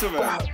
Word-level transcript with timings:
gentlemen, 0.00 0.48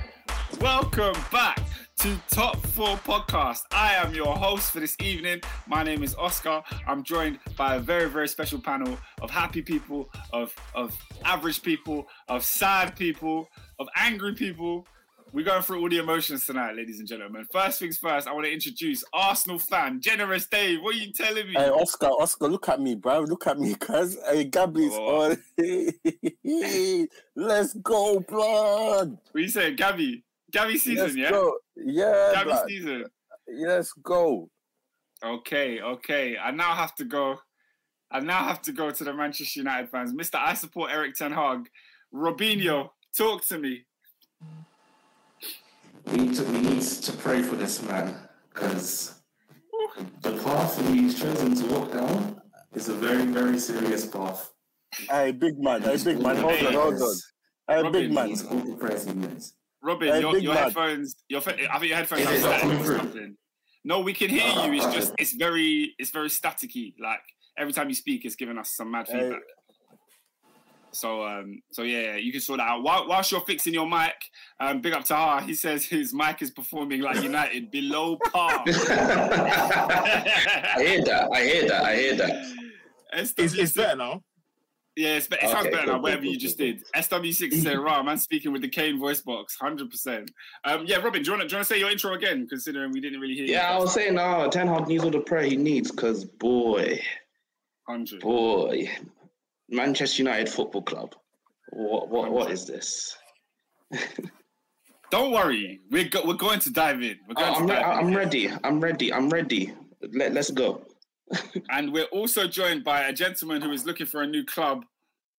welcome 0.61 1.15
back 1.31 1.61
to 1.97 2.21
Top 2.31 2.57
4 2.57 2.97
Podcast. 2.97 3.61
I 3.71 3.95
am 3.95 4.13
your 4.13 4.35
host 4.35 4.73
for 4.73 4.81
this 4.81 4.97
evening. 5.01 5.41
My 5.69 5.85
name 5.85 6.03
is 6.03 6.17
Oscar. 6.17 6.65
I'm 6.85 7.05
joined 7.05 7.39
by 7.57 7.77
a 7.77 7.79
very, 7.79 8.11
very 8.11 8.27
special 8.27 8.59
panel 8.59 8.99
of 9.23 9.31
happy 9.31 9.63
people, 9.63 10.11
of, 10.33 10.53
of 10.75 10.99
average 11.25 11.63
people, 11.63 12.09
of 12.27 12.45
sad 12.45 12.97
people, 12.97 13.49
of 13.79 13.87
angry 13.95 14.35
people. 14.35 14.85
We're 15.37 15.45
going 15.45 15.61
through 15.61 15.81
all 15.83 15.89
the 15.91 15.99
emotions 15.99 16.47
tonight, 16.47 16.77
ladies 16.77 16.99
and 16.99 17.07
gentlemen. 17.07 17.45
First 17.53 17.79
things 17.79 17.99
first, 17.99 18.27
I 18.27 18.33
want 18.33 18.47
to 18.47 18.51
introduce 18.51 19.05
Arsenal 19.13 19.59
fan, 19.59 20.01
Generous 20.01 20.47
Dave. 20.47 20.81
What 20.81 20.95
are 20.95 20.99
you 20.99 21.13
telling 21.13 21.47
me? 21.49 21.53
Hey, 21.53 21.69
Oscar, 21.69 22.07
Oscar, 22.07 22.49
look 22.49 22.71
at 22.71 22.81
me, 22.81 22.95
bro. 22.95 23.21
Look 23.21 23.47
at 23.47 23.59
me, 23.59 23.75
cuz. 23.75 24.17
Hey, 24.31 24.45
Gabby's 24.45 24.95
Oh. 24.95 25.33
on. 25.33 25.43
Let's 27.37 27.75
go, 27.75 28.21
blood. 28.21 29.11
What 29.11 29.39
are 29.39 29.41
you 29.41 29.49
saying, 29.49 29.77
Gabby? 29.77 30.25
Gabby 30.51 30.79
season, 30.79 31.05
Let's 31.05 31.17
yeah? 31.17 31.29
go. 31.29 31.59
Yeah, 31.77 32.31
Gabby 32.33 32.45
blood. 32.53 32.69
season. 32.69 33.05
Let's 33.47 33.93
go. 33.93 34.49
Okay, 35.23 35.83
okay. 35.83 36.39
I 36.39 36.51
now 36.51 36.75
have 36.75 36.95
to 36.95 37.05
go. 37.05 37.37
I 38.11 38.21
now 38.21 38.43
have 38.43 38.63
to 38.63 38.73
go 38.73 38.91
to 38.91 39.05
the 39.05 39.13
Manchester 39.13 39.61
United 39.61 39.91
fans. 39.91 40.15
Mr. 40.15 40.37
I 40.37 40.55
support 40.55 40.93
Eric 40.95 41.15
Ten 41.15 41.33
Hag. 41.33 41.69
Robinho, 42.15 42.89
talk 43.15 43.45
to 43.49 43.59
me. 43.59 43.85
We 46.07 46.19
need 46.19 46.35
to, 46.37 46.45
we 46.45 46.61
need 46.61 46.83
to 46.83 47.13
pray 47.13 47.43
for 47.43 47.57
this 47.57 47.83
man 47.83 48.15
because 48.53 49.15
the 50.23 50.33
path 50.39 50.77
that 50.79 50.95
he's 50.95 51.19
chosen 51.19 51.55
to 51.57 51.67
walk 51.67 51.93
down 51.93 52.41
is 52.75 52.89
a 52.89 52.95
very, 52.95 53.27
very 53.27 53.59
serious 53.59 54.07
path. 54.07 54.53
Hey, 55.11 55.33
big 55.33 55.59
man. 55.59 55.83
Hey, 55.83 55.97
big 56.03 56.21
man. 56.21 56.37
Hold 56.37 56.65
on, 56.65 56.73
hold 56.75 56.95
on. 57.03 57.17
Hey, 57.69 57.83
Robin, 57.83 57.93
big 57.93 58.13
man. 58.13 58.29
He's 58.29 58.47
all 58.47 58.59
the 58.59 58.77
prayers 58.77 59.05
he 59.05 59.13
needs. 59.15 59.55
Robin, 59.83 60.09
Hey, 60.09 60.21
your, 60.21 60.33
big 60.33 60.45
your 60.45 60.55
man. 60.55 60.65
headphones. 60.65 61.17
Your 61.29 61.41
I 61.41 61.43
think 61.45 61.59
your 61.89 61.97
headphones 61.97 62.23
Is 62.23 62.27
are 62.29 62.31
not 62.31 62.41
static 62.41 62.61
coming 62.63 62.79
or 62.79 62.85
through? 62.85 62.97
something. 62.99 63.37
No, 63.85 64.01
we 64.01 64.13
can 64.15 64.31
hear 64.31 64.47
you. 64.47 64.73
It's 64.75 64.87
just 64.95 65.13
it's 65.19 65.33
very 65.35 65.95
it's 65.99 66.11
very 66.11 66.29
staticky. 66.29 66.95
Like 67.01 67.21
every 67.59 67.73
time 67.73 67.89
you 67.89 67.95
speak, 67.95 68.25
it's 68.25 68.35
giving 68.37 68.59
us 68.59 68.71
some 68.71 68.91
mad 68.91 69.07
Hey. 69.09 69.21
feedback. 69.23 69.41
So 70.97 71.25
um 71.27 71.61
so 71.73 71.83
yeah, 71.83 72.01
yeah, 72.01 72.17
you 72.17 72.33
can 72.33 72.41
sort 72.41 72.59
that 72.59 72.69
out. 72.69 72.83
While, 72.83 73.07
whilst 73.09 73.31
you're 73.31 73.41
fixing 73.43 73.75
your 73.75 73.87
mic, 73.89 74.15
um, 74.61 74.81
big 74.81 74.93
up 74.95 75.03
to 75.03 75.09
Taha. 75.09 75.45
He 75.45 75.55
says 75.55 75.85
his 75.85 76.13
mic 76.15 76.41
is 76.43 76.51
performing 76.51 77.01
like 77.03 77.23
United 77.23 77.71
below 77.79 78.17
par. 78.33 78.65
I 78.67 78.71
hear 80.79 81.05
that. 81.05 81.29
I 81.33 81.45
hear 81.45 81.69
that. 81.69 81.85
I 81.85 81.97
hear 81.97 82.15
that. 82.17 82.45
SW6 83.15 83.35
It's, 83.39 83.55
it's 83.55 83.73
better 83.73 83.97
now. 83.97 84.23
Yeah, 84.97 85.17
it's, 85.17 85.29
be- 85.29 85.37
it 85.37 85.43
sounds 85.51 85.67
Okay, 85.67 85.71
better 85.71 85.85
cool, 85.85 85.95
now. 85.97 86.01
Whatever 86.01 86.23
cool, 86.23 86.33
you 86.33 86.39
just 86.39 86.57
cool. 86.57 86.69
did. 86.69 86.83
SW6 86.97 87.63
said, 87.63 87.79
"Right, 87.79 88.03
man, 88.03 88.17
speaking 88.17 88.51
with 88.51 88.63
the 88.63 88.69
Kane 88.69 88.99
voice 88.99 89.21
box, 89.21 89.55
hundred 89.61 89.91
percent." 89.91 90.31
Um, 90.65 90.85
yeah, 90.87 90.97
Robin, 90.97 91.23
do 91.23 91.27
you 91.31 91.37
want 91.37 91.43
to 91.43 91.49
do 91.49 91.53
you 91.53 91.59
want 91.59 91.69
to 91.69 91.75
say 91.75 91.79
your 91.79 91.91
intro 91.91 92.15
again? 92.15 92.47
Considering 92.49 92.93
we 92.93 93.03
didn't 93.03 93.21
really 93.21 93.35
hear. 93.35 93.45
Yeah, 93.45 93.71
I 93.71 93.77
was 93.79 93.93
saying, 93.93 94.15
no, 94.15 94.49
Ten 94.51 94.67
Hag 94.67 94.89
needs 94.89 95.05
all 95.05 95.11
the 95.11 95.21
prayer 95.21 95.43
he 95.45 95.57
needs 95.59 95.91
because, 95.91 96.25
boy, 96.25 96.99
hundred. 97.87 98.23
boy, 98.23 98.89
Manchester 99.69 100.23
United 100.23 100.49
Football 100.49 100.83
Club. 100.83 101.15
What, 101.71 102.09
what, 102.09 102.31
what 102.31 102.51
is 102.51 102.67
this? 102.67 103.17
Don't 105.11 105.33
worry, 105.33 105.81
we're 105.91 106.09
go- 106.09 106.25
we're 106.27 106.35
going 106.35 106.59
to 106.61 106.71
dive 106.73 107.01
in. 107.03 107.17
We're 107.29 107.35
going 107.35 107.49
Oh, 107.55 107.59
I'm, 107.61 107.67
to 107.69 107.73
re- 107.75 107.79
in. 107.79 107.85
I'm 107.85 108.15
ready. 108.15 108.51
I'm 108.65 108.81
ready. 108.81 109.13
I'm 109.13 109.29
ready. 109.31 109.73
Let, 110.13 110.33
let's 110.33 110.51
go. 110.51 110.85
and 111.71 111.93
we're 111.93 112.05
also 112.07 112.49
joined 112.49 112.83
by 112.85 113.03
a 113.03 113.13
gentleman 113.13 113.63
who 113.63 113.71
is 113.73 113.85
looking 113.87 114.07
for 114.07 114.23
a 114.23 114.27
new 114.27 114.45
club. 114.45 114.85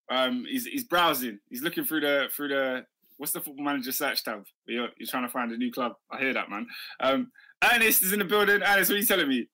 Um, 0.09 0.45
he's 0.49 0.65
he's 0.65 0.85
browsing. 0.85 1.39
He's 1.49 1.61
looking 1.61 1.83
through 1.83 2.01
the 2.01 2.27
through 2.33 2.47
the 2.49 2.85
what's 3.17 3.33
the 3.33 3.41
football 3.41 3.65
manager 3.65 3.91
search 3.91 4.23
tab? 4.23 4.45
You're, 4.67 4.87
you're 4.97 5.07
trying 5.07 5.23
to 5.25 5.29
find 5.31 5.51
a 5.51 5.57
new 5.57 5.71
club. 5.71 5.93
I 6.11 6.19
hear 6.19 6.33
that, 6.33 6.49
man. 6.49 6.67
Um, 7.01 7.31
Ernest 7.63 8.03
is 8.03 8.13
in 8.13 8.19
the 8.19 8.25
building. 8.25 8.61
Ernest, 8.63 8.89
what 8.89 8.95
are 8.95 8.99
you 8.99 9.05
telling 9.05 9.27
me? 9.27 9.47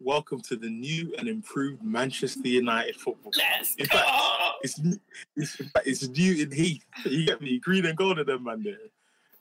Welcome 0.00 0.40
to 0.42 0.56
the 0.56 0.68
new 0.68 1.14
and 1.18 1.26
improved 1.26 1.82
Manchester 1.82 2.46
United 2.48 2.96
football. 2.96 3.32
Club. 3.32 3.46
Let's 3.58 3.74
In 3.76 3.86
go. 3.86 3.96
fact, 3.96 4.10
it's 4.62 4.78
new- 4.78 5.00
it's, 5.36 5.56
it's 5.86 6.08
new 6.08 6.42
in 6.42 6.50
Heath. 6.52 6.84
You 7.06 7.24
get 7.26 7.40
me? 7.40 7.58
Green 7.58 7.86
and 7.86 7.96
gold 7.96 8.18
of 8.18 8.26
them, 8.26 8.44
man. 8.44 8.62
There. 8.62 8.76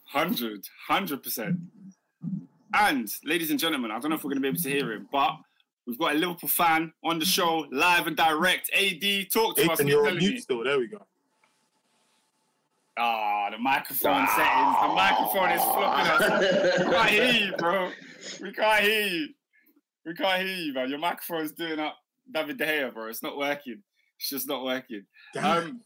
Hundred, 0.05 0.65
hundred 0.87 1.23
percent. 1.23 1.59
And 2.73 3.11
ladies 3.25 3.51
and 3.51 3.59
gentlemen, 3.59 3.91
I 3.91 3.99
don't 3.99 4.09
know 4.11 4.15
if 4.15 4.23
we're 4.23 4.29
going 4.29 4.37
to 4.37 4.41
be 4.41 4.47
able 4.47 4.61
to 4.61 4.69
hear 4.69 4.93
him, 4.93 5.09
but 5.11 5.37
we've 5.85 5.97
got 5.99 6.15
a 6.15 6.17
Liverpool 6.17 6.47
fan 6.49 6.93
on 7.03 7.19
the 7.19 7.25
show, 7.25 7.65
live 7.71 8.07
and 8.07 8.15
direct. 8.15 8.69
AD, 8.73 9.29
talk 9.31 9.57
to 9.57 9.61
us. 9.63 9.67
What 9.67 9.73
Ethan, 9.73 9.87
you 9.87 9.93
you're 9.95 10.07
on 10.07 10.17
mute 10.17 10.41
still. 10.41 10.63
There 10.63 10.79
we 10.79 10.87
go. 10.87 11.05
Ah, 12.97 13.49
the 13.51 13.57
microphone 13.57 14.25
settings. 14.27 14.75
The 14.81 14.87
microphone 14.95 15.51
is 15.51 15.61
flopping 15.61 16.11
us. 16.11 16.79
We 16.79 16.85
can't 16.93 17.09
hear 17.09 17.45
you, 17.47 17.53
bro. 17.57 17.91
We 18.41 18.53
can't 18.53 18.83
hear 18.85 19.07
you. 19.07 19.27
We 20.05 20.13
can't 20.13 20.41
hear 20.47 20.55
you, 20.55 20.73
man. 20.73 20.89
Your 20.89 20.99
microphone's 20.99 21.51
doing 21.51 21.79
up 21.79 21.97
David 22.31 22.57
De 22.57 22.65
Gea, 22.65 22.93
bro. 22.93 23.07
It's 23.07 23.23
not 23.23 23.37
working. 23.37 23.81
It's 24.19 24.29
just 24.29 24.47
not 24.47 24.63
working. 24.63 25.05
Damn. 25.33 25.57
Um, 25.57 25.81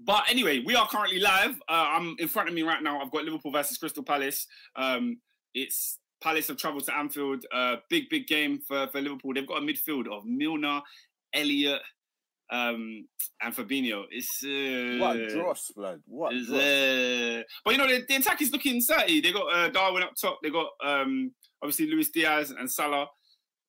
but 0.00 0.24
anyway, 0.28 0.62
we 0.64 0.74
are 0.74 0.88
currently 0.88 1.20
live. 1.20 1.56
Uh, 1.68 1.86
I'm 1.88 2.16
in 2.18 2.28
front 2.28 2.48
of 2.48 2.54
me 2.54 2.62
right 2.62 2.82
now. 2.82 3.00
I've 3.00 3.10
got 3.10 3.24
Liverpool 3.24 3.52
versus 3.52 3.78
Crystal 3.78 4.02
Palace. 4.02 4.46
Um, 4.76 5.18
it's 5.54 5.98
Palace 6.22 6.48
have 6.48 6.56
travelled 6.56 6.84
to 6.86 6.96
Anfield. 6.96 7.44
Uh, 7.52 7.76
big, 7.90 8.08
big 8.08 8.26
game 8.26 8.60
for, 8.66 8.86
for 8.88 9.00
Liverpool. 9.00 9.34
They've 9.34 9.46
got 9.46 9.58
a 9.62 9.64
midfield 9.64 10.08
of 10.08 10.24
Milner, 10.24 10.80
Elliott, 11.32 11.82
um, 12.50 13.06
and 13.42 13.54
Fabinho. 13.54 14.04
It's 14.10 14.42
uh, 14.44 15.04
What 15.04 15.28
dross, 15.28 15.70
blood. 15.76 16.02
What 16.06 16.34
is, 16.34 16.48
dross. 16.48 16.60
uh, 16.60 17.42
but 17.64 17.72
you 17.72 17.78
know 17.78 17.88
the, 17.88 18.04
the 18.08 18.16
attack 18.16 18.40
is 18.42 18.52
looking 18.52 18.80
dirty. 18.86 19.20
They 19.20 19.32
got 19.32 19.52
uh, 19.52 19.68
Darwin 19.68 20.02
up 20.02 20.14
top. 20.20 20.38
They 20.42 20.50
got 20.50 20.70
um, 20.82 21.32
obviously 21.62 21.86
Luis 21.86 22.10
Diaz 22.10 22.50
and 22.50 22.70
Salah, 22.70 23.06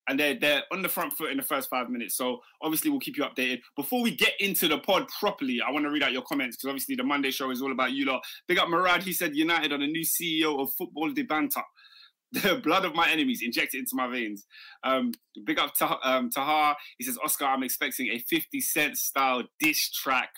and 0.08 0.20
they're 0.20 0.36
they're 0.40 0.64
on 0.72 0.82
the 0.82 0.90
front 0.90 1.14
foot 1.14 1.32
in 1.32 1.38
the 1.38 1.44
first 1.44 1.70
five 1.70 1.90
minutes. 1.90 2.16
So 2.16 2.40
obviously 2.62 2.92
we'll 2.92 3.00
keep 3.00 3.18
you 3.18 3.24
updated. 3.24 3.60
Before 3.76 4.02
we 4.02 4.16
get 4.16 4.34
into 4.40 4.68
the 4.68 4.78
pod 4.80 5.08
properly, 5.20 5.60
I 5.66 5.72
want 5.72 5.86
to 5.86 5.92
read 5.92 6.04
out 6.04 6.12
your 6.12 6.22
comments 6.24 6.58
because 6.58 6.70
obviously 6.70 6.96
the 6.96 7.04
Monday 7.04 7.32
show 7.32 7.52
is 7.52 7.62
all 7.62 7.72
about 7.72 7.92
you 7.92 8.06
lot. 8.06 8.24
Big 8.48 8.60
up 8.60 8.70
Murad. 8.70 9.04
He 9.04 9.14
said 9.14 9.36
United 9.36 9.72
are 9.72 9.78
the 9.78 9.88
new 9.88 10.06
CEO 10.06 10.60
of 10.60 10.70
Football 10.78 11.12
de 11.12 11.24
Banta. 11.24 11.62
The 12.32 12.60
blood 12.62 12.84
of 12.84 12.94
my 12.94 13.10
enemies 13.10 13.42
injected 13.46 13.80
into 13.80 13.92
my 13.94 14.08
veins. 14.08 14.46
Um, 14.84 15.14
big 15.46 15.58
up 15.58 15.74
to 15.76 15.98
um, 16.04 16.30
Tahar. 16.30 16.76
He 16.98 17.06
says, 17.06 17.18
Oscar, 17.24 17.46
I'm 17.46 17.64
expecting 17.64 18.08
a 18.08 18.18
50 18.18 18.60
Cent 18.60 18.98
style 18.98 19.44
diss 19.62 19.90
track 19.92 20.32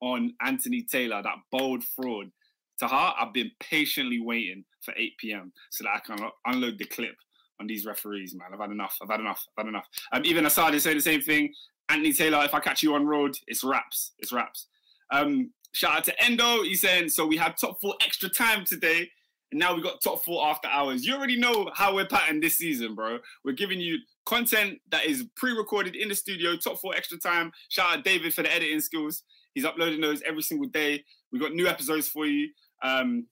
on 0.00 0.32
Anthony 0.40 0.86
Taylor, 0.90 1.22
that 1.22 1.36
bold 1.52 1.84
fraud. 1.84 2.30
Tahar, 2.78 3.14
I've 3.20 3.34
been 3.34 3.50
patiently 3.60 4.20
waiting 4.20 4.64
for 4.82 4.94
8 4.96 5.12
p.m. 5.18 5.52
so 5.70 5.84
that 5.84 5.90
I 5.96 5.98
can 5.98 6.30
unload 6.46 6.78
the 6.78 6.86
clip 6.86 7.16
on 7.60 7.66
these 7.66 7.86
referees, 7.86 8.34
man. 8.34 8.48
I've 8.52 8.60
had 8.60 8.70
enough. 8.70 8.96
I've 9.02 9.10
had 9.10 9.20
enough. 9.20 9.44
I've 9.56 9.64
had 9.64 9.68
enough. 9.68 9.88
Um, 10.12 10.22
even 10.24 10.46
Assad 10.46 10.74
is 10.74 10.82
saying 10.82 10.96
the 10.96 11.02
same 11.02 11.22
thing. 11.22 11.52
Anthony 11.88 12.12
Taylor, 12.12 12.44
if 12.44 12.54
I 12.54 12.60
catch 12.60 12.82
you 12.82 12.94
on 12.94 13.06
road, 13.06 13.36
it's 13.46 13.62
raps. 13.62 14.12
It's 14.18 14.32
raps. 14.32 14.66
Um, 15.10 15.50
shout 15.72 15.98
out 15.98 16.04
to 16.04 16.22
Endo. 16.22 16.62
He's 16.62 16.80
saying, 16.80 17.10
so 17.10 17.26
we 17.26 17.36
had 17.36 17.56
top 17.60 17.80
four 17.80 17.94
extra 18.04 18.28
time 18.28 18.64
today. 18.64 19.08
And 19.52 19.60
now 19.60 19.74
we 19.74 19.82
got 19.82 20.02
top 20.02 20.24
four 20.24 20.46
after 20.46 20.68
hours. 20.68 21.04
You 21.04 21.14
already 21.14 21.38
know 21.38 21.70
how 21.74 21.94
we're 21.94 22.06
patterned 22.06 22.42
this 22.42 22.56
season, 22.56 22.94
bro. 22.94 23.18
We're 23.44 23.52
giving 23.52 23.80
you 23.80 23.98
content 24.26 24.80
that 24.90 25.04
is 25.04 25.26
pre-recorded 25.36 25.94
in 25.94 26.08
the 26.08 26.14
studio, 26.14 26.56
top 26.56 26.78
four 26.78 26.94
extra 26.94 27.18
time. 27.18 27.52
Shout 27.68 27.98
out 27.98 28.04
David 28.04 28.34
for 28.34 28.42
the 28.42 28.52
editing 28.52 28.80
skills. 28.80 29.22
He's 29.54 29.64
uploading 29.64 30.00
those 30.00 30.22
every 30.22 30.42
single 30.42 30.68
day. 30.68 31.04
We've 31.30 31.42
got 31.42 31.52
new 31.52 31.68
episodes 31.68 32.08
for 32.08 32.26
you. 32.26 32.48
Um, 32.82 33.26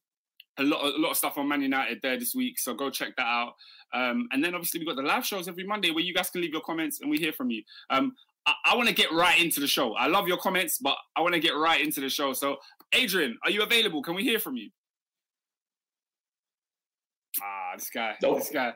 a 0.58 0.62
lot, 0.62 0.84
a 0.84 0.98
lot 0.98 1.10
of 1.12 1.16
stuff 1.16 1.38
on 1.38 1.48
Man 1.48 1.62
United 1.62 2.00
there 2.02 2.18
this 2.18 2.34
week, 2.34 2.58
so 2.58 2.74
go 2.74 2.90
check 2.90 3.14
that 3.16 3.26
out. 3.26 3.54
Um, 3.94 4.28
and 4.32 4.42
then 4.42 4.54
obviously 4.54 4.80
we 4.80 4.86
got 4.86 4.96
the 4.96 5.02
live 5.02 5.24
shows 5.24 5.48
every 5.48 5.64
Monday 5.64 5.90
where 5.90 6.04
you 6.04 6.14
guys 6.14 6.30
can 6.30 6.40
leave 6.40 6.52
your 6.52 6.62
comments 6.62 7.00
and 7.00 7.10
we 7.10 7.18
hear 7.18 7.32
from 7.32 7.50
you. 7.50 7.62
Um, 7.90 8.12
I, 8.46 8.52
I 8.66 8.76
want 8.76 8.88
to 8.88 8.94
get 8.94 9.12
right 9.12 9.40
into 9.40 9.60
the 9.60 9.66
show. 9.66 9.94
I 9.94 10.06
love 10.06 10.26
your 10.28 10.38
comments, 10.38 10.78
but 10.78 10.96
I 11.16 11.20
want 11.20 11.34
to 11.34 11.40
get 11.40 11.50
right 11.56 11.80
into 11.80 12.00
the 12.00 12.08
show. 12.08 12.32
So, 12.32 12.56
Adrian, 12.94 13.38
are 13.44 13.50
you 13.50 13.62
available? 13.62 14.02
Can 14.02 14.14
we 14.14 14.22
hear 14.22 14.38
from 14.38 14.56
you? 14.56 14.70
Ah, 17.42 17.72
this 17.76 17.88
guy, 17.90 18.14
Nope. 18.22 18.38
this 18.38 18.50
guy, 18.50 18.74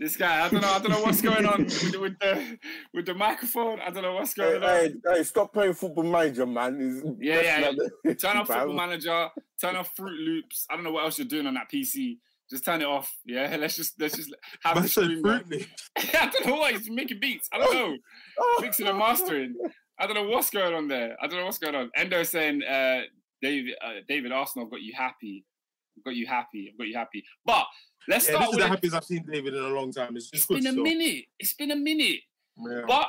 this 0.00 0.16
guy. 0.16 0.44
I 0.44 0.48
don't 0.48 0.60
know. 0.62 0.68
I 0.72 0.78
don't 0.80 0.90
know 0.90 1.02
what's 1.02 1.22
going 1.22 1.46
on 1.46 1.64
with, 1.64 1.92
the- 1.92 2.00
with 2.00 2.18
the 2.18 2.58
with 2.92 3.06
the 3.06 3.14
microphone. 3.14 3.78
I 3.80 3.90
don't 3.90 4.02
know 4.02 4.14
what's 4.14 4.34
Hey, 4.34 4.42
going 4.42 4.62
on. 4.64 4.68
hey, 4.70 4.92
hey, 5.14 5.22
stop 5.22 5.52
playing 5.52 5.74
football 5.74 6.02
manager, 6.04 6.46
man. 6.46 6.80
It's- 6.80 7.14
Yeah, 7.20 7.60
that's 7.60 7.76
yeah, 8.04 8.14
Turn 8.14 8.36
off 8.38 8.46
Football 8.48 8.72
Manager. 8.74 9.28
Turn 9.60 9.76
off 9.76 9.90
Fruit 9.94 10.18
Loops. 10.18 10.66
I 10.68 10.74
don't 10.74 10.82
know 10.84 10.92
what 10.92 11.04
else 11.04 11.18
you're 11.18 11.28
doing 11.28 11.46
on 11.46 11.54
that 11.54 11.70
PC. 11.72 12.16
Just 12.50 12.64
turn 12.64 12.80
it 12.80 12.86
off. 12.86 13.08
Yeah, 13.24 13.54
let's 13.60 13.76
just 13.76 14.00
let's 14.00 14.16
just 14.16 14.34
have 14.64 14.74
the 14.74 14.80
Man 14.80 14.88
said 14.88 15.04
stream. 15.04 15.22
fruit. 15.22 15.48
Loops. 15.48 15.90
I 16.14 16.30
don't 16.32 16.46
know 16.46 16.56
what 16.56 16.72
he's 16.74 16.90
making 16.90 17.20
beats. 17.20 17.48
I 17.52 17.58
don't 17.58 17.74
know. 17.74 17.96
Mixing 18.60 18.88
and 18.88 18.98
mastering. 18.98 19.54
I 19.98 20.06
don't 20.06 20.14
know 20.16 20.28
what's 20.28 20.50
going 20.50 20.74
on 20.74 20.88
there. 20.88 21.16
I 21.22 21.26
don't 21.26 21.38
know 21.38 21.44
what's 21.44 21.58
going 21.58 21.74
on. 21.74 21.90
Endo 21.94 22.22
saying, 22.22 22.62
uh, 22.64 23.02
David, 23.42 23.74
uh, 23.84 24.00
David 24.08 24.32
Arsenal 24.32 24.66
got 24.66 24.80
you 24.80 24.94
happy. 24.96 25.44
I've 25.98 26.04
got 26.04 26.14
you 26.14 26.26
happy. 26.26 26.70
I've 26.72 26.78
got 26.78 26.86
you 26.88 26.96
happy. 26.96 27.24
But 27.44 27.66
let's 28.08 28.26
Yeah, 28.26 28.32
start 28.36 28.40
this 28.42 28.48
is 28.50 28.56
with. 28.56 28.64
the 28.64 28.68
happiest 28.68 28.96
I've 28.96 29.04
seen 29.04 29.24
David 29.30 29.54
in 29.54 29.62
a 29.64 29.68
long 29.68 29.92
time. 29.92 30.16
It's 30.16 30.30
it's 30.32 30.46
been 30.46 30.66
a 30.66 30.72
minute. 30.72 31.24
It's 31.38 31.52
been 31.52 31.70
a 31.70 31.76
minute. 31.76 32.20
Yeah. 32.58 32.82
But 32.86 33.08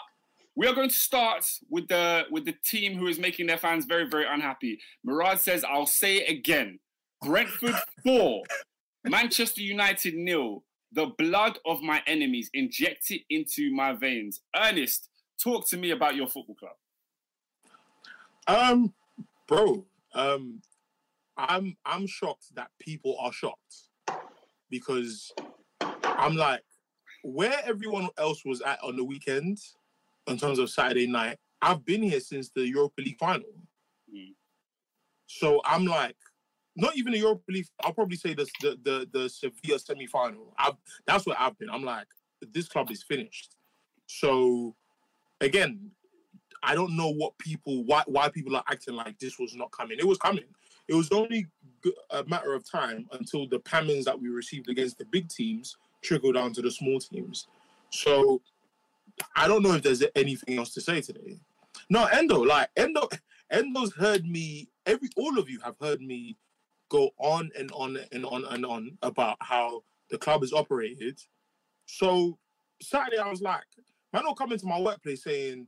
We 0.56 0.68
are 0.68 0.76
going 0.76 0.90
to 0.90 0.96
start 0.96 1.46
with 1.70 1.88
the 1.88 2.26
with 2.30 2.44
the 2.46 2.54
team 2.66 2.98
who 2.98 3.08
is 3.08 3.18
making 3.18 3.48
their 3.48 3.58
fans 3.58 3.86
very 3.86 4.08
very 4.10 4.26
unhappy. 4.28 4.80
Murad 5.04 5.40
says, 5.40 5.64
"I'll 5.64 5.86
say 5.86 6.18
it 6.18 6.30
again: 6.30 6.80
Brentford 7.22 7.76
four, 8.04 8.44
Manchester 9.06 9.62
United 9.62 10.14
nil. 10.16 10.64
The 10.92 11.06
blood 11.18 11.58
of 11.66 11.82
my 11.82 12.04
enemies 12.06 12.50
inject 12.54 13.12
it 13.12 13.22
into 13.30 13.72
my 13.74 13.94
veins." 13.94 14.42
Ernest, 14.54 15.10
talk 15.42 15.70
to 15.70 15.78
me 15.78 15.92
about 15.92 16.16
your 16.18 16.28
football 16.28 16.56
club. 16.56 16.76
Um, 18.48 18.94
bro, 19.48 19.86
um, 20.14 20.62
I'm 21.48 21.76
I'm 21.86 22.08
shocked 22.08 22.56
that 22.56 22.70
people 22.80 23.18
are 23.20 23.34
shocked 23.34 23.90
because 24.70 25.32
I'm 26.04 26.36
like, 26.36 26.62
where 27.24 27.58
everyone 27.66 28.10
else 28.18 28.44
was 28.46 28.62
at 28.62 28.82
on 28.84 28.96
the 28.96 29.04
weekend 29.04 29.60
in 30.28 30.38
terms 30.38 30.60
of 30.60 30.70
Saturday 30.70 31.08
night, 31.08 31.38
I've 31.62 31.84
been 31.86 32.04
here 32.04 32.20
since 32.20 32.50
the 32.56 32.68
Europa 32.68 33.02
League 33.02 33.18
final. 33.20 33.50
Mm. 34.14 34.34
So 35.28 35.62
I'm 35.66 35.86
like, 35.86 36.16
not 36.76 36.96
even 36.96 37.14
the 37.14 37.20
Europa 37.20 37.44
League. 37.50 37.68
I'll 37.84 37.94
probably 37.94 38.18
say 38.18 38.34
the 38.34 38.48
the 38.62 38.80
the, 38.84 39.10
the 39.12 39.30
Sevilla 39.30 39.80
semi 39.80 40.08
final. 40.08 40.56
That's 41.08 41.26
where 41.26 41.40
I've 41.40 41.58
been. 41.58 41.70
I'm 41.70 41.84
like, 41.84 42.08
this 42.54 42.68
club 42.68 42.92
is 42.92 43.04
finished. 43.04 43.56
So 44.08 44.76
again, 45.40 45.92
I 46.64 46.76
don't 46.76 46.96
know 46.96 47.12
what 47.12 47.38
people 47.38 47.84
why 47.86 48.04
why 48.06 48.30
people 48.30 48.56
are 48.56 48.64
acting 48.70 48.96
like 48.96 49.18
this 49.20 49.40
was 49.40 49.56
not 49.56 49.72
coming. 49.72 49.98
It 50.00 50.08
was 50.08 50.18
coming. 50.18 50.46
It 50.92 50.96
was 50.96 51.10
only 51.14 51.48
a 52.10 52.26
matter 52.26 52.54
of 52.54 52.70
time 52.70 53.08
until 53.14 53.48
the 53.48 53.60
pammons 53.60 54.04
that 54.04 54.20
we 54.20 54.28
received 54.28 54.68
against 54.68 54.98
the 54.98 55.06
big 55.06 55.30
teams 55.30 55.78
trickle 56.02 56.34
down 56.34 56.52
to 56.52 56.62
the 56.62 56.70
small 56.70 57.00
teams. 57.00 57.48
So 57.92 58.42
I 59.34 59.48
don't 59.48 59.64
know 59.64 59.72
if 59.72 59.84
there's 59.84 60.04
anything 60.18 60.58
else 60.58 60.74
to 60.74 60.82
say 60.82 61.00
today. 61.00 61.40
No, 61.90 62.08
Endo, 62.08 62.42
like 62.42 62.72
Endo, 62.76 63.08
Endo's 63.50 63.94
heard 63.94 64.26
me. 64.26 64.68
Every 64.86 65.08
all 65.16 65.40
of 65.40 65.50
you 65.50 65.62
have 65.62 65.78
heard 65.80 66.02
me 66.02 66.36
go 66.90 67.12
on 67.20 67.52
and 67.58 67.72
on 67.72 67.98
and 68.12 68.26
on 68.26 68.44
and 68.44 68.66
on 68.66 68.98
about 69.02 69.38
how 69.40 69.84
the 70.10 70.18
club 70.18 70.44
is 70.44 70.52
operated. 70.52 71.22
So 71.86 72.38
Saturday, 72.82 73.18
I 73.18 73.30
was 73.30 73.42
like, 73.42 73.64
man, 74.12 74.24
don't 74.24 74.38
come 74.38 74.52
into 74.52 74.66
my 74.66 74.80
workplace 74.80 75.24
saying, 75.24 75.68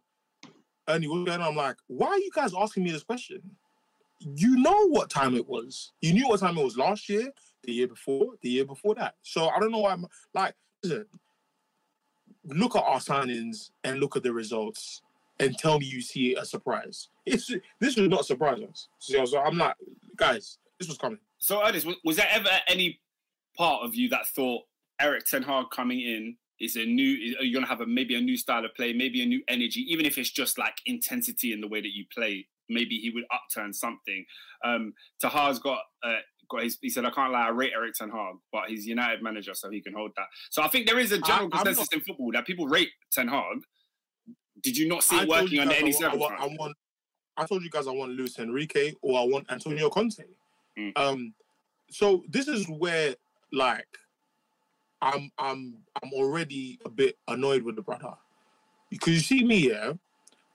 Ernie, 0.90 1.08
what's 1.08 1.24
going 1.24 1.40
on? 1.40 1.48
I'm 1.48 1.56
like, 1.56 1.78
why 1.88 2.08
are 2.08 2.18
you 2.18 2.30
guys 2.36 2.52
asking 2.54 2.84
me 2.84 2.92
this 2.92 3.04
question? 3.04 3.42
You 4.20 4.56
know 4.58 4.88
what 4.90 5.10
time 5.10 5.36
it 5.36 5.48
was. 5.48 5.92
You 6.02 6.14
knew 6.14 6.28
what 6.28 6.40
time 6.40 6.58
it 6.58 6.64
was 6.64 6.78
last 6.78 7.10
year, 7.10 7.30
the 7.64 7.74
year 7.74 7.88
before, 7.88 8.34
the 8.42 8.50
year 8.50 8.66
before 8.66 8.96
that. 8.96 9.16
So 9.22 9.50
I 9.50 9.60
don't 9.60 9.72
know 9.72 9.80
why 9.80 9.92
I'm 9.92 10.06
like, 10.34 10.56
listen, 10.84 11.06
look 12.46 12.76
at 12.76 12.84
our 12.84 13.00
signings 13.00 13.72
and 13.84 14.00
look 14.00 14.16
at 14.16 14.24
the 14.24 14.34
results 14.34 15.02
and 15.40 15.58
tell 15.58 15.80
me 15.80 15.86
you 15.86 16.02
see 16.02 16.36
a 16.36 16.46
surprise. 16.46 17.10
It's 17.26 17.52
this 17.80 17.94
should 17.96 18.10
not 18.10 18.26
surprise 18.26 18.62
us. 18.62 18.88
So, 19.00 19.26
so 19.26 19.40
I'm 19.40 19.58
like, 19.58 19.76
guys, 20.16 20.58
this 20.80 20.88
was 20.88 20.98
coming. 20.98 21.20
So, 21.38 21.66
Ernest, 21.66 21.86
was, 21.86 21.96
was 22.04 22.18
there 22.18 22.28
ever 22.32 22.50
any 22.68 23.00
part 23.58 23.84
of 23.84 23.96
you 23.96 24.10
that 24.10 24.28
thought 24.28 24.64
Eric 25.00 25.26
Ten 25.26 25.44
Hag 25.44 25.66
coming 25.72 26.00
in 26.02 26.38
is 26.60 26.76
a 26.76 26.86
new? 26.86 27.18
Is, 27.18 27.36
are 27.38 27.44
you 27.44 27.54
going 27.54 27.66
to 27.66 27.70
have 27.70 27.82
a 27.82 27.86
maybe 27.86 28.16
a 28.16 28.22
new 28.22 28.38
style 28.38 28.66
of 28.66 28.74
play, 28.76 28.94
maybe 28.94 29.22
a 29.24 29.26
new 29.26 29.42
energy, 29.48 29.82
even 29.92 30.06
if 30.06 30.18
it's 30.18 30.30
just 30.30 30.58
like 30.58 30.82
intensity 30.86 31.54
in 31.54 31.62
the 31.62 31.68
way 31.68 31.82
that 31.82 31.96
you 31.96 32.06
play? 32.14 32.48
Maybe 32.70 32.98
he 32.98 33.10
would 33.10 33.26
upturn 33.34 33.74
something. 33.74 34.26
Um, 34.64 34.94
Tahar's 35.22 35.60
got. 35.60 35.80
Uh, 36.04 36.18
got 36.50 36.64
his, 36.64 36.78
he 36.82 36.90
said, 36.90 37.06
I 37.06 37.10
can't 37.10 37.32
lie, 37.32 37.48
I 37.48 37.50
rate 37.50 37.72
Eric 37.74 37.94
Ten 37.94 38.10
Hag, 38.10 38.36
but 38.52 38.64
he's 38.68 38.86
United 38.86 39.24
manager, 39.24 39.54
so 39.54 39.70
he 39.70 39.82
can 39.82 39.94
hold 39.94 40.12
that. 40.18 40.26
So 40.50 40.62
I 40.62 40.68
think 40.68 40.88
there 40.88 41.00
is 41.00 41.12
a 41.14 41.20
general 41.20 41.50
I- 41.54 41.64
consensus 41.64 41.88
in 41.94 42.02
football 42.02 42.32
that 42.34 42.46
people 42.46 42.68
rate 42.68 42.90
Ten 43.12 43.30
Hag. 43.30 43.64
Did 44.62 44.78
you 44.78 44.88
not 44.88 45.04
see 45.04 45.20
I 45.20 45.24
it 45.24 45.30
working 45.30 45.60
under 45.60 45.74
any 45.74 45.94
I 45.94 45.94
want, 45.94 45.96
I 45.96 46.10
circumstance? 46.10 46.42
I 46.42 46.56
want. 46.60 46.78
I 47.36 47.46
told 47.46 47.64
you 47.64 47.70
guys 47.70 47.88
I 47.88 47.92
want 47.92 48.12
Luis 48.12 48.38
Enrique 48.38 48.94
or 49.02 49.20
I 49.20 49.24
want 49.24 49.52
Antonio 49.52 49.90
Conte. 49.90 50.24
Mm. 50.78 50.92
Um, 50.96 51.34
so 51.90 52.24
this 52.30 52.48
is 52.48 52.68
where 52.68 53.16
like 53.52 53.88
I'm 55.02 55.32
I'm 55.38 55.78
I'm 56.02 56.14
already 56.14 56.80
a 56.86 56.90
bit 56.90 57.18
annoyed 57.28 57.64
with 57.64 57.76
the 57.76 57.82
brother 57.82 58.14
because 58.90 59.14
you 59.14 59.20
see 59.20 59.44
me 59.44 59.70
yeah, 59.70 59.94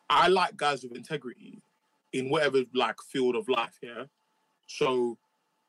I 0.08 0.28
like 0.28 0.56
guys 0.56 0.82
with 0.82 0.96
integrity 0.96 1.60
in 2.12 2.30
whatever 2.30 2.62
like 2.74 2.96
field 3.02 3.36
of 3.36 3.48
life 3.48 3.78
yeah. 3.82 4.04
So 4.66 5.18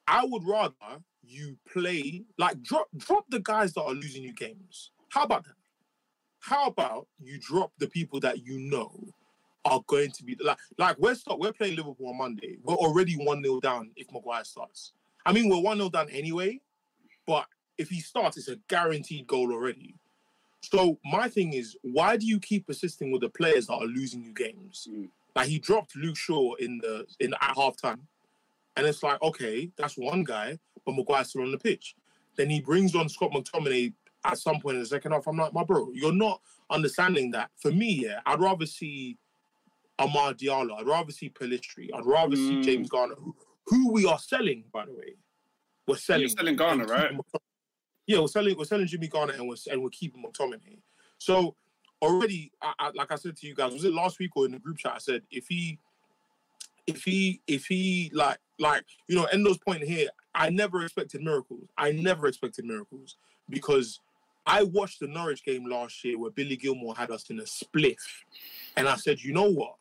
I 0.08 0.26
would 0.26 0.44
rather 0.44 1.04
you 1.24 1.58
play 1.72 2.24
like 2.38 2.62
drop 2.64 2.88
drop 2.98 3.26
the 3.30 3.40
guys 3.40 3.74
that 3.74 3.84
are 3.84 3.94
losing 3.94 4.24
you 4.24 4.34
games. 4.34 4.92
How 5.10 5.24
about 5.24 5.46
that? 5.46 5.54
How 6.40 6.68
about 6.68 7.08
you 7.20 7.38
drop 7.40 7.72
the 7.78 7.88
people 7.88 8.20
that 8.22 8.46
you 8.46 8.60
know 8.60 8.92
are 9.66 9.82
going 9.88 10.12
to 10.12 10.24
be 10.24 10.38
like 10.42 10.58
like 10.78 10.98
we're 10.98 11.16
start, 11.16 11.40
we're 11.40 11.54
playing 11.54 11.76
Liverpool 11.76 12.10
on 12.10 12.18
Monday. 12.18 12.58
We're 12.64 12.76
already 12.76 13.14
one 13.14 13.44
0 13.44 13.60
down 13.60 13.92
if 13.96 14.12
Maguire 14.12 14.44
starts. 14.44 14.94
I 15.26 15.34
mean 15.34 15.50
we're 15.50 15.62
one 15.62 15.78
0 15.78 15.90
down 15.90 16.10
anyway, 16.10 16.62
but 17.28 17.46
if 17.78 17.90
he 17.90 18.00
starts, 18.00 18.38
it's 18.38 18.50
a 18.50 18.58
guaranteed 18.68 19.28
goal 19.28 19.52
already. 19.52 19.96
So 20.62 21.00
my 21.06 21.30
thing 21.30 21.54
is, 21.54 21.78
why 21.82 22.18
do 22.18 22.26
you 22.26 22.40
keep 22.40 22.68
persisting 22.68 23.12
with 23.12 23.22
the 23.22 23.30
players 23.30 23.68
that 23.68 23.76
are 23.76 23.86
losing 23.86 24.24
you 24.24 24.34
games? 24.34 24.88
Mm. 24.92 25.10
Like 25.36 25.48
he 25.48 25.60
dropped 25.60 25.96
Luke 25.96 26.18
Shaw 26.18 26.56
in 26.56 26.80
the 26.80 27.06
in 27.20 27.34
at 27.34 27.56
half 27.56 27.78
time, 27.78 28.08
and 28.76 28.86
it's 28.86 29.04
like 29.04 29.22
okay, 29.22 29.72
that's 29.78 29.96
one 29.98 30.24
guy, 30.24 30.58
but 30.86 30.96
Maguire's 30.96 31.30
still 31.30 31.44
on 31.44 31.52
the 31.52 31.58
pitch. 31.58 31.96
Then 32.36 32.50
he 32.50 32.62
brings 32.62 32.96
on 32.96 33.10
Scott 33.10 33.32
McTominay 33.32 33.94
at 34.26 34.38
some 34.38 34.60
point 34.60 34.76
in 34.76 34.82
the 34.84 34.88
second 34.88 35.12
half. 35.12 35.28
I'm 35.28 35.38
like, 35.38 35.54
my 35.54 35.64
bro, 35.64 35.90
you're 35.94 36.14
not 36.14 36.42
understanding 36.70 37.32
that. 37.32 37.52
For 37.58 37.72
me, 37.72 38.06
yeah, 38.06 38.20
I'd 38.26 38.40
rather 38.40 38.66
see 38.66 39.18
Amad 40.00 40.38
Diallo. 40.38 40.80
I'd 40.80 40.88
rather 40.88 41.12
see 41.12 41.30
Pellistri. 41.30 41.90
I'd 41.94 42.06
rather 42.06 42.36
see 42.36 42.58
Mm. 42.58 42.64
James 42.64 42.90
Garner, 42.90 43.16
who, 43.16 43.36
who 43.66 43.92
we 43.92 44.06
are 44.06 44.20
selling, 44.20 44.64
by 44.72 44.86
the 44.86 44.94
way. 44.94 45.16
We're 45.88 45.98
selling. 45.98 46.22
You're 46.22 46.30
selling 46.30 46.56
Garner, 46.56 46.86
right? 46.86 47.12
Yeah, 48.08 48.20
we're 48.22 48.28
selling. 48.28 48.58
We're 48.58 48.66
selling 48.66 48.88
Jimmy 48.88 49.08
Garner, 49.08 49.34
and 49.34 49.48
we're 49.48 49.56
and 49.72 49.84
we're 49.84 49.90
keeping 49.90 50.24
McTominay. 50.24 50.80
So 51.18 51.56
already, 52.02 52.52
I, 52.62 52.74
I, 52.80 52.92
like 52.96 53.12
I 53.12 53.16
said 53.16 53.36
to 53.38 53.48
you 53.48 53.56
guys, 53.56 53.74
was 53.74 53.86
it 53.86 53.94
last 53.94 54.20
week 54.20 54.32
or 54.36 54.46
in 54.46 54.52
the 54.52 54.60
group 54.60 54.78
chat? 54.78 54.94
I 54.96 55.00
said 55.00 55.24
if 55.32 55.48
he, 55.48 55.80
if 56.88 57.04
he, 57.04 57.42
if 57.48 57.66
he, 57.66 58.12
like, 58.14 58.38
like 58.60 58.84
you 59.08 59.16
know, 59.16 59.28
Endo's 59.32 59.58
point 59.58 59.84
here. 59.84 60.10
I 60.36 60.50
never 60.50 60.84
expected 60.84 61.22
miracles. 61.22 61.68
I 61.78 61.92
never 61.92 62.28
expected 62.28 62.64
miracles 62.64 63.18
because 63.50 64.00
I 64.46 64.64
watched 64.64 65.00
the 65.00 65.08
Norwich 65.08 65.44
game 65.44 65.68
last 65.68 66.04
year 66.06 66.18
where 66.18 66.32
Billy 66.32 66.56
Gilmour 66.56 66.96
had 66.96 67.12
us 67.12 67.30
in 67.30 67.40
a 67.40 67.44
spliff, 67.44 67.98
and 68.78 68.88
I 68.88 68.96
said, 68.96 69.22
you 69.22 69.34
know 69.34 69.50
what, 69.50 69.76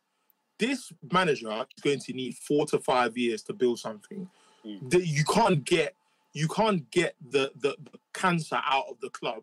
this 0.59 0.93
manager 1.13 1.51
is 1.51 1.83
going 1.83 2.01
to 2.01 2.13
need 2.13 2.35
four 2.35 2.67
to 2.67 2.79
five 2.79 3.17
years 3.17 3.43
to 3.45 3.53
build 3.53 3.79
something. 3.79 4.29
Mm. 4.67 4.91
That 4.91 5.07
you 5.07 5.23
can't 5.25 5.65
get, 5.65 5.95
you 6.33 6.49
can't 6.49 6.91
get 6.91 7.15
the, 7.31 7.53
the 7.61 7.77
the 7.93 7.99
cancer 8.13 8.61
out 8.65 8.87
of 8.91 9.01
the 9.01 9.11
club, 9.11 9.43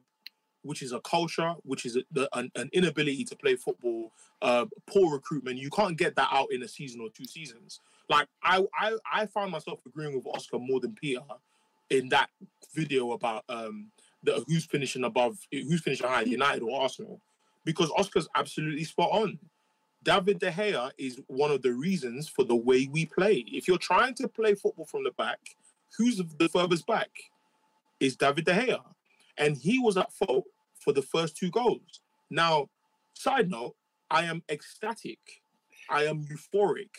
which 0.65 0.81
is 0.81 0.91
a 0.91 0.99
culture, 1.01 1.53
which 1.63 1.85
is 1.85 1.95
a, 1.95 2.03
the, 2.11 2.27
an, 2.37 2.51
an 2.55 2.69
inability 2.73 3.23
to 3.23 3.35
play 3.35 3.55
football, 3.55 4.11
uh, 4.41 4.65
poor 4.87 5.13
recruitment. 5.13 5.59
You 5.59 5.69
can't 5.69 5.95
get 5.95 6.15
that 6.15 6.29
out 6.31 6.51
in 6.51 6.63
a 6.63 6.67
season 6.67 7.01
or 7.01 7.09
two 7.09 7.25
seasons. 7.25 7.79
Like 8.09 8.27
I, 8.43 8.65
I, 8.77 8.97
I 9.11 9.25
found 9.27 9.51
myself 9.51 9.79
agreeing 9.85 10.15
with 10.15 10.25
Oscar 10.27 10.57
more 10.57 10.79
than 10.79 10.93
Peter 10.93 11.21
in 11.91 12.09
that 12.09 12.29
video 12.73 13.11
about 13.11 13.43
um 13.47 13.91
the 14.23 14.43
who's 14.47 14.65
finishing 14.65 15.03
above, 15.03 15.37
who's 15.51 15.81
finishing 15.81 16.07
high, 16.07 16.21
United 16.21 16.63
or 16.63 16.81
Arsenal, 16.81 17.21
because 17.63 17.91
Oscar's 17.95 18.27
absolutely 18.35 18.83
spot 18.83 19.11
on. 19.11 19.37
David 20.03 20.39
De 20.39 20.51
Gea 20.51 20.91
is 20.97 21.19
one 21.27 21.51
of 21.51 21.61
the 21.61 21.73
reasons 21.73 22.27
for 22.27 22.43
the 22.43 22.55
way 22.55 22.87
we 22.91 23.05
play. 23.05 23.43
If 23.47 23.67
you're 23.67 23.77
trying 23.77 24.13
to 24.15 24.27
play 24.27 24.53
football 24.53 24.85
from 24.85 25.03
the 25.03 25.11
back, 25.11 25.39
who's 25.97 26.17
the 26.17 26.49
furthest 26.49 26.85
back? 26.85 27.09
Is 27.99 28.15
David 28.15 28.45
De 28.45 28.53
Gea, 28.53 28.81
and 29.37 29.57
he 29.57 29.79
was 29.79 29.97
at 29.97 30.11
fault 30.11 30.45
for 30.85 30.93
the 30.93 31.01
first 31.01 31.35
two 31.35 31.49
goals. 31.51 31.99
Now, 32.29 32.67
side 33.13 33.49
note, 33.49 33.75
I 34.09 34.23
am 34.23 34.43
ecstatic, 34.49 35.19
I 35.89 36.03
am 36.05 36.23
euphoric 36.23 36.91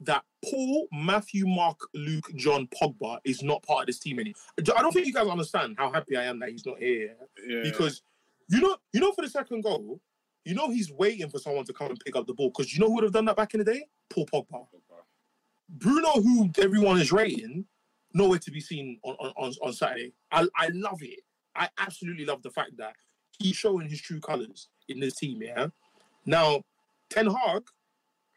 that 0.00 0.24
Paul, 0.44 0.88
Matthew, 0.92 1.46
Mark, 1.46 1.78
Luke, 1.94 2.28
John, 2.34 2.68
Pogba 2.68 3.18
is 3.24 3.42
not 3.42 3.62
part 3.62 3.82
of 3.82 3.86
this 3.86 4.00
team 4.00 4.18
anymore. 4.18 4.34
I 4.58 4.82
don't 4.82 4.92
think 4.92 5.06
you 5.06 5.14
guys 5.14 5.28
understand 5.28 5.76
how 5.78 5.90
happy 5.90 6.16
I 6.16 6.24
am 6.24 6.40
that 6.40 6.50
he's 6.50 6.66
not 6.66 6.78
here 6.78 7.14
Yeah. 7.48 7.62
because 7.62 8.02
you 8.50 8.60
know, 8.60 8.76
you 8.92 9.00
know, 9.00 9.12
for 9.12 9.22
the 9.22 9.30
second 9.30 9.62
goal, 9.62 10.00
you 10.44 10.54
know, 10.54 10.68
he's 10.68 10.92
waiting 10.92 11.30
for 11.30 11.38
someone 11.38 11.64
to 11.64 11.72
come 11.72 11.88
and 11.88 12.00
pick 12.04 12.16
up 12.16 12.26
the 12.26 12.34
ball 12.34 12.50
because 12.50 12.74
you 12.74 12.80
know 12.80 12.88
who 12.88 12.96
would 12.96 13.04
have 13.04 13.12
done 13.12 13.24
that 13.24 13.36
back 13.36 13.54
in 13.54 13.58
the 13.58 13.64
day? 13.64 13.86
Paul 14.10 14.26
Pogba. 14.26 14.66
Bruno, 15.70 16.10
who 16.20 16.50
everyone 16.60 17.00
is 17.00 17.10
rating, 17.10 17.64
nowhere 18.12 18.38
to 18.40 18.50
be 18.50 18.60
seen 18.60 18.98
on, 19.02 19.14
on, 19.14 19.32
on, 19.38 19.52
on 19.62 19.72
Saturday. 19.72 20.12
I, 20.30 20.46
I 20.56 20.68
love 20.74 20.98
it. 21.02 21.20
I 21.56 21.68
absolutely 21.78 22.24
love 22.24 22.42
the 22.42 22.50
fact 22.50 22.76
that 22.78 22.94
he's 23.38 23.56
showing 23.56 23.88
his 23.88 24.00
true 24.00 24.20
colours 24.20 24.68
in 24.88 25.00
this 25.00 25.14
team, 25.14 25.42
yeah? 25.42 25.68
Now, 26.26 26.62
Ten 27.10 27.26
Hag 27.26 27.62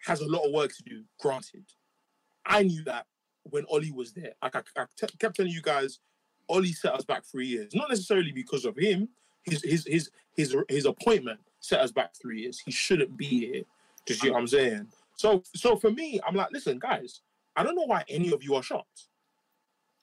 has 0.05 0.21
a 0.21 0.27
lot 0.27 0.45
of 0.45 0.53
work 0.53 0.75
to 0.75 0.83
do, 0.83 1.03
granted. 1.19 1.65
I 2.45 2.63
knew 2.63 2.83
that 2.86 3.05
when 3.43 3.65
Ollie 3.65 3.91
was 3.91 4.13
there. 4.13 4.33
Like 4.41 4.55
I, 4.55 4.62
I 4.77 4.86
kept 5.19 5.36
telling 5.36 5.51
you 5.51 5.62
guys, 5.62 6.00
Ollie 6.50 6.74
set 6.74 6.93
us 6.93 7.03
back 7.03 7.25
three 7.25 7.47
years. 7.47 7.74
Not 7.75 7.89
necessarily 7.89 8.31
because 8.31 8.65
of 8.65 8.77
him, 8.77 9.09
his 9.43 9.62
his 9.63 9.86
his 9.86 10.12
his 10.36 10.55
his 10.69 10.86
appointment 10.86 11.39
set 11.59 11.81
us 11.81 11.91
back 11.91 12.12
three 12.21 12.41
years. 12.41 12.59
He 12.59 12.71
shouldn't 12.71 13.17
be 13.17 13.25
here. 13.25 13.63
Do 14.05 14.13
you 14.13 14.15
see 14.15 14.29
what 14.29 14.39
I'm 14.39 14.47
saying? 14.47 14.88
So 15.15 15.43
so 15.55 15.75
for 15.75 15.91
me, 15.91 16.19
I'm 16.25 16.36
like, 16.36 16.51
listen, 16.51 16.79
guys, 16.79 17.21
I 17.55 17.63
don't 17.63 17.75
know 17.75 17.86
why 17.86 18.03
any 18.07 18.31
of 18.31 18.43
you 18.43 18.55
are 18.55 18.63
shocked. 18.63 19.07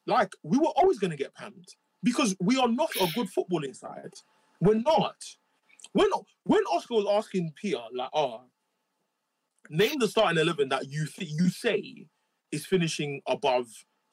Like 0.06 0.32
we 0.42 0.58
were 0.58 0.72
always 0.76 0.98
to 0.98 1.16
get 1.16 1.34
panned 1.34 1.68
because 2.04 2.36
we 2.40 2.56
are 2.58 2.68
not 2.68 2.90
a 3.00 3.08
good 3.14 3.28
footballing 3.28 3.74
side. 3.74 4.12
We're 4.60 4.74
not. 4.74 5.16
When 5.92 6.08
when 6.44 6.62
Oscar 6.72 6.94
was 6.94 7.06
asking 7.10 7.52
Peter, 7.56 7.80
like, 7.92 8.10
oh, 8.14 8.42
name 9.70 9.98
the 9.98 10.06
starting 10.08 10.38
eleven 10.40 10.68
that 10.68 10.88
you 10.88 11.06
th- 11.06 11.30
you 11.30 11.48
say 11.48 12.06
is 12.52 12.66
finishing 12.66 13.20
above 13.26 13.66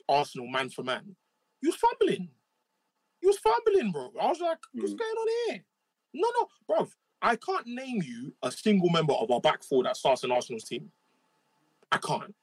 Arsenal 0.09 0.47
man 0.47 0.69
for 0.69 0.83
man. 0.83 1.15
You 1.61 1.69
was 1.69 1.75
fumbling. 1.75 2.29
You 3.21 3.29
was 3.29 3.37
fumbling, 3.37 3.91
bro. 3.91 4.11
I 4.19 4.27
was 4.27 4.39
like, 4.39 4.57
what's 4.73 4.93
Mm. 4.93 4.97
going 4.97 5.11
on 5.11 5.27
here? 5.53 5.65
No, 6.13 6.27
no, 6.39 6.47
bro. 6.67 6.89
I 7.21 7.35
can't 7.35 7.67
name 7.67 8.01
you 8.03 8.33
a 8.41 8.51
single 8.51 8.89
member 8.89 9.13
of 9.13 9.29
our 9.29 9.39
back 9.39 9.63
four 9.63 9.83
that 9.83 9.95
starts 9.95 10.23
in 10.23 10.31
Arsenal's 10.31 10.63
team. 10.63 10.91
I 11.91 11.97
can't. 11.97 12.33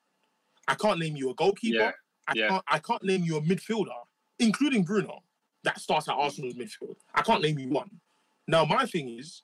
I 0.68 0.74
can't 0.74 0.98
name 1.00 1.16
you 1.16 1.30
a 1.30 1.34
goalkeeper. 1.34 1.78
Yeah, 1.78 1.92
I 2.28 2.32
yeah. 2.36 2.48
can't. 2.48 2.64
I 2.68 2.78
can't 2.78 3.02
name 3.02 3.24
you 3.24 3.36
a 3.38 3.40
midfielder, 3.40 3.98
including 4.38 4.84
Bruno, 4.84 5.24
that 5.64 5.80
starts 5.80 6.08
at 6.08 6.14
Arsenal's 6.14 6.54
midfield. 6.54 6.96
I 7.14 7.22
can't 7.22 7.42
name 7.42 7.58
you 7.58 7.68
one. 7.68 7.90
Now, 8.46 8.64
my 8.64 8.86
thing 8.86 9.08
is, 9.18 9.42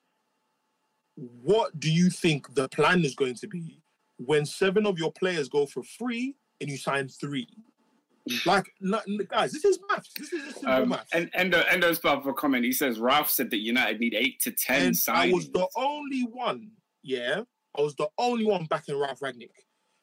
what 1.16 1.78
do 1.78 1.90
you 1.92 2.10
think 2.10 2.54
the 2.54 2.68
plan 2.68 3.04
is 3.04 3.14
going 3.14 3.34
to 3.36 3.46
be 3.46 3.80
when 4.18 4.46
seven 4.46 4.86
of 4.86 4.98
your 4.98 5.12
players 5.12 5.48
go 5.48 5.66
for 5.66 5.82
free 5.82 6.34
and 6.60 6.70
you 6.70 6.76
sign 6.76 7.08
three? 7.08 7.48
Like, 8.46 8.72
guys, 9.28 9.52
this 9.52 9.64
is 9.66 9.78
maths. 9.90 10.10
This 10.18 10.32
is 10.32 10.54
simple 10.54 10.70
Um, 10.72 10.88
maths. 10.90 11.10
and 11.12 11.30
Endo 11.34 11.60
Endo's 11.70 11.98
part 11.98 12.18
of 12.18 12.26
a 12.26 12.32
comment. 12.32 12.64
He 12.64 12.72
says 12.72 12.98
Ralf 12.98 13.28
said 13.30 13.50
that 13.50 13.58
United 13.58 14.00
need 14.00 14.14
eight 14.14 14.40
to 14.40 14.50
ten 14.50 14.86
And 14.86 15.00
I 15.08 15.30
was 15.30 15.50
the 15.50 15.68
only 15.76 16.22
one, 16.22 16.70
yeah, 17.02 17.42
I 17.76 17.82
was 17.82 17.94
the 17.96 18.08
only 18.16 18.46
one 18.46 18.64
backing 18.64 18.98
Ralf 18.98 19.20
Rangnick. 19.20 19.50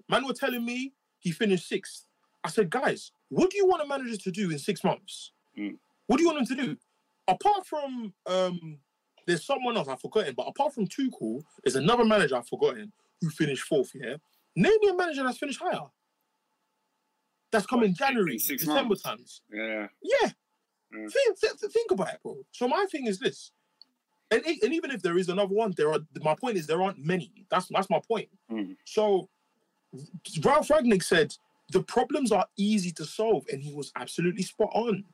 Man 0.07 0.25
were 0.27 0.33
telling 0.33 0.63
me 0.63 0.93
he 1.17 1.31
finished 1.31 1.67
sixth. 1.67 2.05
I 2.43 2.49
said, 2.49 2.69
guys, 2.69 3.11
what 3.29 3.49
do 3.49 3.57
you 3.57 3.65
want 3.65 3.81
a 3.81 3.87
manager 3.87 4.17
to 4.17 4.31
do 4.31 4.51
in 4.51 4.59
six 4.59 4.83
months? 4.83 5.31
Mm. 5.57 5.77
What 6.11 6.17
do 6.17 6.23
you 6.23 6.29
want 6.29 6.39
him 6.39 6.57
to 6.57 6.65
do? 6.65 6.77
Apart 7.25 7.65
from, 7.65 8.13
um, 8.25 8.79
there's 9.25 9.45
someone 9.45 9.77
else 9.77 9.87
I've 9.87 10.01
forgotten, 10.01 10.33
but 10.35 10.45
apart 10.45 10.73
from 10.73 10.85
Tuchel, 10.85 11.41
there's 11.63 11.77
another 11.77 12.03
manager 12.03 12.35
I've 12.35 12.49
forgotten 12.49 12.91
who 13.21 13.29
finished 13.29 13.63
fourth, 13.63 13.91
yeah? 13.95 14.17
Name 14.53 14.73
me 14.81 14.89
a 14.89 14.93
manager 14.93 15.23
that's 15.23 15.37
finished 15.37 15.61
higher. 15.61 15.85
That's 17.49 17.65
come 17.65 17.83
in 17.83 17.93
January, 17.93 18.39
six 18.39 18.63
December 18.63 18.89
months? 18.89 19.03
times. 19.03 19.41
yeah, 19.53 19.87
Yeah. 20.03 20.31
Mm. 20.93 21.09
Think, 21.09 21.39
th- 21.39 21.71
think 21.71 21.91
about 21.91 22.09
it, 22.09 22.19
bro. 22.21 22.43
So 22.51 22.67
my 22.67 22.85
thing 22.91 23.07
is 23.07 23.17
this, 23.17 23.53
and, 24.31 24.43
and 24.45 24.73
even 24.73 24.91
if 24.91 25.01
there 25.01 25.17
is 25.17 25.29
another 25.29 25.55
one, 25.55 25.73
there 25.77 25.93
are. 25.93 25.99
My 26.21 26.35
point 26.35 26.57
is 26.57 26.67
there 26.67 26.81
aren't 26.81 26.99
many. 26.99 27.45
That's 27.49 27.67
that's 27.69 27.89
my 27.89 28.01
point. 28.05 28.27
Mm. 28.51 28.75
So 28.83 29.29
Ralf 30.43 30.67
Rangnick 30.67 31.03
said 31.03 31.33
the 31.71 31.83
problems 31.83 32.33
are 32.33 32.47
easy 32.57 32.91
to 32.91 33.05
solve, 33.05 33.45
and 33.49 33.63
he 33.63 33.73
was 33.73 33.93
absolutely 33.95 34.43
spot 34.43 34.71
on. 34.73 35.05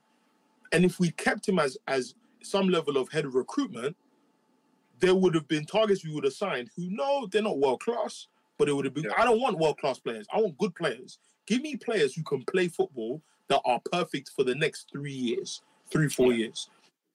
And 0.71 0.85
if 0.85 0.99
we 0.99 1.11
kept 1.11 1.47
him 1.47 1.59
as 1.59 1.77
as 1.87 2.15
some 2.43 2.69
level 2.69 2.97
of 2.97 3.09
head 3.09 3.25
of 3.25 3.35
recruitment, 3.35 3.95
there 4.99 5.15
would 5.15 5.35
have 5.35 5.47
been 5.47 5.65
targets 5.65 6.03
we 6.03 6.13
would 6.13 6.23
have 6.23 6.33
signed 6.33 6.69
who 6.75 6.89
no, 6.89 7.27
they're 7.27 7.41
not 7.41 7.57
world 7.57 7.81
class, 7.81 8.27
but 8.57 8.67
it 8.69 8.73
would 8.73 8.85
have 8.85 8.93
been. 8.93 9.05
Yeah. 9.05 9.13
I 9.17 9.25
don't 9.25 9.41
want 9.41 9.57
world 9.57 9.77
class 9.77 9.99
players. 9.99 10.27
I 10.33 10.39
want 10.39 10.57
good 10.57 10.75
players. 10.75 11.19
Give 11.45 11.61
me 11.61 11.75
players 11.75 12.13
who 12.13 12.23
can 12.23 12.43
play 12.43 12.67
football 12.67 13.21
that 13.47 13.61
are 13.65 13.79
perfect 13.91 14.31
for 14.35 14.43
the 14.43 14.55
next 14.55 14.89
three 14.91 15.13
years, 15.13 15.61
three 15.91 16.09
four 16.09 16.33
years. 16.33 16.69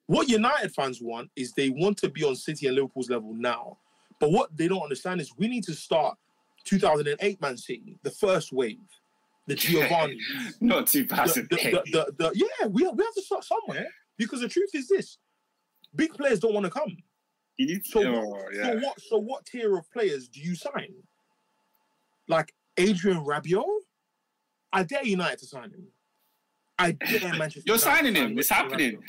What 0.07 0.29
United 0.29 0.75
fans 0.75 1.01
want 1.01 1.31
is 1.37 1.53
they 1.53 1.71
want 1.71 1.97
to 1.99 2.09
be 2.11 2.25
on 2.25 2.37
City 2.37 2.67
and 2.67 2.77
Liverpool's 2.77 3.11
level 3.11 3.35
now, 3.35 3.79
but 4.19 4.31
what 4.31 4.57
they 4.57 4.69
don't 4.69 4.83
understand 4.83 5.21
is 5.21 5.33
we 5.37 5.49
need 5.49 5.65
to 5.65 5.75
start 5.75 6.17
2008 6.65 7.41
Man 7.41 7.57
City, 7.57 7.99
the 8.03 8.11
first 8.11 8.53
wave, 8.53 8.79
the 9.47 9.55
Giovanni. 9.55 10.19
not 10.61 10.87
too 10.87 11.05
the, 11.05 11.83
the, 11.93 12.15
the- 12.19 12.33
yeah, 12.35 12.67
we 12.69 12.85
have, 12.85 12.95
we 12.97 13.05
have 13.05 13.15
to 13.15 13.23
start 13.23 13.45
somewhere 13.45 13.87
because 14.19 14.41
the 14.41 14.49
truth 14.49 14.71
is 14.75 14.89
this: 14.89 15.19
big 15.95 16.13
players 16.15 16.41
don't 16.41 16.55
want 16.55 16.65
to 16.65 16.71
come. 16.71 16.97
Oh, 17.61 17.67
so, 17.85 18.03
oh, 18.03 18.29
what, 18.29 18.55
yeah. 18.55 18.63
so 18.65 18.75
what? 18.79 19.01
So 19.01 19.19
what 19.19 19.47
tier 19.47 19.77
of 19.77 19.91
players 19.93 20.29
do 20.29 20.41
you 20.41 20.55
sign? 20.55 20.93
Like 22.29 22.53
Adrien 22.79 23.25
Rabiot? 23.25 23.65
I 24.73 24.85
dare 24.85 25.05
United 25.05 25.39
to 25.41 25.47
sign 25.47 25.65
him. 25.71 25.87
I 26.79 26.93
dare 26.93 27.21
Manchester. 27.39 27.63
You're 27.67 27.77
United 27.77 27.81
signing 27.81 28.15
sign 28.15 28.31
him. 28.31 28.39
It's 28.39 28.49
happening. 28.49 28.93
Rabiot. 28.97 29.09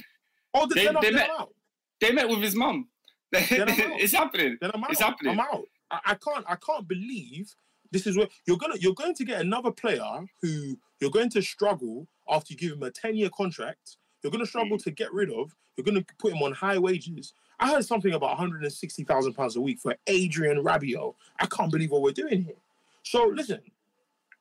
Oh, 0.55 0.67
They- 0.67 0.85
then, 0.85 0.97
I'm, 0.97 1.03
they 1.03 1.11
met- 1.11 1.29
out. 1.29 1.53
They 2.01 2.11
met 2.11 2.27
with 2.27 2.41
his 2.41 2.55
mum. 2.55 2.87
It's 3.35 4.13
happening. 4.13 4.57
Then 4.61 4.71
I'm 4.73 4.83
out. 4.83 4.91
It's 4.91 4.99
happening. 5.01 5.31
I'm 5.33 5.39
out. 5.39 5.63
I, 5.89 5.99
I 6.07 6.13
can't. 6.15 6.45
I 6.47 6.55
can't 6.55 6.87
believe 6.87 7.51
this 7.93 8.05
is 8.07 8.17
where 8.17 8.27
you're 8.45 8.57
gonna. 8.57 8.75
You're 8.79 8.93
going 8.93 9.15
to 9.15 9.23
get 9.23 9.39
another 9.41 9.71
player 9.71 10.03
who 10.41 10.77
you're 10.99 11.11
going 11.11 11.29
to 11.31 11.41
struggle 11.41 12.07
after 12.29 12.53
you 12.53 12.57
give 12.57 12.71
him 12.73 12.83
a 12.83 12.91
ten 12.91 13.15
year 13.15 13.29
contract. 13.29 13.97
You're 14.23 14.31
going 14.31 14.43
to 14.43 14.49
struggle 14.49 14.77
Mm. 14.77 14.83
to 14.83 14.91
get 14.91 15.13
rid 15.13 15.29
of. 15.31 15.55
You're 15.77 15.83
going 15.85 15.95
to 16.03 16.05
put 16.19 16.33
him 16.33 16.41
on 16.43 16.53
high 16.53 16.77
wages. 16.77 17.33
I 17.59 17.69
heard 17.71 17.85
something 17.85 18.13
about 18.13 18.31
160 18.31 19.03
thousand 19.03 19.33
pounds 19.33 19.55
a 19.55 19.61
week 19.61 19.79
for 19.79 19.95
Adrien 20.09 20.63
Rabiot. 20.63 21.13
I 21.39 21.45
can't 21.45 21.71
believe 21.71 21.91
what 21.91 22.01
we're 22.01 22.11
doing 22.11 22.43
here. 22.43 22.55
So 23.03 23.25
listen, 23.25 23.59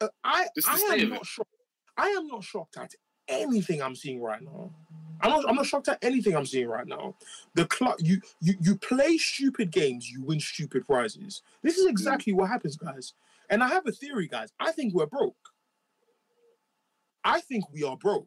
uh, 0.01 0.09
I 0.25 0.47
I 0.67 0.79
am 1.01 1.11
not 1.11 1.27
shocked. 1.27 1.51
I 1.97 2.09
am 2.09 2.27
not 2.27 2.43
shocked 2.45 2.77
at 2.79 2.95
anything 3.29 3.83
I'm 3.83 3.95
seeing 3.97 4.21
right 4.21 4.41
now. 4.43 4.71
I'm 5.21 5.31
not, 5.31 5.49
I'm 5.49 5.55
not 5.55 5.67
shocked 5.67 5.89
at 5.89 5.99
anything 6.03 6.35
I'm 6.37 6.47
seeing 6.47 6.67
right 6.69 6.87
now. 6.87 7.15
The 7.55 7.67
club, 7.67 7.97
you, 8.01 8.21
you 8.41 8.55
you 8.61 8.77
play 8.77 9.17
stupid 9.19 9.71
games, 9.71 10.11
you 10.11 10.23
win 10.23 10.41
stupid 10.41 10.87
prizes. 10.87 11.43
This 11.63 11.79
is 11.79 11.87
exactly 11.87 12.33
what 12.33 12.49
happens, 12.49 12.77
guys. 12.77 13.15
And 13.53 13.63
I 13.63 13.69
have 13.69 13.87
a 13.87 13.93
theory, 13.93 14.27
guys. 14.27 14.51
I 14.59 14.73
think 14.73 14.95
we're 14.95 15.07
broke. 15.07 15.37
I 17.23 17.41
think 17.41 17.65
we 17.71 17.85
are 17.85 17.97
broke. 17.99 18.27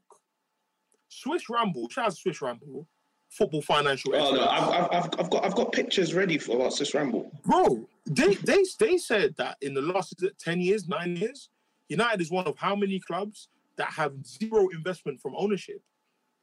Swiss 1.10 1.50
Ramble, 1.50 1.89
shout 1.89 2.05
out 2.05 2.12
to 2.12 2.15
Swiss 2.15 2.41
Ramble, 2.41 2.88
football 3.29 3.63
financial 3.63 4.15
Oh, 4.15 4.36
no. 4.36 4.46
I've, 4.48 4.70
I've, 4.70 4.91
I've, 4.91 5.20
I've 5.20 5.29
got 5.32 5.46
I've 5.46 5.55
got 5.55 5.72
pictures 5.72 6.13
ready 6.13 6.38
for 6.38 6.55
about 6.58 6.74
Swiss 6.74 6.94
Ramble. 6.94 7.32
Bro, 7.44 7.88
they 8.05 8.36
they 8.36 8.63
they 8.79 8.98
said 8.98 9.34
that 9.38 9.58
in 9.62 9.74
the 9.74 9.82
last 9.82 10.24
ten 10.39 10.62
years, 10.62 10.88
nine 10.88 11.15
years, 11.17 11.50
United 11.89 12.22
is 12.22 12.32
one 12.32 12.46
of 12.46 12.55
how 12.58 12.75
many 12.75 13.00
clubs 13.00 13.50
that 13.77 13.88
have 13.91 14.13
zero 14.25 14.70
investment 14.70 15.20
from 15.22 15.34
ownership. 15.36 15.82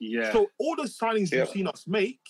Yeah. 0.00 0.32
So 0.32 0.48
all 0.58 0.74
the 0.74 0.82
signings 0.82 1.30
Yeah. 1.30 1.40
you've 1.40 1.50
seen 1.50 1.66
us 1.68 1.84
make 1.86 2.20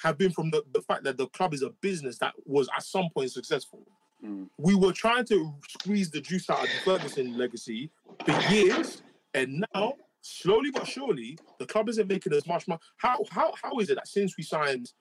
have 0.00 0.16
been 0.16 0.30
from 0.30 0.50
the, 0.50 0.62
the 0.72 0.82
fact 0.82 1.02
that 1.04 1.16
the 1.16 1.26
club 1.28 1.52
is 1.54 1.62
a 1.62 1.70
business 1.80 2.18
that 2.18 2.34
was 2.46 2.68
at 2.76 2.84
some 2.84 3.08
point 3.14 3.32
successful. 3.32 3.84
Mm. 4.24 4.48
We 4.58 4.74
were 4.74 4.92
trying 4.92 5.24
to 5.26 5.52
squeeze 5.68 6.10
the 6.10 6.20
juice 6.20 6.48
out 6.48 6.60
of 6.62 6.68
the 6.68 6.80
Ferguson 6.84 7.36
legacy 7.36 7.90
for 8.24 8.32
years, 8.52 9.02
and 9.34 9.64
now 9.74 9.94
slowly 10.20 10.70
but 10.70 10.86
surely 10.86 11.36
the 11.58 11.66
club 11.66 11.88
isn't 11.88 12.06
making 12.08 12.32
as 12.32 12.46
much 12.46 12.68
money. 12.68 12.80
How 12.98 13.24
how 13.30 13.52
how 13.60 13.78
is 13.80 13.90
it 13.90 13.96
that 13.96 14.06
since 14.08 14.36
we 14.36 14.44
signed 14.44 14.92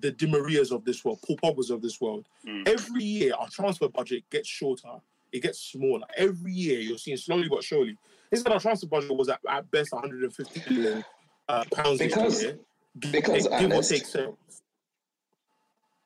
the 0.00 0.10
Di 0.12 0.26
Marias 0.26 0.70
of 0.70 0.84
this 0.84 1.04
world, 1.04 1.18
Paul 1.26 1.36
Pogba's 1.38 1.70
of 1.70 1.82
this 1.82 2.00
world, 2.00 2.26
Mm. 2.46 2.66
every 2.68 3.02
year 3.04 3.34
our 3.38 3.48
transfer 3.48 3.88
budget 3.88 4.22
gets 4.30 4.48
shorter, 4.48 4.94
it 5.32 5.42
gets 5.42 5.58
smaller. 5.60 6.06
Every 6.16 6.52
year 6.52 6.80
you're 6.80 6.98
seeing 6.98 7.16
slowly 7.16 7.48
but 7.48 7.62
surely. 7.64 7.96
Instead, 8.30 8.52
our 8.52 8.60
transfer 8.60 8.86
budget 8.86 9.14
was 9.14 9.28
at, 9.28 9.40
at 9.48 9.70
best 9.70 9.92
150 9.92 10.74
million 10.74 11.04
uh, 11.48 11.64
pounds 11.74 11.98
Because- 11.98 12.42
a 12.42 12.46
year. 12.46 12.58
Give, 12.98 13.12
because, 13.12 13.46
take, 13.48 13.58
give 13.60 13.72
or 13.72 13.82
take 13.82 14.04
seven. 14.04 14.36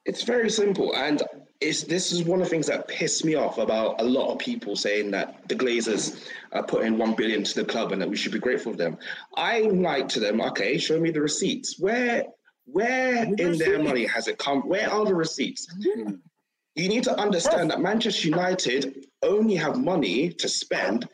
It's 0.06 0.22
very 0.22 0.48
simple, 0.48 0.94
and 0.94 1.22
it's 1.60 1.82
this 1.82 2.12
is 2.12 2.22
one 2.22 2.40
of 2.40 2.46
the 2.46 2.50
things 2.50 2.68
that 2.68 2.86
pissed 2.86 3.24
me 3.24 3.34
off 3.34 3.58
about 3.58 4.00
a 4.00 4.04
lot 4.04 4.32
of 4.32 4.38
people 4.38 4.76
saying 4.76 5.10
that 5.10 5.48
the 5.48 5.56
Glazers 5.56 6.28
are 6.52 6.62
putting 6.62 6.96
one 6.96 7.14
billion 7.14 7.42
to 7.42 7.54
the 7.54 7.64
club 7.64 7.92
and 7.92 8.00
that 8.00 8.08
we 8.08 8.16
should 8.16 8.32
be 8.32 8.38
grateful 8.38 8.72
for 8.72 8.78
them. 8.78 8.98
I'm 9.36 9.82
like 9.82 10.08
to 10.10 10.20
them, 10.20 10.40
okay, 10.40 10.78
show 10.78 11.00
me 11.00 11.10
the 11.10 11.20
receipts. 11.20 11.78
Where 11.78 12.24
where 12.66 13.24
in 13.24 13.58
their 13.58 13.82
money 13.82 14.06
has 14.06 14.28
it 14.28 14.38
come? 14.38 14.68
Where 14.68 14.88
are 14.90 15.04
the 15.04 15.14
receipts? 15.14 15.66
Mm. 15.74 16.20
You 16.76 16.88
need 16.88 17.04
to 17.04 17.18
understand 17.18 17.70
that 17.70 17.80
Manchester 17.80 18.28
United 18.28 19.06
only 19.22 19.54
have 19.54 19.78
money 19.78 20.30
to 20.30 20.48
spend 20.48 21.08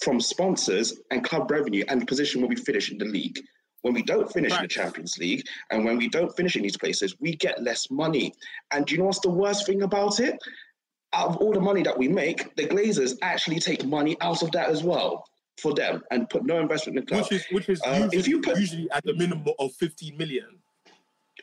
from 0.00 0.20
sponsors 0.20 1.00
and 1.10 1.24
club 1.24 1.50
revenue 1.50 1.84
and 1.88 2.02
the 2.02 2.06
position 2.06 2.40
where 2.40 2.48
we 2.48 2.56
finish 2.56 2.90
in 2.90 2.98
the 2.98 3.04
league. 3.04 3.40
When 3.84 3.92
we 3.92 4.02
don't 4.02 4.32
finish 4.32 4.50
in 4.56 4.62
the 4.62 4.68
Champions 4.68 5.18
League 5.18 5.46
and 5.70 5.84
when 5.84 5.98
we 5.98 6.08
don't 6.08 6.34
finish 6.34 6.56
in 6.56 6.62
these 6.62 6.76
places, 6.78 7.16
we 7.20 7.36
get 7.36 7.62
less 7.62 7.90
money. 7.90 8.32
And 8.70 8.86
do 8.86 8.94
you 8.94 8.98
know 8.98 9.04
what's 9.04 9.20
the 9.20 9.28
worst 9.28 9.66
thing 9.66 9.82
about 9.82 10.20
it? 10.20 10.38
Out 11.12 11.28
of 11.28 11.36
all 11.36 11.52
the 11.52 11.60
money 11.60 11.82
that 11.82 11.96
we 11.98 12.08
make, 12.08 12.56
the 12.56 12.66
Glazers 12.66 13.18
actually 13.20 13.60
take 13.60 13.84
money 13.84 14.16
out 14.22 14.42
of 14.42 14.50
that 14.52 14.70
as 14.70 14.82
well 14.82 15.26
for 15.58 15.74
them 15.74 16.02
and 16.10 16.30
put 16.30 16.46
no 16.46 16.58
investment 16.60 16.98
in 16.98 17.04
the 17.04 17.06
club. 17.10 17.24
Which 17.24 17.32
is 17.32 17.46
which 17.52 17.68
is 17.68 17.82
Uh, 17.86 17.90
usually, 18.04 18.16
if 18.20 18.26
you 18.26 18.40
put- 18.40 18.58
usually 18.58 18.90
at 18.90 19.04
the 19.04 19.12
minimum 19.12 19.52
of 19.58 19.74
15 19.74 20.16
million. 20.16 20.46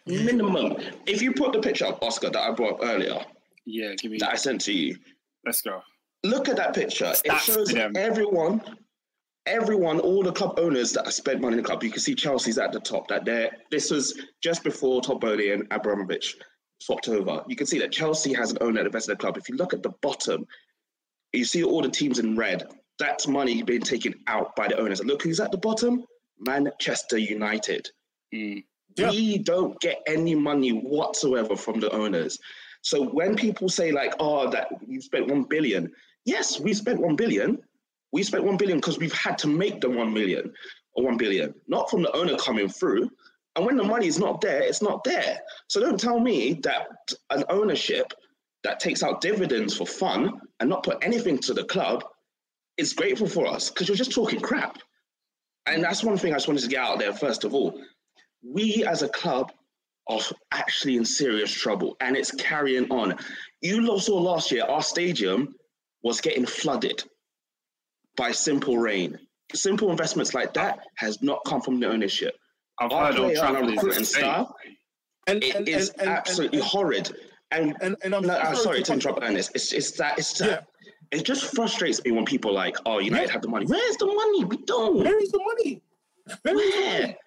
Minimum. 0.07 0.77
If 1.05 1.21
you 1.21 1.33
put 1.33 1.53
the 1.53 1.59
picture 1.59 1.85
up, 1.85 2.03
Oscar, 2.03 2.31
that 2.31 2.41
I 2.41 2.51
brought 2.53 2.73
up 2.73 2.79
earlier, 2.81 3.23
Yeah. 3.65 3.93
Give 3.99 4.09
me. 4.13 4.17
that 4.17 4.29
I 4.29 4.35
sent 4.35 4.61
to 4.61 4.73
you, 4.73 4.97
Let's 5.45 5.61
go. 5.61 5.83
look 6.23 6.49
at 6.49 6.55
that 6.55 6.73
picture. 6.73 7.13
It 7.23 7.37
shows 7.41 7.71
everyone 7.95 8.63
everyone, 9.45 9.99
all 9.99 10.23
the 10.23 10.31
club 10.31 10.59
owners 10.59 10.91
that 10.93 11.05
have 11.05 11.13
spent 11.13 11.41
money 11.41 11.53
in 11.57 11.63
the 11.63 11.67
club, 11.67 11.83
you 11.83 11.91
can 11.91 12.01
see 12.01 12.15
Chelsea's 12.15 12.57
at 12.57 12.71
the 12.71 12.79
top. 12.79 13.07
That 13.07 13.25
they're 13.25 13.51
this 13.69 13.91
was 13.91 14.19
just 14.41 14.63
before 14.63 15.01
Todd 15.01 15.21
Boehly 15.21 15.51
and 15.51 15.67
Abramovich 15.71 16.37
swapped 16.79 17.07
over. 17.07 17.43
You 17.47 17.55
can 17.55 17.67
see 17.67 17.79
that 17.79 17.91
Chelsea 17.91 18.33
has 18.33 18.51
an 18.51 18.57
owner 18.61 18.79
at 18.79 18.83
the 18.83 18.89
best 18.89 19.09
of 19.09 19.17
the 19.17 19.21
club. 19.21 19.37
If 19.37 19.49
you 19.49 19.55
look 19.55 19.73
at 19.73 19.83
the 19.83 19.93
bottom, 20.01 20.45
you 21.33 21.45
see 21.45 21.63
all 21.63 21.81
the 21.81 21.89
teams 21.89 22.19
in 22.19 22.35
red. 22.35 22.67
That's 22.99 23.27
money 23.27 23.63
being 23.63 23.81
taken 23.81 24.13
out 24.27 24.55
by 24.55 24.67
the 24.67 24.79
owners. 24.79 24.99
And 24.99 25.09
look 25.09 25.23
who's 25.23 25.39
at 25.39 25.51
the 25.51 25.57
bottom: 25.57 26.05
Manchester 26.39 27.17
United. 27.17 27.89
Mm. 28.33 28.63
Yeah. 28.97 29.09
We 29.09 29.37
don't 29.37 29.79
get 29.79 30.01
any 30.05 30.35
money 30.35 30.71
whatsoever 30.71 31.55
from 31.55 31.79
the 31.79 31.89
owners. 31.91 32.37
So 32.81 33.05
when 33.05 33.35
people 33.35 33.69
say 33.69 33.91
like, 33.91 34.15
"Oh, 34.19 34.49
that 34.51 34.67
you 34.85 35.01
spent 35.01 35.27
one 35.27 35.43
billion," 35.43 35.91
yes, 36.25 36.59
we 36.59 36.73
spent 36.73 36.99
one 36.99 37.15
billion. 37.15 37.61
We 38.11 38.23
spent 38.23 38.43
one 38.43 38.57
billion 38.57 38.79
because 38.79 38.99
we've 38.99 39.13
had 39.13 39.37
to 39.39 39.47
make 39.47 39.81
the 39.81 39.89
one 39.89 40.13
million 40.13 40.53
or 40.93 41.05
one 41.05 41.17
billion, 41.17 41.53
not 41.67 41.89
from 41.89 42.01
the 42.01 42.15
owner 42.15 42.35
coming 42.37 42.67
through. 42.67 43.09
And 43.55 43.65
when 43.65 43.77
the 43.77 43.83
money 43.83 44.07
is 44.07 44.19
not 44.19 44.41
there, 44.41 44.61
it's 44.61 44.81
not 44.81 45.03
there. 45.03 45.41
So 45.67 45.79
don't 45.79 45.99
tell 45.99 46.19
me 46.19 46.59
that 46.63 46.87
an 47.29 47.43
ownership 47.49 48.13
that 48.63 48.79
takes 48.79 49.03
out 49.03 49.21
dividends 49.21 49.75
for 49.75 49.85
fun 49.85 50.39
and 50.59 50.69
not 50.69 50.83
put 50.83 51.03
anything 51.03 51.37
to 51.39 51.53
the 51.53 51.63
club 51.63 52.03
is 52.77 52.93
grateful 52.93 53.27
for 53.27 53.47
us 53.47 53.69
because 53.69 53.87
you're 53.87 53.97
just 53.97 54.11
talking 54.11 54.39
crap. 54.39 54.77
And 55.65 55.83
that's 55.83 56.03
one 56.03 56.17
thing 56.17 56.33
I 56.33 56.37
just 56.37 56.47
wanted 56.47 56.63
to 56.63 56.69
get 56.69 56.79
out 56.79 56.99
there 56.99 57.13
first 57.13 57.43
of 57.43 57.53
all. 57.53 57.79
We 58.43 58.85
as 58.85 59.03
a 59.03 59.09
club 59.09 59.51
are 60.07 60.19
actually 60.51 60.97
in 60.97 61.05
serious 61.05 61.51
trouble 61.51 61.95
and 62.01 62.15
it's 62.15 62.31
carrying 62.31 62.89
on. 62.89 63.17
You 63.61 63.99
saw 63.99 64.17
last 64.17 64.51
year 64.51 64.63
our 64.63 64.81
stadium 64.81 65.55
was 66.03 66.21
getting 66.21 66.45
flooded 66.45 67.03
by 68.15 68.31
simple 68.31 68.77
rain. 68.77 69.17
Simple 69.53 69.91
investments 69.91 70.33
like 70.33 70.53
that 70.53 70.79
has 70.95 71.21
not 71.21 71.39
come 71.45 71.61
from 71.61 71.79
the 71.79 71.87
ownership. 71.87 72.35
I've 72.79 72.91
Our 72.91 73.07
heard 73.07 73.19
Old 73.19 73.33
player 73.33 73.45
and 73.45 73.57
our 73.57 73.61
Trafford 73.63 73.75
recruiting 73.75 74.03
style, 74.05 74.55
And, 75.27 75.43
it 75.43 75.55
and, 75.55 75.67
is 75.67 75.89
and, 75.89 76.01
and, 76.01 76.09
absolutely 76.09 76.59
and, 76.59 76.67
horrid. 76.67 77.11
And 77.51 77.75
and, 77.81 77.97
and 78.03 78.15
I'm 78.15 78.23
no, 78.23 78.37
I'm 78.37 78.55
sorry 78.55 78.81
to 78.81 78.93
interrupt, 78.93 79.19
Ernest. 79.21 79.51
It's, 79.53 79.73
it's 79.73 79.91
that 79.97 80.17
it's 80.17 80.37
that 80.39 80.67
it 81.11 81.25
just 81.25 81.53
frustrates 81.53 82.01
me 82.05 82.11
when 82.11 82.23
people 82.23 82.51
are 82.51 82.53
like, 82.53 82.77
oh, 82.85 82.99
United 82.99 83.25
Yeah. 83.27 83.31
have 83.33 83.41
the 83.41 83.49
money. 83.49 83.65
Where's 83.65 83.97
the 83.97 84.05
money? 84.05 84.45
We 84.45 84.57
don't. 84.57 84.97
Where 84.99 85.19
is 85.21 85.31
the 85.31 85.39
money? 85.39 85.81
Where 86.43 86.57
is 86.57 86.73
the 86.73 86.79
Where? 86.81 87.01
money? 87.01 87.17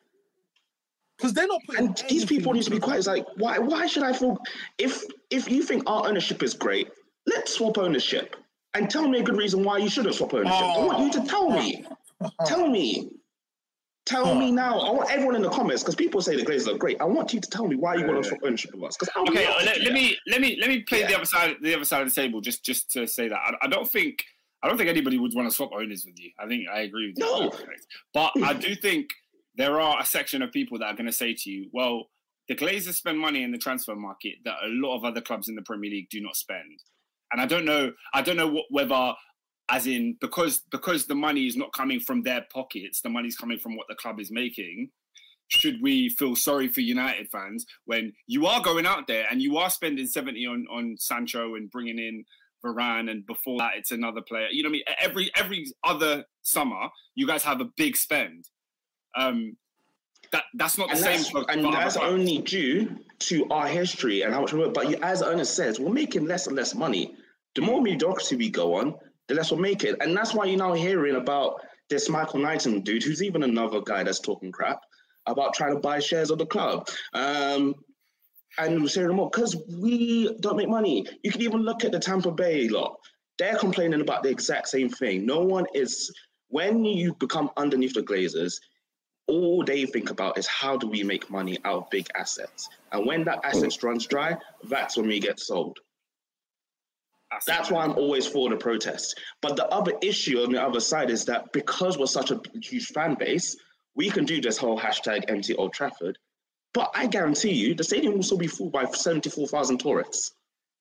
Because 1.19 1.35
they're 1.35 1.47
not 1.47 1.61
putting. 1.67 1.89
And 1.89 2.05
these 2.09 2.25
people 2.25 2.55
need 2.55 2.63
to 2.65 2.71
be 2.71 2.79
quiet. 2.79 2.99
It's 2.99 3.07
like, 3.07 3.27
why 3.37 3.59
why 3.59 3.87
should 3.87 4.03
I 4.03 4.15
feel 4.15 4.39
if 4.79 5.05
if 5.31 5.51
you 5.51 5.63
think 5.63 5.83
our 5.89 6.09
ownership 6.09 6.43
is 6.43 6.55
great, 6.55 6.89
let's 7.27 7.55
swap 7.55 7.77
ownership. 7.77 8.35
And 8.75 8.91
tell 8.91 9.09
me 9.09 9.21
a 9.21 9.23
good 9.23 9.37
reason 9.37 9.63
why 9.63 9.79
you 9.79 9.89
shouldn't 9.89 10.15
swap 10.15 10.35
ownership. 10.35 10.53
I 10.53 10.79
want 10.79 10.99
you 11.01 11.21
to 11.21 11.29
tell 11.29 11.51
me. 11.51 11.87
Oh. 12.21 12.31
Tell 12.47 12.69
me. 12.69 13.11
Tell 14.07 14.35
me 14.35 14.51
now. 14.51 14.81
I 14.81 14.91
want 14.91 15.11
everyone 15.11 15.35
in 15.37 15.43
the 15.43 15.49
comments 15.49 15.83
because 15.83 15.95
people 15.95 16.21
say 16.21 16.37
the 16.37 16.45
Glazers 16.45 16.75
are 16.75 16.77
great. 16.77 17.01
I 17.01 17.05
want 17.05 17.33
you 17.33 17.41
to 17.41 17.49
tell 17.49 17.67
me 17.67 17.77
why 17.77 17.95
you 17.95 18.07
want 18.07 18.23
to 18.23 18.29
swap 18.29 18.41
ownership 18.45 18.75
with 18.75 18.85
us. 18.85 18.97
Because 18.99 19.15
Okay, 19.29 19.47
uh, 19.47 19.65
let, 19.65 19.81
let 19.81 19.93
me 19.93 20.17
let 20.27 20.43
me 20.43 20.59
let 20.61 20.69
me 20.69 20.83
play 20.83 21.07
the 21.07 21.17
other 21.17 21.25
side 21.25 21.57
the 21.63 21.75
other 21.75 21.87
side 21.87 22.03
of 22.03 22.15
the 22.15 22.21
table 22.21 22.43
just 22.43 22.65
just 22.65 22.91
to 22.91 23.07
say 23.07 23.29
that 23.29 23.39
I, 23.39 23.55
I 23.63 23.67
don't 23.67 23.89
think 23.89 24.23
I 24.63 24.69
don't 24.69 24.77
think 24.77 24.91
anybody 24.91 25.17
would 25.17 25.35
want 25.35 25.49
to 25.49 25.55
swap 25.55 25.71
owners 25.73 26.05
with 26.05 26.19
you. 26.19 26.31
I 26.39 26.47
think 26.47 26.69
I 26.69 26.81
agree 26.81 27.09
with 27.09 27.19
you. 27.19 27.25
No. 27.25 27.53
but 28.13 28.33
I 28.43 28.53
do 28.53 28.75
think 28.83 29.09
there 29.57 29.81
are 29.81 30.01
a 30.01 30.05
section 30.05 30.43
of 30.43 30.53
people 30.53 30.79
that 30.79 30.87
are 30.87 30.95
going 30.95 31.07
to 31.07 31.13
say 31.13 31.35
to 31.35 31.51
you, 31.51 31.71
well, 31.73 32.11
the 32.49 32.55
Glazers 32.55 32.95
spend 32.95 33.19
money 33.19 33.43
in 33.43 33.53
the 33.53 33.59
transfer 33.59 33.95
market 33.95 34.35
that 34.45 34.57
a 34.65 34.69
lot 34.69 34.97
of 34.97 35.05
other 35.05 35.21
clubs 35.21 35.49
in 35.49 35.55
the 35.55 35.63
Premier 35.63 35.91
League 35.91 36.09
do 36.11 36.21
not 36.21 36.37
spend, 36.37 36.83
and 37.35 37.41
I 37.41 37.47
don't 37.47 37.65
know 37.65 37.93
I 38.15 38.23
don't 38.23 38.37
know 38.37 38.47
what, 38.47 38.67
whether 38.71 39.13
as 39.69 39.89
in 39.89 40.17
because 40.21 40.63
because 40.71 41.07
the 41.07 41.17
money 41.17 41.47
is 41.49 41.57
not 41.57 41.73
coming 41.73 41.99
from 41.99 42.23
their 42.23 42.47
pockets, 42.53 43.01
the 43.01 43.09
money's 43.09 43.37
coming 43.37 43.59
from 43.59 43.77
what 43.77 43.87
the 43.89 43.97
club 43.97 44.21
is 44.21 44.31
making 44.31 44.91
should 45.49 45.77
we 45.83 46.09
feel 46.09 46.37
sorry 46.37 46.69
for 46.69 46.81
United 46.81 47.29
fans 47.31 47.67
when 47.85 48.13
you 48.27 48.47
are 48.47 48.63
going 48.63 48.87
out 48.87 49.07
there 49.07 49.27
and 49.31 49.43
you 49.43 49.59
are 49.59 49.69
spending 49.69 50.07
70 50.07 50.47
on, 50.47 50.67
on 50.71 50.97
Sancho 50.99 51.55
and 51.57 51.71
bringing 51.71 51.99
in 51.99 52.25
Varane 52.65 53.11
and 53.11 53.27
before 53.27 53.59
that 53.59 53.73
it's 53.77 53.91
another 53.91 54.23
player. 54.23 54.47
You 54.51 54.63
know 54.63 54.69
what 54.69 54.71
I 54.71 54.79
mean? 54.79 54.85
Every 55.01 55.31
every 55.37 55.67
other 55.83 56.25
summer 56.43 56.89
you 57.17 57.27
guys 57.27 57.43
have 57.43 57.61
a 57.61 57.69
big 57.77 57.97
spend. 57.97 58.49
Um 59.19 59.57
that 60.33 60.45
that's 60.55 60.79
not 60.79 60.89
the 60.89 60.93
and 60.93 61.01
same 61.01 61.17
that's, 61.19 61.31
for, 61.31 61.51
and 61.51 61.65
that's 61.65 61.97
only 61.97 62.39
due 62.39 62.97
to 63.21 63.47
our 63.51 63.67
history 63.67 64.23
and 64.23 64.33
how 64.33 64.41
much 64.41 64.53
we 64.53 64.61
work. 64.61 64.75
But 64.75 64.93
as 65.03 65.23
Ernest 65.23 65.55
says, 65.55 65.79
we're 65.79 65.93
making 65.93 66.27
less 66.27 66.47
and 66.47 66.57
less 66.57 66.75
money. 66.75 67.15
The 67.55 67.63
more 67.63 67.81
mediocrity 67.81 68.37
we 68.37 68.51
go 68.51 68.75
on, 68.75 68.95
the 69.29 69.35
less 69.35 69.51
we'll 69.51 69.61
make 69.61 69.85
it. 69.85 69.97
And 70.01 70.17
that's 70.17 70.35
why 70.35 70.45
you're 70.47 70.59
now 70.59 70.75
hearing 70.75 71.17
about 71.17 71.61
this 71.89 72.09
Michael 72.09 72.41
Knighton 72.41 72.81
dude, 72.81 73.03
who's 73.03 73.23
even 73.23 73.43
another 73.43 73.81
guy 73.81 74.03
that's 74.03 74.21
talking 74.21 74.53
crap 74.53 74.81
about 75.27 75.55
trying 75.55 75.75
to 75.75 75.81
buy 75.81 75.99
shares 75.99 76.31
of 76.31 76.39
the 76.39 76.47
club. 76.47 76.89
Um, 77.13 77.75
and 78.59 78.81
we're 78.81 78.89
saying 78.89 79.09
more 79.09 79.31
because 79.31 79.57
we 79.69 80.37
don't 80.41 80.57
make 80.57 80.69
money. 80.69 81.07
You 81.23 81.31
can 81.31 81.43
even 81.43 81.63
look 81.63 81.85
at 81.85 81.93
the 81.93 81.99
Tampa 81.99 82.31
Bay 82.31 82.69
lot. 82.69 82.97
They're 83.39 83.57
complaining 83.57 84.01
about 84.01 84.23
the 84.23 84.31
exact 84.31 84.69
same 84.69 84.89
thing. 84.89 85.27
No 85.27 85.41
one 85.41 85.67
is 85.75 86.13
when 86.49 86.85
you 86.85 87.15
become 87.15 87.51
underneath 87.57 87.95
the 87.95 88.03
Glazers, 88.03 88.55
all 89.27 89.65
they 89.65 89.87
think 89.87 90.11
about 90.11 90.39
is 90.39 90.47
how 90.47 90.77
do 90.77 90.87
we 90.87 91.03
make 91.03 91.31
money 91.31 91.59
out 91.65 91.85
of 91.85 91.91
big 91.91 92.07
assets. 92.15 92.69
And 92.93 93.07
when 93.07 93.25
that 93.25 93.41
assets 93.43 93.83
runs 93.83 94.07
dry, 94.07 94.37
that's 94.69 94.97
when 94.97 95.09
we 95.09 95.19
get 95.19 95.41
sold. 95.41 95.79
That's 97.47 97.71
why 97.71 97.85
I'm 97.85 97.93
always 97.93 98.27
for 98.27 98.49
the 98.51 98.57
protests. 98.57 99.15
But 99.43 99.57
the 99.57 99.67
other 99.69 99.93
issue 100.03 100.43
on 100.43 100.53
the 100.53 100.63
other 100.63 100.81
side 100.81 101.11
is 101.11 101.25
that 101.27 101.53
because 101.53 101.99
we're 101.99 102.07
such 102.07 102.31
a 102.31 102.41
huge 102.63 102.87
fan 102.89 103.15
base, 103.15 103.57
we 103.95 104.11
can 104.11 104.25
do 104.25 104.41
this 104.41 104.57
whole 104.59 104.79
hashtag 104.79 105.25
empty 105.29 105.55
Old 105.55 105.73
Trafford. 105.73 106.19
But 106.73 106.91
I 106.95 107.07
guarantee 107.07 107.53
you, 107.53 107.75
the 107.75 107.85
stadium 107.85 108.15
will 108.15 108.23
still 108.25 108.39
be 108.39 108.47
full 108.49 108.71
by 108.71 108.85
74,000 108.87 109.79
tourists. 109.79 110.33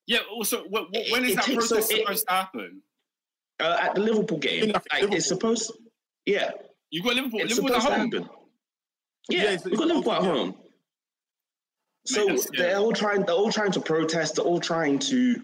Yeah, 0.06 0.18
also 0.30 0.64
wh- 0.64 0.88
wh- 0.88 1.12
when 1.12 1.24
It- 1.24 1.30
is 1.30 1.34
that 1.36 1.44
takes 1.44 1.68
process 1.68 1.88
so- 1.88 1.94
it- 1.96 2.00
supposed 2.00 2.26
to 2.26 2.32
happen? 2.34 2.82
Uh, 3.60 3.78
at 3.80 3.94
the 3.94 4.00
Liverpool 4.00 4.38
game, 4.38 4.70
like, 4.72 4.84
Liverpool. 4.92 5.16
it's 5.16 5.26
supposed, 5.28 5.72
yeah, 6.26 6.50
You 6.90 7.02
got 7.04 7.14
Liverpool, 7.14 7.40
it's 7.40 7.50
Liverpool 7.56 7.76
at 7.76 7.82
supposed 7.82 7.94
to 7.94 8.00
home. 8.00 8.12
happen. 8.12 8.28
Yeah, 9.30 9.38
Yeah, 9.38 9.44
it's- 9.52 9.64
we've 9.64 9.78
got 9.78 9.86
Liverpool 9.86 10.12
at 10.12 10.22
yeah. 10.22 10.28
home. 10.28 10.60
So 12.06 12.26
that's 12.26 12.50
they're 12.50 12.76
all 12.76 12.92
trying. 12.92 13.24
They're 13.24 13.34
all 13.34 13.50
trying 13.50 13.72
to 13.72 13.80
protest. 13.80 14.34
They're 14.36 14.44
all 14.44 14.60
trying 14.60 14.98
to 14.98 15.42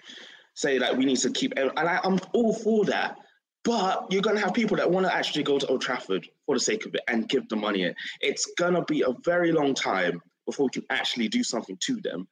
say 0.61 0.79
that 0.79 0.97
we 0.97 1.05
need 1.05 1.19
to 1.19 1.31
keep. 1.31 1.53
And 1.57 1.71
I, 1.77 2.01
I'm 2.05 2.19
all 2.33 2.55
for 2.55 2.85
that. 2.87 3.17
But 3.63 4.07
you're 4.11 4.23
gonna 4.23 4.41
have 4.41 4.55
people 4.55 4.77
that 4.79 4.91
want 4.91 5.07
to 5.07 5.15
actually 5.15 5.43
go 5.43 5.59
to 5.59 5.67
Old 5.67 5.83
Trafford 5.83 6.27
for 6.47 6.57
the 6.57 6.61
sake 6.61 6.87
of 6.87 6.95
it 6.95 7.03
and 7.09 7.29
give 7.29 7.49
the 7.49 7.57
money 7.57 7.83
in. 7.83 7.95
It's 8.21 8.47
gonna 8.59 8.85
be 8.85 9.03
a 9.03 9.13
very 9.25 9.53
long 9.53 9.75
time 9.75 10.21
before 10.47 10.67
we 10.67 10.71
can 10.71 10.85
actually 10.91 11.29
do 11.29 11.43
something 11.43 11.77
to 11.81 12.01
them, 12.01 12.27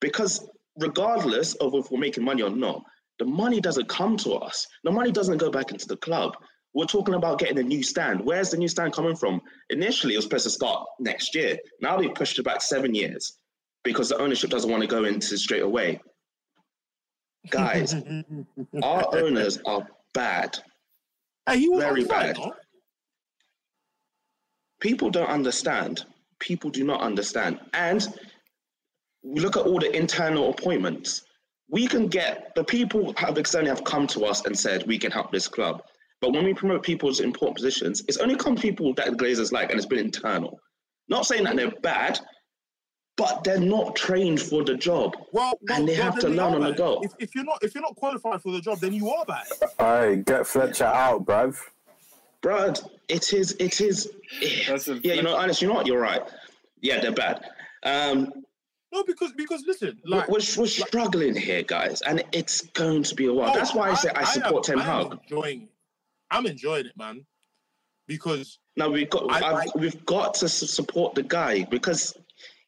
because 0.00 0.48
regardless 0.78 1.54
of 1.54 1.74
if 1.74 1.90
we're 1.90 1.98
making 1.98 2.24
money 2.24 2.42
or 2.42 2.50
not, 2.50 2.82
the 3.18 3.24
money 3.24 3.60
doesn't 3.60 3.88
come 3.88 4.16
to 4.18 4.34
us. 4.34 4.66
The 4.84 4.92
money 4.92 5.10
doesn't 5.10 5.38
go 5.38 5.50
back 5.50 5.72
into 5.72 5.88
the 5.88 5.96
club. 5.96 6.36
We're 6.74 6.84
talking 6.84 7.14
about 7.14 7.38
getting 7.38 7.58
a 7.58 7.62
new 7.62 7.82
stand. 7.82 8.20
Where's 8.22 8.50
the 8.50 8.58
new 8.58 8.68
stand 8.68 8.92
coming 8.92 9.16
from? 9.16 9.40
Initially, 9.70 10.14
it 10.14 10.18
was 10.18 10.24
supposed 10.26 10.44
to 10.44 10.50
start 10.50 10.86
next 11.00 11.34
year. 11.34 11.58
Now 11.80 11.96
they've 11.96 12.14
pushed 12.14 12.38
it 12.38 12.44
back 12.44 12.60
seven 12.60 12.94
years 12.94 13.38
because 13.84 14.10
the 14.10 14.18
ownership 14.18 14.50
doesn't 14.50 14.70
want 14.70 14.82
to 14.82 14.86
go 14.86 15.04
into 15.04 15.36
straight 15.38 15.62
away. 15.62 16.00
Guys, 17.50 17.94
our 18.82 19.14
owners 19.14 19.58
are 19.66 19.86
bad. 20.14 20.58
Hey, 21.48 21.60
he 21.60 21.68
was 21.68 21.82
Very 21.82 22.04
bad. 22.04 22.38
People 24.80 25.10
don't 25.10 25.28
understand. 25.28 26.04
People 26.38 26.70
do 26.70 26.84
not 26.84 27.00
understand. 27.00 27.58
And 27.72 28.06
we 29.22 29.40
look 29.40 29.56
at 29.56 29.66
all 29.66 29.78
the 29.78 29.94
internal 29.96 30.50
appointments. 30.50 31.22
We 31.70 31.86
can 31.86 32.06
get 32.06 32.54
the 32.54 32.64
people 32.64 33.12
have 33.16 33.36
externally 33.36 33.70
have 33.70 33.84
come 33.84 34.06
to 34.08 34.24
us 34.24 34.46
and 34.46 34.58
said 34.58 34.86
we 34.86 34.98
can 34.98 35.10
help 35.10 35.32
this 35.32 35.48
club. 35.48 35.82
But 36.20 36.32
when 36.32 36.44
we 36.44 36.54
promote 36.54 36.82
people 36.82 37.12
to 37.12 37.22
important 37.22 37.56
positions, 37.56 38.02
it's 38.08 38.18
only 38.18 38.36
come 38.36 38.56
people 38.56 38.94
that 38.94 39.10
the 39.10 39.16
Glazers 39.16 39.52
like, 39.52 39.70
and 39.70 39.78
it's 39.78 39.86
been 39.86 39.98
internal. 39.98 40.58
Not 41.08 41.26
saying 41.26 41.44
that 41.44 41.56
they're 41.56 41.70
bad, 41.82 42.18
but 43.18 43.44
they're 43.44 43.60
not 43.60 43.94
trained 43.96 44.40
for 44.40 44.64
the 44.64 44.74
job. 44.74 45.14
Well, 45.32 45.58
well, 45.60 45.76
And 45.78 45.86
they 45.86 45.94
well, 45.98 46.12
have 46.12 46.18
to 46.20 46.28
learn 46.28 46.54
on 46.54 46.60
the 46.62 46.72
go. 46.72 47.00
If, 47.02 47.12
if 47.18 47.34
you're 47.34 47.44
not 47.44 47.58
if 47.62 47.74
you're 47.74 47.82
not 47.82 47.96
qualified 47.96 48.40
for 48.40 48.52
the 48.52 48.60
job, 48.62 48.78
then 48.78 48.94
you 48.94 49.10
are 49.10 49.24
bad. 49.26 49.46
All 49.78 49.86
right, 50.06 50.24
get 50.24 50.46
Fletcher 50.46 50.84
out, 50.84 51.26
bruv. 51.26 51.58
Brad, 52.40 52.80
it 53.08 53.32
is, 53.32 53.52
it 53.58 53.80
is. 53.82 54.10
That's 54.68 54.86
a- 54.88 55.00
yeah, 55.02 55.14
you 55.14 55.22
know, 55.22 55.34
honest, 55.36 55.60
you 55.60 55.68
know 55.68 55.74
what? 55.74 55.86
You're 55.86 56.00
right. 56.00 56.22
Yeah, 56.80 57.00
they're 57.00 57.12
bad. 57.12 57.44
Um, 57.82 58.32
No, 58.92 59.02
because 59.04 59.32
because 59.32 59.64
listen, 59.66 59.98
we're, 60.08 60.16
like 60.18 60.28
we're, 60.28 60.40
we're 60.56 60.66
struggling 60.66 61.34
here, 61.34 61.62
guys, 61.64 62.00
and 62.02 62.22
it's 62.32 62.60
going 62.82 63.02
to 63.02 63.14
be 63.16 63.26
a 63.26 63.32
while. 63.34 63.50
oh, 63.50 63.54
That's 63.54 63.74
why 63.74 63.90
I 63.90 63.94
say 63.94 64.10
I, 64.14 64.24
support 64.24 64.68
am- 64.70 64.78
Ten 64.78 64.88
I 64.88 65.00
am 65.00 65.10
Hag. 65.10 65.18
enjoying 65.24 65.62
it. 65.62 65.68
I'm 66.30 66.46
enjoying 66.46 66.86
it, 66.86 66.96
man. 66.96 67.26
Because 68.06 68.58
Now 68.76 68.88
we've 68.88 69.10
got, 69.10 69.30
I- 69.30 69.62
I've, 69.64 69.70
we've 69.74 70.06
got 70.06 70.34
to 70.34 70.48
support 70.48 71.14
the 71.16 71.22
guy 71.24 71.64
because 71.64 72.14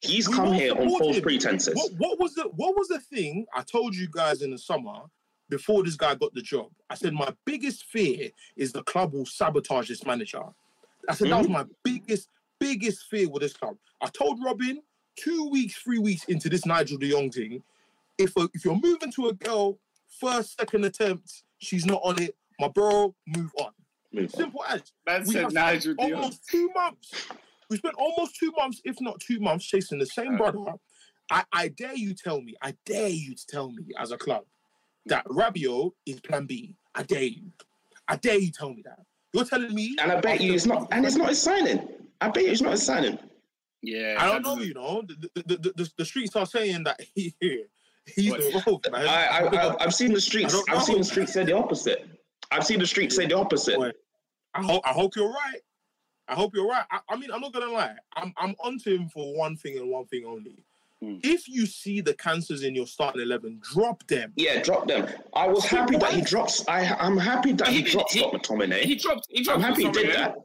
he's 0.01 0.29
we 0.29 0.35
come 0.35 0.47
will 0.47 0.53
here 0.53 0.73
on 0.73 0.89
false 0.99 1.21
pretenses. 1.21 1.75
What, 1.75 1.93
what 1.99 2.21
was 2.21 2.35
the 2.35 2.45
what 2.57 2.77
was 2.77 2.89
the 2.89 3.01
thing 3.01 3.47
I 3.55 3.63
told 3.63 3.95
you 3.95 4.09
guys 4.11 4.43
in 4.43 4.51
the 4.51 4.59
summer 4.59 5.03
before 5.51 5.83
this 5.83 5.97
guy 5.97 6.15
got 6.15 6.33
the 6.33 6.41
job. 6.41 6.69
I 6.89 6.95
said 6.95 7.13
my 7.13 7.35
biggest 7.45 7.85
fear 7.85 8.31
is 8.57 8.73
the 8.73 8.83
club 8.85 9.13
will 9.13 9.27
sabotage 9.27 9.89
this 9.89 10.07
manager. 10.07 10.43
I 11.09 11.15
said 11.15 11.31
that 11.31 11.39
was 11.39 11.47
mm-hmm. 11.47 11.55
my 11.55 11.65
biggest, 11.83 12.29
biggest 12.59 13.07
fear 13.11 13.29
with 13.29 13.43
this 13.43 13.53
club. 13.53 13.77
I 14.01 14.07
told 14.07 14.39
Robin 14.43 14.81
two 15.17 15.49
weeks, 15.51 15.75
three 15.75 15.99
weeks 15.99 16.25
into 16.25 16.49
this 16.49 16.65
Nigel 16.65 16.99
De 16.99 17.11
Jong 17.11 17.31
thing, 17.31 17.63
if 18.17 18.37
a, 18.37 18.49
if 18.55 18.65
you're 18.65 18.79
moving 18.81 19.13
to 19.13 19.29
a 19.29 19.35
girl 19.35 19.79
first, 20.21 20.57
second 20.59 20.85
attempt, 20.85 21.43
she's 21.59 21.85
not 21.85 22.01
on 22.05 22.23
it, 22.23 22.37
my 22.59 22.69
bro, 22.69 23.15
move 23.27 23.51
on. 23.59 23.71
Move 24.13 24.33
on. 24.35 24.41
Simple 24.41 24.65
as. 24.69 24.83
Man 25.07 25.25
We 25.25 25.33
said 25.33 25.43
have 25.45 25.53
Nigel 25.53 25.95
spent 25.95 25.99
Dion. 25.99 26.15
almost 26.15 26.49
two 26.49 26.71
months. 26.75 27.29
We 27.71 27.77
spent 27.77 27.95
almost 27.97 28.37
two 28.37 28.53
months, 28.57 28.81
if 28.85 29.01
not 29.01 29.21
two 29.21 29.39
months, 29.39 29.65
chasing 29.65 29.99
the 29.99 30.07
same 30.07 30.37
brother. 30.37 30.59
I, 31.31 31.45
I 31.53 31.69
dare 31.69 31.95
you 31.95 32.15
tell 32.15 32.41
me, 32.41 32.55
I 32.61 32.75
dare 32.85 33.09
you 33.09 33.37
to 33.37 33.47
tell 33.47 33.71
me 33.71 33.85
as 33.99 34.11
a 34.11 34.19
club 34.19 34.43
that 35.07 35.25
Rabiot 35.27 35.93
is 36.05 36.21
plan 36.21 36.47
B. 36.47 36.75
I 36.95 37.05
dare 37.05 37.23
you. 37.23 37.53
I 38.09 38.17
dare 38.17 38.39
you 38.39 38.51
tell 38.51 38.71
me 38.71 38.83
that. 38.85 38.99
You're 39.33 39.45
telling 39.45 39.73
me 39.73 39.97
And 40.01 40.11
I 40.11 40.21
bet 40.21 40.41
you 40.41 40.53
it's 40.53 40.67
not. 40.67 40.89
And 40.91 41.07
it's 41.07 41.15
not 41.15 41.29
his 41.29 41.41
signing. 41.41 41.89
I 42.21 42.29
bet 42.31 42.45
you 42.45 42.51
it's 42.51 42.61
not 42.61 42.73
his 42.73 42.83
signing. 42.85 43.17
Yeah, 43.83 44.17
I 44.19 44.27
don't 44.27 44.43
know, 44.43 44.63
you 44.63 44.75
know. 44.75 45.03
The, 45.07 45.31
the, 45.35 45.43
the, 45.47 45.73
the, 45.77 45.91
the 45.99 46.05
streets 46.05 46.37
are 46.37 46.45
saying 46.45 46.85
that 46.85 47.01
he, 47.15 47.35
he's 47.41 48.33
the 48.33 48.63
rogue, 48.67 48.85
man. 48.91 49.07
I, 49.07 49.27
I, 49.27 49.69
I 49.69 49.85
I've 49.85 49.95
seen 49.95 50.13
the 50.13 50.21
streets. 50.21 50.53
I 50.53 50.57
don't 50.57 50.71
I've 50.71 50.83
seen 50.83 50.99
the 50.99 51.05
streets 51.05 51.33
say 51.33 51.45
the 51.45 51.57
opposite. 51.57 52.07
I've 52.51 52.67
seen 52.67 52.81
the 52.81 52.87
streets 52.87 53.15
say 53.15 53.27
the 53.27 53.37
opposite. 53.37 53.79
I 54.55 54.63
hope 54.63 54.83
I 54.85 54.91
hope 54.91 55.15
you're 55.15 55.31
right. 55.31 55.61
I 56.31 56.35
hope 56.35 56.55
you're 56.55 56.66
right. 56.69 56.85
I, 56.90 57.01
I 57.11 57.16
mean, 57.16 57.31
I'm 57.33 57.40
not 57.40 57.53
gonna 57.53 57.71
lie. 57.73 57.95
I'm 58.16 58.33
I'm 58.37 58.55
onto 58.62 58.95
him 58.95 59.09
for 59.09 59.37
one 59.37 59.57
thing 59.57 59.77
and 59.79 59.90
one 59.90 60.07
thing 60.07 60.25
only. 60.25 60.62
Hmm. 61.03 61.16
If 61.23 61.49
you 61.49 61.66
see 61.66 62.01
the 62.01 62.14
cancers 62.14 62.62
in 62.62 62.75
your 62.75 62.87
starting 62.87 63.21
eleven, 63.23 63.61
drop 63.73 64.07
them. 64.07 64.33
Yeah, 64.37 64.62
drop 64.62 64.87
them. 64.87 65.09
I 65.35 65.49
was 65.49 65.64
happy 65.64 65.97
that 65.97 66.12
he 66.12 66.21
drops. 66.21 66.66
I 66.69 66.87
I'm 67.01 67.16
happy 67.16 67.53
that 67.55 67.69
He 67.69 67.77
he 67.79 67.83
did- 67.83 67.93
dropped 67.93 68.12
he- 68.12 68.21
Scott 68.21 68.33
McTominay. 68.35 68.81
He 68.83 68.95
dropped. 68.95 69.27
He 69.29 69.43
dropped. 69.43 69.59
I'm 69.59 69.64
happy 69.64 69.85
he 69.87 69.90
did 69.90 70.14
that. 70.14 70.37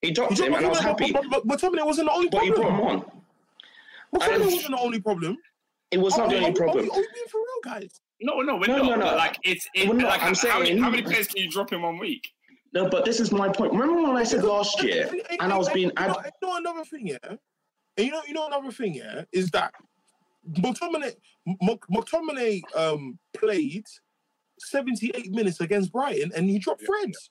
He 0.00 0.10
dropped 0.12 0.38
You 0.38 0.44
him, 0.46 0.54
and 0.54 0.66
I 0.66 0.68
was 0.68 0.78
McTominay, 0.78 0.82
happy. 0.82 1.12
But, 1.12 1.24
but, 1.30 1.46
but 1.46 1.58
McTominay 1.60 1.84
wasn't 1.86 2.08
the 2.08 2.12
only 2.14 2.28
But 2.28 2.42
he 2.44 2.50
brought 2.50 2.68
him 2.68 2.76
problem. 2.76 3.00
on. 3.00 4.20
McTominay 4.20 4.34
And- 4.36 4.44
wasn't 4.44 4.70
the 4.70 4.78
only 4.80 5.00
problem. 5.00 5.38
It 5.90 5.98
was 5.98 6.16
not 6.16 6.28
the 6.30 6.36
Are 6.36 6.38
we- 6.38 6.44
only 6.46 6.56
problem. 6.58 6.78
Are 6.78 6.82
we, 6.82 6.90
are 6.90 7.00
we 7.00 7.08
being 7.14 7.26
for 7.30 7.38
real, 7.38 7.74
guys? 7.74 8.00
No, 8.20 8.40
no, 8.40 8.56
we're 8.56 8.66
No, 8.68 8.76
not. 8.78 8.84
no, 8.86 8.94
no. 8.96 9.04
But 9.06 9.16
like 9.16 9.38
it's, 9.44 9.68
it, 9.74 9.88
We're 9.88 9.96
like 9.96 10.22
I'm 10.22 10.34
how, 10.34 10.58
many, 10.58 10.66
saying- 10.70 10.78
how 10.82 10.90
many 10.90 11.02
players 11.02 11.26
can 11.28 11.42
you 11.42 11.50
drop 11.50 11.72
in 11.72 11.82
one 11.82 11.98
week? 11.98 12.32
No, 12.74 12.88
but 12.88 13.04
this 13.04 13.20
is 13.20 13.30
my 13.30 13.48
point. 13.48 13.72
Remember 13.72 14.02
when 14.02 14.16
I 14.16 14.24
said 14.24 14.42
last 14.42 14.82
year, 14.82 15.08
and 15.40 15.52
I 15.52 15.56
was 15.56 15.68
being 15.70 15.92
You 15.96 16.06
know, 16.06 16.16
ad- 16.18 16.32
you 16.42 16.48
know 16.48 16.56
another 16.56 16.84
thing, 16.84 17.06
yeah. 17.06 17.16
And 17.96 18.06
you 18.06 18.10
know, 18.10 18.22
you 18.26 18.34
know 18.34 18.46
another 18.48 18.72
thing, 18.72 18.94
yeah, 18.94 19.22
is 19.32 19.50
that 19.50 19.72
McTominay, 20.50 21.14
M- 21.46 21.78
McTominay 21.92 22.62
um, 22.76 23.18
played 23.36 23.84
78 24.58 25.30
minutes 25.30 25.60
against 25.60 25.92
Brighton, 25.92 26.32
and 26.34 26.50
he 26.50 26.58
dropped 26.58 26.82
Yeah, 26.82 26.88
Freds. 27.06 27.30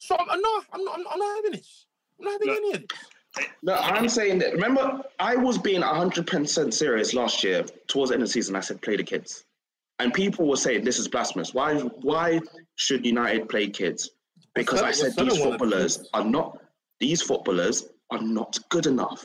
So 0.00 0.16
I'm, 0.18 0.28
I'm 0.28 0.40
not, 0.40 0.64
I'm 0.72 0.84
not, 0.84 0.98
I'm 1.10 1.18
not, 1.18 1.36
having 1.36 1.52
this. 1.52 1.86
I'm 2.18 2.24
not 2.24 2.32
having 2.32 2.48
Look, 2.48 2.56
any 2.56 2.72
of 2.74 2.88
this. 2.88 3.46
No, 3.62 3.74
I'm 3.74 4.08
saying 4.08 4.40
that. 4.40 4.54
Remember, 4.54 5.02
I 5.20 5.36
was 5.36 5.58
being 5.58 5.82
100% 5.82 6.72
serious 6.72 7.14
last 7.14 7.44
year 7.44 7.64
towards 7.86 8.10
the 8.10 8.14
end 8.14 8.22
of 8.22 8.28
the 8.28 8.32
season. 8.32 8.56
I 8.56 8.60
said, 8.60 8.82
play 8.82 8.96
the 8.96 9.04
kids. 9.04 9.44
And 10.00 10.12
people 10.12 10.48
were 10.48 10.56
saying, 10.56 10.84
this 10.84 10.98
is 10.98 11.06
blasphemous. 11.06 11.54
Why 11.54 11.78
Why 11.78 12.40
should 12.76 13.04
United 13.04 13.48
play 13.48 13.68
kids? 13.68 14.10
Because 14.58 14.82
I 14.82 14.90
said, 14.92 15.14
these 15.16 15.38
footballers 15.42 16.08
are 16.14 16.24
not, 16.24 16.58
these 17.00 17.22
footballers 17.22 17.88
are 18.10 18.20
not 18.20 18.58
good 18.70 18.86
enough. 18.86 19.24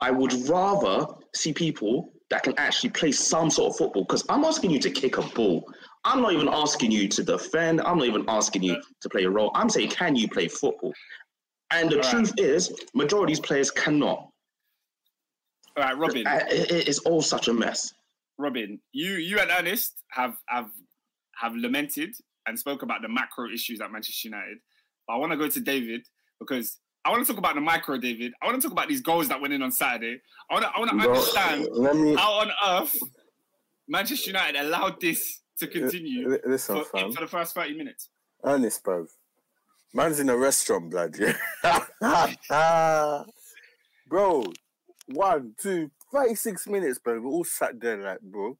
I 0.00 0.10
would 0.10 0.32
rather 0.48 1.06
see 1.34 1.52
people 1.52 2.12
that 2.30 2.42
can 2.42 2.54
actually 2.58 2.90
play 2.90 3.12
some 3.12 3.50
sort 3.50 3.70
of 3.72 3.76
football 3.76 4.04
because 4.04 4.24
I'm 4.28 4.44
asking 4.44 4.70
you 4.70 4.78
to 4.80 4.90
kick 4.90 5.18
a 5.18 5.22
ball. 5.22 5.64
I'm 6.04 6.22
not 6.22 6.32
even 6.32 6.48
asking 6.48 6.90
you 6.90 7.06
to 7.08 7.22
defend. 7.22 7.80
I'm 7.82 7.98
not 7.98 8.06
even 8.06 8.24
asking 8.28 8.62
you 8.62 8.80
to 9.02 9.08
play 9.08 9.24
a 9.24 9.30
role. 9.30 9.50
I'm 9.54 9.68
saying, 9.68 9.90
can 9.90 10.16
you 10.16 10.28
play 10.28 10.48
football? 10.48 10.94
And 11.70 11.90
the 11.90 11.96
All 11.96 12.02
right. 12.02 12.10
truth 12.10 12.32
is, 12.38 12.72
majority 12.94 13.32
of 13.32 13.36
these 13.38 13.46
players 13.46 13.70
cannot. 13.70 14.28
All 15.76 15.84
right, 15.84 15.96
Robin. 15.98 16.26
Uh, 16.26 16.40
it- 16.50 16.70
it- 16.70 16.88
it's 16.88 16.98
all 17.00 17.22
such 17.22 17.48
a 17.48 17.52
mess. 17.54 17.92
Robin, 18.38 18.80
you 18.92 19.12
you 19.14 19.38
and 19.38 19.50
Ernest 19.50 20.02
have 20.10 20.36
have 20.48 20.70
have 21.36 21.54
lamented 21.54 22.14
and 22.46 22.58
spoke 22.58 22.82
about 22.82 23.02
the 23.02 23.08
macro 23.08 23.48
issues 23.52 23.80
at 23.80 23.92
Manchester 23.92 24.28
United. 24.28 24.58
But 25.06 25.14
I 25.14 25.16
want 25.16 25.32
to 25.32 25.38
go 25.38 25.48
to 25.48 25.60
David 25.60 26.02
because 26.38 26.78
I 27.04 27.10
want 27.10 27.24
to 27.26 27.32
talk 27.32 27.38
about 27.38 27.54
the 27.54 27.60
micro, 27.60 27.98
David. 27.98 28.32
I 28.42 28.46
want 28.46 28.60
to 28.60 28.62
talk 28.62 28.72
about 28.72 28.88
these 28.88 29.00
goals 29.00 29.28
that 29.28 29.40
went 29.40 29.52
in 29.54 29.62
on 29.62 29.72
Saturday. 29.72 30.20
I 30.50 30.54
want 30.54 30.64
to 30.64 30.70
I 30.70 30.78
want 30.78 30.90
to 30.90 31.08
understand 31.08 32.02
me 32.02 32.14
how 32.14 32.32
on 32.32 32.50
earth 32.66 32.96
Manchester 33.88 34.30
United 34.30 34.60
allowed 34.60 35.00
this 35.00 35.40
to 35.58 35.66
continue 35.66 36.38
listen, 36.46 36.84
for, 36.84 37.12
for 37.12 37.20
the 37.20 37.26
first 37.26 37.54
thirty 37.54 37.76
minutes. 37.76 38.10
Honest, 38.42 38.82
bro. 38.82 39.06
Man's 39.92 40.20
in 40.20 40.28
a 40.28 40.36
restaurant, 40.36 40.90
blood. 40.90 41.16
Yeah. 41.18 41.34
bro, 44.08 44.44
one, 45.08 45.54
two, 45.60 45.90
36 46.12 46.68
minutes, 46.68 46.98
bro. 46.98 47.20
We're 47.20 47.28
all 47.28 47.44
sat 47.44 47.80
there 47.80 48.00
like, 48.00 48.20
bro. 48.20 48.56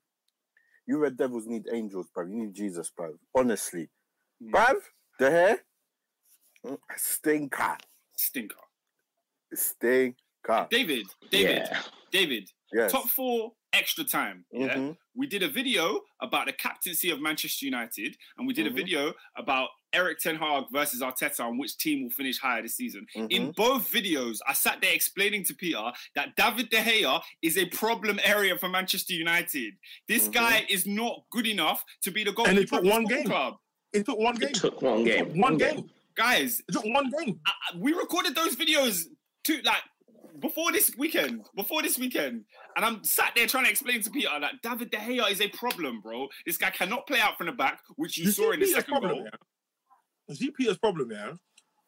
You 0.90 0.98
Red 0.98 1.16
Devils 1.16 1.46
need 1.46 1.68
angels, 1.72 2.08
bro. 2.12 2.26
You 2.26 2.34
need 2.34 2.52
Jesus, 2.52 2.90
bro. 2.90 3.14
Honestly. 3.32 3.88
Mm. 4.42 4.50
Bruv, 4.50 4.74
the 5.20 5.30
hair, 5.30 5.60
mm, 6.66 6.78
stinker. 6.96 7.76
Stinker. 8.16 8.56
Stinker. 9.54 10.66
David, 10.68 11.06
David, 11.30 11.68
Yeah. 11.70 11.82
David. 12.10 12.50
Yes. 12.72 12.90
Top 12.90 13.08
four 13.08 13.52
extra 13.72 14.02
time. 14.02 14.44
Yeah. 14.50 14.74
Mhm. 14.74 14.96
we 15.14 15.28
did 15.28 15.44
a 15.44 15.48
video 15.48 16.00
about 16.20 16.46
the 16.46 16.52
captaincy 16.52 17.10
of 17.10 17.20
Manchester 17.20 17.66
United, 17.66 18.16
and 18.36 18.48
we 18.48 18.52
did 18.54 18.66
a 18.66 18.70
Mhm. 18.70 18.74
video 18.74 19.14
about 19.36 19.70
Eric 19.92 20.18
Ten 20.18 20.36
Hag 20.36 20.64
versus 20.72 21.00
Arteta 21.00 21.40
on 21.40 21.58
which 21.58 21.76
team 21.76 22.02
will 22.04 22.10
finish 22.10 22.38
higher 22.38 22.62
this 22.62 22.76
season. 22.76 23.06
In 23.14 23.28
Mhm. 23.48 23.54
both 23.56 23.90
videos, 23.92 24.38
I 24.46 24.52
sat 24.52 24.80
there 24.80 24.92
explaining 24.92 25.44
to 25.44 25.54
Peter 25.54 25.90
that 26.14 26.36
David 26.36 26.70
De 26.70 26.76
Gea 26.78 27.20
is 27.42 27.58
a 27.58 27.66
problem 27.66 28.20
area 28.22 28.56
for 28.56 28.68
Manchester 28.68 29.14
United. 29.14 29.74
This 30.06 30.28
Mhm. 30.28 30.32
guy 30.32 30.66
is 30.68 30.86
not 30.86 31.24
good 31.30 31.46
enough 31.46 31.84
to 32.02 32.10
be 32.10 32.24
the 32.24 32.32
goalkeeper 32.32 32.50
And 32.50 32.58
it 32.58 32.68
took 32.68 32.84
one 32.84 33.04
game. 33.04 33.24
club. 33.24 33.58
It 33.92 34.06
took 34.06 34.18
one 34.18 34.36
game. 34.36 34.48
It 34.50 34.54
took 34.54 34.80
one 34.82 35.06
It 35.06 35.18
took 35.18 35.28
game. 35.32 35.40
One 35.40 35.58
game. 35.58 35.90
Guys, 36.14 36.60
It 36.68 36.72
took 36.72 36.84
one 36.84 37.10
game. 37.10 37.40
I, 37.46 37.50
I- 37.72 37.76
we 37.76 37.92
recorded 37.92 38.34
those 38.34 38.54
videos 38.56 39.06
to 39.44 39.60
like 39.62 39.82
before 40.38 40.70
this 40.72 40.94
weekend, 40.96 41.44
before 41.56 41.82
this 41.82 41.98
weekend, 41.98 42.44
and 42.76 42.84
I'm 42.84 43.02
sat 43.04 43.32
there 43.34 43.46
trying 43.46 43.64
to 43.64 43.70
explain 43.70 44.00
to 44.02 44.10
Peter 44.10 44.28
that 44.40 44.62
David 44.62 44.90
De 44.90 44.96
Gea 44.96 45.30
is 45.30 45.40
a 45.40 45.48
problem, 45.48 46.00
bro. 46.00 46.28
This 46.46 46.56
guy 46.56 46.70
cannot 46.70 47.06
play 47.06 47.18
out 47.20 47.36
from 47.36 47.46
the 47.46 47.52
back, 47.52 47.80
which 47.96 48.16
you, 48.16 48.30
saw 48.30 48.52
in 48.52 48.60
the 48.60 48.66
Peter's 48.66 48.76
second 48.84 48.92
problem, 48.92 49.18
goal. 49.18 49.28
You 50.38 50.52
problem, 50.78 51.10
yeah? 51.10 51.32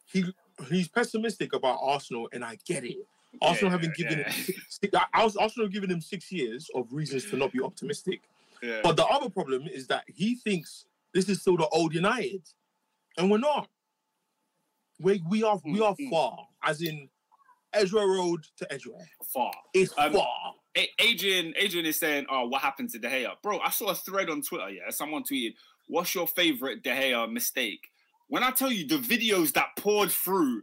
He 0.06 0.24
he's 0.68 0.88
pessimistic 0.88 1.52
about 1.54 1.78
Arsenal, 1.80 2.28
and 2.32 2.44
I 2.44 2.58
get 2.66 2.84
it. 2.84 2.96
Arsenal 3.40 3.70
Yeah, 3.70 3.76
haven't 3.78 3.96
given 3.96 4.18
yeah. 4.18 4.30
him 4.30 4.46
six, 4.68 4.92
Arsenal 5.14 5.68
given 5.68 5.90
him 5.90 6.00
six 6.00 6.30
years 6.30 6.68
of 6.74 6.86
reasons 6.92 7.30
to 7.30 7.36
not 7.36 7.52
be 7.52 7.62
optimistic. 7.62 8.20
Yeah. 8.62 8.80
But 8.82 8.96
the 8.96 9.06
other 9.06 9.30
problem 9.30 9.66
is 9.66 9.86
that 9.88 10.04
he 10.06 10.34
thinks 10.36 10.84
this 11.14 11.28
is 11.28 11.40
still 11.40 11.56
the 11.56 11.68
old 11.68 11.94
United, 11.94 12.42
and 13.16 13.30
we're 13.30 13.38
not. 13.38 13.68
We 15.00 15.22
we 15.28 15.42
are 15.42 15.60
we 15.64 15.80
are 15.80 15.94
Mm, 15.94 16.06
mm. 16.06 16.10
far, 16.10 16.48
as 16.62 16.82
in 16.82 17.08
Ezra 17.72 18.06
Road 18.06 18.46
to 18.58 18.72
Edgware. 18.72 19.08
Far. 19.32 19.52
It's 19.72 19.92
Um, 19.96 20.12
far. 20.12 20.54
Adrian, 20.98 21.52
Adrian 21.56 21.86
is 21.86 21.98
saying, 21.98 22.26
"Oh, 22.30 22.46
what 22.48 22.62
happened 22.62 22.90
to 22.90 22.98
De 22.98 23.08
Gea, 23.08 23.34
bro?" 23.42 23.58
I 23.60 23.70
saw 23.70 23.88
a 23.88 23.94
thread 23.94 24.30
on 24.30 24.42
Twitter. 24.42 24.70
Yeah, 24.70 24.90
someone 24.90 25.22
tweeted, 25.22 25.54
"What's 25.86 26.14
your 26.14 26.26
favorite 26.26 26.82
De 26.82 26.90
Gea 26.90 27.30
mistake?" 27.30 27.90
When 28.32 28.42
I 28.42 28.50
tell 28.50 28.72
you 28.72 28.86
the 28.86 28.96
videos 28.96 29.52
that 29.52 29.76
poured 29.76 30.10
through, 30.10 30.62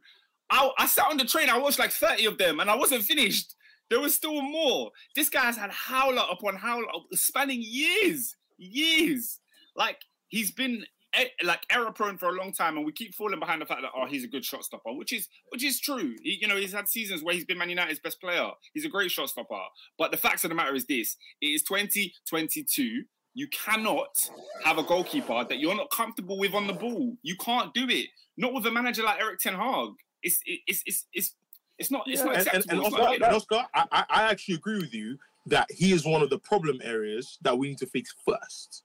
I, 0.49 0.71
I 0.79 0.87
sat 0.87 1.05
on 1.05 1.17
the 1.17 1.23
train. 1.23 1.51
I 1.51 1.59
watched 1.59 1.77
like 1.77 1.91
thirty 1.91 2.25
of 2.25 2.39
them, 2.39 2.59
and 2.59 2.67
I 2.67 2.75
wasn't 2.75 3.03
finished. 3.03 3.53
There 3.91 3.99
was 3.99 4.15
still 4.15 4.41
more. 4.41 4.89
This 5.15 5.29
guy's 5.29 5.55
had 5.55 5.69
howler 5.69 6.23
upon 6.31 6.55
howler, 6.55 6.87
spanning 7.13 7.61
years, 7.61 8.35
years. 8.57 9.39
Like 9.75 9.97
he's 10.29 10.49
been 10.49 10.83
eh, 11.13 11.25
like 11.43 11.59
error 11.69 11.91
prone 11.91 12.17
for 12.17 12.29
a 12.29 12.31
long 12.31 12.53
time, 12.53 12.75
and 12.75 12.87
we 12.87 12.91
keep 12.91 13.13
falling 13.13 13.39
behind 13.39 13.61
the 13.61 13.67
fact 13.67 13.83
that 13.83 13.91
oh, 13.95 14.07
he's 14.07 14.23
a 14.23 14.27
good 14.27 14.43
shot 14.43 14.65
stopper, 14.65 14.93
which 14.93 15.13
is 15.13 15.27
which 15.49 15.63
is 15.63 15.79
true. 15.79 16.15
He, 16.23 16.39
you 16.41 16.47
know, 16.47 16.55
he's 16.55 16.73
had 16.73 16.87
seasons 16.87 17.23
where 17.23 17.35
he's 17.35 17.45
been 17.45 17.59
Man 17.59 17.69
United's 17.69 17.99
best 17.99 18.19
player. 18.19 18.49
He's 18.73 18.85
a 18.85 18.89
great 18.89 19.11
shot 19.11 19.29
stopper. 19.29 19.61
But 19.95 20.09
the 20.09 20.17
facts 20.17 20.43
of 20.43 20.49
the 20.49 20.55
matter 20.55 20.73
is 20.73 20.87
this: 20.87 21.17
it 21.39 21.45
is 21.45 21.61
2022. 21.61 23.03
You 23.33 23.47
cannot 23.49 24.29
have 24.63 24.77
a 24.79 24.83
goalkeeper 24.83 25.45
that 25.47 25.59
you're 25.59 25.75
not 25.75 25.89
comfortable 25.91 26.37
with 26.39 26.53
on 26.53 26.67
the 26.67 26.73
ball. 26.73 27.15
You 27.21 27.35
can't 27.37 27.73
do 27.73 27.85
it. 27.89 28.07
Not 28.37 28.53
with 28.53 28.65
a 28.65 28.71
manager 28.71 29.03
like 29.03 29.19
Eric 29.21 29.39
Ten 29.39 29.53
Hag. 29.55 29.89
It's 30.23 30.39
it's 30.45 30.83
it's 30.85 31.05
it's 31.13 31.35
it's 31.77 31.91
not 31.91 32.03
it's 32.07 32.19
Yeah, 32.19 32.25
not 32.25 32.35
and, 32.37 32.47
and, 32.47 32.55
acceptable. 32.57 32.85
and 32.85 32.93
Oscar, 32.93 33.03
not- 33.03 33.13
and 33.15 33.23
Oscar 33.35 33.65
I, 33.73 33.85
I 33.91 34.05
I 34.09 34.23
actually 34.31 34.55
agree 34.55 34.79
with 34.79 34.93
you 34.93 35.17
that 35.45 35.67
he 35.71 35.93
is 35.93 36.05
one 36.05 36.21
of 36.21 36.29
the 36.29 36.39
problem 36.39 36.79
areas 36.83 37.37
that 37.41 37.57
we 37.57 37.69
need 37.69 37.77
to 37.79 37.85
fix 37.87 38.13
first. 38.27 38.83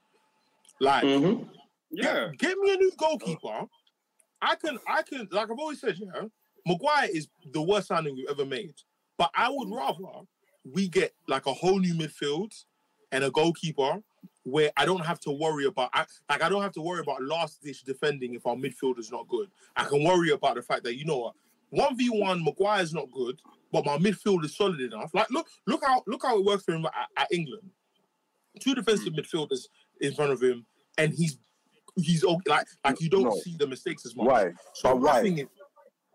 Like, 0.80 1.04
Mhm. 1.04 1.48
yeah. 1.90 2.28
get, 2.30 2.38
get 2.38 2.58
me 2.58 2.72
a 2.74 2.76
new 2.76 2.92
goalkeeper. 2.96 3.66
I 4.40 4.54
can, 4.56 4.78
I 4.88 5.02
can, 5.02 5.28
like 5.30 5.50
I've 5.50 5.58
always 5.58 5.80
said, 5.80 5.96
yeah, 5.98 6.22
Maguire 6.66 7.08
is 7.12 7.28
the 7.52 7.60
worst 7.62 7.88
signing 7.88 8.14
we've 8.14 8.28
ever 8.30 8.44
made. 8.44 8.74
But 9.18 9.30
I 9.34 9.48
would 9.50 9.68
rather 9.70 10.26
we 10.64 10.88
get 10.88 11.14
like 11.28 11.46
a 11.46 11.52
whole 11.52 11.78
new 11.78 11.94
midfield 11.94 12.52
and 13.14 13.24
a 13.24 13.30
goalkeeper 13.30 14.02
where 14.42 14.70
I 14.76 14.84
don't 14.84 15.04
have 15.04 15.20
to 15.20 15.30
worry 15.30 15.64
about 15.66 15.90
I, 15.94 16.04
like 16.28 16.42
I 16.42 16.48
don't 16.48 16.62
have 16.62 16.72
to 16.72 16.82
worry 16.82 17.00
about 17.00 17.22
last 17.22 17.62
ditch 17.62 17.82
defending 17.84 18.34
if 18.34 18.44
our 18.46 18.56
midfield 18.56 18.98
is 18.98 19.10
not 19.10 19.26
good. 19.28 19.48
I 19.76 19.84
can 19.84 20.04
worry 20.04 20.30
about 20.30 20.56
the 20.56 20.62
fact 20.62 20.82
that 20.84 20.96
you 20.96 21.04
know 21.04 21.18
what 21.18 21.34
one 21.70 21.96
v 21.96 22.08
one 22.10 22.44
Maguire's 22.44 22.92
not 22.92 23.10
good, 23.10 23.40
but 23.72 23.84
my 23.86 23.96
midfield 23.98 24.44
is 24.44 24.54
solid 24.56 24.80
enough. 24.80 25.10
Like 25.14 25.30
look 25.30 25.46
look 25.66 25.82
how 25.84 26.02
look 26.06 26.22
how 26.26 26.38
it 26.38 26.44
works 26.44 26.64
for 26.64 26.72
him 26.72 26.84
at, 26.86 26.92
at 27.16 27.28
England. 27.32 27.70
Two 28.60 28.74
defensive 28.74 29.12
midfielders 29.14 29.62
in 30.00 30.12
front 30.14 30.32
of 30.32 30.42
him, 30.42 30.66
and 30.98 31.12
he's 31.14 31.38
he's 31.96 32.22
okay. 32.24 32.50
Like 32.50 32.66
like 32.84 33.00
you 33.00 33.08
don't 33.08 33.24
No. 33.24 33.36
see 33.44 33.56
the 33.56 33.66
mistakes 33.66 34.04
as 34.06 34.14
much. 34.16 34.26
Why? 34.26 34.52
So 34.74 34.94
why? 34.96 35.22
is- 35.22 35.46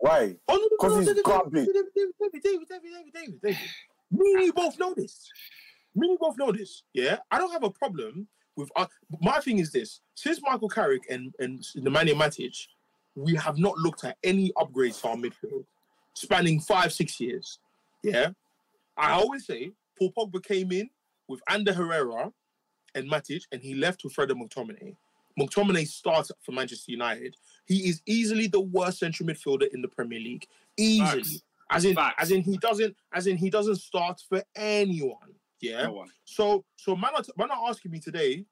Why? 0.02 0.36
Oh, 0.48 0.56
no, 0.82 0.88
no, 0.90 0.98
he's 1.00 1.08
David. 1.08 1.24
David, 1.26 1.54
David, 1.54 1.86
David, 1.96 2.42
David, 2.44 2.44
David, 2.44 2.68
David, 2.70 3.14
David, 3.14 3.42
David. 3.42 3.58
Me 4.12 4.34
and 4.36 4.44
you 4.46 4.54
both 4.54 4.80
know 4.80 4.94
this. 4.96 5.30
Me 5.96 6.08
and 6.08 6.12
you 6.12 6.18
both 6.20 6.38
know 6.38 6.52
this. 6.52 6.84
Yeah, 6.94 7.18
I 7.32 7.38
don't 7.38 7.52
have 7.52 7.64
a 7.64 7.70
problem 7.70 8.28
with. 8.56 8.70
Uh, 8.76 8.86
my 9.22 9.40
thing 9.40 9.60
is 9.60 9.72
this: 9.72 10.02
since 10.16 10.40
Michael 10.42 10.70
Carrick 10.70 11.04
and 11.10 11.34
and 11.40 11.64
Nemanja 11.78 12.14
Matic, 12.14 12.56
we 13.16 13.36
have 13.36 13.58
not 13.58 13.78
looked 13.78 14.04
at 14.04 14.18
any 14.24 14.52
upgrades 14.58 15.00
for 15.00 15.10
our 15.10 15.16
midfield, 15.16 15.66
spanning 16.14 16.60
five 16.60 16.94
six 16.94 17.20
years. 17.20 17.60
Yeah, 18.04 18.30
I 18.98 19.12
always 19.12 19.46
say 19.46 19.72
Paul 19.98 20.14
Pogba 20.18 20.44
came 20.44 20.72
in 20.72 20.90
with 21.28 21.42
Ander 21.50 21.74
Herrera 21.74 22.32
and 22.96 23.10
Matic, 23.10 23.44
and 23.52 23.62
he 23.62 23.76
left 23.76 24.04
with 24.04 24.14
Fred 24.14 24.30
McTominay. 24.30 24.96
McTominay 25.40 25.88
starts 25.88 26.32
for 26.42 26.52
Manchester 26.52 26.92
United. 26.92 27.36
He 27.66 27.88
is 27.88 28.02
easily 28.06 28.48
the 28.48 28.60
worst 28.60 29.00
central 29.00 29.28
midfielder 29.28 29.68
in 29.74 29.82
the 29.82 29.88
Premier 29.88 30.20
League. 30.20 30.46
Easily. 30.78 31.24
Facts. 31.24 31.44
As 31.72 31.86
in, 31.86 31.96
Facts. 31.96 32.16
as 32.18 32.32
in, 32.32 32.42
he 32.42 32.58
doesn't, 32.58 32.96
as 33.14 33.28
in, 33.28 33.38
he 33.38 33.50
doesn't 33.50 33.76
start 33.76 34.22
for 34.28 34.44
anyone. 34.56 35.36
Yeah. 35.62 35.88
So, 36.26 36.66
so 36.76 36.96
man, 36.96 37.12
are- 37.16 37.24
man 37.38 37.52
are 37.52 37.70
asking 37.70 37.92
me 37.92 38.00
today, 38.00 38.46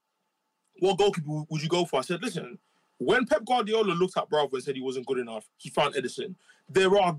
what 0.80 0.98
goalkeeper 0.98 1.44
would- 1.50 1.62
you 1.62 1.70
go 1.70 1.86
for? 1.86 2.00
I 2.00 2.04
said, 2.04 2.22
listen, 2.22 2.60
when 2.98 3.26
Pep 3.26 3.46
Guardiola 3.46 3.94
looked 3.94 4.18
at 4.18 4.30
Bravo 4.30 4.56
and 4.56 4.64
said 4.64 4.76
he 4.76 4.82
wasn't 4.82 5.06
good 5.06 5.20
enough, 5.20 5.48
he 5.58 5.70
found 5.70 5.96
Ederson. 5.96 6.36
There 6.70 6.98
are, 7.00 7.18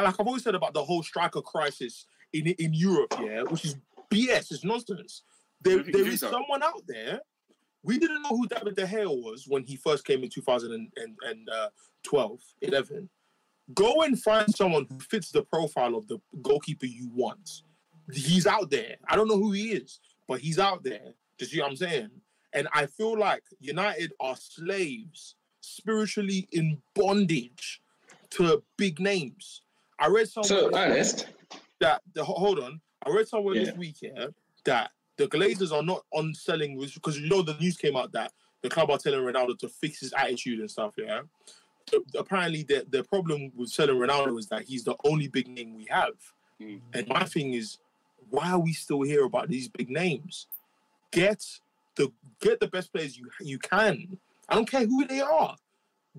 like 0.00 0.18
I've 0.20 0.26
always 0.26 0.42
said 0.44 0.54
about 0.54 0.72
the 0.72 0.82
whole 0.84 1.02
striker 1.02 1.42
crisis 1.42 2.06
in 2.32 2.46
in 2.46 2.72
Europe, 2.72 3.14
yeah, 3.20 3.42
which 3.42 3.64
is 3.64 3.76
BS, 4.10 4.52
it's 4.52 4.64
nonsense. 4.64 5.22
There, 5.60 5.82
there 5.82 6.06
is 6.06 6.20
someone 6.20 6.62
out 6.62 6.82
there. 6.86 7.20
We 7.82 7.98
didn't 7.98 8.22
know 8.22 8.30
who 8.30 8.46
David 8.48 8.74
De 8.76 8.84
Gea 8.86 9.06
was 9.06 9.46
when 9.46 9.64
he 9.64 9.76
first 9.76 10.04
came 10.04 10.22
in 10.24 10.30
2012, 10.30 11.48
uh, 11.52 12.36
11. 12.62 13.08
Go 13.74 14.02
and 14.02 14.20
find 14.20 14.52
someone 14.54 14.86
who 14.88 14.98
fits 15.00 15.30
the 15.30 15.42
profile 15.42 15.94
of 15.94 16.06
the 16.08 16.18
goalkeeper 16.42 16.86
you 16.86 17.08
want. 17.12 17.62
He's 18.12 18.46
out 18.46 18.70
there. 18.70 18.96
I 19.08 19.16
don't 19.16 19.28
know 19.28 19.38
who 19.38 19.52
he 19.52 19.70
is, 19.72 20.00
but 20.28 20.40
he's 20.40 20.58
out 20.58 20.82
there. 20.84 21.00
Do 21.38 21.44
you 21.44 21.46
see 21.46 21.60
what 21.60 21.70
I'm 21.70 21.76
saying? 21.76 22.10
And 22.52 22.68
I 22.72 22.86
feel 22.86 23.18
like 23.18 23.42
United 23.60 24.12
are 24.20 24.36
slaves, 24.36 25.34
spiritually 25.60 26.48
in 26.52 26.78
bondage 26.94 27.80
to 28.30 28.62
big 28.76 29.00
names. 29.00 29.62
I 29.98 30.08
read 30.08 30.28
somewhere 30.28 30.48
So, 30.48 30.56
this 30.56 30.72
week 30.72 30.76
Ernest, 30.76 31.26
that 31.80 32.02
the 32.14 32.24
hold 32.24 32.58
on. 32.60 32.80
I 33.04 33.10
read 33.10 33.28
somewhere 33.28 33.54
Yeah. 33.54 33.64
this 33.64 33.74
week 33.76 33.96
yeah, 34.02 34.26
that 34.64 34.90
the 35.16 35.26
Glazers 35.28 35.72
are 35.72 35.82
not 35.82 36.04
on 36.12 36.34
selling 36.34 36.78
because 36.78 37.18
you 37.18 37.28
know 37.28 37.42
the 37.42 37.54
news 37.58 37.76
came 37.76 37.96
out 37.96 38.12
that 38.12 38.32
the 38.62 38.68
club 38.68 38.90
are 38.90 38.98
telling 38.98 39.20
Ronaldo 39.20 39.58
to 39.58 39.68
fix 39.68 40.00
his 40.00 40.12
attitude 40.12 40.60
and 40.60 40.70
stuff. 40.70 40.94
Yeah, 40.96 41.22
So, 41.90 42.04
apparently 42.16 42.62
the 42.62 42.86
the 42.88 43.04
problem 43.04 43.52
with 43.54 43.70
selling 43.70 43.96
Ronaldo 43.96 44.38
is 44.38 44.46
that 44.48 44.62
he's 44.62 44.84
the 44.84 44.96
only 45.04 45.28
big 45.28 45.48
name 45.48 45.74
we 45.74 45.86
have. 45.90 46.14
Mm. 46.60 46.80
And 46.94 47.08
my 47.08 47.24
thing 47.24 47.52
is, 47.52 47.78
why 48.30 48.50
are 48.50 48.58
we 48.58 48.72
still 48.72 49.02
here 49.02 49.24
about 49.24 49.48
these 49.48 49.68
big 49.68 49.90
names? 49.90 50.46
Get 51.12 51.44
the 51.96 52.12
get 52.40 52.60
the 52.60 52.68
best 52.68 52.92
players 52.92 53.16
you 53.16 53.28
you 53.40 53.58
can. 53.58 54.18
I 54.48 54.54
don't 54.54 54.70
care 54.70 54.86
who 54.86 55.06
they 55.06 55.20
are. 55.20 55.56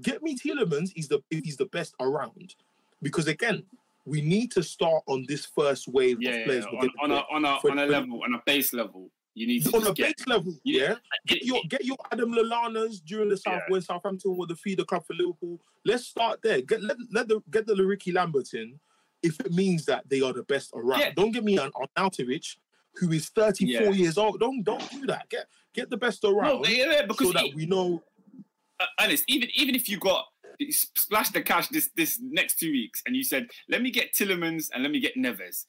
Get 0.02 0.22
me 0.24 0.36
Tielemans. 0.38 0.89
He's 0.96 1.08
the 1.08 1.22
he's 1.30 1.58
the 1.58 1.65
best 1.67 1.96
around. 2.00 2.56
Because 3.02 3.28
again, 3.28 3.63
we 4.06 4.22
need 4.22 4.52
to 4.52 4.63
start 4.63 5.04
on 5.08 5.26
this 5.28 5.46
first 5.46 5.88
wave 5.88 6.17
Yeah, 6.22 6.32
of 6.32 6.46
players. 6.46 6.65
yeah. 6.72 6.80
On, 6.80 6.89
on 7.00 7.12
a 7.12 7.24
on 7.32 7.46
a 7.46 7.60
for- 7.62 7.72
on 7.72 7.80
a 7.80 7.86
level 7.86 8.22
on 8.24 8.34
a 8.34 8.41
base 8.46 8.74
level, 8.74 9.10
you 9.36 9.46
need 9.48 9.63
to 9.65 9.72
go. 9.72 9.78
on 9.80 9.88
a 9.88 9.93
get. 9.93 10.17
base 10.17 10.28
level, 10.28 10.54
yeah. 10.63 10.96
Get 11.28 11.43
your 11.43 11.62
get 11.70 11.86
your 11.86 11.98
Adam 12.12 12.32
Lallana's 12.34 13.00
during 13.02 13.30
the 13.30 13.38
South 13.38 13.62
Yeah. 13.67 13.72
when 13.74 13.82
Southampton 13.82 14.36
were 14.36 14.48
the 14.48 14.56
feeder 14.56 14.84
club 14.86 15.06
for 15.06 15.13
Liverpool. 15.13 15.60
Let's 15.86 16.06
start 16.08 16.41
there. 16.41 16.62
Get 16.62 16.82
let, 16.82 16.98
let 17.12 17.28
the 17.28 17.41
get 17.52 17.67
the 17.67 17.76
Ricky 17.86 18.12
Lambert 18.12 18.54
in 18.54 18.80
if 19.28 19.40
it 19.40 19.52
means 19.52 19.86
that 19.86 20.08
they 20.10 20.22
are 20.22 20.34
the 20.34 20.44
best 20.44 20.72
around. 20.74 21.00
Yeah. 21.00 21.12
Don't 21.16 21.32
give 21.32 21.44
me 21.44 21.58
an 21.58 21.72
Arnautovic 21.72 22.56
who 22.96 23.12
is 23.12 23.30
34 23.30 23.68
Yeah. 23.68 23.90
years 23.92 24.18
old. 24.18 24.40
Don't 24.40 24.63
don't 24.63 24.90
do 24.92 25.06
that. 25.08 25.30
Get 25.30 25.46
get 25.74 25.90
the 25.90 25.98
best 25.98 26.24
around 26.24 26.62
No, 26.62 26.66
yeah, 26.68 27.06
because 27.06 27.28
so 27.28 27.34
that 27.34 27.54
we 27.56 27.66
know 27.66 28.04
uh, 28.80 28.86
Ernest, 29.02 29.24
even 29.28 29.50
even 29.56 29.76
if 29.76 29.88
you 29.90 29.98
got 30.00 30.26
splash 30.72 31.30
the 31.30 31.42
cash 31.42 31.68
this 31.70 31.90
this 31.96 32.20
next 32.22 32.58
two 32.60 32.72
weeks, 32.72 33.04
and 33.06 33.16
you 33.16 33.24
said, 33.24 33.48
let 33.70 33.82
me 33.82 33.92
get 33.92 34.13
Tielemans 34.13 34.70
and 34.74 34.82
let 34.84 34.92
me 34.92 35.00
get 35.00 35.16
Neves, 35.16 35.66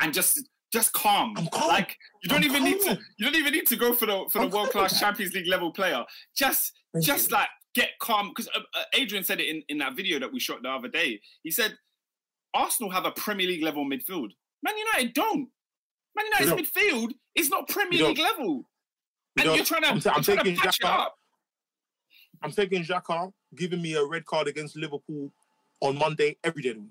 and 0.00 0.12
just 0.12 0.48
just 0.72 0.92
calm. 0.92 1.34
I'm 1.36 1.46
calm. 1.48 1.68
Like 1.68 1.96
you 2.22 2.28
don't 2.30 2.38
I'm 2.44 2.50
even 2.50 2.64
need 2.64 2.80
to 2.82 2.98
you 3.18 3.26
don't 3.26 3.36
even 3.36 3.52
need 3.52 3.66
to 3.66 3.76
go 3.76 3.92
for 3.92 4.06
the 4.06 4.24
for 4.30 4.40
the 4.40 4.48
world 4.48 4.70
class. 4.70 4.98
Champions 4.98 5.34
League 5.34 5.46
level 5.48 5.70
player. 5.70 6.04
Just 6.34 6.72
Thank 6.92 7.04
just 7.04 7.30
you. 7.30 7.36
like 7.36 7.48
get 7.74 7.90
calm 8.00 8.28
because 8.28 8.48
uh, 8.54 8.60
uh, 8.74 8.82
Adrian 8.94 9.24
said 9.24 9.40
it 9.40 9.48
in, 9.48 9.62
in 9.68 9.78
that 9.78 9.94
video 9.96 10.18
that 10.18 10.32
we 10.32 10.40
shot 10.40 10.62
the 10.62 10.68
other 10.68 10.88
day. 10.88 11.20
He 11.42 11.50
said 11.50 11.76
Arsenal 12.54 12.90
have 12.90 13.04
a 13.06 13.10
Premier 13.12 13.46
League 13.46 13.62
level 13.62 13.84
midfield. 13.84 14.30
Man 14.62 14.74
United 14.76 15.14
don't. 15.14 15.48
Man 16.14 16.26
United's 16.26 16.50
don't. 16.50 16.60
midfield 16.60 17.12
is 17.34 17.48
not 17.48 17.68
Premier 17.68 18.00
We 18.00 18.08
League 18.08 18.18
level. 18.18 18.64
And 19.38 19.46
don't. 19.46 19.56
you're 19.56 19.64
trying 19.64 19.82
to, 19.82 19.88
I'm, 19.88 20.00
ta- 20.00 20.10
I'm 20.10 20.16
you're 20.16 20.22
trying 20.24 20.36
to 20.38 20.42
taking 20.44 20.56
patch 20.56 20.78
it 20.80 20.86
up. 20.86 21.16
I'm 22.42 22.52
taking 22.52 22.82
Xhaka 22.84 23.32
giving 23.54 23.80
me 23.80 23.94
a 23.94 24.04
red 24.04 24.24
card 24.26 24.48
against 24.48 24.76
Liverpool 24.76 25.32
on 25.80 25.96
Monday 25.96 26.36
every 26.44 26.62
day 26.62 26.70
of 26.70 26.76
the 26.76 26.80
week. 26.82 26.90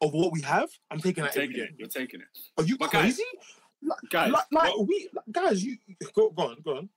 Of 0.00 0.12
what 0.12 0.32
we 0.32 0.40
have, 0.42 0.68
I'm 0.90 1.00
taking 1.00 1.22
You're 1.24 1.32
that 1.32 1.36
every 1.36 1.48
taking 1.54 1.62
day. 1.64 1.68
it. 1.70 1.78
You're 1.78 1.88
taking 1.88 2.20
it. 2.20 2.26
Are 2.58 2.64
you 2.64 2.76
But 2.76 2.90
guys, 2.90 3.02
crazy? 3.16 3.24
Guys, 4.10 4.30
like, 4.32 4.44
like 4.52 4.76
what- 4.76 4.88
we 4.88 5.08
guys, 5.30 5.64
you 5.64 5.76
go, 6.14 6.30
go 6.30 6.42
on, 6.48 6.56
go 6.64 6.76
on. 6.78 6.88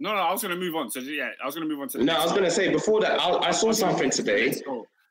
No, 0.00 0.14
no, 0.14 0.20
I 0.20 0.32
was 0.32 0.42
going 0.42 0.54
to 0.54 0.60
move 0.60 0.74
on. 0.76 0.90
So 0.90 1.00
yeah, 1.00 1.30
I 1.42 1.46
was 1.46 1.54
going 1.56 1.68
to 1.68 1.72
move 1.74 1.82
on 1.82 1.88
to. 1.88 1.98
The 1.98 2.04
no, 2.04 2.14
I 2.16 2.22
was 2.22 2.32
going 2.32 2.44
to 2.44 2.50
say 2.50 2.70
before 2.70 3.00
that, 3.00 3.20
I, 3.20 3.48
I 3.48 3.50
saw 3.50 3.72
something 3.72 4.10
today. 4.10 4.54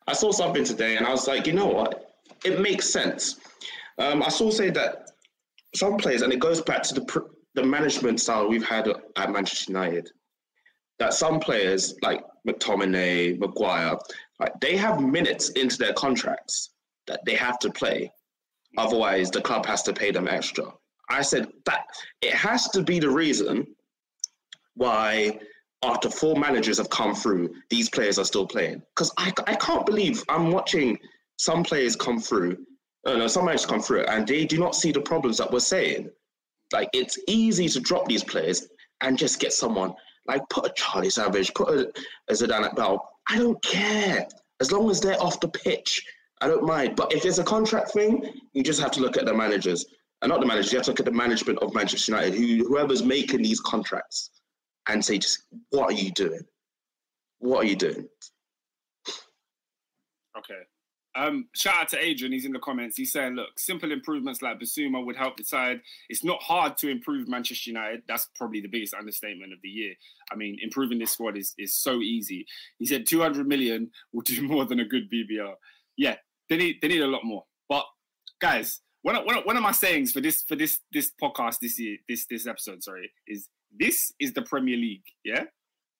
I 0.07 0.13
saw 0.13 0.31
something 0.31 0.63
today, 0.63 0.97
and 0.97 1.05
I 1.05 1.11
was 1.11 1.27
like, 1.27 1.47
you 1.47 1.53
know 1.53 1.67
what? 1.67 2.15
It 2.45 2.61
makes 2.61 2.89
sense. 2.89 3.37
Um, 3.97 4.23
I 4.23 4.29
saw 4.29 4.49
say 4.49 4.69
that 4.71 5.11
some 5.75 5.97
players, 5.97 6.21
and 6.21 6.31
it 6.31 6.39
goes 6.39 6.61
back 6.61 6.83
to 6.83 6.93
the 6.93 7.27
the 7.55 7.63
management 7.63 8.19
style 8.21 8.47
we've 8.47 8.65
had 8.65 8.87
at 8.87 9.31
Manchester 9.31 9.71
United. 9.71 10.11
That 10.99 11.13
some 11.13 11.39
players 11.39 11.95
like 12.01 12.23
McTominay, 12.47 13.39
Maguire, 13.39 13.97
like 14.39 14.53
they 14.61 14.77
have 14.77 15.01
minutes 15.01 15.49
into 15.49 15.77
their 15.77 15.93
contracts 15.93 16.71
that 17.07 17.21
they 17.25 17.35
have 17.35 17.57
to 17.59 17.71
play. 17.71 18.11
Otherwise, 18.77 19.31
the 19.31 19.41
club 19.41 19.65
has 19.65 19.81
to 19.83 19.93
pay 19.93 20.11
them 20.11 20.27
extra. 20.27 20.71
I 21.09 21.21
said 21.21 21.47
that 21.65 21.85
it 22.21 22.33
has 22.33 22.69
to 22.69 22.83
be 22.83 22.99
the 22.99 23.09
reason 23.09 23.65
why 24.75 25.39
after 25.83 26.09
four 26.09 26.35
managers 26.35 26.77
have 26.77 26.89
come 26.89 27.13
through, 27.13 27.53
these 27.69 27.89
players 27.89 28.17
are 28.17 28.25
still 28.25 28.47
playing. 28.47 28.81
Because 28.95 29.11
I, 29.17 29.31
I 29.45 29.55
can't 29.55 29.85
believe 29.85 30.23
I'm 30.27 30.51
watching 30.51 30.97
some 31.37 31.63
players 31.63 31.95
come 31.95 32.19
through, 32.19 32.57
uh, 33.05 33.13
no, 33.13 33.27
some 33.27 33.45
managers 33.45 33.65
come 33.65 33.81
through, 33.81 34.03
and 34.05 34.27
they 34.27 34.45
do 34.45 34.57
not 34.57 34.75
see 34.75 34.91
the 34.91 35.01
problems 35.01 35.37
that 35.37 35.51
we're 35.51 35.59
saying. 35.59 36.09
Like 36.73 36.89
it's 36.93 37.17
easy 37.27 37.69
to 37.69 37.79
drop 37.79 38.07
these 38.07 38.23
players 38.23 38.67
and 39.01 39.17
just 39.17 39.39
get 39.39 39.53
someone 39.53 39.93
like 40.27 40.41
put 40.49 40.65
a 40.65 40.73
Charlie 40.75 41.09
Savage, 41.09 41.53
put 41.53 41.69
a, 41.69 41.87
a 42.29 42.33
Zidane 42.33 42.69
Iqbal. 42.69 42.99
I 43.29 43.37
don't 43.37 43.61
care 43.63 44.27
as 44.59 44.71
long 44.71 44.89
as 44.89 44.99
they're 44.99 45.21
off 45.21 45.39
the 45.39 45.47
pitch. 45.47 46.03
I 46.41 46.47
don't 46.47 46.65
mind. 46.65 46.95
But 46.95 47.13
if 47.13 47.25
it's 47.25 47.37
a 47.37 47.43
contract 47.43 47.91
thing, 47.91 48.23
you 48.53 48.63
just 48.63 48.81
have 48.81 48.91
to 48.91 48.99
look 48.99 49.17
at 49.17 49.25
the 49.25 49.33
managers, 49.33 49.85
and 50.21 50.29
not 50.29 50.41
the 50.41 50.45
managers. 50.45 50.71
You 50.73 50.79
have 50.79 50.85
to 50.85 50.91
look 50.91 50.99
at 50.99 51.05
the 51.05 51.11
management 51.11 51.59
of 51.59 51.73
Manchester 51.73 52.11
United, 52.11 52.35
who 52.35 52.67
whoever's 52.67 53.03
making 53.03 53.43
these 53.43 53.59
contracts 53.61 54.31
and 54.89 55.03
say, 55.03 55.17
just 55.17 55.43
what 55.69 55.91
are 55.91 55.95
you 55.95 56.11
doing? 56.11 56.41
What 57.39 57.65
are 57.65 57.67
you 57.67 57.75
doing? 57.75 58.07
Okay. 60.37 60.61
Um, 61.15 61.47
shout 61.55 61.77
out 61.77 61.89
to 61.89 62.03
Adrian. 62.03 62.31
He's 62.31 62.45
in 62.45 62.51
the 62.51 62.59
comments. 62.59 62.95
He's 62.95 63.11
saying, 63.11 63.33
"Look, 63.33 63.57
simple 63.57 63.91
improvements 63.91 64.43
like 64.43 64.59
Bissouma 64.59 65.03
would 65.03 65.15
help 65.15 65.35
the 65.35 65.43
side. 65.43 65.81
It's 66.09 66.23
not 66.23 66.41
hard 66.43 66.77
to 66.77 66.89
improve 66.89 67.27
Manchester 67.27 67.71
United. 67.71 68.03
That's 68.07 68.29
probably 68.35 68.61
the 68.61 68.67
biggest 68.67 68.93
understatement 68.93 69.51
of 69.51 69.59
the 69.63 69.69
year. 69.69 69.95
I 70.31 70.35
mean, 70.35 70.57
improving 70.61 70.99
this 70.99 71.11
squad 71.11 71.35
is 71.35 71.55
is 71.57 71.73
so 71.73 72.01
easy." 72.01 72.45
He 72.77 72.85
said, 72.85 73.07
200 73.07 73.47
million 73.47 73.89
will 74.13 74.21
do 74.21 74.43
more 74.43 74.65
than 74.65 74.79
a 74.79 74.85
good 74.85 75.09
BBL." 75.09 75.55
Yeah, 75.97 76.17
they 76.49 76.57
need 76.57 76.81
they 76.83 76.87
need 76.87 77.01
a 77.01 77.07
lot 77.07 77.23
more. 77.23 77.45
But 77.67 77.85
guys, 78.39 78.81
one 79.01 79.15
of, 79.15 79.25
one 79.25 79.37
of, 79.37 79.45
one 79.45 79.57
of 79.57 79.63
my 79.63 79.71
sayings 79.71 80.11
for 80.11 80.21
this 80.21 80.43
for 80.43 80.55
this 80.55 80.79
this 80.91 81.11
podcast 81.19 81.59
this 81.61 81.79
year 81.79 81.97
this 82.07 82.27
this 82.27 82.45
episode, 82.45 82.83
sorry, 82.83 83.11
is 83.27 83.49
this 83.77 84.11
is 84.19 84.33
the 84.33 84.41
Premier 84.41 84.77
League. 84.77 85.03
Yeah, 85.23 85.45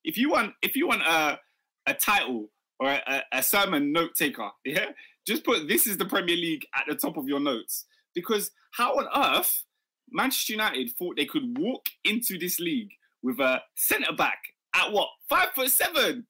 if 0.04 0.18
you 0.18 0.30
want 0.30 0.54
if 0.62 0.76
you 0.76 0.88
want 0.88 1.02
a 1.02 1.40
a 1.88 1.94
title 1.94 2.50
or 2.80 2.90
a, 2.90 3.24
a, 3.32 3.42
sermon 3.42 3.92
note 3.92 4.12
taker, 4.16 4.50
yeah, 4.66 4.90
just 5.26 5.44
put 5.44 5.68
this 5.68 5.88
is 5.88 5.98
the 5.98 6.06
Premier 6.06 6.36
League 6.36 6.66
at 6.76 6.84
the 6.88 6.96
top 6.96 7.18
of 7.18 7.28
your 7.28 7.40
notes 7.40 7.86
because 8.14 8.52
how 8.72 8.98
on 8.98 9.08
earth 9.16 9.64
Manchester 10.12 10.54
United 10.54 10.92
thought 10.98 11.16
they 11.18 11.26
could 11.26 11.58
walk 11.58 11.88
into 12.04 12.38
this 12.38 12.60
league 12.60 12.92
with 13.24 13.40
a 13.40 13.62
centre 13.76 14.14
back 14.14 14.40
at 14.76 14.92
what 14.92 15.10
five 15.30 15.50
foot 15.56 15.72
seven. 15.72 16.26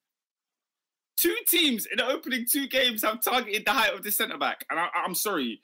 Two 1.17 1.35
teams 1.47 1.87
in 1.87 1.97
the 1.97 2.05
opening 2.05 2.45
two 2.49 2.67
games 2.67 3.03
have 3.03 3.21
targeted 3.21 3.65
the 3.65 3.71
height 3.71 3.93
of 3.93 4.03
the 4.03 4.11
centre 4.11 4.37
back, 4.37 4.63
and 4.69 4.79
I, 4.79 4.87
I'm 5.03 5.15
sorry. 5.15 5.61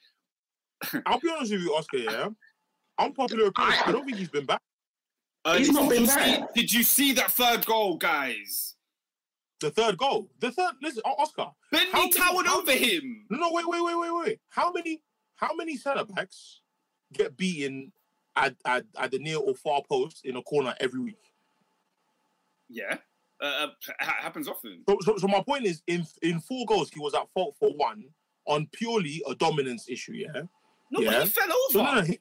I'll 1.05 1.19
be 1.19 1.29
honest 1.29 1.51
with 1.51 1.61
you, 1.61 1.75
Oscar. 1.75 1.97
Yeah, 1.97 2.29
unpopular 2.99 3.47
opinion. 3.47 3.79
I 3.85 3.91
don't 3.91 4.05
think 4.05 4.17
he's 4.17 4.29
been 4.29 4.45
back. 4.45 4.61
Uh, 5.45 5.57
He's 5.57 5.67
did 5.67 5.75
not 5.75 5.83
you 5.83 5.89
been 5.89 6.07
see- 6.07 6.15
bad. 6.15 6.47
Did 6.55 6.71
you 6.73 6.83
see 6.83 7.11
that 7.13 7.31
third 7.31 7.65
goal, 7.65 7.97
guys? 7.97 8.75
The 9.59 9.71
third 9.71 9.97
goal. 9.97 10.29
The 10.39 10.51
third. 10.51 10.73
Listen, 10.81 11.01
Oscar. 11.05 11.51
Bentley 11.71 11.91
many- 11.99 12.11
towered 12.11 12.47
over 12.47 12.71
him. 12.71 13.25
No, 13.29 13.37
no, 13.37 13.51
wait, 13.51 13.67
wait, 13.67 13.81
wait, 13.83 13.95
wait, 13.97 14.11
wait. 14.25 14.39
How 14.49 14.71
many? 14.71 15.01
How 15.35 15.53
many 15.55 15.75
centre 15.77 16.05
backs 16.05 16.61
get 17.11 17.35
beaten 17.35 17.91
at, 18.35 18.55
at 18.65 18.85
at 18.97 19.11
the 19.11 19.19
near 19.19 19.37
or 19.37 19.53
far 19.55 19.81
post 19.89 20.21
in 20.25 20.35
a 20.37 20.41
corner 20.43 20.73
every 20.79 20.99
week? 20.99 21.19
Yeah, 22.69 22.97
uh, 23.41 23.45
uh, 23.45 23.67
happens 23.99 24.47
often. 24.47 24.83
So, 24.87 24.97
so, 25.01 25.17
so 25.17 25.27
my 25.27 25.41
point 25.41 25.65
is, 25.65 25.81
in 25.87 26.05
in 26.21 26.39
four 26.39 26.65
goals, 26.65 26.89
he 26.93 26.99
was 26.99 27.13
at 27.13 27.27
fault 27.33 27.55
for 27.59 27.69
one 27.71 28.05
on 28.47 28.67
purely 28.71 29.21
a 29.27 29.35
dominance 29.35 29.87
issue. 29.89 30.13
Yeah. 30.13 30.31
No, 30.91 30.99
but 30.99 31.03
Yeah. 31.03 31.23
he 31.23 31.29
fell 31.29 31.47
So 31.69 31.79
over. 31.81 31.89
no, 31.89 31.95
no, 31.95 32.01
he, 32.01 32.19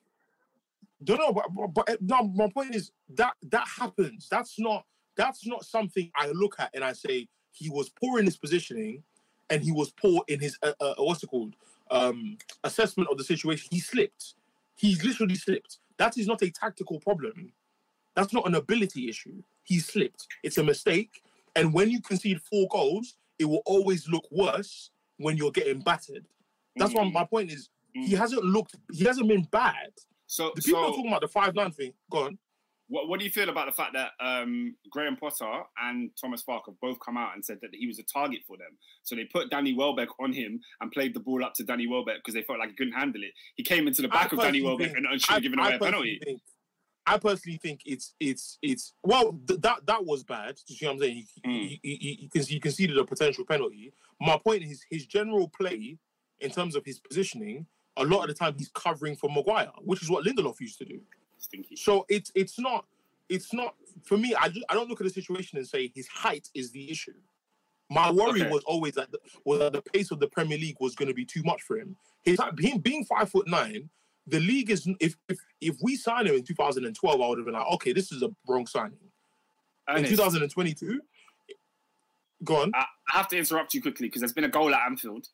no, 1.09 1.15
no, 1.17 1.33
but, 1.33 1.47
but, 1.55 1.75
but 1.87 2.03
no, 2.03 2.25
my 2.29 2.49
point 2.49 2.75
is 2.75 2.93
that 3.15 3.35
that 3.51 3.67
happens. 3.69 4.29
That's 4.31 4.59
not 4.59 4.85
that's 5.17 5.47
not 5.47 5.65
something 5.65 6.11
I 6.17 6.29
look 6.29 6.57
at 6.59 6.71
and 6.75 6.83
I 6.85 6.93
say 6.95 7.29
he 7.53 7.69
was 7.71 7.91
poor 7.91 8.19
in 8.19 8.25
his 8.25 8.37
positioning, 8.37 9.03
and 9.51 9.63
he 9.63 9.73
was 9.73 9.91
poor 9.91 10.23
in 10.29 10.41
his 10.41 10.59
uh, 10.63 10.73
uh, 10.81 10.95
what's 10.99 11.23
it 11.23 11.29
called 11.29 11.55
um, 11.91 12.39
assessment 12.65 13.09
of 13.11 13.19
the 13.19 13.25
situation. 13.25 13.69
He 13.71 13.81
slipped. 13.81 14.35
He 14.77 14.95
literally 14.97 15.35
slipped. 15.37 15.79
That 15.99 16.17
is 16.19 16.27
not 16.27 16.43
a 16.43 16.51
tactical 16.51 16.99
problem. 17.01 17.53
That's 18.15 18.33
not 18.33 18.47
an 18.47 18.55
ability 18.55 19.09
issue. 19.09 19.43
He 19.65 19.79
slipped. 19.81 20.27
It's 20.43 20.59
a 20.59 20.65
mistake. 20.65 21.23
And 21.57 21.73
when 21.75 21.91
you 21.91 22.01
concede 22.01 22.41
four 22.43 22.67
goals, 22.69 23.17
it 23.39 23.45
will 23.47 23.63
always 23.67 24.09
look 24.09 24.27
worse 24.31 24.91
when 25.19 25.37
you're 25.37 25.51
getting 25.53 25.81
battered. 25.81 26.25
That's 26.77 26.95
why 26.95 27.05
Mm. 27.05 27.13
my 27.13 27.25
point 27.25 27.51
is 27.53 27.69
he 27.93 28.15
Mm. 28.15 28.19
hasn't 28.19 28.45
looked. 28.45 28.75
He 28.93 29.05
hasn't 29.05 29.29
been 29.29 29.43
bad. 29.45 29.93
So, 30.33 30.53
The 30.57 30.63
people 30.63 30.81
are 30.81 30.87
talking 30.89 31.09
about 31.09 31.21
the 31.21 31.29
five 31.29 31.55
nine 31.55 31.73
thing. 31.73 31.93
Go 32.11 32.25
on. 32.25 32.39
what, 32.89 33.07
what 33.09 33.19
do 33.19 33.25
you 33.27 33.31
feel 33.31 33.51
about 33.51 33.67
the 33.67 33.73
fact 33.73 33.93
that 33.93 34.13
um, 34.19 34.75
Graham 34.91 35.17
Potter 35.17 35.63
and 35.85 36.11
Thomas 36.19 36.43
Frank 36.43 36.63
have 36.67 36.81
both 36.81 36.99
come 37.05 37.19
out 37.19 37.35
and 37.35 37.45
said 37.45 37.59
that 37.61 37.71
he 37.75 37.87
was 37.87 37.99
a 37.99 38.03
target 38.05 38.41
for 38.47 38.57
them? 38.57 38.79
So 39.03 39.15
they 39.15 39.25
put 39.25 39.51
Danny 39.51 39.75
Welbeck 39.75 40.09
on 40.19 40.33
him 40.33 40.59
and 40.81 40.91
played 40.91 41.13
the 41.15 41.21
ball 41.21 41.45
up 41.45 41.53
to 41.57 41.65
Danny 41.65 41.87
Welbeck 41.87 42.17
because 42.17 42.33
they 42.33 42.43
felt 42.43 42.59
like 42.61 42.71
he 42.71 42.77
couldn't 42.77 42.95
handle 42.95 43.23
it. 43.23 43.33
He 43.57 43.63
came 43.63 43.87
into 43.87 44.01
the 44.01 44.09
I 44.09 44.23
back 44.23 44.33
of 44.33 44.39
Danny 44.41 44.63
Welbeck 44.63 44.87
think- 44.89 44.97
and, 44.99 45.07
and 45.07 45.21
should 45.21 45.35
have 45.35 45.43
given 45.43 45.59
away 45.59 45.75
a 45.75 45.79
penalty. 45.79 46.19
think. 46.25 46.41
I 47.05 47.19
personally 47.19 47.59
think 47.59 47.81
it's 47.85 48.15
it's 48.21 48.59
it's 48.63 48.95
well 49.03 49.39
th- 49.49 49.61
that 49.63 49.85
that 49.87 50.07
was 50.07 50.23
bad. 50.23 50.55
You 50.69 50.77
see 50.77 50.87
what 50.87 50.93
I'm 50.93 50.99
saying? 51.01 51.15
He, 51.45 51.51
Mm. 51.51 51.81
he, 51.83 52.29
he, 52.31 52.31
he 52.47 52.61
conceded 52.61 52.97
a 52.97 53.05
potential 53.05 53.45
penalty. 53.45 53.93
My 54.21 54.39
point 54.39 54.63
is 54.63 54.83
his 54.89 55.05
general 55.05 55.49
play 55.49 55.99
in 56.41 56.51
terms 56.51 56.77
of 56.77 56.85
his 56.87 57.01
positioning. 57.01 57.67
A 57.99 58.05
lot 58.05 58.23
of 58.23 58.29
the 58.29 58.35
time 58.35 58.55
he's 58.57 58.71
covering 58.75 59.17
for 59.17 59.29
Maguire, 59.31 59.71
which 59.83 60.03
is 60.03 60.11
what 60.11 60.25
Lindelof 60.25 60.61
used 60.61 60.79
to 60.79 60.85
do. 60.85 61.01
Stinky. 61.39 61.77
So 61.77 62.07
it's 62.09 62.33
it's 62.35 62.59
not 62.59 62.87
it's 63.29 63.53
not 63.53 63.75
for 64.03 64.17
me. 64.17 64.35
I 64.35 64.51
I 64.69 64.75
don't 64.75 64.89
look 64.89 65.01
at 65.01 65.07
the 65.07 65.13
situation 65.13 65.59
and 65.59 65.67
say 65.67 65.93
his 65.95 66.09
height 66.09 66.49
is 66.55 66.71
the 66.71 66.91
issue. 66.91 67.15
My 67.91 68.11
worry 68.11 68.41
Okay. 68.43 68.51
was 68.51 68.63
always 68.65 68.95
that 68.95 69.11
the, 69.13 69.19
was 69.45 69.59
that 69.59 69.73
the 69.75 69.83
pace 69.83 70.11
of 70.11 70.21
the 70.21 70.29
Premier 70.29 70.57
League 70.57 70.79
was 70.81 70.95
going 70.95 71.09
to 71.09 71.15
be 71.15 71.27
too 71.27 71.43
much 71.43 71.61
for 71.63 71.77
him. 71.79 71.97
His 72.23 72.39
him 72.59 72.79
being 72.79 73.05
five 73.05 73.29
foot 73.29 73.47
nine, 73.47 73.91
the 74.27 74.41
league 74.41 74.71
is 74.71 74.89
if 75.01 75.17
if 75.29 75.39
if 75.61 75.77
we 75.83 75.97
signed 75.97 76.29
him 76.29 76.37
in 76.37 76.45
2012, 76.45 77.21
I 77.21 77.29
would 77.29 77.39
have 77.39 77.45
been 77.45 77.55
like, 77.55 77.67
okay, 77.75 77.93
this 77.93 78.11
is 78.13 78.23
a 78.23 78.31
wrong 78.49 78.67
signing. 78.67 78.97
In 79.95 80.05
2022, 80.05 81.01
go 82.45 82.63
on. 82.63 82.71
I, 82.75 82.85
I 83.13 83.17
have 83.17 83.29
to 83.29 83.37
interrupt 83.37 83.75
you 83.75 83.83
quickly 83.83 84.07
because 84.07 84.21
there's 84.21 84.33
been 84.33 84.45
a 84.45 84.49
goal 84.49 84.73
at 84.75 84.81
Anfield. 84.87 85.29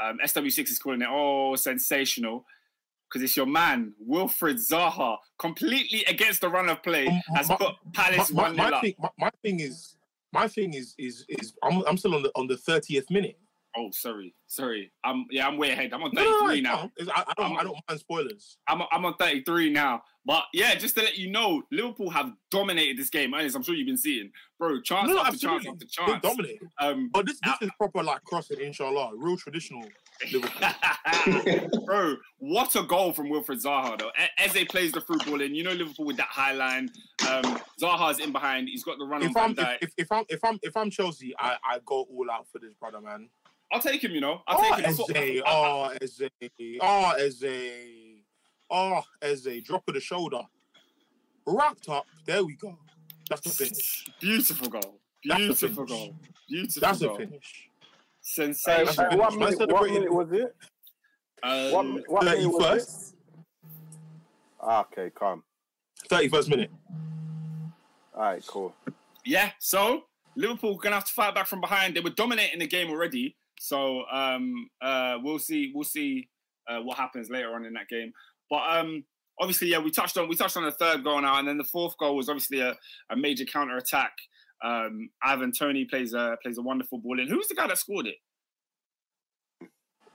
Um, 0.00 0.18
SW6 0.24 0.70
is 0.70 0.78
calling 0.78 1.02
it, 1.02 1.08
oh, 1.10 1.56
sensational. 1.56 2.44
Because 3.08 3.22
it's 3.24 3.36
your 3.36 3.46
man, 3.46 3.92
Wilfred 3.98 4.56
Zaha, 4.58 5.16
completely 5.38 6.04
against 6.04 6.40
the 6.42 6.48
run 6.48 6.68
of 6.68 6.80
play, 6.82 7.06
Um, 7.08 7.20
has 7.34 7.48
my- 7.48 7.56
put 7.56 7.74
Palace 7.92 8.32
my, 8.32 8.42
1 8.44 8.56
my, 8.56 8.64
0 8.64 8.70
my 8.70 8.80
thing, 8.80 8.94
my, 9.00 9.08
my 9.18 9.30
thing 9.42 9.60
is 9.60 9.96
my 10.32 10.46
thing 10.46 10.74
is 10.74 10.94
is 10.96 11.24
is 11.28 11.52
I'm, 11.62 11.82
I'm 11.88 11.96
still 11.96 12.14
on 12.14 12.22
the 12.22 12.30
on 12.36 12.46
the 12.46 12.54
30th 12.54 13.10
minute. 13.10 13.36
Oh, 13.76 13.90
sorry, 13.92 14.34
sorry. 14.48 14.90
I'm 15.04 15.26
yeah, 15.30 15.46
I'm 15.46 15.56
way 15.56 15.70
ahead. 15.70 15.92
I'm 15.92 16.02
on 16.02 16.10
No, 16.12 16.22
no, 16.22 16.40
33 16.48 16.60
no, 16.62 16.70
now. 16.70 16.90
no. 16.98 17.12
I, 17.14 17.24
I 17.28 17.32
don't 17.36 17.58
I 17.58 17.62
don't 17.62 17.76
mind 17.88 18.00
spoilers. 18.00 18.58
I'm 18.68 18.82
I'm 18.90 19.04
on 19.04 19.14
33 19.16 19.70
now. 19.70 20.02
But 20.26 20.44
yeah, 20.52 20.74
just 20.74 20.96
to 20.96 21.02
let 21.02 21.16
you 21.16 21.30
know, 21.30 21.62
Liverpool 21.72 22.10
have 22.10 22.32
dominated 22.50 22.98
this 22.98 23.08
game. 23.08 23.32
Ernest, 23.32 23.56
I'm 23.56 23.62
sure 23.62 23.74
you've 23.74 23.86
been 23.86 23.96
seeing, 23.96 24.30
bro. 24.58 24.80
Chance 24.82 25.08
No, 25.08 25.14
no, 25.14 25.20
after 25.22 25.38
chance 25.38 25.66
absolutely. 25.66 25.68
after 25.68 25.84
They 25.86 26.12
chance. 26.12 26.22
dominated. 26.22 26.68
Um, 26.80 27.10
But 27.12 27.26
this 27.26 27.38
this 27.44 27.54
is 27.62 27.70
proper 27.78 28.02
like 28.02 28.22
crossing, 28.24 28.60
inshallah, 28.60 29.12
real 29.16 29.36
traditional 29.36 29.86
Liverpool. 30.30 30.60
bro, 31.86 32.16
what 32.38 32.74
a 32.76 32.82
goal 32.82 33.12
from 33.12 33.28
Wilfred 33.30 33.62
Zaha 33.62 33.98
though. 33.98 34.10
E- 34.20 34.28
Eze 34.44 34.64
plays 34.68 34.92
the 34.92 35.00
through 35.00 35.18
ball 35.20 35.40
in. 35.40 35.54
You 35.54 35.62
know 35.64 35.72
Liverpool 35.72 36.04
with 36.06 36.16
that 36.18 36.28
high 36.28 36.52
line. 36.52 36.90
Um, 37.28 37.58
Zaha's 37.80 38.18
in 38.18 38.32
behind. 38.32 38.68
He's 38.68 38.84
got 38.84 38.98
the 38.98 39.04
run 39.06 39.22
if 39.22 39.36
on 39.36 39.58
I'm 39.58 39.66
if, 39.80 39.82
if, 39.82 39.90
if 39.96 40.12
I'm 40.12 40.24
if 40.28 40.44
I'm 40.44 40.58
if 40.62 40.76
I'm 40.76 40.90
Chelsea, 40.90 41.34
I, 41.38 41.56
I 41.64 41.78
go 41.86 42.02
all 42.10 42.26
out 42.30 42.46
for 42.52 42.58
this 42.58 42.74
brother, 42.74 43.00
man. 43.00 43.28
I'll 43.72 43.80
take 43.80 44.02
him. 44.02 44.12
You 44.12 44.20
know, 44.20 44.42
I'll 44.46 44.58
Oh, 44.58 44.76
take 44.76 44.84
him. 44.84 44.90
Eze, 44.90 45.42
oh 45.46 45.92
Eze, 46.00 46.28
oh 46.80 47.12
Eze, 47.18 47.44
oh 48.70 49.02
Eze, 49.22 49.62
drop 49.64 49.86
of 49.88 49.94
the 49.94 50.00
shoulder, 50.00 50.40
wrapped 51.46 51.88
up. 51.88 52.06
There 52.26 52.44
we 52.44 52.54
go. 52.56 52.76
That's 53.28 53.42
the 53.42 53.50
finish. 53.50 54.06
Beautiful 54.20 54.68
goal. 54.68 54.98
Beautiful 55.22 55.84
goal. 55.84 56.16
Beautiful 56.48 56.80
That's 56.80 56.98
the 56.98 57.06
goal. 57.08 57.16
finish. 57.18 57.68
Sensational. 58.22 58.86
That's 58.86 58.98
hey, 59.12 59.16
what, 59.16 59.32
finish. 59.32 59.58
Man 59.58 59.58
minute, 59.58 59.72
what 59.72 59.90
minute 59.90 60.12
was 60.12 60.32
it? 60.32 60.56
Um, 61.42 61.72
What, 61.72 61.86
mi- 61.86 62.04
what 62.08 62.24
minute 62.24 62.48
was 62.48 62.82
it? 62.82 62.88
31st, 62.88 63.14
Ah, 64.62 64.80
okay, 64.92 65.10
calm. 65.10 65.42
31st 66.10 66.48
minute. 66.50 66.70
All 68.14 68.22
right, 68.22 68.46
cool. 68.46 68.74
Yeah, 69.24 69.50
so 69.58 70.04
Liverpool 70.36 70.76
gonna 70.76 70.96
have 70.96 71.04
to 71.06 71.12
fight 71.12 71.34
back 71.34 71.46
from 71.46 71.60
behind. 71.60 71.94
They 71.96 72.00
were 72.00 72.10
dominating 72.10 72.58
the 72.58 72.66
game 72.66 72.90
already, 72.90 73.36
so 73.60 74.04
um, 74.10 74.70
uh, 74.80 75.18
we'll 75.22 75.38
see. 75.38 75.70
We'll 75.74 75.84
see 75.84 76.30
uh, 76.66 76.80
what 76.80 76.96
happens 76.96 77.28
later 77.28 77.54
on 77.54 77.66
in 77.66 77.74
that 77.74 77.88
game. 77.88 78.10
But 78.48 78.62
um, 78.70 79.04
obviously, 79.38 79.68
yeah, 79.68 79.78
we 79.80 79.90
touched 79.90 80.16
on 80.16 80.28
we 80.28 80.34
touched 80.34 80.56
on 80.56 80.64
the 80.64 80.72
third 80.72 81.04
goal 81.04 81.20
now, 81.20 81.38
and 81.38 81.46
then 81.46 81.58
the 81.58 81.64
fourth 81.64 81.94
goal 81.98 82.16
was 82.16 82.30
obviously 82.30 82.60
a, 82.60 82.74
a 83.10 83.16
major 83.16 83.44
counter 83.44 83.76
attack. 83.76 84.12
Um, 84.64 85.10
Ivan 85.22 85.52
Toney 85.52 85.84
plays 85.84 86.14
a 86.14 86.38
plays 86.42 86.56
a 86.56 86.62
wonderful 86.62 86.98
ball 86.98 87.20
in. 87.20 87.28
Who's 87.28 87.48
the 87.48 87.54
guy 87.54 87.66
that 87.66 87.76
scored 87.76 88.06
it? 88.06 88.16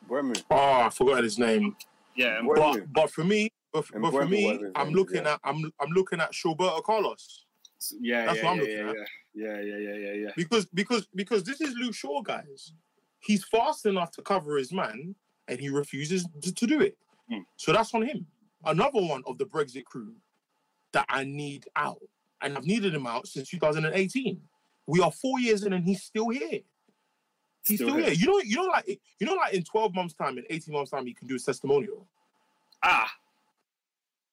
Bremen. 0.07 0.37
Oh, 0.49 0.81
I 0.81 0.89
forgot 0.89 1.23
his 1.23 1.37
name. 1.37 1.75
Yeah, 2.15 2.41
But 2.55 2.91
but 2.93 3.11
for 3.11 3.23
me, 3.23 3.51
but, 3.71 3.85
but 3.93 4.11
for 4.11 4.25
me, 4.25 4.59
I'm 4.75 4.89
looking 4.89 5.23
yeah. 5.25 5.33
at 5.33 5.39
I'm 5.43 5.71
I'm 5.79 5.89
looking 5.91 6.19
at 6.19 6.31
Roberto 6.43 6.81
Carlos. 6.81 7.45
yeah, 8.01 8.25
That's 8.25 8.37
yeah, 8.39 8.43
what 8.43 8.51
I'm 8.51 8.57
yeah, 8.57 8.61
looking 8.63 8.77
yeah, 8.77 8.89
at. 8.89 9.07
yeah, 9.35 9.61
yeah, 9.61 9.77
yeah, 9.77 9.95
yeah, 9.95 10.13
yeah. 10.13 10.29
because 10.35 10.65
because 10.73 11.07
because 11.13 11.43
this 11.43 11.61
is 11.61 11.75
Luke 11.75 11.93
Shaw, 11.93 12.21
guys. 12.23 12.73
He's 13.25 13.43
fast 13.43 13.85
enough 13.85 14.11
to 14.11 14.21
cover 14.21 14.57
his 14.57 14.71
man, 14.71 15.15
and 15.47 15.59
he 15.59 15.69
refuses 15.69 16.27
to, 16.43 16.53
to 16.53 16.67
do 16.67 16.81
it. 16.81 16.97
Hmm. 17.29 17.39
So 17.57 17.73
that's 17.73 17.93
on 17.93 18.03
him. 18.03 18.27
Another 18.63 19.01
one 19.01 19.23
of 19.25 19.37
the 19.37 19.45
Brexit 19.45 19.83
crew 19.85 20.13
that 20.91 21.05
I 21.09 21.23
need 21.23 21.65
out, 21.75 22.01
and 22.41 22.55
I've 22.57 22.65
needed 22.65 22.93
him 22.93 23.07
out 23.07 23.27
since 23.27 23.49
2018. 23.49 24.39
We 24.87 25.01
are 25.01 25.11
four 25.11 25.39
years 25.39 25.63
in, 25.63 25.73
and 25.73 25.83
he's 25.83 26.03
still 26.03 26.29
here. 26.29 26.59
He's 27.65 27.79
Still 27.79 27.89
still, 27.89 27.95
here. 27.95 28.05
here. 28.11 28.13
You 28.13 28.25
know, 28.27 28.39
you 28.41 28.55
know, 28.57 28.63
like 28.65 28.99
you 29.19 29.25
know, 29.25 29.33
like 29.33 29.53
in 29.55 29.63
12 29.63 29.95
months' 29.95 30.13
time, 30.13 30.37
in 30.37 30.45
18 30.49 30.73
months' 30.73 30.91
time, 30.91 31.07
he 31.07 31.13
can 31.15 31.27
do 31.27 31.33
his 31.33 31.43
testimonial. 31.43 32.05
Ah, 32.83 33.09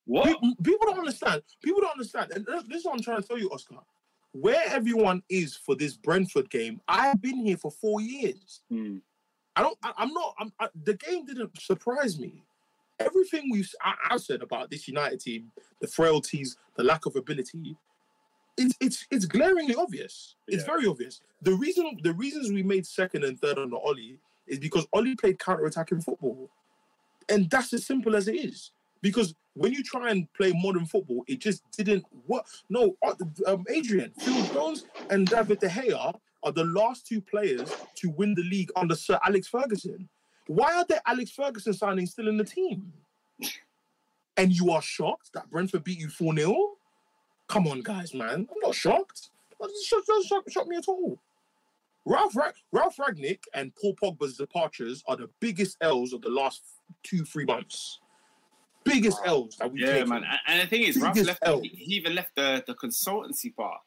what? 0.04 0.26
Pe- 0.26 0.48
People 0.62 0.86
don't 0.86 0.98
understand. 0.98 1.42
People 1.62 1.80
don't 1.80 1.92
understand. 1.92 2.30
And 2.32 2.44
this 2.44 2.62
this 2.64 2.78
is 2.80 2.84
what 2.84 2.94
I'm 2.96 3.02
trying 3.02 3.22
to 3.22 3.26
tell 3.26 3.38
you, 3.38 3.48
Oscar. 3.50 3.76
Where 4.32 4.62
everyone 4.68 5.22
is 5.28 5.54
for 5.56 5.74
this 5.74 5.94
Brentford 5.94 6.48
game, 6.50 6.80
I've 6.88 7.20
been 7.20 7.36
here 7.44 7.56
for 7.56 7.70
four 7.70 8.00
years. 8.00 8.60
Hmm. 8.70 8.98
I 9.54 9.62
don't. 9.62 9.76
I, 9.82 9.92
I'm 9.98 10.12
not. 10.12 10.34
I'm, 10.40 10.52
I, 10.58 10.68
the 10.84 10.94
game 10.94 11.26
didn't 11.26 11.60
surprise 11.60 12.18
me. 12.18 12.42
Everything 12.98 13.50
we 13.50 13.64
I, 13.82 13.94
I 14.12 14.16
said 14.16 14.40
about 14.42 14.70
this 14.70 14.88
United 14.88 15.20
team, 15.20 15.50
the 15.80 15.86
frailties, 15.86 16.56
the 16.76 16.82
lack 16.84 17.04
of 17.04 17.16
ability, 17.16 17.76
it's 18.56 18.74
it's 18.80 19.06
it's 19.10 19.26
glaringly 19.26 19.74
obvious. 19.74 20.36
It's 20.48 20.62
Yeah. 20.62 20.66
very 20.74 20.86
obvious. 20.86 21.20
The 21.42 21.52
reason 21.52 21.98
the 22.02 22.14
reasons 22.14 22.50
we 22.52 22.62
made 22.62 22.86
second 22.86 23.24
and 23.24 23.38
third 23.38 23.58
on 23.58 23.68
the 23.70 23.76
Ole 23.76 24.16
is 24.46 24.58
because 24.58 24.86
Ole 24.94 25.14
played 25.16 25.38
counter 25.38 25.66
attacking 25.66 26.00
football, 26.00 26.48
and 27.28 27.50
that's 27.50 27.72
as 27.74 27.84
simple 27.84 28.16
as 28.16 28.28
it 28.28 28.36
is. 28.36 28.70
Because 29.02 29.34
when 29.54 29.72
you 29.72 29.82
try 29.82 30.10
and 30.10 30.32
play 30.32 30.52
modern 30.54 30.86
football, 30.86 31.24
it 31.26 31.40
just 31.40 31.62
didn't 31.72 32.04
work. 32.26 32.46
No, 32.70 32.96
uh, 33.02 33.14
um, 33.46 33.64
Adrian, 33.68 34.12
Phil 34.18 34.46
Jones, 34.54 34.86
and 35.10 35.26
David 35.26 35.60
De 35.60 35.68
Gea 35.68 36.14
are 36.44 36.52
the 36.52 36.64
last 36.64 37.06
two 37.06 37.20
players 37.20 37.70
to 37.96 38.10
win 38.10 38.34
the 38.34 38.42
league 38.42 38.70
under 38.76 38.94
Sir 38.94 39.18
Alex 39.24 39.48
Ferguson. 39.48 40.08
Why 40.46 40.74
are 40.76 40.86
there 40.88 41.02
Alex 41.06 41.30
Ferguson 41.30 41.72
signings 41.72 42.08
still 42.08 42.28
in 42.28 42.36
the 42.36 42.44
team? 42.44 42.92
and 44.36 44.52
you 44.52 44.70
are 44.70 44.82
shocked 44.82 45.30
that 45.34 45.50
Brentford 45.50 45.84
beat 45.84 45.98
you 45.98 46.08
4 46.08 46.34
0? 46.34 46.56
Come 47.48 47.66
on, 47.66 47.82
guys, 47.82 48.14
man. 48.14 48.48
I'm 48.50 48.60
not 48.62 48.74
shocked. 48.74 49.30
Doesn't 49.60 50.06
doesn't 50.06 50.26
shock, 50.26 50.50
shock 50.50 50.66
me 50.66 50.76
at 50.76 50.88
all. 50.88 51.20
Ralf, 52.04 52.34
Ra- 52.34 52.50
Ralf 52.72 52.96
Rangnick 52.96 53.40
and 53.54 53.72
Paul 53.76 53.94
Pogba's 53.94 54.36
departures 54.36 55.04
are 55.06 55.16
the 55.16 55.30
biggest 55.38 55.76
L's 55.80 56.12
of 56.12 56.22
the 56.22 56.30
last 56.30 56.62
two, 57.04 57.24
three 57.24 57.44
months. 57.44 58.00
Biggest 58.84 59.18
L's 59.24 59.56
that 59.56 59.70
we've 59.70 59.82
Yeah, 59.82 59.92
taken. 59.94 60.08
man. 60.08 60.24
And, 60.46 60.60
the 60.60 60.66
thing 60.66 60.82
is, 60.82 60.96
Ralf 60.96 61.14
Biggest 61.14 61.28
left. 61.28 61.40
L. 61.42 61.60
He, 61.60 61.68
he 61.68 61.94
even 61.94 62.14
left 62.14 62.34
the, 62.36 62.62
the 62.66 62.74
consultancy 62.74 63.54
part. 63.54 63.80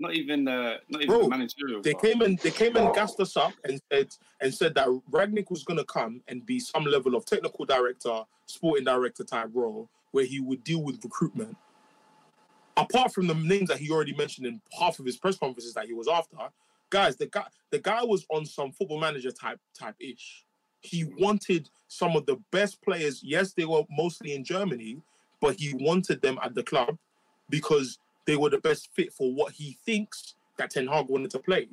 Not 0.00 0.14
even 0.14 0.44
the 0.44 0.80
not 0.88 1.02
even 1.02 1.06
Bro, 1.14 1.22
the 1.22 1.28
managerial. 1.28 1.80
They 1.82 1.92
part. 1.92 2.04
came 2.04 2.20
and 2.22 2.38
they 2.40 2.50
came 2.50 2.74
and 2.76 2.92
gassed 2.94 3.20
us 3.20 3.36
up 3.36 3.52
and 3.64 3.80
said 3.92 4.08
and 4.40 4.52
said 4.52 4.74
that 4.74 4.88
Rangnick 5.10 5.50
was 5.50 5.62
gonna 5.62 5.84
come 5.84 6.20
and 6.26 6.44
be 6.44 6.58
some 6.58 6.84
level 6.84 7.14
of 7.14 7.24
technical 7.26 7.64
director, 7.64 8.22
sporting 8.46 8.84
director 8.84 9.22
type 9.22 9.50
role 9.54 9.88
where 10.10 10.24
he 10.24 10.40
would 10.40 10.64
deal 10.64 10.82
with 10.82 11.02
recruitment. 11.04 11.56
Apart 12.76 13.14
from 13.14 13.28
the 13.28 13.34
names 13.34 13.68
that 13.68 13.78
he 13.78 13.88
already 13.90 14.14
mentioned 14.14 14.48
in 14.48 14.60
half 14.76 14.98
of 14.98 15.06
his 15.06 15.16
press 15.16 15.38
conferences 15.38 15.74
that 15.74 15.86
he 15.86 15.92
was 15.92 16.08
after, 16.08 16.38
guys, 16.90 17.14
the 17.16 17.26
guy 17.26 17.44
the 17.70 17.78
guy 17.78 18.02
was 18.02 18.26
on 18.30 18.44
some 18.44 18.72
football 18.72 18.98
manager 18.98 19.30
type 19.30 19.60
type 19.78 19.94
ish. 20.00 20.44
He 20.84 21.04
wanted 21.18 21.70
some 21.88 22.14
of 22.14 22.26
the 22.26 22.36
best 22.50 22.82
players. 22.82 23.22
Yes, 23.22 23.54
they 23.54 23.64
were 23.64 23.82
mostly 23.90 24.34
in 24.34 24.44
Germany, 24.44 24.98
but 25.40 25.56
he 25.56 25.74
wanted 25.74 26.20
them 26.20 26.38
at 26.42 26.54
the 26.54 26.62
club 26.62 26.98
because 27.48 27.98
they 28.26 28.36
were 28.36 28.50
the 28.50 28.58
best 28.58 28.90
fit 28.94 29.12
for 29.12 29.32
what 29.32 29.52
he 29.52 29.78
thinks 29.86 30.34
that 30.58 30.70
Ten 30.70 30.86
Hag 30.86 31.08
wanted 31.08 31.30
to 31.30 31.38
play. 31.38 31.68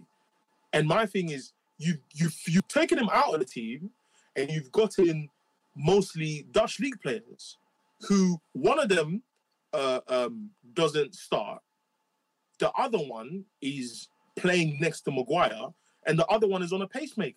And 0.74 0.88
my 0.88 1.06
thing 1.06 1.30
is, 1.30 1.52
you 1.78 1.96
you've 2.14 2.38
you've 2.48 2.68
taken 2.68 2.98
him 2.98 3.10
out 3.12 3.34
of 3.34 3.40
the 3.40 3.46
team, 3.46 3.90
and 4.36 4.50
you've 4.50 4.72
got 4.72 4.98
in 4.98 5.28
mostly 5.76 6.48
Dutch 6.52 6.80
league 6.80 7.02
players, 7.02 7.58
who 8.08 8.40
one 8.54 8.80
of 8.80 8.88
them 8.88 9.22
uh, 9.74 10.00
um, 10.08 10.50
doesn't 10.74 11.16
start, 11.16 11.62
the 12.60 12.72
other 12.72 13.00
one 13.00 13.44
is 13.62 14.08
playing 14.38 14.78
next 14.80 15.02
to 15.02 15.12
Maguire, 15.12 15.74
and 16.06 16.18
the 16.18 16.26
other 16.28 16.48
one 16.48 16.64
is 16.64 16.72
on 16.72 16.82
a 16.82 16.88
pacemaker. 16.88 17.36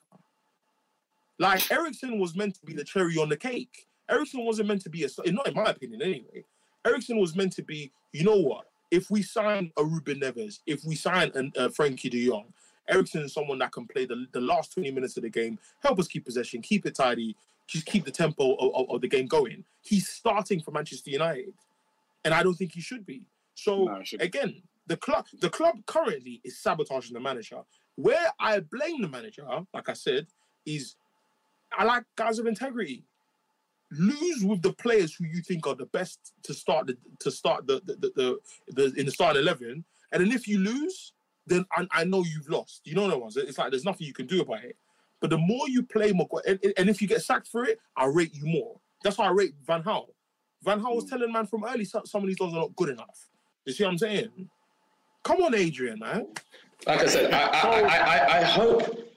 Like 1.39 1.71
Eriksen 1.71 2.19
was 2.19 2.35
meant 2.37 2.55
to 2.57 2.67
be 2.67 2.75
the 2.75 2.85
cherry 2.85 3.17
on 3.19 3.29
the 3.29 3.37
cake. 3.37 3.87
Eriksen 4.11 4.45
wasn't 4.45 4.69
meant 4.69 4.83
to 4.83 4.91
be 4.91 5.05
a, 5.05 5.33
not 5.33 5.49
in 5.49 5.55
my 5.55 5.65
opinion 5.65 6.03
anyway. 6.03 6.45
Eriksen 6.87 7.19
was 7.19 7.35
meant 7.35 7.53
to 7.55 7.63
be, 7.63 7.91
you 8.13 8.25
know 8.25 8.37
what? 8.37 8.67
If 8.91 9.11
we 9.11 9.23
sign 9.23 9.73
a 9.77 9.85
Ruben 9.85 10.21
Neves, 10.21 10.61
if 10.67 10.85
we 10.85 10.95
sign 10.95 11.33
a, 11.35 11.61
a 11.61 11.67
uh, 11.67 11.69
Frenkie 11.69 12.11
De 12.11 12.29
Jong, 12.29 12.53
Eriksen 12.89 13.23
is 13.23 13.33
someone 13.33 13.59
that 13.59 13.73
can 13.73 13.87
play 13.87 14.05
the, 14.05 14.27
the 14.33 14.41
last 14.41 14.75
20 14.75 14.91
minutes 14.91 15.17
of 15.17 15.23
the 15.23 15.31
game, 15.31 15.59
help 15.83 15.99
us 15.99 16.07
keep 16.07 16.25
possession, 16.25 16.61
keep 16.61 16.85
it 16.87 16.95
tidy, 16.95 17.35
just 17.67 17.87
keep 17.87 18.05
the 18.05 18.11
tempo 18.11 18.55
of, 18.57 18.75
of, 18.75 18.91
of 18.91 19.01
the 19.01 19.09
game 19.09 19.27
going. 19.27 19.65
He's 19.83 20.09
starting 20.09 20.61
for 20.61 20.71
Manchester 20.71 21.11
United, 21.11 21.55
and 22.25 22.35
I 22.35 22.43
don't 22.43 22.55
think 22.55 22.73
he 22.73 22.81
should 22.81 23.07
be. 23.07 23.23
So 23.55 23.85
No, 23.85 24.03
again, 24.21 24.63
the 24.87 24.97
club 24.97 25.27
the 25.41 25.49
club 25.49 25.77
currently 25.87 26.41
is 26.45 26.59
sabotaging 26.59 27.15
the 27.15 27.21
manager. 27.21 27.63
Where 27.97 28.33
I 28.39 28.61
blame 28.61 29.01
the 29.01 29.09
manager, 29.09 29.47
like 29.73 29.89
I 29.89 29.93
said, 29.93 30.27
is 30.67 30.97
I 31.77 31.85
like 31.85 32.05
guys 32.17 32.39
of 32.39 32.47
integrity. 32.47 33.05
Lose 33.91 34.43
with 34.45 34.63
the 34.63 34.73
players 34.73 35.15
who 35.15 35.25
you 35.25 35.41
think 35.43 35.67
are 35.67 35.75
the 35.75 35.87
best 35.87 36.33
to 36.43 36.55
start 36.55 36.89
the 36.89 36.97
to 37.21 37.31
start 37.31 37.67
the 37.67 37.81
the, 37.85 37.95
the, 37.95 38.13
the, 38.17 38.39
the 38.73 39.01
in 39.01 39.07
the 39.07 39.13
starting 39.13 39.43
eleven, 39.43 39.85
and 40.11 40.25
then 40.25 40.33
if 40.33 40.49
you 40.49 40.59
lose, 40.59 41.13
then 41.47 41.65
I, 41.73 41.87
I 41.93 42.05
know 42.05 42.25
you've 42.25 42.49
lost. 42.49 42.81
You 42.85 42.95
know 42.95 43.03
what 43.03 43.13
I 43.13 43.17
mean? 43.17 43.49
It's 43.49 43.59
like 43.59 43.71
there's 43.71 43.85
nothing 43.85 44.07
you 44.07 44.15
can 44.15 44.27
do 44.27 44.41
about 44.41 44.65
it. 44.65 44.77
But 45.21 45.31
the 45.31 45.39
more 45.39 45.69
you 45.69 45.83
play 45.83 46.13
Maguire, 46.13 46.43
and, 46.47 46.73
and 46.77 46.91
if 46.91 47.01
you 47.01 47.09
get 47.09 47.23
sacked 47.23 47.49
for 47.49 47.65
it, 47.65 47.79
I 47.97 48.07
rate 48.07 48.35
you 48.35 48.47
more. 48.47 48.81
That's 49.03 49.17
why 49.17 49.27
I 49.27 49.31
rate 49.31 49.55
Van 49.67 49.83
Gaal. 49.83 50.09
Van 50.63 50.81
Gaal 50.81 50.97
was 50.97 51.05
hmm. 51.05 51.11
telling 51.11 51.33
man 51.33 51.47
from 51.47 51.65
early 51.65 51.85
some, 51.85 52.05
some 52.07 52.23
of 52.23 52.27
these 52.27 52.37
guys 52.37 52.53
are 52.53 52.57
not 52.57 52.75
good 52.77 52.89
enough. 52.89 53.29
You 53.65 53.73
see 53.73 53.85
what 53.85 53.91
I'm 53.91 53.99
saying? 53.99 54.49
Come 55.23 55.43
on, 55.43 55.55
Adrian, 55.55 55.99
man. 55.99 56.27
Like 56.87 57.01
I 57.01 57.07
said, 57.07 57.33
I, 57.33 57.47
I, 57.47 57.81
I, 57.81 57.97
I, 57.97 58.39
I 58.39 58.43
hope, 58.43 59.09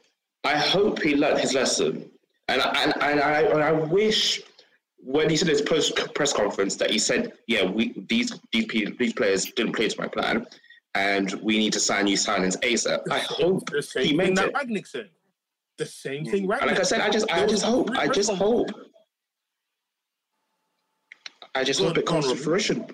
I 0.43 0.55
hope 0.55 1.01
he 1.01 1.15
learned 1.15 1.39
his 1.39 1.53
lesson, 1.53 2.09
and 2.47 2.61
I, 2.61 2.83
and, 2.83 2.93
and 3.01 3.19
I, 3.19 3.41
and 3.41 3.63
I 3.63 3.71
wish 3.71 4.41
when 4.99 5.29
he 5.29 5.37
said 5.37 5.47
his 5.47 5.61
post 5.61 5.95
press 6.15 6.33
conference 6.33 6.75
that 6.75 6.91
he 6.91 6.99
said, 6.99 7.33
yeah, 7.47 7.65
we 7.65 7.93
these 8.09 8.39
these 8.51 8.67
these 8.97 9.13
players 9.13 9.45
didn't 9.51 9.73
play 9.73 9.87
to 9.87 10.01
my 10.01 10.07
plan, 10.07 10.45
and 10.95 11.33
we 11.41 11.57
need 11.57 11.73
to 11.73 11.79
sign 11.79 12.05
new 12.05 12.17
signings 12.17 12.59
ASAP. 12.61 13.01
I 13.11 13.19
hope 13.19 13.69
the 13.69 13.81
same 13.81 14.03
he 14.03 14.09
thing 14.09 14.17
meant 14.17 14.35
that 14.35 14.47
it. 14.49 14.53
Rangnick 14.53 14.87
said. 14.87 15.09
The 15.77 15.85
same 15.85 16.25
mm. 16.25 16.31
thing 16.31 16.47
Rangnick 16.47 16.61
And 16.61 16.71
like 16.71 16.79
I 16.79 16.83
said, 16.83 17.01
I 17.01 17.09
just, 17.09 17.31
I 17.31 17.45
just 17.45 17.63
hope, 17.63 17.91
I 17.91 18.07
just 18.07 18.31
hope, 18.31 18.69
I 21.53 21.63
just 21.63 21.79
hope 21.79 21.97
it 21.97 22.05
comes 22.05 22.27
to 22.27 22.35
fruition. 22.35 22.85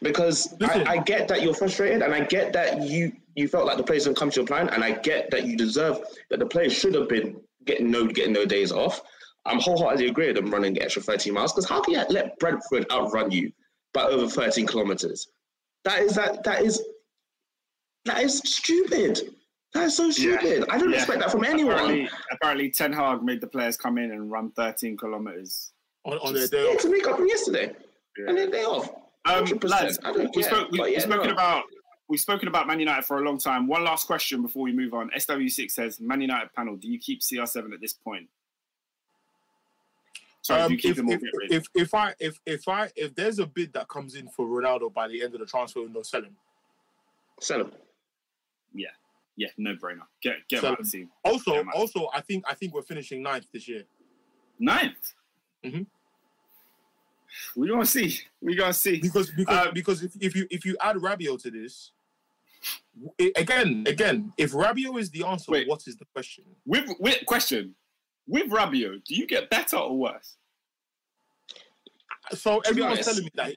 Because 0.00 0.54
I, 0.62 0.84
I 0.86 0.96
get 0.98 1.28
that 1.28 1.42
you're 1.42 1.54
frustrated, 1.54 2.02
and 2.02 2.14
I 2.14 2.20
get 2.20 2.52
that 2.52 2.82
you 2.82 3.12
you 3.34 3.48
felt 3.48 3.66
like 3.66 3.76
the 3.76 3.82
players 3.82 4.04
didn't 4.04 4.16
come 4.16 4.30
to 4.30 4.40
your 4.40 4.46
plan, 4.46 4.68
and 4.68 4.84
I 4.84 4.92
get 4.92 5.30
that 5.30 5.44
you 5.44 5.56
deserve 5.56 6.00
that 6.30 6.38
the 6.38 6.46
players 6.46 6.72
should 6.72 6.94
have 6.94 7.08
been 7.08 7.40
getting 7.64 7.90
no 7.90 8.06
getting 8.06 8.32
no 8.32 8.44
days 8.44 8.72
off. 8.72 9.00
I'm 9.44 9.58
wholeheartedly 9.58 10.06
agree 10.08 10.28
with 10.28 10.36
them 10.36 10.50
running 10.50 10.74
the 10.74 10.82
extra 10.82 11.02
13 11.02 11.34
miles 11.34 11.52
because 11.52 11.68
how 11.68 11.80
can 11.80 11.94
you 11.94 12.04
let 12.10 12.38
Brentford 12.38 12.86
outrun 12.92 13.30
you 13.30 13.50
by 13.92 14.02
over 14.04 14.28
13 14.28 14.66
kilometers? 14.66 15.28
That 15.84 16.00
is 16.02 16.14
that 16.14 16.44
that 16.44 16.62
is 16.62 16.80
that 18.04 18.22
is 18.22 18.38
stupid. 18.38 19.20
That 19.74 19.84
is 19.84 19.96
so 19.96 20.10
stupid. 20.10 20.64
I 20.68 20.78
don't 20.78 20.90
Yeah. 20.90 20.96
expect 20.98 21.20
that 21.20 21.30
from 21.30 21.44
anyone. 21.44 21.72
Apparently, 21.74 22.10
apparently, 22.30 22.70
Ten 22.70 22.92
Hag 22.92 23.22
made 23.22 23.40
the 23.40 23.46
players 23.46 23.76
come 23.76 23.96
in 23.98 24.10
and 24.10 24.30
run 24.30 24.50
13 24.52 24.96
kilometers. 24.96 25.72
on, 26.04 26.18
on 26.18 26.34
their 26.34 26.48
day 26.48 26.68
Yeah, 26.72 26.76
to 26.78 26.90
make 26.90 27.06
up 27.06 27.16
from 27.16 27.28
yesterday, 27.28 27.72
and 28.26 28.36
then 28.36 28.50
they 28.50 28.64
off. 28.64 28.90
Um, 29.24 29.44
lads, 29.62 30.00
I 30.02 30.12
don't 30.12 30.34
we 30.34 30.42
care, 30.42 30.50
spoke, 30.50 30.70
we, 30.72 30.78
but 30.78 30.90
we've 30.90 31.00
spoken 31.02 31.28
no. 31.28 31.32
about 31.32 31.62
we've 32.08 32.20
spoken 32.20 32.48
about 32.48 32.66
Man 32.66 32.80
United 32.80 33.04
for 33.04 33.18
a 33.18 33.22
long 33.22 33.38
time. 33.38 33.66
One 33.66 33.84
last 33.84 34.06
question 34.06 34.42
before 34.42 34.62
we 34.62 34.72
move 34.72 34.94
on. 34.94 35.10
SW6 35.16 35.70
says, 35.70 36.00
Man 36.00 36.20
United 36.20 36.52
panel, 36.52 36.76
do 36.76 36.88
you 36.88 36.98
keep 36.98 37.20
CR7 37.20 37.72
at 37.72 37.80
this 37.80 37.92
point? 37.92 38.28
Sorry, 40.42 40.60
Um, 40.62 40.72
if, 40.72 40.84
if, 40.84 40.98
if 41.50 41.64
if 41.74 41.94
I 41.94 42.14
if 42.18 42.40
if 42.44 42.66
I 42.68 42.90
if 42.96 43.14
there's 43.14 43.38
a 43.38 43.46
bid 43.46 43.72
that 43.74 43.86
comes 43.88 44.16
in 44.16 44.26
for 44.26 44.44
Ronaldo 44.44 44.92
by 44.92 45.06
the 45.06 45.22
end 45.22 45.34
of 45.34 45.40
the 45.40 45.46
transfer 45.46 45.82
window, 45.82 46.02
sell 46.02 46.22
him. 46.22 46.36
Sell 47.40 47.60
him. 47.60 47.72
yeah, 48.74 48.88
yeah, 49.36 49.50
no 49.56 49.76
brainer. 49.76 50.00
Get 50.20 50.38
get 50.48 50.60
So- 50.60 50.66
him 50.66 50.72
out 50.72 50.80
of 50.80 50.86
the 50.90 50.98
team. 50.98 51.10
Also, 51.24 51.54
Yeah, 51.54 51.62
also, 51.76 52.08
I 52.12 52.22
think 52.22 52.42
I 52.48 52.54
think 52.54 52.74
we're 52.74 52.82
finishing 52.82 53.22
ninth 53.22 53.46
this 53.52 53.68
year. 53.68 53.84
Ninth. 54.58 55.14
Mhm. 55.64 55.86
We 57.56 57.68
gonna 57.68 57.86
see. 57.86 58.20
We're 58.40 58.56
gonna 58.56 58.72
see. 58.72 59.00
because 59.00 59.30
because 59.30 59.66
Um, 59.68 59.74
because 59.74 60.02
if, 60.02 60.12
if 60.20 60.34
you 60.36 60.46
if 60.50 60.64
you 60.64 60.76
add 60.80 60.96
Rabiot 60.96 61.42
to 61.42 61.50
this, 61.50 61.92
i- 63.20 63.32
again 63.36 63.84
again, 63.86 64.32
if 64.36 64.52
Rabiot 64.52 64.98
is 65.00 65.10
the 65.10 65.24
answer, 65.24 65.52
Wait. 65.52 65.68
what 65.68 65.86
is 65.86 65.96
the 65.96 66.04
question? 66.14 66.44
With, 66.66 66.90
with 67.00 67.24
question, 67.26 67.74
with 68.26 68.50
Rabiot, 68.50 69.04
do 69.04 69.14
you 69.14 69.26
get 69.26 69.48
better 69.50 69.76
or 69.76 69.96
worse? 69.98 70.36
So 72.32 72.60
everyone's 72.60 72.94
honest- 73.06 73.08
telling 73.08 73.24
me 73.24 73.30
that 73.34 73.56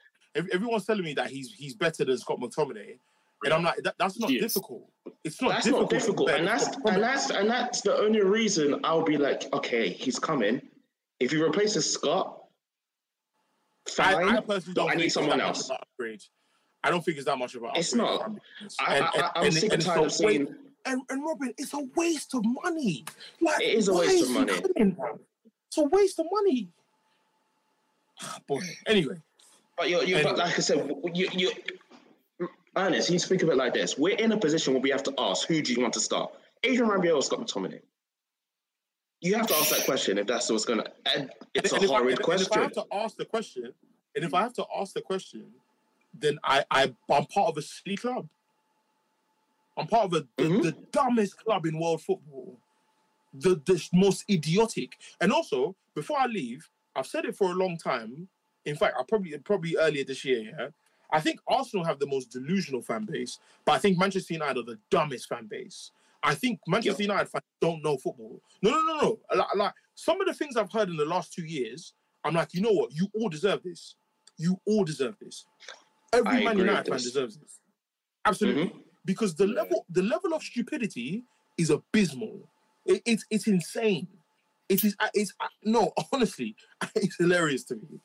everyone's 0.54 0.86
telling 0.86 1.04
me 1.04 1.14
that 1.14 1.30
he's 1.30 1.52
he's 1.54 1.76
better 1.76 2.04
than 2.04 2.18
Scott 2.18 2.40
McTominay, 2.40 2.98
and 3.44 3.54
I'm 3.54 3.64
like, 3.64 3.78
that, 3.84 3.96
that's 3.98 4.20
not 4.20 4.30
He 4.30 4.38
is. 4.38 4.54
difficult. 4.54 4.90
It's 5.24 5.42
not 5.42 5.50
That's 5.50 5.66
difficult. 5.66 5.92
not 5.92 6.00
difficult, 6.00 6.30
and 6.32 6.48
that's 6.48 6.68
and 6.68 7.02
that's 7.04 7.30
and 7.30 7.50
that's 7.50 7.82
the 7.82 7.96
only 7.96 8.22
reason 8.22 8.80
I'll 8.84 9.04
be 9.04 9.18
like, 9.18 9.52
okay, 9.54 9.90
he's 9.90 10.18
coming. 10.20 10.62
If 11.20 11.32
he 11.32 11.38
replaces 11.42 11.90
Scott, 11.92 12.45
fine. 13.90 14.30
I, 14.30 14.38
I 14.38 14.42
personally 14.42 14.74
don't 14.74 14.92
I 14.92 14.96
need 14.96 15.10
someone 15.10 15.40
else. 15.42 15.70
upgrade. 15.70 16.22
I 16.84 16.90
don't 16.92 17.04
think 17.04 17.18
it's 17.18 17.26
that 17.26 17.38
much 17.38 17.56
of 17.56 17.64
an 17.64 17.72
It's 17.76 17.94
not. 17.96 18.22
I'm 18.24 18.34
being 18.34 18.42
honest. 18.62 18.82
I, 18.82 18.96
And- 18.98 19.06
I, 19.06 19.10
I, 19.20 19.32
I'm 19.36 19.46
and- 19.46 19.54
sick 19.54 19.64
and 19.64 19.74
and 19.74 19.82
tired 19.82 20.02
a 20.02 20.04
of 20.06 20.12
seeing. 20.12 20.56
And, 20.88 21.02
and 21.10 21.24
Robin, 21.26 21.52
it's 21.58 21.74
a 21.74 21.82
waste 21.96 22.36
of 22.36 22.44
money. 22.46 23.06
Like 23.42 23.60
It 23.62 23.74
is 23.74 23.88
a 23.88 23.94
why 23.94 24.02
waste 24.02 24.22
of 24.24 24.28
he 24.30 24.34
money. 24.36 24.54
coming. 24.62 24.98
It's 25.68 25.78
a 25.80 25.84
waste 25.84 26.20
of 26.20 26.28
money. 26.32 26.70
Ah, 28.22 28.38
Boy, 28.48 28.62
anyway, 28.86 29.16
But 29.78 29.90
you, 29.90 30.02
you, 30.04 30.22
but 30.24 30.38
like 30.38 30.58
I 30.58 30.62
said, 30.62 30.90
you, 31.14 31.28
you, 31.34 31.52
Ernest, 32.78 33.10
you 33.10 33.18
speak 33.20 33.42
of 33.42 33.50
it 33.50 33.58
like 33.58 33.74
this: 33.74 33.98
We're 33.98 34.16
in 34.16 34.32
a 34.32 34.38
position 34.38 34.74
where 34.74 34.82
we 34.82 34.90
have 34.92 35.04
to 35.04 35.14
ask, 35.18 35.48
who 35.48 35.62
do 35.62 35.74
you 35.74 35.82
want 35.82 35.94
to 35.96 36.00
start? 36.00 36.32
Adrien 36.66 36.90
Rabiot 36.90 37.16
or 37.16 37.22
Scott 37.24 37.40
McTominay? 37.42 37.82
You 39.26 39.34
have 39.38 39.48
to 39.48 39.56
ask 39.56 39.76
that 39.76 39.86
question 39.86 40.20
if 40.20 40.28
that's 40.28 40.52
what's 40.52 40.66
going 40.66 40.82
to. 40.84 40.92
It's 41.56 41.74
and 41.74 41.84
a 41.84 41.88
horrid 41.88 42.02
and- 42.10 42.10
and 42.12 42.20
question. 42.20 42.48
if 42.52 42.58
I 42.58 42.62
have 42.62 42.74
to 42.74 42.86
ask 42.92 43.18
the 43.18 43.26
question, 43.26 43.74
and 44.16 44.24
if 44.24 44.34
I 44.36 44.42
have 44.42 44.54
to 44.54 44.66
ask 44.78 44.94
the 44.94 45.02
question, 45.02 45.48
then 46.14 46.38
I, 46.44 46.64
I 46.70 46.84
I'm 47.10 47.26
part 47.26 47.50
of 47.50 47.58
a 47.58 47.62
silly 47.64 47.98
club. 47.98 48.28
I'm 49.78 49.88
part 49.88 50.06
of 50.06 50.14
a, 50.14 50.28
the, 50.38 50.44
Mhm. 50.50 50.62
the 50.64 50.72
dumbest 50.92 51.38
club 51.38 51.66
in 51.66 51.80
world 51.80 52.04
football, 52.04 52.60
the 53.34 53.56
the 53.66 53.84
most 53.92 54.26
idiotic. 54.30 54.96
And 55.20 55.34
also, 55.34 55.76
before 55.96 56.20
I 56.20 56.28
leave, 56.28 56.70
I've 56.96 57.08
said 57.08 57.26
it 57.26 57.36
for 57.36 57.50
a 57.52 57.56
long 57.56 57.78
time. 57.78 58.28
In 58.66 58.76
fact, 58.76 58.96
I 59.00 59.04
probably 59.10 59.36
probably 59.40 59.76
earlier 59.76 60.04
this 60.04 60.24
year. 60.24 60.42
Yeah, 60.56 60.68
I 61.12 61.20
think 61.20 61.40
Arsenal 61.48 61.84
have 61.84 61.98
the 61.98 62.08
most 62.08 62.30
delusional 62.30 62.84
fan 62.84 63.06
base, 63.06 63.40
but 63.66 63.72
I 63.72 63.80
think 63.80 63.98
Manchester 63.98 64.36
United 64.36 64.60
are 64.60 64.64
the 64.74 64.80
dumbest 64.92 65.28
fan 65.30 65.48
base. 65.48 65.92
I 66.26 66.34
think 66.36 66.60
Manchester 66.68 67.04
United 67.04 67.30
fans 67.30 67.44
don't 67.62 67.84
know 67.84 67.98
football. 67.98 68.42
No, 68.62 68.72
no, 68.72 68.82
no, 68.82 68.98
no. 69.00 69.20
Like, 69.36 69.56
like 69.56 69.74
some 69.94 70.20
of 70.20 70.28
the 70.28 70.34
things 70.34 70.58
I've 70.58 70.72
heard 70.72 70.90
in 70.90 70.98
the 70.98 71.06
last 71.06 71.34
two 71.34 71.46
years, 71.46 71.94
I'm 72.24 72.34
like, 72.34 72.54
you 72.54 72.62
know 72.62 72.72
what? 72.72 72.92
You 72.94 73.08
all 73.14 73.30
deserve 73.30 73.62
this. 73.64 73.96
you 74.38 74.60
all 74.66 74.84
deserve 74.84 75.16
this. 75.22 75.46
Every 76.12 76.40
I 76.42 76.44
Man 76.44 76.58
United 76.58 76.90
fan 76.90 76.98
deserves 77.00 77.38
this. 77.38 77.60
Absolutely, 78.26 78.66
Mhm. 78.66 78.82
because 79.06 79.36
the 79.36 79.48
level 79.48 79.86
the 79.90 80.02
level 80.02 80.34
of 80.34 80.42
stupidity 80.44 81.24
is 81.58 81.70
abysmal. 81.70 82.50
It, 82.86 83.02
it's 83.06 83.24
it's 83.30 83.48
insane. 83.48 84.08
It 84.68 84.84
is 84.84 84.96
uh, 85.00 85.08
it's 85.14 85.34
uh, 85.40 85.48
no 85.64 85.94
honestly, 86.12 86.56
it's 86.96 87.16
hilarious 87.18 87.64
to 87.66 87.76
me. 87.76 88.02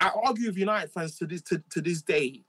I 0.00 0.10
argue 0.26 0.48
with 0.48 0.58
United 0.58 0.90
fans 0.90 1.16
to 1.18 1.26
this 1.26 1.40
to, 1.42 1.62
to 1.70 1.80
this 1.80 2.02
day. 2.02 2.44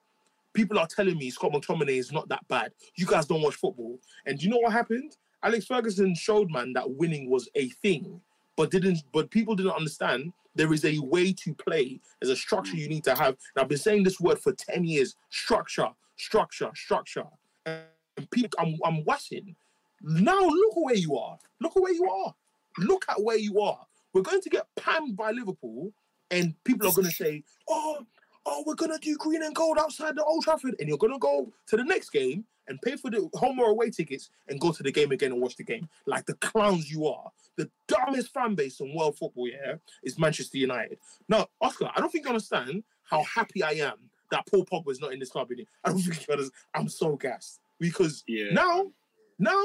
People 0.56 0.80
are 0.80 0.88
telling 0.88 1.18
me 1.18 1.30
Scott 1.30 1.51
McTominay 1.51 1.97
is 1.97 2.12
not 2.12 2.28
that 2.30 2.47
bad. 2.47 2.72
You 2.95 3.06
guys 3.06 3.28
don't 3.28 3.41
watch 3.41 3.56
football, 3.56 3.99
and 4.26 4.39
do 4.39 4.45
you 4.45 4.51
know 4.51 4.58
what 4.58 4.72
happened? 4.72 5.18
Alex 5.43 5.66
Ferguson 5.66 6.16
showed 6.16 6.49
man 6.49 6.74
that 6.74 6.89
winning 6.89 7.30
was 7.30 7.47
a 7.56 7.70
thing, 7.84 8.20
but 8.56 8.72
didn't. 8.72 9.03
But 9.14 9.30
people 9.30 9.56
didn't 9.56 9.74
understand 9.74 10.34
there 10.56 10.74
is 10.74 10.86
a 10.86 10.97
way 10.99 11.34
to 11.34 11.53
play. 11.53 11.99
There's 12.20 12.32
a 12.32 12.36
structure 12.36 12.78
you 12.78 12.88
need 12.88 13.03
to 13.03 13.16
have. 13.16 13.36
And 13.56 13.62
I've 13.62 13.68
been 13.68 13.78
saying 13.78 14.03
this 14.03 14.20
word 14.20 14.39
for 14.39 14.53
ten 14.53 14.86
years: 14.86 15.16
structure, 15.30 15.89
structure, 16.16 16.72
structure. 16.74 17.26
And 17.66 18.32
people, 18.32 18.58
I'm, 18.58 18.78
I'm 18.84 19.03
watching. 19.03 19.56
Now 20.01 20.39
look 20.39 20.76
where 20.78 20.95
you 20.95 21.18
are. 21.18 21.38
Look 21.60 21.76
where 21.76 21.93
you 21.93 22.10
are. 22.10 22.34
Look 22.80 23.06
at 23.10 23.22
where 23.22 23.38
you 23.38 23.60
are. 23.60 23.86
We're 24.14 24.22
going 24.22 24.41
to 24.41 24.49
get 24.49 24.68
panned 24.78 25.18
by 25.18 25.32
Liverpool, 25.32 25.91
and 26.32 26.56
people 26.64 26.88
are 26.88 26.93
going 26.93 27.08
to 27.08 27.14
say, 27.14 27.43
"Oh, 27.68 28.06
oh, 28.46 28.64
we're 28.66 28.76
going 28.76 28.91
to 28.91 28.98
do 29.00 29.16
green 29.18 29.43
and 29.43 29.56
gold 29.56 29.78
outside 29.80 30.16
the 30.16 30.24
Old 30.24 30.43
Trafford," 30.43 30.76
and 30.80 30.88
you're 30.88 30.98
going 30.98 31.14
to 31.14 31.20
go 31.20 31.52
to 31.68 31.78
the 31.78 31.84
next 31.84 32.10
game 32.12 32.46
and 32.68 32.82
pay 32.82 32.96
for 32.96 33.12
the 33.12 33.30
home 33.36 33.60
or 33.60 33.70
away 33.70 33.89
tickets 33.91 34.30
and 34.48 34.60
go 34.60 34.72
to 34.72 34.82
the 34.84 34.91
game 34.91 35.12
again 35.12 35.32
and 35.32 35.41
watch 35.41 35.56
the 35.56 35.64
game 35.64 35.88
like 36.08 36.26
the 36.26 36.34
clowns 36.36 36.91
you 36.91 37.08
are. 37.08 37.32
The 37.58 37.70
dumbest 37.88 38.34
fan 38.34 38.56
base 38.56 38.80
in 38.80 38.93
world 38.96 39.18
football, 39.18 39.48
yeah, 39.48 39.76
is 40.04 40.18
Manchester 40.20 40.58
United. 40.58 40.98
Now, 41.30 41.48
Oscar, 41.62 41.89
I 41.96 42.00
don't 42.00 42.12
think 42.12 42.26
you 42.26 42.30
understand 42.30 42.84
how 43.04 43.24
happy 43.24 43.62
I 43.64 43.72
am 43.74 43.98
that 44.32 44.48
Paul 44.48 44.66
Pogba 44.66 44.89
is 44.91 45.00
not 45.00 45.14
in 45.14 45.20
this 45.20 45.30
club. 45.30 45.50
innit? 45.52 45.68
I 45.84 45.89
don't 45.89 46.00
think 46.02 46.28
you 46.28 46.34
understand. 46.34 46.52
I'm 46.74 46.89
so 46.89 47.16
gassed 47.16 47.60
because 47.80 48.24
Yeah. 48.28 48.52
now, 48.52 48.91
now, 49.38 49.64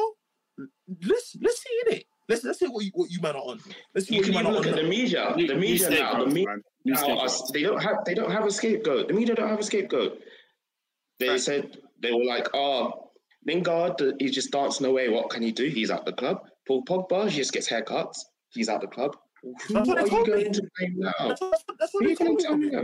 let's 1.06 1.36
let's 1.40 1.62
see 1.62 1.80
in 1.86 1.92
it. 1.98 2.04
Let's 2.30 2.44
let's 2.44 2.60
see 2.60 2.66
what 2.68 2.84
you 2.84 2.92
what 2.94 3.10
you 3.10 3.20
man 3.20 3.34
are 3.34 3.42
on. 3.42 3.58
Let's 3.94 4.06
see 4.06 4.14
You 4.14 4.20
what 4.20 4.26
you 4.28 4.32
can 4.32 4.44
man 4.44 4.44
even 4.44 4.46
are 4.46 4.54
look 4.58 4.66
on. 4.72 4.78
at 4.78 4.82
the 4.84 4.88
media. 4.88 5.34
The 5.36 5.54
media 5.56 5.90
now. 5.90 6.20
The 6.24 6.26
media 6.26 6.46
man. 6.46 6.62
Now 6.84 7.18
are, 7.18 7.28
they 7.52 7.62
don't 7.62 7.82
have 7.82 7.96
they 8.06 8.14
don't 8.14 8.30
have 8.30 8.44
a 8.46 8.50
scapegoat. 8.52 9.08
The 9.08 9.14
media 9.14 9.34
don't 9.34 9.48
have 9.48 9.58
a 9.58 9.62
scapegoat. 9.64 10.18
They 11.18 11.28
Right. 11.30 11.40
said 11.40 11.76
they 12.00 12.12
were 12.12 12.24
like, 12.24 12.48
oh, 12.54 13.10
Lingard, 13.46 14.00
uh, 14.00 14.12
he's 14.20 14.32
just 14.32 14.52
dancing 14.52 14.86
away. 14.86 15.08
What 15.08 15.28
can 15.30 15.42
he 15.42 15.50
do? 15.50 15.66
He's 15.68 15.90
out 15.90 16.06
the 16.06 16.12
club. 16.12 16.38
Paul 16.68 16.84
Pogba, 16.84 17.28
he 17.28 17.36
just 17.38 17.52
gets 17.52 17.68
haircuts. 17.68 18.16
He's 18.50 18.68
out 18.68 18.80
the 18.80 18.86
club. 18.86 19.16
Who 19.42 19.52
what 19.74 19.98
are 19.98 20.02
you 20.04 20.08
told 20.10 20.26
me. 20.28 20.32
going 20.42 20.52
to 20.52 20.62
blame 20.78 20.94
now? 20.98 21.12
That's 21.28 21.40
what, 21.40 21.62
that's 21.80 21.92
what 21.94 22.02
Who 22.04 22.06
are 22.06 22.10
you 22.10 22.16
going 22.16 22.28
told 22.30 22.38
to 22.40 22.44
tell 22.46 22.56
me 22.56 22.66
me. 22.70 22.76
now? 22.76 22.82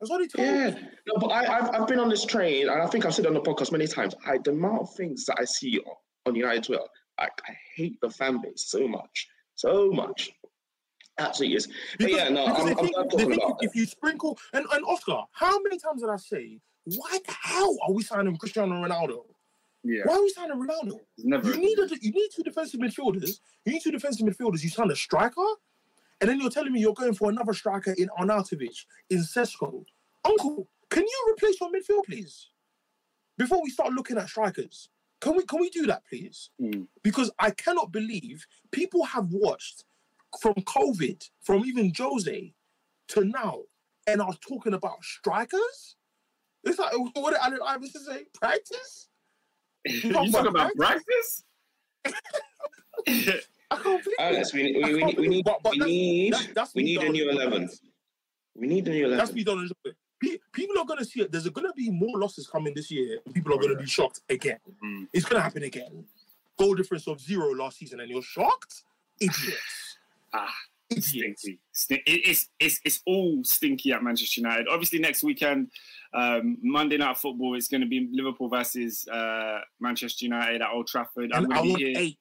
That's 0.00 0.10
what 0.10 0.18
they 0.18 0.28
told 0.28 0.46
Yeah, 0.48 0.70
me. 0.70 0.80
no, 1.08 1.14
but 1.20 1.28
I, 1.28 1.58
I've, 1.58 1.74
I've 1.82 1.86
been 1.88 1.98
on 1.98 2.08
this 2.10 2.24
train, 2.24 2.68
and 2.68 2.80
I 2.82 2.86
think 2.86 3.04
I've 3.06 3.14
said 3.14 3.26
on 3.26 3.34
the 3.34 3.40
podcast 3.40 3.72
many 3.72 3.86
times. 3.86 4.14
I, 4.26 4.38
the 4.44 4.50
amount 4.52 4.82
of 4.82 4.94
things 4.94 5.24
that 5.26 5.36
I 5.40 5.44
see 5.44 5.78
on, 5.80 5.94
on 6.26 6.34
United 6.34 6.64
Twitter, 6.64 6.84
I, 7.22 7.26
I 7.48 7.56
hate 7.74 8.00
the 8.00 8.10
fan 8.10 8.40
base 8.42 8.64
so 8.66 8.86
much, 8.88 9.28
so 9.54 9.90
much. 9.90 10.32
Absolutely 11.18 11.56
is. 11.56 11.66
But 11.66 11.76
Because, 11.98 12.16
yeah, 12.16 12.28
no, 12.30 12.46
I'm, 12.46 12.66
I'm 12.66 12.74
think, 12.74 12.94
talking 12.94 13.34
about 13.34 13.58
if 13.60 13.74
you 13.76 13.86
sprinkle 13.86 14.38
and, 14.52 14.66
and 14.72 14.84
Oscar, 14.84 15.22
how 15.32 15.62
many 15.62 15.78
times 15.78 16.00
did 16.00 16.10
I 16.10 16.16
say, 16.16 16.58
why 16.84 17.18
the 17.24 17.32
hell 17.32 17.76
are 17.86 17.92
we 17.92 18.02
signing 18.02 18.36
Cristiano 18.36 18.74
Ronaldo? 18.74 19.24
Yeah. 19.84 20.02
Why 20.04 20.14
are 20.14 20.22
we 20.22 20.30
signing 20.30 20.56
Ronaldo? 20.56 20.98
Never. 21.18 21.52
You 21.52 21.58
need 21.58 21.78
a, 21.78 21.88
you 22.00 22.12
need 22.12 22.28
two 22.34 22.42
defensive 22.42 22.80
midfielders. 22.80 23.38
You 23.64 23.72
need 23.72 23.82
two 23.82 23.92
defensive 23.92 24.26
midfielders. 24.26 24.62
You 24.62 24.70
sign 24.70 24.90
a 24.90 24.96
striker, 24.96 25.46
and 26.20 26.28
then 26.30 26.40
you're 26.40 26.50
telling 26.50 26.72
me 26.72 26.80
you're 26.80 26.94
going 26.94 27.14
for 27.14 27.30
another 27.30 27.52
striker 27.52 27.94
in 27.98 28.08
Arnautovic, 28.18 28.84
in 29.10 29.18
Sesko. 29.18 29.84
Uncle, 30.24 30.68
can 30.88 31.02
you 31.02 31.34
replace 31.34 31.60
your 31.60 31.70
midfield, 31.70 32.04
please? 32.06 32.48
Before 33.38 33.62
we 33.62 33.70
start 33.70 33.92
looking 33.92 34.18
at 34.18 34.28
strikers, 34.28 34.88
can 35.22 35.36
we 35.36 35.44
can 35.44 35.60
we 35.60 35.70
do 35.70 35.86
that, 35.86 36.02
please? 36.08 36.50
Mm. 36.60 36.88
Because 37.04 37.30
I 37.38 37.50
cannot 37.52 37.92
believe 37.92 38.44
people 38.72 39.04
have 39.04 39.28
watched 39.30 39.84
from 40.40 40.54
COVID, 40.54 41.30
from 41.42 41.64
even 41.64 41.92
Jose 41.96 42.52
to 43.08 43.24
now, 43.24 43.60
and 44.08 44.20
are 44.20 44.34
talking 44.46 44.74
about 44.74 45.02
strikers. 45.04 45.96
It's 46.64 46.78
like 46.78 46.92
what 47.14 47.30
did 47.30 47.40
Allen 47.40 47.60
Iverson 47.64 48.04
say? 48.04 48.24
Practice. 48.34 49.08
you 49.86 50.12
talk 50.32 50.46
about 50.46 50.72
practice? 50.76 51.44
I 52.04 53.76
can't 53.76 54.04
believe 54.04 54.06
it. 54.06 54.14
Alex, 54.20 54.52
we, 54.52 54.62
we, 54.84 54.94
we, 54.94 55.04
need, 55.04 55.18
we 55.18 55.28
need, 55.28 55.44
but- 55.44 55.62
but 55.62 55.72
we 55.72 55.78
that's- 55.78 55.90
need, 55.90 56.32
that's- 56.32 56.54
that's 56.54 56.74
we 56.74 56.82
need 56.82 57.00
a 57.02 57.08
new 57.08 57.30
11. 57.30 57.70
We 58.54 58.66
need 58.66 58.86
a 58.88 58.90
new 58.90 59.06
eleven. 59.06 59.18
That's 59.18 59.30
11. 59.30 59.34
me 59.36 59.44
done. 59.44 59.94
Pe- 60.22 60.38
People 60.52 60.78
are 60.78 60.84
going 60.86 60.98
to 61.00 61.04
see 61.04 61.20
it. 61.22 61.32
There's 61.32 61.48
going 61.48 61.66
to 61.66 61.72
be 61.74 61.90
more 61.90 62.18
losses 62.18 62.46
coming 62.46 62.72
this 62.74 62.90
year. 62.90 63.18
People 63.34 63.52
are 63.54 63.58
going 63.58 63.76
to 63.76 63.82
be 63.82 63.86
shocked 63.86 64.20
again. 64.30 64.58
Mm. 64.84 65.08
It's 65.12 65.24
going 65.26 65.38
to 65.38 65.42
happen 65.42 65.64
again. 65.64 66.04
Goal 66.58 66.74
difference 66.74 67.06
of 67.08 67.20
zero 67.20 67.52
last 67.54 67.78
season, 67.78 68.00
and 68.00 68.08
you're 68.10 68.22
shocked? 68.22 68.84
Idiots. 69.20 69.58
Ah, 70.34 70.50
Idiots. 70.88 71.08
stinky. 71.10 71.58
Stink- 71.72 72.02
it- 72.06 72.26
it's 72.26 72.48
it's 72.58 72.80
it's 72.86 73.02
all 73.04 73.44
stinky 73.44 73.92
at 73.92 74.02
Manchester 74.02 74.40
United. 74.40 74.66
Obviously, 74.66 74.98
next 74.98 75.22
weekend, 75.22 75.70
um, 76.14 76.56
Monday 76.62 76.96
Night 76.96 77.18
Football, 77.18 77.54
it's 77.54 77.68
going 77.68 77.82
to 77.82 77.86
be 77.86 78.08
Liverpool 78.10 78.48
versus 78.48 79.06
uh, 79.08 79.58
Manchester 79.78 80.24
United 80.24 80.62
at 80.62 80.70
Old 80.72 80.86
Trafford. 80.86 81.30
I'm 81.34 81.44
going 81.50 81.68
to 81.68 81.74
be 81.76 81.84
here. 81.84 81.94
eight. 81.98 82.18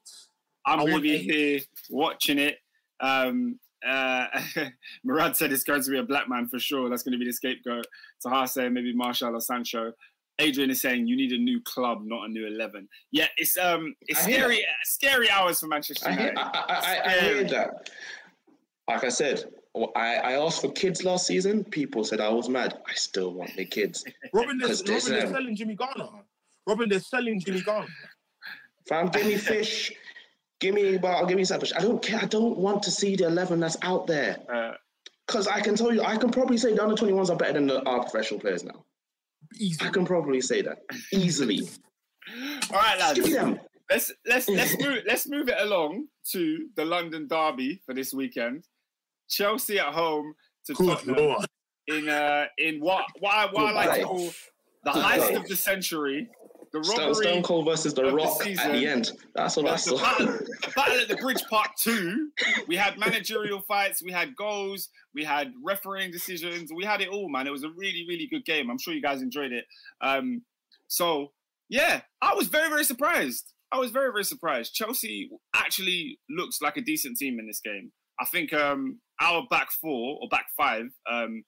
I'm 0.66 0.80
going 0.80 0.92
to 0.96 1.00
be 1.00 1.12
eight. 1.14 1.22
here 1.32 1.60
watching 1.90 2.38
it. 2.38 2.58
Um, 3.00 3.60
uh, 3.88 4.28
Murad 5.04 5.36
said 5.36 5.52
it's 5.52 5.64
going 5.64 5.82
to 5.84 5.90
be 5.92 5.98
a 6.00 6.04
black 6.04 6.30
man 6.30 6.48
for 6.48 6.60
sure. 6.60 6.90
That's 6.90 7.04
going 7.04 7.14
to 7.14 7.18
be 7.18 7.26
the 7.26 7.34
scapegoat. 7.34 7.86
Tahar 8.22 8.48
saying 8.48 8.74
maybe 8.74 8.94
Martial 8.94 9.36
or 9.36 9.42
Sancho. 9.42 9.94
Adrian 10.40 10.72
is 10.72 10.82
saying 10.82 11.08
you 11.08 11.16
need 11.16 11.32
a 11.34 11.38
new 11.38 11.62
club, 11.62 12.00
not 12.04 12.26
a 12.26 12.28
new 12.28 12.48
eleven. 12.48 12.88
Yeah, 13.12 13.28
it's 13.38 13.58
um, 13.58 13.94
it's 14.08 14.26
I 14.26 14.30
hear 14.30 14.40
scary, 14.40 14.66
scary 14.84 15.30
hours 15.30 15.60
for 15.60 15.68
Manchester 15.68 16.10
I 16.10 16.14
hear, 16.14 16.34
I, 16.36 16.42
I, 16.42 16.76
I, 16.76 17.06
I 17.06 17.20
hear 17.20 17.44
that. 17.44 17.90
Like 18.88 19.04
I 19.04 19.10
said, 19.10 19.44
I, 19.96 20.16
I 20.16 20.32
asked 20.34 20.62
for 20.62 20.72
kids 20.72 21.04
last 21.04 21.28
season. 21.28 21.64
People 21.64 22.04
said 22.04 22.20
I 22.20 22.30
was 22.30 22.50
mad. 22.50 22.80
I 22.90 22.94
still 22.94 23.34
want 23.34 23.56
the 23.56 23.66
kids. 23.66 24.04
Robin, 24.34 24.58
they're, 24.58 24.68
'Cause 24.70 24.82
Robin, 24.82 24.94
there's, 24.94 25.06
they're 25.06 25.28
selling 25.32 25.56
Jimmy 25.56 25.76
Garner. 25.76 26.10
Robin, 26.68 26.90
they're 26.90 27.00
selling 27.00 27.40
Jimmy 27.40 27.62
Garner. 27.62 27.88
Fam, 28.88 29.10
give 29.10 29.26
me 29.28 29.36
fish. 29.38 29.94
Give 30.62 30.76
me 30.76 30.98
well, 30.98 31.26
give 31.26 31.38
me 31.38 31.44
savage. 31.44 31.74
I 31.76 31.82
don't 31.82 32.02
care. 32.02 32.20
I 32.22 32.26
don't 32.26 32.58
want 32.58 32.84
to 32.84 32.92
see 32.92 33.16
the 33.16 33.26
eleven 33.26 33.60
that's 33.60 33.78
out 33.82 34.08
there. 34.08 34.38
Uh, 34.54 34.74
Because 35.28 35.48
I 35.48 35.60
can 35.60 35.76
tell 35.76 35.94
you, 35.94 36.04
I 36.04 36.18
can 36.18 36.30
probably 36.30 36.58
say 36.58 36.74
the 36.74 36.84
under 36.84 36.96
twenty 36.96 37.14
ones 37.14 37.30
are 37.30 37.36
better 37.36 37.54
than 37.54 37.68
the, 37.68 37.82
our 37.84 38.02
professional 38.02 38.40
players 38.40 38.64
now. 38.64 38.86
Easy. 39.60 39.84
I 39.84 39.90
can 39.90 40.06
probably 40.06 40.40
say 40.40 40.62
that 40.62 40.78
easily. 41.12 41.62
all 42.72 42.78
right, 42.80 42.98
lads. 43.00 43.16
Give 43.20 43.26
me 43.26 43.34
them. 43.34 43.60
Let's 43.90 44.12
let's 44.26 44.48
let's 44.50 44.80
move 44.84 45.00
let's 45.08 45.28
move 45.28 45.50
it 45.50 45.58
along 45.60 46.08
to 46.32 46.68
the 46.76 46.86
London 46.86 47.28
derby 47.28 47.82
for 47.86 47.94
this 47.94 48.14
weekend. 48.14 48.66
Chelsea 49.30 49.80
at 49.80 49.94
home 49.94 50.34
to 50.66 50.74
Good 50.74 50.88
Tottenham 50.88 51.16
lord. 51.16 51.46
in 51.88 52.08
uh 52.08 52.46
in 52.58 52.80
what 52.80 53.06
what 53.20 53.34
I, 53.34 53.46
what 53.52 53.66
I 53.66 53.72
like 53.72 54.00
to 54.00 54.06
call 54.06 54.30
the 54.84 54.92
Good 54.92 55.04
heist 55.04 55.36
of 55.36 55.48
the 55.48 55.56
century, 55.56 56.30
the 56.74 56.84
Stone, 56.84 57.00
robbery, 57.00 57.26
Stone 57.26 57.44
Cold 57.44 57.66
versus 57.66 57.94
the 57.94 58.04
of 58.04 58.12
the 58.12 58.16
Rock 58.16 58.48
at 58.48 58.72
the 58.72 58.88
end. 58.88 59.12
That's 59.36 59.58
all 59.58 59.68
I 59.68 59.76
saw. 59.76 59.98
battle, 59.98 60.28
the 60.28 60.72
battle 60.76 61.00
at 61.00 61.08
the 61.10 61.18
bridge 61.18 61.44
part 61.50 61.70
two. 61.78 62.32
We 62.68 62.76
had 62.76 62.98
managerial 62.98 63.62
fights, 63.62 64.02
we 64.02 64.12
had 64.12 64.36
goals, 64.36 64.90
we 65.14 65.24
had 65.24 65.54
refereeing 65.64 66.12
decisions, 66.12 66.72
we 66.74 66.86
had 66.86 67.02
it 67.02 67.10
all, 67.10 67.30
man. 67.30 67.48
It 67.48 67.52
was 67.52 67.64
a 67.64 67.70
really 67.70 68.06
really 68.08 68.28
good 68.28 68.46
game. 68.46 68.70
I'm 68.70 68.78
sure 68.78 68.94
you 68.94 69.02
guys 69.02 69.22
enjoyed 69.22 69.52
it. 69.52 69.66
Um, 70.02 70.44
so 70.88 71.32
yeah, 71.70 72.02
I 72.22 72.34
was 72.34 72.48
very 72.48 72.70
very 72.70 72.86
surprised. 72.86 73.54
I 73.72 73.78
was 73.78 73.92
very 73.92 74.12
very 74.12 74.26
surprised. 74.26 74.74
Chelsea 74.74 75.30
actually 75.54 76.20
looks 76.30 76.62
like 76.62 76.78
a 76.78 76.82
decent 76.82 77.18
team 77.18 77.40
in 77.40 77.48
this 77.48 77.60
game. 77.60 77.92
I 78.20 78.26
think 78.26 78.54
um, 78.54 79.00
our 79.20 79.46
back 79.50 79.72
four 79.72 80.20
or 80.22 80.28
back 80.30 80.46
five, 80.56 80.86
um, 81.10 81.44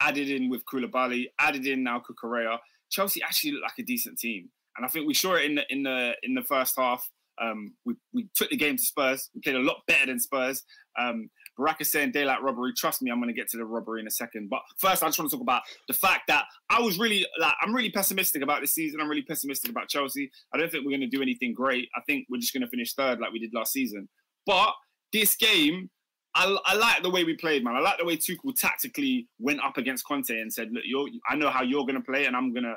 added 0.00 0.28
in 0.28 0.50
with 0.50 0.64
Koulibaly, 0.64 1.26
added 1.38 1.66
in 1.66 1.84
now 1.84 2.00
Cucurella, 2.00 2.58
Chelsea 2.90 3.22
actually 3.22 3.52
look 3.52 3.62
like 3.62 3.78
a 3.78 3.82
decent 3.82 4.18
team. 4.18 4.50
And 4.78 4.86
I 4.86 4.88
think 4.88 5.06
we 5.06 5.14
saw 5.14 5.34
it 5.34 5.44
in 5.44 5.56
the 5.56 5.64
in 5.68 5.82
the 5.82 6.14
in 6.22 6.34
the 6.34 6.42
first 6.42 6.74
half. 6.78 7.06
Um, 7.40 7.74
we, 7.84 7.94
we 8.12 8.28
took 8.34 8.50
the 8.50 8.56
game 8.56 8.76
to 8.76 8.82
Spurs. 8.82 9.30
We 9.34 9.40
played 9.40 9.56
a 9.56 9.60
lot 9.60 9.82
better 9.86 10.06
than 10.06 10.18
Spurs. 10.18 10.64
Um, 10.98 11.30
Baraka 11.56 11.84
saying 11.84 12.12
daylight 12.12 12.42
robbery. 12.42 12.72
Trust 12.76 13.02
me, 13.02 13.10
I'm 13.10 13.18
going 13.18 13.28
to 13.28 13.34
get 13.34 13.48
to 13.50 13.56
the 13.56 13.64
robbery 13.64 14.00
in 14.00 14.06
a 14.06 14.10
second. 14.10 14.48
But 14.48 14.60
first, 14.78 15.02
I 15.02 15.06
just 15.06 15.18
want 15.18 15.30
to 15.30 15.36
talk 15.36 15.42
about 15.42 15.62
the 15.88 15.94
fact 15.94 16.22
that 16.28 16.44
I 16.70 16.80
was 16.80 16.98
really 16.98 17.26
like 17.38 17.54
I'm 17.60 17.74
really 17.74 17.90
pessimistic 17.90 18.42
about 18.42 18.60
this 18.60 18.74
season. 18.74 19.00
I'm 19.00 19.08
really 19.08 19.22
pessimistic 19.22 19.70
about 19.70 19.88
Chelsea. 19.88 20.30
I 20.54 20.58
don't 20.58 20.70
think 20.70 20.84
we're 20.84 20.96
going 20.96 21.08
to 21.08 21.16
do 21.16 21.22
anything 21.22 21.52
great. 21.52 21.88
I 21.96 22.00
think 22.06 22.26
we're 22.30 22.40
just 22.40 22.52
going 22.52 22.62
to 22.62 22.68
finish 22.68 22.94
third 22.94 23.18
like 23.20 23.32
we 23.32 23.40
did 23.40 23.52
last 23.52 23.72
season. 23.72 24.08
But 24.46 24.72
this 25.12 25.36
game, 25.36 25.90
I, 26.34 26.56
I 26.64 26.74
like 26.74 27.02
the 27.02 27.10
way 27.10 27.24
we 27.24 27.36
played, 27.36 27.64
man. 27.64 27.74
I 27.74 27.80
like 27.80 27.98
the 27.98 28.04
way 28.04 28.16
Tuchel 28.16 28.54
tactically 28.56 29.28
went 29.38 29.60
up 29.64 29.76
against 29.76 30.06
Conte 30.06 30.30
and 30.30 30.52
said, 30.52 30.70
"Look, 30.72 30.84
I 31.28 31.34
know 31.34 31.50
how 31.50 31.62
you're 31.62 31.84
going 31.84 31.96
to 31.96 32.00
play, 32.00 32.26
and 32.26 32.36
I'm 32.36 32.52
going 32.52 32.64
to 32.64 32.76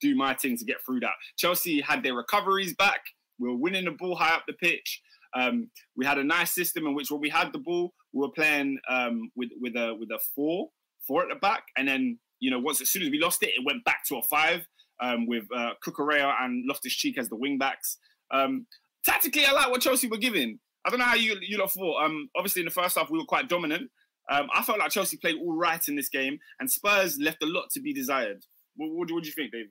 do 0.00 0.14
my 0.14 0.34
thing 0.34 0.56
to 0.56 0.64
get 0.64 0.76
through 0.84 1.00
that." 1.00 1.14
Chelsea 1.36 1.80
had 1.80 2.02
their 2.02 2.14
recoveries 2.14 2.74
back. 2.74 3.00
We 3.38 3.48
were 3.48 3.56
winning 3.56 3.84
the 3.84 3.92
ball 3.92 4.16
high 4.16 4.34
up 4.34 4.44
the 4.46 4.54
pitch. 4.54 5.00
Um, 5.36 5.70
we 5.96 6.06
had 6.06 6.18
a 6.18 6.24
nice 6.24 6.52
system 6.52 6.86
in 6.86 6.94
which 6.94 7.10
when 7.10 7.20
we 7.20 7.28
had 7.28 7.52
the 7.52 7.58
ball, 7.58 7.92
we 8.12 8.20
were 8.20 8.32
playing 8.32 8.78
um, 8.88 9.30
with 9.36 9.50
with 9.60 9.74
a 9.76 9.94
with 9.98 10.10
a 10.10 10.20
four 10.34 10.68
four 11.06 11.22
at 11.22 11.28
the 11.28 11.36
back, 11.36 11.64
and 11.76 11.88
then 11.88 12.18
you 12.40 12.50
know 12.50 12.58
once 12.58 12.80
as 12.80 12.88
soon 12.88 13.02
as 13.02 13.10
we 13.10 13.18
lost 13.18 13.42
it, 13.42 13.50
it 13.50 13.64
went 13.64 13.84
back 13.84 14.04
to 14.06 14.16
a 14.16 14.22
five 14.22 14.66
um, 15.00 15.26
with 15.26 15.44
uh, 15.54 15.70
Cucurella 15.84 16.34
and 16.40 16.64
Loftus 16.66 16.94
Cheek 16.94 17.18
as 17.18 17.28
the 17.28 17.36
wing 17.36 17.58
backs. 17.58 17.98
Um, 18.30 18.66
tactically, 19.04 19.44
I 19.44 19.52
like 19.52 19.70
what 19.70 19.80
Chelsea 19.80 20.08
were 20.08 20.16
giving. 20.16 20.58
I 20.84 20.90
don't 20.90 20.98
know 20.98 21.04
how 21.06 21.16
you 21.16 21.36
you 21.40 21.58
lot 21.58 21.72
thought. 21.72 22.04
Um, 22.04 22.28
obviously, 22.36 22.60
in 22.60 22.66
the 22.66 22.72
first 22.72 22.96
half, 22.96 23.10
we 23.10 23.18
were 23.18 23.24
quite 23.24 23.48
dominant. 23.48 23.90
Um, 24.30 24.48
I 24.54 24.62
felt 24.62 24.78
like 24.78 24.90
Chelsea 24.90 25.18
played 25.18 25.36
all 25.36 25.54
right 25.54 25.86
in 25.88 25.96
this 25.96 26.08
game, 26.08 26.38
and 26.60 26.70
Spurs 26.70 27.18
left 27.18 27.42
a 27.42 27.46
lot 27.46 27.70
to 27.72 27.80
be 27.80 27.92
desired. 27.92 28.44
What, 28.76 28.90
what, 28.90 29.08
do- 29.08 29.14
what 29.14 29.22
do 29.22 29.28
you 29.28 29.34
think, 29.34 29.52
David? 29.52 29.70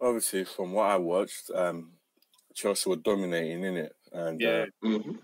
Obviously, 0.00 0.44
from 0.44 0.72
what 0.72 0.90
I 0.90 0.96
watched, 0.96 1.50
um, 1.54 1.92
Chelsea 2.54 2.88
were 2.88 2.96
dominating 2.96 3.64
in 3.64 3.76
it, 3.76 3.96
and 4.12 4.40
Yeah. 4.40 4.66
uh, 4.82 4.86
Mhm. 4.86 5.22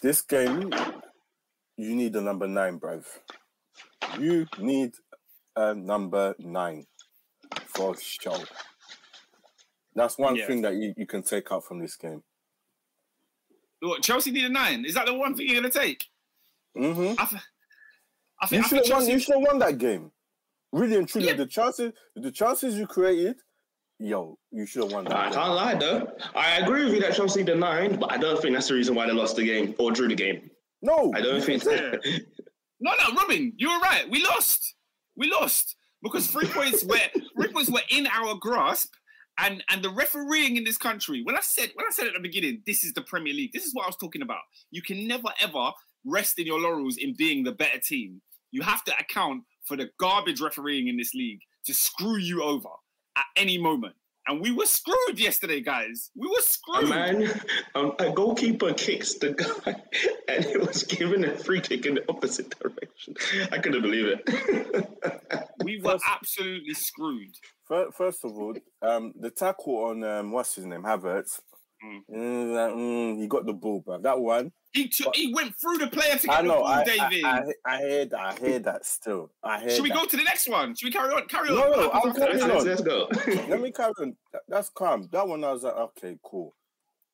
this 0.00 0.22
game, 0.22 0.72
you 1.76 1.94
need 1.94 2.16
a 2.16 2.20
number 2.20 2.46
nine, 2.48 2.80
bruv. 2.80 3.06
You 4.18 4.46
need 4.58 4.94
a 5.56 5.74
number 5.74 6.34
nine 6.38 6.86
for 7.66 7.96
sure. 7.98 8.44
That's 9.94 10.18
one 10.18 10.36
Yeah. 10.36 10.46
thing 10.46 10.62
that 10.62 10.74
you, 10.74 10.94
you 10.96 11.06
can 11.06 11.22
take 11.22 11.52
out 11.52 11.64
from 11.64 11.78
this 11.78 11.96
game. 11.96 12.24
What, 13.80 14.02
Chelsea 14.02 14.30
need 14.30 14.46
a 14.46 14.48
nine. 14.48 14.84
Is 14.86 14.94
that 14.94 15.06
the 15.06 15.14
one 15.14 15.36
thing 15.36 15.46
you're 15.48 15.60
going 15.60 15.70
to 15.70 15.78
take? 15.78 16.10
Mm-hmm. 16.76 17.20
I, 17.20 17.26
th- 17.26 17.42
I 18.40 18.44
You 18.44 18.48
think, 18.48 18.64
I 18.64 18.68
should 18.68 18.78
have 18.78 18.90
won. 19.02 19.08
You 19.08 19.18
should 19.18 19.34
have 19.34 19.42
won 19.46 19.58
that 19.58 19.78
game. 19.78 20.10
Really 20.74 20.96
and 20.96 21.08
truly, 21.08 21.28
Yeah. 21.28 21.34
the 21.34 21.46
chances, 21.46 21.92
the 22.16 22.30
chances 22.32 22.76
you 22.76 22.86
created, 22.86 23.36
yo, 24.00 24.38
you 24.50 24.66
should 24.66 24.82
have 24.84 24.92
won 24.92 25.04
that. 25.04 25.14
I 25.16 25.24
game. 25.26 25.32
can't 25.34 25.54
lie 25.54 25.74
though. 25.76 26.16
I 26.34 26.58
agree 26.58 26.84
with 26.84 26.94
you 26.94 27.00
that 27.02 27.14
Chelsea 27.14 27.42
the 27.44 27.54
nine, 27.54 27.98
but 27.98 28.10
I 28.12 28.16
don't 28.18 28.40
think 28.42 28.54
that's 28.54 28.68
the 28.68 28.74
reason 28.74 28.94
why 28.94 29.06
they 29.06 29.12
lost 29.12 29.36
the 29.36 29.44
game 29.44 29.74
or 29.78 29.92
drew 29.92 30.08
the 30.08 30.14
game. 30.16 30.50
No, 30.82 31.12
I 31.14 31.20
don't 31.20 31.40
think. 31.42 31.64
Yeah. 31.64 31.94
No, 32.80 32.92
no, 32.98 33.14
Robin, 33.14 33.52
you 33.56 33.70
were 33.70 33.78
right. 33.78 34.04
We 34.10 34.22
lost. 34.24 34.74
We 35.16 35.30
lost 35.30 35.76
because 36.02 36.26
three 36.26 36.48
points 36.48 36.84
were 36.84 36.98
three 37.36 37.48
points 37.52 37.70
were 37.70 37.80
in 37.90 38.06
our 38.08 38.34
grasp, 38.34 38.92
and 39.38 39.62
and 39.70 39.82
the 39.82 39.90
refereeing 39.90 40.56
in 40.56 40.64
this 40.64 40.76
country. 40.76 41.22
When 41.22 41.36
I 41.36 41.40
said 41.40 41.70
when 41.74 41.86
I 41.86 41.90
said 41.92 42.08
at 42.08 42.14
the 42.14 42.20
beginning, 42.20 42.62
this 42.66 42.82
is 42.84 42.92
the 42.94 43.02
Premier 43.02 43.32
League. 43.32 43.52
This 43.52 43.64
is 43.64 43.72
what 43.74 43.84
I 43.84 43.86
was 43.86 43.96
talking 43.96 44.22
about. 44.22 44.42
You 44.72 44.82
can 44.82 45.06
never 45.06 45.28
ever 45.40 45.70
rest 46.04 46.38
in 46.38 46.46
your 46.46 46.60
laurels 46.60 46.96
in 46.98 47.14
being 47.16 47.44
the 47.44 47.52
better 47.52 47.78
team. 47.78 48.20
You 48.50 48.62
have 48.62 48.84
to 48.84 48.92
account 48.98 49.44
for 49.66 49.76
the 49.76 49.90
garbage 49.98 50.40
refereeing 50.40 50.88
in 50.88 50.96
this 50.96 51.14
league 51.14 51.40
to 51.66 51.74
screw 51.74 52.16
you 52.16 52.42
over 52.42 52.68
at 53.16 53.24
any 53.36 53.58
moment. 53.58 53.94
And 54.26 54.40
we 54.40 54.52
were 54.52 54.64
screwed 54.64 55.18
yesterday, 55.20 55.60
guys. 55.60 56.10
We 56.16 56.26
were 56.26 56.40
screwed. 56.40 56.84
A 56.84 56.86
screwed. 56.86 57.18
man, 57.18 57.40
um, 57.74 57.92
a 57.98 58.10
goalkeeper 58.10 58.72
kicks 58.72 59.14
the 59.14 59.32
guy, 59.34 59.74
and 60.28 60.44
it 60.46 60.66
was 60.66 60.82
given 60.82 61.24
a 61.26 61.36
free 61.36 61.60
kick 61.60 61.84
in 61.84 61.96
the 61.96 62.04
opposite 62.08 62.54
direction. 62.58 63.14
I 63.52 63.58
couldn't 63.58 63.82
believe 63.82 64.06
it. 64.06 64.88
We 65.62 65.78
were 65.80 65.92
First- 65.92 66.04
absolutely 66.10 66.74
screwed. 66.74 67.34
First 67.66 68.24
of 68.24 68.32
all, 68.32 68.54
um, 68.82 69.12
the 69.18 69.30
tackle 69.30 69.84
on 69.84 70.04
um, 70.04 70.32
what's 70.32 70.54
his 70.56 70.66
name, 70.66 70.82
Havertz. 70.82 71.40
Mm. 71.82 72.00
Mm, 72.14 72.74
mm, 72.76 73.20
he 73.20 73.26
got 73.26 73.46
the 73.46 73.52
ball, 73.54 73.80
bro. 73.80 73.98
That 73.98 74.18
one, 74.20 74.52
He 74.74 74.88
took, 74.88 75.14
he 75.14 75.32
went 75.32 75.54
through 75.60 75.78
the 75.78 75.86
player 75.86 76.16
to 76.18 76.26
get 76.26 76.36
I 76.36 76.42
the 76.42 76.48
ball, 76.48 76.66
I, 76.66 76.80
I, 76.80 76.84
David. 76.84 77.24
I, 77.24 77.42
I 77.64 77.78
hear 77.78 78.04
that. 78.06 78.18
I 78.20 78.34
hear 78.34 78.58
that 78.58 78.84
still. 78.84 79.30
I 79.44 79.60
hear. 79.60 79.70
Should 79.70 79.84
we 79.84 79.88
that. 79.90 79.98
go 79.98 80.04
to 80.04 80.16
the 80.16 80.24
next 80.24 80.48
one? 80.48 80.74
Should 80.74 80.86
we 80.86 80.90
carry 80.92 81.12
on? 81.14 81.26
Carry 81.28 81.50
on. 81.50 81.54
No, 81.54 81.70
no, 81.70 81.88
What 81.88 81.94
I'm 81.94 82.08
after 82.08 82.20
that? 82.20 82.28
carrying 82.40 82.48
let's, 82.48 82.60
on. 82.60 82.66
let's 82.66 82.80
go. 82.82 83.08
Let 83.48 83.60
me 83.60 83.70
carry 83.70 83.92
on. 84.00 84.16
That's 84.48 84.70
calm. 84.70 85.08
That 85.12 85.28
one, 85.28 85.44
I 85.44 85.52
was 85.52 85.62
like, 85.62 85.76
okay, 85.76 86.18
cool. 86.24 86.54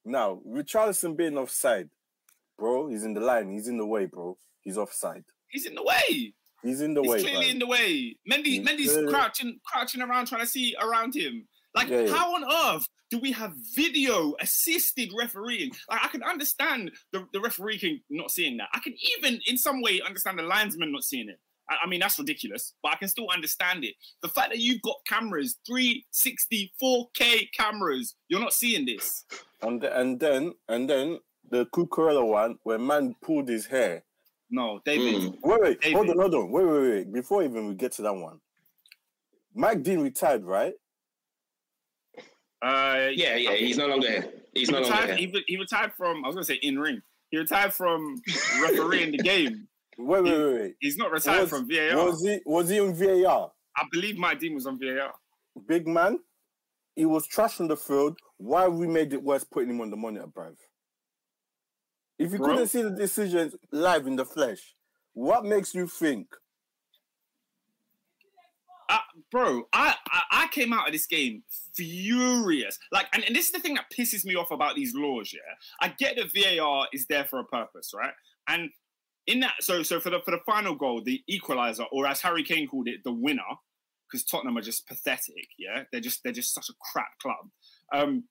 Now, 0.06 0.40
Richarlison 0.48 1.14
being 1.18 1.36
offside, 1.36 1.90
bro, 2.58 2.88
he's 2.88 3.04
in 3.04 3.12
the 3.12 3.20
line. 3.20 3.50
He's 3.50 3.68
in 3.68 3.76
the 3.76 3.84
way, 3.86 4.06
bro. 4.06 4.38
He's 4.62 4.78
offside. 4.78 5.24
He's 5.50 5.66
in 5.66 5.74
the 5.74 5.82
way. 5.82 6.32
He's 6.62 6.80
in 6.80 6.94
the 6.94 7.02
He's 7.02 7.10
way, 7.10 7.20
clearly 7.20 7.44
bro. 7.44 7.50
in 7.50 7.58
the 7.58 7.66
way. 7.66 8.16
Mendy, 8.30 8.64
Mendy's 8.66 8.96
crouching, 9.10 9.58
crouching 9.66 10.00
around, 10.00 10.26
trying 10.26 10.40
to 10.42 10.46
see 10.46 10.74
around 10.80 11.14
him. 11.14 11.46
Like, 11.74 11.88
Yeah, 11.88 12.00
yeah. 12.00 12.14
how 12.14 12.34
on 12.34 12.44
earth 12.76 12.86
do 13.10 13.18
we 13.18 13.32
have 13.32 13.52
video 13.74 14.34
assisted 14.40 15.10
refereeing? 15.16 15.72
Like, 15.88 16.04
I 16.04 16.08
can 16.08 16.22
understand 16.22 16.92
the, 17.12 17.26
the 17.32 17.40
referee 17.40 17.78
can 17.78 18.00
not 18.08 18.30
seeing 18.30 18.56
that. 18.58 18.68
I 18.72 18.78
can 18.78 18.94
even, 19.18 19.40
in 19.46 19.58
some 19.58 19.82
way, 19.82 20.00
understand 20.00 20.38
the 20.38 20.44
linesman 20.44 20.92
not 20.92 21.04
seeing 21.04 21.28
it. 21.28 21.38
I, 21.68 21.76
I 21.84 21.88
mean, 21.88 22.00
that's 22.00 22.18
ridiculous, 22.18 22.74
but 22.82 22.92
I 22.92 22.96
can 22.96 23.08
still 23.08 23.26
understand 23.32 23.84
it. 23.84 23.94
The 24.22 24.28
fact 24.28 24.50
that 24.50 24.58
you've 24.58 24.82
got 24.82 24.96
cameras, 25.06 25.58
360, 25.66 26.72
4K 26.82 27.48
cameras, 27.56 28.14
you're 28.28 28.40
not 28.40 28.52
seeing 28.52 28.86
this. 28.86 29.24
And, 29.62 29.82
and 29.84 30.18
then, 30.18 30.54
and 30.68 30.88
then 30.88 31.18
the 31.50 31.66
Cucurella 31.66 32.26
one, 32.26 32.58
where 32.62 32.78
man 32.78 33.16
pulled 33.22 33.48
his 33.48 33.66
hair. 33.66 34.04
No, 34.50 34.80
David. 34.84 35.14
Mm. 35.14 35.38
Wait, 35.42 35.60
wait, 35.60 35.80
David. 35.80 35.96
hold 35.96 36.10
on, 36.10 36.18
hold 36.18 36.34
on. 36.34 36.50
Wait, 36.50 36.64
wait, 36.64 36.90
wait. 36.90 37.12
Before 37.12 37.42
even 37.42 37.68
we 37.68 37.74
get 37.74 37.92
to 37.92 38.02
that 38.02 38.14
one, 38.14 38.40
Mike 39.54 39.82
Dean 39.82 40.00
retired, 40.00 40.44
right? 40.44 40.74
Uh, 42.62 43.08
Yeah, 43.12 43.36
yeah, 43.36 43.54
he's 43.54 43.76
no 43.78 43.86
longer 43.86 44.08
here. 44.10 44.32
He's 44.54 44.68
he 44.68 44.72
no 44.74 44.80
longer 44.80 44.94
retired, 44.96 45.18
here. 45.18 45.28
he, 45.32 45.44
he 45.46 45.56
retired 45.56 45.92
from, 45.96 46.24
I 46.24 46.28
was 46.28 46.34
going 46.34 46.44
to 46.44 46.52
say 46.52 46.58
in 46.62 46.78
ring. 46.78 47.00
He 47.30 47.38
retired 47.38 47.72
from 47.72 48.20
refereeing 48.62 49.12
the 49.12 49.18
game. 49.18 49.68
Wait, 49.98 50.22
wait, 50.24 50.38
wait, 50.38 50.54
wait. 50.60 50.74
He's 50.80 50.96
not 50.96 51.10
retired 51.12 51.42
Was- 51.42 51.50
from 51.50 51.68
VAR. 51.68 51.96
Was 52.06 52.22
he 52.22 52.40
was 52.46 52.68
he 52.68 52.80
on 52.80 52.94
VAR? 52.94 53.52
I 53.76 53.84
believe 53.92 54.16
Mike 54.18 54.40
Dean 54.40 54.54
was 54.54 54.66
on 54.66 54.78
VAR. 54.78 55.12
Big 55.68 55.86
man, 55.86 56.18
he 56.96 57.04
was 57.06 57.26
trash 57.26 57.60
on 57.60 57.68
the 57.68 57.76
field. 57.76 58.18
Why 58.38 58.66
we 58.68 58.86
made 58.86 59.12
it 59.12 59.22
worse 59.22 59.44
putting 59.44 59.70
him 59.70 59.80
on 59.80 59.90
the 59.90 59.96
monitor, 59.96 60.26
bruv? 60.26 60.54
If 62.18 62.32
you 62.32 62.38
Bro. 62.38 62.48
couldn't 62.48 62.66
see 62.68 62.82
the 62.82 62.90
decisions 62.90 63.54
live 63.72 64.06
in 64.06 64.16
the 64.16 64.24
flesh, 64.24 64.74
what 65.14 65.44
makes 65.44 65.74
you 65.74 65.86
think? 65.86 66.26
Bro, 69.30 69.64
I, 69.72 69.94
I 70.08 70.22
I 70.32 70.48
came 70.48 70.72
out 70.72 70.86
of 70.86 70.92
this 70.92 71.06
game 71.06 71.42
furious. 71.74 72.78
Like, 72.92 73.06
and, 73.12 73.24
and 73.24 73.34
this 73.34 73.46
is 73.46 73.52
the 73.52 73.60
thing 73.60 73.74
that 73.74 73.86
pisses 73.96 74.24
me 74.24 74.34
off 74.34 74.50
about 74.50 74.74
these 74.74 74.94
laws. 74.94 75.32
Yeah, 75.32 75.40
I 75.80 75.94
get 75.98 76.16
that 76.16 76.32
VAR 76.34 76.88
is 76.92 77.06
there 77.06 77.24
for 77.24 77.38
a 77.38 77.44
purpose, 77.44 77.92
right? 77.94 78.12
And 78.48 78.70
in 79.26 79.40
that, 79.40 79.54
so 79.60 79.82
so 79.82 80.00
for 80.00 80.10
the 80.10 80.20
for 80.24 80.32
the 80.32 80.40
final 80.44 80.74
goal, 80.74 81.02
the 81.02 81.22
equalizer, 81.28 81.84
or 81.92 82.06
as 82.06 82.20
Harry 82.20 82.42
Kane 82.42 82.66
called 82.66 82.88
it, 82.88 83.04
the 83.04 83.12
winner, 83.12 83.42
because 84.10 84.24
Tottenham 84.24 84.58
are 84.58 84.62
just 84.62 84.86
pathetic. 84.86 85.48
Yeah, 85.58 85.84
they're 85.92 86.00
just 86.00 86.22
they're 86.24 86.32
just 86.32 86.54
such 86.54 86.68
a 86.68 86.74
crap 86.92 87.18
club. 87.22 87.48
Um, 87.92 88.24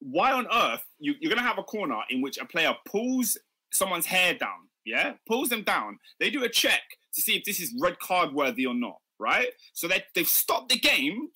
why 0.00 0.32
on 0.32 0.46
earth 0.52 0.82
you, 0.98 1.14
you're 1.20 1.32
gonna 1.32 1.46
have 1.46 1.58
a 1.58 1.62
corner 1.62 2.00
in 2.10 2.20
which 2.22 2.38
a 2.38 2.44
player 2.44 2.74
pulls 2.86 3.38
someone's 3.72 4.06
hair 4.06 4.34
down? 4.34 4.68
Yeah, 4.84 5.12
pulls 5.28 5.48
them 5.48 5.62
down. 5.62 5.98
They 6.18 6.30
do 6.30 6.42
a 6.42 6.48
check 6.48 6.82
to 7.14 7.20
see 7.20 7.36
if 7.36 7.44
this 7.44 7.60
is 7.60 7.72
red 7.80 7.98
card 8.00 8.32
worthy 8.32 8.66
or 8.66 8.74
not, 8.74 8.96
right? 9.22 9.48
So 9.72 9.88
they 9.88 10.02
they've 10.14 10.26
stopped 10.26 10.70
the 10.70 10.78
game. 10.78 11.28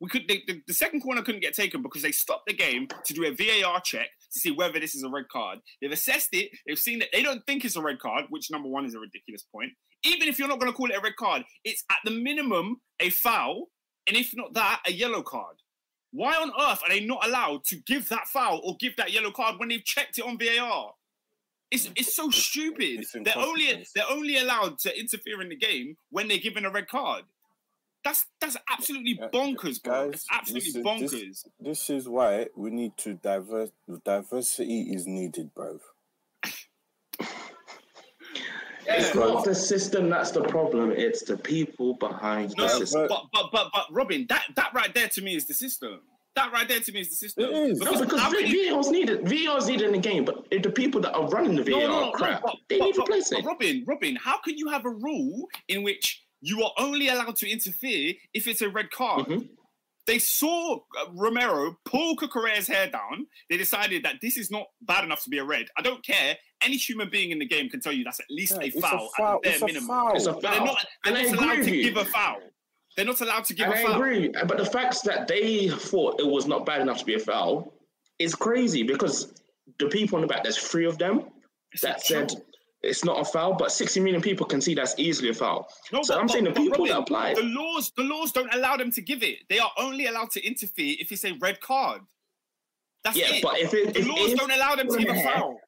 We 0.00 0.08
could 0.08 0.22
they, 0.28 0.42
the, 0.46 0.62
the 0.66 0.74
second 0.74 1.00
corner 1.00 1.22
couldn't 1.22 1.42
get 1.42 1.54
taken 1.54 1.82
because 1.82 2.02
they 2.02 2.12
stopped 2.12 2.46
the 2.46 2.54
game 2.54 2.88
to 3.04 3.14
do 3.14 3.24
a 3.24 3.30
VAR 3.30 3.80
check 3.80 4.08
to 4.32 4.38
see 4.38 4.50
whether 4.50 4.78
this 4.80 4.94
is 4.94 5.02
a 5.02 5.10
red 5.10 5.28
card. 5.30 5.58
They've 5.80 5.92
assessed 5.92 6.30
it. 6.32 6.50
They've 6.66 6.78
seen 6.78 7.00
that 7.00 7.08
they 7.12 7.22
don't 7.22 7.44
think 7.46 7.64
it's 7.64 7.76
a 7.76 7.82
red 7.82 7.98
card, 7.98 8.24
which 8.30 8.50
number 8.50 8.68
one 8.68 8.84
is 8.84 8.94
a 8.94 9.00
ridiculous 9.00 9.44
point. 9.54 9.70
Even 10.04 10.28
if 10.28 10.38
you're 10.38 10.48
not 10.48 10.58
going 10.58 10.72
to 10.72 10.76
call 10.76 10.90
it 10.90 10.96
a 10.96 11.00
red 11.00 11.16
card, 11.16 11.42
it's 11.64 11.84
at 11.90 11.98
the 12.04 12.10
minimum 12.10 12.76
a 13.00 13.10
foul, 13.10 13.66
and 14.06 14.16
if 14.16 14.34
not 14.34 14.54
that, 14.54 14.80
a 14.86 14.92
yellow 14.92 15.22
card. 15.22 15.56
Why 16.12 16.34
on 16.34 16.50
earth 16.60 16.82
are 16.82 16.90
they 16.90 17.04
not 17.04 17.26
allowed 17.26 17.64
to 17.66 17.76
give 17.86 18.08
that 18.08 18.26
foul 18.26 18.60
or 18.64 18.76
give 18.78 18.96
that 18.96 19.12
yellow 19.12 19.30
card 19.30 19.58
when 19.58 19.68
they've 19.68 19.84
checked 19.84 20.18
it 20.18 20.24
on 20.24 20.38
VAR? 20.38 20.92
It's, 21.72 21.88
it's 21.96 22.14
so 22.14 22.28
stupid. 22.30 23.00
It's 23.00 23.12
they're 23.12 23.32
only 23.38 23.86
they're 23.94 24.10
only 24.10 24.36
allowed 24.36 24.78
to 24.80 24.90
interfere 24.98 25.40
in 25.40 25.48
the 25.48 25.56
game 25.56 25.96
when 26.10 26.28
they're 26.28 26.36
given 26.38 26.66
a 26.66 26.70
red 26.70 26.86
card. 26.86 27.24
That's 28.04 28.26
that's 28.40 28.56
absolutely 28.70 29.18
bonkers, 29.32 29.82
bro. 29.82 30.06
guys, 30.10 30.14
it's 30.14 30.26
absolutely 30.30 30.70
this 30.70 30.76
is- 30.76 30.84
bonkers. 30.84 31.10
this- 31.10 31.44
This 31.60 31.90
is 31.90 32.08
why 32.08 32.48
we 32.56 32.70
need 32.70 32.96
to 32.98 33.14
divert. 33.14 33.70
Diversity 34.04 34.82
is 34.92 35.06
needed, 35.06 35.50
bruv. 35.54 35.80
It's 38.84 39.14
not 39.14 39.44
the 39.44 39.54
system 39.54 40.10
that's 40.10 40.32
the 40.32 40.42
problem. 40.42 40.90
It's 40.90 41.22
the 41.22 41.36
people 41.36 41.94
behind 41.94 42.52
No, 42.58 42.64
the 42.64 42.68
system. 42.86 43.06
but, 43.08 43.26
but 43.32 43.50
but 43.52 43.70
but 43.72 43.86
Robin, 43.90 44.26
that 44.28 44.42
that 44.56 44.74
right 44.74 44.92
there 44.92 45.08
to 45.08 45.22
me 45.22 45.36
is 45.36 45.46
the 45.46 45.54
system. 45.54 46.00
That 46.34 46.50
right 46.50 46.66
there 46.66 46.80
to 46.80 46.92
me 46.92 47.00
is 47.00 47.10
the 47.10 47.16
system. 47.16 47.44
It 47.44 47.50
is. 47.72 47.78
No, 47.80 48.00
because 48.00 48.18
how 48.20 48.30
can 48.32 48.46
you- 48.46 48.72
VAR's 48.74 48.90
needed. 48.90 49.28
VAR's 49.28 49.66
needed 49.68 49.86
in 49.86 49.92
the 49.92 49.98
game, 49.98 50.24
but 50.24 50.46
if 50.50 50.62
the 50.62 50.70
people 50.70 51.00
that 51.02 51.12
are 51.12 51.28
running 51.28 51.56
the 51.56 51.62
VAR 51.62 51.80
No, 51.80 51.86
no, 51.88 52.00
no, 52.00 52.08
are 52.08 52.12
crap, 52.12 52.42
but- 52.42 52.56
they 52.68 52.78
but- 52.78 52.84
need 52.86 52.94
to 52.94 53.00
but- 53.00 53.08
replace 53.08 53.28
but 53.30 53.38
it. 53.40 53.44
Robin, 53.44 53.84
Robin, 53.86 54.16
how 54.16 54.38
can 54.38 54.56
you 54.56 54.68
have 54.68 54.86
a 54.86 54.90
rule 54.90 55.46
in 55.68 55.82
which 55.82 56.24
you 56.40 56.62
are 56.64 56.72
only 56.78 57.08
allowed 57.08 57.36
to 57.36 57.50
interfere 57.50 58.14
if 58.32 58.46
it's 58.48 58.62
a 58.62 58.68
red 58.70 58.90
card? 58.90 59.26
Mhm. 59.26 59.48
They 60.06 60.18
saw 60.18 60.76
uh, 60.78 61.04
Romero 61.12 61.78
pull 61.84 62.16
Cucurella's 62.16 62.66
hair 62.66 62.88
down. 62.90 63.26
They 63.48 63.56
decided 63.56 64.02
that 64.04 64.16
this 64.20 64.36
is 64.36 64.50
not 64.50 64.66
bad 64.80 65.04
enough 65.04 65.22
to 65.24 65.30
be 65.30 65.38
a 65.38 65.44
red. 65.44 65.66
I 65.76 65.82
don't 65.82 66.04
care. 66.04 66.36
Any 66.60 66.76
human 66.76 67.08
being 67.08 67.30
in 67.30 67.38
the 67.38 67.46
game 67.46 67.68
can 67.68 67.80
tell 67.80 67.92
you 67.92 68.02
that's 68.02 68.18
at 68.18 68.26
least 68.30 68.56
Yeah, 68.60 68.66
a 68.66 68.70
foul, 68.80 69.06
a 69.06 69.16
foul. 69.16 69.36
at 69.36 69.42
the 69.42 69.48
bare 69.48 69.52
It's 69.52 69.62
a 69.62 69.66
minimum. 69.66 69.88
foul. 69.88 70.16
It's 70.16 70.26
a 70.26 70.32
But 70.32 70.42
they're 70.42 70.52
foul. 70.54 70.66
not, 70.66 70.86
they're 71.04 71.12
not 71.12 71.38
allowed 71.38 71.64
to 71.64 71.76
you. 71.76 71.82
give 71.84 71.96
a 71.98 72.04
foul. 72.06 72.40
They're 72.96 73.06
not 73.06 73.20
allowed 73.20 73.44
to 73.46 73.54
give 73.54 73.66
And 73.66 73.74
a 73.74 73.78
I 73.78 73.82
foul. 73.84 73.94
agree, 73.94 74.28
but 74.28 74.56
the 74.58 74.66
fact 74.66 75.02
that 75.04 75.26
they 75.26 75.68
thought 75.68 76.20
it 76.20 76.26
was 76.26 76.46
not 76.46 76.66
bad 76.66 76.80
enough 76.80 76.98
to 76.98 77.04
be 77.04 77.14
a 77.14 77.18
foul 77.18 77.72
is 78.18 78.34
crazy 78.34 78.82
because 78.82 79.32
the 79.78 79.86
people 79.88 80.16
on 80.16 80.22
the 80.22 80.26
back, 80.28 80.42
there's 80.42 80.58
three 80.58 80.84
of 80.84 80.98
them 80.98 81.24
It's 81.72 81.82
that 81.82 82.02
said 82.04 82.28
joke. 82.30 82.44
it's 82.82 83.02
not 83.04 83.18
a 83.20 83.24
foul, 83.24 83.54
but 83.54 83.72
60 83.72 84.00
million 84.00 84.20
people 84.20 84.44
can 84.44 84.60
see 84.60 84.74
that's 84.74 84.94
easily 84.98 85.30
a 85.30 85.34
foul. 85.34 85.68
No, 85.90 86.02
so 86.02 86.14
but- 86.14 86.20
I'm 86.20 86.28
saying 86.28 86.44
the 86.44 86.50
but- 86.50 86.56
but 86.56 86.62
people 86.64 86.86
that 86.86 86.98
apply. 86.98 87.34
The 87.34 87.42
laws, 87.44 87.92
the 87.96 88.02
laws 88.04 88.30
don't 88.32 88.52
allow 88.52 88.76
them 88.76 88.90
to 88.92 89.00
give 89.00 89.22
it. 89.22 89.38
They 89.48 89.58
are 89.58 89.72
only 89.78 90.06
allowed 90.06 90.30
to 90.32 90.44
interfere 90.46 90.96
if 91.00 91.10
it's 91.10 91.24
a 91.24 91.32
red 91.32 91.60
card. 91.60 92.02
That's 93.04 93.16
Yeah, 93.16 93.32
it. 93.34 93.42
but 93.42 93.58
if 93.58 93.72
it- 93.72 93.94
the 93.94 94.00
if- 94.00 94.06
laws 94.06 94.32
if- 94.32 94.38
don't 94.38 94.52
allow 94.52 94.76
them 94.76 94.88
to 94.88 94.98
give 94.98 95.08
a 95.16 95.22
foul. 95.22 95.58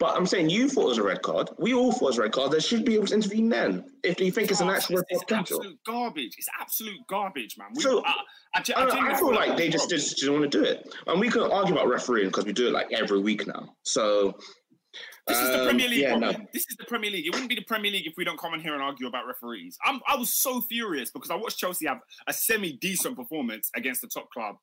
But 0.00 0.16
I'm 0.16 0.26
saying 0.26 0.50
you 0.50 0.68
thought 0.68 0.82
it 0.86 0.88
was 0.88 0.98
a 0.98 1.02
red 1.02 1.22
card. 1.22 1.50
We 1.58 1.72
all 1.74 1.92
thought 1.92 2.02
it 2.02 2.06
was 2.06 2.18
a 2.18 2.22
red 2.22 2.32
card. 2.32 2.50
They 2.52 2.60
should 2.60 2.84
be 2.84 2.94
able 2.94 3.06
to 3.06 3.14
intervene 3.14 3.48
then 3.48 3.84
if 4.02 4.20
you 4.20 4.30
think 4.32 4.50
it's 4.50 4.60
an 4.60 4.68
Oh, 4.68 4.72
actual 4.74 4.96
red 4.96 5.04
card 5.10 5.26
potential. 5.28 5.56
absolute 5.58 5.78
garbage. 5.86 6.34
It's 6.36 6.48
absolute 6.60 6.98
garbage, 7.08 7.56
man. 7.58 7.68
We, 7.74 7.82
So- 7.82 8.04
I, 8.04 8.10
I, 8.10 8.58
I, 8.58 8.62
genuinely 8.62 9.00
I 9.12 9.16
feel 9.16 9.34
like 9.34 9.56
they 9.56 9.68
just, 9.68 9.88
just 9.90 10.16
didn't 10.18 10.38
want 10.40 10.50
to 10.50 10.58
do 10.58 10.64
it. 10.64 10.92
And 11.06 11.20
we 11.20 11.28
can 11.30 11.42
argue 11.42 11.74
about 11.74 11.88
refereeing 11.88 12.28
because 12.28 12.44
we 12.44 12.52
do 12.52 12.68
it 12.68 12.72
like 12.72 12.92
every 12.92 13.20
week 13.20 13.46
now. 13.46 13.74
So 13.82 14.36
This 15.26 15.38
is 15.38 15.48
the 15.48 15.60
Um, 15.60 15.66
Premier 15.68 15.88
League. 15.88 16.00
yeah, 16.00 16.16
no. 16.16 16.32
This 16.52 16.66
is 16.68 16.76
the 16.78 16.84
Premier 16.84 17.10
League. 17.10 17.26
It 17.26 17.30
wouldn't 17.30 17.48
be 17.48 17.54
the 17.56 17.62
Premier 17.64 17.90
League 17.90 18.06
if 18.06 18.14
we 18.16 18.24
don't 18.24 18.38
come 18.38 18.52
in 18.54 18.60
here 18.60 18.74
and 18.74 18.82
argue 18.82 19.06
about 19.08 19.26
referees. 19.26 19.78
I'm, 19.84 20.00
I 20.06 20.16
was 20.16 20.34
so 20.34 20.60
furious 20.60 21.10
because 21.10 21.30
I 21.30 21.34
watched 21.36 21.58
Chelsea 21.58 21.86
have 21.86 22.00
a 22.26 22.32
semi 22.32 22.72
decent 22.76 23.16
performance 23.16 23.70
against 23.74 24.02
the 24.02 24.08
top 24.08 24.28
club. 24.30 24.56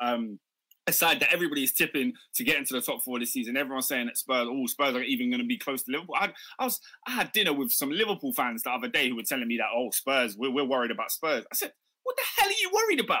Um, 0.00 0.38
a 0.86 0.92
side 0.92 1.20
that 1.20 1.32
everybody 1.32 1.64
is 1.64 1.72
tipping 1.72 2.12
to 2.34 2.44
get 2.44 2.56
into 2.56 2.74
the 2.74 2.80
top 2.80 3.02
four 3.02 3.18
this 3.18 3.32
season. 3.32 3.56
Everyone's 3.56 3.88
saying 3.88 4.06
that 4.06 4.16
Spurs, 4.16 4.46
oh, 4.50 4.66
Spurs 4.66 4.94
are 4.94 5.02
even 5.02 5.30
going 5.30 5.40
to 5.40 5.46
be 5.46 5.58
close 5.58 5.82
to 5.84 5.90
Liverpool. 5.92 6.14
I, 6.16 6.22
had- 6.26 6.34
I 6.58 6.64
was, 6.64 6.80
I 7.06 7.10
had 7.12 7.32
dinner 7.32 7.52
with 7.52 7.72
some 7.72 7.90
Liverpool 7.90 8.32
fans 8.32 8.62
the 8.62 8.70
other 8.70 8.88
day 8.88 9.08
who 9.08 9.16
were 9.16 9.22
telling 9.22 9.48
me 9.48 9.56
that, 9.58 9.66
oh, 9.74 9.90
Spurs, 9.90 10.36
we're, 10.36 10.50
we're 10.52 10.64
worried 10.64 10.90
about 10.90 11.10
Spurs. 11.10 11.44
I 11.50 11.54
said, 11.54 11.72
what 12.04 12.16
the 12.16 12.22
hell 12.40 12.48
are 12.48 12.52
you 12.52 12.70
worried 12.72 13.00
about? 13.00 13.20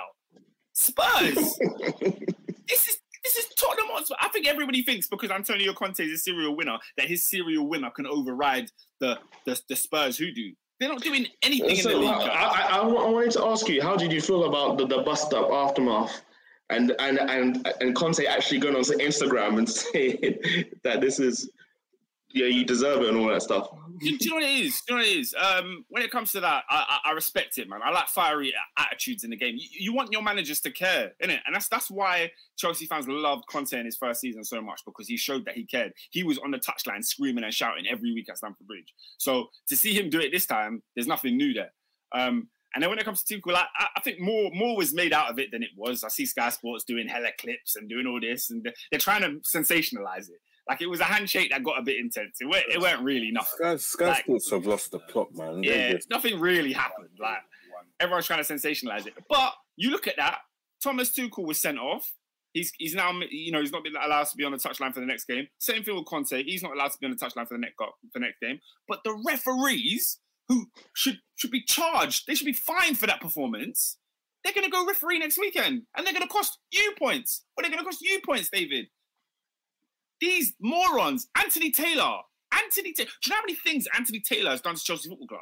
Spurs. 0.74 1.34
this 2.68 2.88
is 2.88 2.98
this 3.24 3.36
is 3.38 3.46
Tottenham 3.56 3.86
Hotspur. 3.90 4.14
I 4.20 4.28
think 4.28 4.46
everybody 4.46 4.82
thinks 4.82 5.08
because 5.08 5.30
Antonio 5.32 5.72
Conte 5.72 5.98
is 5.98 6.12
a 6.12 6.18
serial 6.18 6.54
winner 6.56 6.78
that 6.96 7.08
his 7.08 7.24
serial 7.24 7.66
winner 7.66 7.90
can 7.90 8.06
override 8.06 8.70
the 9.00 9.18
the, 9.46 9.60
the 9.68 9.74
Spurs 9.74 10.16
hoodoo. 10.16 10.52
They're 10.78 10.90
not 10.90 11.00
doing 11.02 11.26
anything 11.42 11.76
in 11.78 11.82
the 11.82 11.96
league. 11.96 12.08
I. 12.10 12.28
I, 12.28 12.68
I, 12.76 12.78
I 12.80 12.86
wanted 12.86 13.32
to 13.32 13.44
ask 13.46 13.66
you, 13.68 13.82
how 13.82 13.96
did 13.96 14.12
you 14.12 14.20
feel 14.20 14.44
about 14.44 14.76
the, 14.76 14.86
the 14.86 15.02
bust 15.02 15.32
up 15.32 15.50
aftermath? 15.50 16.22
And, 16.68 16.92
and 16.98 17.18
and 17.18 17.68
and 17.80 17.94
Conte 17.94 18.24
actually 18.26 18.58
going 18.58 18.74
on 18.74 18.82
to 18.84 18.94
Instagram 18.94 19.58
and 19.58 19.68
saying 19.70 20.38
that 20.82 21.00
this 21.00 21.20
is 21.20 21.48
yeah 22.30 22.46
you 22.46 22.64
deserve 22.64 23.02
it 23.02 23.08
and 23.08 23.18
all 23.18 23.28
that 23.28 23.42
stuff. 23.42 23.68
do 24.00 24.08
you 24.08 24.30
know 24.30 24.36
what 24.36 24.42
it 24.42 24.50
is? 24.50 24.82
Do 24.86 24.94
you 24.94 24.98
know 24.98 25.04
what 25.04 25.08
it 25.08 25.16
is? 25.16 25.34
Um, 25.34 25.84
when 25.90 26.02
it 26.02 26.10
comes 26.10 26.32
to 26.32 26.40
that, 26.40 26.64
I, 26.68 26.98
I, 27.04 27.10
I 27.10 27.12
respect 27.12 27.56
it, 27.58 27.68
man. 27.68 27.80
I 27.84 27.90
like 27.90 28.08
fiery 28.08 28.52
attitudes 28.76 29.22
in 29.22 29.30
the 29.30 29.36
game. 29.36 29.54
You, 29.56 29.68
you 29.70 29.94
want 29.94 30.12
your 30.12 30.22
managers 30.22 30.60
to 30.62 30.72
care, 30.72 31.12
innit? 31.22 31.38
And 31.46 31.54
that's 31.54 31.68
that's 31.68 31.88
why 31.88 32.32
Chelsea 32.56 32.86
fans 32.86 33.06
loved 33.06 33.44
Conte 33.48 33.78
in 33.78 33.84
his 33.84 33.96
first 33.96 34.20
season 34.20 34.42
so 34.42 34.60
much 34.60 34.82
because 34.84 35.06
he 35.06 35.16
showed 35.16 35.44
that 35.44 35.54
he 35.54 35.64
cared. 35.64 35.92
He 36.10 36.24
was 36.24 36.38
on 36.38 36.50
the 36.50 36.58
touchline 36.58 37.04
screaming 37.04 37.44
and 37.44 37.54
shouting 37.54 37.86
every 37.88 38.12
week 38.12 38.28
at 38.28 38.38
Stamford 38.38 38.66
Bridge. 38.66 38.92
So 39.18 39.50
to 39.68 39.76
see 39.76 39.94
him 39.94 40.10
do 40.10 40.20
it 40.20 40.32
this 40.32 40.46
time, 40.46 40.82
there's 40.96 41.06
nothing 41.06 41.36
new 41.36 41.54
there. 41.54 41.72
Um, 42.12 42.48
and 42.76 42.82
then 42.82 42.90
when 42.90 42.98
it 43.00 43.04
comes 43.04 43.22
to 43.24 43.40
Tuchel, 43.40 43.54
I, 43.56 43.64
I 43.76 43.86
I 43.96 44.00
think 44.02 44.20
more 44.20 44.50
more 44.54 44.76
was 44.76 44.92
made 44.94 45.12
out 45.12 45.30
of 45.30 45.38
it 45.40 45.50
than 45.50 45.62
it 45.64 45.70
was. 45.76 46.04
I 46.04 46.08
see 46.08 46.26
Sky 46.26 46.50
Sports 46.50 46.84
doing 46.84 47.08
hella 47.08 47.30
clips 47.40 47.74
and 47.76 47.88
doing 47.88 48.06
all 48.06 48.20
this, 48.20 48.50
and 48.50 48.62
they're, 48.62 48.74
they're 48.90 49.00
trying 49.00 49.22
to 49.22 49.40
sensationalize 49.40 50.28
it. 50.28 50.40
Like 50.68 50.82
it 50.82 50.86
was 50.90 51.00
a 51.00 51.04
handshake 51.04 51.50
that 51.50 51.64
got 51.64 51.78
a 51.78 51.82
bit 51.82 51.96
intense. 51.98 52.38
It 52.40 52.44
weren't, 52.44 52.66
it 52.70 52.80
weren't 52.80 53.02
really 53.02 53.30
nothing. 53.32 53.56
Sky, 53.58 53.76
Sky 53.76 54.06
Like- 54.08 54.24
Sports 54.24 54.50
have 54.50 54.66
lost 54.66 54.90
the 54.90 54.98
plot, 54.98 55.34
man. 55.34 55.62
Yeah, 55.62 55.92
just- 55.92 56.10
nothing 56.10 56.38
really 56.38 56.72
happened. 56.72 57.08
Like 57.18 57.38
everyone's 57.98 58.26
trying 58.26 58.44
to 58.44 58.52
sensationalize 58.54 59.06
it. 59.06 59.14
But 59.28 59.54
you 59.76 59.90
look 59.90 60.06
at 60.06 60.16
that, 60.18 60.38
Thomas 60.82 61.10
Tuchel 61.16 61.46
was 61.46 61.60
sent 61.60 61.78
off. 61.78 62.12
He's 62.52 62.72
he's 62.78 62.94
now 62.94 63.12
you 63.30 63.52
know 63.52 63.60
he's 63.60 63.72
not 63.72 63.84
been 63.84 63.94
allowed 63.96 64.24
to 64.28 64.36
be 64.36 64.44
on 64.44 64.52
the 64.52 64.58
touchline 64.58 64.92
for 64.94 65.00
the 65.00 65.06
next 65.06 65.26
game. 65.26 65.46
Same 65.58 65.82
thing 65.82 65.94
with 65.94 66.06
Conte. 66.06 66.42
He's 66.42 66.62
not 66.62 66.72
allowed 66.74 66.90
to 66.92 66.98
be 66.98 67.06
on 67.06 67.12
the 67.12 67.18
touchline 67.18 67.46
for 67.46 67.54
the 67.54 67.58
next 67.60 67.76
for 67.78 67.92
the 68.14 68.20
next 68.20 68.40
game. 68.40 68.60
But 68.88 69.04
the 69.04 69.12
referees 69.26 70.18
who 70.48 70.66
should 70.94 71.18
should 71.36 71.50
be 71.50 71.62
charged, 71.62 72.26
they 72.26 72.34
should 72.34 72.46
be 72.46 72.52
fined 72.52 72.98
for 72.98 73.06
that 73.06 73.20
performance. 73.20 73.98
They're 74.44 74.52
going 74.54 74.64
to 74.64 74.70
go 74.70 74.86
referee 74.86 75.18
next 75.18 75.38
weekend, 75.38 75.82
and 75.96 76.06
they're 76.06 76.12
going 76.14 76.22
to 76.26 76.32
cost 76.32 76.58
you 76.70 76.94
points. 76.98 77.44
Or 77.56 77.62
they're 77.62 77.70
going 77.70 77.82
to 77.82 77.84
cost 77.84 78.00
you 78.00 78.20
points, 78.24 78.48
David. 78.48 78.86
These 80.20 80.54
morons, 80.60 81.28
Anthony 81.36 81.70
Taylor, 81.70 82.18
Anthony. 82.52 82.92
Ta- 82.92 83.04
Do 83.04 83.10
you 83.24 83.30
know 83.30 83.36
how 83.36 83.42
many 83.42 83.54
things 83.56 83.86
Anthony 83.94 84.20
Taylor 84.20 84.50
has 84.52 84.60
done 84.60 84.76
to 84.76 84.82
Chelsea 84.82 85.08
Football 85.08 85.26
Club? 85.26 85.40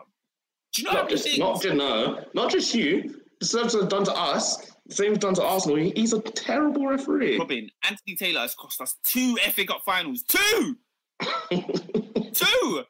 Do 0.73 0.83
you 0.83 0.87
know 0.87 0.91
how 0.93 0.97
Not 0.97 1.05
many 1.05 1.15
just 1.17 1.25
things? 1.27 1.39
not 1.39 1.63
just 1.63 1.75
no, 1.77 2.25
not 2.35 2.51
just 2.51 2.75
you. 2.75 3.21
The 3.41 3.47
same 3.47 3.89
done 3.89 4.05
to 4.05 4.13
us. 4.13 4.73
The 4.87 4.95
same 4.95 5.15
done 5.15 5.35
to 5.35 5.43
Arsenal. 5.45 5.77
He- 5.77 5.93
He's 5.95 6.13
a 6.15 6.21
terrible 6.21 6.87
referee. 6.87 7.39
Robin, 7.39 7.71
Anthony 7.85 8.17
Taylor 8.17 8.41
has 8.41 8.55
cost 8.55 8.81
us 8.81 8.97
two 9.05 9.37
FA 9.53 9.65
Cup 9.67 9.83
finals. 9.85 10.23
Two! 10.27 10.77
two! 12.33 12.83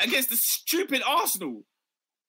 Against 0.00 0.30
the 0.30 0.36
stupid 0.36 1.02
Arsenal. 1.06 1.64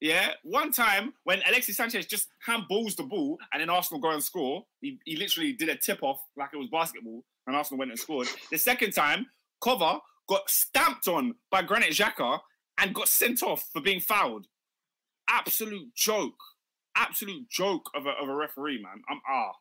Yeah, 0.01 0.31
one 0.43 0.71
time 0.71 1.13
when 1.25 1.41
Alexis 1.47 1.75
Sanchez 1.75 2.05
just 2.05 2.29
handballs 2.47 2.95
the 2.95 3.03
ball 3.03 3.37
and 3.51 3.61
then 3.61 3.69
Arsenal 3.69 3.99
go 3.99 4.11
and 4.11 4.23
score, 4.23 4.63
he, 4.79 4.97
he 5.05 5.17
literally 5.17 5.51
did 5.51 5.67
a 5.67 5.75
tip 5.75 6.01
off 6.03 6.21
like 6.37 6.49
it 6.53 6.57
was 6.57 6.69
basketball 6.71 7.23
and 7.47 7.55
Arsenal 7.55 7.79
went 7.79 7.91
and 7.91 7.99
scored. 7.99 8.29
The 8.49 8.57
second 8.57 8.91
time, 8.91 9.25
Kova 9.61 9.99
got 10.29 10.49
stamped 10.49 11.07
on 11.09 11.35
by 11.51 11.63
Granit 11.63 11.89
Xhaka 11.89 12.39
and 12.79 12.95
got 12.95 13.09
sent 13.09 13.43
off 13.43 13.65
for 13.73 13.81
being 13.81 13.99
fouled. 13.99 14.45
Absolute 15.29 15.93
joke. 15.95 16.37
Absolute 16.95 17.49
joke 17.49 17.89
of 17.93 18.05
a, 18.05 18.11
of 18.21 18.29
a 18.29 18.35
referee, 18.35 18.81
man. 18.81 19.01
I'm 19.09 19.19
ah. 19.29 19.51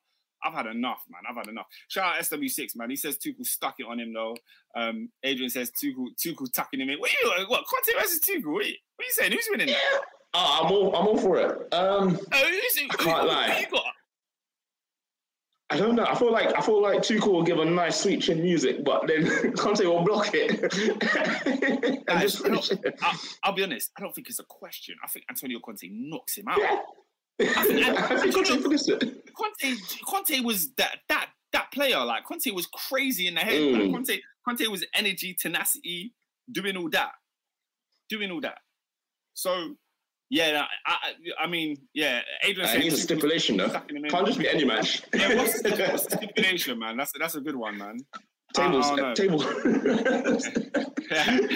I've 0.44 0.52
had 0.54 0.66
enough, 0.66 1.02
man. 1.10 1.22
I've 1.28 1.36
had 1.36 1.48
enough. 1.48 1.66
Shout 1.88 2.16
out 2.16 2.22
SW6, 2.22 2.76
man. 2.76 2.90
He 2.90 2.96
says 2.96 3.18
Tuchel 3.18 3.44
stuck 3.46 3.76
it 3.78 3.86
on 3.88 3.98
him 4.00 4.12
though. 4.12 4.36
Um, 4.76 5.10
Adrian 5.24 5.50
says 5.50 5.70
Tuchel, 5.72 6.06
Tuchel 6.16 6.52
tucking 6.52 6.80
him 6.80 6.90
in. 6.90 6.98
What? 6.98 7.10
Are 7.10 7.40
you, 7.40 7.46
what? 7.48 7.64
Conte 7.66 8.00
versus 8.00 8.20
Tuchel? 8.20 8.52
What, 8.52 8.64
are 8.64 8.68
you, 8.68 8.74
what 8.96 9.04
are 9.04 9.06
you 9.06 9.12
saying? 9.12 9.32
Who's 9.32 9.48
winning? 9.50 9.74
Oh, 10.34 10.60
I'm 10.64 10.72
all 10.72 10.94
I'm 10.96 11.06
all 11.08 11.18
for 11.18 11.38
it. 11.38 11.72
Um, 11.74 12.18
Oh, 12.32 12.44
who's, 12.46 12.76
who, 12.78 12.88
can't 12.88 13.22
who, 13.22 13.26
lie. 13.28 13.58
you 13.60 13.66
got? 13.70 13.82
I 15.70 15.76
don't 15.76 15.96
know. 15.96 16.04
I 16.06 16.14
feel 16.14 16.32
like 16.32 16.56
I 16.56 16.62
feel 16.62 16.80
like 16.80 17.00
Tuchel 17.00 17.26
will 17.32 17.42
give 17.42 17.58
a 17.58 17.64
nice 17.64 18.00
sweet 18.00 18.22
chin 18.22 18.40
music, 18.40 18.84
but 18.84 19.06
then 19.06 19.52
Conte 19.56 19.84
will 19.84 20.02
block 20.02 20.30
it 20.32 20.52
I 22.08 22.20
don't- 22.20 22.32
finish 22.32 22.70
it. 22.70 22.80
I'll, 23.02 23.18
I'll 23.44 23.52
be 23.52 23.64
honest. 23.64 23.90
I 23.98 24.00
don't 24.00 24.14
think 24.14 24.28
it's 24.30 24.38
a 24.38 24.44
question. 24.44 24.96
I 25.04 25.08
think 25.08 25.26
Antonio 25.28 25.58
Conte 25.60 25.86
knocks 25.90 26.38
him 26.38 26.48
out. 26.48 26.58
Yeah. 26.58 26.78
I 27.40 28.18
think 28.20 28.34
Conte. 28.34 29.06
Conte, 29.34 29.76
Conte 30.06 30.40
was 30.40 30.72
that 30.74 30.98
that 31.08 31.30
that 31.52 31.70
player. 31.72 32.04
Like 32.04 32.24
Conte 32.24 32.50
was 32.50 32.66
crazy 32.66 33.26
in 33.28 33.34
the 33.34 33.40
head. 33.40 33.60
Mm. 33.60 33.80
Like, 33.80 33.92
Conte, 33.92 34.20
Conte 34.44 34.66
was 34.66 34.84
energy, 34.94 35.34
tenacity, 35.34 36.14
doing 36.50 36.76
all 36.76 36.88
that, 36.90 37.12
doing 38.08 38.30
all 38.30 38.40
that. 38.40 38.58
So, 39.34 39.74
yeah, 40.30 40.64
I, 40.86 40.92
I, 40.92 41.44
I 41.44 41.46
mean, 41.46 41.76
yeah, 41.94 42.22
Adrian 42.42 42.68
I 42.68 42.78
need 42.78 42.92
a 42.92 42.96
stipulation 42.96 43.56
though. 43.56 43.68
Stuck 43.68 43.90
in 43.90 44.02
the 44.02 44.08
Can't 44.08 44.26
just 44.26 44.38
be 44.38 44.48
any 44.48 44.64
match. 44.64 45.02
Yeah, 45.14 45.36
what's 45.36 45.62
the, 45.62 45.70
what's 45.70 46.06
the 46.06 46.16
stipulation, 46.16 46.78
man? 46.78 46.96
That's 46.96 47.12
that's 47.18 47.36
a 47.36 47.40
good 47.40 47.56
one, 47.56 47.78
man. 47.78 47.98
Tables, 48.54 48.88
don't 48.88 48.96
know. 48.96 49.14
table. 49.14 49.42
and, 51.12 51.50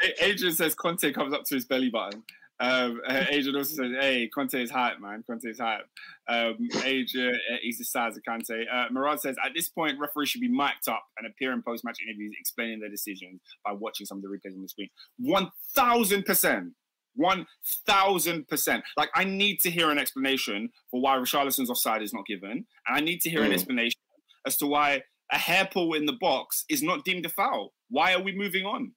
It's 0.00 0.20
a 0.20 0.20
tables 0.20 0.20
match. 0.20 0.28
Adrian 0.28 0.54
says 0.54 0.74
Conte 0.74 1.12
comes 1.12 1.32
up 1.34 1.44
to 1.44 1.54
his 1.54 1.64
belly 1.64 1.90
button. 1.90 2.22
Um, 2.58 3.02
uh, 3.06 3.24
Adrian 3.28 3.56
also 3.56 3.74
says, 3.74 3.92
"Hey, 4.00 4.28
Conte 4.28 4.54
is 4.54 4.70
hype, 4.70 4.98
man. 4.98 5.22
Conte 5.26 5.44
is 5.44 5.58
hype." 5.60 5.86
Um, 6.26 6.56
Adrian, 6.84 7.34
uh, 7.52 7.56
he's 7.60 7.76
the 7.78 7.84
size 7.84 8.16
of 8.16 8.22
Conte. 8.26 8.66
Uh, 8.66 8.86
Murad 8.90 9.20
says, 9.20 9.36
"At 9.44 9.52
this 9.54 9.68
point, 9.68 9.98
referees 9.98 10.30
should 10.30 10.40
be 10.40 10.48
mic'd 10.48 10.88
up 10.88 11.04
and 11.18 11.26
appear 11.26 11.52
in 11.52 11.62
post-match 11.62 11.98
interviews 12.06 12.34
explaining 12.40 12.80
their 12.80 12.88
decisions 12.88 13.42
by 13.64 13.72
watching 13.72 14.06
some 14.06 14.18
of 14.18 14.22
the 14.22 14.28
replays 14.28 14.54
on 14.54 14.62
the 14.62 14.68
screen." 14.68 14.88
One 15.18 15.50
thousand 15.74 16.24
percent. 16.24 16.72
One 17.14 17.46
thousand 17.86 18.48
percent. 18.48 18.84
Like 18.96 19.10
I 19.14 19.24
need 19.24 19.60
to 19.60 19.70
hear 19.70 19.90
an 19.90 19.98
explanation 19.98 20.70
for 20.90 21.00
why 21.02 21.16
Richarlison's 21.16 21.68
offside 21.70 22.02
is 22.02 22.14
not 22.14 22.24
given, 22.26 22.50
and 22.52 22.66
I 22.86 23.00
need 23.00 23.20
to 23.22 23.30
hear 23.30 23.42
an 23.42 23.50
Mm. 23.50 23.54
explanation 23.54 24.00
as 24.46 24.56
to 24.58 24.66
why 24.66 25.02
a 25.30 25.38
hair 25.38 25.68
pull 25.70 25.92
in 25.94 26.06
the 26.06 26.12
box 26.14 26.64
is 26.70 26.82
not 26.82 27.04
deemed 27.04 27.26
a 27.26 27.28
foul. 27.28 27.74
Why 27.90 28.14
are 28.14 28.22
we 28.22 28.32
moving 28.32 28.64
on? 28.64 28.94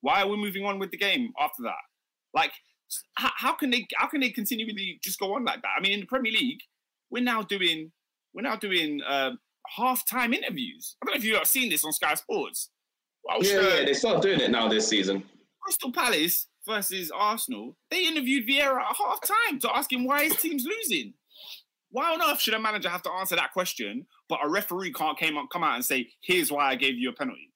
Why 0.00 0.22
are 0.22 0.28
we 0.28 0.36
moving 0.36 0.64
on 0.64 0.78
with 0.78 0.90
the 0.90 0.96
game 0.96 1.32
after 1.38 1.62
that? 1.64 1.74
Like, 2.34 2.52
how, 3.16 3.30
how 3.36 3.52
can 3.54 3.70
they 3.70 3.86
how 3.96 4.06
can 4.06 4.20
they 4.20 4.30
continually 4.30 4.98
just 5.02 5.18
go 5.18 5.34
on 5.34 5.44
like 5.44 5.62
that? 5.62 5.70
I 5.76 5.80
mean, 5.80 5.92
in 5.92 6.00
the 6.00 6.06
Premier 6.06 6.32
League, 6.32 6.60
we're 7.10 7.22
now 7.22 7.42
doing 7.42 7.92
we're 8.34 8.42
now 8.42 8.56
doing 8.56 9.00
uh, 9.06 9.32
half 9.76 10.06
time 10.06 10.32
interviews. 10.32 10.96
I 11.02 11.06
don't 11.06 11.14
know 11.14 11.18
if 11.18 11.24
you 11.24 11.34
have 11.34 11.46
seen 11.46 11.70
this 11.70 11.84
on 11.84 11.92
Sky 11.92 12.14
Sports. 12.14 12.70
Whilst, 13.24 13.52
Yeah, 13.52 13.58
uh, 13.58 13.62
yeah, 13.62 13.84
they 13.84 13.94
start 13.94 14.22
doing 14.22 14.40
it 14.40 14.50
now 14.50 14.68
this 14.68 14.88
season. 14.88 15.24
Crystal 15.62 15.92
Palace 15.92 16.46
versus 16.66 17.10
Arsenal, 17.10 17.76
they 17.90 18.06
interviewed 18.06 18.46
Vieira 18.46 18.80
at 18.80 18.96
half 18.96 19.20
time 19.22 19.58
to 19.60 19.76
ask 19.76 19.92
him 19.92 20.04
why 20.04 20.24
his 20.24 20.36
team's 20.36 20.64
losing. 20.64 21.14
Why 21.90 22.12
on 22.12 22.22
earth 22.22 22.40
should 22.40 22.54
a 22.54 22.60
manager 22.60 22.90
have 22.90 23.02
to 23.02 23.10
answer 23.12 23.34
that 23.36 23.52
question, 23.52 24.06
but 24.28 24.40
a 24.42 24.48
referee 24.48 24.92
can't 24.92 25.18
came 25.18 25.38
up, 25.38 25.48
come 25.50 25.64
out 25.64 25.74
and 25.74 25.84
say, 25.84 26.08
here's 26.22 26.52
why 26.52 26.70
I 26.70 26.76
gave 26.76 26.96
you 26.98 27.08
a 27.08 27.12
penalty? 27.12 27.52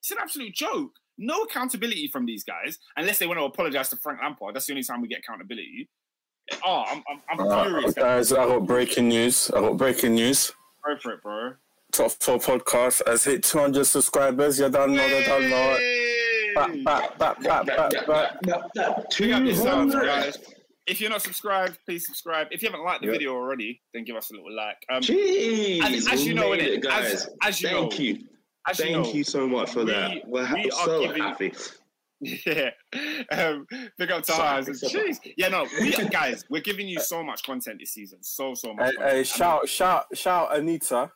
It's 0.00 0.10
an 0.10 0.18
absolute 0.20 0.54
joke. 0.54 0.92
No 1.18 1.42
accountability 1.42 2.08
from 2.08 2.26
these 2.26 2.44
guys, 2.44 2.78
unless 2.96 3.18
they 3.18 3.26
want 3.26 3.38
to 3.40 3.44
apologize 3.44 3.88
to 3.90 3.96
Frank 3.96 4.20
Lampard. 4.22 4.54
That's 4.54 4.66
the 4.66 4.72
only 4.72 4.82
time 4.84 5.00
we 5.00 5.08
get 5.08 5.20
accountability. 5.20 5.88
Oh, 6.64 6.84
I'm, 6.86 7.02
I'm, 7.10 7.40
I'm 7.40 7.46
Uh, 7.46 7.64
furious. 7.64 7.94
guys, 7.94 8.32
I 8.32 8.46
got 8.46 8.66
breaking 8.66 9.08
news. 9.08 9.50
I 9.50 9.60
got 9.60 9.76
breaking 9.76 10.14
news. 10.14 10.52
Go 10.84 10.96
for 10.98 11.12
it, 11.12 11.22
bro. 11.22 11.52
Top 11.92 12.10
Four 12.12 12.38
Podcast 12.38 13.06
has 13.06 13.24
hit 13.24 13.42
200 13.42 13.84
subscribers. 13.84 14.58
You 14.60 14.68
don't 14.68 14.94
know, 14.94 15.06
you 15.06 15.24
don't 15.24 15.48
know. 15.48 15.78
Back, 16.54 16.84
back, 16.84 17.18
back, 17.18 17.40
back, 17.42 17.66
back, 17.66 18.06
back. 18.06 18.40
Big 18.42 18.50
up 19.32 19.44
yourselves, 19.44 19.92
200. 19.94 20.04
guys. 20.06 20.38
If 20.86 21.00
you're 21.00 21.10
not 21.10 21.22
subscribed, 21.22 21.78
please 21.84 22.06
subscribe. 22.06 22.46
If 22.52 22.62
you 22.62 22.68
haven't 22.68 22.84
liked 22.84 23.00
the 23.00 23.06
Yeah. 23.08 23.12
video 23.12 23.34
already, 23.34 23.82
then 23.92 24.04
give 24.04 24.14
us 24.16 24.30
a 24.30 24.34
little 24.34 24.54
like. 24.54 24.76
Um, 24.88 25.00
Jeez, 25.02 25.82
as, 25.82 26.06
as 26.08 26.26
you 26.26 26.34
know, 26.34 26.50
made 26.50 26.60
innit? 26.60 26.74
it, 26.76 26.82
guys. 26.82 27.12
As, 27.12 27.28
as 27.42 27.60
you 27.62 27.68
Thank 27.70 27.92
know, 27.92 27.98
you. 27.98 28.18
As 28.68 28.78
you 28.78 28.84
Thank 28.86 29.06
know, 29.06 29.12
you 29.12 29.24
so 29.24 29.46
much 29.46 29.70
for 29.70 29.84
we- 29.84 29.90
that. 29.92 30.22
We're 30.26 30.44
ha- 30.44 30.54
we 30.54 30.70
are 30.70 30.84
so 30.84 31.00
giving- 31.06 31.22
happy. 31.22 31.52
Yeah. 32.20 32.70
Um, 33.30 33.66
big 33.98 34.10
up 34.10 34.22
to 34.22 34.32
So 34.32 34.40
ours. 34.40 34.66
happy, 34.66 34.78
so 34.78 34.88
Jeez. 34.88 35.18
Yeah, 35.36 35.48
no, 35.48 35.66
we 35.80 35.90
guys, 36.08 36.44
we're 36.48 36.62
giving 36.62 36.88
you 36.88 36.98
so 36.98 37.22
much 37.22 37.42
content 37.42 37.78
this 37.78 37.90
season. 37.92 38.22
So, 38.22 38.54
so 38.54 38.72
much. 38.72 38.86
Hey, 38.86 38.92
content. 38.92 39.10
hey, 39.12 39.18
And 39.18 39.26
shout, 39.26 39.68
shout, 39.68 40.04
shout 40.14 40.56
Anita. 40.56 41.10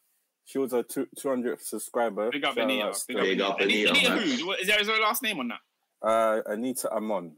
She 0.45 0.59
was 0.59 0.75
a 0.75 0.83
two, 0.83 1.07
200 1.19 1.59
subscriber. 1.63 2.31
Big 2.31 2.45
up 2.45 2.55
Shout 2.55 2.65
Anita. 2.65 2.89
out 2.89 3.03
Big 3.09 3.17
to- 3.17 3.23
up 3.23 3.27
Big 3.29 3.41
up 3.41 3.61
Anita. 3.61 3.89
Anita, 3.89 3.91
Anita 3.91 4.11
man. 4.11 4.29
who? 4.39 4.47
What- 4.47 4.61
Is 4.61 4.67
there, 4.67 4.81
is 4.81 4.87
there 4.89 4.97
a 4.99 5.03
last 5.03 5.23
name 5.23 5.41
on 5.41 5.49
that? 5.49 5.61
Uh, 6.07 6.43
Anita 6.47 6.91
Amon. 6.93 7.33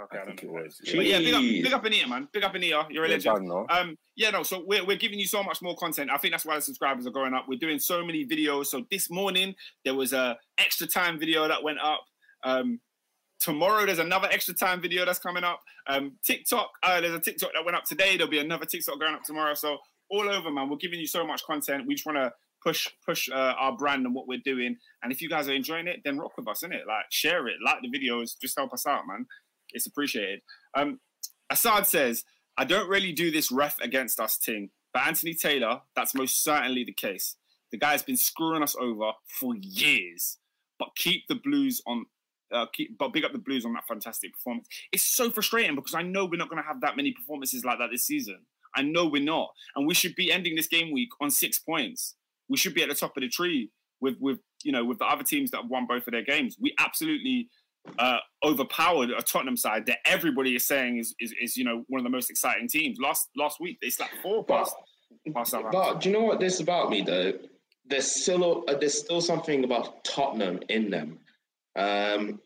Okay, 0.00 0.18
I 0.18 0.22
I 0.22 0.24
think 0.26 0.40
don't 0.42 0.50
it 0.50 0.54
know. 0.54 0.62
was. 0.62 0.80
But 0.94 1.06
yeah, 1.06 1.18
big 1.18 1.34
up, 1.34 1.40
Jeez. 1.42 1.62
big 1.62 1.72
up 1.72 1.84
Anita, 1.84 2.08
man. 2.08 2.28
Big 2.32 2.44
up 2.44 2.54
Anita. 2.54 2.86
You're 2.90 3.04
a 3.04 3.08
You 3.08 3.14
legend. 3.14 3.34
don't 3.36 3.48
know. 3.48 3.66
Um, 3.70 3.96
yeah, 4.14 4.30
no. 4.30 4.42
So 4.42 4.62
we're 4.66 4.84
we're 4.84 4.96
giving 4.98 5.18
you 5.18 5.26
so 5.26 5.42
much 5.42 5.62
more 5.62 5.76
content. 5.76 6.10
I 6.12 6.18
think 6.18 6.32
that's 6.32 6.44
why 6.44 6.54
the 6.56 6.60
subscribers 6.62 7.06
are 7.06 7.10
going 7.10 7.32
up. 7.34 7.46
We're 7.48 7.58
doing 7.58 7.78
so 7.78 8.04
many 8.04 8.26
videos. 8.26 8.66
So 8.66 8.84
this 8.90 9.10
morning 9.10 9.54
there 9.84 9.94
was 9.94 10.12
a 10.12 10.36
extra 10.58 10.86
time 10.86 11.18
video 11.18 11.48
that 11.48 11.62
went 11.62 11.78
up. 11.80 12.04
Um, 12.44 12.80
tomorrow 13.40 13.86
there's 13.86 13.98
another 13.98 14.28
extra 14.30 14.54
time 14.54 14.80
video 14.82 15.04
that's 15.06 15.18
coming 15.18 15.44
up. 15.44 15.60
Um, 15.86 16.16
TikTok, 16.24 16.70
uh, 16.82 17.00
there's 17.00 17.14
a 17.14 17.20
TikTok 17.20 17.50
that 17.54 17.64
went 17.64 17.76
up 17.76 17.84
today. 17.84 18.16
There'll 18.16 18.30
be 18.30 18.38
another 18.38 18.66
TikTok 18.66 19.00
going 19.00 19.14
up 19.14 19.22
tomorrow. 19.24 19.54
So 19.54 19.78
all 20.10 20.28
over, 20.28 20.50
man. 20.50 20.68
We're 20.68 20.76
giving 20.76 21.00
you 21.00 21.06
so 21.06 21.26
much 21.26 21.42
content. 21.44 21.86
We 21.86 21.94
just 21.94 22.06
want 22.06 22.16
to 22.18 22.32
push 22.62 22.86
push 23.04 23.28
uh, 23.30 23.54
our 23.58 23.76
brand 23.76 24.04
and 24.04 24.14
what 24.14 24.26
we're 24.28 24.40
doing. 24.44 24.76
And 25.02 25.12
if 25.12 25.22
you 25.22 25.28
guys 25.28 25.48
are 25.48 25.52
enjoying 25.54 25.86
it, 25.86 26.00
then 26.04 26.18
rock 26.18 26.36
with 26.36 26.48
us, 26.48 26.62
innit? 26.64 26.86
Like 26.86 27.04
share 27.10 27.46
it, 27.48 27.56
like 27.64 27.78
the 27.82 27.88
videos, 27.88 28.38
just 28.40 28.56
help 28.58 28.72
us 28.72 28.86
out, 28.86 29.02
man. 29.06 29.26
It's 29.70 29.86
appreciated. 29.86 30.40
Um, 30.76 31.00
Assad 31.50 31.86
says, 31.86 32.24
I 32.56 32.64
don't 32.64 32.88
really 32.88 33.12
do 33.12 33.30
this 33.30 33.52
ref 33.52 33.78
against 33.80 34.18
us 34.18 34.36
thing, 34.36 34.70
but 34.92 35.06
Anthony 35.06 35.34
Taylor, 35.34 35.80
that's 35.94 36.14
most 36.14 36.42
certainly 36.42 36.84
the 36.84 36.92
case. 36.92 37.36
The 37.72 37.78
guy's 37.78 38.02
been 38.02 38.16
screwing 38.16 38.62
us 38.62 38.76
over 38.80 39.12
for 39.38 39.54
years, 39.56 40.38
but 40.78 40.88
keep 40.96 41.26
the 41.28 41.34
Blues 41.34 41.82
on. 41.86 42.06
Uh, 42.52 42.66
keep, 42.72 42.96
but 42.96 43.12
big 43.12 43.24
up 43.24 43.32
the 43.32 43.38
Blues 43.38 43.64
on 43.64 43.72
that 43.72 43.82
fantastic 43.88 44.32
performance. 44.32 44.68
It's 44.92 45.04
so 45.04 45.30
frustrating 45.32 45.74
because 45.74 45.94
I 45.94 46.02
know 46.02 46.26
we're 46.26 46.36
not 46.36 46.48
going 46.48 46.62
to 46.62 46.66
have 46.66 46.80
that 46.82 46.96
many 46.96 47.12
performances 47.12 47.64
like 47.64 47.78
that 47.80 47.90
this 47.90 48.04
season. 48.04 48.38
I 48.76 48.82
know 48.82 49.06
we're 49.06 49.22
not, 49.22 49.50
and 49.74 49.86
we 49.86 49.94
should 49.94 50.14
be 50.14 50.30
ending 50.30 50.54
this 50.54 50.68
game 50.68 50.92
week 50.92 51.08
on 51.20 51.30
six 51.30 51.58
points. 51.58 52.14
We 52.48 52.56
should 52.56 52.74
be 52.74 52.82
at 52.82 52.88
the 52.88 52.94
top 52.94 53.16
of 53.16 53.22
the 53.22 53.28
tree 53.28 53.70
with 54.00 54.16
with 54.20 54.38
you 54.62 54.72
know 54.72 54.84
with 54.84 54.98
the 54.98 55.06
other 55.06 55.24
teams 55.24 55.50
that 55.50 55.62
have 55.62 55.70
won 55.70 55.86
both 55.86 56.06
of 56.06 56.12
their 56.12 56.22
games. 56.22 56.56
We 56.60 56.74
absolutely 56.78 57.48
uh, 57.98 58.18
overpowered 58.44 59.10
a 59.10 59.22
Tottenham 59.22 59.56
side 59.56 59.86
that 59.86 59.98
everybody 60.04 60.54
is 60.54 60.66
saying 60.66 60.98
is, 60.98 61.14
is 61.20 61.34
is 61.40 61.56
you 61.56 61.64
know 61.64 61.84
one 61.88 62.00
of 62.00 62.04
the 62.04 62.10
most 62.10 62.30
exciting 62.30 62.68
teams. 62.68 62.98
Last 63.00 63.28
last 63.36 63.60
week 63.60 63.78
they 63.80 63.90
slapped 63.90 64.14
four 64.22 64.44
But, 64.44 64.64
past 64.64 64.76
past 65.34 65.54
but 65.72 66.00
do 66.00 66.08
you 66.08 66.14
know 66.14 66.22
what 66.22 66.40
this 66.40 66.60
about 66.60 66.90
me 66.90 67.02
though? 67.02 67.32
There's 67.88 68.10
still 68.10 68.64
uh, 68.68 68.74
there's 68.74 68.98
still 68.98 69.20
something 69.20 69.64
about 69.64 70.04
Tottenham 70.04 70.60
in 70.68 70.90
them. 70.90 71.18
Um, 71.76 72.40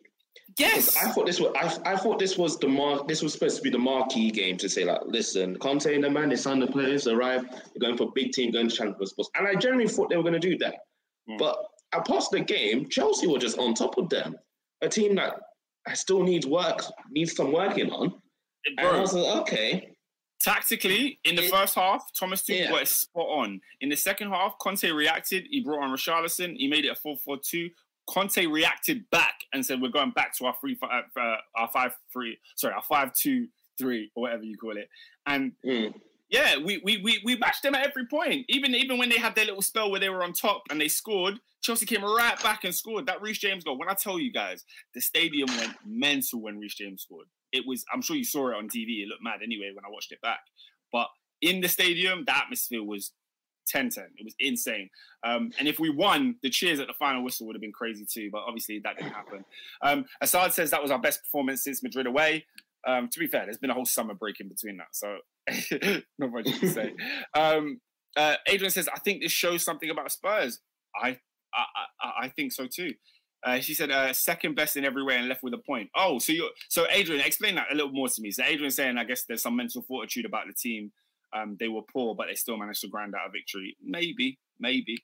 Yes, 0.59 0.97
I 0.97 1.11
thought 1.11 1.27
this 1.27 1.41
was 1.41 1.53
I, 1.57 1.93
I 1.93 1.97
thought 1.97 2.19
this 2.19 2.37
was 2.37 2.59
the 2.59 2.69
mar- 2.69 3.05
this 3.07 3.23
was 3.23 3.33
supposed 3.33 3.57
to 3.57 3.63
be 3.63 3.71
the 3.71 3.79
marquee 3.79 4.31
game 4.31 4.57
to 4.59 4.69
say 4.69 4.85
like, 4.85 5.01
listen, 5.07 5.57
Conte 5.59 5.95
and 5.95 6.05
the 6.05 6.11
man, 6.11 6.29
they 6.29 6.37
signed 6.37 6.61
the 6.61 6.67
players, 6.67 7.07
arrived, 7.07 7.51
they're 7.51 7.81
going 7.81 7.97
for 7.97 8.11
big 8.15 8.33
team, 8.33 8.51
going 8.51 8.69
to 8.69 8.77
Champions 8.77 9.15
League. 9.17 9.27
And 9.37 9.47
I 9.47 9.55
generally 9.55 9.89
thought 9.89 10.11
they 10.11 10.17
were 10.17 10.23
going 10.23 10.39
to 10.39 10.41
do 10.41 10.59
that. 10.59 10.75
Mm. 11.29 11.39
But 11.39 11.65
apart 11.95 12.25
the 12.33 12.41
game, 12.41 12.89
Chelsea 12.89 13.27
were 13.27 13.39
just 13.39 13.59
on 13.59 13.75
top 13.75 13.97
of 13.97 14.09
them. 14.09 14.37
A 14.83 14.89
team 14.89 15.15
that 15.17 15.35
still 15.95 16.23
needs 16.23 16.47
work, 16.47 16.83
needs 17.11 17.35
some 17.35 17.53
working 17.53 17.91
on. 17.91 18.15
And 18.67 18.79
I 18.81 18.83
bro. 18.91 19.01
was 19.01 19.15
like, 19.15 19.37
okay, 19.43 19.93
Tactically, 20.43 21.21
in 21.25 21.37
the 21.37 21.45
It- 21.45 21.51
first 21.51 21.75
half, 21.75 22.11
Thomas 22.19 22.43
Tuchel 22.43 22.71
Yeah. 22.71 22.77
it 22.79 22.89
spot 22.89 23.27
on. 23.27 23.61
In 23.83 23.91
the 23.91 23.97
second 23.97 24.31
half, 24.31 24.57
Conte 24.59 24.91
reacted. 24.91 25.47
He 25.51 25.61
brought 25.61 25.83
on 25.83 25.91
Richarlison. 25.91 26.57
He 26.57 26.67
made 26.67 26.87
it 26.87 26.89
a 26.89 26.95
4-4-2. 26.95 27.71
Conte 28.07 28.47
reacted 28.47 29.09
back 29.11 29.35
and 29.53 29.65
said, 29.65 29.83
"We're 29.83 29.91
going 29.91 30.13
back 30.13 30.35
to 30.39 30.47
our 30.47 30.57
three, 30.61 30.79
uh, 30.83 31.37
our 31.55 31.69
five 31.69 31.95
three, 32.11 32.39
sorry, 32.57 32.75
our 32.75 32.83
five 32.83 33.13
two 33.13 33.49
three 33.79 34.11
or 34.15 34.23
whatever 34.23 34.43
you 34.43 34.57
call 34.57 34.77
it." 34.79 34.89
And 35.27 35.53
mm, 35.65 35.95
yeah, 36.31 36.57
we, 36.57 36.79
we 36.79 36.97
we 37.03 37.21
we 37.23 37.37
matched 37.37 37.63
them 37.63 37.75
at 37.75 37.87
every 37.87 38.07
point. 38.07 38.47
Even 38.49 38.75
even 38.75 38.97
when 38.99 39.11
they 39.11 39.19
had 39.19 39.35
their 39.37 39.45
little 39.45 39.63
spell 39.63 39.91
where 39.91 40.01
they 40.01 40.09
were 40.09 40.25
on 40.25 40.33
top 40.33 40.63
and 40.71 40.81
they 40.81 40.89
scored, 40.89 41.39
Chelsea 41.63 41.87
came 41.87 42.05
right 42.05 42.41
back 42.43 42.65
and 42.65 42.75
scored. 42.75 43.07
That 43.07 43.21
Reece 43.21 43.39
James 43.39 43.65
goal. 43.65 43.79
When 43.79 43.89
I 43.89 43.95
tell 43.95 44.19
you 44.19 44.33
guys, 44.33 44.65
the 44.95 45.01
stadium 45.01 45.49
went 45.59 45.75
mental 45.87 46.41
when 46.41 46.59
Reece 46.59 46.75
James 46.75 47.03
scored. 47.03 47.27
It 47.53 47.65
was. 47.67 47.85
I'm 47.93 48.03
sure 48.03 48.17
you 48.17 48.25
saw 48.25 48.49
it 48.49 48.57
on 48.57 48.69
TV. 48.69 49.03
It 49.03 49.09
looked 49.09 49.23
mad 49.23 49.41
anyway 49.43 49.71
when 49.75 49.85
I 49.85 49.91
watched 49.91 50.13
it 50.13 50.21
back. 50.23 50.41
But 50.93 51.09
in 51.43 51.61
the 51.61 51.69
stadium, 51.69 52.25
the 52.27 52.37
atmosphere 52.37 52.83
was 52.83 53.13
10-10. 53.75 53.99
It 54.17 54.25
was 54.25 54.35
insane. 54.39 54.91
Um, 55.25 55.51
and 55.59 55.69
if 55.69 55.79
we 55.79 55.91
won, 55.91 56.37
the 56.43 56.51
cheers 56.51 56.81
at 56.81 56.87
the 56.87 56.95
final 56.95 57.23
whistle 57.23 57.47
would 57.47 57.57
have 57.57 57.63
been 57.63 57.73
crazy 57.73 58.07
too. 58.11 58.31
But 58.33 58.43
obviously 58.47 58.81
that 58.85 58.97
didn't 58.97 59.13
happen. 59.13 59.45
Um, 59.83 60.05
Assad 60.21 60.53
says 60.53 60.71
that 60.71 60.83
was 60.83 60.91
our 60.91 60.99
best 60.99 61.23
performance 61.23 61.65
since 61.65 61.83
Madrid 61.83 62.07
away. 62.07 62.47
Um, 62.87 63.09
to 63.11 63.19
be 63.19 63.27
fair, 63.27 63.45
there's 63.45 63.59
been 63.59 63.71
a 63.71 63.75
whole 63.75 63.85
summer 63.85 64.15
break 64.15 64.41
in 64.41 64.49
between 64.49 64.79
that, 64.79 64.89
so 64.93 65.19
not 66.19 66.33
much 66.33 66.47
to 66.61 66.69
say. 66.69 66.95
Um, 67.35 67.81
uh, 68.17 68.37
Adrian 68.49 68.71
says, 68.71 68.89
"I 68.89 68.99
think 68.99 69.23
this 69.23 69.31
shows 69.31 69.63
something 69.63 69.91
about 69.91 70.11
Spurs." 70.11 70.61
I 70.97 71.19
I, 71.55 72.25
I, 72.25 72.29
think 72.29 72.53
so 72.53 72.67
too. 72.67 72.93
Uh, 73.45 73.59
she 73.61 73.75
said, 73.75 73.91
uh, 73.91 74.13
second 74.13 74.55
best 74.55 74.77
in 74.77 74.85
every 74.85 75.03
way 75.03 75.17
and 75.17 75.29
left 75.29 75.43
with 75.43 75.55
a 75.55 75.59
point. 75.59 75.89
Oh, 75.97 76.19
so 76.19 76.33
you 76.33 76.51
so 76.69 76.87
Adrian, 76.91 77.25
explain 77.25 77.55
that 77.55 77.69
a 77.73 77.75
little 77.75 77.93
more 77.93 78.09
to 78.09 78.23
me. 78.23 78.31
So 78.31 78.45
Adrian 78.45 78.71
saying, 78.71 78.99
I 78.99 79.05
guess 79.05 79.25
there's 79.27 79.43
some 79.43 79.57
mental 79.57 79.83
fortitude 79.83 80.27
about 80.27 80.47
the 80.47 80.55
team. 80.55 80.93
Um, 81.35 81.57
they 81.59 81.69
were 81.69 81.83
poor, 81.93 82.15
but 82.15 82.27
they 82.29 82.35
still 82.35 82.59
managed 82.59 82.81
to 82.83 82.89
grind 82.89 83.15
out 83.15 83.29
a 83.29 83.31
victory. 83.31 83.77
Maybe, 83.83 84.39
maybe. 84.59 84.99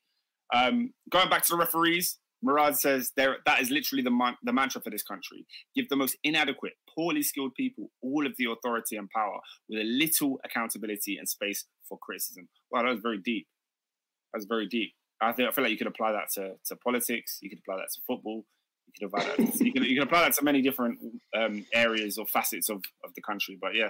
Um, 0.55 0.92
going 1.11 1.28
back 1.28 1.42
to 1.42 1.51
the 1.51 1.57
referees, 1.57 2.18
Murad 2.42 2.76
says 2.76 3.12
there 3.16 3.38
that 3.47 3.61
is 3.61 3.70
literally 3.70 4.03
the 4.03 4.11
man- 4.11 4.36
the 4.42 4.53
mantra 4.53 4.80
for 4.80 4.90
this 4.90 5.03
country. 5.03 5.47
Give 5.74 5.88
the 5.88 5.97
most 5.97 6.16
inadequate, 6.22 6.74
poorly 6.94 7.22
skilled 7.22 7.55
people 7.55 7.90
all 8.03 8.26
of 8.26 8.34
the 8.36 8.51
authority 8.51 8.97
and 8.97 9.09
power 9.11 9.40
with 9.68 9.80
a 9.80 9.84
little 9.84 10.38
accountability 10.44 11.16
and 11.16 11.28
space 11.28 11.64
for 11.88 11.99
criticism. 11.99 12.49
Wow, 12.70 12.82
that 12.82 12.90
was 12.90 13.01
very 13.01 13.18
deep. 13.18 13.47
That's 14.32 14.47
very 14.47 14.66
deep. 14.66 14.92
I 15.20 15.32
think 15.32 15.48
I 15.48 15.52
feel 15.52 15.64
like 15.64 15.70
you 15.70 15.78
could 15.78 15.86
apply 15.86 16.12
that 16.12 16.30
to, 16.34 16.54
to 16.66 16.76
politics. 16.76 17.38
You 17.40 17.50
could 17.50 17.60
apply 17.60 17.76
that 17.76 17.88
to 17.94 18.00
football. 18.06 18.44
You 18.86 18.92
could 18.98 19.06
apply 19.06 19.24
that. 19.24 19.52
To, 19.54 19.64
you, 19.64 19.72
can, 19.72 19.84
you 19.84 19.94
can 19.94 20.06
apply 20.06 20.22
that 20.22 20.34
to 20.34 20.44
many 20.44 20.62
different 20.62 20.98
um, 21.36 21.64
areas 21.72 22.18
or 22.18 22.26
facets 22.26 22.68
of, 22.68 22.82
of 23.04 23.14
the 23.14 23.22
country. 23.22 23.58
But 23.60 23.74
yeah, 23.74 23.88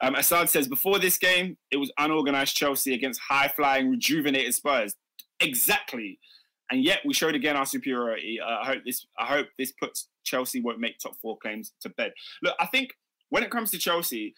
um, 0.00 0.14
Assad 0.14 0.48
says 0.48 0.68
before 0.68 0.98
this 0.98 1.18
game, 1.18 1.56
it 1.70 1.76
was 1.76 1.92
unorganized 1.98 2.56
Chelsea 2.56 2.94
against 2.94 3.20
high 3.20 3.48
flying, 3.48 3.90
rejuvenated 3.90 4.54
Spurs. 4.54 4.94
Exactly, 5.40 6.18
and 6.70 6.84
yet 6.84 7.00
we 7.04 7.14
showed 7.14 7.34
again 7.34 7.56
our 7.56 7.66
superiority. 7.66 8.38
Uh, 8.40 8.58
I 8.62 8.66
hope 8.66 8.82
this. 8.84 9.06
I 9.18 9.26
hope 9.26 9.48
this 9.58 9.72
puts 9.72 10.08
Chelsea 10.24 10.60
won't 10.60 10.80
make 10.80 10.98
top 10.98 11.14
four 11.20 11.36
claims 11.38 11.72
to 11.82 11.88
bed. 11.90 12.12
Look, 12.42 12.54
I 12.60 12.66
think 12.66 12.90
when 13.30 13.42
it 13.42 13.50
comes 13.50 13.70
to 13.70 13.78
Chelsea, 13.78 14.34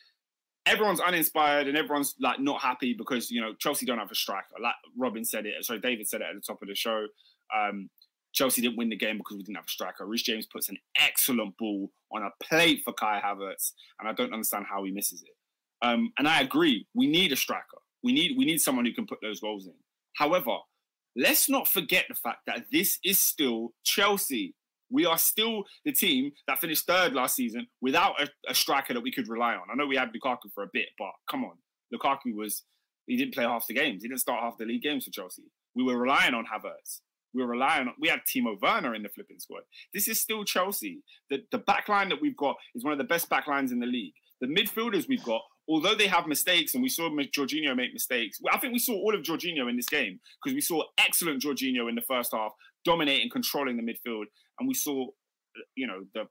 everyone's 0.66 1.00
uninspired 1.00 1.68
and 1.68 1.76
everyone's 1.76 2.14
like 2.20 2.40
not 2.40 2.60
happy 2.60 2.94
because 2.94 3.30
you 3.30 3.40
know 3.40 3.54
Chelsea 3.58 3.86
don't 3.86 3.98
have 3.98 4.10
a 4.10 4.14
striker. 4.14 4.54
Like 4.60 4.74
Robin 4.96 5.24
said 5.24 5.46
it, 5.46 5.64
sorry, 5.64 5.80
David 5.80 6.08
said 6.08 6.20
it 6.20 6.28
at 6.30 6.34
the 6.34 6.40
top 6.40 6.62
of 6.62 6.68
the 6.68 6.74
show. 6.74 7.06
Um, 7.56 7.90
Chelsea 8.32 8.62
didn't 8.62 8.78
win 8.78 8.88
the 8.88 8.96
game 8.96 9.18
because 9.18 9.36
we 9.36 9.42
didn't 9.42 9.56
have 9.56 9.66
a 9.66 9.70
striker. 9.70 10.06
Reece 10.06 10.22
James 10.22 10.46
puts 10.46 10.68
an 10.68 10.78
excellent 10.98 11.56
ball 11.58 11.90
on 12.12 12.22
a 12.22 12.30
plate 12.42 12.80
for 12.84 12.92
Kai 12.94 13.20
Havertz, 13.22 13.72
and 14.00 14.08
I 14.08 14.12
don't 14.12 14.32
understand 14.32 14.64
how 14.68 14.84
he 14.84 14.90
misses 14.90 15.22
it. 15.22 15.86
Um, 15.86 16.12
and 16.18 16.26
I 16.26 16.40
agree, 16.40 16.86
we 16.94 17.06
need 17.06 17.32
a 17.32 17.36
striker. 17.36 17.78
We 18.02 18.12
need 18.12 18.36
we 18.36 18.44
need 18.44 18.60
someone 18.60 18.84
who 18.84 18.92
can 18.92 19.06
put 19.06 19.18
those 19.22 19.40
goals 19.40 19.66
in. 19.66 19.74
However, 20.16 20.56
let's 21.16 21.48
not 21.48 21.68
forget 21.68 22.06
the 22.08 22.14
fact 22.14 22.40
that 22.46 22.66
this 22.72 22.98
is 23.04 23.18
still 23.18 23.72
Chelsea. 23.84 24.54
We 24.92 25.06
are 25.06 25.18
still 25.18 25.64
the 25.84 25.92
team 25.92 26.32
that 26.46 26.60
finished 26.60 26.86
third 26.86 27.14
last 27.14 27.34
season 27.34 27.66
without 27.80 28.20
a, 28.20 28.28
a 28.48 28.54
striker 28.54 28.94
that 28.94 29.02
we 29.02 29.12
could 29.12 29.28
rely 29.28 29.54
on. 29.54 29.62
I 29.72 29.74
know 29.74 29.86
we 29.86 29.96
had 29.96 30.10
Lukaku 30.12 30.52
for 30.54 30.64
a 30.64 30.70
bit, 30.72 30.88
but 30.98 31.10
come 31.30 31.44
on, 31.44 31.56
Lukaku 31.92 32.34
was 32.34 32.62
he 33.06 33.16
didn't 33.16 33.34
play 33.34 33.44
half 33.44 33.66
the 33.66 33.74
games. 33.74 34.02
He 34.02 34.08
didn't 34.08 34.20
start 34.20 34.42
half 34.42 34.58
the 34.58 34.64
league 34.64 34.82
games 34.82 35.04
for 35.04 35.10
Chelsea. 35.10 35.42
We 35.74 35.82
were 35.82 35.96
relying 35.96 36.34
on 36.34 36.44
Havertz. 36.44 37.00
We 37.34 37.42
were 37.42 37.48
relying 37.48 37.88
on. 37.88 37.94
We 37.98 38.08
had 38.08 38.20
Timo 38.20 38.60
Werner 38.60 38.94
in 38.94 39.02
the 39.02 39.08
flipping 39.08 39.40
squad. 39.40 39.62
This 39.94 40.06
is 40.06 40.20
still 40.20 40.44
Chelsea. 40.44 41.02
The 41.30 41.42
the 41.50 41.58
back 41.58 41.88
line 41.88 42.08
that 42.10 42.20
we've 42.20 42.36
got 42.36 42.56
is 42.74 42.84
one 42.84 42.92
of 42.92 42.98
the 42.98 43.04
best 43.04 43.28
back 43.28 43.46
lines 43.46 43.72
in 43.72 43.80
the 43.80 43.86
league. 43.86 44.14
The 44.40 44.48
midfielders 44.48 45.08
we've 45.08 45.24
got, 45.24 45.40
although 45.68 45.94
they 45.94 46.08
have 46.08 46.26
mistakes, 46.26 46.74
and 46.74 46.82
we 46.82 46.88
saw 46.88 47.08
Jorginho 47.08 47.76
make 47.76 47.92
mistakes. 47.92 48.38
I 48.52 48.58
think 48.58 48.72
we 48.72 48.78
saw 48.78 48.94
all 48.94 49.14
of 49.14 49.22
Jorginho 49.22 49.70
in 49.70 49.76
this 49.76 49.88
game 49.88 50.20
because 50.42 50.54
we 50.54 50.60
saw 50.60 50.82
excellent 50.98 51.42
Jorginho 51.42 51.88
in 51.88 51.94
the 51.94 52.02
first 52.02 52.32
half, 52.32 52.52
dominating, 52.84 53.30
controlling 53.30 53.76
the 53.76 53.82
midfield, 53.82 54.24
and 54.58 54.68
we 54.68 54.74
saw, 54.74 55.06
you 55.74 55.86
know, 55.86 56.04
the 56.14 56.24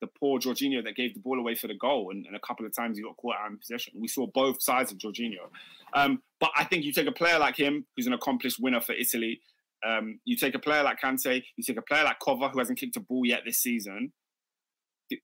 the 0.00 0.08
poor 0.18 0.38
Jorginho 0.38 0.84
that 0.84 0.94
gave 0.94 1.14
the 1.14 1.20
ball 1.20 1.38
away 1.38 1.54
for 1.54 1.66
the 1.66 1.74
goal, 1.74 2.10
and, 2.10 2.24
and 2.26 2.36
a 2.36 2.40
couple 2.40 2.64
of 2.64 2.74
times 2.74 2.96
he 2.96 3.02
got 3.02 3.16
caught 3.16 3.36
out 3.42 3.50
in 3.50 3.58
possession. 3.58 3.94
We 3.98 4.08
saw 4.08 4.26
both 4.32 4.62
sides 4.62 4.92
of 4.92 4.98
Jorginho. 4.98 5.48
Um, 5.94 6.22
but 6.40 6.50
I 6.56 6.64
think 6.64 6.84
you 6.84 6.92
take 6.92 7.08
a 7.08 7.12
player 7.12 7.38
like 7.38 7.56
him, 7.56 7.86
who's 7.96 8.06
an 8.06 8.12
accomplished 8.12 8.58
winner 8.60 8.80
for 8.80 8.92
Italy. 8.92 9.40
Um, 9.86 10.20
you 10.24 10.36
take 10.36 10.54
a 10.54 10.58
player 10.58 10.82
like 10.82 11.00
Kante, 11.00 11.42
you 11.56 11.64
take 11.64 11.78
a 11.78 11.82
player 11.82 12.04
like 12.04 12.18
Kova, 12.20 12.50
who 12.52 12.58
hasn't 12.58 12.78
kicked 12.78 12.96
a 12.96 13.00
ball 13.00 13.24
yet 13.24 13.42
this 13.44 13.58
season. 13.58 14.12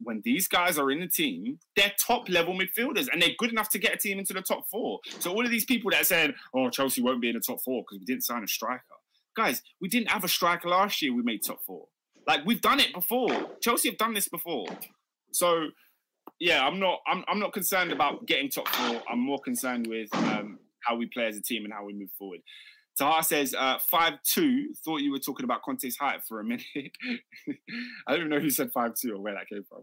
When 0.00 0.22
these 0.24 0.48
guys 0.48 0.78
are 0.78 0.90
in 0.90 1.00
the 1.00 1.08
team, 1.08 1.58
they're 1.76 1.92
top 1.98 2.28
level 2.30 2.58
midfielders 2.58 3.08
and 3.12 3.20
they're 3.20 3.34
good 3.38 3.50
enough 3.50 3.68
to 3.70 3.78
get 3.78 3.92
a 3.92 3.98
team 3.98 4.18
into 4.18 4.32
the 4.32 4.40
top 4.40 4.64
four. 4.70 5.00
So 5.18 5.30
all 5.30 5.44
of 5.44 5.50
these 5.50 5.66
people 5.66 5.90
that 5.90 6.06
said, 6.06 6.34
"Oh, 6.54 6.70
Chelsea 6.70 7.02
won't 7.02 7.20
be 7.20 7.28
in 7.28 7.34
the 7.34 7.40
top 7.40 7.62
four 7.62 7.82
because 7.82 7.98
we 7.98 8.06
didn't 8.06 8.24
sign 8.24 8.42
a 8.42 8.48
striker," 8.48 8.82
guys, 9.36 9.62
we 9.80 9.88
didn't 9.88 10.10
have 10.10 10.24
a 10.24 10.28
striker 10.28 10.68
last 10.68 11.02
year. 11.02 11.14
We 11.14 11.22
made 11.22 11.42
top 11.42 11.62
four. 11.64 11.86
Like 12.26 12.44
we've 12.44 12.60
done 12.60 12.80
it 12.80 12.92
before. 12.92 13.28
Chelsea 13.60 13.88
have 13.88 13.98
done 13.98 14.14
this 14.14 14.28
before. 14.28 14.66
So 15.32 15.66
yeah, 16.40 16.66
I'm 16.66 16.78
not 16.80 17.00
I'm 17.06 17.24
I'm 17.28 17.38
not 17.38 17.52
concerned 17.52 17.92
about 17.92 18.26
getting 18.26 18.50
top 18.50 18.68
four. 18.68 19.02
I'm 19.10 19.20
more 19.20 19.38
concerned 19.38 19.86
with 19.86 20.14
um, 20.14 20.58
how 20.80 20.96
we 20.96 21.06
play 21.06 21.26
as 21.26 21.36
a 21.36 21.42
team 21.42 21.64
and 21.64 21.72
how 21.72 21.84
we 21.84 21.92
move 21.92 22.10
forward. 22.18 22.40
Tahar 22.96 23.22
says 23.24 23.54
uh, 23.54 23.78
five 23.78 24.14
two. 24.22 24.68
Thought 24.84 24.98
you 24.98 25.10
were 25.10 25.18
talking 25.18 25.44
about 25.44 25.62
Conte's 25.62 25.96
height 25.96 26.20
for 26.28 26.40
a 26.40 26.44
minute. 26.44 26.64
I 28.06 28.12
don't 28.12 28.20
even 28.20 28.28
know 28.30 28.40
who 28.40 28.50
said 28.50 28.72
five 28.72 28.94
two 28.94 29.14
or 29.14 29.20
where 29.20 29.34
that 29.34 29.48
came 29.48 29.64
from. 29.68 29.82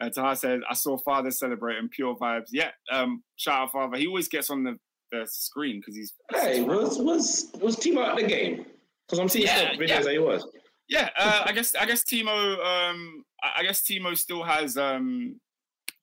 Uh, 0.00 0.10
Taha 0.10 0.36
says 0.36 0.60
I 0.68 0.74
saw 0.74 0.96
father 0.96 1.30
celebrating 1.30 1.88
pure 1.88 2.16
vibes. 2.16 2.48
Yeah, 2.52 2.70
um, 2.90 3.24
shout 3.36 3.62
out 3.62 3.72
father. 3.72 3.96
He 3.96 4.06
always 4.06 4.28
gets 4.28 4.48
on 4.48 4.62
the, 4.62 4.78
the 5.10 5.26
screen 5.26 5.80
because 5.80 5.96
he's. 5.96 6.14
Hey, 6.30 6.62
was 6.62 6.98
was 6.98 7.50
was 7.60 7.76
Timo 7.76 8.06
at 8.06 8.16
the 8.16 8.26
game? 8.26 8.66
Because 9.06 9.18
I'm 9.18 9.28
seeing 9.28 9.46
Yeah, 9.46 9.74
videos 9.74 9.88
yeah. 9.88 10.00
that 10.02 10.12
he 10.12 10.18
was. 10.18 10.46
Yeah, 10.88 11.08
uh, 11.16 11.42
I 11.46 11.52
guess 11.52 11.74
I 11.74 11.86
guess 11.86 12.02
Timo. 12.04 12.58
Um, 12.64 13.24
I 13.56 13.62
guess 13.62 13.82
Timo 13.82 14.16
still 14.16 14.42
has 14.42 14.76
um, 14.76 15.40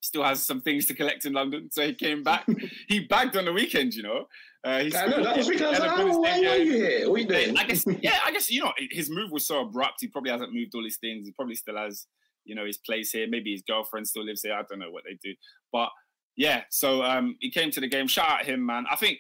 still 0.02 0.24
has 0.24 0.42
some 0.42 0.62
things 0.62 0.86
to 0.88 0.94
collect 0.94 1.26
in 1.26 1.34
London, 1.34 1.70
so 1.72 1.86
he 1.86 1.94
came 1.94 2.24
back. 2.24 2.48
he 2.88 3.02
bagged 3.02 3.38
on 3.38 3.46
the 3.46 3.54
weekend, 3.54 3.94
you 3.94 4.04
know. 4.04 4.26
Uh, 4.64 4.80
he 4.80 4.96
I 4.96 5.08
know 5.08 5.24
that 5.24 5.38
was 5.38 5.48
because 5.48 5.80
a 5.80 5.94
oh, 5.96 6.20
why 6.20 6.44
are 6.44 6.58
you 6.58 6.74
here? 6.74 7.10
What 7.10 7.20
are 7.20 7.22
you 7.22 7.28
doing? 7.28 7.58
I 7.58 7.66
guess, 7.66 7.86
yeah, 8.02 8.20
I 8.26 8.32
guess 8.32 8.50
you 8.50 8.62
know 8.62 8.72
his 8.92 9.10
move 9.10 9.32
was 9.32 9.46
so 9.46 9.62
abrupt. 9.62 9.98
He 10.02 10.08
probably 10.08 10.32
hasn't 10.32 10.54
moved 10.54 10.74
all 10.76 10.84
his 10.84 10.98
things. 10.98 11.26
He 11.26 11.32
probably 11.34 11.56
still 11.56 11.78
has, 11.78 12.08
you 12.46 12.56
know, 12.56 12.66
his 12.66 12.78
place 12.78 13.12
here. 13.12 13.28
Maybe 13.30 13.52
his 13.52 13.62
girlfriend 13.62 14.08
still 14.08 14.26
lives 14.26 14.42
here. 14.42 14.54
I 14.54 14.64
don't 14.68 14.80
know 14.80 14.92
what 14.92 15.04
they 15.06 15.18
do, 15.24 15.34
but 15.72 15.90
yeah. 16.36 16.64
So 16.72 17.04
um, 17.04 17.36
he 17.40 17.52
came 17.52 17.72
to 17.72 17.80
the 17.80 17.88
game. 17.88 18.08
Shout 18.08 18.30
out 18.30 18.46
him, 18.46 18.66
man. 18.66 18.86
I 18.90 18.96
think 18.96 19.20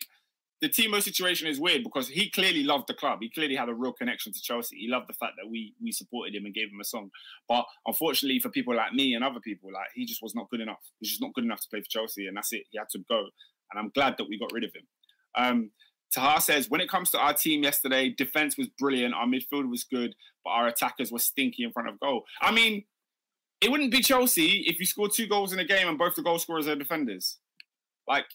the 0.61 0.69
Timo 0.69 1.01
situation 1.01 1.47
is 1.47 1.59
weird 1.59 1.83
because 1.83 2.09
he 2.09 2.29
clearly 2.29 2.63
loved 2.63 2.87
the 2.87 2.93
club. 2.93 3.19
He 3.21 3.29
clearly 3.29 3.55
had 3.55 3.69
a 3.69 3.73
real 3.73 3.93
connection 3.93 4.33
to 4.33 4.41
Chelsea. 4.41 4.77
He 4.77 4.89
loved 4.89 5.07
the 5.07 5.13
fact 5.13 5.33
that 5.41 5.49
we 5.49 5.73
we 5.81 5.91
supported 5.91 6.35
him 6.35 6.45
and 6.45 6.53
gave 6.53 6.69
him 6.69 6.81
a 6.81 6.85
song. 6.85 7.11
But 7.47 7.65
unfortunately 7.85 8.39
for 8.39 8.49
people 8.49 8.75
like 8.75 8.93
me 8.93 9.13
and 9.13 9.23
other 9.23 9.39
people, 9.39 9.71
like 9.73 9.87
he 9.95 10.05
just 10.05 10.21
was 10.21 10.35
not 10.35 10.49
good 10.49 10.61
enough. 10.61 10.79
He's 10.99 11.11
just 11.11 11.21
not 11.21 11.33
good 11.33 11.45
enough 11.45 11.61
to 11.61 11.67
play 11.69 11.81
for 11.81 11.89
Chelsea, 11.89 12.27
and 12.27 12.35
that's 12.35 12.51
it. 12.51 12.63
He 12.71 12.77
had 12.77 12.89
to 12.89 12.99
go, 13.09 13.19
and 13.71 13.79
I'm 13.79 13.91
glad 13.95 14.15
that 14.17 14.27
we 14.27 14.37
got 14.37 14.51
rid 14.51 14.65
of 14.65 14.73
him. 14.73 14.83
Um, 15.35 15.71
Taha 16.13 16.41
says, 16.41 16.69
when 16.69 16.81
it 16.81 16.89
comes 16.89 17.11
to 17.11 17.19
our 17.19 17.33
team 17.33 17.63
yesterday, 17.63 18.09
defense 18.09 18.57
was 18.57 18.67
brilliant. 18.79 19.13
Our 19.13 19.27
midfield 19.27 19.69
was 19.69 19.83
good, 19.83 20.15
but 20.43 20.51
our 20.51 20.67
attackers 20.67 21.11
were 21.11 21.19
stinky 21.19 21.63
in 21.63 21.71
front 21.71 21.87
of 21.87 21.99
goal. 21.99 22.23
I 22.41 22.51
mean, 22.51 22.83
it 23.61 23.69
wouldn't 23.69 23.91
be 23.91 24.01
Chelsea 24.01 24.63
if 24.67 24.79
you 24.79 24.85
scored 24.85 25.11
two 25.13 25.27
goals 25.27 25.53
in 25.53 25.59
a 25.59 25.65
game 25.65 25.87
and 25.87 25.97
both 25.97 26.15
the 26.15 26.23
goal 26.23 26.39
scorers 26.39 26.67
are 26.67 26.75
defenders. 26.75 27.37
Like, 28.07 28.25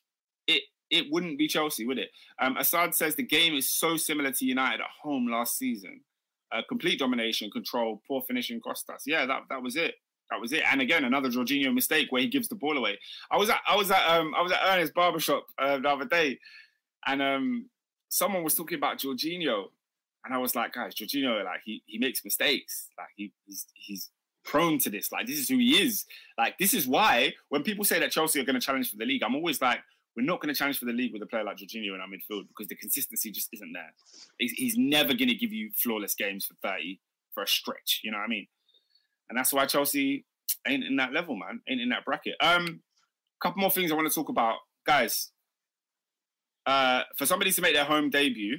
it 0.91 1.07
wouldn't 1.11 1.39
be 1.39 1.49
Chelsea, 1.49 1.87
would 1.87 1.99
it? 1.99 2.11
Um, 2.41 2.57
Assad 2.57 2.95
says 2.95 3.15
the 3.15 3.23
game 3.23 3.55
is 3.55 3.69
so 3.69 3.97
similar 3.97 4.31
to 4.31 4.45
United 4.45 4.81
at 4.81 4.87
home 5.03 5.29
last 5.31 5.59
season. 5.59 6.01
Uh, 6.53 6.63
complete 6.69 6.99
domination, 6.99 7.51
control, 7.51 8.03
poor 8.07 8.23
finishing 8.23 8.61
cost 8.61 8.89
us. 8.91 9.05
Yeah, 9.07 9.27
that, 9.27 9.43
that 9.51 9.63
was 9.63 9.77
it. 9.77 9.95
That 10.31 10.41
was 10.41 10.53
it. 10.53 10.63
And 10.71 10.81
again, 10.81 11.05
another 11.05 11.29
Jorginho 11.29 11.75
mistake 11.75 12.11
where 12.11 12.23
he 12.23 12.29
gives 12.29 12.49
the 12.49 12.55
ball 12.55 12.77
away. 12.77 12.99
I 13.31 13.37
was 13.37 13.51
at 13.51 13.61
I 13.69 13.77
was 13.77 13.91
at 13.91 14.07
um 14.09 14.35
I 14.37 14.43
was 14.43 14.53
at 14.53 14.61
Ernest 14.67 14.95
barbershop 14.95 15.47
uh, 15.59 15.79
the 15.79 15.89
other 15.89 16.07
day, 16.07 16.39
and 17.07 17.21
um 17.21 17.69
someone 18.09 18.43
was 18.43 18.55
talking 18.55 18.79
about 18.79 18.99
Jorginho, 18.99 19.67
and 20.25 20.33
I 20.33 20.39
was 20.39 20.55
like, 20.55 20.73
guys, 20.73 20.95
Jorginho, 20.95 21.45
like 21.45 21.61
he 21.65 21.83
he 21.87 21.99
makes 21.99 22.25
mistakes. 22.25 22.89
Like 22.97 23.09
he 23.17 23.33
he's 23.45 23.67
he's 23.75 24.11
prone 24.45 24.79
to 24.79 24.91
this. 24.91 25.13
Like 25.13 25.27
this 25.27 25.39
is 25.39 25.49
who 25.49 25.59
he 25.59 25.83
is. 25.83 26.05
Like 26.39 26.57
this 26.59 26.75
is 26.75 26.87
why 26.87 27.35
when 27.49 27.63
people 27.63 27.85
say 27.85 27.99
that 28.01 28.11
Chelsea 28.11 28.41
are 28.41 28.45
going 28.45 28.59
to 28.59 28.65
challenge 28.65 28.91
for 28.91 28.97
the 28.97 29.05
league, 29.05 29.23
I'm 29.23 29.35
always 29.35 29.61
like, 29.61 29.81
we're 30.17 30.25
not 30.25 30.41
going 30.41 30.53
to 30.53 30.59
challenge 30.59 30.79
for 30.79 30.85
the 30.85 30.93
league 30.93 31.13
with 31.13 31.23
a 31.23 31.27
player 31.27 31.45
like 31.45 31.57
Jorginho 31.57 31.95
in 31.95 32.01
our 32.01 32.07
midfield 32.07 32.47
because 32.49 32.69
the 32.69 32.77
consistency 32.77 33.31
just 33.31 33.49
isn't 33.53 33.73
there. 33.73 33.93
He's, 34.39 34.53
he's 34.53 34.77
never 34.77 35.15
going 35.15 35.29
to 35.29 35.35
give 35.35 35.53
you 35.53 35.71
flawless 35.77 36.15
games 36.15 36.47
for 36.47 36.55
30 36.63 37.01
for 37.33 37.43
a 37.43 37.49
stretch. 37.49 38.01
You 38.05 38.13
know 38.13 38.19
what 38.19 38.25
I 38.25 38.29
mean? 38.29 38.47
And 39.29 39.39
that's 39.39 39.53
why 39.53 39.67
Chelsea 39.67 40.25
ain't 40.67 40.85
in 40.85 40.97
that 40.97 41.13
level, 41.13 41.37
man. 41.37 41.61
Ain't 41.69 41.81
in 41.81 41.89
that 41.89 42.05
bracket. 42.05 42.37
Um, 42.41 42.81
couple 43.45 43.61
more 43.61 43.71
things 43.71 43.93
I 43.93 43.95
want 43.95 44.09
to 44.09 44.15
talk 44.15 44.31
about, 44.31 44.57
guys. 44.87 45.31
Uh, 46.65 47.03
for 47.17 47.27
somebody 47.27 47.53
to 47.53 47.61
make 47.61 47.75
their 47.75 47.85
home 47.85 48.09
debut 48.09 48.59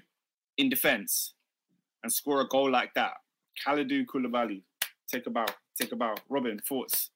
in 0.58 0.70
defence 0.70 1.34
and 2.04 2.14
score 2.14 2.42
a 2.42 2.48
goal 2.48 2.70
like 2.70 2.94
that, 2.94 3.14
Kalidou 3.66 4.06
Koulibaly, 4.06 4.62
take 5.12 5.26
a 5.26 5.32
bow, 5.32 5.46
take 5.80 5.92
a 5.92 5.96
bow. 5.96 6.14
Robin, 6.30 6.60
thoughts? 6.68 7.10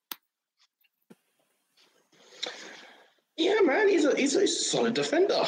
Yeah, 3.39 3.61
man, 3.63 3.87
he's 3.87 4.03
a 4.05 4.15
he's 4.15 4.35
a 4.35 4.45
solid 4.47 4.93
defender. 4.93 5.43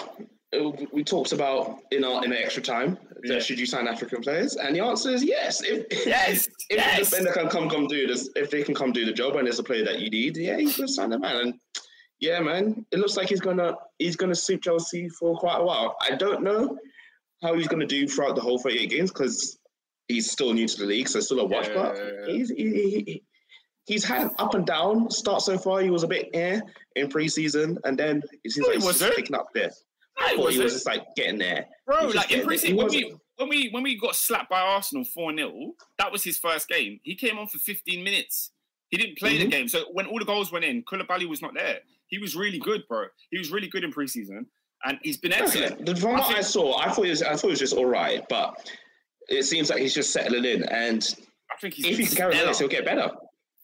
We 0.91 1.03
talked 1.03 1.31
about 1.31 1.79
in 1.91 2.03
our 2.03 2.23
in 2.23 2.31
the 2.31 2.41
extra 2.43 2.61
time 2.63 2.97
Yeah. 3.23 3.39
should 3.39 3.57
you 3.59 3.65
sign 3.65 3.87
African 3.87 4.21
players, 4.21 4.55
and 4.55 4.75
the 4.75 4.79
answer 4.81 5.09
is 5.09 5.23
yes. 5.23 5.61
If 5.63 6.05
Yes, 6.05 6.47
if 6.69 6.77
yes. 6.77 7.09
the 7.09 7.17
defender 7.17 7.31
can 7.33 7.49
come 7.49 7.69
come 7.69 7.87
do 7.87 8.07
this, 8.07 8.29
if 8.35 8.49
they 8.49 8.63
can 8.63 8.73
come 8.75 8.91
do 8.91 9.05
the 9.05 9.13
job, 9.13 9.35
and 9.35 9.45
there's 9.45 9.59
a 9.59 9.63
player 9.63 9.83
that 9.85 9.99
you 9.99 10.09
need, 10.09 10.37
yeah, 10.37 10.57
he's 10.57 10.75
gonna 10.77 10.87
sign 10.87 11.09
the 11.09 11.19
man. 11.19 11.35
And 11.37 11.53
yeah, 12.19 12.39
man, 12.39 12.85
it 12.91 12.99
looks 12.99 13.17
like 13.17 13.29
he's 13.29 13.41
gonna 13.41 13.75
he's 13.99 14.15
gonna 14.15 14.35
suit 14.35 14.61
Chelsea 14.63 15.09
for 15.09 15.37
quite 15.37 15.57
a 15.59 15.63
while. 15.63 15.95
I 16.01 16.15
don't 16.15 16.43
know 16.43 16.77
how 17.43 17.55
he's 17.55 17.67
gonna 17.67 17.85
do 17.87 18.07
throughout 18.07 18.35
the 18.35 18.41
whole 18.41 18.59
38 18.59 18.89
games 18.89 19.11
because 19.11 19.57
he's 20.07 20.29
still 20.31 20.53
new 20.53 20.67
to 20.67 20.77
the 20.77 20.85
league, 20.85 21.07
so 21.09 21.17
it's 21.17 21.27
still 21.27 21.39
a 21.41 21.45
watch. 21.45 21.67
Yeah, 21.69 21.73
but 21.75 21.95
yeah, 21.97 22.03
yeah. 22.27 22.33
he's 22.33 22.49
he, 22.49 22.63
he- 22.69 23.03
he, 23.05 23.23
he's 23.85 24.03
had 24.03 24.23
an 24.23 24.31
up 24.37 24.53
and 24.53 24.65
down 24.65 25.09
start 25.09 25.41
so 25.41 25.57
far. 25.57 25.81
He 25.81 25.89
was 25.89 26.03
a 26.03 26.07
bit 26.07 26.29
air 26.33 26.61
in 26.95 27.07
preseason, 27.09 27.77
and 27.83 27.97
then 27.97 28.21
it 28.43 28.51
seems 28.51 28.67
No, 28.67 28.73
like 28.73 28.83
he's 28.83 29.15
picking 29.15 29.35
up 29.35 29.47
there. 29.53 29.71
No, 30.19 30.25
I 30.25 30.29
thought 30.35 30.51
he 30.51 30.59
wasn't. 30.59 30.69
just 30.69 30.85
like 30.85 31.03
getting 31.15 31.37
there. 31.39 31.65
Bro, 31.85 32.07
like 32.07 32.09
in 32.09 32.13
getting 32.13 32.37
there. 32.37 32.45
pre 32.45 32.57
He 32.57 32.73
when 32.73 32.87
we 32.89 33.15
when 33.37 33.49
we 33.49 33.69
when 33.69 33.83
we 33.83 33.97
got 33.97 34.15
slapped 34.15 34.49
by 34.49 34.59
Arsenal 34.61 35.03
4-0, 35.05 35.71
that 35.97 36.11
was 36.11 36.23
his 36.23 36.37
first 36.37 36.67
game. 36.67 36.99
He 37.03 37.15
came 37.15 37.37
on 37.39 37.47
for 37.47 37.57
15 37.59 38.03
minutes. 38.03 38.51
He 38.89 38.97
didn't 38.97 39.17
play 39.17 39.37
the 39.37 39.45
Mhm. 39.47 39.51
game. 39.51 39.67
So 39.69 39.85
when 39.93 40.05
all 40.05 40.19
the 40.19 40.25
goals 40.25 40.51
went 40.51 40.65
in, 40.65 40.83
Koulibaly 40.83 41.27
was 41.27 41.41
not 41.41 41.53
there. 41.53 41.79
He 42.07 42.17
was 42.17 42.35
really 42.35 42.59
good, 42.59 42.83
bro. 42.89 43.05
He 43.31 43.37
was 43.37 43.49
really 43.51 43.67
good 43.69 43.83
in 43.85 43.93
preseason. 43.93 44.45
And 44.83 44.99
he's 45.01 45.17
been 45.17 45.31
excellent. 45.31 45.85
The- 45.85 45.95
From 45.95 46.15
I 46.15 46.19
what 46.19 46.29
I 46.29 46.33
think- 46.33 46.45
saw, 46.45 46.77
I 46.77 46.89
thought 46.91 47.05
it 47.05 47.09
was 47.09 47.23
I 47.23 47.35
thought 47.35 47.45
it 47.45 47.51
was 47.51 47.59
just 47.59 47.73
all 47.73 47.85
right, 47.85 48.21
but 48.29 48.69
it 49.29 49.43
seems 49.43 49.69
like 49.69 49.79
he's 49.79 49.93
just 49.93 50.11
settling 50.11 50.43
in. 50.43 50.63
And 50.65 51.07
I 51.49 51.55
think 51.61 51.75
he's 51.75 51.85
if 51.85 51.97
he 51.97 52.05
can 52.05 52.15
carry 52.17 52.37
on 52.39 52.47
this, 52.47 52.59
he'll 52.59 52.67
get 52.67 52.83
better. 52.83 53.09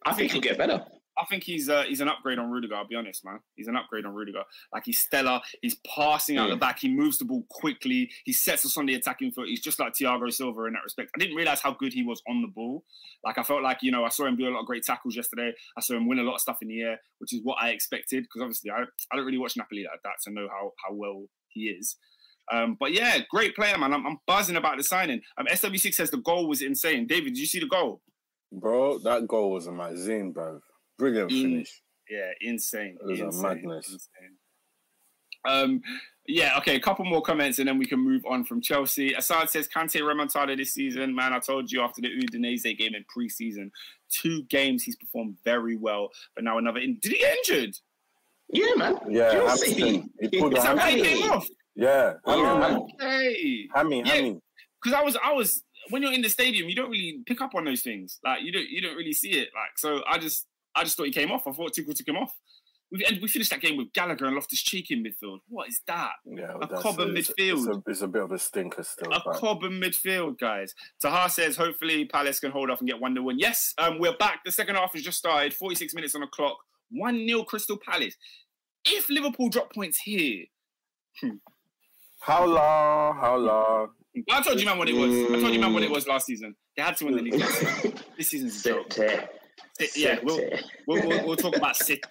I 0.05 0.13
think 0.13 0.32
he'll 0.32 0.41
get 0.41 0.57
better. 0.57 0.86
I 1.20 1.26
think 1.26 1.43
he's 1.43 1.68
uh, 1.70 1.84
he's 1.84 1.99
an 2.01 2.07
upgrade 2.07 2.38
on 2.39 2.49
Rudiger. 2.51 2.76
I'll 2.76 2.88
be 2.88 2.95
honest, 2.95 3.26
man. 3.26 3.39
He's 3.55 3.68
an 3.68 3.76
upgrade 3.76 4.05
on 4.05 4.13
Rudiger. 4.13 4.43
Like 4.72 4.84
he's 4.86 4.99
stellar. 4.99 5.41
He's 5.61 5.76
passing 5.95 6.38
out 6.38 6.49
the 6.49 6.55
Mm. 6.55 6.59
back. 6.59 6.80
He 6.80 6.89
moves 6.89 7.18
the 7.18 7.26
ball 7.26 7.43
quickly. 7.49 8.09
He 8.24 8.34
sets 8.34 8.65
us 8.65 8.78
on 8.78 8.86
the 8.86 8.93
attacking 8.95 9.32
foot. 9.32 9.47
He's 9.47 9.61
just 9.61 9.80
like 9.80 9.93
Thiago 9.93 10.32
Silva 10.32 10.65
in 10.65 10.74
that 10.74 10.84
respect. 10.84 11.11
I 11.15 11.20
didn't 11.20 11.36
realize 11.36 11.61
how 11.61 11.72
good 11.74 11.93
he 11.93 12.03
was 12.03 12.22
on 12.28 12.41
the 12.41 12.47
ball. 12.47 12.84
Like 13.24 13.38
I 13.38 13.43
felt 13.43 13.63
like 13.63 13.80
you 13.82 13.91
know 13.91 14.05
I 14.05 14.09
saw 14.09 14.26
him 14.26 14.36
do 14.36 14.47
a 14.47 14.51
lot 14.51 14.61
of 14.61 14.65
great 14.68 14.84
tackles 14.84 15.15
yesterday. 15.15 15.53
I 15.78 15.82
saw 15.82 15.95
him 15.95 16.07
win 16.07 16.20
a 16.20 16.24
lot 16.24 16.36
of 16.36 16.41
stuff 16.41 16.61
in 16.61 16.68
the 16.68 16.82
air, 16.82 16.99
which 17.20 17.34
is 17.34 17.41
what 17.43 17.57
I 17.59 17.70
expected 17.70 18.24
because 18.24 18.41
obviously 18.41 18.72
I 18.72 18.84
I 19.11 19.15
don't 19.15 19.26
really 19.26 19.38
watch 19.39 19.57
Napoli 19.57 19.84
like 19.84 20.01
that 20.03 20.22
to 20.26 20.32
know 20.32 20.47
how 20.49 20.74
how 20.86 20.93
well 20.93 21.26
he 21.49 21.70
is. 21.70 21.95
Um, 22.51 22.78
but 22.80 22.93
yeah, 22.93 23.18
great 23.30 23.55
player, 23.55 23.78
man. 23.78 23.93
I'm, 23.93 24.05
I'm 24.07 24.20
buzzing 24.26 24.55
about 24.55 24.78
the 24.78 24.84
signing. 24.84 25.22
Um, 25.38 25.47
SW6 25.47 25.93
says 25.95 26.11
the 26.11 26.18
goal 26.18 26.47
was 26.47 26.61
insane. 26.61 27.05
David, 27.05 27.34
did 27.34 27.39
you 27.39 27.45
see 27.45 27.59
the 27.59 27.65
goal? 27.68 28.01
Bro, 28.53 28.99
that 28.99 29.28
goal 29.28 29.51
was 29.51 29.68
amazing, 29.68 30.32
bro. 30.32 30.61
Brilliant 30.97 31.31
In- 31.31 31.41
finish. 31.41 31.81
Yeah, 32.09 32.31
insane. 32.41 32.97
It 33.01 33.23
was 33.23 33.37
a 33.37 33.41
madness. 33.41 33.89
insane. 33.91 34.37
Um, 35.45 35.81
yeah, 36.27 36.57
okay, 36.57 36.75
a 36.75 36.79
couple 36.79 37.05
more 37.05 37.21
comments 37.21 37.59
and 37.59 37.67
then 37.67 37.77
we 37.77 37.85
can 37.85 37.99
move 37.99 38.25
on 38.25 38.43
from 38.43 38.61
Chelsea. 38.61 39.13
Assad 39.13 39.49
says 39.49 39.67
Kante 39.67 40.01
remontada 40.01 40.57
this 40.57 40.73
season. 40.73 41.15
Man, 41.15 41.31
I 41.33 41.39
told 41.39 41.71
you 41.71 41.81
after 41.81 42.01
the 42.01 42.09
Udinese 42.09 42.77
game 42.77 42.95
in 42.95 43.05
preseason, 43.05 43.71
two 44.09 44.43
games 44.43 44.83
he's 44.83 44.95
performed 44.97 45.37
very 45.45 45.77
well, 45.77 46.09
but 46.35 46.43
now 46.43 46.57
another. 46.57 46.79
In- 46.79 46.97
Did 47.01 47.13
he 47.13 47.17
get 47.19 47.37
injured? 47.37 47.75
Yeah, 48.49 48.73
man. 48.75 48.97
Yeah, 49.09 49.31
Chelsea. 49.31 49.65
hamstring. 49.71 50.09
He 50.19 50.39
pulled 50.39 50.53
Is 50.57 50.63
a 50.63 50.67
that 50.67 50.75
why 50.77 50.91
he 50.91 51.01
came 51.01 51.31
off? 51.31 51.47
Yeah, 51.75 52.13
hammy, 52.25 52.41
Yeah, 52.41 52.59
man. 52.59 52.61
hammy, 52.71 52.85
Okay, 52.95 53.67
hammy, 53.73 53.99
Yeah. 53.99 54.07
hammy. 54.13 54.41
because 54.81 54.99
I 54.99 55.03
was, 55.03 55.17
I 55.23 55.31
was 55.33 55.63
when 55.89 56.01
you're 56.01 56.13
in 56.13 56.21
the 56.21 56.29
stadium, 56.29 56.67
you 56.67 56.75
don't 56.75 56.89
really 56.89 57.19
pick 57.25 57.39
up 57.41 57.55
on 57.55 57.63
those 57.65 57.81
things. 57.83 58.19
Like 58.25 58.41
you 58.43 58.51
don't, 58.51 58.67
you 58.67 58.81
don't 58.81 58.95
really 58.95 59.13
see 59.13 59.31
it. 59.31 59.49
Like 59.53 59.77
so, 59.77 60.01
I 60.09 60.17
just, 60.17 60.45
I 60.78 60.84
just 60.84 60.95
thought 60.97 61.07
he 61.07 61.11
came 61.11 61.32
off. 61.32 61.47
I 61.47 61.51
thought 61.51 61.73
Tuchel 61.73 61.95
took 61.95 62.07
him 62.07 62.17
off. 62.17 62.34
We, 62.89 63.03
and 63.03 63.19
we 63.21 63.28
finished 63.28 63.49
that 63.49 63.59
game 63.59 63.75
with 63.75 63.91
Gallagher 63.91 64.25
and 64.28 64.36
Loftus 64.36 64.61
Cheek 64.61 64.91
in 64.91 65.03
midfield. 65.03 65.39
What 65.49 65.67
is 65.67 65.82
that? 65.88 66.11
Yeah, 66.25 66.53
A 66.55 66.59
that's- 66.59 66.82
Cobham 66.82 67.09
midfield. 67.09 67.57
It's 67.57 67.67
a, 67.67 67.82
it's 67.88 68.01
a 68.01 68.07
bit 68.07 68.21
of 68.23 68.32
a 68.32 68.39
stinker 68.39 68.82
still. 68.84 69.11
A 69.11 69.21
but- 69.25 69.36
Cobham 69.36 69.82
midfield, 69.82 70.39
guys. 70.39 70.73
Taha 71.01 71.30
says 71.30 71.57
hopefully 71.57 72.05
Palace 72.05 72.39
can 72.39 72.51
hold 72.51 72.69
off 72.69 72.80
and 72.80 72.88
get 72.88 73.01
1 73.01 73.13
0 73.13 73.25
win. 73.25 73.39
Yes, 73.39 73.73
um, 73.78 73.99
we're 73.99 74.15
back. 74.15 74.39
The 74.45 74.51
second 74.53 74.75
half 74.75 74.93
has 74.93 75.01
just 75.03 75.17
started. 75.17 75.53
46 75.53 75.95
minutes 75.95 76.15
on 76.15 76.21
the 76.21 76.28
clock. 76.28 76.57
1 76.91 77.28
0 77.28 77.43
Crystal 77.43 77.78
Palace. 77.78 78.15
If 78.86 79.09
Liverpool 79.09 79.49
drop 79.49 79.73
points 79.73 79.99
here, 79.99 80.45
How 82.21 82.45
long? 82.45 83.17
How 83.17 83.36
long? 83.36 83.89
I 84.32 84.41
told 84.41 84.59
you, 84.59 84.65
man, 84.65 84.78
what 84.78 84.89
it 84.89 84.95
was. 84.95 85.11
I 85.11 85.41
told 85.41 85.53
you, 85.53 85.59
man, 85.59 85.73
what 85.73 85.84
it 85.84 85.91
was 85.91 86.07
last 86.07 86.25
season. 86.25 86.55
They 86.75 86.84
had 86.84 86.95
to 86.97 87.05
win 87.05 87.15
the 87.17 87.21
league. 87.23 87.43
season. 87.43 87.93
This 88.17 88.30
season's 88.30 88.65
a 88.65 88.69
joke. 88.69 88.89
City. 89.80 90.01
Yeah, 90.01 90.20
we'll, 90.24 90.41
we'll, 90.88 91.08
we'll, 91.08 91.26
we'll 91.28 91.36
talk 91.36 91.55
about 91.55 91.76
City 91.78 92.01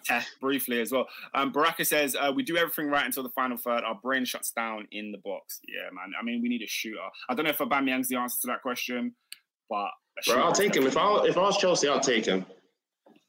briefly 0.41 0.81
as 0.81 0.93
well. 0.93 1.07
Um, 1.35 1.53
Baraka 1.53 1.85
says 1.85 2.15
uh, 2.19 2.33
we 2.35 2.43
do 2.43 2.57
everything 2.57 2.89
right 2.89 3.05
until 3.05 3.23
the 3.23 3.31
final 3.31 3.57
third. 3.57 3.83
Our 3.85 3.95
brain 4.03 4.25
shuts 4.25 4.51
down 4.53 4.87
in 4.93 5.13
the 5.13 5.19
box. 5.19 5.61
Yeah, 5.69 5.89
man. 5.93 6.13
I 6.21 6.25
mean, 6.25 6.41
we 6.43 6.49
need 6.49 6.63
a 6.63 6.67
shooter. 6.67 6.99
I 7.29 7.35
don't 7.35 7.45
know 7.45 7.51
if 7.51 7.59
Aubameyang's 7.59 8.09
the 8.09 8.17
answer 8.17 8.39
to 8.43 8.47
that 8.49 8.63
question, 8.63 9.15
but 9.69 9.89
Bro, 10.27 10.43
I'll 10.43 10.53
take 10.53 10.75
him. 10.75 10.87
If 10.87 10.97
I 10.97 11.25
if 11.27 11.37
I 11.37 11.41
was 11.43 11.57
Chelsea, 11.59 11.89
I'll 11.89 12.01
take 12.01 12.25
him. 12.25 12.47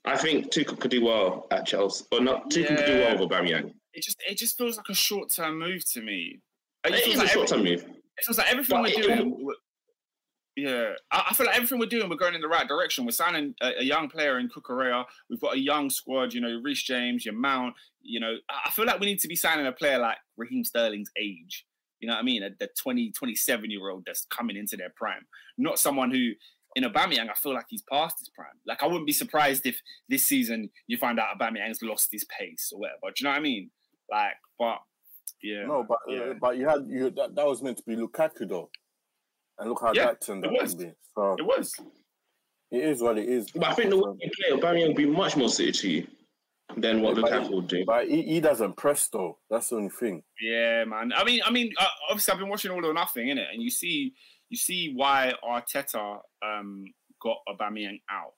I 0.05 0.15
think 0.15 0.51
Tuchel 0.53 0.79
could 0.79 0.91
do 0.91 1.03
well 1.03 1.47
at 1.51 1.65
Chelsea, 1.65 2.05
or 2.13 2.21
not. 2.21 2.49
Tuchel 2.49 2.67
could 2.77 2.85
do 2.85 2.99
well 2.99 3.17
with 3.19 3.29
Aubameyang. 3.29 3.73
It 3.93 4.03
just 4.03 4.17
it 4.29 4.37
just 4.37 4.57
feels 4.57 4.77
like 4.77 4.87
a 4.89 4.93
short 4.93 5.29
term 5.33 5.59
move 5.59 5.81
to 5.93 6.01
me. 6.01 6.39
It, 6.85 6.93
It 6.93 7.03
feels 7.03 7.17
is 7.17 7.23
a 7.23 7.27
short 7.27 7.47
term 7.49 7.63
move. 7.63 7.83
it 7.83 8.25
feels 8.25 8.37
like 8.37 8.49
everything 8.51 8.81
But 8.81 8.93
we're 8.95 9.01
doing. 9.03 9.35
we're- 9.43 9.57
yeah, 10.57 10.93
I, 11.11 11.27
I 11.29 11.33
feel 11.35 11.45
like 11.45 11.55
everything 11.55 11.77
we're 11.77 11.85
doing, 11.85 12.09
we're 12.09 12.15
going 12.15 12.33
in 12.33 12.41
the 12.41 12.47
right 12.47 12.67
direction. 12.67 13.05
We're 13.05 13.11
signing 13.11 13.53
a, 13.61 13.73
a 13.79 13.83
young 13.83 14.09
player 14.09 14.39
in 14.39 14.49
Cucurella. 14.49 15.05
We've 15.29 15.39
got 15.39 15.53
a 15.53 15.59
young 15.59 15.91
squad. 15.91 16.33
You 16.33 16.41
know, 16.41 16.59
Reece 16.63 16.81
James, 16.81 17.23
your 17.23 17.35
Mount. 17.35 17.75
You 18.01 18.19
know, 18.19 18.35
I 18.49 18.61
I 18.65 18.71
feel 18.71 18.85
like 18.85 18.99
we 18.99 19.05
need 19.05 19.19
to 19.19 19.27
be 19.27 19.35
signing 19.35 19.67
a 19.67 19.71
player 19.71 19.99
like 19.99 20.17
Raheem 20.35 20.63
Sterling's 20.63 21.11
age. 21.15 21.63
You 21.99 22.07
know 22.07 22.15
what 22.15 22.21
I 22.21 22.23
mean? 22.23 22.41
The 22.59 22.69
20, 22.81 23.11
27 23.11 23.69
year 23.69 23.89
old 23.89 24.03
that's 24.05 24.25
coming 24.25 24.57
into 24.57 24.75
their 24.75 24.91
prime, 24.95 25.27
not 25.57 25.79
someone 25.79 26.11
who. 26.11 26.31
In 26.75 26.83
Aubameyang, 26.83 27.27
I 27.27 27.33
feel 27.33 27.55
like 27.55 27.65
he's 27.69 27.81
past 27.91 28.19
his 28.19 28.29
prime. 28.29 28.53
Like 28.67 28.83
I 28.83 28.85
wouldn't 28.85 29.07
be 29.07 29.13
surprised 29.13 29.65
if 29.65 29.81
this 30.09 30.23
season 30.23 30.69
you 30.85 30.97
find 30.97 31.19
out 31.19 31.39
Aubameyang's 31.39 31.81
lost 31.81 32.09
his 32.11 32.23
pace 32.25 32.71
or 32.71 32.81
whatever. 32.81 32.99
Do 33.05 33.13
you 33.17 33.23
know 33.23 33.31
what 33.31 33.37
I 33.37 33.41
mean? 33.41 33.71
Like, 34.11 34.33
but 34.59 34.77
yeah, 35.41 35.65
No, 35.65 35.85
but 35.87 35.99
uh, 36.13 36.33
but 36.39 36.57
you 36.57 36.67
had 36.67 36.85
you 36.87 37.09
that, 37.11 37.35
that 37.35 37.45
was 37.47 37.63
meant 37.63 37.77
to 37.77 37.83
be 37.83 37.95
Lukaku 37.95 38.47
though, 38.47 38.69
and 39.59 39.69
look 39.69 39.81
how 39.81 39.93
Yeah, 39.93 40.05
that 40.07 40.21
turned 40.21 40.45
it 40.45 40.49
out 40.51 40.61
was. 40.61 40.73
to 40.75 40.85
be. 40.85 40.91
So 41.15 41.35
it 41.37 41.45
was. 41.45 41.73
it 42.71 42.83
is 42.83 43.01
what 43.01 43.17
it 43.17 43.27
is. 43.29 43.49
But 43.51 43.65
I 43.67 43.73
think 43.73 43.89
the 43.89 43.97
way 43.97 44.15
you 44.21 44.31
play, 44.35 44.57
Aubameyang 44.59 44.87
would 44.87 44.97
be 44.97 45.05
much 45.05 45.35
more 45.37 45.49
suited 45.49 45.75
to 45.75 45.89
you 45.89 46.07
than 46.75 47.01
what 47.01 47.15
But- 47.15 47.25
Lukaku 47.31 47.51
would 47.55 47.67
do. 47.67 47.83
But 47.85 48.07
he, 48.07 48.21
he 48.23 48.39
doesn't 48.39 48.75
press 48.77 49.07
though. 49.07 49.39
That's 49.49 49.69
the 49.69 49.77
only 49.77 49.89
thing. 49.89 50.23
Yeah, 50.41 50.83
man. 50.85 51.11
I 51.15 51.23
mean, 51.23 51.41
I 51.45 51.51
mean, 51.51 51.71
uh, 51.79 51.85
obviously, 52.09 52.33
I've 52.33 52.39
been 52.39 52.49
watching 52.49 52.71
All 52.71 52.85
or 52.85 52.93
Nothing 52.93 53.29
in 53.29 53.37
it, 53.37 53.47
and 53.53 53.61
you 53.61 53.69
see, 53.69 54.13
you 54.49 54.57
see 54.57 54.93
why 54.95 55.33
Arteta 55.43 56.19
um, 56.45 56.85
got 57.21 57.37
Aubameyang 57.49 58.01
out. 58.09 58.33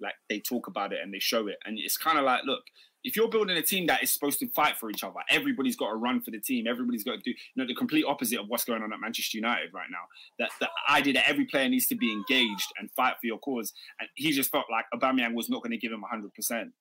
Like 0.00 0.14
they 0.28 0.40
talk 0.40 0.66
about 0.66 0.92
it 0.92 0.98
and 1.02 1.12
they 1.14 1.18
show 1.20 1.46
it, 1.46 1.56
and 1.64 1.78
it's 1.78 1.96
kind 1.96 2.18
of 2.18 2.24
like, 2.24 2.42
look, 2.44 2.62
if 3.04 3.16
you're 3.16 3.28
building 3.28 3.56
a 3.56 3.62
team 3.62 3.86
that 3.86 4.02
is 4.02 4.12
supposed 4.12 4.38
to 4.40 4.48
fight 4.48 4.76
for 4.78 4.90
each 4.90 5.02
other, 5.02 5.20
everybody's 5.28 5.76
got 5.76 5.88
to 5.88 5.96
run 5.96 6.20
for 6.20 6.30
the 6.30 6.40
team. 6.40 6.66
Everybody's 6.66 7.04
got 7.04 7.12
to 7.12 7.18
do, 7.18 7.30
you 7.30 7.36
know, 7.56 7.66
the 7.66 7.74
complete 7.74 8.04
opposite 8.06 8.38
of 8.38 8.46
what's 8.48 8.64
going 8.64 8.82
on 8.82 8.92
at 8.92 9.00
Manchester 9.00 9.38
United 9.38 9.70
right 9.74 9.88
now. 9.90 10.04
That 10.38 10.50
the 10.60 10.68
idea 10.90 11.14
that 11.14 11.28
every 11.28 11.44
player 11.46 11.68
needs 11.68 11.86
to 11.88 11.96
be 11.96 12.12
engaged 12.12 12.72
and 12.78 12.90
fight 12.92 13.14
for 13.20 13.26
your 13.26 13.38
cause, 13.38 13.72
and 14.00 14.08
he 14.14 14.32
just 14.32 14.50
felt 14.50 14.66
like 14.70 14.84
Aubameyang 14.94 15.34
was 15.34 15.48
not 15.48 15.62
going 15.62 15.72
to 15.72 15.78
give 15.78 15.92
him 15.92 16.02
100. 16.02 16.32
percent 16.34 16.72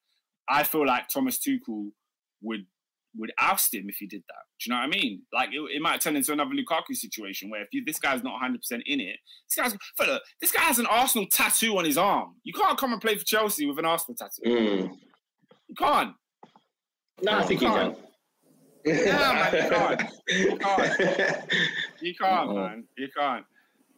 I 0.50 0.64
feel 0.64 0.86
like 0.86 1.08
Thomas 1.08 1.40
Tuchel 1.40 1.92
would 2.42 2.66
would 3.18 3.32
oust 3.38 3.74
him 3.74 3.90
if 3.90 3.98
he 3.98 4.08
did 4.08 4.24
that. 4.30 4.44
Do 4.60 4.70
you 4.70 4.74
know 4.74 4.80
what 4.80 4.86
I 4.86 5.00
mean? 5.00 5.24
Like 5.34 5.50
it, 5.52 5.60
it 5.76 5.82
might 5.82 6.00
turn 6.00 6.16
into 6.16 6.32
another 6.32 6.52
Lukaku 6.52 6.96
situation 6.96 7.50
where 7.50 7.62
if 7.62 7.68
you, 7.74 7.84
this 7.86 8.00
guy's 8.00 8.24
not 8.24 8.34
100 8.34 8.62
percent 8.62 8.84
in 8.86 9.00
it, 9.02 9.18
this 9.48 9.56
guy's 9.56 9.78
fella, 9.98 10.20
this 10.40 10.52
guy 10.52 10.62
has 10.62 10.80
an 10.80 10.86
Arsenal 10.86 11.28
tattoo 11.28 11.78
on 11.78 11.86
his 11.86 11.98
arm. 11.98 12.36
You 12.44 12.54
can't 12.54 12.78
come 12.78 12.94
and 12.94 13.02
play 13.02 13.18
for 13.18 13.26
Chelsea 13.26 13.66
with 13.66 13.80
an 13.80 13.86
Arsenal 13.86 14.16
tattoo. 14.16 14.42
Mm. 14.46 14.98
You 15.72 15.76
can't. 15.78 16.14
No, 17.24 17.32
I 17.40 17.44
think 17.44 17.62
you 17.62 17.70
can. 17.70 17.96
Yeah, 18.84 19.52
man, 19.54 20.10
you 20.28 20.58
can't. 20.60 21.44
You 22.02 22.16
can't, 22.16 22.50
Mhm. 22.50 22.56
man. 22.56 22.84
You 22.98 23.08
can't. 23.16 23.46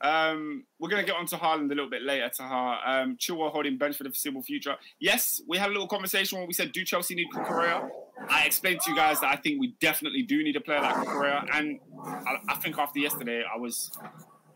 Um, 0.02 0.66
we're 0.78 0.90
gonna 0.90 1.04
get 1.06 1.16
on 1.16 1.26
to 1.28 1.38
Haaland 1.38 1.66
a 1.72 1.76
little 1.76 1.90
bit 1.90 2.04
later. 2.04 2.30
Taha, 2.38 2.82
um, 2.86 3.18
Chilwell 3.18 3.52
holding 3.52 3.78
bench 3.78 3.96
for 3.98 4.04
the 4.04 4.10
foreseeable 4.10 4.44
future. 4.44 4.76
Yes, 5.00 5.42
we 5.48 5.58
had 5.58 5.70
a 5.70 5.72
little 5.72 5.88
conversation 5.88 6.38
where 6.38 6.46
we 6.46 6.54
said, 6.54 6.74
"Do 6.74 6.84
Chelsea 6.84 7.16
need 7.16 7.28
Cucurella?" 7.34 7.90
I 8.30 8.46
explained 8.46 8.82
to 8.82 8.92
you 8.92 8.96
guys 8.96 9.20
that 9.22 9.32
I 9.32 9.38
think 9.38 9.60
we 9.60 9.74
definitely 9.80 10.22
do 10.24 10.44
need 10.44 10.58
a 10.58 10.62
player 10.62 10.82
like 10.82 10.96
Cucurella, 10.96 11.48
and 11.54 11.80
I, 12.06 12.36
I 12.50 12.56
think 12.56 12.78
after 12.78 13.00
yesterday, 13.00 13.44
I 13.44 13.58
was, 13.58 13.90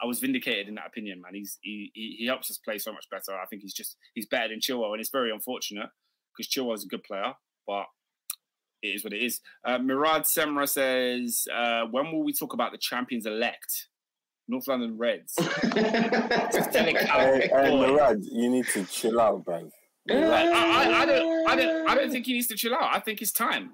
I 0.01 0.05
was 0.05 0.19
vindicated 0.19 0.67
in 0.67 0.75
that 0.75 0.85
opinion. 0.87 1.21
Man, 1.21 1.33
he's 1.33 1.57
he, 1.61 1.89
he 1.93 2.15
he 2.19 2.25
helps 2.27 2.51
us 2.51 2.57
play 2.57 2.77
so 2.77 2.91
much 2.91 3.09
better. 3.09 3.33
I 3.39 3.45
think 3.45 3.61
he's 3.61 3.73
just 3.73 3.95
he's 4.13 4.25
better 4.27 4.49
than 4.49 4.59
Chilwell, 4.59 4.91
and 4.91 4.99
it's 4.99 5.09
very 5.09 5.31
unfortunate 5.31 5.89
because 6.37 6.49
Chilwell 6.51 6.75
is 6.75 6.83
a 6.83 6.87
good 6.87 7.03
player, 7.03 7.33
but 7.65 7.85
it 8.83 8.89
is 8.89 9.03
what 9.03 9.13
it 9.13 9.23
is. 9.23 9.39
Uh, 9.65 9.79
Mirad 9.79 10.21
Semra 10.21 10.69
says, 10.69 11.47
uh, 11.53 11.85
when 11.89 12.11
will 12.11 12.23
we 12.23 12.31
talk 12.33 12.53
about 12.53 12.71
the 12.71 12.77
champions 12.77 13.25
elect? 13.25 13.87
North 14.47 14.67
London 14.67 14.97
Reds. 14.97 15.33
Telling 15.35 16.95
Callum 16.95 17.41
Hey, 17.41 17.49
hey, 17.51 17.69
Boy. 17.69 17.87
Murad, 17.87 18.23
you 18.23 18.49
need 18.49 18.65
to 18.67 18.85
chill 18.85 19.19
out, 19.19 19.43
man. 19.47 19.69
I, 20.09 20.13
I, 20.15 21.01
I 21.01 21.05
don't, 21.05 21.49
I 21.49 21.55
don't, 21.57 21.89
I 21.89 21.95
don't 21.95 22.09
think 22.11 22.25
he 22.27 22.33
needs 22.33 22.47
to 22.47 22.55
chill 22.55 22.73
out. 22.73 22.95
I 22.95 22.99
think 22.99 23.21
it's 23.21 23.33
time. 23.33 23.71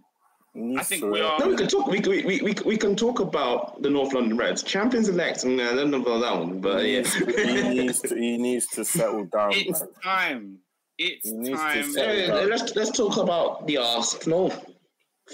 You 0.55 0.80
I 0.80 0.84
think 0.84 1.01
to- 1.03 1.11
we 1.11 1.22
are. 1.22 1.38
No, 1.39 1.47
we 1.49 1.55
can 1.55 1.68
talk. 1.68 1.88
We, 1.88 1.99
we, 1.99 2.24
we, 2.26 2.41
we, 2.41 2.55
we 2.66 2.78
can 2.78 2.95
talk 2.95 3.20
about 3.20 3.82
the 3.84 3.89
North 3.89 4.14
London 4.14 4.36
Reds, 4.38 4.64
champions 4.64 5.09
elect, 5.09 5.43
and 5.43 5.61
I 5.61 5.76
don't 5.76 5.91
know 5.91 6.01
about 6.01 6.22
that 6.22 6.39
one, 6.39 6.59
but 6.59 6.84
He 6.84 6.93
yeah. 6.95 7.01
needs, 7.01 7.14
he 7.16 7.70
needs 7.70 7.99
to 8.01 8.16
he 8.16 8.38
needs 8.38 8.68
to 8.68 8.84
settle 8.86 9.26
down, 9.26 9.51
It's 9.53 9.80
man. 9.82 9.89
time. 10.03 10.57
It's 10.97 11.29
He 11.29 11.53
time. 11.53 11.91
settle 11.91 12.15
Yeah, 12.15 12.27
down. 12.27 12.49
let's 12.49 12.75
let's 12.75 12.91
talk 12.91 13.17
about 13.17 13.65
the 13.67 13.77
Arsenal. 13.77 14.53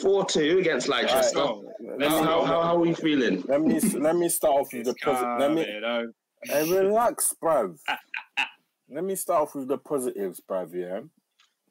Four 0.01 0.25
two 0.25 0.59
against 0.59 0.87
Leicester. 0.87 1.33
Go. 1.35 1.63
Let 1.97 2.09
How, 2.09 2.19
me, 2.21 2.25
how, 2.27 2.45
how, 2.45 2.61
how 2.61 2.75
are 2.75 2.79
we 2.79 2.93
feeling? 2.93 3.43
let 3.47 3.61
me 3.61 3.79
let 3.79 4.15
me 4.15 4.29
start 4.29 4.53
off 4.61 4.67
with 4.73 4.85
the 4.85 4.91
It's 4.91 5.03
positive. 5.03 5.39
Let 5.39 5.51
me 5.53 5.65
coming, 5.65 5.83
oh. 5.83 6.11
hey, 6.43 6.71
relax, 6.71 7.33
bruv. 7.43 7.77
let 8.89 9.03
me 9.03 9.15
start 9.15 9.43
off 9.43 9.55
with 9.55 9.67
the 9.67 9.77
positives, 9.79 10.41
bruv. 10.47 10.73
Yeah. 10.73 11.01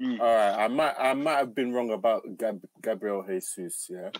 Mm. 0.04 0.20
All 0.20 0.26
right. 0.26 0.64
I 0.64 0.68
might 0.68 0.94
I 0.98 1.14
might 1.14 1.36
have 1.38 1.54
been 1.54 1.72
wrong 1.72 1.90
about 1.92 2.22
Gab- 2.36 2.64
Gabriel 2.82 3.24
Jesus. 3.26 3.86
Yeah. 3.88 4.10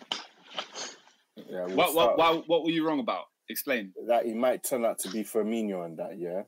Yeah. 1.37 1.67
we'll 1.67 1.77
What, 1.77 1.95
what, 1.95 2.19
what, 2.19 2.49
what 2.49 2.65
were 2.65 2.71
you 2.71 2.87
wrong 2.87 3.01
about? 3.01 3.25
Explain. 3.51 3.93
that 4.09 4.27
he 4.27 4.35
might 4.35 4.63
turn 4.63 4.85
out 4.85 4.99
to 5.01 5.11
be 5.11 5.25
Firmino 5.25 5.85
and 5.85 5.99
that. 5.99 6.19
Yeah. 6.19 6.43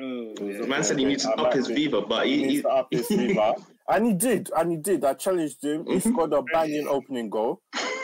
Oh, 0.00 0.34
The 0.36 0.44
yeah. 0.60 0.66
Man 0.66 0.82
said 0.84 0.98
he 0.98 1.04
needs 1.04 1.22
to 1.24 1.30
up 1.34 1.52
his 1.52 1.68
be- 1.68 1.74
Viva, 1.74 2.02
but 2.02 2.26
He 2.26 2.38
he, 2.38 2.46
needs 2.46 2.62
to 2.62 2.68
up 2.68 2.88
his 2.90 3.06
fever. 3.08 3.54
And 3.88 4.06
he 4.06 4.12
did, 4.14 4.50
and 4.56 4.70
he 4.72 4.76
did. 4.78 5.04
I 5.04 5.14
challenged 5.14 5.62
him. 5.62 5.86
He 5.86 5.94
Mhm. 5.96 6.12
scored 6.12 6.32
a 6.32 6.42
banging 6.42 6.88
opening 6.88 7.30
goal. 7.30 7.60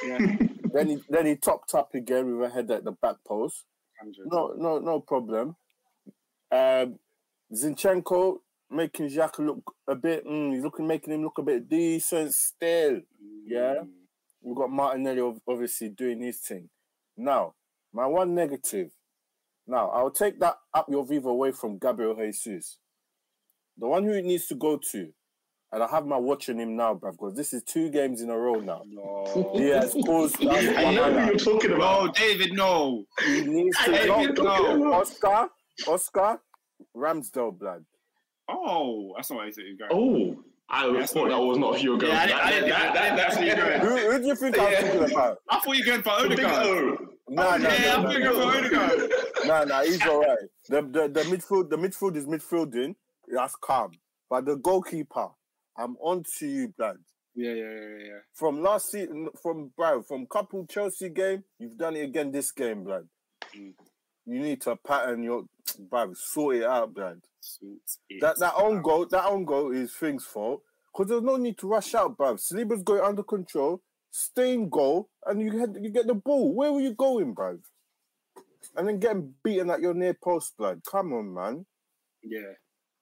Yeah. 0.06 0.18
Then 0.72 0.86
he 0.88 0.98
then 1.08 1.26
he 1.26 1.34
topped 1.34 1.74
up 1.74 1.92
again 1.96 2.38
with 2.38 2.48
a 2.48 2.54
header 2.54 2.74
at 2.74 2.84
the 2.84 2.92
back 2.92 3.16
post. 3.26 3.64
100. 4.00 4.28
No, 4.30 4.54
no, 4.56 4.78
no 4.78 5.00
problem. 5.00 5.56
Um, 6.52 7.00
Zinchenko 7.52 8.38
making 8.70 9.08
Xhaka 9.08 9.44
look 9.44 9.74
a 9.88 9.96
bit. 9.96 10.24
Mm, 10.24 10.54
he's 10.54 10.62
looking, 10.62 10.86
making 10.86 11.12
him 11.12 11.24
look 11.24 11.38
a 11.38 11.42
bit 11.42 11.68
decent 11.68 12.32
still. 12.32 13.00
Yeah. 13.44 13.82
We've 14.40 14.54
got 14.56 14.70
Martinelli 14.70 15.40
obviously 15.48 15.88
doing 15.88 16.20
his 16.22 16.38
thing. 16.38 16.70
Now, 17.16 17.54
my 17.92 18.06
one 18.06 18.32
negative. 18.34 18.92
Now, 19.70 19.88
I'll 19.90 20.10
take 20.10 20.40
that 20.40 20.56
up 20.74 20.86
your 20.90 21.06
Viva 21.06 21.28
away 21.28 21.52
from 21.52 21.78
Gabriel 21.78 22.16
Jesus. 22.16 22.78
The 23.78 23.86
one 23.86 24.02
who 24.02 24.10
it 24.12 24.24
needs 24.24 24.48
to 24.48 24.56
go 24.56 24.76
to, 24.90 25.12
and 25.72 25.82
I 25.82 25.86
have 25.88 26.06
my 26.06 26.16
watch 26.16 26.48
on 26.50 26.58
him 26.58 26.74
now, 26.76 26.94
bruv, 26.96 27.12
because 27.12 27.36
this 27.36 27.52
is 27.52 27.62
two 27.62 27.88
games 27.88 28.20
in 28.20 28.30
a 28.30 28.36
row 28.36 28.54
now. 28.56 28.82
No. 28.84 29.52
He 29.54 29.68
has 29.68 29.94
caused 30.04 30.36
I 30.44 30.92
know 30.92 31.12
who 31.12 31.26
you're 31.26 31.36
talking 31.36 31.70
No, 31.70 31.76
about. 31.76 32.16
David, 32.16 32.52
no. 32.52 33.04
He 33.24 33.42
needs 33.42 33.76
I 33.78 33.86
to 33.86 34.06
know 34.06 34.32
go. 34.32 34.76
No. 34.76 34.92
Oscar, 34.94 35.48
Oscar, 35.86 36.40
Ramsdale, 36.96 37.56
blood. 37.56 37.84
Oh, 38.48 39.12
that's 39.16 39.30
not 39.30 39.36
what 39.36 39.46
I 39.46 39.50
said. 39.52 39.64
Oh, 39.92 40.36
I 40.68 40.88
Yes, 40.88 41.12
thought 41.12 41.28
that 41.28 41.38
was 41.38 41.58
not 41.58 41.80
your 41.80 41.96
girl. 41.96 42.08
Yeah, 42.10 42.18
I 42.18 42.26
didn't- 42.26 42.40
I 42.40 42.50
didn't- 42.50 42.68
That- 42.70 42.96
I 42.96 43.02
didn't 43.04 43.16
that- 43.16 43.30
actually 43.30 43.46
that- 43.50 43.82
agree. 43.84 44.00
Who, 44.02 44.10
who 44.10 44.18
do 44.18 44.26
you 44.26 44.34
think 44.34 44.58
I 44.58 44.64
was 44.64 44.72
Yeah. 44.72 44.80
talking 44.98 45.12
about? 45.14 45.38
I 45.48 45.60
thought 45.60 45.76
you 45.76 45.84
were 45.84 45.90
going 45.90 46.02
for 46.02 46.28
Big 46.28 46.44
Odegaard. 46.44 47.06
No, 47.32 47.56
no, 47.56 47.68
yeah, 47.68 47.94
I'm 47.94 48.02
no, 48.02 48.10
thinking 48.10 48.32
for 48.32 49.46
no, 49.46 49.64
no, 49.64 49.64
no, 49.64 49.84
he's 49.84 50.04
all 50.04 50.20
right. 50.20 50.38
The, 50.68 50.82
the 50.82 51.08
the 51.08 51.22
midfield, 51.22 51.70
the 51.70 51.76
midfield 51.76 52.16
is 52.16 52.26
midfielding. 52.26 52.96
That's 53.28 53.54
calm. 53.54 53.92
But 54.28 54.46
the 54.46 54.56
goalkeeper, 54.56 55.28
I'm 55.78 55.96
on 55.98 56.24
to 56.38 56.46
you, 56.48 56.74
blood. 56.76 56.98
Yeah, 57.36 57.52
yeah, 57.52 57.62
yeah, 57.62 58.06
yeah. 58.06 58.18
From 58.34 58.60
last 58.60 58.90
season, 58.90 59.28
from 59.40 59.70
bro, 59.76 60.02
from 60.02 60.26
couple 60.26 60.66
Chelsea 60.66 61.08
game, 61.08 61.44
you've 61.60 61.78
done 61.78 61.94
it 61.94 62.02
again 62.02 62.32
this 62.32 62.50
game, 62.50 62.82
blood. 62.82 63.06
Mm. 63.56 63.74
You 64.26 64.40
need 64.40 64.60
to 64.62 64.74
pattern 64.84 65.22
your, 65.22 65.44
bro, 65.88 66.12
sort 66.14 66.56
it 66.56 66.64
out, 66.64 66.92
blood. 66.92 67.20
That 68.20 68.40
that 68.40 68.54
own 68.56 68.82
goal, 68.82 69.06
that 69.06 69.26
own 69.26 69.44
goal 69.44 69.70
is 69.70 69.92
things 69.94 70.24
fault. 70.24 70.62
Because 70.92 71.10
there's 71.10 71.22
no 71.22 71.36
need 71.36 71.58
to 71.58 71.68
rush 71.68 71.94
out, 71.94 72.18
bruv. 72.18 72.40
Saliba's 72.40 72.82
got 72.82 72.96
it 72.96 73.04
under 73.04 73.22
control, 73.22 73.80
stay 74.10 74.54
in 74.54 74.68
goal, 74.68 75.08
and 75.26 75.40
you 75.40 75.74
you 75.80 75.90
get 75.90 76.06
the 76.06 76.14
ball. 76.14 76.54
Where 76.54 76.72
were 76.72 76.80
you 76.80 76.94
going, 76.94 77.34
bro? 77.34 77.58
And 78.76 78.86
then 78.86 78.98
getting 78.98 79.34
beaten 79.42 79.70
at 79.70 79.80
your 79.80 79.94
near 79.94 80.14
post, 80.14 80.56
blood. 80.56 80.82
Come 80.88 81.12
on, 81.12 81.32
man. 81.32 81.66
Yeah, 82.22 82.52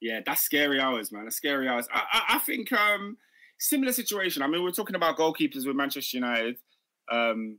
yeah, 0.01 0.21
that's 0.25 0.43
scary 0.43 0.81
hours, 0.81 1.11
man. 1.11 1.25
That's 1.25 1.37
scary 1.37 1.69
hours. 1.69 1.89
I, 1.93 2.03
I, 2.13 2.37
I 2.37 2.39
think 2.39 2.73
um, 2.73 3.17
similar 3.59 3.93
situation. 3.93 4.43
I 4.43 4.47
mean, 4.47 4.63
we're 4.63 4.71
talking 4.71 4.97
about 4.97 5.19
goalkeepers 5.19 5.67
with 5.67 5.77
Manchester 5.77 6.19
United. 6.19 6.57
Um, 7.11 7.59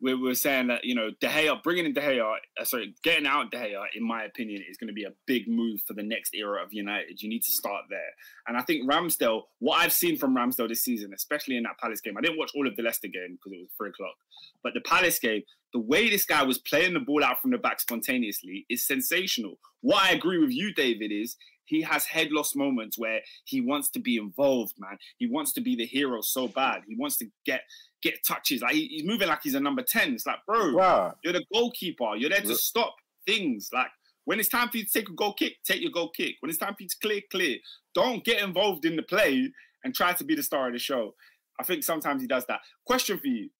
we 0.00 0.14
were 0.14 0.34
saying 0.34 0.66
that 0.68 0.84
you 0.84 0.94
know 0.94 1.10
De 1.20 1.26
Gea, 1.26 1.62
bringing 1.62 1.86
in 1.86 1.92
De 1.92 2.00
Gea, 2.00 2.36
uh, 2.60 2.64
sorry, 2.64 2.94
getting 3.02 3.26
out 3.26 3.50
De 3.50 3.56
Gea, 3.56 3.84
in 3.94 4.06
my 4.06 4.24
opinion, 4.24 4.62
is 4.68 4.76
going 4.76 4.88
to 4.88 4.94
be 4.94 5.04
a 5.04 5.12
big 5.26 5.48
move 5.48 5.80
for 5.86 5.94
the 5.94 6.02
next 6.02 6.34
era 6.34 6.62
of 6.62 6.72
United. 6.72 7.22
You 7.22 7.28
need 7.28 7.42
to 7.42 7.52
start 7.52 7.84
there, 7.88 8.12
and 8.46 8.56
I 8.56 8.62
think 8.62 8.88
Ramsdale. 8.90 9.42
What 9.58 9.80
I've 9.80 9.92
seen 9.92 10.18
from 10.18 10.36
Ramsdale 10.36 10.68
this 10.68 10.82
season, 10.82 11.12
especially 11.14 11.56
in 11.56 11.62
that 11.64 11.78
Palace 11.80 12.00
game, 12.00 12.16
I 12.16 12.20
didn't 12.20 12.38
watch 12.38 12.52
all 12.54 12.66
of 12.66 12.76
the 12.76 12.82
Leicester 12.82 13.08
game 13.08 13.38
because 13.38 13.52
it 13.52 13.60
was 13.60 13.70
three 13.78 13.90
o'clock, 13.90 14.14
but 14.62 14.74
the 14.74 14.80
Palace 14.80 15.18
game, 15.18 15.42
the 15.76 15.80
way 15.80 16.08
this 16.08 16.24
guy 16.24 16.42
was 16.42 16.56
playing 16.56 16.94
the 16.94 17.00
ball 17.00 17.22
out 17.22 17.42
from 17.42 17.50
the 17.50 17.58
back 17.58 17.78
spontaneously 17.80 18.64
is 18.70 18.86
sensational. 18.86 19.58
What 19.82 20.02
I 20.04 20.12
agree 20.12 20.38
with 20.38 20.50
you, 20.50 20.72
David, 20.72 21.12
is 21.12 21.36
he 21.66 21.82
has 21.82 22.06
head 22.06 22.32
loss 22.32 22.54
moments 22.54 22.96
where 22.98 23.20
he 23.44 23.60
wants 23.60 23.90
to 23.90 23.98
be 23.98 24.16
involved, 24.16 24.72
man. 24.78 24.96
He 25.18 25.26
wants 25.26 25.52
to 25.52 25.60
be 25.60 25.76
the 25.76 25.84
hero 25.84 26.22
so 26.22 26.48
bad. 26.48 26.80
He 26.88 26.96
wants 26.96 27.18
to 27.18 27.26
get 27.44 27.60
get 28.02 28.24
touches. 28.24 28.62
Like 28.62 28.74
he- 28.74 28.88
he's 28.88 29.04
moving 29.04 29.28
like 29.28 29.42
he's 29.42 29.54
a 29.54 29.60
number 29.60 29.82
10. 29.82 30.14
It's 30.14 30.24
like, 30.24 30.38
bro, 30.46 30.72
Bruh. 30.72 31.14
you're 31.22 31.34
the 31.34 31.44
goalkeeper. 31.52 32.16
You're 32.16 32.30
there 32.30 32.40
to 32.40 32.54
stop 32.54 32.94
things. 33.26 33.68
Like 33.70 33.90
when 34.24 34.40
it's 34.40 34.48
time 34.48 34.70
for 34.70 34.78
you 34.78 34.84
to 34.86 34.90
take 34.90 35.10
a 35.10 35.12
goal 35.12 35.34
kick, 35.34 35.56
take 35.62 35.82
your 35.82 35.90
goal 35.90 36.08
kick. 36.08 36.36
When 36.40 36.48
it's 36.48 36.58
time 36.58 36.74
for 36.74 36.84
you 36.84 36.88
to 36.88 36.96
clear, 37.02 37.20
clear. 37.30 37.58
Don't 37.94 38.24
get 38.24 38.42
involved 38.42 38.86
in 38.86 38.96
the 38.96 39.02
play 39.02 39.52
and 39.84 39.94
try 39.94 40.14
to 40.14 40.24
be 40.24 40.34
the 40.34 40.42
star 40.42 40.68
of 40.68 40.72
the 40.72 40.78
show. 40.78 41.14
I 41.60 41.64
think 41.64 41.84
sometimes 41.84 42.22
he 42.22 42.28
does 42.28 42.46
that. 42.46 42.60
Question 42.86 43.18
for 43.18 43.26
you. 43.28 43.50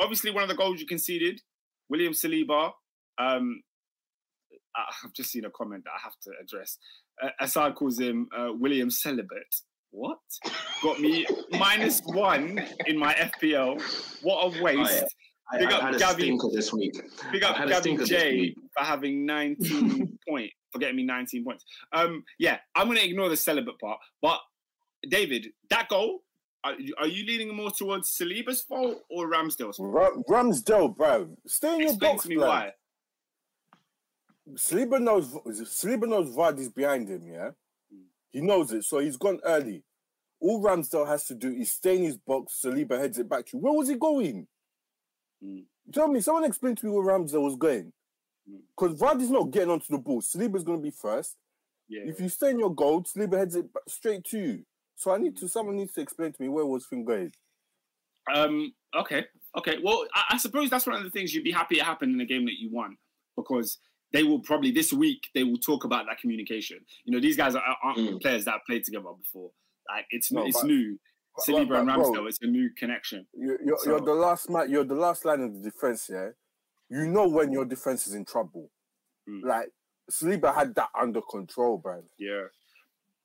Obviously, 0.00 0.30
one 0.30 0.42
of 0.42 0.48
the 0.48 0.54
goals 0.56 0.80
you 0.80 0.86
conceded, 0.86 1.40
William 1.88 2.12
Saliba. 2.12 2.72
Um, 3.18 3.62
I- 4.76 4.92
I've 5.04 5.12
just 5.12 5.30
seen 5.30 5.44
a 5.44 5.50
comment 5.50 5.84
that 5.84 5.90
I 5.92 6.00
have 6.02 6.14
to 6.24 6.30
address. 6.42 6.78
Uh, 7.22 7.28
Assad 7.40 7.74
calls 7.76 7.98
him 8.00 8.28
uh, 8.36 8.48
William 8.52 8.90
Celibate. 8.90 9.54
What? 9.92 10.18
Got 10.82 10.98
me 11.00 11.24
minus 11.52 12.00
one 12.04 12.60
in 12.86 12.98
my 12.98 13.14
FPL. 13.14 13.80
What 14.22 14.56
a 14.58 14.62
waste. 14.62 15.04
I, 15.52 15.58
Big 15.58 15.68
I 15.68 15.76
up 15.76 15.82
had 15.82 15.94
a 15.94 15.98
stinker 16.14 16.48
this 16.52 16.72
week. 16.72 16.94
Big 17.30 17.44
I 17.44 17.50
up 17.50 17.68
Gabby 17.68 17.96
J 18.04 18.54
for 18.76 18.82
having 18.84 19.24
19 19.26 20.18
point 20.28 20.50
for 20.72 20.78
getting 20.80 20.96
me 20.96 21.04
19 21.04 21.44
points. 21.44 21.64
Um, 21.92 22.24
yeah, 22.40 22.58
I'm 22.74 22.88
gonna 22.88 23.00
ignore 23.00 23.28
the 23.28 23.36
celibate 23.36 23.78
part. 23.78 23.98
But 24.20 24.40
David, 25.08 25.46
that 25.70 25.88
goal, 25.88 26.23
are, 26.64 26.80
you- 26.80 26.94
are 26.98 27.06
you 27.06 27.24
leaning 27.26 27.54
more 27.54 27.70
towards 27.70 28.10
Saliba's 28.16 28.62
fault 28.62 29.02
or 29.10 29.28
Ramsdale's 29.28 29.76
fault? 29.76 29.92
Ra- 29.92 30.16
Ramsdale, 30.28 30.96
bruv. 30.96 31.36
Stay 31.46 31.74
in 31.74 31.80
your 31.82 31.90
Explain 31.90 32.12
box, 32.12 32.22
to 32.24 32.28
me 32.30 32.34
blood. 32.36 32.48
why. 32.48 32.72
Saliba 34.54 35.00
knows 35.00 35.32
Saliba 35.34 36.06
knows 36.08 36.34
Vardy's 36.34 36.68
behind 36.68 37.08
him, 37.08 37.26
yeah? 37.26 37.50
He 38.30 38.40
knows 38.40 38.72
it, 38.72 38.84
so 38.84 38.98
he's 38.98 39.16
gone 39.16 39.40
early. 39.44 39.82
All 40.40 40.62
Ramsdale 40.62 41.06
has 41.06 41.24
to 41.26 41.34
do 41.34 41.50
is 41.52 41.70
stay 41.72 41.96
in 41.96 42.02
his 42.02 42.18
box, 42.18 42.60
Saliba 42.62 42.98
heads 42.98 43.18
it 43.18 43.28
back 43.28 43.46
to 43.46 43.56
you. 43.56 43.62
Where 43.62 43.72
was 43.72 43.88
he 43.88 43.94
going? 43.94 44.46
Mm. 45.42 45.64
Tell 45.92 46.08
me, 46.08 46.20
someone 46.20 46.44
explain 46.44 46.74
to 46.76 46.86
me 46.86 46.92
where 46.92 47.04
Ramsdale 47.06 47.42
was 47.42 47.56
going. 47.56 47.92
Mm. 48.50 48.58
Because 48.76 48.98
Vardy's 48.98 49.30
not 49.30 49.50
getting 49.50 49.70
onto 49.70 49.86
the 49.90 49.98
ball. 49.98 50.20
Saliba's 50.20 50.64
going 50.64 50.78
to 50.78 50.82
be 50.82 50.90
first. 50.90 51.36
Yeah. 51.88 52.02
If 52.06 52.20
you 52.20 52.28
stay 52.28 52.50
in 52.50 52.58
your 52.58 52.74
goal, 52.74 53.02
Saliba 53.04 53.38
heads 53.38 53.56
it 53.56 53.66
straight 53.88 54.24
to 54.26 54.38
you. 54.38 54.66
So 54.96 55.12
I 55.12 55.18
need 55.18 55.36
to, 55.38 55.48
someone 55.48 55.76
needs 55.76 55.92
to 55.94 56.00
explain 56.00 56.32
to 56.32 56.42
me 56.42 56.48
where 56.48 56.64
was 56.66 56.86
thing 56.86 57.04
going. 57.04 57.32
Um. 58.34 58.72
Okay. 58.96 59.24
Okay. 59.58 59.78
Well, 59.82 60.06
I, 60.14 60.34
I 60.34 60.36
suppose 60.38 60.70
that's 60.70 60.86
one 60.86 60.96
of 60.96 61.02
the 61.04 61.10
things 61.10 61.34
you'd 61.34 61.44
be 61.44 61.50
happy 61.52 61.78
it 61.78 61.82
happened 61.84 62.14
in 62.14 62.20
a 62.20 62.24
game 62.24 62.44
that 62.46 62.58
you 62.58 62.70
won 62.72 62.96
because 63.36 63.78
they 64.12 64.22
will 64.22 64.38
probably 64.40 64.70
this 64.70 64.92
week 64.92 65.28
they 65.34 65.44
will 65.44 65.58
talk 65.58 65.84
about 65.84 66.06
that 66.06 66.18
communication. 66.20 66.78
You 67.04 67.12
know, 67.14 67.20
these 67.20 67.36
guys 67.36 67.54
are, 67.54 67.62
aren't 67.82 67.98
Mm. 67.98 68.22
players 68.22 68.44
that 68.46 68.52
have 68.52 68.60
played 68.66 68.84
together 68.84 69.10
before. 69.20 69.50
Like 69.90 70.06
it's 70.10 70.32
No, 70.32 70.46
it's 70.46 70.58
but- 70.60 70.66
new. 70.66 70.98
but- 71.36 71.44
Saliba 71.46 71.80
and 71.80 71.86
but, 71.88 71.96
bro, 71.96 72.04
Ramsdale, 72.12 72.28
it's 72.28 72.38
a 72.42 72.46
new 72.46 72.70
connection. 72.78 73.26
You're, 73.34 73.58
you're, 73.62 73.78
So- 73.78 73.90
you're 73.90 74.00
the 74.00 74.14
last 74.14 74.48
man. 74.48 74.70
You're 74.70 74.84
the 74.84 74.94
last 74.94 75.24
line 75.24 75.40
of 75.40 75.52
the 75.52 75.60
defense. 75.70 76.08
Yeah, 76.10 76.30
you 76.88 77.08
know 77.08 77.26
when 77.28 77.52
your 77.52 77.64
defense 77.66 78.06
is 78.06 78.14
in 78.14 78.24
trouble. 78.24 78.70
Mm. 79.28 79.42
Like 79.42 79.68
Saliba 80.10 80.54
had 80.54 80.74
that 80.76 80.88
under 80.98 81.20
control, 81.20 81.76
bro. 81.78 82.02
Yeah. 82.18 82.44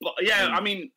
But 0.02 0.14
yeah, 0.22 0.48
Mm. 0.50 0.54
I 0.58 0.62
mean, 0.62 0.92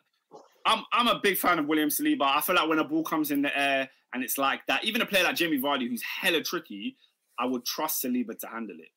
I'm 0.67 0.85
I'm 0.93 1.09
a 1.09 1.21
big 1.21 1.37
fan 1.39 1.59
of 1.59 1.67
William 1.67 1.89
Saliba. 1.89 2.23
I 2.23 2.41
feel 2.41 2.55
like 2.57 2.69
when 2.69 2.79
a 2.79 2.85
ball 2.85 3.03
comes 3.05 3.31
in 3.31 3.43
the 3.43 3.57
air 3.59 3.89
and 4.15 4.23
it's 4.23 4.39
like 4.39 4.61
that, 4.67 4.85
even 4.85 5.01
a 5.03 5.07
player 5.07 5.25
like 5.25 5.37
Jamie 5.37 5.61
Vardy, 5.61 5.89
who's 5.89 6.03
hella 6.03 6.43
tricky, 6.43 6.97
I 7.39 7.47
would 7.47 7.65
trust 7.65 8.03
Saliba 8.05 8.39
to 8.39 8.47
handle 8.47 8.77
it. 8.79 8.89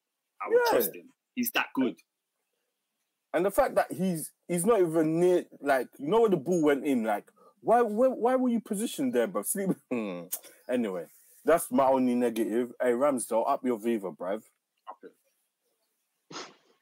I 0.42 0.50
would 0.50 0.58
Yeah. 0.66 0.72
trust 0.72 0.96
him. 0.96 1.10
He's 1.36 1.52
that 1.52 1.68
good. 1.74 1.96
And 3.34 3.46
the 3.46 3.52
fact 3.52 3.76
that 3.76 3.92
he's 3.92 4.32
he's 4.48 4.66
not 4.66 4.80
even 4.80 5.20
near, 5.20 5.46
like 5.62 5.88
you 6.00 6.08
know 6.08 6.22
where 6.22 6.30
the 6.30 6.38
ball 6.38 6.62
went 6.62 6.86
in. 6.86 7.04
Like 7.04 7.26
why 7.62 7.82
why, 7.82 8.08
why 8.08 8.36
were 8.36 8.50
you 8.50 8.62
positioned 8.62 9.14
there, 9.14 9.28
bro? 9.28 9.42
Saliba. 9.44 9.76
Hmm. 9.92 10.24
anyway, 10.70 11.06
that's 11.44 11.72
my 11.72 11.86
only 11.88 12.16
negative. 12.16 12.72
Hey 12.82 12.92
Ramsdale, 12.92 13.50
up 13.50 13.66
your 13.66 13.78
Viva, 13.80 14.12
bruv. 14.12 14.44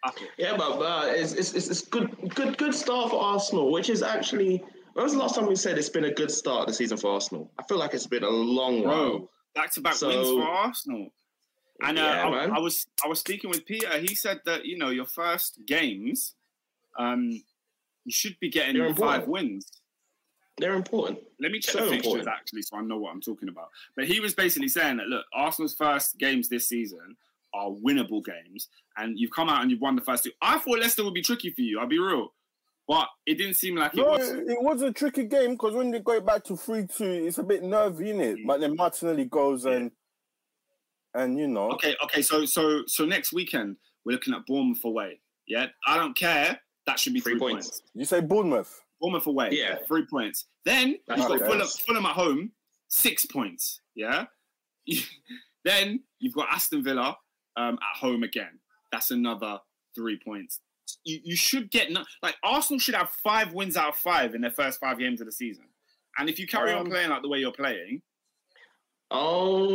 Up 0.03 0.15
it. 0.17 0.23
Up 0.23 0.23
it. 0.23 0.29
Yeah, 0.37 0.57
but, 0.57 0.79
but 0.79 1.15
it's, 1.15 1.33
it's, 1.33 1.53
it's, 1.53 1.67
it's 1.67 1.81
good, 1.81 2.15
good, 2.35 2.57
good 2.57 2.73
start 2.73 3.09
for 3.11 3.21
Arsenal, 3.21 3.71
which 3.71 3.89
is 3.89 4.01
actually. 4.03 4.63
When 4.93 5.03
was 5.03 5.13
the 5.13 5.19
last 5.19 5.35
time 5.35 5.47
we 5.47 5.55
said 5.55 5.77
it's 5.79 5.89
been 5.89 6.05
a 6.05 6.13
good 6.13 6.29
start 6.29 6.67
the 6.67 6.73
season 6.73 6.97
for 6.97 7.11
Arsenal? 7.13 7.49
I 7.57 7.63
feel 7.63 7.77
like 7.79 7.93
it's 7.95 8.05
been 8.05 8.23
a 8.23 8.29
long 8.29 8.83
while. 8.83 9.17
Bro, 9.17 9.29
back 9.55 9.71
to 9.73 9.81
back 9.81 9.99
wins 10.01 10.29
for 10.29 10.43
Arsenal. 10.43 11.09
And 11.81 11.97
uh, 11.97 12.01
Yeah, 12.01 12.25
I, 12.25 12.29
man. 12.29 12.51
I 12.51 12.59
was 12.59 12.85
I 13.03 13.07
was 13.07 13.19
speaking 13.19 13.49
with 13.49 13.65
Peter. 13.65 13.89
He 13.97 14.13
said 14.13 14.41
that 14.45 14.65
you 14.65 14.77
know 14.77 14.89
your 14.89 15.05
first 15.05 15.59
games, 15.65 16.35
um, 16.99 17.29
you 18.05 18.11
should 18.11 18.39
be 18.39 18.49
getting 18.49 18.77
They're 18.77 18.93
five 18.93 19.21
important. 19.23 19.27
wins. 19.29 19.67
They're 20.59 20.75
important. 20.75 21.19
Let 21.39 21.51
me 21.51 21.59
check 21.59 21.73
So 21.73 21.85
the 21.85 21.89
fixtures 21.89 22.05
important. 22.13 22.27
actually, 22.29 22.61
so 22.61 22.77
I 22.77 22.81
know 22.81 22.99
what 22.99 23.11
I'm 23.11 23.21
talking 23.21 23.49
about. 23.49 23.69
But 23.95 24.05
he 24.05 24.19
was 24.19 24.35
basically 24.35 24.67
saying 24.67 24.97
that 24.97 25.07
look, 25.07 25.25
Arsenal's 25.33 25.73
first 25.73 26.19
games 26.19 26.49
this 26.49 26.67
season 26.67 27.15
are 27.53 27.69
winnable 27.69 28.23
games, 28.23 28.67
and 28.97 29.17
you've 29.17 29.31
come 29.31 29.49
out 29.49 29.61
and 29.61 29.71
you've 29.71 29.81
won 29.81 29.95
the 29.95 30.01
first 30.01 30.23
two. 30.23 30.31
I 30.41 30.57
thought 30.59 30.79
Leicester 30.79 31.03
would 31.03 31.13
be 31.13 31.21
tricky 31.21 31.49
for 31.51 31.61
you. 31.61 31.79
I'll 31.79 31.87
be 31.87 31.99
real, 31.99 32.33
but 32.87 33.07
it 33.25 33.37
didn't 33.37 33.55
seem 33.55 33.75
like 33.75 33.95
it 33.97 34.05
was. 34.05 34.29
it, 34.29 34.47
it 34.49 34.61
was 34.61 34.81
a 34.81 34.91
tricky 34.91 35.23
game 35.25 35.51
because 35.51 35.73
when 35.73 35.91
they 35.91 35.99
go 35.99 36.19
back 36.21 36.43
to 36.45 36.57
three 36.57 36.85
two, 36.87 37.05
it's 37.25 37.37
a 37.37 37.43
bit 37.43 37.63
nervy, 37.63 38.09
in 38.11 38.19
it. 38.21 38.37
Mm. 38.37 38.47
But 38.47 38.59
then 38.61 38.75
Martinelli 38.75 39.25
goes 39.25 39.65
Yeah. 39.65 39.73
and 39.73 39.91
and 41.15 41.37
you 41.37 41.47
know, 41.47 41.71
Okay, 41.73 41.95
okay. 42.03 42.21
So 42.21 42.45
so 42.45 42.83
so 42.87 43.05
next 43.05 43.33
weekend 43.33 43.77
we're 44.05 44.13
looking 44.13 44.33
at 44.33 44.45
Bournemouth 44.45 44.83
away. 44.83 45.19
Yeah, 45.47 45.67
I 45.85 45.97
don't 45.97 46.15
care. 46.15 46.59
That 46.85 46.99
should 46.99 47.13
be 47.13 47.19
Three 47.19 47.33
three, 47.33 47.39
points. 47.39 47.67
points. 47.69 47.81
you 47.93 48.05
say 48.05 48.19
Bournemouth. 48.21 48.81
Bournemouth 48.99 49.27
away. 49.27 49.49
Yeah. 49.51 49.77
three 49.87 50.05
points. 50.05 50.45
Then 50.65 50.97
That's 51.07 51.19
you've 51.19 51.27
got 51.29 51.41
okay. 51.41 51.45
Fulham, 51.51 51.67
Fulham 51.85 52.05
at 52.05 52.13
home, 52.13 52.51
six 52.87 53.25
points. 53.25 53.81
Yeah. 53.95 54.25
then 55.65 56.01
you've 56.19 56.33
got 56.33 56.47
Aston 56.51 56.83
Villa 56.83 57.15
um, 57.57 57.75
at 57.75 57.99
home 57.99 58.23
again. 58.23 58.59
That's 58.91 59.11
another 59.11 59.59
three 59.95 60.19
points. 60.23 60.59
You, 61.05 61.19
you 61.23 61.35
should 61.35 61.71
get 61.71 61.91
no, 61.91 62.03
like 62.21 62.35
Arsenal 62.43 62.79
should 62.79 62.95
have 62.95 63.09
five 63.23 63.53
wins 63.53 63.77
out 63.77 63.89
of 63.89 63.95
five 63.95 64.35
in 64.35 64.41
their 64.41 64.51
first 64.51 64.79
five 64.79 64.99
games 64.99 65.21
of 65.21 65.25
the 65.25 65.31
season. 65.31 65.65
And 66.17 66.29
if 66.29 66.39
you 66.39 66.45
carry 66.47 66.71
on 66.71 66.81
Um, 66.81 66.87
playing 66.87 67.09
like 67.09 67.21
the 67.21 67.29
way 67.29 67.39
you're 67.39 67.51
playing, 67.51 68.01
Oh, 69.11 69.69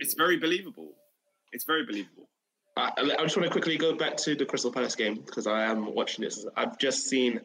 it's 0.00 0.14
very 0.14 0.36
believable. 0.36 0.92
It's 1.52 1.64
very 1.64 1.84
believable. 1.86 2.28
I, 2.76 2.90
I 2.98 3.22
just 3.22 3.36
want 3.36 3.46
to 3.46 3.50
quickly 3.50 3.78
go 3.78 3.94
back 3.94 4.16
to 4.18 4.34
the 4.34 4.44
Crystal 4.44 4.70
Palace 4.70 4.94
game 4.94 5.14
because 5.24 5.46
I 5.46 5.64
am 5.64 5.94
watching 5.94 6.22
this. 6.24 6.44
I've 6.56 6.78
just 6.78 7.04
seen 7.08 7.40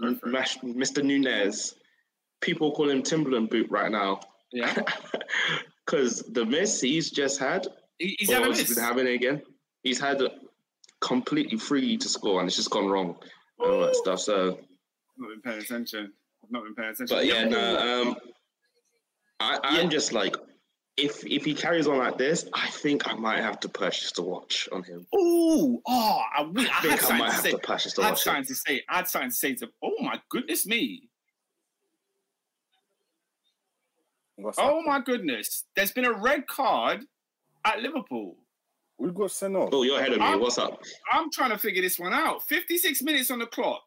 Go 0.00 0.14
for 0.14 0.28
it. 0.28 0.32
Mash, 0.32 0.58
Mr. 0.58 1.02
Nunez. 1.02 1.74
People 2.40 2.72
call 2.72 2.88
him 2.88 3.02
Timberland 3.02 3.50
boot 3.50 3.66
right 3.70 3.90
now 3.90 4.20
Yeah, 4.52 4.72
because 5.86 6.22
the 6.32 6.44
miss 6.44 6.80
he's 6.80 7.10
just 7.10 7.38
had, 7.38 7.66
he's 7.98 8.30
had 8.30 8.42
a 8.42 8.46
he's 8.48 8.58
miss. 8.68 8.74
been 8.74 8.84
having 8.84 9.06
it 9.06 9.14
again. 9.14 9.42
He's 9.82 10.00
had 10.00 10.20
it 10.20 10.32
completely 11.00 11.58
free 11.58 11.96
to 11.96 12.08
score 12.08 12.40
and 12.40 12.48
it's 12.48 12.56
just 12.56 12.70
gone 12.70 12.86
wrong 12.88 13.16
and 13.58 13.70
all 13.72 13.80
that 13.80 13.96
stuff. 13.96 14.20
So, 14.20 14.50
I've 14.50 15.18
not 15.18 15.28
been 15.30 15.40
paying 15.42 15.60
attention. 15.60 16.12
I've 16.44 16.50
not 16.50 16.64
been 16.64 16.74
paying 16.74 16.90
attention. 16.90 17.16
but 17.16 17.26
yeah, 17.26 17.44
no. 17.44 18.02
Um, 18.02 18.16
I, 19.40 19.58
I'm 19.64 19.84
Yeah. 19.84 19.88
just 19.90 20.12
like, 20.12 20.36
if 20.98 21.24
if 21.26 21.44
he 21.44 21.54
carries 21.54 21.86
on 21.88 21.96
like 21.98 22.18
this, 22.18 22.44
I 22.54 22.68
think 22.68 23.08
I 23.08 23.14
might 23.14 23.40
have 23.40 23.58
to 23.60 23.68
purchase 23.68 24.12
the 24.12 24.22
watch 24.22 24.68
on 24.72 24.82
him. 24.82 25.06
Ooh, 25.16 25.80
oh, 25.86 26.20
I, 26.36 26.42
wi- 26.42 26.68
I 26.68 26.70
I 26.70 26.80
had 26.90 27.00
think 27.00 27.10
I 27.10 27.18
might 27.18 27.26
to 27.28 27.32
have 27.32 27.42
say. 27.42 27.50
to 27.52 27.58
purchase 27.58 27.94
the 27.94 28.02
I 28.02 28.04
had 28.04 28.10
watch. 28.12 28.22
something 28.22 28.44
to 28.44 28.54
say. 28.54 28.82
I 28.90 28.96
had 28.98 29.08
something 29.08 29.30
to 29.30 29.34
say 29.36 29.54
to. 29.54 29.68
Oh 29.82 29.94
my 30.00 30.20
goodness 30.28 30.66
me! 30.66 31.08
What's 34.36 34.58
Oh 34.58 34.80
up? 34.80 34.86
my 34.86 35.00
goodness! 35.00 35.64
There's 35.76 35.92
been 35.92 36.04
a 36.04 36.12
red 36.12 36.46
card 36.46 37.04
at 37.64 37.80
Liverpool. 37.80 38.36
We 38.98 39.10
got 39.10 39.30
sent 39.30 39.56
off. 39.56 39.70
Oh, 39.72 39.82
you're 39.82 39.98
ahead 39.98 40.12
of 40.12 40.18
me. 40.18 40.24
I'm- 40.24 40.40
What's 40.40 40.58
up? 40.58 40.80
I'm 41.12 41.30
trying 41.30 41.50
to 41.50 41.58
figure 41.58 41.82
this 41.82 41.98
one 41.98 42.12
out. 42.12 42.46
56 42.48 43.02
minutes 43.02 43.30
on 43.30 43.40
the 43.40 43.46
clock. 43.46 43.82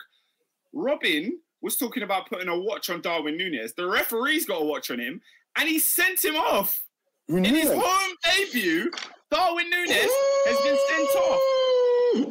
Robin 0.74 1.40
was 1.62 1.78
talking 1.78 2.04
about 2.04 2.28
putting 2.30 2.48
a 2.50 2.60
watch 2.60 2.90
on 2.90 3.02
Darwin 3.02 3.38
Nunez. 3.38 3.74
The 3.74 3.88
referee's 3.88 4.46
got 4.46 4.62
a 4.62 4.66
watch 4.66 4.92
on 4.92 5.00
him, 5.00 5.22
and 5.58 5.70
he 5.70 5.80
sent 5.80 6.24
him 6.24 6.36
off 6.36 6.84
You 7.28 7.38
in 7.38 7.44
his 7.46 7.70
it. 7.70 7.78
home 7.82 8.16
debut. 8.24 8.92
Darwin 9.32 9.70
Nunez 9.70 10.10
has 10.46 10.58
been 10.62 10.78
sent 10.88 11.16
off. 11.16 11.42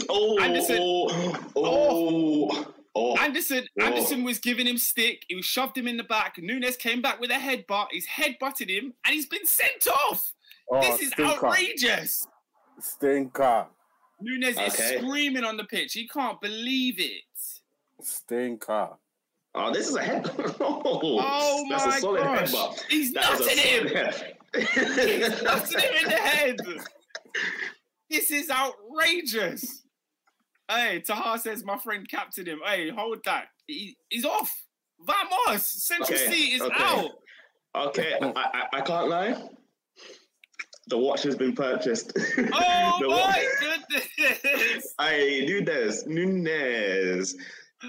Oh, 0.08 0.38
Andersen. 0.40 0.78
Oh, 0.80 1.50
oh, 1.56 2.73
Oh. 2.96 3.16
Andersen, 3.18 3.66
Oh. 3.80 3.84
Andersen 3.84 4.22
was 4.24 4.38
giving 4.38 4.66
him 4.66 4.78
stick. 4.78 5.24
He 5.28 5.34
was 5.34 5.44
shoved 5.44 5.76
him 5.76 5.88
in 5.88 5.96
the 5.96 6.04
back. 6.04 6.36
Nunez 6.38 6.76
came 6.76 7.02
back 7.02 7.20
with 7.20 7.30
a 7.30 7.34
headbutt. 7.34 7.88
He's 7.90 8.06
headbutted 8.06 8.68
him, 8.70 8.94
and 9.04 9.14
he's 9.14 9.26
been 9.26 9.44
sent 9.46 9.88
off. 9.88 10.32
Oh, 10.70 10.80
this 10.80 11.00
is 11.00 11.08
stinker. 11.10 11.32
outrageous. 11.46 12.26
Stinker. 12.80 13.66
Nunez 14.20 14.56
Okay. 14.56 14.66
is 14.94 15.00
screaming 15.02 15.44
on 15.44 15.56
the 15.56 15.64
pitch. 15.64 15.92
He 15.92 16.06
can't 16.08 16.40
believe 16.40 17.00
it. 17.00 17.22
Stinker. 18.00 18.90
Oh, 19.56 19.72
this 19.72 19.88
is 19.88 19.94
a 19.96 20.02
head. 20.02 20.30
oh, 20.60 21.00
Oh 21.20 21.66
that's 21.70 21.86
my 21.86 21.96
a 21.96 22.00
solid 22.00 22.22
gosh. 22.22 22.52
headbutt. 22.52 22.82
He's 22.88 23.12
That 23.12 23.40
is 23.40 23.40
a 23.40 23.44
nutting 23.44 23.58
him. 23.58 23.88
solid 23.88 24.96
head. 24.96 25.42
Nutting 25.44 25.80
him 25.80 25.94
in 26.04 26.04
the 26.10 26.16
head. 26.16 26.56
This 28.10 28.30
is 28.30 28.50
outrageous. 28.50 29.82
Hey, 30.70 31.00
Taha 31.06 31.38
says 31.38 31.64
my 31.64 31.76
friend 31.78 32.08
captured 32.08 32.48
him. 32.48 32.60
Hey, 32.64 32.90
hold 32.90 33.18
that. 33.24 33.46
He, 33.66 33.96
he's 34.08 34.24
off. 34.24 34.50
Vamos. 35.00 35.66
Central 35.66 36.08
Okay, 36.18 36.30
C 36.30 36.54
is 36.54 36.62
okay. 36.62 36.74
out. 36.82 37.10
Okay, 37.76 38.14
I, 38.22 38.26
I, 38.36 38.78
I 38.78 38.80
can't 38.80 39.08
lie. 39.08 39.48
The 40.88 40.98
watch 40.98 41.22
has 41.24 41.34
been 41.36 41.54
purchased. 41.54 42.12
Oh 42.52 42.98
my 43.00 43.06
watch- 43.06 43.44
goodness. 43.60 44.94
Hey, 45.00 45.44
Nunez, 45.46 46.06
Nunez, 46.06 47.36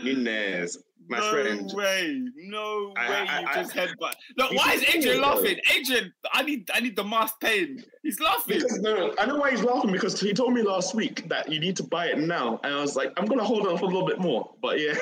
Nunez, 0.04 0.78
my 1.08 1.20
no 1.20 1.32
friend. 1.32 1.72
way. 1.74 2.22
No 2.36 2.94
I- 2.98 3.10
way 3.10 3.16
I- 3.16 3.40
you 3.42 3.48
I- 3.48 3.54
just 3.64 3.74
headbutt. 3.76 4.14
Look, 4.38 4.52
You 4.52 4.58
why 4.58 4.74
is 4.74 4.82
see 4.82 4.98
Adrian 4.98 5.18
it, 5.18 5.22
though. 5.22 5.28
laughing? 5.36 5.60
Adrian, 5.76 6.14
I 6.34 6.42
need 6.44 6.70
I 6.74 6.80
need 6.80 6.96
the 6.96 7.04
mask 7.04 7.40
pain. 7.40 7.84
He's 8.04 8.20
laughing. 8.20 8.58
Because 8.60 8.80
no, 8.80 9.14
I 9.20 9.26
know 9.26 9.38
why 9.38 9.52
he's 9.52 9.64
laughing 9.64 9.92
because 9.92 10.20
he 10.20 10.34
told 10.34 10.54
me 10.54 10.62
last 10.62 10.96
week 10.96 11.28
that 11.30 11.52
you 11.52 11.60
need 11.60 11.76
to 11.78 11.84
buy 11.84 12.08
it 12.08 12.18
now, 12.18 12.60
and 12.64 12.74
I 12.74 12.80
was 12.82 12.96
like, 12.96 13.12
I'm 13.18 13.26
gonna 13.26 13.44
hold 13.44 13.68
on 13.68 13.78
for 13.78 13.86
a 13.86 13.88
little 13.88 14.06
bit 14.08 14.20
more. 14.20 14.54
But 14.62 14.80
yeah, 14.80 14.96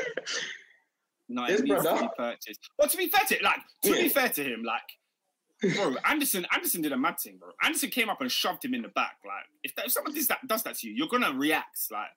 No, 1.29 1.47
Yes, 1.47 1.59
it 1.61 1.63
needs 1.63 1.77
to 1.77 1.81
brother. 1.83 2.01
be 2.01 2.09
purchased. 2.17 2.59
But 2.77 2.89
to 2.91 2.97
be 2.97 3.07
fair 3.07 3.21
to 3.37 3.43
like 3.43 3.59
to 3.83 3.91
be 3.93 4.09
fair 4.09 4.29
to 4.29 4.43
him, 4.43 4.63
like 4.63 5.75
bro, 5.75 5.95
Andersen 6.05 6.45
Andersen 6.53 6.81
did 6.81 6.91
a 6.91 6.97
mad 6.97 7.19
thing, 7.19 7.37
bro. 7.37 7.49
Andersen 7.63 7.89
came 7.89 8.09
up 8.09 8.19
and 8.21 8.29
shoved 8.31 8.63
him 8.65 8.73
in 8.73 8.81
the 8.81 8.89
back. 8.89 9.17
Like 9.25 9.45
if, 9.63 9.73
that, 9.75 9.85
if 9.85 9.91
someone 9.93 10.13
does 10.13 10.27
that 10.27 10.45
does 10.47 10.63
that 10.63 10.75
to 10.79 10.87
you, 10.87 10.93
you're 10.93 11.07
gonna 11.07 11.31
react. 11.33 11.77
Like, 11.91 12.09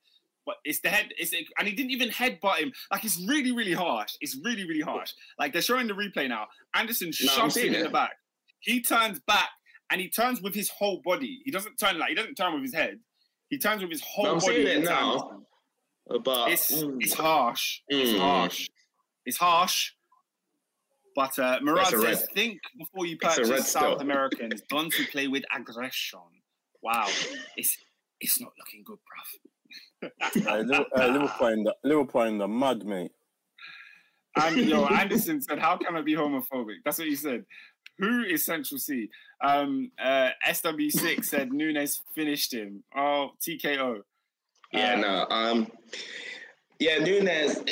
but 0.47 0.57
it's 0.65 0.81
the 0.81 0.89
head. 0.89 1.09
It's 1.19 1.33
and 1.59 1.67
he 1.69 1.75
didn't 1.75 1.91
even 1.91 2.09
headbutt 2.09 2.57
him. 2.59 2.73
Like 2.91 3.05
it's 3.05 3.21
really 3.29 3.53
really 3.53 3.73
harsh. 3.73 4.15
It's 4.21 4.37
really 4.45 4.67
really 4.67 4.81
harsh. 4.81 5.13
Like 5.39 5.53
they're 5.53 5.61
showing 5.63 5.87
the 5.89 5.95
replay 5.95 6.29
now. 6.29 6.47
Andersen 6.75 7.09
No, 7.09 7.13
shoves 7.33 7.57
him 7.57 7.75
in 7.75 7.83
the 7.83 7.91
back. 7.91 8.13
He 8.61 8.81
turns 8.81 9.21
back 9.27 9.49
and 9.91 10.01
he 10.01 10.09
turns 10.09 10.41
with 10.41 10.55
his 10.55 10.69
whole 10.71 11.03
body. 11.05 11.41
He 11.45 11.51
doesn't 11.51 11.77
turn 11.77 11.99
like 11.99 12.09
he 12.11 12.15
doesn't 12.15 12.35
turn 12.37 12.55
with 12.55 12.63
his 12.63 12.75
head. 12.75 12.99
He 13.49 13.59
turns 13.59 13.83
with 13.83 13.91
his 13.91 14.01
whole 14.03 14.25
No, 14.25 14.33
I'm 14.35 14.39
body. 14.39 14.55
seeing 14.65 14.67
it 14.83 14.85
now. 14.85 15.43
But 16.25 16.53
It's 16.53 16.73
mm, 16.73 16.97
it's 17.01 17.15
harsh. 17.15 17.81
It's 17.89 18.11
Mm. 18.13 18.19
harsh. 18.21 18.69
It's 19.25 19.37
harsh. 19.37 19.93
But 21.17 21.39
uh, 21.39 21.59
Murad 21.63 21.87
says, 21.87 22.03
red. 22.03 22.19
think 22.35 22.61
before 22.79 23.07
you 23.07 23.17
It's 23.23 23.37
purchase 23.39 23.69
South. 23.73 24.01
Americans, 24.03 24.61
don't 24.69 24.97
you 24.99 25.07
play 25.07 25.29
with 25.29 25.45
aggression. 25.55 26.21
Wow, 26.83 27.09
it's 27.57 27.77
it's 28.21 28.39
not 28.41 28.53
looking 28.59 28.83
good, 28.85 28.99
bruv. 28.99 29.51
Hey, 30.01 30.63
Liverpool, 30.63 30.87
uh, 30.97 31.07
Liverpool 31.07 31.47
in 31.49 31.65
the 31.65 31.75
Liverpool 31.85 32.23
in 32.23 32.39
the 32.39 32.49
mud, 32.49 32.85
mate. 32.85 33.11
And 34.37 34.57
yo, 34.59 34.85
Andersen 34.87 35.41
said, 35.41 35.59
"How 35.59 35.77
can 35.79 35.97
I 35.97 36.03
be 36.03 36.15
homophobic?" 36.15 36.77
That's 36.85 36.99
what 36.99 37.09
he 37.09 37.17
said. 37.17 37.45
Who 37.99 38.23
is 38.25 38.45
Central 38.45 38.79
Cee? 38.79 39.09
Um, 39.43 39.91
uh, 39.99 40.31
SW6 40.47 41.25
said 41.25 41.53
Nunez 41.53 42.03
finished 42.15 42.53
him. 42.53 42.85
Oh, 42.95 43.31
TKO. 43.41 44.03
yeah, 44.73 44.93
Uh, 44.93 44.97
no, 44.97 45.27
um, 45.35 45.73
yeah, 46.79 46.99
Nunez. 46.99 47.63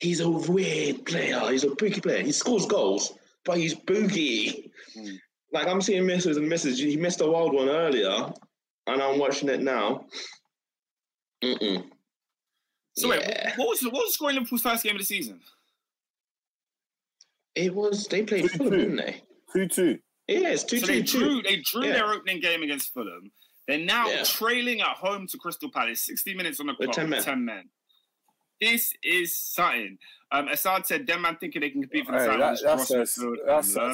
He's 0.00 0.20
a 0.20 0.28
weird 0.28 1.04
player. 1.06 1.40
He's 1.50 1.64
a 1.64 1.68
boogie 1.68 2.02
player. 2.02 2.22
He 2.22 2.32
scores 2.32 2.66
goals, 2.66 3.12
but 3.44 3.56
he's 3.58 3.74
boogie. 3.74 4.70
Mm. 4.96 5.18
Like 5.52 5.66
I'm 5.66 5.80
seeing 5.80 6.06
misses 6.06 6.36
and 6.36 6.48
misses. 6.48 6.78
He 6.78 6.96
missed 6.96 7.20
a 7.22 7.26
wild 7.26 7.54
one 7.54 7.68
earlier, 7.68 8.30
and 8.86 9.02
I'm 9.02 9.18
watching 9.18 9.48
it 9.48 9.60
now. 9.60 10.06
Mm-mm. 11.42 11.84
So 12.96 13.08
wait, 13.08 13.22
what 13.56 13.68
was 13.68 13.82
what 13.84 13.92
was 13.92 14.08
the 14.10 14.12
score 14.12 14.30
in 14.30 14.36
Liverpool's 14.36 14.62
first 14.62 14.82
game 14.84 14.94
of 14.94 15.00
the 15.00 15.04
season? 15.06 15.40
It 17.54 17.74
was 17.74 18.06
they 18.06 18.22
played 18.22 18.42
Two-two. 18.42 18.58
Fulham, 18.58 18.78
didn't 18.78 18.96
they? 18.96 19.22
Two 19.52 19.66
two. 19.68 19.98
Yeah, 20.28 20.48
it's 20.50 20.64
two 20.64 20.78
so 20.78 20.86
two 20.86 20.92
they 20.92 21.02
two. 21.02 21.18
drew 21.18 21.42
they 21.42 21.56
drew 21.56 21.86
Yeah. 21.86 21.92
their 21.94 22.12
opening 22.12 22.40
game 22.40 22.62
against 22.62 22.92
Fulham. 22.92 23.30
They're 23.66 23.78
now 23.78 24.08
Yeah. 24.08 24.24
trailing 24.24 24.80
at 24.80 24.96
home 24.96 25.26
to 25.28 25.38
Crystal 25.38 25.70
Palace, 25.70 26.00
60 26.04 26.34
minutes 26.34 26.60
on 26.60 26.66
the 26.66 26.74
With 26.78 26.86
clock, 26.88 26.96
10 26.96 27.08
men. 27.10 27.22
10 27.22 27.44
men. 27.44 27.70
This 28.60 28.92
is 29.02 29.36
something. 29.36 29.96
Um, 30.32 30.48
Assad 30.48 30.86
said, 30.86 31.06
"Them 31.06 31.22
man 31.22 31.36
thinking 31.40 31.60
they 31.60 31.70
can 31.70 31.82
compete 31.82 32.06
for 32.06 32.12
the 32.12 32.18
Hey, 32.18 32.26
title." 32.26 32.40
that, 32.40 32.58
that's 32.62 32.90
a 32.90 32.96
that's 32.98 33.76
a 33.76 33.92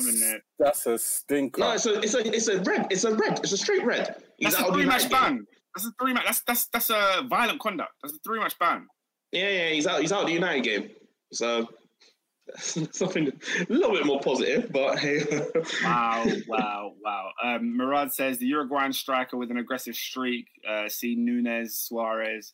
that's 0.59 0.87
a 0.87 0.99
stinker. 0.99 1.61
No, 1.61 1.73
it's 1.73 1.87
a 1.87 2.01
it's 2.01 2.15
a 2.15 2.27
it's 2.35 2.49
a 2.49 2.61
red. 2.63 2.87
It's 2.91 3.05
a 3.05 3.15
red. 3.15 3.39
It's 3.39 3.53
a 3.53 3.57
straight 3.59 3.85
red. 3.85 4.17
That's 4.41 4.57
out 4.61 4.71
a 4.71 4.73
three 4.73 4.85
match 4.85 5.05
United 5.05 5.11
game. 5.29 5.37
ban. 5.39 5.47
That's 5.75 5.87
a 5.87 5.93
three 6.01 6.13
match. 6.13 6.25
That's 6.27 6.41
that's 6.43 6.67
that's 6.69 6.91
a 6.91 7.23
violent 7.29 7.61
conduct. 7.61 7.93
That's 8.03 8.15
a 8.15 8.19
three 8.25 8.39
match 8.41 8.59
ban. 8.59 8.87
Yeah, 9.33 9.49
yeah, 9.49 9.69
he's 9.71 9.87
out. 9.87 10.01
He's 10.01 10.13
out 10.13 10.23
of 10.23 10.27
the 10.27 10.33
United 10.35 10.63
game. 10.65 10.91
So 11.33 11.69
something 12.59 13.29
a 13.29 13.73
little 13.73 13.93
bit 13.93 14.07
more 14.07 14.21
positive, 14.21 14.71
but 14.73 14.99
hey. 14.99 15.21
Wow, 15.83 16.27
wow, 16.49 16.93
wow. 17.05 17.31
Um, 17.43 17.77
Murad 17.77 18.13
says 18.13 18.39
the 18.39 18.47
Uruguayan 18.47 18.93
striker 18.93 19.37
with 19.37 19.51
an 19.51 19.57
aggressive 19.59 19.95
streak. 19.97 20.47
Uh, 20.69 20.89
see 20.89 21.15
Nunez, 21.17 21.79
Suarez. 21.79 22.53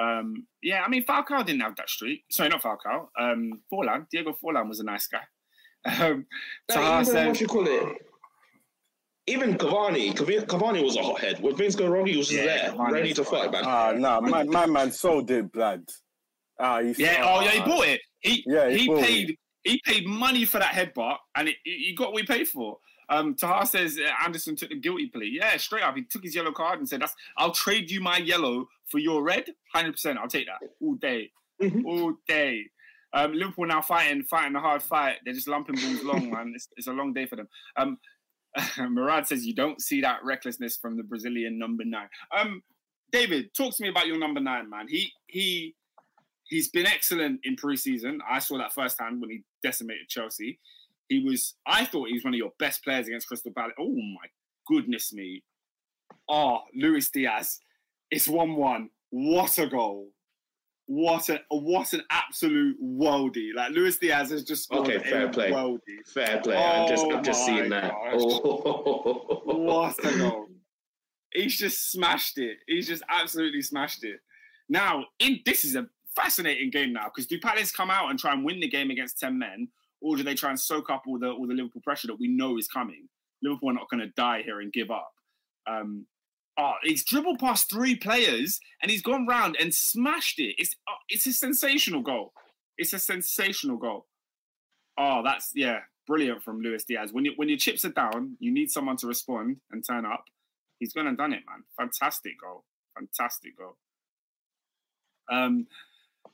Um, 0.00 0.46
yeah, 0.62 0.82
I 0.82 0.88
mean 0.88 1.04
Falcao 1.04 1.44
didn't 1.44 1.60
have 1.60 1.76
that 1.76 1.90
streak. 1.90 2.24
Sorry, 2.30 2.48
not 2.48 2.62
Falcao. 2.62 3.08
Um, 3.18 3.60
Forlan, 3.72 4.06
Diego 4.10 4.34
Forlan 4.42 4.68
was 4.68 4.80
a 4.80 4.84
nice 4.84 5.06
guy. 5.06 5.22
Um, 5.86 6.26
No, 6.68 6.74
Taha 6.74 6.86
even 6.86 6.96
what 6.96 7.06
says, 7.06 7.40
you 7.40 7.46
call 7.46 7.66
it? 7.66 8.06
Even 9.26 9.54
Cavani, 9.56 10.12
Cavani 10.14 10.82
was 10.82 10.96
a 10.96 11.02
hothead. 11.02 11.40
When 11.40 11.54
things 11.56 11.76
go 11.76 11.86
wrong, 11.86 12.06
he 12.06 12.16
was 12.16 12.32
Yeah, 12.32 12.44
there, 12.44 12.70
Cavani 12.72 12.92
ready 12.92 13.14
to 13.14 13.24
fight, 13.24 13.50
man. 13.52 13.62
Ah, 13.64 13.92
nah, 13.96 14.20
my, 14.20 14.42
my 14.44 14.66
man 14.66 14.90
sold 14.90 15.30
it, 15.30 15.50
blood. 15.52 15.82
Ah, 16.58 16.80
he 16.80 16.94
yeah, 16.98 17.22
oh 17.24 17.40
yeah, 17.40 17.50
he 17.52 17.60
bought 17.60 17.86
it. 17.86 18.00
He 18.20 18.44
Yeah, 18.46 18.68
he 18.68 18.78
he, 18.78 18.86
bought 18.88 18.98
it. 18.98 19.04
paid 19.04 19.38
he 19.62 19.80
paid 19.84 20.06
money 20.06 20.44
for 20.44 20.58
that 20.58 20.72
headbutt, 20.74 21.16
and 21.34 21.48
it, 21.48 21.56
he 21.64 21.76
he 21.88 21.94
got 21.94 22.12
what 22.12 22.22
he 22.22 22.26
paid 22.26 22.48
for. 22.48 22.78
Um, 23.10 23.34
Taha 23.34 23.66
says 23.66 23.98
uh, 23.98 24.08
Andersen 24.24 24.56
took 24.56 24.68
the 24.70 24.76
guilty 24.76 25.08
plea. 25.08 25.38
Yeah, 25.40 25.56
straight 25.56 25.82
up, 25.82 25.96
he 25.96 26.02
took 26.02 26.22
his 26.22 26.34
yellow 26.34 26.52
card 26.52 26.78
and 26.78 26.88
said, 26.88 27.02
"That's 27.02 27.14
I'll 27.36 27.52
trade 27.52 27.90
you 27.90 28.00
my 28.00 28.18
yellow 28.18 28.68
for 28.90 28.98
your 28.98 29.22
red. 29.22 29.46
Hundred 29.74 29.92
percent, 29.92 30.18
I'll 30.18 30.28
take 30.28 30.46
that 30.46 30.60
all 30.80 30.94
day, 30.94 31.30
Mhm. 31.60 31.84
all 31.84 32.14
day." 32.28 32.70
Um, 33.12 33.32
Liverpool 33.32 33.66
now 33.66 33.82
fighting, 33.82 34.22
fighting 34.22 34.54
a 34.54 34.60
hard 34.60 34.82
fight. 34.82 35.16
They're 35.24 35.34
just 35.34 35.48
lumping 35.48 35.74
balls 35.74 36.04
long, 36.04 36.30
man. 36.30 36.52
It's, 36.54 36.68
it's 36.76 36.86
a 36.86 36.92
long 36.92 37.12
day 37.12 37.26
for 37.26 37.34
them. 37.34 37.48
Um, 37.76 37.98
Murad 38.78 39.26
says 39.26 39.44
you 39.44 39.54
don't 39.54 39.80
see 39.80 40.00
that 40.00 40.24
recklessness 40.24 40.76
from 40.76 40.96
the 40.96 41.02
Brazilian 41.02 41.58
number 41.58 41.84
nine. 41.84 42.08
Um, 42.36 42.62
David, 43.12 43.52
talk 43.54 43.76
to 43.76 43.82
me 43.82 43.88
about 43.88 44.06
your 44.06 44.18
number 44.18 44.38
nine, 44.40 44.70
man. 44.70 44.86
He 44.88 45.12
he 45.26 45.74
he's 46.44 46.68
been 46.68 46.86
excellent 46.86 47.40
in 47.44 47.56
preseason. 47.56 48.18
I 48.28 48.38
saw 48.38 48.58
that 48.58 48.72
firsthand 48.72 49.20
when 49.20 49.30
he 49.30 49.40
decimated 49.62 50.08
Chelsea. 50.08 50.60
He 51.10 51.18
was, 51.24 51.56
I 51.66 51.84
thought 51.84 52.06
he 52.06 52.14
was 52.14 52.24
one 52.24 52.34
of 52.34 52.38
your 52.38 52.52
best 52.60 52.84
players 52.84 53.08
against 53.08 53.26
Crystal 53.26 53.52
Palace. 53.52 53.74
Oh 53.78 53.90
my 53.90 54.28
goodness 54.66 55.12
me. 55.12 55.42
Oh, 56.28 56.60
Luis 56.74 57.10
Diaz. 57.10 57.58
It's 58.12 58.28
1 58.28 58.54
1. 58.54 58.90
What 59.10 59.58
a 59.58 59.66
goal. 59.66 60.10
What 60.86 61.28
a 61.28 61.40
what 61.50 61.92
an 61.92 62.02
absolute 62.10 62.76
worldie. 62.82 63.54
Like 63.54 63.72
Luis 63.72 63.98
Diaz 63.98 64.30
has 64.30 64.44
just 64.44 64.64
scored 64.64 64.86
Okay, 64.86 64.96
a 64.96 65.00
fair 65.00 65.28
play. 65.28 65.50
worldie. 65.50 65.78
Fair 66.14 66.40
play. 66.40 66.56
I'm 66.56 66.88
just, 66.88 67.04
Oh 67.04 67.16
I'm 67.16 67.24
just 67.24 67.44
seeing 67.44 67.68
that. 67.70 67.92
Oh. 68.12 69.42
What 69.46 70.04
a 70.04 70.18
goal. 70.18 70.46
He's 71.32 71.56
just 71.56 71.90
smashed 71.90 72.38
it. 72.38 72.58
He's 72.68 72.86
just 72.86 73.02
absolutely 73.08 73.62
smashed 73.62 74.04
it. 74.04 74.20
Now, 74.68 75.06
in 75.18 75.40
this 75.44 75.64
is 75.64 75.74
a 75.74 75.88
fascinating 76.14 76.70
game 76.70 76.92
now 76.92 77.04
because 77.04 77.26
do 77.26 77.38
Palace 77.40 77.72
come 77.72 77.90
out 77.90 78.10
and 78.10 78.18
try 78.18 78.32
and 78.32 78.44
win 78.44 78.60
the 78.60 78.68
game 78.68 78.90
against 78.90 79.18
10 79.18 79.38
men, 79.38 79.68
or 80.00 80.16
do 80.16 80.22
they 80.22 80.34
try 80.34 80.50
and 80.50 80.60
soak 80.60 80.90
up 80.90 81.02
all 81.06 81.18
the 81.18 81.30
all 81.30 81.46
the 81.46 81.54
Liverpool 81.54 81.82
pressure 81.82 82.08
that 82.08 82.18
we 82.20 82.28
know 82.28 82.58
is 82.58 82.68
coming? 82.68 83.08
Liverpool 83.42 83.70
are 83.70 83.74
not 83.74 83.90
going 83.90 84.00
to 84.00 84.12
die 84.16 84.42
here 84.42 84.60
and 84.60 84.72
give 84.72 84.90
up. 84.90 85.12
Um, 85.68 86.06
oh, 86.58 86.72
he's 86.82 87.04
dribbled 87.04 87.38
past 87.38 87.70
three 87.70 87.94
players 87.94 88.60
and 88.82 88.90
he's 88.90 89.02
gone 89.02 89.26
round 89.26 89.56
and 89.60 89.74
smashed 89.74 90.38
it. 90.38 90.54
It's 90.58 90.74
oh, 90.88 90.94
it's 91.08 91.26
a 91.26 91.32
sensational 91.32 92.02
goal. 92.02 92.32
It's 92.78 92.92
a 92.92 92.98
sensational 92.98 93.76
goal. 93.76 94.06
Oh, 94.98 95.22
that's 95.24 95.50
yeah, 95.54 95.80
brilliant 96.06 96.42
from 96.42 96.60
Luis 96.60 96.84
Diaz. 96.84 97.10
When 97.12 97.24
you 97.24 97.32
when 97.36 97.48
your 97.48 97.58
chips 97.58 97.84
are 97.84 97.90
down, 97.90 98.36
you 98.40 98.52
need 98.52 98.70
someone 98.70 98.96
to 98.98 99.06
respond 99.06 99.56
and 99.70 99.84
turn 99.86 100.04
up. 100.04 100.24
He's 100.78 100.92
gone 100.92 101.06
and 101.06 101.16
done 101.16 101.32
it, 101.32 101.42
man. 101.48 101.62
Fantastic 101.78 102.40
goal. 102.40 102.64
Fantastic 102.96 103.56
goal. 103.56 103.76
Um, 105.30 105.66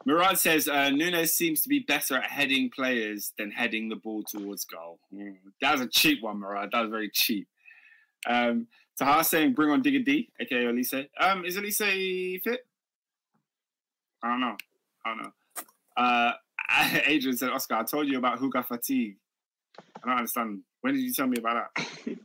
Murad 0.07 0.39
says 0.39 0.69
uh, 0.69 0.89
Nunez 0.91 1.35
seems 1.35 1.63
to 1.63 1.69
be 1.69 1.81
better 1.81 2.17
at 2.17 2.31
heading 2.31 2.71
players 2.71 3.33
than 3.37 3.51
heading 3.51 3.89
the 3.89 3.97
ball 3.97 4.23
towards 4.23 4.65
goal. 4.65 5.01
Mm, 5.13 5.35
that 5.61 5.73
was 5.73 5.81
a 5.81 5.89
cheap 5.89 6.23
one, 6.23 6.39
Murad. 6.39 6.71
That 6.73 6.83
was 6.83 6.91
very 6.91 7.11
cheap. 7.11 7.49
Um, 8.25 8.69
Taha 8.97 9.25
saying 9.25 9.55
bring 9.55 9.71
on 9.71 9.83
Digger 9.83 10.05
D, 10.05 10.31
aka 10.41 10.67
Elise. 10.67 10.95
Um, 11.21 11.45
is 11.45 11.57
Elise 11.57 12.41
fit? 12.43 12.61
I 14.23 14.29
don't 14.29 14.41
know. 14.41 14.57
I 15.05 15.09
don't 15.09 15.23
know. 15.23 15.33
Uh, 15.97 16.33
Adrian 17.07 17.37
said, 17.37 17.51
Oscar, 17.51 17.75
I 17.75 17.83
told 17.83 18.07
you 18.07 18.19
about 18.19 18.39
Huga 18.39 18.65
fatigue. 18.65 19.17
I 20.03 20.09
don't 20.09 20.19
understand. 20.19 20.61
When 20.83 20.95
did 20.95 21.03
you 21.03 21.13
tell 21.13 21.27
me 21.27 21.39
about 21.39 21.69
that? 21.77 22.19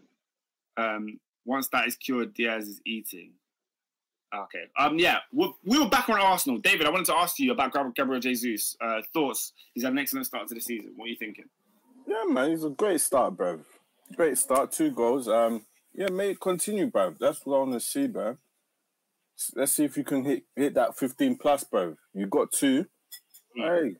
um, 0.78 1.20
once 1.46 1.68
that 1.70 1.88
is 1.88 1.96
cured, 1.96 2.36
Diaz 2.36 2.68
is 2.68 2.80
eating. 2.86 3.32
Okay. 4.34 4.64
Um. 4.78 4.98
Yeah. 4.98 5.20
We, 5.32 5.52
we 5.66 5.80
were 5.80 5.90
back 5.90 6.10
on 6.10 6.20
Arsenal. 6.20 6.60
David, 6.60 6.86
I 6.86 6.90
wanted 6.90 7.08
to 7.08 7.18
ask 7.18 7.38
you 7.40 7.52
about 7.52 7.74
Gabriel 7.96 8.22
Jesus. 8.22 8.76
Uh, 8.82 9.02
thoughts? 9.14 9.54
He's 9.74 9.84
had 9.84 9.94
an 9.94 10.00
excellent 10.00 10.26
start 10.26 10.48
to 10.48 10.56
the 10.56 10.62
season. 10.62 10.94
What 10.96 11.06
are 11.06 11.10
you 11.10 11.18
thinking? 11.18 11.46
Yeah, 12.08 12.24
man, 12.28 12.50
he's 12.50 12.64
a 12.64 12.70
great 12.70 13.02
start, 13.02 13.38
bro. 13.38 13.60
Great 14.16 14.38
start, 14.38 14.72
two 14.72 14.92
goals. 14.92 15.28
Um, 15.28 15.66
yeah, 15.94 16.10
mate, 16.10 16.40
continue, 16.40 16.88
bro. 16.88 17.16
That's 17.20 17.46
what 17.46 17.56
I 17.56 17.60
want 17.60 17.74
to 17.74 17.80
see, 17.80 18.08
bro. 18.08 18.38
Let's 19.56 19.72
see 19.74 19.86
if 19.86 19.98
you 19.98 20.04
can 20.04 20.24
hit 20.24 20.44
hit 20.56 20.74
that 20.76 20.98
15 20.98 21.38
plus, 21.38 21.64
bro. 21.64 21.96
You 22.14 22.28
got 22.28 22.52
two. 22.52 22.86
Mm. 23.58 23.84
Hey, 23.84 23.96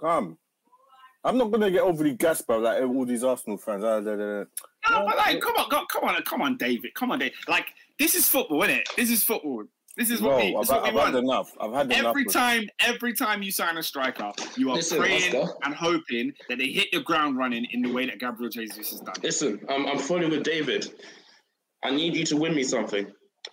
come. 0.00 0.38
I'm 1.24 1.38
not 1.38 1.50
gonna 1.50 1.70
get 1.70 1.82
overly 1.82 2.14
gassed, 2.14 2.46
bro. 2.46 2.58
Like 2.58 2.82
all 2.82 3.04
these 3.04 3.24
Arsenal 3.24 3.58
fans. 3.58 3.84
Uh, 3.84 4.00
no, 4.00 4.46
but 4.90 5.16
like, 5.16 5.40
come 5.40 5.56
on, 5.56 5.86
come 5.88 6.04
on, 6.04 6.22
come 6.22 6.42
on, 6.42 6.56
David. 6.56 6.94
Come 6.94 7.10
on, 7.10 7.18
David. 7.18 7.34
Like, 7.48 7.66
this 7.98 8.14
is 8.14 8.28
football, 8.28 8.62
isn't 8.62 8.76
it? 8.76 8.88
This 8.96 9.10
is 9.10 9.24
football. 9.24 9.64
This 9.96 10.10
is 10.10 10.20
what 10.20 10.32
no, 10.32 10.44
we. 10.44 10.56
This 10.60 10.70
I've, 10.70 10.82
what 10.82 10.94
we 10.94 11.00
I've 11.00 11.06
had 11.06 11.14
enough. 11.16 11.52
I've 11.58 11.72
had 11.72 11.92
every 11.92 12.22
enough 12.22 12.32
time. 12.32 12.68
Every 12.80 13.14
time 13.14 13.42
you 13.42 13.50
sign 13.50 13.78
a 13.78 13.82
striker, 13.82 14.30
you 14.56 14.70
are 14.70 14.76
Listen, 14.76 14.98
praying 14.98 15.34
Oscar. 15.34 15.54
and 15.64 15.74
hoping 15.74 16.32
that 16.48 16.58
they 16.58 16.66
hit 16.66 16.88
the 16.92 17.00
ground 17.00 17.38
running 17.38 17.66
in 17.72 17.80
the 17.80 17.90
way 17.90 18.06
that 18.06 18.18
Gabriel 18.18 18.50
Jesus 18.50 18.90
has 18.90 19.00
done. 19.00 19.14
Listen, 19.22 19.60
I'm, 19.70 19.86
I'm 19.86 19.98
fully 19.98 20.26
with 20.26 20.42
David. 20.42 20.92
I 21.82 21.90
need 21.90 22.14
you 22.14 22.24
to 22.26 22.36
win 22.36 22.54
me 22.54 22.62
something. 22.62 23.06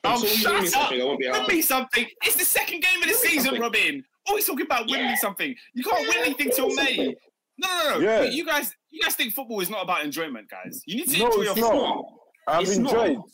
Oh, 0.04 0.26
shut 0.26 0.62
win 0.62 0.74
up! 0.74 0.92
win 0.92 1.56
me 1.56 1.62
something. 1.62 2.06
It's 2.24 2.36
the 2.36 2.46
second 2.46 2.82
game 2.82 3.02
of 3.02 3.08
the 3.08 3.14
season, 3.14 3.60
Robin. 3.60 4.04
Always 4.28 4.46
talking 4.46 4.66
about 4.66 4.90
winning 4.90 5.06
yeah. 5.06 5.16
something. 5.16 5.56
You 5.74 5.84
can't 5.84 6.08
win 6.08 6.18
anything 6.20 6.52
till 6.54 6.74
May. 6.74 7.16
No, 7.58 7.68
no, 7.68 8.00
no. 8.00 8.00
Yeah. 8.00 8.24
You 8.24 8.46
guys, 8.46 8.74
you 8.90 9.02
guys 9.02 9.16
think 9.16 9.34
football 9.34 9.60
is 9.62 9.70
not 9.70 9.84
about 9.84 10.04
enjoyment, 10.04 10.50
guys. 10.50 10.82
You 10.86 10.98
need 10.98 11.10
to 11.10 11.20
no, 11.20 11.26
enjoy 11.28 11.42
your 11.44 11.56
football. 11.56 12.20
I've 12.48 12.64
it's 12.64 12.78
enjoyed. 12.78 13.18
Not. 13.18 13.26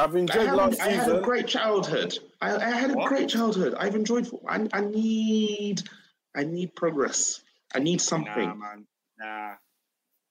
I've 0.00 0.16
enjoyed 0.16 0.48
I 0.48 0.54
last 0.54 0.78
season. 0.78 0.88
I 0.88 0.90
had 0.92 1.12
a 1.12 1.20
great 1.20 1.46
childhood. 1.46 2.18
I, 2.40 2.56
I 2.56 2.70
had 2.70 2.90
a 2.90 2.94
what? 2.94 3.08
great 3.08 3.28
childhood. 3.28 3.74
I've 3.78 3.94
enjoyed. 3.94 4.28
I, 4.48 4.66
I 4.72 4.80
need. 4.80 5.82
I 6.34 6.44
need 6.44 6.74
progress. 6.74 7.42
I 7.74 7.80
need 7.80 8.00
something. 8.00 8.48
Nah, 8.48 8.54
man. 8.54 8.86
Nah. 9.18 9.52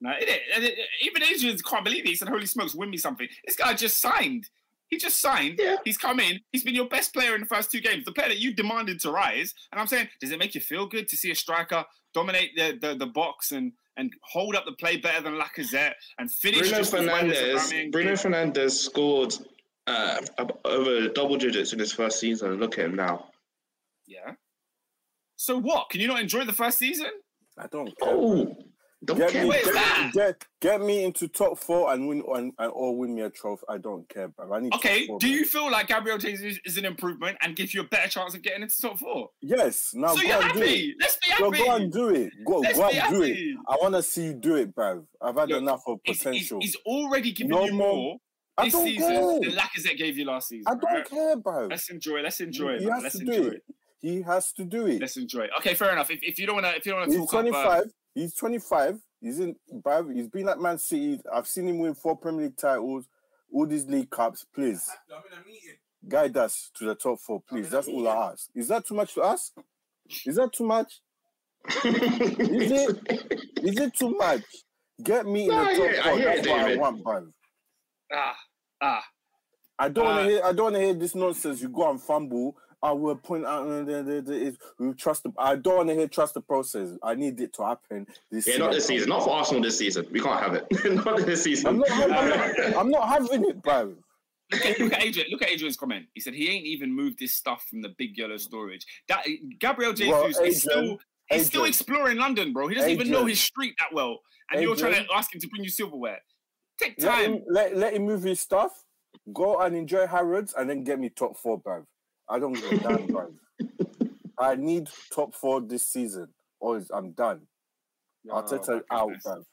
Nah. 0.01 0.13
It, 0.19 0.29
it, 0.29 0.63
it, 0.63 0.79
even 1.01 1.23
Asians 1.23 1.61
can't 1.61 1.83
believe 1.83 2.05
it. 2.05 2.09
He 2.09 2.15
said, 2.15 2.29
"Holy 2.29 2.45
smokes, 2.45 2.73
win 2.73 2.89
me 2.89 2.97
something." 2.97 3.27
This 3.45 3.55
guy 3.55 3.73
just 3.73 3.99
signed. 3.99 4.49
He 4.87 4.97
just 4.97 5.21
signed. 5.21 5.59
Yeah. 5.59 5.75
He's 5.85 5.99
come 5.99 6.19
in. 6.19 6.39
He's 6.51 6.63
been 6.63 6.73
your 6.73 6.87
best 6.87 7.13
player 7.13 7.35
in 7.35 7.41
the 7.41 7.47
first 7.47 7.71
two 7.71 7.79
games. 7.79 8.05
The 8.05 8.11
player 8.11 8.29
that 8.29 8.39
you 8.39 8.53
demanded 8.53 8.99
to 9.01 9.11
rise. 9.11 9.53
And 9.71 9.79
I'm 9.79 9.85
saying, 9.85 10.09
does 10.19 10.31
it 10.31 10.39
make 10.39 10.55
you 10.55 10.61
feel 10.61 10.87
good 10.87 11.07
to 11.09 11.15
see 11.15 11.29
a 11.29 11.35
striker 11.35 11.85
dominate 12.13 12.55
the 12.55 12.77
the, 12.81 12.95
the 12.95 13.05
box 13.05 13.51
and 13.51 13.73
and 13.97 14.11
hold 14.23 14.55
up 14.55 14.65
the 14.65 14.71
play 14.71 14.97
better 14.97 15.21
than 15.21 15.39
Lacazette 15.39 15.93
and 16.17 16.31
finish? 16.31 16.69
Bruno 16.69 16.83
Fernandes. 16.83 17.91
Bruno 17.91 18.13
Fernandes 18.13 18.71
scored 18.71 19.35
uh, 19.89 20.45
over 20.65 21.09
double 21.09 21.37
digits 21.37 21.73
in 21.73 21.79
his 21.79 21.91
first 21.91 22.19
season. 22.19 22.59
Look 22.59 22.77
at 22.77 22.85
him 22.85 22.95
now. 22.95 23.29
Yeah. 24.07 24.33
So 25.35 25.59
what? 25.59 25.89
Can 25.89 26.01
you 26.01 26.07
not 26.07 26.19
enjoy 26.19 26.45
the 26.45 26.53
first 26.53 26.77
season? 26.77 27.11
I 27.57 27.67
don't. 27.67 27.85
Care. 27.85 28.09
Oh, 28.09 28.55
don't 29.05 29.17
get 29.17 29.31
care. 29.31 29.45
Me, 29.45 29.51
get, 29.51 30.13
get, 30.13 30.45
get, 30.61 30.81
me 30.81 31.05
into 31.05 31.29
top 31.29 31.57
four 31.57 31.93
and 31.93 32.07
win 32.07 32.23
and, 32.35 32.51
and 32.59 32.71
or 32.73 32.97
win 32.97 33.15
me 33.15 33.21
a 33.21 33.29
trophy. 33.29 33.63
I 33.69 33.77
don't 33.77 34.07
care, 34.09 34.27
bro. 34.27 34.53
I 34.53 34.59
need. 34.59 34.73
Okay. 34.73 35.07
Four, 35.07 35.19
do 35.19 35.29
you 35.29 35.45
feel 35.45 35.71
like 35.71 35.87
Gabriel 35.87 36.17
Jesus 36.17 36.59
is 36.65 36.77
an 36.77 36.85
improvement 36.85 37.37
and 37.41 37.55
gives 37.55 37.73
you 37.73 37.81
a 37.81 37.85
better 37.85 38.09
chance 38.09 38.35
of 38.35 38.41
getting 38.41 38.63
into 38.63 38.81
top 38.81 38.99
four? 38.99 39.29
Yes. 39.41 39.91
Now 39.93 40.09
so 40.09 40.21
go 40.21 40.27
you're 40.27 40.35
and 40.35 40.43
happy. 40.43 40.59
do 40.59 40.65
it. 40.65 40.95
Let's 40.99 41.17
be 41.17 41.31
happy. 41.31 41.57
go 41.57 41.75
and 41.75 41.91
do 41.93 42.09
it. 42.09 42.33
Go, 42.45 42.59
Let's 42.59 42.77
go 42.77 42.89
and 42.89 43.13
do 43.13 43.23
it. 43.23 43.37
I 43.67 43.77
want 43.81 43.95
to 43.95 44.03
see 44.03 44.25
you 44.25 44.33
do 44.33 44.55
it, 44.55 44.75
bro. 44.75 45.05
I've 45.21 45.35
had 45.35 45.49
Look, 45.49 45.61
enough 45.61 45.83
of 45.87 46.03
potential. 46.03 46.59
He's, 46.59 46.73
he's 46.73 46.81
already 46.85 47.31
given 47.31 47.51
no 47.51 47.65
you 47.65 47.73
more. 47.73 47.95
more 47.95 48.17
this 48.63 48.73
season 48.73 49.09
care. 49.09 49.39
than 49.39 49.51
Lacazette 49.51 49.97
gave 49.97 50.17
you 50.17 50.25
last 50.25 50.49
season. 50.49 50.65
I 50.67 50.71
don't 50.71 50.83
right? 50.83 51.09
care, 51.09 51.35
bro. 51.37 51.67
Let's 51.67 51.89
enjoy. 51.89 52.21
Let's 52.21 52.39
enjoy 52.39 52.79
he, 52.79 52.85
it. 52.85 52.91
Has 52.91 53.03
let's 53.03 53.17
to 53.17 53.21
enjoy 53.21 53.33
do 53.33 53.47
it. 53.47 53.53
it. 53.53 53.75
He 54.01 54.21
has 54.21 54.53
to 54.53 54.65
do 54.65 54.87
it. 54.87 55.01
Let's 55.01 55.17
enjoy 55.17 55.41
it. 55.41 55.51
Okay, 55.59 55.73
fair 55.73 55.91
enough. 55.91 56.09
If, 56.09 56.19
if 56.21 56.39
you 56.39 56.45
don't 56.45 56.55
want 56.55 56.67
to, 56.67 56.75
if 56.75 56.85
you 56.85 56.93
don't 56.93 57.01
want 57.01 57.11
to 57.11 57.17
talk 57.17 57.29
25. 57.31 57.65
Up, 57.65 57.79
uh, 57.79 57.89
he's 58.15 58.33
25. 58.33 58.99
He's 59.21 59.39
in. 59.39 59.55
Bro, 59.83 60.09
he's 60.09 60.27
been 60.27 60.47
at 60.49 60.59
Man 60.59 60.77
City. 60.77 61.19
I've 61.33 61.47
seen 61.47 61.67
him 61.67 61.79
win 61.79 61.93
four 61.93 62.15
Premier 62.15 62.45
League 62.45 62.57
titles, 62.57 63.07
all 63.53 63.65
these 63.65 63.85
league 63.85 64.09
cups. 64.09 64.45
Please, 64.53 64.89
guide 66.07 66.37
us 66.37 66.71
to 66.75 66.85
the 66.85 66.95
top 66.95 67.19
four, 67.19 67.41
please. 67.47 67.69
That's 67.69 67.87
all 67.87 68.07
I 68.07 68.31
ask. 68.31 68.49
Is 68.55 68.69
that 68.69 68.85
too 68.85 68.95
much 68.95 69.13
to 69.15 69.23
ask? 69.23 69.51
Is 70.25 70.35
that 70.37 70.53
too 70.53 70.65
much? 70.65 71.01
is 71.83 72.71
it? 72.71 73.29
Is 73.61 73.79
it 73.79 73.93
too 73.93 74.15
much? 74.17 74.43
Get 75.03 75.25
me 75.25 75.43
in 75.43 75.49
the 75.49 75.55
top 75.55 76.05
four. 76.05 76.19
That's 76.19 76.47
what 76.47 76.59
I 76.59 76.75
want, 76.77 77.03
bro. 77.03 77.27
Ah, 78.13 78.35
ah. 78.81 79.03
I 79.77 79.89
don't 79.89 80.05
uh, 80.05 80.09
want 80.09 80.25
to 80.25 80.31
hear. 80.31 80.41
I 80.43 80.51
don't 80.51 80.63
want 80.65 80.75
to 80.75 80.81
hear 80.81 80.93
this 80.93 81.15
nonsense. 81.15 81.61
You 81.61 81.69
go 81.69 81.89
and 81.89 82.01
fumble. 82.01 82.57
I 82.81 82.91
will 82.91 83.15
point 83.15 83.45
out. 83.45 83.65
we 83.67 84.93
trust. 84.93 85.23
The, 85.23 85.33
I 85.37 85.55
don't 85.55 85.77
want 85.77 85.89
to 85.89 85.95
hear 85.95 86.07
trust 86.07 86.33
the 86.33 86.41
process. 86.41 86.91
I 87.03 87.15
need 87.15 87.39
it 87.41 87.53
to 87.53 87.65
happen. 87.65 88.07
This 88.31 88.47
yeah, 88.47 88.57
not 88.57 88.71
this 88.71 88.85
season. 88.85 89.09
Not 89.09 89.23
for 89.23 89.31
Arsenal 89.31 89.61
this 89.61 89.77
season. 89.77 90.07
We 90.11 90.21
can't 90.21 90.41
have 90.41 90.53
it. 90.53 90.65
not 91.05 91.25
this 91.25 91.43
season. 91.43 91.67
I'm 91.67 91.79
not, 91.79 91.91
I'm, 91.91 92.29
not, 92.29 92.77
I'm 92.77 92.89
not 92.89 93.09
having 93.09 93.49
it, 93.49 93.61
bro. 93.61 93.95
Look 94.51 94.65
at, 94.65 94.79
look 94.79 94.93
at 94.93 95.03
Adrian. 95.03 95.27
Look 95.29 95.41
at 95.41 95.49
Adrian's 95.49 95.77
comment. 95.77 96.05
He 96.13 96.21
said 96.21 96.33
he 96.33 96.49
ain't 96.49 96.65
even 96.65 96.93
moved 96.93 97.19
this 97.19 97.33
stuff 97.33 97.65
from 97.69 97.81
the 97.81 97.89
big 97.97 98.17
yellow 98.17 98.37
storage. 98.37 98.85
That 99.07 99.25
Gabriel 99.59 99.93
Jesus 99.93 100.11
well, 100.11 100.27
Adrian, 100.27 100.47
is 100.47 100.61
still 100.61 100.83
he's 100.83 100.99
Adrian, 101.29 101.45
still 101.45 101.65
exploring 101.65 102.17
London, 102.17 102.53
bro. 102.53 102.67
He 102.67 102.75
doesn't 102.75 102.89
Adrian, 102.89 103.07
even 103.07 103.19
know 103.19 103.25
his 103.25 103.39
street 103.39 103.75
that 103.79 103.93
well, 103.93 104.19
and 104.51 104.61
you're 104.61 104.75
trying 104.75 104.93
to 104.93 105.05
ask 105.13 105.33
him 105.33 105.41
to 105.41 105.47
bring 105.47 105.63
you 105.63 105.69
silverware. 105.69 106.19
Take 106.79 106.97
time. 106.97 107.07
Let 107.07 107.25
him, 107.25 107.43
let, 107.49 107.77
let 107.77 107.93
him 107.93 108.05
move 108.05 108.23
his 108.23 108.39
stuff 108.39 108.85
Go 109.33 109.59
and 109.59 109.75
enjoy 109.75 110.07
Harrods 110.07 110.53
and 110.57 110.69
then 110.69 110.83
get 110.83 110.99
me 110.99 111.09
top 111.09 111.37
four, 111.37 111.61
bruv. 111.61 111.85
I 112.27 112.39
don't 112.39 112.53
give 112.53 112.71
a 112.71 112.77
damn, 112.77 113.07
bruv. 113.07 113.33
I 114.39 114.55
need 114.55 114.89
top 115.13 115.35
four 115.35 115.61
this 115.61 115.85
season, 115.85 116.29
or 116.59 116.81
I'm 116.91 117.11
done. 117.11 117.41
Oh, 118.29 118.41
Arteta 118.41 118.81
out, 118.91 119.11
bruv. 119.25 119.43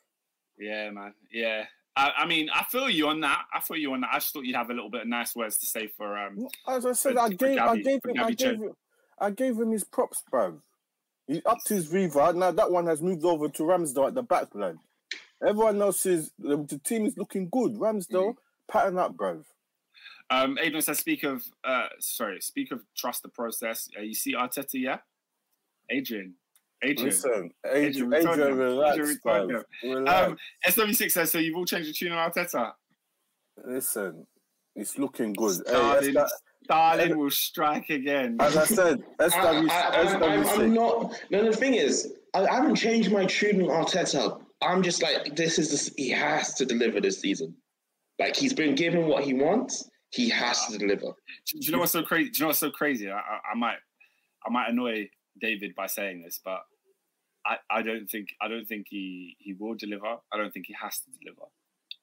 Yeah, 0.58 0.90
man. 0.90 1.14
Yeah. 1.32 1.64
I, 1.96 2.12
I, 2.18 2.26
mean, 2.26 2.48
I 2.54 2.64
feel 2.64 2.90
you 2.90 3.08
on 3.08 3.20
that. 3.20 3.44
I 3.52 3.60
feel 3.60 3.76
you 3.76 3.92
on 3.92 4.02
that. 4.02 4.10
I 4.12 4.18
just 4.18 4.32
thought 4.32 4.44
you'd 4.44 4.56
have 4.56 4.70
a 4.70 4.74
little 4.74 4.90
bit 4.90 5.02
of 5.02 5.08
nice 5.08 5.34
words 5.34 5.58
to 5.58 5.66
say 5.66 5.88
for. 5.88 6.16
um. 6.16 6.46
As 6.68 6.86
I 6.86 6.92
said, 6.92 7.14
for, 7.14 7.20
I, 7.20 7.28
gave, 7.30 7.56
Gabby, 7.56 7.80
I 7.80 7.82
gave 7.82 8.04
him, 8.04 8.18
I 8.18 8.30
gave 8.32 8.56
him, 8.56 8.72
I 9.18 9.30
gave 9.30 9.56
him 9.56 9.70
his 9.72 9.84
props, 9.84 10.22
bruv. 10.32 10.60
He's 11.26 11.42
up 11.44 11.58
to 11.66 11.74
his 11.74 11.86
Viva. 11.86 12.32
Now 12.32 12.52
that 12.52 12.70
one 12.70 12.86
has 12.86 13.02
moved 13.02 13.24
over 13.24 13.48
to 13.48 13.62
Ramsdale 13.62 14.08
at 14.08 14.14
the 14.14 14.22
back 14.22 14.54
line. 14.54 14.78
Everyone 15.44 15.80
else 15.82 16.06
is 16.06 16.32
the, 16.38 16.56
the 16.56 16.78
team 16.78 17.06
is 17.06 17.16
looking 17.16 17.48
good. 17.50 17.74
Ramsdale, 17.74 18.32
mm. 18.32 18.36
pattern 18.68 18.98
up, 18.98 19.16
bro. 19.16 19.42
Um, 20.30 20.58
Adrian 20.60 20.82
says, 20.82 20.98
speak 20.98 21.22
of, 21.22 21.44
uh, 21.64 21.86
sorry, 22.00 22.40
speak 22.40 22.72
of 22.72 22.80
trust 22.96 23.22
the 23.22 23.28
process. 23.28 23.88
Uh, 23.96 24.02
you 24.02 24.14
see 24.14 24.34
Arteta, 24.34 24.74
yeah? 24.74 24.98
Adrian. 25.90 26.34
Adrian. 26.82 27.06
Listen, 27.06 27.50
Adrian, 27.64 28.12
Adrian, 28.12 28.32
Adrian 28.32 28.58
relax, 28.58 28.98
Adrian 28.98 29.64
relax. 29.84 30.28
Um, 30.28 30.36
SW6 30.66 31.10
says, 31.12 31.30
so 31.30 31.38
you've 31.38 31.56
all 31.56 31.64
changed 31.64 31.88
the 31.88 31.92
tune 31.92 32.12
on 32.12 32.30
Arteta? 32.30 32.72
Listen, 33.64 34.26
it's 34.74 34.98
looking 34.98 35.32
good. 35.32 35.54
Starling, 35.66 36.14
hey, 36.14 36.24
Starling 36.64 37.18
will 37.18 37.30
strike 37.30 37.88
again. 37.90 38.36
As 38.40 38.56
I 38.56 38.64
said, 38.64 38.98
SW, 39.20 39.34
I, 39.40 40.18
am 40.60 40.74
not, 40.74 41.14
no, 41.30 41.44
the 41.44 41.56
thing 41.56 41.74
is, 41.74 42.14
I, 42.34 42.44
I 42.44 42.54
haven't 42.56 42.74
changed 42.74 43.12
my 43.12 43.24
tune 43.26 43.62
on 43.62 43.84
Arteta. 43.84 44.40
I'm 44.62 44.82
just 44.82 45.02
like, 45.02 45.36
this 45.36 45.58
is, 45.58 45.70
this, 45.70 45.92
he 45.96 46.10
has 46.10 46.54
to 46.54 46.64
deliver 46.64 47.00
this 47.00 47.20
season. 47.20 47.54
Like, 48.18 48.36
he's 48.36 48.54
been 48.54 48.74
given 48.74 49.06
what 49.06 49.24
he 49.24 49.34
wants 49.34 49.88
he 50.10 50.28
has 50.30 50.66
to 50.66 50.78
deliver. 50.78 51.12
Do 51.46 51.58
you 51.58 51.72
know 51.72 51.78
what's 51.78 51.92
so 51.92 52.02
crazy? 52.02 52.30
Do 52.30 52.38
you 52.38 52.42
know 52.42 52.48
what's 52.48 52.58
so 52.58 52.70
crazy? 52.70 53.10
I, 53.10 53.16
I, 53.16 53.38
I 53.52 53.54
might, 53.56 53.76
I 54.46 54.50
might 54.50 54.70
annoy 54.70 55.08
David 55.40 55.74
by 55.74 55.86
saying 55.86 56.22
this, 56.22 56.40
but 56.44 56.60
I, 57.44 57.56
I 57.70 57.82
don't 57.82 58.06
think 58.06 58.28
I 58.40 58.48
don't 58.48 58.66
think 58.66 58.86
he 58.88 59.36
he 59.38 59.52
will 59.52 59.74
deliver. 59.74 60.06
I 60.06 60.36
don't 60.36 60.50
think 60.50 60.66
he 60.66 60.76
has 60.80 60.98
to 61.00 61.10
deliver. 61.20 61.42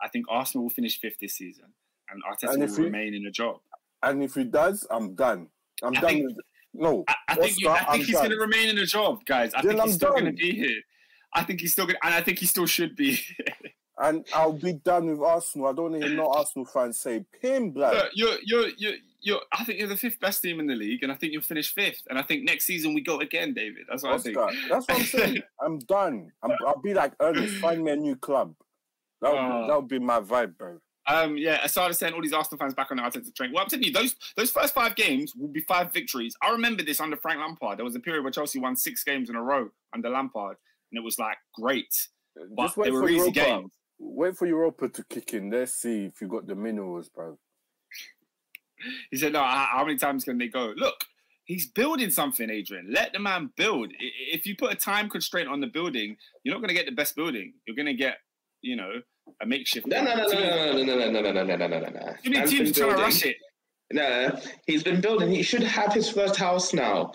I 0.02 0.08
think 0.10 0.26
Arsenal 0.30 0.66
will 0.66 0.70
finish 0.70 1.00
fifth 1.00 1.18
this 1.20 1.36
season, 1.36 1.66
and 2.10 2.22
Arteta 2.24 2.54
and 2.54 2.62
will 2.62 2.76
he, 2.76 2.84
remain 2.84 3.14
in 3.14 3.26
a 3.26 3.32
job. 3.32 3.60
And 4.02 4.24
if 4.24 4.36
he 4.36 4.44
does, 4.44 4.86
I'm 4.90 5.16
done. 5.16 5.48
I'm 5.82 5.98
I 5.98 6.02
done. 6.02 6.10
Think, 6.10 6.26
with, 6.28 6.38
no, 6.74 7.04
I, 7.08 7.16
I 7.30 7.36
think, 7.36 7.60
you, 7.60 7.70
I 7.70 7.84
think 7.92 8.06
he's 8.06 8.16
going 8.16 8.30
to 8.30 8.38
remain 8.38 8.70
in 8.70 8.78
a 8.78 8.86
job, 8.86 9.26
guys. 9.26 9.54
I 9.54 9.62
then 9.62 9.72
think 9.72 9.84
he's 9.84 9.94
I'm 9.94 9.98
still 9.98 10.12
going 10.12 10.26
to 10.26 10.32
be 10.32 10.52
here. 10.52 10.82
I 11.36 11.44
think 11.44 11.62
he's 11.62 11.72
still 11.72 11.86
good, 11.86 11.98
and 12.04 12.14
I 12.14 12.22
think 12.22 12.40
he 12.40 12.46
still 12.46 12.66
should 12.66 12.96
be. 12.96 13.20
and 14.00 14.26
I'll 14.34 14.54
be 14.54 14.74
done 14.74 15.08
with 15.10 15.20
Arsenal. 15.20 15.68
I 15.68 15.74
don't 15.74 15.96
even 15.96 16.16
know 16.16 16.32
Arsenal 16.32 16.66
fans 16.66 17.00
say 17.00 17.26
pin 17.42 17.72
blood. 17.72 17.96
Look, 17.96 18.10
you're, 18.14 18.38
you're, 18.44 18.70
you're, 18.78 18.94
you're, 19.22 19.40
I 19.52 19.64
think 19.64 19.80
you're 19.80 19.88
the 19.88 19.98
fifth 19.98 20.20
best 20.20 20.42
team 20.42 20.60
in 20.60 20.68
the 20.68 20.76
league, 20.76 21.04
and 21.04 21.12
I 21.12 21.16
think 21.16 21.34
you'll 21.34 21.42
finish 21.42 21.74
fifth. 21.74 22.04
And 22.10 22.20
I 22.20 22.22
think 22.22 22.44
next 22.44 22.66
season 22.66 22.94
we 22.94 23.02
go 23.02 23.20
again, 23.20 23.54
David. 23.54 23.86
That's 23.90 24.04
what 24.04 24.14
I 24.14 24.18
think. 24.18 24.38
That's 24.70 24.88
what 24.88 24.98
I'm 25.00 25.04
saying. 25.06 25.42
I'm 25.62 25.80
done. 25.80 26.32
I'm, 26.44 26.52
I'll 26.66 26.82
be 26.82 26.94
like 26.94 27.14
Ernest. 27.20 27.56
Find 27.56 27.84
me 27.84 27.92
a 27.92 27.96
new 27.96 28.16
club. 28.16 28.56
That 29.22 29.32
would 29.32 29.40
Oh. 29.40 29.62
be, 29.62 29.68
that 29.68 29.76
would 29.78 29.88
be 29.88 30.00
my 30.00 30.20
vibe, 30.20 30.58
bro. 30.58 30.80
Um, 31.06 31.38
yeah, 31.38 31.66
of 31.66 31.96
saying 31.96 32.14
all 32.14 32.22
these 32.22 32.32
Arsenal 32.34 32.60
fans 32.60 32.74
back 32.74 32.90
on 32.90 32.98
the 32.98 33.04
Arteta 33.04 33.34
train. 33.36 33.52
Well, 33.52 33.64
I'm 33.64 33.70
telling 33.70 33.84
you, 33.86 33.92
those 33.92 34.16
those 34.38 34.52
first 34.52 34.74
five 34.74 34.96
games 34.96 35.36
will 35.36 35.50
be 35.50 35.60
five 35.62 35.92
victories. 35.92 36.36
I 36.42 36.52
remember 36.52 36.82
this 36.82 37.02
under 37.02 37.18
Frank 37.18 37.40
Lampard. 37.40 37.78
There 37.78 37.84
was 37.86 37.96
a 37.96 38.00
period 38.00 38.24
where 38.24 38.32
Chelsea 38.32 38.60
won 38.60 38.78
six 38.78 39.04
games 39.04 39.30
in 39.30 39.36
a 39.36 39.44
row 39.44 39.70
under 39.94 40.10
Lampard, 40.10 40.56
and 40.94 41.00
it 41.02 41.04
was 41.04 41.18
like 41.18 41.38
great, 41.56 41.88
but 42.56 42.64
Just 42.66 42.78
wait 42.78 42.86
they 42.86 42.92
were 42.92 43.02
for 43.02 43.10
easy 43.10 43.18
Europa. 43.18 43.40
games. 43.40 43.72
Wait 44.00 44.38
for 44.38 44.46
Europa 44.46 44.90
to 44.90 45.04
kick 45.10 45.34
in. 45.34 45.50
Let's 45.50 45.74
see 45.74 46.06
if 46.06 46.22
you 46.22 46.28
got 46.28 46.46
the 46.46 46.56
minerals, 46.56 47.10
bro. 47.10 47.38
He 49.12 49.18
said, 49.18 49.34
"No, 49.34 49.40
how 49.40 49.68
how 49.72 49.86
many 49.86 49.98
times 49.98 50.24
can 50.26 50.38
they 50.38 50.50
go? 50.50 50.74
Look, 50.76 50.96
he's 51.46 51.68
building 51.68 52.10
something, 52.10 52.50
Adrian. 52.50 52.88
Let 52.92 53.14
the 53.14 53.20
man 53.20 53.50
build. 53.56 53.92
I- 54.00 54.04
i- 54.04 54.34
If 54.36 54.46
you 54.46 54.56
put 54.56 54.72
a 54.72 54.76
time 54.76 55.10
constraint 55.10 55.48
on 55.48 55.62
the 55.62 55.68
building, 55.68 56.18
you're 56.44 56.54
not 56.54 56.60
going 56.60 56.68
to 56.70 56.74
get 56.76 56.86
the 56.86 56.92
best 56.92 57.16
building. 57.16 57.54
You're 57.66 57.76
going 57.76 57.86
to 57.88 57.94
get, 57.94 58.18
you 58.62 58.76
know, 58.76 59.02
a 59.42 59.46
makeshift. 59.46 59.88
No, 59.88 60.04
no, 60.04 60.16
no, 60.16 60.24
no, 60.24 60.30
team. 60.30 60.42
no, 60.42 60.84
no, 60.84 60.84
no, 60.84 61.22
no, 61.22 61.22
no, 61.22 61.32
no, 61.32 61.44
no, 61.44 61.56
no, 61.56 61.68
no, 61.68 61.80
no, 61.80 61.90
no. 61.90 62.14
Too 62.24 62.30
many 62.30 62.38
Man's 62.40 62.52
teams 62.52 62.72
been 62.72 62.74
trying 62.74 62.74
to 62.74 62.74
building. 62.74 63.04
rush 63.04 63.26
it. 63.26 63.38
No, 63.92 64.40
he's 64.68 64.84
been 64.84 65.02
building. 65.02 65.30
He 65.32 65.44
should 65.44 65.64
have 65.64 65.94
his 65.94 66.10
first 66.10 66.36
house 66.36 66.74
now. 66.74 67.14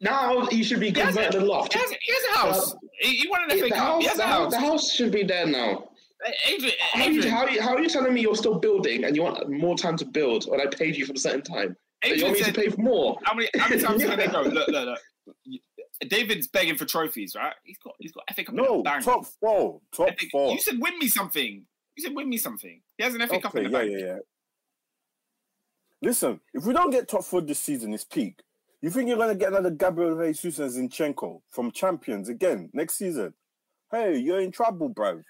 Now 0.00 0.46
he 0.46 0.62
should 0.62 0.80
be 0.80 0.90
He 0.90 1.00
has, 1.00 1.14
converted 1.14 1.42
a, 1.42 1.44
a 1.44 1.46
loft. 1.46 1.72
he, 1.72 1.78
has, 1.80 1.90
he 1.90 2.12
has 2.12 2.22
a 2.34 2.38
house. 2.38 2.72
Uh, 2.74 2.76
he, 3.00 3.16
he 3.16 3.28
won 3.28 3.42
an 3.42 3.48
The 3.56 3.62
FA 3.64 3.68
Cup. 3.70 3.78
house, 3.78 4.02
He 4.02 4.08
has 4.08 4.16
the 4.18 4.22
a 4.24 4.26
house, 4.26 4.42
house. 4.42 4.52
the 4.52 4.60
house 4.60 4.92
should 4.92 5.12
be 5.12 5.24
there 5.24 5.46
now. 5.46 5.88
Adrian, 6.48 6.74
How 6.80 7.00
are, 7.04 7.10
you, 7.10 7.18
Adrian, 7.20 7.30
how, 7.34 7.42
are 7.44 7.50
you, 7.50 7.62
how 7.62 7.74
are 7.74 7.80
you 7.80 7.88
telling 7.88 8.12
me 8.14 8.20
you're 8.20 8.34
still 8.34 8.58
building 8.58 9.04
and 9.04 9.14
you 9.14 9.22
want 9.22 9.48
more 9.50 9.76
time 9.76 9.96
to 9.98 10.04
build 10.04 10.44
when 10.50 10.60
I 10.60 10.66
paid 10.66 10.96
you 10.96 11.06
for 11.06 11.12
a 11.12 11.18
certain 11.18 11.42
time? 11.42 11.76
So 12.04 12.08
you 12.10 12.14
Adrian 12.14 12.26
want 12.28 12.38
me 12.38 12.44
said, 12.44 12.54
to 12.54 12.60
pay 12.60 12.68
for 12.70 12.80
more? 12.80 13.18
how 13.24 13.34
many 13.34 13.48
how 13.56 13.68
many 13.68 13.80
times 13.82 14.02
can 14.04 14.18
they 14.18 14.26
go? 14.26 14.42
Look, 14.42 14.68
look, 14.68 14.86
look. 14.86 14.98
David's 16.08 16.46
begging 16.48 16.76
for 16.76 16.84
trophies, 16.84 17.34
right? 17.36 17.54
He's 17.64 17.78
got 17.78 17.94
he's 17.98 18.12
got 18.12 18.24
FA 18.34 18.44
Cup. 18.44 18.54
in 18.54 18.56
No, 18.56 18.76
the 18.78 18.82
bank. 18.84 19.04
top 19.04 19.26
four. 19.40 19.80
Top 19.92 20.08
FA 20.18 20.26
four. 20.30 20.52
You 20.52 20.60
said 20.60 20.74
win 20.80 20.98
me 20.98 21.08
something. 21.08 21.64
You 21.96 22.02
said 22.04 22.14
win 22.14 22.28
me 22.28 22.36
something. 22.36 22.80
He 22.96 23.04
has 23.04 23.14
an 23.14 23.20
FA 23.26 23.40
Cup 23.40 23.54
in 23.56 23.66
Okay, 23.66 23.68
the 23.68 23.70
yeah, 23.72 23.78
bank. 23.78 23.90
yeah, 23.92 24.06
yeah. 24.06 24.18
Listen, 26.02 26.40
if 26.54 26.64
we 26.64 26.72
don't 26.72 26.90
get 26.90 27.08
top 27.08 27.24
four 27.24 27.40
this 27.40 27.58
season, 27.58 27.92
it's 27.92 28.04
peak. 28.04 28.40
You 28.80 28.90
think 28.90 29.08
you're 29.08 29.18
gonna 29.18 29.34
get 29.34 29.48
another 29.48 29.70
Gabriel 29.70 30.32
Jesus 30.32 30.76
and 30.76 30.90
Zinchenko 30.90 31.40
from 31.50 31.72
champions 31.72 32.28
again 32.28 32.70
next 32.72 32.94
season? 32.94 33.34
Hey, 33.90 34.18
you're 34.18 34.40
in 34.40 34.52
trouble, 34.52 34.88
bro. 34.88 35.22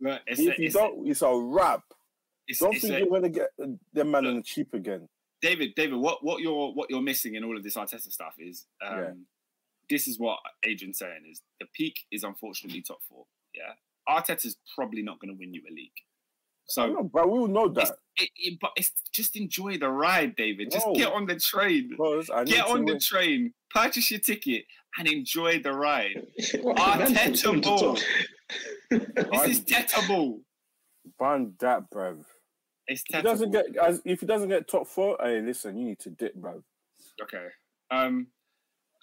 It's 0.00 0.38
If 0.40 0.58
a- 0.58 0.60
you 0.60 0.66
it's 0.66 0.74
don't, 0.74 1.06
it's 1.08 1.22
a 1.22 1.34
wrap. 1.34 1.82
it's- 2.46 2.58
Don't 2.60 2.74
it's 2.74 2.82
think 2.82 2.94
a- 2.94 2.98
you're 3.00 3.08
gonna 3.08 3.28
get 3.30 3.48
uh, 3.62 3.66
them 3.92 4.10
man 4.10 4.26
on 4.26 4.36
the 4.36 4.42
cheap 4.42 4.72
again. 4.74 5.08
David, 5.40 5.74
David, 5.74 5.96
what, 5.96 6.22
what 6.24 6.40
you're 6.40 6.72
what 6.72 6.88
you're 6.90 7.02
missing 7.02 7.34
in 7.34 7.44
all 7.44 7.56
of 7.56 7.62
this 7.62 7.74
Arteta 7.76 8.10
stuff 8.12 8.34
is 8.38 8.66
um, 8.86 8.98
Yeah. 8.98 9.12
this 9.90 10.06
is 10.06 10.18
what 10.18 10.38
Adrian's 10.64 10.98
saying 10.98 11.24
is 11.30 11.42
the 11.60 11.66
peak 11.74 12.00
is 12.10 12.22
unfortunately 12.24 12.82
top 12.82 13.02
four. 13.08 13.26
Yeah, 13.54 13.72
Arteta's 14.08 14.56
probably 14.74 15.02
not 15.02 15.18
going 15.20 15.34
to 15.34 15.38
win 15.38 15.52
you 15.52 15.62
a 15.68 15.72
league. 15.72 15.90
So 16.66 16.86
No, 16.86 17.02
but 17.04 17.30
we 17.30 17.38
will 17.38 17.48
know 17.48 17.68
that. 17.68 17.98
it, 18.16 18.30
it, 18.36 18.58
but 18.60 18.70
it's 18.76 18.92
just 19.12 19.36
enjoy 19.36 19.76
the 19.78 19.90
ride, 19.90 20.34
David. 20.36 20.70
Just 20.70 20.86
No. 20.86 20.94
get 20.94 21.12
on 21.12 21.26
the 21.26 21.38
train. 21.38 21.90
Because 21.90 22.28
Get 22.46 22.66
to 22.66 22.72
on 22.72 22.84
the 22.84 22.92
win. 22.94 23.00
train, 23.00 23.54
purchase 23.70 24.10
your 24.10 24.20
ticket, 24.20 24.64
and 24.98 25.08
enjoy 25.08 25.60
the 25.60 25.72
ride. 25.72 26.26
What 26.62 26.76
Arteta 26.76 27.52
man 27.52 27.60
ball. 27.60 27.98
This 28.90 29.58
is 29.58 29.64
Teta 29.64 30.02
ball. 30.08 30.40
Ban 31.18 31.54
that, 31.60 31.90
bro. 31.90 32.24
It's 32.86 33.02
If 33.08 33.16
he 33.16 33.22
doesn't 33.22 33.50
get, 33.50 33.76
as 33.76 34.00
if 34.04 34.20
he 34.20 34.26
doesn't 34.26 34.48
get 34.48 34.68
top 34.68 34.86
four, 34.86 35.16
hey, 35.22 35.40
listen, 35.40 35.76
you 35.76 35.84
need 35.86 35.98
to 36.00 36.10
dip, 36.10 36.34
bro. 36.34 36.62
Okay. 37.22 37.46
Um, 37.90 38.28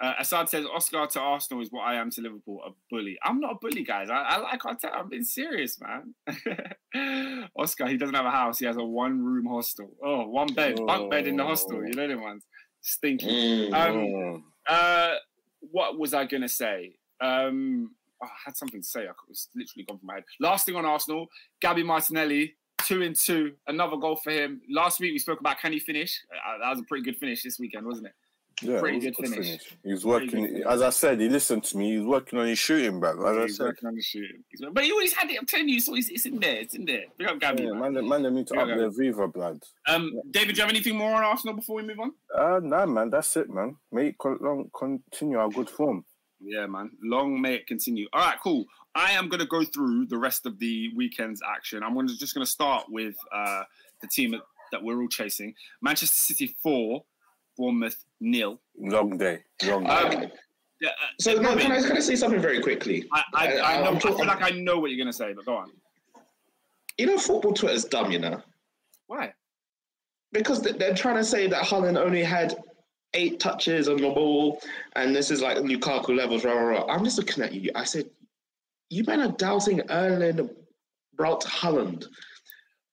uh, 0.02 0.14
Assad 0.20 0.50
says 0.50 0.66
Oscar 0.66 1.06
to 1.06 1.20
Arsenal 1.20 1.62
is 1.62 1.72
what 1.72 1.82
I 1.82 1.96
am 1.96 2.10
to 2.12 2.22
Liverpool, 2.22 2.62
a 2.66 2.72
bully. 2.90 3.18
I'm 3.24 3.40
not 3.40 3.54
a 3.54 3.56
bully, 3.56 3.84
guys. 3.84 4.10
I, 4.10 4.16
I 4.16 4.38
like 4.40 4.62
Arteta. 4.62 4.96
I'm 4.96 5.10
being 5.10 5.24
serious, 5.24 5.80
man. 5.80 6.16
Oscar, 7.56 7.88
he 7.88 7.98
doesn't 7.98 8.16
have 8.16 8.26
a 8.26 8.32
house. 8.32 8.58
He 8.58 8.66
has 8.66 8.78
a 8.78 8.84
one-room 8.84 9.46
hostel. 9.46 9.92
Oh, 10.04 10.28
one 10.28 10.54
bed, 10.54 10.80
bunk 10.86 11.12
bed 11.12 11.28
in 11.28 11.36
the 11.38 11.44
hostel. 11.44 11.86
You 11.86 11.94
know 11.94 12.08
them 12.08 12.22
ones. 12.22 12.44
Stinky. 12.82 13.70
Mm. 13.70 13.74
Um, 13.74 13.96
Mm. 13.96 14.44
Uh, 14.68 15.16
what 15.60 15.98
was 15.98 16.14
I 16.14 16.26
gonna 16.26 16.50
say? 16.50 16.96
Um, 17.20 17.92
oh, 18.24 18.26
I 18.26 18.30
had 18.46 18.58
something 18.58 18.82
to 18.82 18.88
say. 18.88 19.02
I 19.02 19.12
was 19.28 19.50
literally 19.56 19.86
gone 19.86 20.00
from 20.00 20.08
my 20.08 20.16
head. 20.16 20.24
Last 20.40 20.66
thing 20.66 20.76
on 20.76 20.86
Arsenal, 20.86 21.28
Gabby 21.62 21.84
Martinelli, 21.84 22.56
two 22.84 23.04
and 23.04 23.16
two, 23.16 23.54
another 23.68 23.98
goal 23.98 24.16
for 24.16 24.32
him. 24.32 24.62
Last 24.70 25.00
week 25.00 25.14
we 25.14 25.20
spoke 25.20 25.40
about 25.40 25.60
can 25.60 25.74
he 25.74 25.80
finish? 25.80 26.22
Uh, 26.32 26.58
that 26.60 26.70
was 26.70 26.80
a 26.80 26.84
pretty 26.84 27.04
good 27.04 27.18
finish 27.18 27.44
this 27.44 27.60
weekend, 27.60 27.86
wasn't 27.86 28.08
it? 28.08 28.14
Yeah, 28.62 28.80
Pretty 28.80 28.98
was 28.98 29.06
good 29.18 29.30
finish. 29.30 29.60
He 29.84 29.92
was 29.92 30.04
Pretty 30.04 30.26
working, 30.26 30.42
good 30.42 30.50
finish. 30.54 30.66
as 30.68 30.82
I 30.82 30.90
said, 30.92 31.20
he 31.20 31.30
listened 31.30 31.64
to 31.66 31.78
me. 31.78 31.98
He's 31.98 32.06
working 32.06 32.40
on 32.40 32.48
his 32.48 32.60
shooting, 32.60 33.00
bro. 33.00 33.12
As 33.26 33.50
He's 33.50 33.56
I 33.56 33.58
said, 33.58 33.64
working 33.68 33.88
on 33.88 33.96
the 33.96 34.02
shooting. 34.02 34.44
He's- 34.50 34.70
But 34.72 34.84
he 34.84 34.92
always 34.92 35.14
had 35.14 35.30
it. 35.30 35.38
I'm 35.40 35.46
telling 35.46 35.70
you, 35.70 35.80
so 35.80 35.96
it's, 35.96 36.10
it's 36.10 36.26
in 36.26 36.40
there. 36.40 36.58
It's 36.58 36.76
in 36.76 36.86
there. 36.86 37.06
Big 37.18 37.28
up 37.28 37.40
Gabby. 37.40 37.64
yeah, 37.64 37.72
man. 37.74 37.94
man, 37.94 38.08
man, 38.08 38.24
they 38.24 38.30
need 38.30 38.48
to 38.48 38.56
Yeah, 38.56 38.62
up 38.62 38.68
their 38.68 38.90
Viva 38.92 39.28
blood. 39.28 39.62
Um, 39.88 40.12
David, 40.32 40.56
do 40.56 40.60
you 40.60 40.62
have 40.64 40.70
anything 40.72 40.98
more 40.98 41.14
on 41.16 41.24
Arsenal 41.24 41.56
before 41.56 41.78
we 41.78 41.84
move 41.84 42.00
on? 42.00 42.12
Uh, 42.38 42.60
nah, 42.64 42.86
man, 42.86 43.10
that's 43.10 43.36
it, 43.38 43.50
man. 43.50 43.76
Mate, 43.92 44.16
continue 44.20 45.38
our 45.38 45.50
good 45.50 45.70
form. 45.70 46.06
Yeah, 46.40 46.66
man. 46.66 46.92
Long 47.04 47.40
may 47.40 47.56
it 47.56 47.68
continue. 47.68 48.08
All 48.14 48.22
right, 48.26 48.38
cool. 48.44 48.66
I 48.96 49.12
am 49.12 49.30
going 49.30 49.40
to 49.40 49.46
go 49.46 49.64
through 49.64 50.08
the 50.08 50.18
rest 50.18 50.46
of 50.46 50.60
the 50.60 50.90
weekend's 50.96 51.42
action. 51.48 51.84
I'm 51.84 51.94
gonna, 51.94 52.10
just 52.10 52.34
going 52.34 52.46
to 52.46 52.52
start 52.52 52.86
with 52.90 53.16
uh, 53.34 53.64
the 54.02 54.08
team 54.08 54.32
that, 54.32 54.42
that 54.72 54.84
we're 54.84 55.00
all 55.02 55.08
chasing 55.08 55.54
Manchester 55.82 56.16
City 56.16 56.56
4, 56.64 57.04
Bournemouth 57.62 58.04
nil. 58.20 58.60
Long 58.80 59.18
day, 59.20 59.44
long 59.66 59.84
day. 59.84 59.90
Um, 59.92 60.32
yeah, 60.82 60.90
uh, 60.90 60.92
So 61.20 61.34
no, 61.36 61.50
Robin, 61.50 61.60
can 61.62 61.72
I, 61.74 61.82
can 61.88 61.96
I 61.98 62.00
say 62.00 62.16
something 62.16 62.42
very 62.42 62.60
quickly? 62.60 63.06
I, 63.14 63.24
I, 63.36 63.48
I, 63.48 63.50
I- 63.50 63.82
know, 63.82 63.90
I'm 63.90 63.96
I 63.98 64.00
talking- 64.00 64.18
feel 64.18 64.26
like 64.26 64.42
I 64.42 64.50
know 64.50 64.80
what 64.80 64.90
you're 64.90 64.98
going 64.98 65.12
to 65.12 65.14
say, 65.14 65.32
but 65.34 65.46
go 65.46 65.56
on. 65.58 65.70
You 66.98 67.06
know, 67.06 67.18
football 67.20 67.54
Twitter's 67.54 67.86
dumb. 67.86 68.12
You 68.12 68.18
know, 68.20 68.42
Why? 69.06 69.34
because 70.32 70.62
they- 70.64 70.72
they're 70.72 70.96
trying 70.96 71.18
to 71.18 71.24
say 71.24 71.46
that 71.48 71.64
Haaland 71.64 71.98
only 72.00 72.24
had 72.24 72.56
eight 73.14 73.40
touches 73.40 73.88
on 73.88 73.98
the 73.98 74.10
ball, 74.10 74.60
and 74.96 75.16
this 75.16 75.30
is 75.30 75.40
like 75.42 75.58
Lukaku 75.58 76.16
levels. 76.16 76.44
Rah, 76.44 76.54
rah, 76.54 76.80
rah. 76.80 76.86
I'm 76.88 77.04
just 77.06 77.20
looking 77.20 77.44
at 77.44 77.54
you. 77.54 77.70
I 77.76 77.84
said, 77.84 78.10
you 78.90 79.04
men 79.06 79.22
are 79.22 79.32
doubting 79.34 79.82
Erling 79.92 80.50
Braut 81.16 81.44
Haaland. 81.46 82.06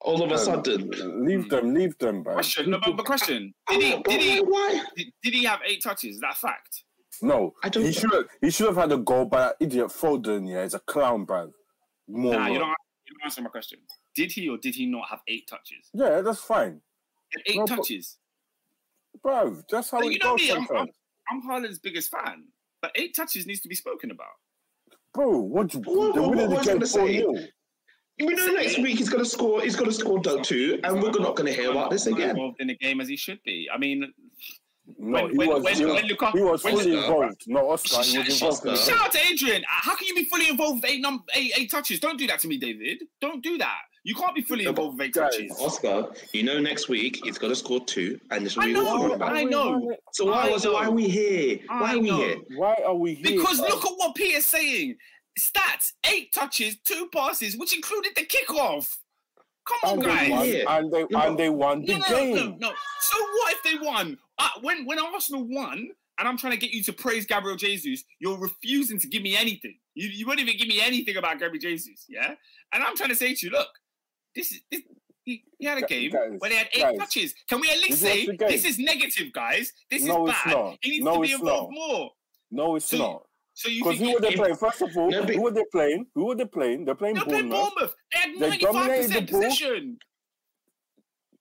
All 0.01 0.23
of 0.23 0.31
a 0.31 0.35
Um, 0.35 0.39
sudden, 0.41 0.91
leave 1.27 1.49
them, 1.49 1.75
leave 1.75 1.99
them, 1.99 2.23
bro. 2.23 2.35
Question, 2.35 2.71
no, 2.71 2.79
but, 2.85 2.97
but 2.97 3.05
question. 3.05 3.53
Did 3.69 3.83
he, 3.83 4.03
did, 4.03 4.21
he, 4.21 4.39
why? 4.41 4.83
did, 4.97 5.07
did 5.23 5.35
he 5.35 5.45
have 5.45 5.61
eight 5.67 5.83
touches? 5.83 6.15
Is 6.17 6.21
that 6.21 6.33
a 6.33 6.37
fact? 6.37 6.85
No, 7.21 7.53
I 7.65 7.69
don't- 7.69 7.83
he 7.85 7.93
should 7.93 8.13
have. 8.13 8.25
He 8.41 8.51
should 8.51 8.67
have 8.69 8.77
had 8.77 8.93
a 8.93 8.99
goal 8.99 9.25
by 9.25 9.39
that 9.41 9.57
idiot 9.61 9.89
Foden. 9.89 10.49
Yeah, 10.49 10.63
he's 10.63 10.75
a 10.75 10.79
clown, 10.79 11.25
bro. 11.25 11.53
More. 12.07 12.35
Nah, 12.35 12.47
you 12.47 12.59
don't, 12.61 12.69
you 12.69 13.15
don't 13.19 13.25
answer 13.25 13.43
my 13.43 13.49
question. 13.51 13.81
Did 14.15 14.31
he 14.31 14.49
or 14.49 14.57
did 14.57 14.75
he 14.77 14.87
not 14.87 15.09
have 15.09 15.21
eight 15.27 15.49
touches? 15.49 15.91
Yeah, 15.93 16.21
that's 16.21 16.41
fine, 16.41 16.81
He 17.31 17.41
had 17.41 17.55
eight 17.55 17.59
No, 17.69 17.77
touches. 17.77 18.19
bro. 19.23 19.61
That's 19.69 19.91
how 19.91 19.99
But 19.99 20.07
it 20.07 20.13
you 20.13 20.19
know 20.21 20.37
goes 20.37 20.41
me, 20.47 20.53
I'm, 20.53 20.67
I'm, 20.77 20.89
I'm 21.31 21.43
Haaland's 21.43 21.81
biggest 21.81 22.11
fan, 22.13 22.45
but 22.81 22.93
eight 22.95 23.15
touches 23.17 23.47
needs 23.47 23.61
to 23.63 23.69
be 23.69 23.75
spoken 23.75 24.11
about. 24.13 24.27
bro. 25.13 25.41
What 25.41 25.75
you? 25.75 25.81
What- 25.81 26.15
They're 26.15 26.23
what- 26.23 26.31
winning 26.31 26.51
what 26.51 26.65
the 26.65 26.75
was 26.77 26.93
game 26.93 27.03
I 27.03 27.11
gonna 27.11 27.25
four 27.27 27.35
say? 27.35 27.41
0 27.41 27.49
We 28.21 28.35
know 28.35 28.47
next 28.53 28.79
week 28.79 28.99
he's 28.99 29.09
gonna 29.09 29.25
score. 29.25 29.63
He's 29.63 29.77
gonna 29.77 29.93
score 29.93 30.19
done 30.19 30.43
two, 30.43 30.81
and 30.85 31.03
we're 31.03 31.11
not 31.11 31.37
gonna 31.37 31.53
hear 31.53 31.71
about 31.71 31.91
this 31.91 32.07
Not 32.07 32.19
again. 32.19 32.31
Involved 32.31 32.61
in 32.61 32.67
the 32.69 32.77
game 32.77 33.01
as 33.01 33.09
he 33.09 33.17
should 33.17 33.43
be. 33.45 33.69
I 33.73 33.79
mean, 33.79 34.13
No, 34.99 35.25
When- 35.25 35.33
he 35.33 35.37
when- 35.37 35.49
was. 35.51 35.63
when- 35.65 35.77
he 35.77 35.85
was, 35.85 35.95
when 36.01 36.09
Lukaku- 36.09 36.33
he 36.39 36.43
was 36.43 36.63
fully 36.63 36.87
Lukaku- 36.87 37.05
involved. 37.05 37.43
No, 37.47 37.71
Oscar. 37.73 38.03
He 38.03 38.17
was 38.19 38.27
Sh- 38.29 38.31
sh- 38.31 38.41
involved. 38.41 38.65
in 38.65 38.73
the 38.73 38.73
Oscar. 38.73 38.89
game. 38.91 38.97
shout 38.97 39.05
out 39.07 39.13
to 39.13 39.27
Adrian. 39.31 39.65
How 39.69 39.95
can 39.95 40.07
you 40.07 40.15
be 40.15 40.25
fully 40.25 40.49
involved 40.49 40.77
with 40.83 40.91
eight, 40.91 41.03
num- 41.03 41.25
eight, 41.35 41.53
eight 41.59 41.71
touches? 41.71 42.01
Don't 42.01 42.17
do 42.19 42.27
that 42.27 42.39
to 42.41 42.49
me, 42.49 42.57
David. 42.57 43.03
Don't 43.21 43.43
do 43.43 43.59
that. 43.59 43.83
You 44.05 44.15
can't 44.15 44.35
be 44.35 44.41
fully 44.41 44.65
involved 44.65 44.97
with 44.99 45.09
eight 45.09 45.13
Guys, 45.13 45.37
touches. 45.37 45.53
Oscar, 45.61 46.11
you 46.33 46.43
know 46.43 46.59
next 46.59 46.89
week 46.89 47.21
he's 47.23 47.37
gonna 47.37 47.55
score 47.55 47.85
two, 47.85 48.19
and 48.31 48.47
this 48.47 48.57
will 48.57 48.63
I 48.63 48.67
be 48.69 48.73
know, 48.73 48.89
all 48.89 48.97
talking 49.01 49.15
about. 49.17 49.37
I 49.37 49.43
know. 49.45 49.95
So 50.15 50.25
why, 50.25 50.49
I 50.53 50.57
so 50.57 50.73
why 50.73 50.87
are 50.87 50.91
we 50.91 51.07
here? 51.07 51.59
Why 51.69 51.93
are 51.95 51.99
we 51.99 52.11
here? 52.11 52.37
Why 52.57 52.75
are 52.87 52.95
we 52.95 53.13
here? 53.13 53.37
Because 53.37 53.59
bro? 53.59 53.69
look 53.69 53.85
at 53.85 53.93
what 53.99 54.15
Peter's 54.15 54.47
saying. 54.47 54.97
Stats: 55.39 55.93
eight 56.11 56.33
touches, 56.33 56.77
two 56.85 57.09
passes, 57.15 57.57
which 57.57 57.75
included 57.75 58.13
the 58.17 58.23
kickoff. 58.27 58.97
Come 59.67 59.79
on, 59.85 59.93
and 59.99 60.03
guys. 60.05 60.21
they 60.27 60.31
won. 60.31 60.49
Yeah. 60.49 60.77
and 60.79 60.93
they 60.93 61.07
No, 61.11 61.21
and 61.21 61.39
they 61.39 61.49
won 61.51 61.81
the 61.85 61.93
No, 61.93 61.99
no, 61.99 62.09
no, 62.09 62.17
game. 62.35 62.35
no, 62.59 62.69
no. 62.71 62.73
So 63.01 63.19
what 63.21 63.55
if 63.55 63.63
they 63.65 63.87
won? 63.87 64.19
Uh, 64.39 64.49
when 64.63 64.85
when 64.87 64.99
Arsenal 64.99 65.47
won, 65.49 65.91
and 66.19 66.29
I'm 66.29 66.37
trying 66.39 66.53
to 66.55 66.59
get 66.59 66.71
you 66.71 66.83
to 66.85 66.93
praise 66.93 67.27
Gabriel 67.27 67.57
Jesus, 67.57 68.03
you're 68.19 68.39
refusing 68.39 68.99
to 69.01 69.07
give 69.09 69.23
me 69.23 69.37
anything. 69.37 69.77
You, 69.95 70.09
you 70.09 70.27
won't 70.27 70.41
even 70.41 70.57
give 70.57 70.69
me 70.69 70.81
anything 70.81 71.17
about 71.17 71.39
Gabriel 71.39 71.61
Jesus, 71.61 72.05
yeah? 72.09 72.35
And 72.73 72.83
I'm 72.85 72.97
trying 72.97 73.11
to 73.11 73.17
say 73.17 73.35
to 73.35 73.47
you, 73.47 73.53
look, 73.53 73.69
this 74.35 74.53
is 74.53 74.61
this, 74.71 74.83
he, 75.25 75.43
he 75.59 75.67
had 75.67 75.79
a 75.79 75.83
game 75.87 76.11
guys, 76.13 76.31
where 76.39 76.51
they 76.51 76.57
had 76.57 76.69
eight 76.73 76.81
guys. 76.83 76.99
touches. 76.99 77.35
Can 77.49 77.61
we 77.61 77.69
at 77.69 77.77
least 77.79 78.01
say 78.01 78.21
watch 78.21 78.27
the 78.29 78.37
game? 78.37 78.49
this 78.49 78.65
is 78.65 78.79
negative, 78.79 79.33
guys? 79.33 79.73
This 79.91 80.05
No, 80.05 80.27
is 80.29 80.33
it's 80.35 80.45
bad. 80.45 80.51
not. 80.55 80.79
He 80.81 80.91
needs 80.93 81.05
No, 81.05 81.15
to 81.17 81.21
be 81.21 81.27
it's 81.29 81.41
involved 81.41 81.73
not. 81.75 81.79
more. 81.89 82.11
No, 82.51 82.77
it's 82.77 82.87
So- 82.87 82.97
not. 82.99 83.23
So 83.59 83.69
you 83.69 83.83
Because 83.83 83.99
think 83.99 84.09
who 84.11 84.15
were 84.15 84.21
they 84.21 84.37
playing? 84.37 84.55
First 84.55 84.83
of 84.83 84.97
all, 84.97 85.11
No, 85.11 85.25
but- 85.25 85.35
who 85.35 85.43
were 85.43 85.51
they 85.51 85.65
playing? 85.73 86.07
Who 86.15 86.27
were 86.27 86.37
they 86.37 86.45
playing? 86.45 86.85
They're 86.85 86.95
playing 86.95 87.17
they're 87.17 87.25
playing 87.25 87.49
Bournemouth. 87.49 87.75
Bournemouth? 87.75 87.97
They 88.13 88.19
had 88.21 88.31
They 88.35 88.39
ninety 88.51 88.65
five 88.65 88.73
dominated 88.75 89.09
percent 89.09 89.27
the 89.27 89.33
ball. 89.33 89.43
possession. 89.43 89.99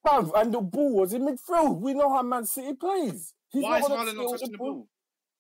Bruv, 0.06 0.42
and 0.42 0.54
the 0.54 0.62
ball 0.62 0.96
was 0.96 1.14
in 1.14 1.22
midfield. 1.22 1.80
We 1.80 1.94
know 1.94 2.10
how 2.12 2.24
Man 2.24 2.46
City 2.48 2.74
plays. 2.74 3.34
He's 3.52 3.62
Why 3.64 3.78
is 3.78 3.82
not 3.84 3.90
gonna 3.98 4.12
Haaland 4.12 4.16
not 4.16 4.32
touching 4.32 4.52
the 4.52 4.58
ball? 4.58 4.88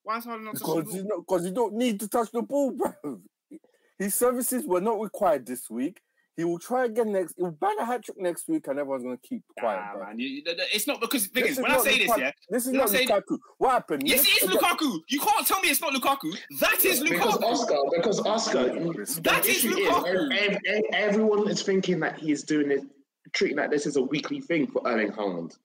Why 0.04 0.18
is 0.20 0.26
Haaland 0.26 0.44
not 0.44 0.54
touching 0.56 0.68
Because 0.68 0.86
the 0.86 0.91
he's 0.94 1.02
ball? 1.02 1.10
not 1.18 1.26
because 1.28 1.45
you 1.45 1.52
don't 1.52 1.74
need 1.74 1.99
to 1.99 2.08
touch 2.08 2.32
the 2.32 2.41
ball, 2.44 2.72
bro. 3.02 3.22
His 3.98 4.14
services 4.14 4.68
were 4.68 4.82
not 4.82 4.99
required 5.02 5.48
this 5.48 5.68
week. 5.72 5.99
He 6.36 6.44
will 6.44 6.60
try 6.60 6.86
again 6.86 7.12
next. 7.12 7.34
He'll 7.38 7.49
bang 7.49 7.76
a 7.80 7.86
hat 7.86 8.04
trick 8.06 8.18
next 8.20 8.48
week, 8.48 8.68
and 8.68 8.78
everyone's 8.78 9.04
gonna 9.04 9.18
keep 9.18 9.41
quiet, 9.58 9.80
Nah, 9.80 9.94
bro. 9.95 10.06
man, 10.06 10.20
you, 10.20 10.28
you- 10.28 10.44
it's 10.45 10.86
not 10.86 11.02
because 11.02 11.28
the 11.28 11.30
thing 11.34 11.45
is 11.49 11.58
is 11.58 11.64
when 11.64 11.72
I 11.72 11.78
say 11.80 11.98
this, 11.98 12.12
Lukaku- 12.12 12.20
yeah. 12.20 12.32
This 12.52 12.68
is 12.68 12.74
not 12.74 12.90
say- 12.90 13.06
Lukaku. 13.08 13.40
What 13.68 13.73
happened? 13.73 14.03
Yes, 14.06 14.19
Let's 14.19 14.44
it 14.44 14.49
is 14.49 14.56
Lukaku. 14.56 15.02
You 15.10 15.19
can't 15.19 15.45
tell 15.45 15.60
me 15.60 15.68
it's 15.68 15.81
not 15.81 15.91
Lukaku. 15.94 16.34
That 16.61 16.85
is 16.85 17.02
Because 17.02 17.35
Lukaku. 17.35 17.44
Oscar, 17.44 17.76
because 17.98 18.19
Oscar, 18.22 18.64
That 19.23 19.44
the 19.44 19.49
is 19.49 19.64
Lukaku. 19.65 20.31
ev- 20.31 20.57
ev- 20.65 20.81
everyone 20.94 21.49
is 21.49 21.61
thinking 21.64 21.99
that 21.99 22.18
he's 22.18 22.44
doing 22.44 22.72
it, 22.72 22.80
treating 23.34 23.57
that 23.57 23.69
this 23.69 23.85
is 23.85 23.98
a 23.98 24.02
weekly 24.02 24.39
thing 24.39 24.68
for 24.68 24.81
Erling 24.88 25.11
Haaland. 25.11 25.57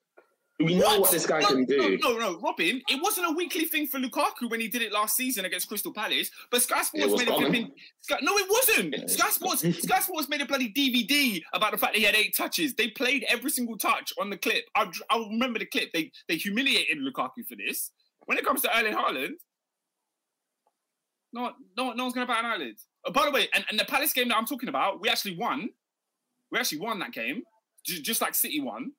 We 0.64 0.74
know 0.76 1.00
what, 1.00 1.10
this 1.10 1.26
guy 1.26 1.40
no, 1.40 1.48
can 1.48 1.64
do. 1.64 1.98
No, 1.98 2.12
no, 2.12 2.18
no, 2.18 2.40
Robin. 2.40 2.82
It 2.88 3.02
wasn't 3.02 3.28
a 3.28 3.32
weekly 3.32 3.64
thing 3.64 3.86
for 3.86 3.98
Lukaku 3.98 4.50
when 4.50 4.60
he 4.60 4.68
did 4.68 4.82
it 4.82 4.92
last 4.92 5.16
season 5.16 5.44
against 5.44 5.68
Crystal 5.68 5.92
Palace. 5.92 6.30
But 6.50 6.62
Sky 6.62 6.82
Sports 6.82 7.18
made 7.18 7.28
a 7.28 7.34
flipping. 7.34 7.72
Sky, 8.00 8.18
no, 8.22 8.36
it 8.36 8.46
wasn't. 8.48 8.94
Yeah, 8.96 9.06
Sky 9.06 9.30
Sports. 9.30 9.82
Sky 9.82 10.00
Sports 10.00 10.28
made 10.28 10.40
a 10.40 10.46
bloody 10.46 10.72
DVD 10.72 11.42
about 11.52 11.72
the 11.72 11.78
fact 11.78 11.94
that 11.94 11.98
he 11.98 12.04
had 12.04 12.14
eight 12.14 12.36
touches. 12.36 12.74
They 12.74 12.88
played 12.88 13.24
every 13.28 13.50
single 13.50 13.76
touch 13.76 14.12
on 14.20 14.30
the 14.30 14.36
clip. 14.36 14.64
I, 14.74 14.90
I 15.10 15.18
remember 15.30 15.58
the 15.58 15.66
clip. 15.66 15.92
They 15.92 16.10
they 16.28 16.36
humiliated 16.36 16.98
Lukaku 16.98 17.46
for 17.48 17.56
this. 17.56 17.92
When 18.26 18.38
it 18.38 18.46
comes 18.46 18.62
to 18.62 18.76
Erling 18.76 18.94
Haaland, 18.94 19.34
no, 21.32 21.52
no, 21.76 21.92
no 21.92 22.04
one's 22.04 22.14
gonna 22.14 22.26
bat 22.26 22.44
an 22.44 22.50
eyelid. 22.50 22.76
Oh, 23.04 23.12
by 23.12 23.24
the 23.24 23.30
way, 23.30 23.48
and, 23.54 23.64
and 23.70 23.78
the 23.78 23.84
Palace 23.84 24.12
game 24.12 24.28
that 24.28 24.36
I'm 24.36 24.46
talking 24.46 24.68
about, 24.68 25.00
we 25.00 25.08
actually 25.08 25.36
won. 25.36 25.70
We 26.50 26.58
actually 26.58 26.78
won 26.78 26.98
that 26.98 27.12
game, 27.12 27.42
ju- 27.84 28.02
just 28.02 28.20
like 28.20 28.34
City 28.34 28.60
won. 28.60 28.92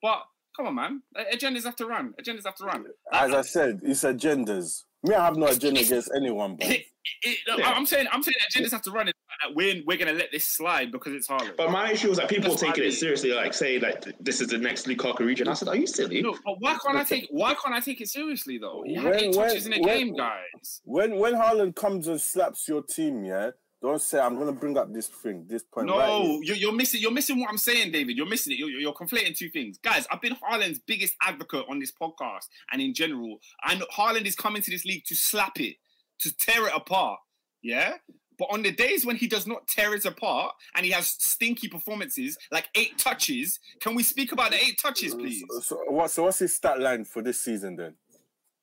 But 0.00 0.22
come 0.56 0.66
on, 0.66 0.74
man, 0.74 1.02
agendas 1.32 1.64
have 1.64 1.76
to 1.76 1.86
run. 1.86 2.14
Agendas 2.20 2.44
have 2.44 2.56
to 2.56 2.64
run. 2.64 2.84
As 3.12 3.32
I 3.32 3.42
said, 3.42 3.80
it's 3.82 4.04
agendas. 4.04 4.84
Me, 5.04 5.14
I 5.14 5.24
have 5.24 5.36
no 5.36 5.46
agenda 5.46 5.80
against 5.80 6.10
anyone, 6.16 6.56
bro. 6.56 6.68
It- 7.04 7.18
it- 7.24 7.38
no, 7.48 7.56
Yeah. 7.58 7.70
I'm 7.72 7.84
saying, 7.84 8.06
I'm 8.12 8.22
saying 8.22 8.36
agendas 8.54 8.70
have 8.70 8.82
to 8.82 8.92
run. 8.92 9.08
It. 9.08 9.16
We're 9.56 9.82
we're 9.84 9.96
gonna 9.96 10.12
let 10.12 10.30
this 10.30 10.46
slide 10.46 10.92
because 10.92 11.12
it's 11.14 11.26
Haaland. 11.26 11.56
But 11.56 11.72
my 11.72 11.90
issue 11.90 12.08
is 12.12 12.18
that 12.18 12.28
people 12.28 12.50
That's 12.50 12.62
taking 12.62 12.84
it 12.84 12.92
seriously, 12.92 13.32
like 13.32 13.52
say 13.54 13.80
like 13.80 14.04
this 14.20 14.40
is 14.40 14.46
the 14.48 14.58
next 14.58 14.86
Lukaku 14.86 15.20
region. 15.20 15.48
I 15.48 15.54
said, 15.54 15.66
are 15.66 15.74
you 15.74 15.88
silly? 15.88 16.22
No, 16.22 16.36
but 16.44 16.54
why 16.60 16.78
can't 16.80 16.96
I 16.96 17.02
take? 17.02 17.26
Why 17.32 17.54
can't 17.54 17.74
I 17.74 17.80
take 17.80 18.00
it 18.00 18.08
seriously 18.08 18.58
though? 18.58 18.84
He 18.86 18.94
had 18.94 19.04
When- 19.06 19.14
eight 19.16 19.32
touches 19.34 19.64
when- 19.64 19.72
in 19.72 19.80
a 19.80 19.86
when- 19.88 19.98
game, 19.98 20.14
guys. 20.16 20.80
When 20.84 21.16
when 21.16 21.32
Haaland 21.34 21.74
comes 21.74 22.06
and 22.06 22.20
slaps 22.20 22.68
your 22.68 22.84
team, 22.84 23.24
yeah, 23.24 23.50
don't 23.82 24.00
say 24.00 24.20
I'm 24.20 24.38
gonna 24.38 24.52
bring 24.52 24.78
up 24.78 24.92
this 24.92 25.08
thing, 25.08 25.44
this 25.48 25.64
point. 25.64 25.88
No, 25.88 26.22
here." 26.22 26.40
you're, 26.42 26.56
you're 26.56 26.72
missing. 26.72 27.00
You're 27.00 27.10
missing 27.10 27.40
what 27.40 27.50
I'm 27.50 27.58
saying, 27.58 27.90
David. 27.90 28.16
You're 28.16 28.28
missing 28.28 28.52
it. 28.52 28.58
You're, 28.58 28.70
you're 28.70 28.94
conflating 28.94 29.36
two 29.36 29.50
things, 29.50 29.78
guys. 29.78 30.06
I've 30.10 30.20
been 30.20 30.36
Haaland's 30.36 30.78
biggest 30.78 31.14
advocate 31.20 31.64
on 31.68 31.80
this 31.80 31.90
podcast 31.90 32.46
and 32.72 32.80
in 32.80 32.94
general. 32.94 33.38
And 33.68 33.82
Haaland 33.92 34.26
is 34.26 34.36
coming 34.36 34.62
to 34.62 34.70
this 34.70 34.84
league 34.84 35.04
to 35.06 35.16
slap 35.16 35.60
it, 35.60 35.76
to 36.20 36.34
tear 36.36 36.68
it 36.68 36.72
apart. 36.74 37.18
Yeah. 37.60 37.94
But 38.38 38.48
on 38.50 38.62
the 38.62 38.72
days 38.72 39.04
when 39.04 39.16
he 39.16 39.26
does 39.26 39.46
not 39.46 39.66
tear 39.66 39.94
it 39.94 40.04
apart 40.04 40.54
and 40.74 40.86
he 40.86 40.92
has 40.92 41.10
stinky 41.10 41.68
performances 41.68 42.38
like 42.50 42.68
eight 42.74 42.98
touches, 42.98 43.58
can 43.80 43.94
we 43.94 44.02
speak 44.02 44.32
about 44.32 44.52
the 44.52 44.56
eight 44.56 44.78
touches, 44.80 45.14
please? 45.14 45.44
So, 45.48 45.60
so 45.60 45.76
what? 45.88 46.10
So 46.10 46.22
what's 46.22 46.38
his 46.38 46.54
stat 46.54 46.80
line 46.80 47.04
for 47.04 47.20
this 47.20 47.40
season 47.40 47.76
then? 47.76 47.94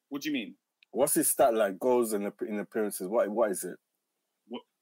What 0.08 0.22
do 0.22 0.30
you 0.30 0.34
mean? 0.34 0.56
What's 0.92 1.14
his 1.14 1.30
stat 1.30 1.54
line? 1.54 1.78
Goals 1.80 2.14
and 2.14 2.32
in 2.48 2.60
appearances. 2.60 3.08
What 3.08 3.30
what 3.30 3.52
is 3.52 3.64
it? 3.64 3.78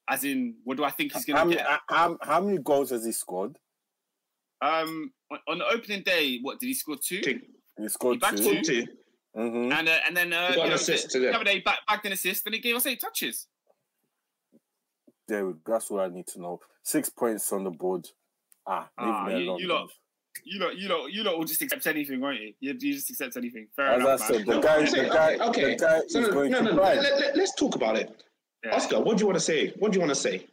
As 0.09 0.23
in, 0.23 0.55
what 0.63 0.77
do 0.77 0.83
I 0.83 0.89
think 0.91 1.13
he's 1.13 1.25
going 1.25 1.37
to 1.37 1.45
many, 1.45 1.57
get? 1.57 1.67
how, 1.89 2.17
how 2.21 2.41
many 2.41 2.59
goals 2.59 2.91
has 2.91 3.05
he 3.05 3.11
scored? 3.11 3.57
Um, 4.61 5.11
on, 5.31 5.39
on 5.49 5.57
the 5.59 5.65
opening 5.67 6.01
day, 6.03 6.39
what 6.41 6.59
did 6.59 6.67
he 6.67 6.73
score 6.73 6.95
two? 7.01 7.21
Two. 7.21 7.39
He 7.77 7.89
scored 7.89 8.15
He 8.15 8.19
backed 8.19 8.37
two. 8.37 8.61
two. 8.61 8.85
hmm 9.35 9.71
And 9.71 9.87
uh, 9.89 9.97
and 10.07 10.15
then 10.15 10.33
uh, 10.33 10.49
got 10.49 10.55
you 10.55 10.61
an 10.63 10.69
know, 10.69 10.75
assist 10.75 11.07
the, 11.07 11.19
today. 11.19 11.31
the 11.31 11.35
other 11.35 11.43
day 11.43 11.59
back, 11.59 11.79
backed 11.87 12.05
an 12.05 12.13
assist, 12.13 12.45
and 12.45 12.55
he 12.55 12.61
gave 12.61 12.75
us 12.75 12.85
eight 12.87 13.01
touches. 13.01 13.47
There, 15.27 15.45
we- 15.45 15.53
that's 15.65 15.91
what 15.91 16.05
I 16.05 16.13
need 16.13 16.27
to 16.27 16.41
know. 16.41 16.59
Six 16.83 17.09
points 17.09 17.51
on 17.51 17.65
the 17.65 17.69
board. 17.71 18.07
Ah, 18.65 18.89
leave 18.99 19.09
Ah, 19.09 19.25
me 19.25 19.39
you- 19.43 19.49
alone. 19.49 19.59
you 19.59 19.67
lot- 19.67 19.91
You 20.45 20.59
lot, 20.59 20.77
you 20.77 20.87
lot, 20.87 21.11
you 21.11 21.23
lot 21.23 21.37
will 21.37 21.45
just 21.45 21.61
accept 21.63 21.85
anything, 21.87 22.21
won't 22.21 22.39
you? 22.39 22.53
You, 22.59 22.73
you 22.79 22.93
just 22.93 23.09
accept 23.09 23.35
anything. 23.37 23.67
Fair 23.75 23.87
As 23.87 24.01
I 24.01 24.05
enough, 24.05 24.19
said, 24.21 24.45
the 24.45 24.59
guy, 24.59 24.81
the 24.85 25.09
guy, 25.09 25.33
okay, 25.33 25.41
okay. 25.49 25.75
the 25.75 25.81
guy 25.81 25.99
So 26.07 26.19
is 26.21 26.27
no, 26.27 26.33
going 26.33 26.51
no, 26.51 26.57
to 26.59 26.63
no, 26.63 26.77
cry. 26.77 26.93
let, 26.95 27.37
us 27.37 27.53
talk 27.55 27.75
about 27.75 27.97
it. 27.97 28.23
Yeah. 28.63 28.75
Oscar, 28.75 28.99
what 28.99 29.17
do 29.17 29.21
you 29.21 29.27
want 29.27 29.37
to 29.37 29.43
say? 29.43 29.73
What 29.79 29.91
do 29.91 29.97
you 29.97 30.01
want 30.01 30.11
to 30.11 30.19
say? 30.19 30.45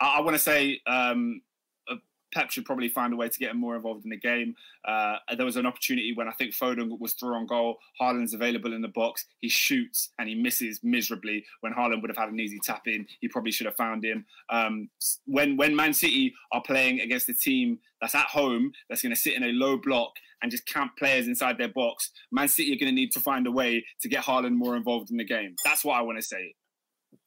I, 0.00 0.18
I 0.18 0.20
want 0.20 0.34
to 0.34 0.42
say 0.42 0.80
um, 0.86 1.42
uh, 1.90 1.96
Pep 2.32 2.50
should 2.50 2.64
probably 2.64 2.88
find 2.88 3.12
a 3.12 3.16
way 3.16 3.28
to 3.28 3.38
get 3.38 3.50
him 3.50 3.58
more 3.58 3.76
involved 3.76 4.04
in 4.04 4.10
the 4.10 4.16
game. 4.16 4.54
Uh, 4.86 5.16
there 5.36 5.44
was 5.44 5.56
an 5.56 5.66
opportunity 5.66 6.12
when 6.14 6.28
I 6.28 6.32
think 6.32 6.54
Foden 6.54 6.98
was 6.98 7.14
through 7.14 7.34
on 7.34 7.46
goal. 7.46 7.78
Haaland's 8.00 8.34
available 8.34 8.72
in 8.72 8.82
the 8.82 8.88
box. 8.88 9.26
He 9.40 9.48
shoots 9.48 10.10
and 10.18 10.28
he 10.28 10.34
misses 10.34 10.80
miserably. 10.82 11.44
When 11.60 11.72
Haaland 11.72 12.00
would 12.00 12.10
have 12.10 12.16
had 12.16 12.30
an 12.30 12.40
easy 12.40 12.58
tap 12.62 12.86
in, 12.86 13.06
he 13.20 13.28
probably 13.28 13.52
should 13.52 13.66
have 13.66 13.76
found 13.76 14.04
him. 14.04 14.24
Um, 14.50 14.88
when 15.26 15.56
when 15.56 15.74
Man 15.74 15.92
City 15.92 16.34
are 16.52 16.62
playing 16.62 17.00
against 17.00 17.28
a 17.28 17.34
team 17.34 17.78
that's 18.00 18.14
at 18.14 18.26
home, 18.26 18.72
that's 18.88 19.02
going 19.02 19.14
to 19.14 19.20
sit 19.20 19.34
in 19.34 19.42
a 19.42 19.52
low 19.52 19.76
block 19.76 20.12
and 20.42 20.50
just 20.50 20.66
camp 20.66 20.92
players 20.96 21.26
inside 21.26 21.58
their 21.58 21.68
box, 21.68 22.10
Man 22.30 22.48
City 22.48 22.72
are 22.72 22.78
going 22.78 22.90
to 22.90 22.94
need 22.94 23.12
to 23.12 23.20
find 23.20 23.46
a 23.46 23.50
way 23.50 23.84
to 24.00 24.08
get 24.08 24.24
Haaland 24.24 24.54
more 24.54 24.76
involved 24.76 25.10
in 25.10 25.16
the 25.16 25.24
game. 25.24 25.56
That's 25.64 25.84
what 25.84 25.98
I 25.98 26.02
want 26.02 26.18
to 26.18 26.22
say. 26.22 26.54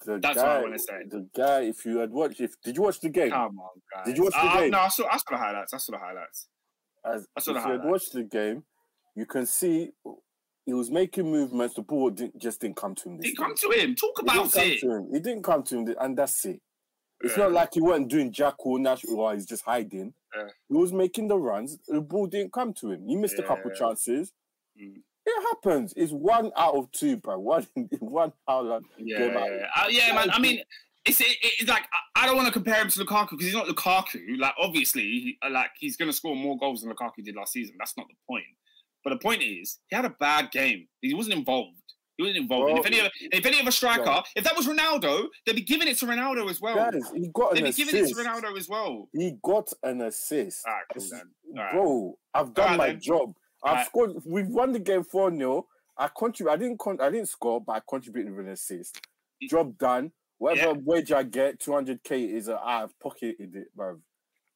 The 0.06 0.20
That's 0.20 0.36
guy, 0.36 0.44
what 0.48 0.58
I 0.58 0.62
wanna 0.62 0.80
say. 0.80 1.04
The 1.08 1.30
guy, 1.36 1.62
if 1.62 1.86
you 1.86 1.98
had 2.00 2.12
watched, 2.12 2.42
if 2.42 2.60
did 2.64 2.76
you 2.78 2.84
watch 2.84 3.00
the 3.00 3.10
game? 3.10 3.30
Come 3.32 3.60
on, 3.60 3.82
guys. 3.94 4.06
Did 4.06 4.18
you 4.18 4.24
watch 4.24 4.34
the 4.34 4.40
Uh, 4.42 4.60
game? 4.60 4.72
No, 4.72 4.80
I 4.80 4.88
saw, 4.90 5.06
I 5.08 5.18
saw 5.18 5.24
the 5.32 5.38
highlights. 5.38 5.74
I 5.74 5.78
saw 5.78 5.92
the 5.92 5.98
highlights. 6.00 6.48
As, 7.06 7.28
I 7.36 7.40
if 7.40 7.44
saw 7.44 7.52
you 7.52 7.56
the 7.56 7.62
had 7.62 7.68
highlights. 7.70 7.86
watched 7.92 8.14
the 8.14 8.24
game, 8.24 8.64
you 9.16 9.26
can 9.26 9.46
see 9.46 9.92
he 10.66 10.74
was 10.74 10.90
making 10.92 11.26
movements. 11.30 11.76
The 11.76 11.82
ball 11.82 12.10
didn't, 12.12 12.40
just 12.42 12.62
didn't 12.62 12.78
come 12.78 12.96
to 12.96 13.10
him. 13.10 13.20
Didn't 13.20 13.38
come 13.38 13.56
to 13.56 13.70
him. 13.72 13.96
Talk 13.96 14.22
about 14.22 14.36
It 14.36 14.40
didn't 14.40 14.54
about 14.54 14.54
come 14.54 14.72
it. 14.72 14.80
to 14.80 14.92
him. 14.92 15.16
It 15.16 15.24
didn't 15.24 15.44
come 15.44 15.64
to 15.64 15.78
him, 15.78 15.96
and 16.00 16.18
that's 16.18 16.46
it. 16.46 16.62
It's 17.24 17.38
Yeah. 17.38 17.44
not 17.44 17.52
like 17.52 17.74
he 17.74 17.82
wasn't 17.82 18.08
doing 18.10 18.32
jack 18.32 18.56
or 18.66 18.80
Nash 18.80 19.04
or 19.06 19.34
he's 19.34 19.46
just 19.46 19.64
hiding. 19.64 20.14
Yeah. 20.36 20.48
He 20.70 20.76
was 20.76 20.92
making 20.94 21.28
the 21.28 21.38
runs. 21.38 21.78
The 21.88 22.02
ball 22.02 22.26
didn't 22.28 22.54
come 22.54 22.74
to 22.76 22.92
him. 22.92 23.06
He 23.08 23.16
missed 23.16 23.38
a 23.38 23.44
couple 23.44 23.70
chances. 23.72 24.32
Mm. 24.80 25.04
It 25.26 25.44
happens. 25.50 25.94
It's 25.96 26.12
one 26.12 26.52
out 26.58 26.76
of 26.76 26.92
two, 26.92 27.18
bro. 27.18 27.40
One, 27.40 27.68
one 28.00 28.34
Haaland 28.50 28.84
Yeah, 28.98 29.20
game 29.20 29.38
out. 29.38 29.50
yeah, 29.50 29.68
uh, 29.76 29.88
yeah, 29.90 30.16
man. 30.16 30.30
I 30.32 30.40
mean, 30.40 30.62
it's 31.06 31.22
it, 31.22 31.38
it's 31.42 31.70
like 31.70 31.84
I, 32.16 32.26
don't 32.26 32.36
want 32.36 32.48
to 32.48 32.54
compare 32.54 32.82
him 32.82 32.90
to 32.90 33.00
Lukaku 33.06 33.32
because 33.32 33.46
he's 33.46 33.56
not 33.56 33.68
Lukaku. 33.68 34.40
Like 34.40 34.54
obviously, 34.60 35.02
he, 35.02 35.38
uh, 35.44 35.50
like 35.50 35.72
he's 35.80 35.98
going 35.98 36.10
to 36.10 36.16
score 36.16 36.36
more 36.36 36.58
goals 36.58 36.82
than 36.82 36.92
Lukaku 36.92 37.24
did 37.24 37.36
last 37.36 37.54
season. 37.54 37.76
That's 37.80 37.98
not 37.98 38.08
the 38.08 38.16
point. 38.28 38.46
But 39.04 39.12
the 39.12 39.18
point 39.18 39.42
is, 39.42 39.80
he 39.90 39.96
had 39.96 40.06
a 40.06 40.16
bad 40.20 40.52
game. 40.52 40.88
He 41.02 41.14
wasn't 41.14 41.36
involved. 41.36 41.78
He 42.18 42.24
wasn't 42.24 42.44
involved. 42.44 42.70
And 42.70 42.80
if 42.80 42.86
any 42.86 43.00
of 43.00 43.12
if 43.20 43.46
any 43.46 43.60
other 43.60 43.72
striker, 43.72 44.04
yeah. 44.06 44.22
if 44.36 44.44
that 44.44 44.56
was 44.56 44.68
Ronaldo, 44.68 45.28
they'd 45.46 45.56
be 45.56 45.64
giving 45.64 45.88
it 45.88 45.98
to 46.00 46.06
Ronaldo 46.06 46.50
as 46.50 46.62
well. 46.62 46.76
Guys, 46.76 47.02
he 47.16 47.30
got 47.34 47.54
They'd 47.54 47.64
an 47.64 47.72
be 47.72 47.74
giving 47.74 48.04
it 48.04 48.08
to 48.10 48.16
Ronaldo 48.16 48.58
as 48.58 48.70
well. 48.70 49.10
He 49.14 49.34
got 49.44 49.72
an 49.84 50.02
assist. 50.02 50.62
Right, 50.68 50.84
cool 50.94 51.08
then. 51.10 51.32
All 51.58 51.64
right. 51.64 51.74
Bro, 51.74 52.14
I've 52.34 52.54
done 52.54 52.68
right, 52.68 52.78
my 52.78 52.88
then. 52.88 53.00
job. 53.02 53.34
I've 53.64 53.76
right. 53.76 53.86
scored. 53.86 54.12
We've 54.26 54.48
won 54.48 54.72
the 54.72 54.80
game 54.80 55.04
4 55.04 55.36
0. 55.36 55.68
I 55.98 56.10
contribute. 56.18 56.52
I 56.52 56.58
didn't. 56.58 56.80
Con- 56.80 57.02
I 57.02 57.10
didn't 57.10 57.30
score, 57.30 57.62
but 57.62 57.74
I 57.74 57.82
contributed 57.88 58.36
with 58.36 58.46
an 58.48 58.54
assist. 58.54 59.00
Job 59.50 59.78
done. 59.78 60.12
Whatever 60.38 60.74
wage 60.74 61.12
I 61.12 61.22
get, 61.24 61.60
200k 61.60 62.34
is 62.34 62.50
uh, 62.50 62.54
a. 62.56 62.66
I've 62.66 63.00
pocketed 63.00 63.56
it, 63.56 63.68
bro. 63.76 64.00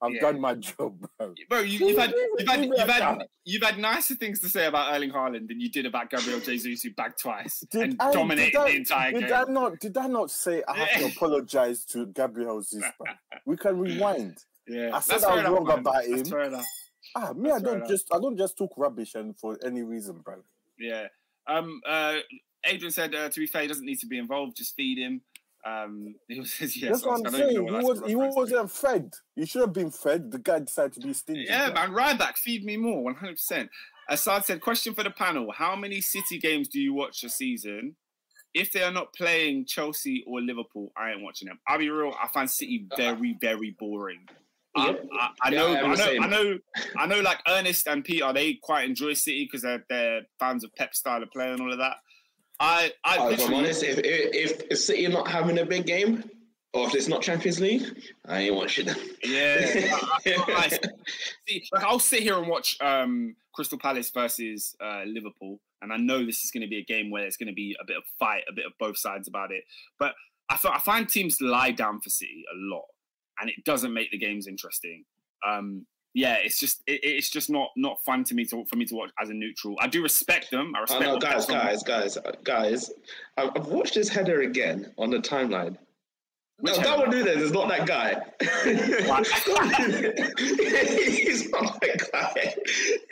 I've 0.01 0.13
Yeah. 0.13 0.21
done 0.21 0.41
my 0.41 0.55
job, 0.55 1.07
bro. 1.17 1.33
Bro, 1.49 1.59
you, 1.61 1.87
you've 1.87 1.97
had 1.97 2.13
you've 2.37 2.47
had 2.47 2.65
you've 2.65 2.77
had 2.89 3.27
you've 3.45 3.63
had 3.63 3.77
nicer 3.79 4.15
things 4.15 4.39
to 4.41 4.49
say 4.49 4.65
about 4.65 4.93
Erling 4.93 5.11
Haaland 5.11 5.47
than 5.47 5.59
you 5.59 5.69
did 5.69 5.85
about 5.85 6.09
Gabriel 6.09 6.39
Jesus, 6.45 6.81
who 6.81 6.91
bagged 6.91 7.19
twice 7.19 7.63
Did 7.71 7.81
and 7.81 8.01
I, 8.01 8.11
dominated 8.11 8.57
I, 8.57 8.71
the 8.71 8.77
entire 8.77 9.11
did 9.11 9.27
game. 9.27 9.33
I 9.33 9.43
not? 9.51 9.79
Did 9.79 9.97
I 9.97 10.07
not 10.07 10.31
say 10.31 10.63
I 10.67 10.77
have 10.77 11.01
to 11.01 11.05
apologize 11.07 11.85
to 11.85 12.07
Gabriel 12.07 12.59
Jesus? 12.61 12.83
bro? 12.97 13.07
We 13.45 13.55
can 13.57 13.77
rewind. 13.79 14.37
Yeah, 14.67 14.89
I 14.93 14.99
said 14.99 15.23
I 15.23 15.35
was 15.35 15.45
wrong 15.45 15.69
about 15.79 16.03
him. 16.05 16.23
Ah, 17.15 17.31
me, 17.33 17.49
That's 17.49 17.63
I 17.63 17.65
don't 17.65 17.87
just. 17.87 18.13
I 18.13 18.19
don't 18.19 18.37
just 18.37 18.57
talk 18.57 18.73
rubbish 18.77 19.15
and 19.15 19.37
for 19.37 19.57
any 19.65 19.83
reason, 19.83 20.19
bro. 20.23 20.35
Yeah. 20.77 21.07
Um. 21.47 21.81
Uh. 21.87 22.17
Adrian 22.65 22.91
said, 22.91 23.13
uh, 23.13 23.29
to 23.29 23.39
be 23.39 23.45
fair, 23.45 23.61
he 23.61 23.67
doesn't 23.67 23.85
need 23.85 23.99
to 23.99 24.07
be 24.07 24.17
involved. 24.17 24.57
Just 24.57 24.75
feed 24.75 24.97
him. 24.97 25.21
Um. 25.65 26.15
He 26.27 26.39
was 26.39 26.75
yeah. 26.75 26.89
That's 26.89 27.01
so 27.01 27.09
what 27.09 27.27
I'm 27.27 27.33
saying. 27.33 27.51
He 27.51 27.59
was 27.59 28.01
he 28.05 28.13
a 28.13 28.17
reference 28.17 28.35
to. 28.35 28.55
wasn't 28.55 28.71
fed. 28.71 29.13
He 29.35 29.45
should 29.45 29.61
have 29.61 29.73
been 29.73 29.91
fed. 29.91 30.31
The 30.31 30.39
guy 30.39 30.59
decided 30.59 30.93
to 30.93 30.99
be 31.07 31.13
stingy. 31.13 31.45
Yeah, 31.47 31.71
man. 31.71 31.91
Ryback, 31.91 32.35
feed 32.35 32.65
me 32.65 32.75
more. 32.75 33.03
One 33.03 33.15
hundred 33.15 33.35
percent. 33.35 33.69
Assad 34.09 34.45
said, 34.45 34.61
question 34.61 34.93
for 34.93 35.03
the 35.03 35.11
panel: 35.11 35.51
How 35.51 35.75
many 35.75 36.01
City 36.01 36.37
games 36.37 36.67
do 36.67 36.79
you 36.79 36.93
watch 36.93 37.23
a 37.23 37.29
season? 37.29 37.95
If 38.53 38.71
they 38.71 38.83
are 38.83 38.91
not 38.91 39.13
playing 39.13 39.65
Chelsea 39.65 40.23
or 40.27 40.39
Liverpool, 40.39 40.91
I 40.95 41.11
ain't 41.11 41.21
watching 41.21 41.47
them. 41.47 41.59
I'll 41.67 41.77
be 41.77 41.89
real. 41.89 42.13
I 42.21 42.27
find 42.29 42.49
City 42.49 42.87
very, 42.95 43.37
very 43.41 43.75
boring. 43.77 44.27
I, 44.75 44.89
I, 45.19 45.29
I 45.43 45.49
Yeah, 45.51 45.57
know, 45.59 45.75
I'm 45.75 45.91
I 45.91 45.95
know. 45.95 46.11
I 46.21 46.27
know, 46.27 46.59
I 46.97 47.05
know. 47.07 47.19
Like 47.21 47.39
Ernest 47.47 47.87
and 47.87 48.03
Peter, 48.03 48.31
they 48.33 48.55
quite 48.61 48.87
enjoy 48.89 49.13
City 49.13 49.45
because 49.45 49.61
they're, 49.61 49.83
they're 49.89 50.21
fans 50.39 50.63
of 50.63 50.73
Pep 50.75 50.93
style 50.95 51.23
of 51.23 51.31
play 51.31 51.51
and 51.51 51.61
all 51.61 51.71
of 51.71 51.79
that. 51.79 51.97
I, 52.59 52.91
I 53.03 53.17
Oh, 53.19 53.29
if 53.31 53.45
I'm 53.45 53.53
honest, 53.53 53.83
if, 53.83 53.99
if 53.99 54.61
if 54.71 54.79
City 54.79 55.05
are 55.07 55.09
not 55.09 55.27
having 55.29 55.57
a 55.59 55.65
big 55.65 55.85
game, 55.85 56.23
or 56.73 56.87
if 56.87 56.95
it's 56.95 57.07
not 57.07 57.21
Champions 57.21 57.59
League, 57.59 57.83
I 58.25 58.41
ain't 58.43 58.55
watching 58.55 58.85
them. 58.85 58.97
Yeah, 59.23 59.57
I- 59.93 60.17
I 60.17 60.19
can't 60.23 60.49
lie. 60.49 60.69
See, 61.47 61.67
like 61.73 61.83
I'll 61.83 61.99
sit 61.99 62.21
here 62.23 62.37
and 62.37 62.47
watch 62.47 62.77
um, 62.81 63.35
Crystal 63.53 63.77
Palace 63.77 64.09
versus 64.09 64.75
uh, 64.81 65.03
Liverpool, 65.05 65.59
and 65.81 65.91
I 65.93 65.97
know 65.97 66.25
this 66.25 66.43
is 66.45 66.51
going 66.51 66.61
to 66.63 66.67
be 66.69 66.77
a 66.79 66.83
game 66.85 67.11
where 67.11 67.25
it's 67.25 67.37
going 67.37 67.47
to 67.47 67.53
be 67.53 67.75
a 67.81 67.85
bit 67.85 67.97
of 67.97 68.03
fight, 68.19 68.43
a 68.49 68.53
bit 68.53 68.65
of 68.65 68.73
both 68.79 68.97
sides 68.97 69.27
about 69.27 69.51
it. 69.51 69.63
But 69.99 70.15
I, 70.49 70.57
I 70.73 70.79
find 70.79 71.07
teams 71.09 71.41
lie 71.41 71.71
down 71.71 71.99
for 72.01 72.09
City 72.09 72.43
a 72.53 72.55
lot, 72.57 72.85
and 73.39 73.49
it 73.49 73.63
doesn't 73.65 73.93
make 73.93 74.11
the 74.11 74.17
games 74.17 74.47
interesting. 74.47 75.03
Um, 75.45 75.85
yeah, 76.13 76.35
it's 76.35 76.57
just 76.57 76.81
it, 76.87 77.01
it's 77.03 77.29
just 77.29 77.49
not 77.49 77.69
not 77.75 77.99
fun 78.05 78.23
to 78.25 78.33
me 78.35 78.45
to 78.45 78.63
for 78.65 78.77
me 78.77 78.85
to 78.85 78.95
watch 78.95 79.11
as 79.21 79.29
a 79.29 79.33
neutral. 79.33 79.75
I 79.81 79.87
do 79.87 80.01
respect 80.01 80.49
them. 80.51 80.71
I 80.75 80.79
Oh 80.79 80.81
respect. 80.83 81.01
no, 81.03 81.13
what 81.13 81.21
guys, 81.21 81.45
guys, 81.45 81.83
guys, 81.83 82.17
uh, 82.17 82.31
guys! 82.43 82.89
I've 83.37 83.67
watched 83.67 83.95
this 83.95 84.07
header 84.09 84.41
again 84.41 84.93
on 84.97 85.09
the 85.09 85.17
timeline. 85.19 85.77
No, 86.61 86.71
Which 86.71 86.83
Darwin 86.83 87.11
do 87.11 87.21
this. 87.21 87.41
is 87.41 87.51
not 87.51 87.67
that 87.67 87.85
guy. 87.85 88.21
He's 90.39 91.49
not 91.49 91.81
that 91.81 92.09
guy. 92.13 92.55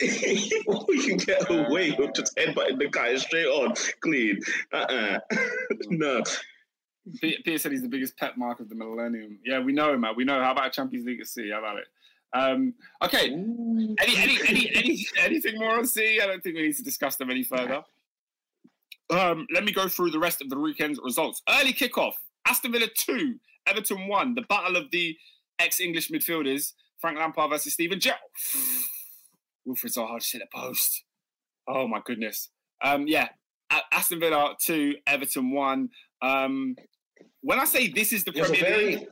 you 0.00 1.16
get 1.18 1.50
away 1.50 1.90
with 1.98 2.14
just 2.14 2.34
headbutting 2.36 2.78
the 2.78 2.88
guy 2.90 3.14
straight 3.16 3.44
on, 3.46 3.74
clean. 4.00 4.40
Uh-uh. 4.72 5.18
no. 5.90 6.22
Pe- 7.20 7.42
Peter 7.44 7.58
said 7.58 7.72
he's 7.72 7.82
the 7.82 7.88
biggest 7.88 8.16
pet 8.16 8.38
mark 8.38 8.60
of 8.60 8.68
the 8.68 8.74
millennium. 8.74 9.38
Yeah, 9.44 9.60
we 9.60 9.72
know, 9.72 9.92
him, 9.94 10.00
man. 10.00 10.14
We 10.16 10.24
know. 10.24 10.42
How 10.42 10.52
about 10.52 10.72
Champions 10.72 11.06
League 11.06 11.20
at? 11.20 11.28
How 11.52 11.58
about 11.58 11.78
it? 11.78 11.86
Um, 12.34 12.74
okay. 13.02 13.30
Any, 13.32 13.96
any, 14.00 14.38
any, 14.48 14.70
any, 14.74 15.06
anything 15.18 15.58
more 15.58 15.78
on 15.78 15.86
C? 15.86 16.20
I 16.20 16.26
don't 16.26 16.42
think 16.42 16.56
we 16.56 16.62
need 16.62 16.76
to 16.76 16.82
discuss 16.82 17.16
them 17.16 17.30
any 17.30 17.44
further. 17.44 17.82
Um, 19.10 19.46
let 19.54 19.64
me 19.64 19.72
go 19.72 19.86
through 19.86 20.10
the 20.10 20.18
rest 20.18 20.40
of 20.40 20.48
the 20.48 20.58
weekend's 20.58 20.98
results. 21.02 21.42
Early 21.48 21.72
kickoff: 21.72 22.14
Aston 22.46 22.72
Villa 22.72 22.88
two, 22.96 23.36
Everton 23.66 24.08
one. 24.08 24.34
The 24.34 24.42
battle 24.42 24.76
of 24.76 24.90
the 24.90 25.16
ex-English 25.58 26.10
midfielders: 26.10 26.72
Frank 27.00 27.18
Lampard 27.18 27.50
versus 27.50 27.74
Steven 27.74 28.00
Gerrard. 28.00 28.18
Wilfried 29.68 29.96
Zaha 29.96 30.18
just 30.18 30.32
hit 30.32 30.42
a 30.42 30.56
post. 30.56 31.04
Oh 31.68 31.86
my 31.86 32.00
goodness. 32.04 32.50
Um, 32.82 33.06
yeah, 33.06 33.28
Aston 33.92 34.20
Villa 34.20 34.54
two, 34.60 34.96
Everton 35.06 35.52
one. 35.52 35.90
Um, 36.20 36.76
when 37.42 37.58
I 37.58 37.64
say 37.64 37.88
this 37.88 38.12
is 38.12 38.24
the 38.24 38.32
It 38.32 38.40
was 38.40 38.50
a 38.50 38.52
Premier 38.54 38.70
very 38.70 38.96
League, 38.96 39.08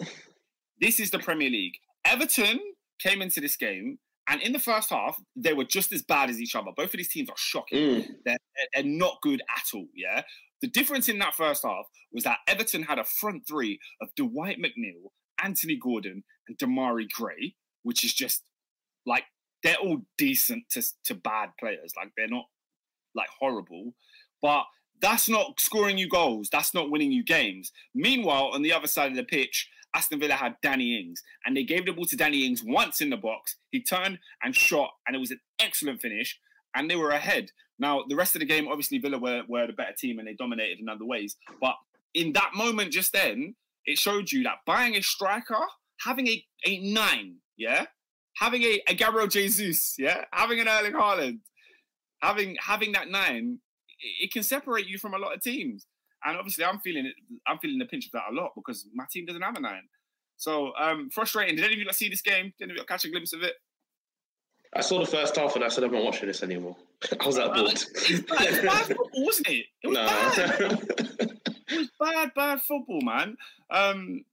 this 0.80 1.01
is 1.01 1.10
the 1.10 1.18
Premier 1.18 1.51
League. 1.51 1.74
Everton 2.05 2.60
came 3.01 3.22
into 3.22 3.40
this 3.40 3.56
game, 3.56 3.98
and 4.28 4.40
in 4.40 4.52
the 4.52 4.59
first 4.59 4.90
half, 4.90 5.16
they 5.36 5.52
were 5.52 5.64
just 5.64 5.93
as 5.93 6.02
bad 6.02 6.30
as 6.30 6.40
each 6.40 6.55
other. 6.55 6.70
Both 6.76 6.94
of 6.94 6.98
these 6.98 7.09
teams 7.09 7.28
are 7.28 7.36
shocking. 7.36 7.78
Mm. 7.78 8.09
They're, 8.24 8.39
they're 8.74 8.84
not 8.84 9.18
good 9.22 9.43
at 9.56 9.64
all. 9.74 9.86
Yeah. 9.94 10.22
The 10.60 10.68
difference 10.68 11.09
in 11.09 11.18
that 11.18 11.34
first 11.34 11.64
half 11.64 11.86
was 12.12 12.24
that 12.24 12.39
Everton 12.47 12.84
had 12.84 12.98
a 12.98 13.05
front 13.05 13.47
three 13.48 13.80
of 14.01 14.09
Dwight 14.16 14.59
McNeil, 14.59 15.10
Anthony 15.43 15.76
Gordon, 15.76 16.22
and 16.47 16.56
Demarai 16.59 17.10
Gray, 17.10 17.55
which 17.82 18.05
is 18.05 18.14
just 18.14 18.43
like 19.05 19.24
they're 19.62 19.76
all 19.76 20.02
decent 20.18 20.64
to, 20.70 20.82
to 21.05 21.14
bad 21.14 21.51
players. 21.59 21.93
Like 21.97 22.12
they're 22.16 22.28
not 22.28 22.44
like 23.14 23.28
horrible, 23.40 23.94
but 24.40 24.64
that's 25.02 25.28
not 25.28 25.60
scoring 25.60 25.98
you 25.98 26.08
goals. 26.08 26.48
That's 26.50 26.72
not 26.72 26.90
winning 26.90 27.12
you 27.12 27.24
games. 27.24 27.72
Meanwhile, 27.94 28.50
on 28.54 28.62
the 28.62 28.72
other 28.72 28.86
side 28.86 29.10
of 29.10 29.16
the 29.16 29.24
pitch, 29.24 29.68
Aston 29.94 30.20
Villa 30.20 30.34
had 30.34 30.56
Danny 30.62 30.98
Ings, 30.98 31.22
and 31.44 31.56
they 31.56 31.64
gave 31.64 31.84
the 31.84 31.92
ball 31.92 32.06
to 32.06 32.16
Danny 32.16 32.46
Ings 32.46 32.62
once 32.64 33.00
in 33.00 33.10
the 33.10 33.16
box. 33.16 33.56
He 33.70 33.82
turned 33.82 34.18
and 34.42 34.56
shot, 34.56 34.90
and 35.06 35.14
it 35.14 35.18
was 35.18 35.30
an 35.30 35.40
excellent 35.58 36.00
finish, 36.00 36.38
and 36.74 36.88
they 36.88 36.96
were 36.96 37.10
ahead. 37.10 37.50
Now, 37.78 38.04
the 38.08 38.16
rest 38.16 38.36
of 38.36 38.40
the 38.40 38.46
game, 38.46 38.68
obviously, 38.68 38.98
Villa 38.98 39.18
were, 39.18 39.42
were 39.48 39.66
the 39.66 39.72
better 39.72 39.94
team 39.98 40.18
and 40.18 40.28
they 40.28 40.34
dominated 40.34 40.78
in 40.80 40.88
other 40.88 41.04
ways. 41.04 41.36
But 41.60 41.74
in 42.14 42.32
that 42.34 42.52
moment 42.54 42.92
just 42.92 43.12
then, 43.12 43.56
it 43.84 43.98
showed 43.98 44.30
you 44.30 44.44
that 44.44 44.58
buying 44.66 44.94
a 44.94 45.02
striker, 45.02 45.58
having 46.00 46.28
a, 46.28 46.44
a 46.64 46.78
nine, 46.78 47.36
yeah, 47.56 47.86
having 48.36 48.62
a, 48.62 48.80
a 48.88 48.94
Gabriel 48.94 49.26
Jesus, 49.26 49.96
yeah, 49.98 50.24
having 50.32 50.60
an 50.60 50.68
Erling 50.68 50.92
Haaland, 50.92 51.40
having 52.22 52.56
having 52.60 52.92
that 52.92 53.08
nine, 53.08 53.58
it, 54.02 54.32
can 54.32 54.42
separate 54.42 54.86
you 54.86 54.98
from 54.98 55.14
a 55.14 55.18
lot 55.18 55.34
of 55.34 55.42
teams. 55.42 55.86
And 56.24 56.36
obviously, 56.36 56.64
I'm 56.64 56.78
feeling 56.80 57.06
it. 57.06 57.14
I'm 57.46 57.58
feeling 57.58 57.78
the 57.78 57.86
pinch 57.86 58.06
of 58.06 58.12
that 58.12 58.30
a 58.30 58.34
lot 58.34 58.52
because 58.54 58.86
my 58.94 59.04
team 59.10 59.26
doesn't 59.26 59.42
have 59.42 59.56
a 59.56 59.60
nine. 59.60 59.82
So 60.36 60.72
um, 60.76 61.10
frustrating. 61.10 61.56
Did 61.56 61.64
any 61.64 61.74
of 61.74 61.80
you 61.80 61.92
see 61.92 62.08
this 62.08 62.22
game? 62.22 62.52
Did 62.58 62.64
any 62.64 62.72
of 62.72 62.78
you 62.78 62.84
catch 62.84 63.04
a 63.04 63.10
glimpse 63.10 63.32
of 63.32 63.42
it? 63.42 63.54
I 64.74 64.80
saw 64.80 65.00
the 65.00 65.06
first 65.06 65.36
half 65.36 65.54
and 65.54 65.64
I 65.64 65.68
said 65.68 65.84
I'm 65.84 65.92
not 65.92 66.04
watching 66.04 66.28
this 66.28 66.42
anymore. 66.42 66.76
I 67.20 67.26
was 67.26 67.36
that 67.36 67.52
bored. 67.52 67.72
It 67.72 68.10
was 68.10 68.20
bad, 68.22 68.64
bad 68.64 68.86
football, 68.86 69.24
wasn't 69.24 69.48
it? 69.48 69.66
It 69.82 69.88
was 69.88 69.96
bad. 69.98 70.60
no. 70.60 70.78
It 71.68 71.78
was 71.78 71.90
bad, 72.00 72.30
bad 72.34 72.60
football, 72.62 73.00
man. 73.02 73.36
Um, 73.70 74.24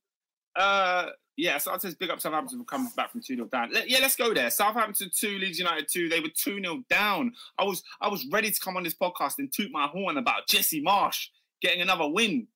uh, 0.55 1.07
yeah, 1.39 1.57
so 1.57 1.71
I'd 1.71 1.81
say 1.81 1.89
big 1.99 2.09
up 2.09 2.19
Southampton 2.19 2.59
for 2.59 2.65
coming 2.65 2.91
back 2.95 3.11
from 3.11 3.21
2 3.21 3.35
0 3.35 3.47
down. 3.47 3.71
Let- 3.71 3.89
yeah, 3.89 3.99
let's 4.01 4.15
go 4.15 4.33
there. 4.33 4.49
Southampton 4.49 5.09
2, 5.13 5.37
Leeds 5.39 5.57
United 5.59 5.87
2. 5.89 6.09
They 6.09 6.19
were 6.19 6.29
2 6.35 6.59
0 6.61 6.83
down. 6.89 7.33
I 7.57 7.63
was 7.63 7.81
I 8.01 8.07
was 8.09 8.25
ready 8.31 8.51
to 8.51 8.59
come 8.59 8.75
on 8.77 8.83
this 8.83 8.93
podcast 8.95 9.39
and 9.39 9.51
toot 9.51 9.71
my 9.71 9.87
horn 9.87 10.17
about 10.17 10.47
Jesse 10.47 10.83
Marsch 10.83 11.27
getting 11.61 11.81
another 11.81 12.07
win. 12.09 12.47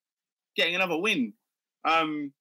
Getting 0.56 0.76
another 0.76 0.98
win. 0.98 1.34
Um, 1.86 2.32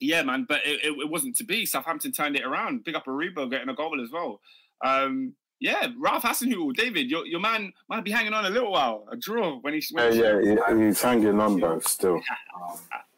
yeah, 0.00 0.22
man, 0.22 0.46
but 0.48 0.60
it, 0.64 0.84
it, 0.84 0.92
it 0.98 1.08
wasn't 1.10 1.34
to 1.36 1.44
be. 1.44 1.66
Southampton 1.66 2.12
turned 2.12 2.36
it 2.36 2.44
around. 2.44 2.84
Big 2.84 2.94
up 2.94 3.06
Aribo 3.06 3.50
getting 3.50 3.68
a 3.68 3.74
goal 3.74 4.00
as 4.02 4.10
well. 4.12 4.40
Um, 4.84 5.34
yeah, 5.60 5.88
Ralph 5.98 6.22
Hasenhüttl, 6.22 6.72
David, 6.74 7.10
your, 7.10 7.26
your 7.26 7.40
man 7.40 7.72
might 7.88 8.04
be 8.04 8.12
hanging 8.12 8.32
on 8.32 8.44
a 8.44 8.50
little 8.50 8.70
while. 8.70 9.08
A 9.10 9.16
draw 9.16 9.58
when 9.58 9.74
he 9.74 9.82
Yeah, 9.90 10.04
when 10.04 10.12
he- 10.12 10.48
yeah, 10.54 10.78
he, 10.78 10.86
he's 10.86 11.02
hanging 11.02 11.40
on, 11.40 11.58
bro, 11.58 11.80
still. 11.80 12.20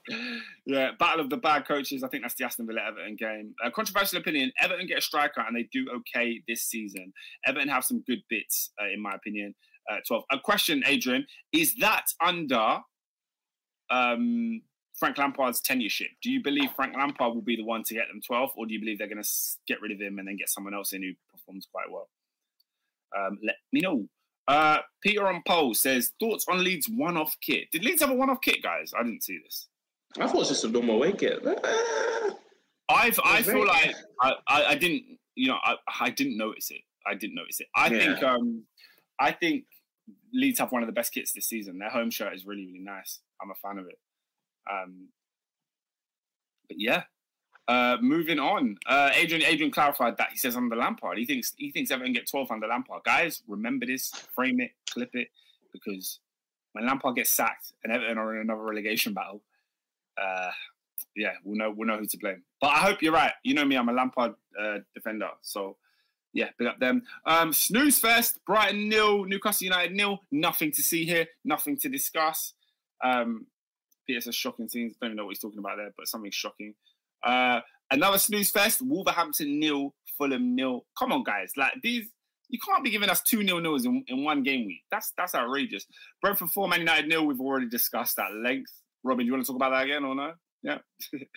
yeah, 0.66 0.90
battle 0.98 1.20
of 1.20 1.30
the 1.30 1.36
bad 1.36 1.66
coaches. 1.66 2.02
I 2.02 2.08
think 2.08 2.22
that's 2.22 2.34
the 2.34 2.44
Aston 2.44 2.66
Villa 2.66 2.80
Everton 2.86 3.16
game. 3.16 3.54
Uh, 3.64 3.70
controversial 3.70 4.18
opinion: 4.18 4.52
Everton 4.60 4.86
get 4.86 4.98
a 4.98 5.02
striker 5.02 5.42
and 5.46 5.56
they 5.56 5.68
do 5.72 5.86
okay 5.96 6.42
this 6.48 6.62
season. 6.62 7.12
Everton 7.46 7.68
have 7.68 7.84
some 7.84 8.02
good 8.06 8.20
bits, 8.28 8.70
uh, 8.80 8.88
in 8.92 9.00
my 9.00 9.14
opinion. 9.14 9.54
Uh, 9.90 9.96
Twelve. 10.06 10.24
A 10.30 10.38
question, 10.38 10.82
Adrian: 10.86 11.26
Is 11.52 11.74
that 11.76 12.06
under 12.24 12.78
um, 13.90 14.62
Frank 14.98 15.18
Lampard's 15.18 15.60
tenureship? 15.60 16.10
Do 16.22 16.30
you 16.30 16.42
believe 16.42 16.70
Frank 16.76 16.96
Lampard 16.96 17.34
will 17.34 17.42
be 17.42 17.56
the 17.56 17.64
one 17.64 17.82
to 17.84 17.94
get 17.94 18.08
them 18.08 18.20
twelve, 18.24 18.50
or 18.56 18.66
do 18.66 18.74
you 18.74 18.80
believe 18.80 18.98
they're 18.98 19.08
going 19.08 19.22
to 19.22 19.30
get 19.66 19.80
rid 19.80 19.92
of 19.92 20.00
him 20.00 20.18
and 20.18 20.28
then 20.28 20.36
get 20.36 20.48
someone 20.48 20.74
else 20.74 20.92
in 20.92 21.02
who 21.02 21.12
performs 21.32 21.66
quite 21.72 21.90
well? 21.90 22.08
Um, 23.16 23.38
let 23.42 23.56
me 23.72 23.80
know. 23.80 24.06
Uh, 24.46 24.78
Peter 25.02 25.26
on 25.26 25.42
pole 25.46 25.74
says 25.74 26.12
thoughts 26.18 26.44
on 26.48 26.64
Leeds 26.64 26.88
one-off 26.88 27.36
kit. 27.40 27.68
Did 27.70 27.84
Leeds 27.84 28.02
have 28.02 28.10
a 28.10 28.14
one-off 28.14 28.40
kit, 28.40 28.62
guys? 28.62 28.92
I 28.98 29.02
didn't 29.02 29.22
see 29.22 29.38
this. 29.44 29.68
I 30.18 30.26
thought 30.26 30.34
it 30.34 30.38
was 30.38 30.48
just 30.48 30.64
a 30.64 30.68
normal 30.68 30.96
away 30.96 31.12
kit. 31.12 31.44
I've, 32.88 33.20
I 33.24 33.42
feel 33.42 33.66
like 33.66 33.94
I, 34.20 34.34
I, 34.48 34.64
I 34.64 34.74
didn't, 34.74 35.04
you 35.36 35.48
know, 35.48 35.58
I, 35.62 35.76
I 36.00 36.10
didn't 36.10 36.36
notice 36.36 36.70
it. 36.70 36.80
I 37.06 37.14
didn't 37.14 37.36
notice 37.36 37.60
it. 37.60 37.68
I 37.74 37.88
think, 37.88 38.22
um, 38.22 38.64
I 39.20 39.30
think 39.32 39.64
Leeds 40.32 40.58
have 40.58 40.72
one 40.72 40.82
of 40.82 40.86
the 40.86 40.92
best 40.92 41.12
kits 41.12 41.32
this 41.32 41.46
season. 41.46 41.78
Their 41.78 41.90
home 41.90 42.10
shirt 42.10 42.34
is 42.34 42.44
really, 42.44 42.66
really 42.66 42.80
nice. 42.80 43.20
I'm 43.40 43.50
a 43.50 43.54
fan 43.54 43.78
of 43.78 43.86
it. 43.86 43.98
Um, 44.70 45.08
but 46.68 46.76
yeah, 46.78 47.04
uh, 47.68 47.96
moving 48.00 48.38
on. 48.38 48.76
Uh, 48.86 49.10
Adrian, 49.14 49.44
Adrian 49.44 49.70
clarified 49.70 50.16
that 50.16 50.30
he 50.32 50.38
says 50.38 50.56
under 50.56 50.74
Lampard, 50.76 51.18
he 51.18 51.24
thinks 51.24 51.52
he 51.56 51.70
thinks 51.70 51.90
Everton 51.90 52.12
get 52.12 52.28
12 52.28 52.50
under 52.50 52.66
Lampard. 52.66 53.02
Guys, 53.04 53.42
remember 53.46 53.86
this, 53.86 54.10
frame 54.34 54.60
it, 54.60 54.72
clip 54.90 55.10
it, 55.14 55.28
because 55.72 56.18
when 56.72 56.86
Lampard 56.86 57.16
gets 57.16 57.30
sacked 57.30 57.72
and 57.84 57.92
Everton 57.92 58.18
are 58.18 58.34
in 58.34 58.42
another 58.42 58.62
relegation 58.62 59.14
battle, 59.14 59.42
uh, 60.20 60.50
yeah, 61.16 61.32
we'll 61.44 61.56
know 61.56 61.72
we'll 61.76 61.88
know 61.88 61.98
who 61.98 62.06
to 62.06 62.18
blame. 62.18 62.42
But 62.60 62.68
I 62.68 62.78
hope 62.78 63.02
you're 63.02 63.12
right. 63.12 63.32
You 63.44 63.54
know 63.54 63.64
me, 63.64 63.76
I'm 63.76 63.88
a 63.88 63.92
Lampard 63.92 64.34
uh, 64.60 64.78
defender, 64.94 65.28
so 65.42 65.76
yeah, 66.32 66.48
big 66.58 66.68
up 66.68 66.78
them. 66.78 67.02
Um, 67.26 67.52
snooze 67.52 67.98
fest, 67.98 68.38
Brighton 68.46 68.88
nil, 68.88 69.24
Newcastle 69.24 69.64
United 69.64 69.92
nil. 69.92 70.20
Nothing 70.30 70.70
to 70.72 70.82
see 70.82 71.04
here, 71.04 71.26
nothing 71.44 71.76
to 71.78 71.88
discuss. 71.88 72.54
Um, 73.02 73.46
says 74.18 74.34
shocking 74.34 74.68
scenes. 74.68 74.94
Don't 75.00 75.10
even 75.10 75.16
know 75.16 75.26
what 75.26 75.30
he's 75.30 75.38
talking 75.40 75.58
about 75.58 75.76
there, 75.76 75.92
but 75.96 76.08
something 76.08 76.32
shocking. 76.32 76.74
Uh, 77.22 77.60
another 77.90 78.18
snooze 78.18 78.50
fest, 78.50 78.82
Wolverhampton 78.82 79.60
nil, 79.60 79.94
Fulham 80.18 80.54
nil. 80.56 80.84
Come 80.98 81.12
on, 81.12 81.22
guys, 81.22 81.52
like 81.56 81.74
these. 81.82 82.08
You 82.48 82.58
can't 82.58 82.82
be 82.82 82.90
giving 82.90 83.08
us 83.08 83.22
two 83.22 83.44
nil 83.44 83.60
nils 83.60 83.84
in, 83.84 84.02
in 84.08 84.24
one 84.24 84.42
game 84.42 84.66
week. 84.66 84.82
That's 84.90 85.12
that's 85.16 85.36
outrageous. 85.36 85.86
Brentford 86.20 86.50
four, 86.50 86.66
Man 86.66 86.80
United 86.80 87.08
nil. 87.08 87.24
We've 87.24 87.40
already 87.40 87.68
discussed 87.68 88.18
at 88.18 88.34
length. 88.34 88.72
Robin, 89.04 89.24
do 89.24 89.26
you 89.26 89.32
want 89.32 89.44
to 89.44 89.46
talk 89.46 89.56
about 89.56 89.70
that 89.70 89.84
again 89.84 90.04
or 90.04 90.14
no? 90.14 90.32
Yeah. 90.62 90.78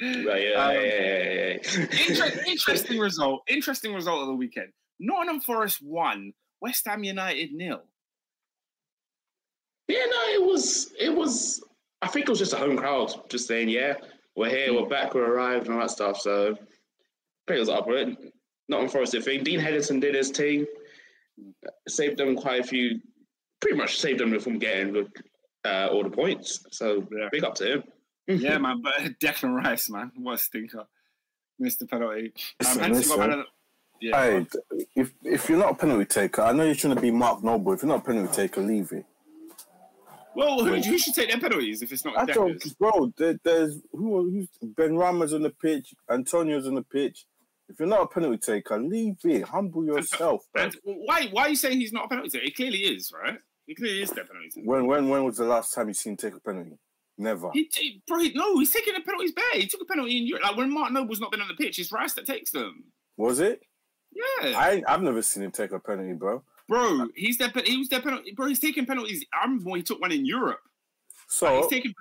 Right, 0.02 0.49
yeah, 0.49 0.65
Um, 0.65 0.76
yeah, 0.76 0.81
yeah, 0.81 1.31
yeah. 1.34 2.07
Inter- 2.10 2.41
interesting 2.48 2.99
result. 2.99 3.41
Interesting 3.48 3.94
result 3.94 4.22
of 4.22 4.27
the 4.27 4.35
weekend. 4.35 4.69
Nottingham 4.99 5.40
Forest 5.40 5.80
one, 5.81 6.34
West 6.61 6.85
Ham 6.88 7.03
United 7.03 7.52
nil. 7.53 7.81
Yeah, 9.88 10.03
no, 10.10 10.22
it 10.34 10.45
was, 10.45 10.91
it 10.99 11.14
was. 11.14 11.64
I 12.02 12.07
think 12.07 12.27
it 12.27 12.30
was 12.30 12.40
just 12.40 12.53
a 12.53 12.57
home 12.57 12.77
crowd, 12.77 13.14
just 13.30 13.48
saying, 13.48 13.69
yeah, 13.69 13.94
we're 14.35 14.49
here, 14.49 14.73
we're 14.73 14.90
back, 14.90 15.14
we're 15.14 15.26
arrived, 15.26 15.68
and 15.68 15.76
all 15.76 15.81
that 15.81 15.91
stuff. 15.91 16.19
So, 16.19 16.56
pretty 17.48 17.61
was 17.61 17.69
up 17.69 17.85
for 17.85 17.95
it. 17.95 18.18
Not 18.68 18.81
on 18.81 18.90
Forest 18.90 19.18
thing. 19.23 19.44
Dean 19.44 19.60
Henderson 19.60 19.99
did 19.99 20.15
his 20.15 20.31
team, 20.31 20.65
saved 21.88 22.18
them 22.18 22.35
quite 22.35 22.61
a 22.61 22.64
few 22.64 22.99
pretty 23.64 23.77
much 23.77 23.98
saved 23.98 24.19
them 24.19 24.38
from 24.40 24.60
getting 24.60 25.07
uh, 25.65 25.88
all 25.91 26.03
the 26.03 26.10
points. 26.10 26.65
So 26.72 27.07
Yeah. 27.11 27.30
big 27.31 27.44
up 27.44 27.56
to 27.56 27.73
him. 27.73 27.84
Yeah, 28.27 28.57
man. 28.57 28.81
But 28.81 28.95
Declan 29.19 29.56
Rice, 29.64 29.90
man, 29.90 30.11
what 30.15 30.35
a 30.35 30.38
stinker. 30.38 30.85
Missed 31.60 31.80
the 31.80 31.88
penalty. 31.88 32.27
Um, 32.27 32.34
Listen, 32.61 32.81
Henderson 32.84 33.18
got 33.18 33.27
listen. 33.27 33.40
of 33.40 33.45
the- 33.45 33.52
yeah. 34.07 34.22
Hey, 34.23 34.45
if 34.95 35.14
if 35.23 35.48
you're 35.49 35.60
not 35.60 35.72
a 35.72 35.76
penalty 35.76 36.06
taker, 36.06 36.41
I 36.41 36.52
know 36.52 36.64
you're 36.65 36.76
trying 36.76 36.95
to 36.95 37.02
be 37.02 37.11
Mark 37.11 37.41
Noble. 37.44 37.72
If 37.73 37.84
you're 37.84 37.90
not 37.90 37.99
a 37.99 38.06
penalty 38.06 38.34
taker, 38.34 38.60
leave 38.61 38.91
it. 38.91 39.06
Well, 40.35 40.65
who, 40.65 40.73
who 40.73 40.98
should 40.98 41.14
take 41.14 41.30
their 41.30 41.40
penalties 41.40 41.81
if 41.84 41.91
it's 41.91 42.03
not 42.03 42.18
I 42.18 42.26
don't, 42.26 42.61
bro. 42.80 43.14
There, 43.18 43.40
there's 43.44 43.80
who 43.91 44.30
who's 44.31 44.48
Benrahma's 44.73 45.34
on 45.34 45.44
the 45.44 45.52
pitch, 45.52 45.94
Antonio's 46.10 46.68
on 46.68 46.76
the 46.76 46.81
pitch. 46.81 47.26
If 47.69 47.80
you're 47.80 47.88
not 47.88 48.02
a 48.02 48.07
penalty 48.07 48.40
taker, 48.40 48.77
leave 48.81 49.18
it. 49.23 49.44
Humble 49.44 49.85
yourself, 49.91 50.45
bro. 50.53 50.64
And 50.64 50.76
why? 50.84 51.27
Why 51.31 51.44
are 51.44 51.49
you 51.49 51.56
saying 51.56 51.80
he's 51.80 51.94
not 51.94 52.06
a 52.06 52.07
penalty 52.10 52.30
taker? 52.31 52.45
He 52.45 52.52
clearly 52.52 52.80
is, 52.80 53.14
right? 53.14 53.38
He 53.65 53.76
clearly 53.76 54.02
is 54.02 54.11
their 54.11 54.26
penalty. 54.26 54.61
When 54.64 54.85
when 54.88 55.10
when 55.10 55.23
was 55.23 55.38
the 55.38 55.45
last 55.45 55.73
time 55.73 55.88
you 55.88 55.94
seen 55.94 56.14
him 56.14 56.18
take 56.18 56.35
a 56.35 56.40
penalty? 56.40 56.77
Never. 57.18 57.52
He, 57.53 57.69
he, 57.76 58.02
bro, 58.07 58.19
he, 58.19 58.34
no, 58.34 58.57
he's 58.57 58.73
taking 58.73 58.95
the 58.95 59.02
penalties 59.02 59.34
back. 59.34 59.53
He 59.53 59.68
took 59.68 59.81
a 59.81 59.85
penalty 59.85 60.18
in 60.18 60.26
Europe. 60.26 60.44
Like 60.44 60.57
when 60.57 60.73
Mark 60.73 60.91
Noble's 60.91 61.19
not 61.19 61.31
been 61.31 61.41
on 61.41 61.48
the 61.48 61.53
pitch, 61.53 61.77
it's 61.77 61.91
Rice 61.91 62.14
that 62.15 62.26
takes 62.26 62.52
them. 62.52 62.85
Was 63.18 63.40
it? 63.40 63.61
Yeah, 64.11 64.57
I 64.57 64.84
I've 64.88 65.02
never 65.02 65.22
seen 65.22 65.44
him 65.44 65.52
take 65.52 65.72
a 65.72 65.80
penalty, 65.80 66.14
bro. 66.14 66.44
bro, 66.68 67.07
he's 67.15 67.38
their 67.38 67.52
he 67.65 67.77
was 67.77 67.90
their 67.90 68.02
penalty. 68.02 68.31
Bro, 68.31 68.48
he's 68.48 68.60
taking 68.60 68.85
penalties. 68.85 69.23
I 69.34 69.44
remember 69.44 69.69
when 69.69 69.80
he 69.80 69.84
took 69.84 70.02
one 70.02 70.11
in 70.11 70.26
Europe. 70.26 70.60
Like, 70.64 71.27
So 71.27 71.57
he's 71.57 71.68
taken, 71.68 71.91
he's 71.91 71.95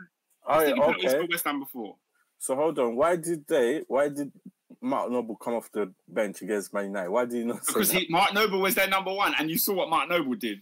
oh, 0.46 0.60
yeah, 0.60 0.66
taken 0.66 0.82
penalties 0.82 1.10
okay. 1.10 1.20
for 1.20 1.28
West 1.30 1.44
Ham 1.44 1.60
before. 1.60 1.96
So 2.38 2.56
hold 2.56 2.78
on. 2.78 2.96
Why 2.96 3.16
did 3.16 3.46
they? 3.46 3.82
Why 3.86 4.08
did 4.08 4.32
Mark 4.80 5.10
Noble 5.10 5.36
come 5.36 5.54
off 5.54 5.70
the 5.72 5.92
bench 6.08 6.42
against 6.42 6.74
Man 6.74 6.86
United? 6.86 7.10
Why 7.10 7.24
did 7.24 7.38
he 7.38 7.44
not 7.44 7.64
Because 7.66 7.92
he, 7.92 8.06
Mark 8.10 8.34
Noble 8.34 8.60
was 8.60 8.74
their 8.74 8.88
number 8.88 9.12
one, 9.12 9.34
and 9.38 9.50
you 9.50 9.58
saw 9.58 9.74
what 9.74 9.90
Mark 9.90 10.08
Noble 10.08 10.34
did. 10.34 10.60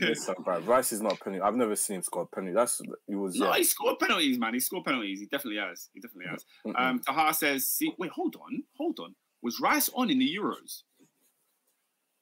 Listen, 0.00 0.34
bro, 0.44 0.60
Rice 0.60 0.92
is 0.92 1.00
not 1.00 1.14
a 1.14 1.16
penalty. 1.16 1.42
I've 1.42 1.54
never 1.56 1.76
seen 1.76 1.96
him 1.96 2.02
score 2.02 2.22
a 2.22 2.26
penalty. 2.34 2.54
That's 2.54 2.80
he 3.06 3.14
was. 3.14 3.36
No, 3.36 3.50
yeah. 3.50 3.56
he 3.58 3.64
scored 3.64 3.98
penalties, 3.98 4.38
man. 4.38 4.54
He 4.54 4.60
scored 4.60 4.84
penalties. 4.84 5.20
He 5.20 5.26
definitely 5.26 5.60
has. 5.60 5.88
He 5.94 6.00
definitely 6.00 6.30
has. 6.30 6.44
Mm-mm. 6.66 6.80
Um, 6.80 7.00
Taha 7.00 7.32
says, 7.34 7.66
see, 7.68 7.92
wait, 7.98 8.10
hold 8.10 8.36
on, 8.36 8.62
hold 8.76 8.98
on. 9.00 9.14
Was 9.42 9.60
Rice 9.60 9.88
on 9.94 10.10
in 10.10 10.18
the 10.18 10.28
Euros? 10.36 10.82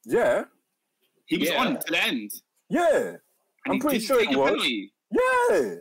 yeah, 0.04 0.44
He 1.26 1.38
was 1.38 1.48
Yeah. 1.48 1.60
on 1.60 1.74
to 1.80 1.90
the 1.92 2.02
end. 2.04 2.30
yeah, 2.68 2.98
And 3.08 3.18
I'm 3.66 3.72
he 3.74 3.80
pretty 3.80 3.98
sure 4.00 4.18
take 4.20 4.28
he 4.28 4.34
a 4.34 4.38
was. 4.38 4.50
penalty. 4.50 4.92
yeah. 5.10 5.74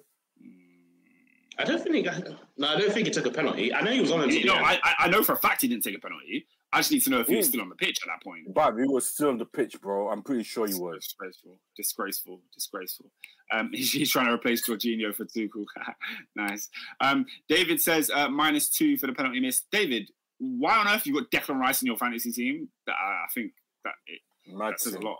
I 1.57 1.63
don't 1.63 1.81
think 1.81 1.95
he 1.95 2.01
got, 2.01 2.21
no, 2.57 2.67
I 2.67 2.77
don't 2.79 2.91
think 2.91 3.07
he 3.07 3.13
took 3.13 3.25
a 3.25 3.31
penalty. 3.31 3.73
I 3.73 3.81
know 3.81 3.91
he 3.91 4.01
was 4.01 4.11
on 4.11 4.21
until 4.21 4.37
You 4.37 4.45
know. 4.45 4.55
I, 4.55 4.79
I- 4.83 4.95
I 4.99 5.07
know 5.07 5.23
for 5.23 5.33
a 5.33 5.37
fact 5.37 5.61
he 5.61 5.67
didn't 5.69 5.83
take 5.83 5.95
a 5.95 5.99
penalty. 5.99 6.47
I 6.75 6.79
just 6.79 6.91
need 6.91 7.03
to 7.03 7.09
know 7.09 7.19
if 7.21 7.27
he 7.27 7.35
was 7.37 7.45
Mm. 7.47 7.49
still 7.49 7.61
on 7.61 7.69
the 7.69 7.75
pitch 7.75 7.99
at 8.03 8.07
that 8.07 8.21
point. 8.23 8.53
But 8.53 8.75
he 8.77 8.85
was 8.87 9.07
still 9.07 9.29
on 9.29 9.37
the 9.37 9.45
pitch, 9.45 9.79
bro. 9.81 10.09
I'm 10.09 10.21
pretty 10.21 10.43
sure 10.43 10.67
he 10.67 10.73
was. 10.73 11.03
Disgraceful, 11.05 11.59
disgraceful, 11.77 12.41
disgraceful. 12.53 13.11
Um, 13.51 13.69
he's, 13.73 13.91
he's 13.91 14.11
trying 14.11 14.27
to 14.27 14.33
replace 14.33 14.67
Jorginho 14.67 15.15
for 15.15 15.25
Tuchel. 15.25 15.65
nice. 16.35 16.69
Um, 16.99 17.25
David 17.47 17.81
says 17.81 18.11
uh, 18.13 18.29
minus 18.29 18.69
two 18.69 18.97
for 18.97 19.07
the 19.07 19.13
penalty 19.13 19.39
miss. 19.39 19.61
David, 19.71 20.11
why 20.39 20.77
on 20.77 20.87
earth 20.87 21.05
you 21.07 21.13
got 21.13 21.31
Declan 21.31 21.59
Rice 21.59 21.81
in 21.81 21.85
your 21.87 21.97
fantasy 21.97 22.31
team? 22.31 22.67
That, 22.87 22.95
I 23.01 23.05
I 23.23 23.27
think 23.33 23.53
that 23.85 23.93
it, 24.07 24.19
Mad 24.47 24.73
that 24.73 24.81
says 24.81 24.93
a 24.95 24.99
lot. 24.99 25.19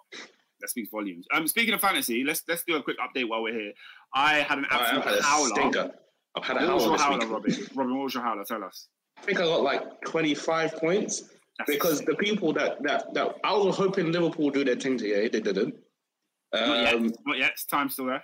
That 0.60 0.70
speaks 0.70 0.90
volumes. 0.92 1.26
Um, 1.34 1.48
speaking 1.48 1.74
of 1.74 1.82
fantasy, 1.82 2.24
let's 2.24 2.44
let's 2.48 2.64
do 2.64 2.76
a 2.76 2.84
quick 2.84 2.98
update 3.00 3.28
while 3.30 3.42
we're 3.44 3.54
here. 3.54 3.72
I 4.14 4.36
had 4.40 4.58
an 4.58 4.66
I- 4.70 4.76
I've 4.76 4.82
absolute 4.82 5.04
had 5.16 5.24
howler. 5.24 5.50
stinker. 5.50 5.92
I've 6.38 6.44
had 6.44 6.58
a 6.58 6.68
What 6.68 6.76
was 6.76 6.84
howler 6.84 6.90
your 6.92 6.98
howler, 7.00 7.40
week. 7.40 7.58
Robin? 7.58 7.68
Robin, 7.76 7.98
what 7.98 8.04
was 8.04 8.14
your 8.14 8.24
howler? 8.24 8.44
Tell 8.44 8.64
us. 8.64 8.88
I 9.18 9.22
think 9.22 9.40
I 9.40 9.44
got 9.44 9.62
like 9.64 10.02
25 10.06 10.76
points 10.76 11.24
That's 11.58 11.72
because 11.72 12.02
the 12.02 12.16
people 12.16 12.54
that, 12.54 12.82
that, 12.84 13.14
that 13.14 13.36
I 13.44 13.54
was 13.56 13.78
hoping 13.78 14.12
Liverpool 14.12 14.50
do 14.50 14.64
their 14.66 14.76
thing 14.76 14.98
today, 14.98 15.30
they 15.30 15.40
didn't. 15.40 15.76
not 16.54 16.78
yet. 16.82 16.94
Um, 16.94 17.14
Not 17.26 17.38
yet. 17.38 17.52
It's 17.52 17.66
time 17.66 17.90
still 17.90 18.08
there. 18.08 18.24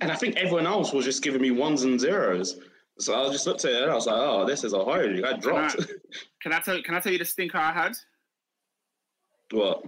and 0.00 0.12
I 0.12 0.14
think 0.14 0.36
everyone 0.36 0.66
else 0.66 0.92
was 0.92 1.04
just 1.04 1.22
giving 1.22 1.40
me 1.40 1.50
ones 1.50 1.84
and 1.84 1.98
zeros. 1.98 2.60
So 2.98 3.14
I 3.14 3.30
just 3.32 3.46
looked 3.46 3.64
at 3.64 3.72
it 3.72 3.82
and 3.82 3.90
I 3.90 3.94
was 3.94 4.06
like, 4.06 4.16
oh, 4.16 4.44
this 4.46 4.64
is 4.64 4.72
a 4.72 4.78
league. 4.78 5.24
I 5.24 5.36
dropped. 5.36 5.76
Can 6.42 6.52
I 6.52 6.60
tell? 6.60 6.80
Can 6.82 6.94
I 6.94 7.00
tell 7.00 7.12
you 7.12 7.18
the 7.18 7.24
stinker 7.24 7.58
I 7.58 7.72
had? 7.72 7.96
what? 9.50 9.82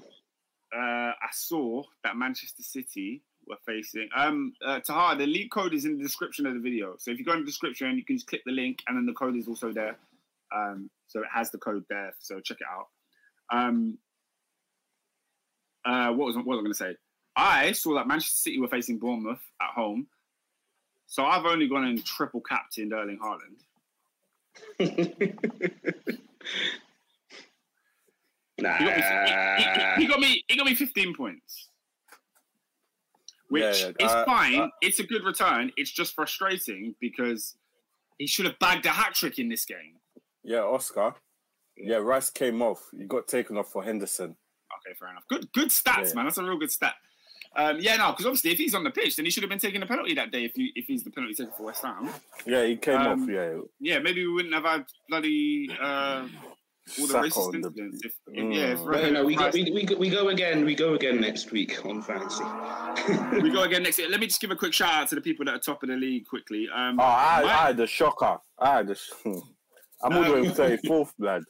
uh, 0.75 1.13
I 1.23 1.29
saw 1.33 1.83
that 2.05 2.17
Manchester 2.17 2.63
City 2.63 3.23
were 3.47 3.57
facing. 3.65 4.09
Um, 4.17 4.53
uh, 4.65 4.81
Taha, 4.81 5.17
the 5.17 5.27
league 5.27 5.51
code 5.51 5.75
is 5.75 5.85
in 5.85 5.97
the 5.97 6.03
description 6.03 6.47
of 6.47 6.55
the 6.55 6.61
video. 6.61 6.97
So 6.99 7.11
if 7.11 7.19
you 7.19 7.25
go 7.25 7.33
in 7.33 7.41
the 7.41 7.47
description, 7.47 7.97
you 7.97 8.05
can 8.05 8.17
just 8.17 8.27
click 8.27 8.43
the 8.45 8.53
link, 8.53 8.83
and 8.87 8.97
then 8.97 9.07
the 9.07 9.13
code 9.13 9.37
is 9.37 9.49
also 9.49 9.73
there. 9.73 9.97
Um, 10.55 10.91
so 11.07 11.21
it 11.21 11.27
has 11.33 11.51
the 11.51 11.59
code 11.59 11.85
there. 11.89 12.13
So 12.21 12.41
check 12.41 12.59
it 12.61 12.67
out. 12.71 12.87
Um, 13.53 13.99
uh, 15.85 16.11
what 16.13 16.27
was 16.27 16.37
what 16.37 16.47
was 16.47 16.59
I 16.59 16.63
going 16.63 16.73
to 16.73 16.75
say? 16.75 16.97
I 17.37 17.73
saw 17.73 17.95
that 17.95 18.07
Manchester 18.09 18.37
City 18.37 18.59
were 18.61 18.69
facing 18.69 18.99
Bournemouth 18.99 19.41
at 19.61 19.71
home. 19.75 20.07
So 21.07 21.25
I've 21.25 21.45
only 21.45 21.69
gone 21.69 21.85
and 21.85 22.05
triple 22.05 22.41
captained 22.41 22.93
Erling 22.93 23.19
Haaland. 23.23 23.63
nah. 28.59 28.77
He 28.79 28.85
got, 28.87 28.99
me, 28.99 29.63
he- 29.97 30.03
he- 30.03 30.07
got 30.09 30.21
me. 30.21 30.45
He 30.49 30.57
got 30.57 30.67
me 30.67 30.75
15 30.75 31.15
points, 31.15 31.69
which 33.49 33.63
Yeah, 33.63 33.93
yeah, 34.01 34.07
is 34.07 34.13
uh, 34.13 34.25
fine. 34.25 34.61
uh, 34.61 34.69
it's 34.81 34.99
a 34.99 35.05
good 35.05 35.25
return. 35.25 35.71
It's 35.77 35.91
just 35.91 36.15
frustrating 36.15 36.95
because 37.01 37.55
he 38.19 38.27
should 38.27 38.47
have 38.47 38.59
bagged 38.59 38.87
a 38.87 38.91
hat 38.91 39.15
trick 39.15 39.39
in 39.39 39.49
this 39.49 39.65
game. 39.65 39.97
Yeah, 40.47 40.63
Oscar. 40.63 41.15
Yeah, 41.77 41.97
Rice 41.97 42.31
came 42.31 42.63
off. 42.63 42.81
He 42.97 43.05
got 43.05 43.27
taken 43.27 43.57
off 43.59 43.71
for 43.73 43.83
Henderson. 43.83 44.31
Okay, 44.31 44.97
fair 44.99 45.11
enough. 45.11 45.25
Good, 45.29 45.53
good 45.53 45.69
stats, 45.69 46.09
Yeah. 46.09 46.15
man. 46.15 46.25
That's 46.27 46.39
a 46.39 46.45
real 46.45 46.57
good 46.59 46.71
stat. 46.71 46.95
Um, 47.57 47.79
yeah, 47.81 47.97
no, 47.97 48.13
because 48.13 48.27
obviously 48.27 48.51
if 48.53 48.59
he's 48.59 48.75
on 48.75 48.85
the 48.85 48.91
pitch, 48.91 49.17
then 49.17 49.25
he 49.25 49.31
should 49.31 49.43
have 49.43 49.51
been 49.51 49.59
taking 49.59 49.83
a 49.83 49.87
penalty 49.87 50.15
that 50.15 50.31
day. 50.31 50.45
If 50.45 50.57
you, 50.57 50.71
if 50.75 50.87
he's 50.87 51.03
the 51.05 51.11
penalty 51.11 51.35
taker 51.35 51.53
for 51.57 51.65
West 51.65 51.83
Ham, 51.83 52.11
Yeah, 52.47 52.65
he 52.65 52.77
came 52.77 52.97
Um, 53.01 53.23
off. 53.25 53.29
Yeah, 53.29 53.59
yeah, 53.81 53.99
maybe 53.99 54.27
we 54.27 54.33
wouldn't 54.33 54.55
have 54.55 54.65
had 54.65 54.85
bloody 55.09 55.69
uh, 55.81 56.29
all 56.99 57.07
the 57.07 57.13
Saka 57.13 57.29
racist 57.29 57.55
on 57.55 57.61
the- 57.63 57.91
If, 58.05 58.13
if, 58.29 58.35
Mm. 58.45 58.55
yeah, 58.55 58.61
if 58.75 58.85
But, 58.85 59.05
you 59.05 59.11
know, 59.11 59.25
we, 59.25 59.35
go, 59.37 59.51
we, 59.53 59.71
we, 59.71 59.85
go- 59.85 59.97
we 59.97 60.11
go 60.11 60.29
again. 60.29 60.65
We 60.65 60.75
go 60.75 60.95
again 60.95 61.21
next 61.21 61.51
week 61.51 61.85
on 61.87 62.03
fantasy. 62.03 62.45
we 63.43 63.51
go 63.51 63.63
again 63.65 63.83
next 63.83 63.99
year. 63.99 64.09
Let 64.11 64.21
me 64.21 64.27
just 64.27 64.41
give 64.41 64.51
a 64.51 64.57
quick 64.57 64.73
shout 64.75 64.93
out 64.95 65.09
to 65.09 65.15
the 65.15 65.21
people 65.23 65.45
that 65.47 65.55
are 65.55 65.59
top 65.59 65.83
of 65.83 65.89
the 65.89 65.97
league 65.97 66.27
quickly. 66.27 66.69
Um, 66.75 67.01
Oh, 67.01 67.05
I, 67.05 67.41
Mike, 67.43 67.51
I 67.53 67.67
had 67.69 67.77
the 67.79 67.87
shocker. 67.87 68.39
I 68.59 68.77
had 68.77 68.87
the. 68.89 69.01
I'm 70.03 70.13
all 70.17 70.25
the 70.25 70.33
way 70.43 70.49
thirty 70.49 70.87
fourth, 70.87 71.13
lad. 71.19 71.43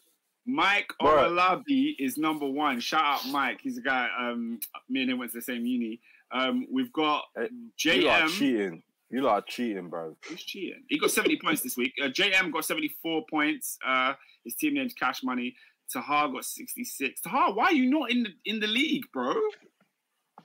Mike 0.47 0.89
Bro. 1.01 1.11
Oralabi 1.31 1.97
is 1.99 2.17
number 2.17 2.47
one. 2.49 2.79
Shout 2.81 3.03
out 3.05 3.27
Mike. 3.31 3.59
He's 3.63 3.79
a 3.79 3.83
guy. 3.83 4.09
Um, 4.19 4.61
me 4.89 5.03
and 5.03 5.11
him 5.11 5.19
went 5.19 5.33
to 5.33 5.39
the 5.39 5.43
same 5.43 5.67
uni. 5.67 6.01
Um, 6.31 6.67
we've 6.73 6.93
got 6.93 7.25
Eh, 7.37 7.49
You 7.85 8.09
are 8.09 8.29
cheating. 8.29 8.83
You 9.11 9.29
are 9.29 9.41
cheating, 9.43 9.89
bro. 9.89 10.17
Who's 10.29 10.43
cheating? 10.45 10.83
He 10.89 10.99
got 10.99 11.11
70 11.13 11.39
points 11.43 11.63
this 11.63 11.77
week. 11.77 11.93
Uh, 12.03 12.09
JM 12.09 12.53
got 12.53 12.65
74 12.65 13.25
points. 13.31 13.79
Uh, 13.87 14.15
his 14.45 14.55
team 14.57 14.75
name's 14.75 14.95
Cash 14.95 15.23
Money. 15.25 15.55
Taha 15.93 16.33
got 16.33 16.45
66. 16.45 17.21
Taha, 17.21 17.53
why 17.53 17.67
are 17.67 17.73
you 17.73 17.89
not 17.91 18.11
in 18.11 18.25
the 18.25 18.31
in 18.45 18.59
the 18.61 18.67
league, 18.67 19.05
bro? 19.13 19.35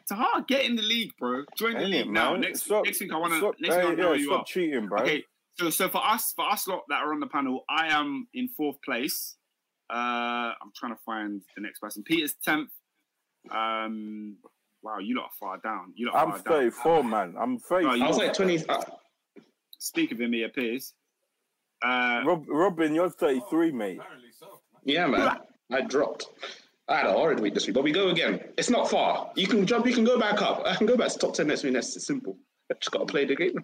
Taha, 0.09 0.45
get 0.47 0.65
in 0.65 0.75
the 0.75 0.81
league, 0.81 1.11
bro. 1.19 1.43
Join 1.57 1.73
the 1.73 1.79
Ain't 1.81 1.89
league 1.91 2.01
it, 2.07 2.09
now. 2.11 2.35
Next, 2.35 2.63
Stop- 2.63 2.85
next 2.85 2.99
week 3.01 3.13
I 3.13 3.17
wanna 3.17 3.37
stop- 3.37 3.55
next 3.59 3.75
week 3.75 3.85
I 3.85 3.89
hey, 3.89 3.95
know 3.95 4.13
you 4.13 4.25
stop 4.25 4.41
are. 4.41 4.45
cheating, 4.45 4.87
bro. 4.87 5.01
Okay, 5.01 5.23
so 5.57 5.69
so 5.69 5.89
for 5.89 6.05
us 6.05 6.33
for 6.35 6.49
us 6.49 6.67
lot 6.67 6.81
that 6.89 7.01
are 7.03 7.13
on 7.13 7.19
the 7.19 7.27
panel, 7.27 7.63
I 7.69 7.87
am 7.87 8.27
in 8.33 8.47
fourth 8.49 8.77
place. 8.83 9.35
Uh, 9.89 10.53
I'm 10.61 10.71
trying 10.75 10.93
to 10.93 10.99
find 11.05 11.41
the 11.55 11.61
next 11.61 11.79
person. 11.79 12.03
Peter's 12.03 12.35
tenth. 12.43 12.69
Um, 13.49 14.37
wow, 14.83 14.99
you 14.99 15.15
lot 15.17 15.25
are 15.25 15.29
far 15.39 15.57
down. 15.57 15.93
You 15.95 16.07
lot 16.07 16.15
are 16.15 16.23
I'm 16.25 16.29
far 16.31 16.37
down. 16.39 16.45
thirty 16.53 16.69
four, 16.71 17.03
man. 17.03 17.35
I'm 17.37 17.57
thirty. 17.59 17.87
Oh, 17.87 17.93
you- 17.93 18.03
I 18.03 18.07
was 18.07 18.17
like 18.17 18.33
20. 18.33 18.67
Uh, 18.69 18.81
Speak 19.79 20.11
of 20.11 20.21
him, 20.21 20.31
he 20.33 20.43
appears. 20.43 20.93
Uh, 21.83 22.21
Rob, 22.25 22.45
Robin, 22.47 22.93
you're 22.93 23.09
thirty 23.09 23.41
three, 23.49 23.71
mate. 23.71 23.99
So. 24.39 24.61
yeah, 24.83 25.07
man. 25.07 25.39
I 25.71 25.81
dropped. 25.81 26.27
I 26.87 26.97
had 26.97 27.05
a 27.07 27.13
horrid 27.13 27.39
week 27.39 27.53
this 27.53 27.65
week, 27.67 27.73
but 27.73 27.83
we 27.83 27.91
go 27.91 28.09
again. 28.09 28.41
It's 28.57 28.69
not 28.69 28.89
far. 28.89 29.31
You 29.35 29.47
can 29.47 29.65
jump. 29.65 29.87
You 29.87 29.93
can 29.93 30.03
go 30.03 30.19
back 30.19 30.41
up. 30.41 30.61
I 30.65 30.75
can 30.75 30.85
go 30.85 30.97
back 30.97 31.09
to 31.11 31.17
top 31.17 31.33
10 31.33 31.47
next 31.47 31.63
week. 31.63 31.73
That's 31.73 32.05
simple. 32.05 32.37
I 32.69 32.73
just 32.79 32.91
got 32.91 32.99
to 32.99 33.05
play 33.05 33.25
the 33.25 33.35
game. 33.35 33.55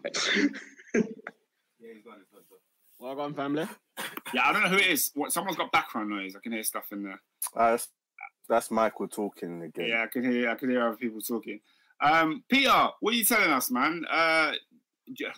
Well 3.00 3.20
on, 3.22 3.34
family. 3.34 3.68
yeah, 4.34 4.42
I 4.48 4.54
don't 4.54 4.64
know 4.64 4.70
who 4.70 4.78
it 4.78 4.88
is. 4.88 5.12
What 5.14 5.32
someone's 5.32 5.58
got 5.58 5.72
background 5.72 6.10
noise. 6.10 6.36
I 6.36 6.40
can 6.42 6.52
hear 6.52 6.64
stuff 6.64 6.86
in 6.92 7.04
there. 7.04 7.22
Uh, 7.56 7.72
that's, 7.72 7.88
that's 8.50 8.72
Michael 8.72 9.08
talking 9.08 9.62
again. 9.62 9.88
Yeah, 9.90 10.04
I 10.04 10.08
can 10.08 10.30
hear. 10.30 10.50
I 10.50 10.56
can 10.56 10.70
hear 10.70 10.88
other 10.88 10.98
people 10.98 11.22
talking. 11.22 11.60
Um, 12.02 12.44
Peter, 12.50 12.90
what 13.00 13.14
are 13.14 13.18
you 13.18 13.24
telling 13.24 13.52
us, 13.52 13.70
man? 13.72 14.04
Uh, 14.10 14.54
yeah, 15.20 15.34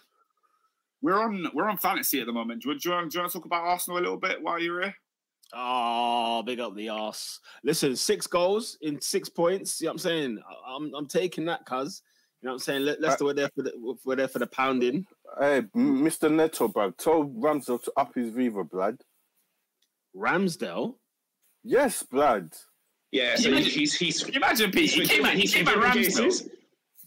we're 1.02 1.22
on 1.22 1.48
we're 1.53 1.69
on 1.69 1.77
fantasy 1.77 2.19
at 2.22 2.27
the 2.27 2.34
moment. 2.34 2.61
Do 2.64 2.69
you, 2.69 2.80
do, 2.80 2.90
you, 2.90 2.95
want- 2.95 3.11
do 3.11 3.18
you 3.18 3.22
want 3.22 3.31
to 3.31 3.38
talk 3.38 3.45
about 3.45 3.64
Arsenal 3.65 3.99
a 3.99 4.02
little 4.02 4.18
bit 4.18 4.41
while 4.41 4.60
you're 4.60 4.81
here? 4.81 4.95
Oh, 5.53 6.44
big 6.44 6.60
up 6.60 6.76
the 6.76 6.90
arse. 6.90 7.40
Listen, 7.64 7.95
six 7.95 8.27
goals 8.27 8.77
in 8.81 9.02
six 9.02 9.30
points. 9.30 9.81
You 9.81 9.86
know 9.88 9.91
what 9.91 9.94
I'm 9.95 9.99
saying? 9.99 10.40
I- 10.48 10.76
I'm 10.76 10.94
I'm 10.94 11.07
taking 11.07 11.45
that, 11.45 11.65
cuz. 11.65 12.03
You 12.41 12.48
know 12.48 12.52
what 12.53 12.56
I'm 12.56 12.60
saying? 12.60 12.81
Le- 12.84 12.95
Leicester 13.02 13.26
were 13.26 13.34
there 13.34 13.49
for 13.53 13.64
the 13.64 13.95
were 14.06 14.15
there 14.15 14.27
for 14.30 14.40
the 14.40 14.48
pounding. 14.48 15.06
Hey, 15.38 15.61
Mr. 15.76 16.31
Neto, 16.31 16.68
bro, 16.68 16.91
tell 16.91 17.23
Ramsdale 17.26 17.84
to 17.84 17.91
up 17.97 18.15
his 18.15 18.30
Viva, 18.31 18.64
blood. 18.64 18.97
Ramsdale. 20.15 20.95
Yes, 21.64 22.03
blood. 22.03 22.53
Yeah, 23.11 23.35
so 23.35 23.49
Imagine- 23.49 23.72
he's 23.72 23.95
he's 23.95 24.23
Can 24.23 24.34
you 24.34 24.38
imagine, 24.39 24.72
Pete? 24.72 24.91
he's 24.91 24.93
He 25.10 25.15
came 25.15 25.23
back. 25.23 25.34
He 25.35 25.47
came 25.47 25.65
back 25.65 25.76
forgiven 25.76 26.01
Ramsdale. 26.01 26.49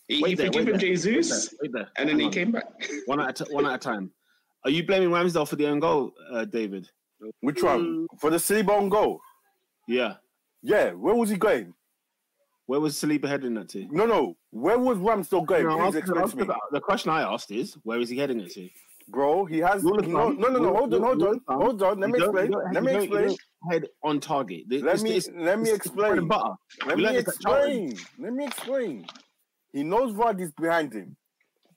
He, 0.08 0.22
Wait 0.22 0.28
he 0.30 0.34
there, 0.34 0.46
forgiven 0.46 0.66
wait 0.74 0.80
there, 0.80 0.94
Jesus, 1.14 1.54
there. 1.72 1.88
and 1.96 2.08
then 2.08 2.18
he 2.18 2.26
on. 2.26 2.32
came 2.32 2.52
back. 2.52 2.64
One 3.06 3.20
at 3.20 3.40
a 3.40 3.44
t- 3.44 3.52
one 3.54 3.66
at 3.66 3.74
a 3.74 3.78
time. 3.78 4.10
Are 4.64 4.70
you 4.70 4.84
blaming 4.84 5.10
Ramsdale 5.10 5.48
for 5.48 5.56
the 5.56 5.66
own 5.66 5.80
goal, 5.80 6.12
uh, 6.32 6.44
David? 6.44 6.88
Which 7.40 7.62
one? 7.62 8.06
For 8.20 8.30
the 8.30 8.36
Saliba 8.36 8.70
on 8.70 8.88
goal? 8.88 9.20
Yeah. 9.88 10.14
Yeah, 10.62 10.90
where 10.92 11.14
was 11.14 11.30
he 11.30 11.36
going? 11.36 11.72
Where 12.66 12.80
was 12.80 12.94
Saliba 12.94 13.26
heading 13.28 13.54
that 13.54 13.68
to? 13.70 13.86
No, 13.90 14.06
no. 14.06 14.36
Where 14.50 14.78
was 14.78 14.98
Ramsdale 14.98 15.44
going? 15.46 15.66
No, 15.66 15.76
Please 15.90 15.96
explain 15.96 16.28
to 16.28 16.36
me. 16.36 16.44
the, 16.44 16.56
the 16.72 16.80
question 16.80 17.10
I 17.10 17.22
asked 17.22 17.50
is, 17.50 17.74
where 17.82 18.00
is 18.00 18.08
he 18.08 18.18
heading 18.18 18.40
it 18.40 18.52
to? 18.52 18.68
Bro, 19.08 19.46
he 19.46 19.58
has 19.58 19.82
no, 19.82 19.96
no, 19.96 20.30
no, 20.30 20.48
no. 20.48 20.72
Hold 20.74 20.94
on, 20.94 21.02
hold 21.02 21.22
on, 21.24 21.40
hold 21.48 21.82
on. 21.82 22.00
Let 22.00 22.10
me 22.10 22.18
explain. 22.18 22.54
Let 22.72 22.82
me 22.84 22.94
explain. 22.94 23.36
Head 23.70 23.88
on 24.04 24.20
target. 24.20 24.62
This- 24.68 24.82
Let 24.82 25.00
me 25.02 25.10
this- 25.14 25.28
let 25.34 25.58
me 25.58 25.64
this 25.70 25.84
is 25.86 25.90
bread 25.90 26.18
and 26.18 26.20
explain. 26.20 26.28
butter. 26.28 26.54
Let 26.86 26.96
We 26.96 27.02
me 27.02 27.08
learned 27.08 27.26
this 27.26 27.34
at 27.36 27.40
Charlton. 27.42 27.82
explain. 27.90 28.06
Let 28.24 28.32
me 28.32 28.46
explain. 28.46 29.06
He 29.72 29.82
knows 29.82 30.12
Vardy's 30.14 30.52
behind 30.52 30.92
him. 30.94 31.16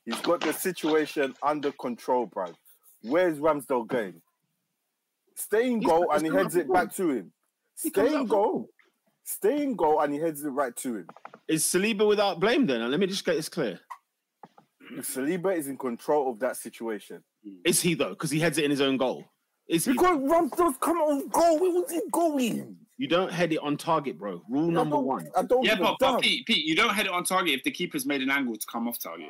He's 0.05 0.21
got 0.21 0.41
the 0.41 0.53
situation 0.53 1.33
under 1.41 1.71
control, 1.71 2.27
bro. 2.27 2.45
Where's 3.01 3.39
Ramsdale 3.39 3.87
going? 3.87 4.21
Stay 5.35 5.71
in 5.71 5.79
goal 5.81 6.11
and 6.11 6.25
he 6.25 6.31
heads 6.31 6.55
it 6.55 6.71
back 6.71 6.93
to 6.95 7.09
him. 7.09 7.31
Stay 7.75 8.13
in 8.15 8.25
goal. 8.27 8.69
Stay 9.25 9.63
in 9.63 9.75
goal 9.75 10.01
and 10.01 10.13
he 10.13 10.19
heads 10.19 10.43
it 10.45 10.49
right 10.49 10.75
to 10.77 10.97
him. 10.97 11.07
Is 11.47 11.63
Saliba 11.63 12.07
without 12.07 12.39
blame 12.39 12.65
then? 12.67 12.81
And 12.81 12.91
let 12.91 12.99
me 12.99 13.07
just 13.07 13.25
get 13.25 13.35
this 13.35 13.49
clear. 13.49 13.79
Saliba 14.99 15.55
is 15.57 15.67
in 15.67 15.77
control 15.77 16.31
of 16.31 16.39
that 16.39 16.57
situation. 16.57 17.23
Is 17.65 17.81
he 17.81 17.95
though? 17.95 18.09
Because 18.09 18.29
he 18.29 18.39
heads 18.39 18.57
it 18.59 18.65
in 18.65 18.71
his 18.71 18.81
own 18.81 18.97
goal. 18.97 19.25
Is 19.67 19.85
he? 19.85 19.93
Because 19.93 20.17
Ramsdale's 20.19 20.77
come 20.79 20.97
on 20.97 21.27
goal. 21.29 21.59
Where 21.59 21.71
was 21.71 21.91
he 21.91 22.01
going? 22.11 22.77
You 22.97 23.07
don't 23.07 23.31
head 23.31 23.51
it 23.51 23.57
on 23.59 23.77
target, 23.77 24.17
bro. 24.17 24.43
Rule 24.47 24.69
I 24.69 24.73
number 24.73 24.95
don't- 24.97 25.05
one. 25.05 25.27
I 25.35 25.41
don't 25.41 25.65
Yeah, 25.65 25.75
but, 25.75 25.97
but. 25.99 26.21
Pete, 26.21 26.45
Pete, 26.45 26.63
you 26.65 26.75
don't 26.75 26.93
head 26.93 27.07
it 27.07 27.11
on 27.11 27.23
target 27.23 27.55
if 27.55 27.63
the 27.63 27.71
keeper's 27.71 28.05
made 28.05 28.21
an 28.21 28.29
angle 28.29 28.55
to 28.55 28.65
come 28.71 28.87
off 28.87 28.99
target. 28.99 29.29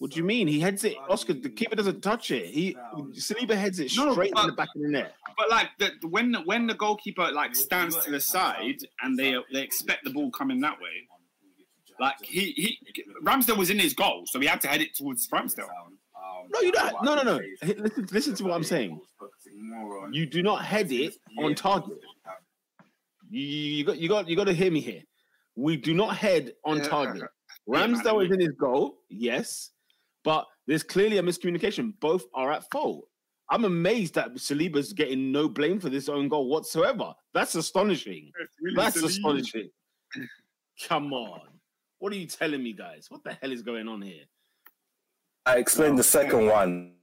What 0.00 0.12
do 0.12 0.16
you 0.16 0.24
mean? 0.24 0.48
He 0.48 0.58
heads 0.58 0.82
it. 0.84 0.96
Oscar, 1.10 1.34
the 1.34 1.50
keeper 1.50 1.76
doesn't 1.76 2.00
touch 2.00 2.30
it. 2.30 2.46
He 2.46 2.74
Saliba 3.12 3.54
heads 3.54 3.80
it 3.80 3.92
No, 3.98 4.12
straight 4.12 4.32
in 4.34 4.46
the 4.46 4.52
back 4.52 4.70
of 4.74 4.80
the 4.80 4.88
net. 4.88 5.14
But 5.36 5.50
like 5.50 5.68
the, 5.78 5.90
when 6.08 6.34
when 6.46 6.66
the 6.66 6.72
goalkeeper 6.74 7.30
like 7.32 7.54
stands 7.54 8.02
to 8.04 8.10
the 8.10 8.18
side 8.18 8.78
and 9.02 9.18
they 9.18 9.36
they 9.52 9.60
expect 9.60 10.04
the 10.04 10.10
ball 10.10 10.30
coming 10.30 10.58
that 10.62 10.80
way, 10.80 11.06
like 12.00 12.14
he 12.22 12.52
he 12.52 12.78
Ramsdale 13.22 13.58
was 13.58 13.68
in 13.68 13.78
his 13.78 13.92
goal, 13.92 14.22
so 14.24 14.40
he 14.40 14.46
had 14.46 14.62
to 14.62 14.68
head 14.68 14.80
it 14.80 14.96
towards 14.96 15.28
Ramsdale. 15.28 15.68
No, 16.50 16.60
you 16.62 16.72
don't. 16.72 17.04
No, 17.04 17.14
no, 17.16 17.22
no. 17.22 17.40
Listen, 17.62 18.08
listen 18.10 18.34
to 18.36 18.44
what 18.44 18.54
I'm 18.54 18.64
saying. 18.64 18.98
You 20.12 20.24
do 20.24 20.42
not 20.42 20.64
head 20.64 20.90
it 20.92 21.14
on 21.38 21.54
target. 21.54 21.98
You, 23.28 23.42
you 23.42 23.84
got 23.84 23.98
you 23.98 24.08
got 24.08 24.28
you 24.28 24.34
got 24.34 24.44
to 24.44 24.54
hear 24.54 24.70
me 24.70 24.80
here. 24.80 25.02
We 25.56 25.76
do 25.76 25.92
not 25.92 26.16
head 26.16 26.54
on 26.64 26.80
target. 26.80 27.24
Ramsdale 27.68 28.24
is 28.24 28.32
in 28.32 28.40
his 28.40 28.52
goal, 28.58 28.96
yes, 29.10 29.70
but 30.24 30.46
there's 30.66 30.82
clearly 30.82 31.18
a 31.18 31.22
miscommunication. 31.22 31.94
Both 32.00 32.24
are 32.34 32.52
at 32.52 32.70
fault. 32.70 33.06
I'm 33.50 33.64
amazed 33.64 34.14
that 34.14 34.34
Saliba's 34.34 34.92
getting 34.92 35.32
no 35.32 35.48
blame 35.48 35.80
for 35.80 35.88
this 35.88 36.08
own 36.08 36.28
goal 36.28 36.48
whatsoever. 36.48 37.12
That's 37.34 37.56
astonishing. 37.56 38.30
That's 38.76 38.96
astonishing. 38.96 39.70
Come 40.86 41.12
on. 41.12 41.40
What 41.98 42.12
are 42.12 42.16
you 42.16 42.26
telling 42.26 42.62
me, 42.62 42.72
guys? 42.72 43.06
What 43.08 43.24
the 43.24 43.32
hell 43.34 43.52
is 43.52 43.62
going 43.62 43.88
on 43.88 44.02
here? 44.02 44.24
I 45.44 45.56
explained 45.56 45.98
the 45.98 46.04
second 46.04 46.46
one. 46.46 46.94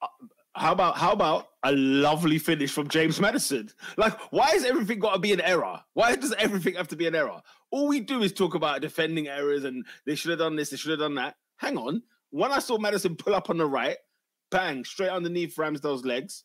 Uh, 0.00 0.06
how 0.54 0.72
about 0.72 0.98
how 0.98 1.12
about 1.12 1.48
a 1.62 1.72
lovely 1.72 2.38
finish 2.38 2.70
from 2.70 2.88
James 2.88 3.18
Maddison? 3.18 3.70
Like, 3.96 4.18
why 4.32 4.50
has 4.50 4.64
everything 4.64 4.98
got 4.98 5.14
to 5.14 5.18
be 5.18 5.32
an 5.32 5.40
error? 5.40 5.80
Why 5.94 6.14
does 6.14 6.34
everything 6.34 6.74
have 6.74 6.88
to 6.88 6.96
be 6.96 7.06
an 7.06 7.14
error? 7.14 7.40
All 7.70 7.88
we 7.88 8.00
do 8.00 8.22
is 8.22 8.32
talk 8.32 8.54
about 8.54 8.82
defending 8.82 9.28
errors 9.28 9.64
and 9.64 9.86
they 10.04 10.14
should 10.14 10.30
have 10.30 10.40
done 10.40 10.56
this, 10.56 10.70
they 10.70 10.76
should 10.76 10.90
have 10.90 11.00
done 11.00 11.14
that. 11.14 11.36
Hang 11.62 11.78
on. 11.78 12.02
When 12.30 12.50
I 12.50 12.58
saw 12.58 12.76
Maddison 12.76 13.14
pull 13.16 13.34
up 13.34 13.48
on 13.48 13.56
the 13.58 13.66
right, 13.66 13.96
bang, 14.50 14.84
straight 14.84 15.10
underneath 15.10 15.54
Ramsdale's 15.56 16.04
legs. 16.04 16.44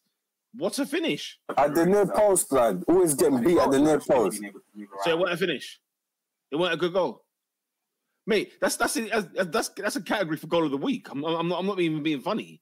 What 0.54 0.78
a 0.80 0.86
finish. 0.86 1.38
At 1.58 1.74
the 1.76 1.86
near 1.86 2.06
post, 2.06 2.52
lad. 2.52 2.84
Always 2.88 3.14
getting 3.16 3.44
beat 3.44 3.58
at 3.58 3.72
the 3.72 3.80
near 3.80 4.00
post. 4.00 4.42
So 5.04 5.12
it 5.12 5.18
wasn't 5.18 5.34
a 5.34 5.38
finish. 5.38 5.80
It 6.52 6.56
wasn't 6.56 6.76
a 6.76 6.78
good 6.80 6.94
goal. 6.94 7.24
Mate, 8.28 8.54
that's 8.62 8.76
that's 8.76 8.96
a, 8.98 9.02
that's 9.08 9.28
that's, 9.50 9.70
that's 9.70 9.96
a 9.96 10.02
category 10.02 10.38
for 10.38 10.48
goal 10.48 10.66
of 10.66 10.72
the 10.72 10.78
week. 10.78 11.08
I'm, 11.10 11.24
I'm 11.24 11.48
not 11.48 11.60
I'm 11.60 11.66
not 11.66 11.80
even 11.80 12.04
being 12.04 12.22
funny. 12.22 12.62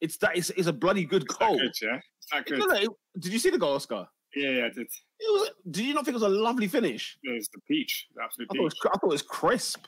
It's 0.00 0.16
that 0.18 0.36
it's, 0.36 0.50
it's 0.50 0.68
a 0.68 0.72
bloody 0.72 1.04
good 1.04 1.22
It's 1.24 1.36
goal. 1.36 1.58
good, 1.58 1.72
yeah. 1.82 1.98
It's 2.18 2.30
that 2.32 2.46
good. 2.46 2.58
No, 2.60 2.66
no, 2.66 2.74
it- 2.76 2.88
did 3.18 3.32
you 3.32 3.38
see 3.38 3.50
the 3.50 3.58
goal, 3.58 3.74
Oscar? 3.74 4.06
Yeah, 4.34 4.50
yeah. 4.50 4.66
It, 4.66 4.76
It 4.78 4.88
was. 5.20 5.50
Did 5.70 5.84
you 5.84 5.94
not 5.94 6.04
think 6.04 6.14
it 6.14 6.22
was 6.22 6.22
a 6.22 6.28
lovely 6.28 6.68
finish? 6.68 7.18
it 7.22 7.34
was 7.34 7.48
the 7.52 7.60
peach, 7.68 8.06
the 8.14 8.22
absolute 8.22 8.48
I 8.50 8.54
thought, 8.54 8.60
it 8.60 8.64
was, 8.64 8.74
I 8.86 8.88
thought 8.90 9.04
it 9.04 9.06
was 9.08 9.22
crisp. 9.22 9.84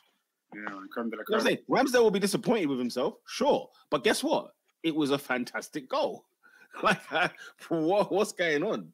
Yeah, 0.54 0.74
man, 0.74 0.88
creme 0.92 1.10
de 1.10 1.16
la 1.16 1.22
You 1.22 1.36
know 1.36 1.36
what 1.36 1.40
I'm 1.40 1.46
saying? 1.46 1.58
Ramsdale 1.68 2.02
will 2.02 2.10
be 2.10 2.18
disappointed 2.18 2.66
with 2.66 2.78
himself, 2.78 3.14
sure, 3.26 3.68
but 3.90 4.04
guess 4.04 4.22
what? 4.22 4.52
It 4.82 4.94
was 4.94 5.10
a 5.10 5.18
fantastic 5.18 5.88
goal. 5.88 6.24
Like, 6.82 7.00
uh, 7.12 7.28
what, 7.68 8.10
what's 8.10 8.32
going 8.32 8.62
on? 8.62 8.90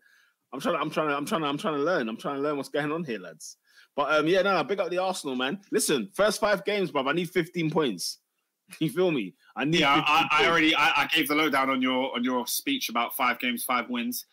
I'm 0.52 0.60
trying. 0.60 0.74
To, 0.74 0.80
I'm 0.80 0.90
trying. 0.90 1.10
To, 1.10 1.14
I'm 1.16 1.24
trying. 1.24 1.42
To, 1.42 1.46
I'm 1.46 1.58
trying 1.58 1.74
to 1.74 1.80
learn. 1.84 2.08
I'm 2.08 2.16
trying 2.16 2.34
to 2.34 2.42
learn 2.42 2.56
what's 2.56 2.68
going 2.68 2.90
on 2.90 3.04
here, 3.04 3.20
lads. 3.20 3.56
But 3.94 4.12
um, 4.12 4.26
yeah, 4.26 4.42
no, 4.42 4.56
no, 4.56 4.64
big 4.64 4.80
up 4.80 4.90
the 4.90 4.98
Arsenal, 4.98 5.36
man. 5.36 5.60
Listen, 5.70 6.08
first 6.12 6.40
five 6.40 6.64
games, 6.64 6.90
bruv. 6.90 7.08
I 7.08 7.12
need 7.12 7.30
15 7.30 7.70
points. 7.70 8.18
You 8.80 8.90
feel 8.90 9.10
me? 9.10 9.34
I 9.56 9.64
need. 9.64 9.80
Yeah, 9.80 10.02
I, 10.04 10.26
I 10.30 10.46
already 10.48 10.74
I, 10.74 11.02
I 11.02 11.06
gave 11.06 11.28
the 11.28 11.34
lowdown 11.34 11.70
on 11.70 11.80
your 11.80 12.14
on 12.14 12.22
your 12.22 12.46
speech 12.48 12.88
about 12.90 13.14
five 13.16 13.38
games, 13.38 13.64
five 13.64 13.88
wins, 13.88 14.26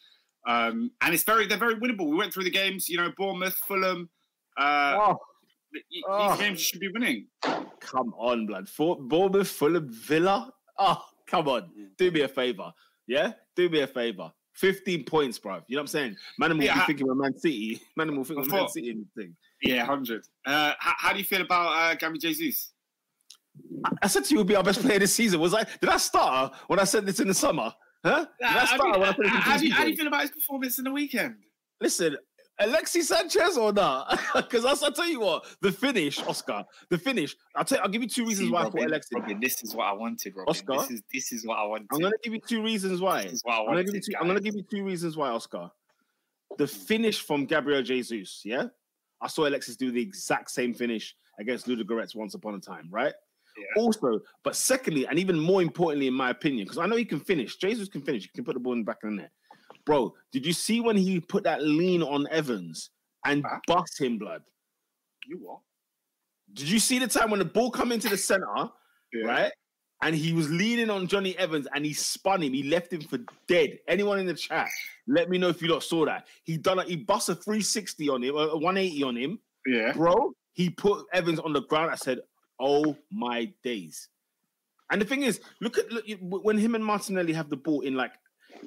um, 0.47 0.91
and 1.01 1.13
it's 1.13 1.23
very 1.23 1.45
they're 1.47 1.57
very 1.57 1.75
winnable. 1.75 2.09
We 2.09 2.17
went 2.17 2.33
through 2.33 2.43
the 2.43 2.49
games, 2.51 2.89
you 2.89 2.97
know, 2.97 3.13
Bournemouth, 3.15 3.55
Fulham. 3.67 4.09
Uh, 4.57 4.97
Oh, 4.99 5.05
th- 5.07 5.17
these 5.89 6.03
oh. 6.07 6.37
games 6.37 6.61
should 6.61 6.79
be 6.79 6.89
winning. 6.89 7.27
come 7.79 8.13
on, 8.17 8.45
blood. 8.45 8.69
For 8.69 8.97
Bournemouth, 8.99 9.47
Fulham, 9.47 9.89
Villa. 9.89 10.51
Oh, 10.77 11.01
come 11.27 11.47
on. 11.47 11.69
Do 11.97 12.11
me 12.11 12.21
a 12.21 12.27
favor. 12.27 12.71
Yeah, 13.07 13.33
do 13.55 13.69
me 13.69 13.81
a 13.81 13.87
favor. 13.87 14.31
15 14.55 15.03
points, 15.03 15.37
bruv. 15.37 15.63
You 15.67 15.75
know 15.75 15.81
what 15.81 15.83
I'm 15.83 15.87
saying? 15.87 16.15
Man 16.39 16.57
will 16.57 16.63
Yeah, 16.63 16.75
be 16.75 16.81
I- 16.81 16.85
thinking 16.85 17.09
of 17.09 17.17
Man 17.17 17.37
City. 17.37 17.81
Man 17.97 18.15
will 18.15 18.23
think 18.23 18.39
of 18.39 18.47
Man 18.49 18.69
City 18.69 18.93
the 18.93 19.21
thing. 19.21 19.35
Yeah, 19.61 19.85
hundred. 19.85 20.25
Uh, 20.45 20.73
how, 20.79 20.93
how 20.97 21.11
do 21.13 21.19
you 21.19 21.25
feel 21.25 21.41
about 21.41 21.67
uh, 21.75 21.95
Gabby 21.95 22.19
Jesus? 22.19 22.71
I- 23.85 23.91
I 24.03 24.07
said 24.07 24.23
to 24.25 24.31
you, 24.31 24.37
would 24.39 24.47
be 24.47 24.55
our 24.55 24.63
best 24.63 24.81
player 24.81 24.99
this 24.99 25.13
season. 25.13 25.39
Was 25.39 25.53
I? 25.53 25.63
Did 25.63 25.89
I 25.89 25.97
start 25.97 26.53
when 26.67 26.79
I 26.79 26.85
said 26.85 27.05
this 27.05 27.19
in 27.19 27.27
the 27.27 27.33
summer? 27.33 27.73
Huh? 28.03 28.25
Did 28.39 28.47
I 28.47 28.61
I 28.61 28.65
start 28.65 28.81
mean, 28.81 28.91
when 28.91 29.03
I 29.03 29.05
said 29.07 29.17
this 29.17 29.25
in 29.25 29.31
how, 29.31 29.53
the 29.53 29.59
do 29.59 29.67
you, 29.67 29.73
how 29.73 29.83
do 29.83 29.89
you 29.89 29.97
feel 29.97 30.07
about 30.07 30.21
his 30.21 30.31
performance 30.31 30.77
in 30.77 30.85
the 30.85 30.91
weekend? 30.91 31.35
Listen, 31.81 32.15
Alexis 32.59 33.09
Sanchez 33.09 33.57
or 33.57 33.73
not? 33.73 34.19
Because 34.35 34.65
I'll 34.65 34.91
tell 34.91 35.07
you 35.07 35.19
what, 35.19 35.45
the 35.61 35.71
finish, 35.71 36.19
Oscar, 36.21 36.65
the 36.89 36.97
finish. 36.97 37.35
I'll 37.55 37.65
tell. 37.65 37.77
you, 37.77 37.83
I'll 37.83 37.89
give 37.89 38.01
you 38.01 38.07
two 38.07 38.25
reasons 38.25 38.47
See, 38.47 38.53
why 38.53 38.61
I 38.61 38.63
Robin, 38.63 38.81
thought 38.81 38.89
Alexis. 38.89 39.11
Robin, 39.13 39.39
this 39.39 39.63
is 39.63 39.75
what 39.75 39.85
I 39.85 39.93
wanted, 39.93 40.35
Robin. 40.35 40.49
Oscar? 40.49 40.77
This 40.77 40.91
is 40.91 41.01
this 41.13 41.31
is 41.31 41.45
what 41.45 41.57
I 41.57 41.65
wanted. 41.65 41.87
I'm 41.91 41.99
gonna 41.99 42.15
give 42.23 42.33
you 42.33 42.41
two 42.47 42.63
reasons 42.63 43.01
why. 43.01 43.23
This 43.23 43.33
is 43.33 43.41
what 43.43 43.55
I 43.55 43.59
I'm 43.59 43.65
gonna, 43.67 43.83
give 43.83 43.95
you 43.95 44.01
two, 44.01 44.11
I'm 44.19 44.27
gonna 44.27 44.39
give 44.39 44.55
you 44.55 44.63
two 44.63 44.83
reasons 44.83 45.17
why, 45.17 45.29
Oscar. 45.29 45.69
The 46.57 46.67
finish 46.67 47.21
from 47.21 47.45
Gabriel 47.45 47.81
Jesus, 47.81 48.41
yeah? 48.45 48.67
I 49.21 49.27
saw 49.27 49.47
Alexis 49.47 49.75
do 49.75 49.91
the 49.91 50.01
exact 50.01 50.51
same 50.51 50.73
finish 50.73 51.15
against 51.39 51.67
Ludogorets 51.67 52.15
once 52.15 52.33
upon 52.33 52.55
a 52.55 52.59
time, 52.59 52.87
right? 52.91 53.13
Yeah. 53.57 53.81
Also, 53.83 54.19
but 54.43 54.55
secondly, 54.55 55.07
and 55.07 55.17
even 55.17 55.39
more 55.39 55.61
importantly, 55.61 56.07
in 56.07 56.13
my 56.13 56.29
opinion, 56.29 56.65
because 56.65 56.77
I 56.77 56.85
know 56.85 56.97
he 56.97 57.05
can 57.05 57.19
finish. 57.19 57.55
Jesus 57.55 57.87
can 57.87 58.01
finish. 58.01 58.23
He 58.23 58.29
can 58.29 58.43
put 58.43 58.53
the 58.53 58.59
ball 58.59 58.73
in 58.73 58.79
the 58.79 58.85
back 58.85 59.03
of 59.03 59.11
the 59.11 59.15
net. 59.15 59.31
Bro, 59.85 60.15
did 60.31 60.45
you 60.45 60.53
see 60.53 60.81
when 60.81 60.97
he 60.97 61.19
put 61.19 61.43
that 61.43 61.61
lean 61.61 62.01
on 62.01 62.27
Evans 62.31 62.89
and 63.25 63.43
Huh? 63.47 63.59
bust 63.67 63.99
him 64.01 64.17
blood? 64.17 64.43
You 65.27 65.37
what? 65.37 65.59
Did 66.53 66.69
you 66.69 66.79
see 66.79 66.99
the 66.99 67.07
time 67.07 67.29
when 67.31 67.39
the 67.39 67.45
ball 67.45 67.71
come 67.71 67.91
into 67.91 68.09
the 68.09 68.17
center, 68.17 68.45
Yeah. 69.13 69.25
right? 69.25 69.51
And 70.01 70.15
he 70.15 70.33
was 70.33 70.49
leaning 70.51 70.89
on 70.89 71.07
Jonny 71.07 71.37
Evans 71.37 71.67
and 71.73 71.85
he 71.85 71.93
spun 71.93 72.41
him. 72.43 72.53
He 72.53 72.63
left 72.63 72.91
him 72.91 73.01
for 73.01 73.19
dead. 73.47 73.79
Anyone 73.87 74.19
in 74.19 74.25
the 74.25 74.33
chat, 74.33 74.67
let 75.07 75.29
me 75.29 75.37
know 75.37 75.49
if 75.49 75.61
you 75.61 75.67
lot 75.69 75.83
saw 75.83 76.05
that. 76.05 76.27
He 76.43 76.57
done 76.57 76.79
a, 76.79 76.83
he 76.83 76.95
bust 76.97 77.29
a 77.29 77.35
360 77.35 78.09
on 78.09 78.23
him, 78.23 78.35
a 78.35 78.39
a 78.39 78.57
180 78.57 79.03
on 79.03 79.15
him, 79.15 79.39
Yeah. 79.65 79.93
bro. 79.93 80.33
He 80.53 80.69
put 80.69 81.05
Evans 81.13 81.39
on 81.39 81.53
the 81.53 81.61
ground. 81.63 81.91
I 81.91 81.95
said, 81.95 82.19
"Oh 82.59 82.95
my 83.11 83.53
days!" 83.63 84.09
And 84.91 85.01
the 85.01 85.05
thing 85.05 85.23
is, 85.23 85.41
look 85.59 85.77
at 85.77 85.91
look, 85.91 86.05
when 86.21 86.57
him 86.57 86.75
and 86.75 86.85
Martinelli 86.85 87.33
have 87.33 87.49
the 87.49 87.57
ball 87.57 87.81
in 87.81 87.95
like 87.95 88.13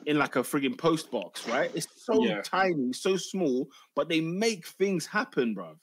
in 0.07 0.19
like 0.19 0.37
a 0.37 0.41
frigging 0.41 0.77
post 0.77 1.11
box, 1.11 1.47
right? 1.49 1.71
It's 1.75 1.87
so 2.05 2.25
Yeah. 2.25 2.41
tiny, 2.43 2.93
so 2.93 3.17
small, 3.17 3.69
but 3.95 4.09
they 4.09 4.21
make 4.21 4.67
things 4.67 5.07
happen, 5.07 5.55
bro. 5.55 5.79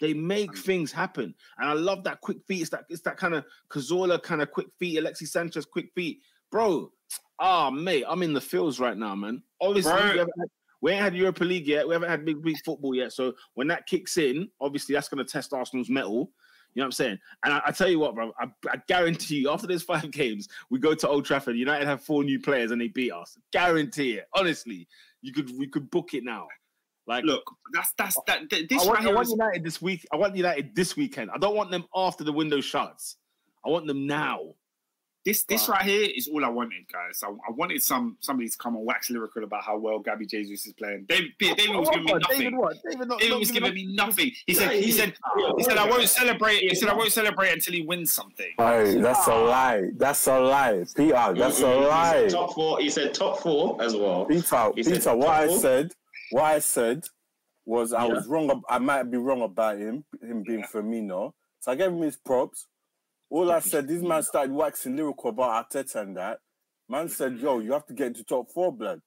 They 0.00 0.12
make 0.12 0.56
things 0.56 0.92
happen, 0.92 1.34
and 1.58 1.68
I 1.68 1.72
love 1.72 2.04
that 2.04 2.20
quick 2.20 2.38
feet. 2.46 2.60
It's 2.60 2.70
that 2.70 2.84
it's 2.90 3.02
that 3.02 3.16
kind 3.16 3.34
of 3.34 3.44
Cazorla 3.70 4.22
kind 4.22 4.42
of 4.42 4.50
quick 4.50 4.68
feet, 4.78 4.98
Alexis 4.98 5.32
Sanchez 5.32 5.64
quick 5.64 5.90
feet, 5.94 6.20
bro. 6.50 6.92
Ah, 7.38 7.70
mate, 7.70 8.04
I'm 8.06 8.22
in 8.22 8.34
the 8.34 8.40
fields 8.40 8.78
right 8.78 8.96
now, 8.96 9.14
man. 9.14 9.42
Obviously, 9.60 9.92
we, 9.92 10.00
haven't 10.00 10.38
had, 10.38 10.48
we 10.80 10.92
ain't 10.92 11.00
had 11.02 11.14
Europa 11.14 11.44
League 11.44 11.66
yet. 11.66 11.86
We 11.86 11.94
haven't 11.94 12.08
had 12.10 12.24
big 12.24 12.44
league 12.44 12.56
football 12.64 12.94
yet. 12.94 13.12
So 13.12 13.34
when 13.54 13.68
that 13.68 13.86
kicks 13.86 14.16
in, 14.18 14.48
obviously 14.60 14.94
that's 14.94 15.08
going 15.08 15.24
to 15.24 15.30
test 15.30 15.52
Arsenal's 15.52 15.90
metal. 15.90 16.30
You 16.76 16.80
know 16.82 16.84
what 16.84 16.88
I'm 16.88 16.92
saying? 16.92 17.18
And 17.42 17.54
I, 17.54 17.62
I 17.68 17.70
tell 17.70 17.88
you 17.88 17.98
what, 17.98 18.14
bro, 18.14 18.32
I, 18.38 18.48
I 18.70 18.76
guarantee 18.86 19.36
you, 19.36 19.50
after 19.50 19.66
those 19.66 19.82
five 19.82 20.10
games, 20.10 20.46
we 20.68 20.78
go 20.78 20.94
to 20.94 21.08
Old 21.08 21.24
Trafford. 21.24 21.56
United 21.56 21.86
have 21.88 22.02
four 22.02 22.22
new 22.22 22.38
players 22.38 22.70
and 22.70 22.78
they 22.78 22.88
beat 22.88 23.12
us. 23.12 23.38
Guarantee 23.50 24.18
it. 24.18 24.26
Honestly, 24.34 24.86
you 25.22 25.32
could 25.32 25.50
we 25.58 25.66
could 25.68 25.90
book 25.90 26.12
it 26.12 26.22
now. 26.22 26.46
Like, 27.06 27.24
Look, 27.24 27.44
that's 27.72 27.94
that's 27.96 28.18
that. 28.26 28.50
th- 28.50 28.68
This 28.68 28.82
I 28.82 28.86
want, 28.86 28.98
right 28.98 29.08
I 29.08 29.14
want 29.14 29.26
is 29.26 29.32
United 29.32 29.64
this 29.64 29.80
week. 29.80 30.06
I 30.12 30.16
want 30.16 30.36
United 30.36 30.76
this 30.76 30.98
weekend. 30.98 31.30
I 31.30 31.38
don't 31.38 31.56
want 31.56 31.70
them 31.70 31.86
after 31.96 32.24
the 32.24 32.32
window 32.32 32.60
shuts. 32.60 33.16
I 33.64 33.70
want 33.70 33.86
them 33.86 34.06
now. 34.06 34.54
This 35.26 35.42
this 35.42 35.66
Wow. 35.68 35.74
right 35.74 35.82
here 35.84 36.08
is 36.16 36.28
all 36.28 36.44
I 36.44 36.48
wanted, 36.48 36.86
guys. 36.90 37.20
I, 37.24 37.26
I 37.28 37.50
wanted 37.50 37.82
some 37.82 38.16
somebody 38.20 38.48
to 38.48 38.56
come 38.58 38.76
and 38.76 38.86
wax 38.86 39.10
lyrical 39.10 39.42
about 39.42 39.64
how 39.64 39.76
well 39.76 39.98
Gabby 39.98 40.24
Jesus 40.24 40.64
is 40.66 40.72
playing. 40.74 41.04
David, 41.08 41.32
David 41.40 41.74
was 41.74 41.88
giving 41.90 42.04
me 42.04 42.12
nothing. 42.12 42.38
David, 42.38 42.54
what? 42.56 42.76
David, 42.88 43.08
not, 43.08 43.18
David 43.18 43.30
not 43.32 43.40
was 43.40 43.50
giving 43.50 43.70
giving 43.74 43.88
me 43.88 43.94
nothing. 43.96 44.30
He 44.46 44.54
said 44.54 44.70
he 44.70 44.82
he- 44.82 44.92
said 44.92 45.14
he 45.58 45.64
said 45.64 45.78
I 45.78 45.90
won't 45.90 46.08
celebrate. 46.08 46.60
He 46.60 46.74
said 46.76 46.88
I 46.90 46.94
won't 46.94 47.10
celebrate 47.10 47.50
until 47.50 47.74
he 47.74 47.80
wins 47.82 48.12
something. 48.12 48.52
Hey, 48.56 48.94
that's 49.00 49.26
a 49.26 49.34
lie. 49.36 49.90
That's 49.96 50.24
a 50.28 50.38
lie. 50.38 50.84
Peter, 50.96 51.34
that's 51.36 51.60
a 51.60 51.74
He 51.74 51.80
lie. 51.86 52.12
said 52.12 52.30
top 52.30 52.54
four. 52.54 52.78
He 52.78 52.88
said 52.88 53.12
top 53.12 53.40
four 53.40 53.82
as 53.82 53.96
well. 53.96 54.26
Peter, 54.26 54.70
He 54.76 54.84
said 54.84 54.92
Peter, 54.92 55.16
what 55.16 55.28
I 55.30 55.48
said, 55.58 55.90
what 56.30 56.44
I 56.44 56.60
said 56.60 57.02
was 57.64 57.92
I 57.92 58.04
was 58.04 58.28
wrong. 58.28 58.62
I 58.68 58.78
might 58.78 59.10
be 59.10 59.18
wrong 59.18 59.42
about 59.42 59.76
him, 59.78 60.04
him 60.22 60.44
being 60.44 60.62
Firmino. 60.62 61.32
So 61.58 61.72
I 61.72 61.74
gave 61.74 61.88
him 61.90 62.00
his 62.02 62.16
props. 62.16 62.68
All 63.30 63.50
I 63.50 63.58
said, 63.60 63.88
this 63.88 64.02
man 64.02 64.22
started 64.22 64.52
waxing 64.52 64.96
lyrical 64.96 65.30
about 65.30 65.70
Arteta 65.70 65.96
and 66.02 66.16
that. 66.16 66.38
Man 66.88 67.08
said, 67.08 67.38
"Yo, 67.38 67.58
you 67.58 67.72
have 67.72 67.86
to 67.86 67.94
get 67.94 68.08
into 68.08 68.24
top 68.24 68.50
four, 68.50 68.72
blood." 68.72 69.00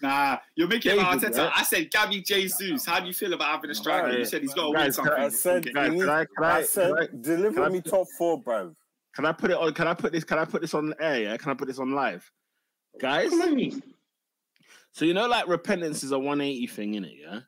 Nah, 0.00 0.38
you're 0.56 0.66
making 0.66 0.92
it 0.92 0.98
about 0.98 1.20
David, 1.20 1.36
Arteta. 1.36 1.44
right? 1.44 1.52
I 1.56 1.62
said 1.62 1.90
Gabby 1.90 2.22
Jesus. 2.22 2.84
How 2.86 2.98
do 3.00 3.06
you 3.06 3.12
feel 3.12 3.32
about 3.34 3.48
having 3.48 3.70
a 3.70 3.74
striker? 3.74 4.06
Right. 4.08 4.18
You 4.18 4.24
said 4.24 4.40
he's 4.42 4.54
got 4.54 4.72
to 4.72 4.78
win 4.78 4.92
something. 4.92 5.14
I 5.14 5.28
said, 5.28 5.66
Okay. 5.66 5.72
Guys, 5.72 5.90
can 5.90 6.08
I- 6.08 6.24
can 6.24 6.44
I 6.44 6.56
I- 6.56 6.62
said, 6.62 6.88
can 6.88 6.98
I- 6.98 7.08
deliver 7.20 7.54
can 7.54 7.62
I 7.64 7.68
me 7.68 7.80
put- 7.82 7.90
top 7.90 8.06
four, 8.18 8.42
bruv. 8.42 8.74
Can 9.14 9.26
I 9.26 9.32
put 9.32 9.50
it 9.50 9.56
on? 9.58 9.72
Can 9.74 9.86
I 9.86 9.94
put 9.94 10.12
this? 10.12 10.24
Can 10.24 10.38
I 10.38 10.44
put 10.46 10.62
this 10.62 10.72
on 10.74 10.94
air? 10.98 11.22
Yeah. 11.22 11.36
Can 11.36 11.50
I 11.50 11.54
put 11.54 11.68
this 11.68 11.78
on 11.78 11.92
live, 11.92 12.28
guys? 12.98 13.30
So 14.92 15.04
you 15.04 15.14
know, 15.14 15.26
like 15.28 15.46
repentance 15.48 16.02
is 16.02 16.12
a 16.12 16.18
180 16.18 16.66
thing, 16.66 16.94
in 16.94 17.04
it, 17.04 17.12
yeah. 17.20 17.40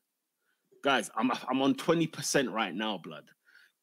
Guys, 0.82 1.10
I'm 1.16 1.31
I'm 1.48 1.60
on 1.62 1.74
20 1.74 2.06
percent 2.06 2.51
right 2.51 2.74
now, 2.74 2.98
blood. 3.02 3.24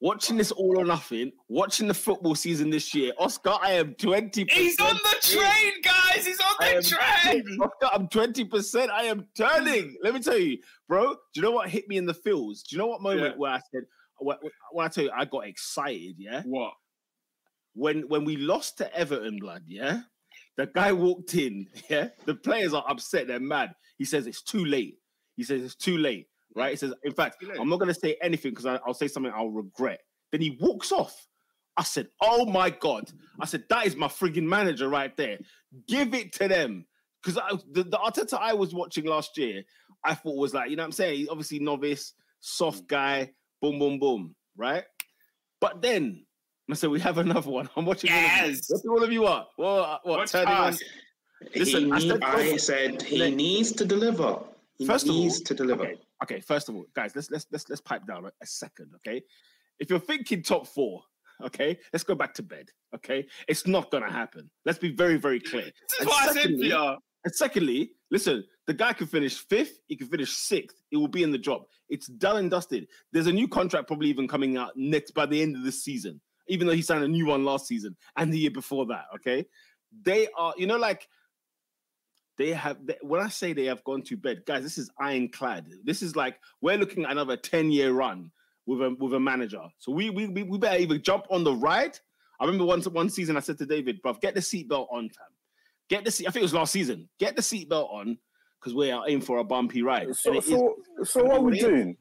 Watching 0.04 0.36
this 0.36 0.52
all 0.52 0.80
or 0.80 0.84
nothing, 0.86 1.32
watching 1.48 1.88
the 1.88 1.94
football 1.94 2.34
season 2.34 2.72
this 2.72 2.94
year, 2.96 3.12
Oscar, 3.20 3.54
I 3.62 3.74
am 3.74 3.94
20. 3.94 4.48
He's 4.50 4.80
on 4.80 4.96
the 4.96 5.16
train, 5.22 5.74
guys. 5.84 6.26
He's 6.26 6.40
on 6.40 6.56
the 6.60 6.82
train. 6.82 7.60
Oscar, 7.62 7.90
I'm 7.94 8.08
20 8.08 8.46
percent. 8.46 8.90
I 8.90 9.04
am 9.04 9.28
turning. 9.38 9.96
Let 10.04 10.16
me 10.16 10.20
tell 10.20 10.40
you, 10.40 10.58
bro. 10.88 11.14
Do 11.14 11.18
you 11.36 11.44
know 11.44 11.52
what 11.52 11.70
hit 11.70 11.88
me 11.88 11.98
in 11.98 12.08
the 12.08 12.16
feels? 12.16 12.64
Do 12.64 12.76
you 12.76 12.80
know 12.82 12.88
what 12.88 13.02
moment 13.04 13.34
Yeah. 13.36 13.38
where 13.38 13.52
I 13.52 13.60
said, 13.72 13.84
when, 14.18 14.38
when 14.72 14.86
I 14.86 14.90
tell 14.90 15.04
you, 15.04 15.12
I 15.16 15.26
got 15.26 15.48
excited, 15.48 16.16
yeah 16.18 16.42
What? 16.46 16.74
when 17.74 18.02
when 18.10 18.26
we 18.26 18.38
lost 18.38 18.80
to 18.80 18.96
Everton, 18.96 19.38
blood, 19.40 19.64
yeah, 19.68 20.02
the 20.58 20.66
guy 20.66 20.92
walked 20.94 21.36
in, 21.36 21.68
yeah, 21.90 22.10
the 22.26 22.36
players 22.36 22.74
are 22.74 22.84
upset, 22.90 23.28
they're 23.28 23.40
mad. 23.40 23.72
He 24.00 24.06
says 24.06 24.26
it's 24.28 24.42
too 24.42 24.66
late. 24.66 24.96
He 25.38 25.44
says 25.44 25.64
it's 25.64 25.76
too 25.76 25.98
late, 25.98 26.28
right? 26.56 26.72
He 26.72 26.76
says, 26.78 26.94
in 27.04 27.14
fact, 27.14 27.44
I'm 27.60 27.70
not 27.70 27.80
gonna 27.80 27.94
say 27.94 28.18
anything 28.22 28.52
because 28.52 28.66
I'll 28.66 28.94
say 28.94 29.08
something 29.08 29.32
I'll 29.36 29.50
regret. 29.50 30.02
Then 30.32 30.42
he 30.42 30.58
walks 30.60 30.92
off. 30.92 31.28
I 31.78 31.84
said, 31.84 32.08
Oh 32.22 32.46
my 32.46 32.70
god. 32.70 33.10
I 33.40 33.46
said, 33.46 33.64
that 33.70 33.86
is 33.88 33.96
my 33.96 34.08
frigging 34.08 34.44
manager 34.44 34.90
right 34.90 35.16
there. 35.16 35.40
Give 35.88 36.14
it 36.14 36.34
to 36.34 36.48
them. 36.48 36.86
Because 37.24 37.40
the, 37.72 37.84
the 37.84 37.98
Arteta 37.98 38.38
I 38.40 38.54
was 38.54 38.74
watching 38.74 39.06
last 39.06 39.38
year, 39.38 39.64
I 40.04 40.16
thought 40.16 40.36
was 40.38 40.54
like, 40.54 40.70
you 40.70 40.76
know 40.76 40.82
what 40.84 40.88
I'm 40.88 40.92
saying? 40.92 41.18
He's 41.18 41.30
obviously 41.30 41.60
novice, 41.60 42.14
soft 42.40 42.88
guy, 42.88 43.32
boom, 43.62 43.78
boom, 43.80 44.00
boom, 44.00 44.36
right? 44.58 44.84
But 45.60 45.82
then 45.82 46.26
I 46.70 46.74
said, 46.74 46.90
we 46.90 47.00
have 47.02 47.18
another 47.20 47.50
one. 47.50 47.70
I'm 47.76 47.86
watching 47.86 48.12
all 48.12 48.18
of 48.18 48.24
you. 48.24 48.28
Yes. 48.52 48.66
What 48.70 48.82
do 48.84 48.90
all 48.92 49.04
of 49.04 49.12
you 49.12 49.26
are? 49.26 49.48
What, 49.56 49.68
uh, 49.68 49.98
what, 50.04 50.20
Watch 50.20 50.32
turning 50.32 50.48
on? 50.54 50.70
us. 50.74 50.84
Listen, 51.56 51.86
he 51.86 51.92
I 51.92 52.00
said- 52.00 52.24
I 52.24 52.58
said 52.58 53.02
he 53.02 53.32
needs 53.32 53.72
to 53.74 53.86
deliver. 53.86 54.40
He 54.78 54.86
First 54.86 55.06
of 55.06 55.12
all, 55.12 55.18
needs 55.22 55.42
to 55.42 55.54
deliver. 55.54 55.84
Okay, 55.84 56.00
okay, 56.24 56.40
first 56.40 56.70
of 56.70 56.76
all, 56.76 56.86
guys, 56.96 57.16
let's 57.16 57.30
let's 57.32 57.46
let's 57.52 57.70
let's 57.70 57.82
pipe 57.82 58.06
down 58.06 58.26
a 58.26 58.46
second, 58.46 58.92
okay? 58.98 59.22
If 59.80 59.90
you're 59.90 60.00
thinking 60.00 60.44
top 60.44 60.68
four, 60.68 61.02
okay, 61.44 61.78
let's 61.92 62.04
go 62.04 62.16
back 62.16 62.34
to 62.36 62.44
bed. 62.44 62.70
Okay, 62.96 63.26
it's 63.48 63.66
not 63.68 63.90
gonna 63.92 64.12
happen. 64.12 64.50
Let's 64.66 64.80
be 64.80 64.92
very, 64.94 65.18
very 65.18 65.40
clear. 65.40 65.64
This 65.90 65.94
is 65.94 66.00
And 66.02 66.08
what 66.10 66.24
I 66.24 66.26
said, 66.28 66.36
secondly- 66.44 66.64
Peter. 66.70 66.96
And 67.24 67.36
secondly, 67.36 67.92
listen, 68.10 68.44
the 68.66 68.74
guy 68.74 68.94
can 68.94 69.06
finish 69.06 69.38
fifth, 69.38 69.80
he 69.86 69.96
can 69.96 70.08
finish 70.08 70.32
sixth, 70.32 70.82
it 70.92 70.98
will 70.98 71.08
be 71.08 71.22
in 71.22 71.32
the 71.32 71.38
job. 71.38 71.62
It's 71.88 72.08
done 72.08 72.38
and 72.38 72.50
dusted. 72.50 72.88
There's 73.14 73.28
a 73.28 73.32
new 73.32 73.48
contract 73.48 73.86
probably 73.86 74.08
even 74.10 74.28
coming 74.28 74.58
out 74.58 74.72
next 74.76 75.12
by 75.12 75.28
the 75.28 75.40
end 75.40 75.56
of 75.56 75.64
the 75.64 75.72
season, 75.72 76.20
even 76.48 76.66
though 76.66 76.74
he 76.74 76.82
signed 76.82 77.04
a 77.04 77.08
new 77.08 77.28
one 77.28 77.46
last 77.46 77.68
season 77.68 77.96
and 78.18 78.34
the 78.34 78.40
year 78.40 78.50
before 78.50 78.88
that. 78.88 79.04
Okay. 79.18 79.46
They 80.04 80.30
are, 80.36 80.56
you 80.58 80.66
know, 80.66 80.78
like 80.78 81.08
they 82.42 82.52
have 82.52 82.78
they, 82.86 82.98
when 83.02 83.22
I 83.22 83.30
say 83.30 83.54
they 83.54 83.66
have 83.66 83.84
gone 83.84 84.02
to 84.04 84.18
bed, 84.18 84.44
guys, 84.46 84.64
this 84.64 84.78
is 84.78 84.90
ironclad. 85.00 85.68
This 85.84 86.02
is 86.02 86.16
like 86.16 86.40
we're 86.62 86.78
looking 86.78 87.06
at 87.06 87.12
another 87.12 87.38
10-year 87.38 87.92
run 87.92 88.32
with 88.66 88.82
a 88.82 88.96
with 89.00 89.14
a 89.14 89.20
manager. 89.20 89.64
So 89.78 89.92
we 89.92 90.10
we 90.10 90.28
we, 90.28 90.58
better 90.58 90.80
either 90.80 90.98
jump 90.98 91.26
on 91.30 91.44
the 91.44 91.54
ride. 91.54 91.98
I 92.40 92.46
remember 92.46 92.66
once 92.66 92.88
one 92.88 93.10
season 93.10 93.38
I 93.38 93.42
said 93.42 93.58
to 93.60 93.66
David, 93.66 94.02
bruv, 94.02 94.20
get 94.20 94.34
the 94.34 94.42
seatbelt 94.42 94.88
on, 94.92 95.10
fam. 95.10 95.28
Get 95.90 96.06
the 96.06 96.12
seat. 96.12 96.28
I 96.28 96.32
think 96.32 96.42
it 96.42 96.46
was 96.46 96.54
last 96.54 96.72
season. 96.72 97.08
Get 97.20 97.36
the 97.36 97.42
seatbelt 97.42 97.94
on 97.94 98.18
because 98.60 98.74
we 98.74 98.90
are 98.90 99.08
in 99.08 99.22
for 99.22 99.38
a 99.38 99.44
bumpy 99.44 99.84
ride. 99.84 100.16
So, 100.16 100.34
it 100.34 100.38
is- 100.38 100.46
so, 100.46 100.76
so 101.04 101.24
what 101.24 101.38
are 101.38 101.42
we 101.42 101.60
doing? 101.60 101.98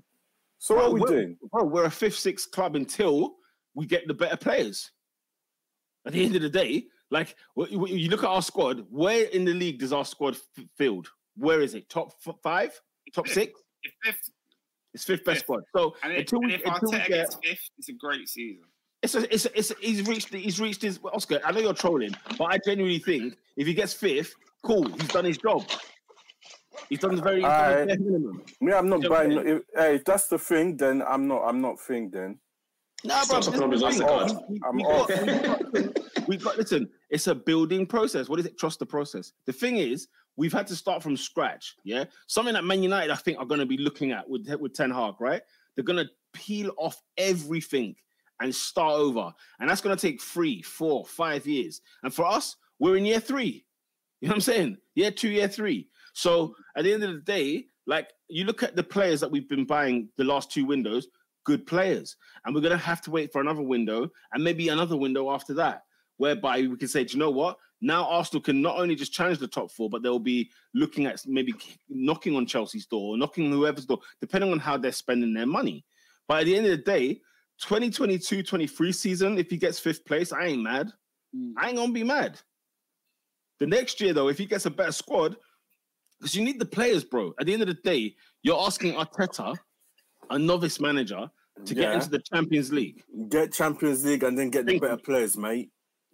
So 0.58 0.76
what 0.76 0.84
are 0.84 0.90
we 0.92 1.00
doing? 1.00 1.38
Bro, 1.50 1.64
we're 1.64 1.84
a 1.86 1.90
fifth, 1.90 2.18
sixth 2.18 2.50
club 2.50 2.76
until 2.76 3.36
we 3.74 3.86
get 3.86 4.06
the 4.06 4.14
better 4.14 4.36
players. 4.36 4.90
At 6.06 6.12
the 6.12 6.24
end 6.24 6.36
of 6.36 6.42
the 6.42 6.50
day, 6.50 6.84
like 7.10 7.36
wh- 7.56 7.68
wh- 7.68 7.90
you 7.90 8.08
look 8.10 8.22
at 8.22 8.28
our 8.28 8.42
squad, 8.42 8.86
where 8.90 9.26
in 9.26 9.44
the 9.44 9.52
league 9.54 9.78
does 9.80 9.92
our 9.92 10.04
squad 10.04 10.34
f- 10.36 10.64
field? 10.76 11.08
Where 11.36 11.60
is 11.60 11.74
it? 11.74 11.88
Top 11.88 12.12
f- 12.26 12.34
five? 12.42 12.78
Top 13.14 13.28
six? 13.28 13.60
If 13.82 13.92
fifth, 14.02 14.30
It's 14.94 15.04
fifth 15.04 15.24
best 15.24 15.38
Fifth. 15.38 15.44
squad. 15.44 15.62
So 15.76 15.94
and, 16.02 16.12
if, 16.12 16.18
until 16.20 16.38
and 16.40 16.46
we, 16.48 16.54
if 16.54 16.62
until 16.66 16.90
we 16.90 16.96
Arteta 16.98 17.08
get, 17.08 17.08
gets 17.08 17.38
fifth, 17.42 17.70
it's 17.78 17.88
a 17.88 17.92
great 17.94 18.28
season. 18.28 18.62
it's 19.02 19.14
a, 19.14 19.34
it's 19.34 19.46
a, 19.46 19.58
it's 19.58 19.70
a, 19.70 19.74
he's 19.80 20.02
reached 20.06 20.32
he's 20.34 20.60
reached 20.60 20.82
his 20.82 21.00
Oscar. 21.12 21.40
I 21.44 21.52
know 21.52 21.60
you're 21.60 21.74
trolling, 21.74 22.14
but 22.38 22.44
I 22.44 22.58
genuinely 22.64 22.98
think 22.98 23.34
if 23.56 23.66
he 23.66 23.74
gets 23.74 23.92
fifth, 23.94 24.34
cool, 24.62 24.84
he's 24.84 25.08
done 25.08 25.24
his 25.24 25.38
job. 25.38 25.64
He's 26.88 26.98
done 26.98 27.14
the 27.14 27.22
very 27.22 27.36
he's 27.40 27.44
done 27.48 27.86
the 27.86 27.96
minimum. 27.98 28.42
Me, 28.60 28.72
I'm 28.72 28.88
not 28.88 29.02
Yeah, 29.02 29.08
buying. 29.08 29.38
okay. 29.38 29.50
If, 29.52 29.62
hey, 29.76 29.94
if 29.96 30.04
that's 30.04 30.26
the 30.28 30.38
thing, 30.38 30.76
then 30.76 31.02
I'm 31.06 31.26
not. 31.28 31.42
I'm 31.42 31.60
not 31.60 31.78
thing. 31.80 32.10
Then 32.10 32.38
Nah, 33.04 33.24
bro, 33.26 33.40
Stop 33.40 33.54
this 33.54 33.60
talking 33.60 33.72
is 33.72 33.82
about 33.82 33.92
the 33.92 33.98
the 33.98 34.04
thing. 34.04 34.08
card. 34.08 34.32
We- 34.48 34.60
I'm 34.66 34.76
we 34.76 34.82
off. 34.84 35.96
got- 36.36 36.38
we 36.38 36.44
got- 36.44 36.56
we 36.56 36.56
got 36.56 36.58
listen. 36.58 36.90
It's 37.10 37.26
a 37.26 37.34
building 37.34 37.86
process. 37.86 38.28
What 38.28 38.38
is 38.40 38.46
it? 38.46 38.58
Trust 38.58 38.78
the 38.78 38.86
process. 38.86 39.32
The 39.46 39.52
thing 39.52 39.76
is, 39.76 40.08
we've 40.36 40.52
had 40.52 40.66
to 40.68 40.76
start 40.76 41.02
from 41.02 41.16
scratch. 41.16 41.76
Yeah, 41.84 42.04
something 42.26 42.54
that 42.54 42.64
Man 42.64 42.82
United 42.82 43.10
I 43.10 43.16
think 43.16 43.38
are 43.38 43.46
going 43.46 43.60
to 43.60 43.66
be 43.66 43.76
looking 43.76 44.12
at 44.12 44.28
with 44.28 44.48
with 44.60 44.74
Ten 44.74 44.90
Hag. 44.90 45.14
Right, 45.20 45.42
they're 45.74 45.84
going 45.84 46.04
to 46.04 46.10
peel 46.32 46.72
off 46.76 47.02
everything 47.16 47.96
and 48.40 48.54
start 48.54 48.94
over, 48.94 49.32
and 49.58 49.68
that's 49.68 49.80
going 49.80 49.96
to 49.96 50.00
take 50.00 50.20
three, 50.22 50.62
four, 50.62 51.04
five 51.04 51.46
years. 51.46 51.80
And 52.02 52.14
for 52.14 52.24
us, 52.26 52.56
we're 52.78 52.96
in 52.96 53.04
year 53.04 53.20
three. 53.20 53.66
You 54.20 54.28
know 54.28 54.32
what 54.32 54.36
I'm 54.36 54.40
saying? 54.42 54.76
Year 54.94 55.10
two, 55.10 55.30
year 55.30 55.48
three. 55.48 55.88
So 56.12 56.54
at 56.76 56.84
the 56.84 56.92
end 56.92 57.02
of 57.04 57.12
the 57.14 57.20
day, 57.20 57.66
like 57.86 58.10
you 58.28 58.44
look 58.44 58.62
at 58.62 58.76
the 58.76 58.82
players 58.82 59.20
that 59.20 59.30
we've 59.30 59.48
been 59.48 59.64
buying 59.64 60.08
the 60.16 60.24
last 60.24 60.50
two 60.50 60.64
windows, 60.64 61.08
good 61.44 61.66
players. 61.66 62.16
And 62.44 62.54
we're 62.54 62.60
going 62.60 62.72
to 62.72 62.76
have 62.78 63.00
to 63.02 63.10
wait 63.10 63.32
for 63.32 63.40
another 63.40 63.62
window 63.62 64.10
and 64.32 64.44
maybe 64.44 64.68
another 64.68 64.96
window 64.96 65.30
after 65.30 65.54
that, 65.54 65.84
whereby 66.20 66.60
we 66.60 66.76
can 66.76 66.86
say, 66.86 67.02
do 67.02 67.14
you 67.14 67.18
know 67.18 67.30
what? 67.30 67.56
Now 67.80 68.04
Arsenal 68.04 68.42
can 68.42 68.60
not 68.60 68.76
only 68.76 68.94
just 68.94 69.10
challenge 69.10 69.38
the 69.38 69.48
top 69.48 69.70
four, 69.70 69.88
but 69.88 70.02
they'll 70.02 70.18
be 70.18 70.50
looking 70.74 71.06
at 71.06 71.22
maybe 71.26 71.54
knocking 71.88 72.36
on 72.36 72.44
Chelsea's 72.44 72.84
door, 72.84 73.14
or 73.14 73.18
knocking 73.18 73.46
on 73.46 73.52
whoever's 73.52 73.86
door, 73.86 74.00
depending 74.20 74.52
on 74.52 74.58
how 74.58 74.76
they're 74.76 74.92
spending 74.92 75.32
their 75.32 75.46
money. 75.46 75.82
But 76.28 76.40
at 76.40 76.44
the 76.44 76.56
end 76.56 76.66
of 76.66 76.72
the 76.72 76.84
day, 76.84 77.14
2022 77.62 78.42
23 78.42 78.92
season, 78.92 79.38
if 79.38 79.48
he 79.48 79.56
gets 79.56 79.78
fifth 79.78 80.04
place, 80.04 80.30
I 80.30 80.48
ain't 80.48 80.62
mad. 80.62 80.92
Mm. 81.34 81.54
I 81.56 81.68
ain't 81.68 81.78
gonna 81.78 81.90
be 81.90 82.04
mad. 82.04 82.38
The 83.58 83.66
next 83.66 83.98
year, 84.02 84.12
though, 84.12 84.28
if 84.28 84.36
he 84.36 84.44
gets 84.44 84.66
a 84.66 84.70
better 84.70 84.92
squad, 84.92 85.38
because 86.18 86.34
you 86.34 86.44
need 86.44 86.60
the 86.60 86.66
players, 86.66 87.02
bro. 87.02 87.32
At 87.40 87.46
the 87.46 87.54
end 87.54 87.62
of 87.62 87.68
the 87.68 87.74
day, 87.82 88.14
you're 88.42 88.60
asking 88.60 88.92
Arteta, 88.92 89.56
a 90.28 90.38
novice 90.38 90.80
manager, 90.80 91.30
to 91.64 91.74
get 91.74 91.94
into 91.94 92.10
the 92.10 92.20
Champions 92.20 92.70
League. 92.72 93.02
get 93.30 93.54
Champions 93.54 94.04
League 94.04 94.22
and 94.22 94.38
then 94.38 94.50
get 94.50 94.66
the 94.66 94.78
better 94.78 94.94
you. 94.94 94.98
players, 94.98 95.38
mate. 95.38 95.70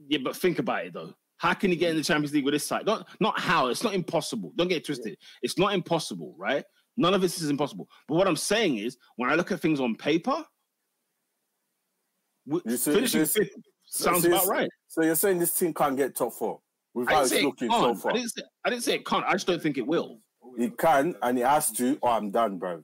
Yeah, 0.09 0.19
but 0.25 0.37
think 0.37 0.59
about 0.59 0.87
it 0.87 0.93
though. 0.95 1.15
How 1.39 1.53
can 1.55 1.71
he 1.71 1.77
get 1.77 1.91
in 1.91 1.97
the 1.97 2.03
Champions 2.03 2.33
League 2.35 2.45
with 2.45 2.55
this 2.55 2.67
side? 2.67 2.87
Not 2.87 3.09
not 3.21 3.39
how. 3.39 3.69
It's 3.69 3.83
not 3.83 3.95
impossible. 3.95 4.53
Don't 4.57 4.69
get 4.69 4.79
it 4.79 4.87
twisted. 4.87 5.17
It's 5.43 5.59
not 5.59 5.75
impossible, 5.75 6.35
right? 6.39 6.65
None 6.97 7.13
of 7.15 7.21
this 7.21 7.41
is 7.43 7.51
impossible. 7.51 7.89
But 8.09 8.15
what 8.15 8.27
I'm 8.27 8.37
saying 8.37 8.79
is, 8.79 8.97
when 9.17 9.29
I 9.31 9.35
look 9.35 9.53
at 9.53 9.61
things 9.61 9.81
on 9.81 9.95
paper, 9.97 10.45
w- 12.47 12.63
You 12.65 12.77
see- 12.77 12.95
finishing 12.95 13.21
this- 13.21 13.33
fifth 13.35 13.51
sounds 13.85 14.23
see, 14.23 14.29
about 14.29 14.47
right. 14.47 14.69
So 14.89 15.03
you're 15.03 15.15
saying 15.15 15.39
this 15.39 15.55
team 15.55 15.75
can't 15.75 15.97
get 15.97 16.15
top 16.17 16.33
four 16.33 16.59
I 16.59 16.99
with 16.99 17.09
how 17.09 17.15
didn't 17.17 17.23
it's 17.25 17.31
say 17.33 17.41
it 17.41 17.45
looking 17.45 17.71
so 17.71 17.81
can't. 17.81 17.97
I 17.97 18.01
far. 18.01 18.13
didn't, 18.13 18.29
say, 18.31 18.43
I 18.65 18.71
didn't 18.71 18.83
say 18.85 18.95
it 18.95 19.05
can't. 19.07 19.25
I 19.27 19.33
just 19.33 19.47
don't 19.47 19.63
think 19.63 19.77
it 19.79 19.87
will. 19.87 20.21
It 20.59 20.79
can 20.79 21.15
and 21.23 21.39
it 21.39 21.45
has 21.45 21.71
to, 21.73 21.99
or 22.01 22.11
I'm 22.11 22.31
done, 22.31 22.59
bro. 22.59 22.83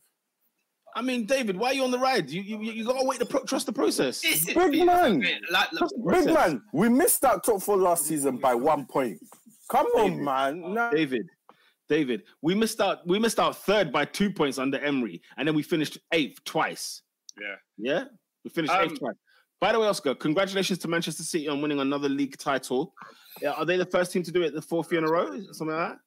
I 0.95 1.03
mean, 1.03 1.25
David, 1.25 1.57
why 1.57 1.69
are 1.69 1.75
you 1.75 1.85
on 1.85 1.91
the 1.91 1.99
ride? 1.99 2.29
You 2.31 2.43
you, 2.43 2.61
you 2.61 2.85
got 2.85 2.99
to 3.01 3.07
wait 3.07 3.19
to 3.21 3.27
pro- 3.27 3.45
trust 3.45 3.67
the 3.67 3.73
process. 3.73 4.21
This 4.21 4.47
is- 4.49 4.55
Big 4.55 4.85
man. 4.85 5.21
Like, 5.21 5.39
like, 5.51 5.71
Trust 5.79 5.95
the 5.97 6.11
Big 6.13 6.35
man, 6.35 6.63
we 6.73 6.89
missed 6.89 7.21
that 7.23 7.43
top 7.45 7.63
four 7.63 7.77
last 7.77 8.05
season 8.07 8.37
by 8.37 8.55
one 8.55 8.85
point. 8.87 9.19
Come 9.71 9.87
on, 9.97 10.23
man. 10.23 10.75
Nah. 10.75 10.91
David, 10.91 11.27
David, 11.89 12.25
we 12.43 12.55
missed 12.55 12.81
out. 12.81 13.07
We 13.07 13.19
missed 13.19 13.41
out 13.41 13.57
third 13.57 13.91
by 13.91 14.05
two 14.05 14.31
points 14.31 14.59
under 14.59 14.79
Emery, 14.79 15.23
and 15.39 15.49
then 15.49 15.55
we 15.55 15.63
finished 15.63 15.99
eighth 16.13 16.45
twice. 16.45 17.03
Yeah. 17.41 17.55
Yeah, 17.79 18.05
we 18.45 18.51
finished 18.51 18.73
Um, 18.75 18.85
eighth 18.91 18.99
twice. 18.99 19.15
By 19.61 19.73
the 19.73 19.79
way, 19.81 19.87
Oscar, 19.87 20.15
congratulations 20.15 20.79
to 20.81 20.89
Manchester 20.89 21.23
City 21.23 21.47
on 21.49 21.63
winning 21.63 21.79
another 21.81 22.09
league 22.09 22.37
title. 22.37 22.93
Yeah, 23.41 23.53
are 23.53 23.65
they 23.65 23.77
the 23.77 23.87
first 23.87 24.13
team 24.13 24.23
to 24.25 24.33
do 24.33 24.43
it 24.43 24.53
the 24.55 24.61
fourth 24.61 24.91
year 24.93 25.01
in 25.01 25.09
a 25.09 25.11
row? 25.11 25.41
Something 25.53 25.69
like 25.77 25.89
that? 25.91 25.99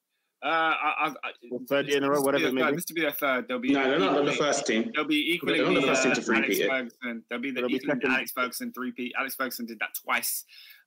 Uh, 0.44 0.48
I, 0.48 0.92
I, 0.98 1.08
I, 1.08 1.30
Or 1.50 1.60
third 1.68 1.88
year 1.88 1.96
in 1.96 2.04
a 2.04 2.10
row, 2.10 2.16
this 2.16 2.22
to 2.22 2.22
be 2.22 2.26
whatever 2.26 2.42
their 2.42 2.48
it 2.50 2.54
may 2.54 2.60
third- 2.62 2.70
be. 2.70 2.76
This 2.76 2.84
to 2.84 2.94
be 2.94 3.00
their 3.00 3.10
third. 3.12 3.48
They'll 3.48 3.58
be 3.58 3.72
No, 3.72 3.88
they're 3.88 3.98
not 3.98 4.24
the 4.24 4.32
first 4.32 4.66
team. 4.66 4.92
They'll 4.94 5.04
be 5.04 5.32
equally 5.32 5.58
They're 5.58 5.70
not 5.70 5.74
the 5.74 5.80
the, 5.80 5.86
first 5.86 6.02
team 6.02 6.12
to 6.12 6.20
uh, 6.20 6.24
three-peat 6.24 6.44
Alex 6.44 6.58
it. 6.60 6.68
Ferguson. 7.00 7.24
They'll 7.30 7.38
be 7.38 7.50
the 7.50 7.60
They'll 7.60 7.68
be 7.68 7.74
equally 7.76 7.94
second. 8.00 8.12
Alex 8.12 8.32
Ferguson 8.32 8.72
three 8.72 8.92
P. 8.92 9.14
Alex 9.18 9.34
Ferguson 9.34 9.66
did 9.66 9.78
that 9.80 9.94
twice. 10.04 10.44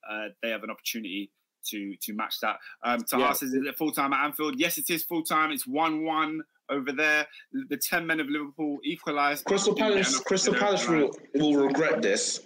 Uh, 0.09 0.27
they 0.43 0.49
have 0.51 0.63
an 0.63 0.69
opportunity 0.69 1.31
to 1.65 1.95
to 2.03 2.13
match 2.13 2.39
that. 2.41 2.57
Um, 2.83 3.03
Taha 3.03 3.21
Yeah. 3.23 3.33
says, 3.33 3.53
"Is 3.53 3.65
it 3.65 3.77
full 3.77 3.91
time 3.91 4.13
at 4.13 4.23
Anfield?" 4.23 4.57
Yes, 4.59 4.77
it 4.77 4.89
is 4.89 5.03
full 5.03 5.23
time. 5.23 5.51
It's 5.51 5.67
one 5.67 6.05
one 6.05 6.41
over 6.69 6.91
there. 6.91 7.27
The 7.69 7.75
ten 7.77 8.05
men 8.07 8.19
of 8.19 8.27
Liverpool 8.29 8.77
equalised. 8.85 9.43
Crystal 9.45 9.75
Palace. 9.75 10.19
Crystal 10.19 10.53
Palace 10.53 10.87
will, 10.87 11.11
will 11.35 11.55
regret 11.55 12.01
this. 12.01 12.41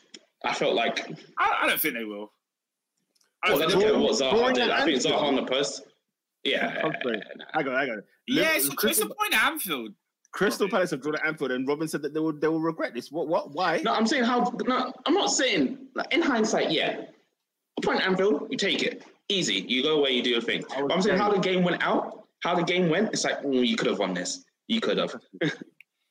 I 0.46 0.54
felt 0.54 0.74
like 0.74 1.06
I, 1.38 1.60
I 1.64 1.68
don't 1.68 1.80
think 1.80 1.94
they 1.96 2.06
will. 2.06 2.32
I 3.44 3.50
well, 3.52 3.60
don't 3.60 3.68
they 3.68 3.74
think 3.76 3.84
look 3.84 3.92
they 3.94 3.98
will. 4.32 4.40
what 4.40 4.52
Zaha 4.52 4.54
did. 4.54 4.70
I 4.70 4.84
think 4.86 5.00
Zaha 5.02 5.22
on 5.22 5.36
the 5.36 5.44
post. 5.46 5.84
Yeah, 6.44 6.82
Okay. 6.86 7.22
I 7.54 7.64
got 7.64 7.74
it. 7.74 7.76
I 7.78 7.86
got 7.86 7.98
it. 8.00 8.06
Yeah, 8.28 8.52
it's, 8.56 8.70
it's 8.84 9.00
a 9.00 9.06
point 9.06 9.34
at 9.34 9.44
Anfield. 9.52 9.94
Crystal 10.32 10.68
Palace 10.68 10.92
have 10.92 11.02
drawn 11.02 11.16
at 11.16 11.26
Anfield, 11.26 11.52
and 11.52 11.68
Robin 11.68 11.88
said 11.88 12.02
that 12.02 12.14
they 12.14 12.20
will 12.20 12.34
they 12.34 12.48
will 12.48 12.60
regret 12.60 12.94
this. 12.94 13.12
What? 13.12 13.28
What? 13.28 13.52
Why? 13.54 13.82
No, 13.84 13.94
I'm 13.94 14.08
saying 14.08 14.24
how. 14.24 14.52
No, 14.68 14.92
I'm 15.06 15.14
not 15.14 15.28
saying 15.30 15.78
like, 15.96 16.12
in 16.14 16.22
hindsight. 16.24 16.72
Yeah, 16.72 17.02
a 17.78 17.82
point 17.82 18.02
at 18.02 18.08
Anfield, 18.08 18.48
you 18.50 18.58
take 18.58 18.82
it 18.82 19.04
easy. 19.30 19.64
You 19.68 19.84
go 19.84 20.00
away, 20.00 20.12
you 20.12 20.24
do 20.24 20.32
your 20.32 20.42
thing. 20.42 20.64
I 20.76 20.82
was 20.82 20.88
But 20.90 20.96
I'm 20.96 21.02
saying 21.04 21.18
saying- 21.18 21.20
how 21.20 21.32
the 21.32 21.40
game 21.40 21.64
went 21.64 21.84
out, 21.84 22.28
how 22.42 22.56
the 22.56 22.64
game 22.64 22.90
went. 22.90 23.14
It's 23.14 23.24
like 23.24 23.44
mm, 23.44 23.66
you 23.66 23.76
could 23.76 23.88
have 23.88 24.00
won 24.00 24.14
this. 24.16 24.44
You 24.68 24.82
could 24.82 24.98
have. 24.98 25.14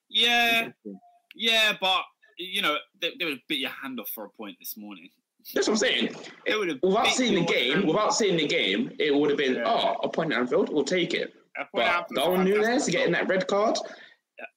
Yeah, 0.09 0.69
yeah, 1.35 1.73
but 1.81 2.03
you 2.39 2.63
know 2.63 2.77
they, 3.01 3.13
they 3.19 3.25
would 3.25 3.35
have 3.35 3.47
bit 3.49 3.59
your 3.59 3.71
hand 3.71 3.99
off 3.99 4.09
for 4.11 4.25
a 4.25 4.31
point 4.31 4.57
this 4.61 4.77
morning. 4.77 5.09
That's 5.55 5.67
what 5.69 5.75
I'm 5.75 5.79
saying. 5.79 6.15
They 6.47 6.55
would 6.57 6.69
have 6.69 6.79
Without 6.83 7.09
seeing 7.09 7.35
the 7.35 7.45
game, 7.45 7.73
hand 7.73 7.89
without 7.89 8.15
seeing 8.15 8.37
the 8.37 8.47
game, 8.47 8.93
it 8.99 9.15
would 9.15 9.31
have 9.31 9.39
been 9.39 9.55
Yeah. 9.57 9.65
oh 9.67 9.97
a 10.03 10.09
point 10.09 10.33
at 10.33 10.39
Anfield, 10.39 10.69
we'll 10.73 10.85
take 10.85 11.15
it. 11.15 11.35
But 11.73 11.83
at 11.83 11.89
Anfield's 12.11 12.13
Darwin. 12.15 12.45
Nunez 12.45 12.89
getting 12.89 13.13
that 13.13 13.29
red 13.29 13.47
card 13.47 13.77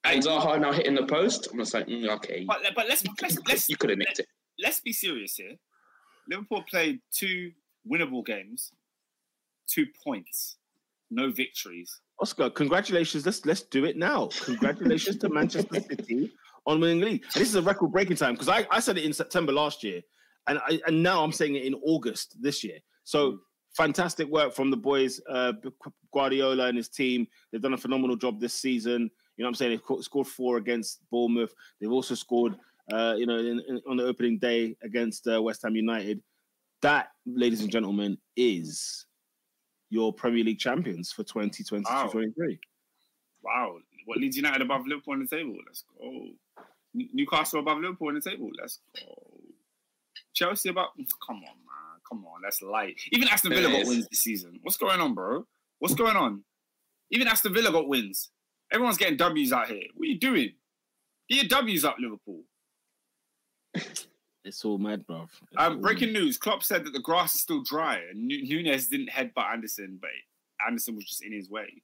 and 0.04 0.22
Zaha 0.22 0.60
now 0.60 0.72
hitting 0.72 0.94
the 0.94 1.06
post. 1.06 1.48
I'm 1.52 1.58
just 1.58 1.74
like, 1.74 1.86
mm, 1.86 2.08
okay, 2.16 2.44
But, 2.46 2.58
but 2.74 2.88
let's 2.88 3.04
let's 3.22 3.38
let's 3.48 3.68
you 3.68 3.76
could 3.76 3.90
have 3.90 3.98
nicked 3.98 4.20
it. 4.20 4.26
let's 4.58 4.80
be 4.80 4.92
serious 4.92 5.34
here. 5.36 5.54
Liverpool 6.28 6.64
played 6.68 7.00
two 7.12 7.52
winnable 7.90 8.24
games, 8.24 8.72
two 9.68 9.86
points, 10.04 10.56
no 11.10 11.30
victories. 11.30 12.00
Oscar, 12.20 12.48
congratulations. 12.50 13.26
Let's 13.26 13.44
let's 13.44 13.62
do 13.62 13.84
it 13.84 13.96
now. 13.96 14.28
Congratulations 14.44 15.18
to 15.18 15.28
Manchester 15.38 15.80
City 15.80 16.32
on 16.66 16.80
winning 16.80 17.00
the 17.00 17.06
league. 17.06 17.22
And 17.34 17.40
this 17.40 17.48
is 17.48 17.54
a 17.56 17.62
record 17.62 17.92
breaking 17.92 18.16
time 18.16 18.34
because 18.34 18.48
I, 18.48 18.66
I 18.70 18.80
said 18.80 18.98
it 18.98 19.04
in 19.04 19.12
September 19.12 19.52
last 19.52 19.84
year, 19.84 20.00
and 20.48 20.58
I, 20.58 20.80
and 20.86 21.02
now 21.02 21.22
I'm 21.22 21.32
saying 21.32 21.56
it 21.56 21.64
in 21.64 21.74
August 21.74 22.36
this 22.40 22.62
year. 22.62 22.78
So 23.04 23.38
fantastic 23.76 24.28
work 24.28 24.54
from 24.54 24.70
the 24.70 24.76
boys, 24.76 25.20
uh, 25.28 25.52
Guardiola 26.12 26.66
and 26.66 26.76
his 26.76 26.88
team. 26.88 27.26
They've 27.50 27.62
done 27.62 27.74
a 27.74 27.78
phenomenal 27.78 28.16
job 28.16 28.40
this 28.40 28.54
season. 28.54 29.10
You 29.36 29.42
know 29.42 29.46
what 29.46 29.48
I'm 29.48 29.54
saying? 29.54 29.80
They've 29.88 30.04
scored 30.04 30.26
four 30.26 30.56
against 30.56 31.00
Bournemouth. 31.10 31.54
They've 31.80 31.92
also 31.92 32.14
scored, 32.14 32.56
uh, 32.92 33.14
you 33.18 33.26
know, 33.26 33.36
in, 33.36 33.60
in, 33.68 33.82
on 33.88 33.98
the 33.98 34.04
opening 34.04 34.38
day 34.38 34.76
against 34.82 35.28
uh, 35.28 35.40
West 35.42 35.62
Ham 35.62 35.76
United. 35.76 36.22
That, 36.82 37.08
ladies 37.26 37.60
and 37.60 37.70
gentlemen, 37.70 38.16
is 38.36 39.06
your 39.90 40.12
Premier 40.12 40.44
League 40.44 40.58
champions 40.58 41.12
for 41.12 41.22
2022-23. 41.24 41.82
Wow. 41.84 42.58
Wow, 43.42 43.78
what 44.06 44.18
Leeds 44.18 44.36
United 44.36 44.60
above 44.62 44.86
Liverpool 44.86 45.14
on 45.14 45.20
the 45.20 45.26
table? 45.28 45.54
Let's 45.66 45.84
go. 46.00 46.30
Newcastle 46.94 47.60
above 47.60 47.78
Liverpool 47.78 48.08
on 48.08 48.14
the 48.14 48.20
table. 48.20 48.50
Let's 48.58 48.80
go. 48.96 49.35
Chelsea 50.36 50.68
about? 50.68 50.90
Come 51.26 51.36
on, 51.36 51.42
man. 51.42 52.00
Come 52.08 52.24
on. 52.26 52.42
That's 52.42 52.62
light. 52.62 52.96
Even 53.10 53.28
Aston 53.28 53.50
Villa 53.50 53.70
got 53.70 53.86
wins 53.86 54.06
this 54.08 54.20
season. 54.20 54.60
What's 54.62 54.76
going 54.76 55.00
on, 55.00 55.14
bro? 55.14 55.44
What's 55.80 55.94
going 55.94 56.16
on? 56.16 56.44
Even 57.10 57.26
Aston 57.26 57.52
Villa 57.52 57.72
got 57.72 57.88
wins. 57.88 58.30
Everyone's 58.72 58.98
getting 58.98 59.16
W's 59.16 59.52
out 59.52 59.68
here. 59.68 59.84
What 59.94 60.04
are 60.04 60.08
you 60.08 60.18
doing? 60.18 60.52
Get 61.28 61.36
your 61.36 61.48
W's 61.48 61.84
up, 61.84 61.96
Liverpool. 61.98 62.42
It's 64.44 64.64
all 64.64 64.78
mad, 64.78 65.06
bro. 65.06 65.28
Um, 65.56 65.80
breaking 65.80 66.12
mad. 66.12 66.20
news: 66.20 66.38
Klopp 66.38 66.62
said 66.62 66.84
that 66.84 66.92
the 66.92 67.00
grass 67.00 67.34
is 67.34 67.40
still 67.40 67.62
dry, 67.62 67.96
and 68.10 68.26
Nu- 68.26 68.42
Nunez 68.44 68.88
didn't 68.88 69.10
headbutt 69.10 69.52
Andersen, 69.52 69.98
but 70.00 70.10
Andersen 70.64 70.94
was 70.94 71.04
just 71.04 71.24
in 71.24 71.32
his 71.32 71.50
way. 71.50 71.82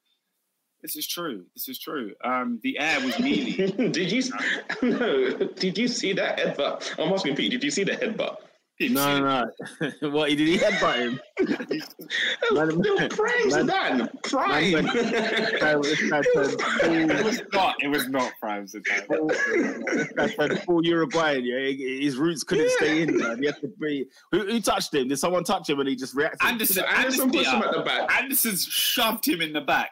This 0.82 0.96
is 0.96 1.06
true. 1.06 1.44
This 1.54 1.68
is 1.68 1.78
true. 1.78 2.12
Um, 2.24 2.58
the 2.62 2.78
air 2.78 3.00
was 3.00 3.18
mealy. 3.20 3.52
did 3.90 4.10
you? 4.10 4.22
No. 4.82 5.30
Did 5.54 5.78
you 5.78 5.86
see 5.88 6.12
that 6.14 6.38
headbutt? 6.38 6.98
I'm 6.98 7.12
asking 7.12 7.36
Pete. 7.36 7.52
Did 7.52 7.62
you 7.62 7.70
see 7.70 7.84
the 7.84 7.92
headbutt? 7.92 8.36
No, 8.80 9.20
no, 9.20 9.44
no. 10.00 10.10
what 10.10 10.28
did 10.30 10.40
he 10.40 10.58
headbutt 10.58 10.96
him? 10.96 11.20
Man- 12.50 12.82
They 12.82 12.90
were 12.90 13.08
prime 13.10 13.48
man- 13.48 13.68
Zidane. 13.68 14.22
Prime. 14.24 14.72
man- 14.72 14.84
This 14.86 15.60
guy, 15.60 15.74
this 15.76 16.10
guy 16.10 16.22
turned 16.82 17.10
It 17.12 17.24
was 17.24 17.42
not. 17.52 17.76
It 17.80 17.88
was 17.88 18.08
not 18.08 18.32
Prime 18.40 18.66
Zidane. 18.66 19.06
full, 19.06 19.28
this 19.28 20.34
guy 20.36 20.48
full 20.64 20.84
Uruguayan. 20.84 21.44
Yeah, 21.44 21.58
his 22.00 22.16
roots 22.16 22.42
couldn't 22.42 22.70
stay 22.70 23.02
in. 23.02 23.18
Man. 23.18 23.38
He 23.38 23.46
had 23.46 23.60
to 23.60 23.68
breathe. 23.68 24.06
Who, 24.32 24.40
who 24.46 24.60
touched 24.60 24.92
him? 24.92 25.06
Did 25.06 25.18
someone 25.18 25.44
touch 25.44 25.68
him 25.70 25.78
and 25.78 25.88
he 25.88 25.94
just 25.94 26.16
reacted? 26.16 26.40
Andersen, 26.42 26.82
Andersen 26.84 27.22
Andersen, 27.24 27.30
pushed 27.30 27.50
him 27.52 27.62
at 27.62 27.72
the 27.72 27.82
back. 27.82 28.10
Andersen's 28.20 28.64
shoved 28.64 29.28
him 29.28 29.40
in 29.42 29.52
the 29.52 29.60
back. 29.60 29.90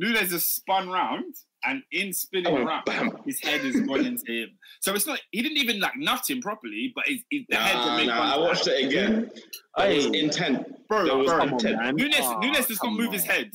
Nunez 0.00 0.32
has 0.32 0.46
spun 0.46 0.88
round, 0.88 1.34
and 1.64 1.82
in 1.92 2.12
spinning 2.14 2.56
Oh, 2.56 2.64
round, 2.64 2.84
bam. 2.86 3.10
his 3.26 3.38
head 3.40 3.60
is 3.66 3.78
gone 3.82 4.06
into 4.06 4.32
him. 4.32 4.48
So 4.80 4.94
it's 4.94 5.06
not. 5.06 5.20
He 5.30 5.42
didn't 5.42 5.58
even 5.58 5.78
like 5.78 5.94
nut 5.96 6.28
him 6.28 6.40
properly, 6.40 6.90
but 6.94 7.06
his, 7.06 7.18
his, 7.30 7.42
the 7.50 7.56
head 7.56 7.76
had 7.76 7.86
Nah, 7.86 7.96
made 7.98 8.06
nah. 8.06 8.34
I 8.34 8.38
watched 8.38 8.66
it 8.66 8.86
again. 8.86 9.30
That 9.76 9.94
was 9.94 10.06
intent. 10.06 10.88
Bro, 10.88 11.04
That 11.04 11.16
was 11.16 11.26
bro, 11.26 11.38
Come 11.40 11.48
on, 11.48 11.54
intent. 11.54 11.96
Nunez, 11.96 12.16
Oh, 12.20 12.34
ah, 12.36 12.40
Nunez 12.40 12.66
does 12.66 12.82
not 12.82 12.88
come 12.88 12.96
move 12.96 13.12
his 13.12 13.24
head. 13.24 13.50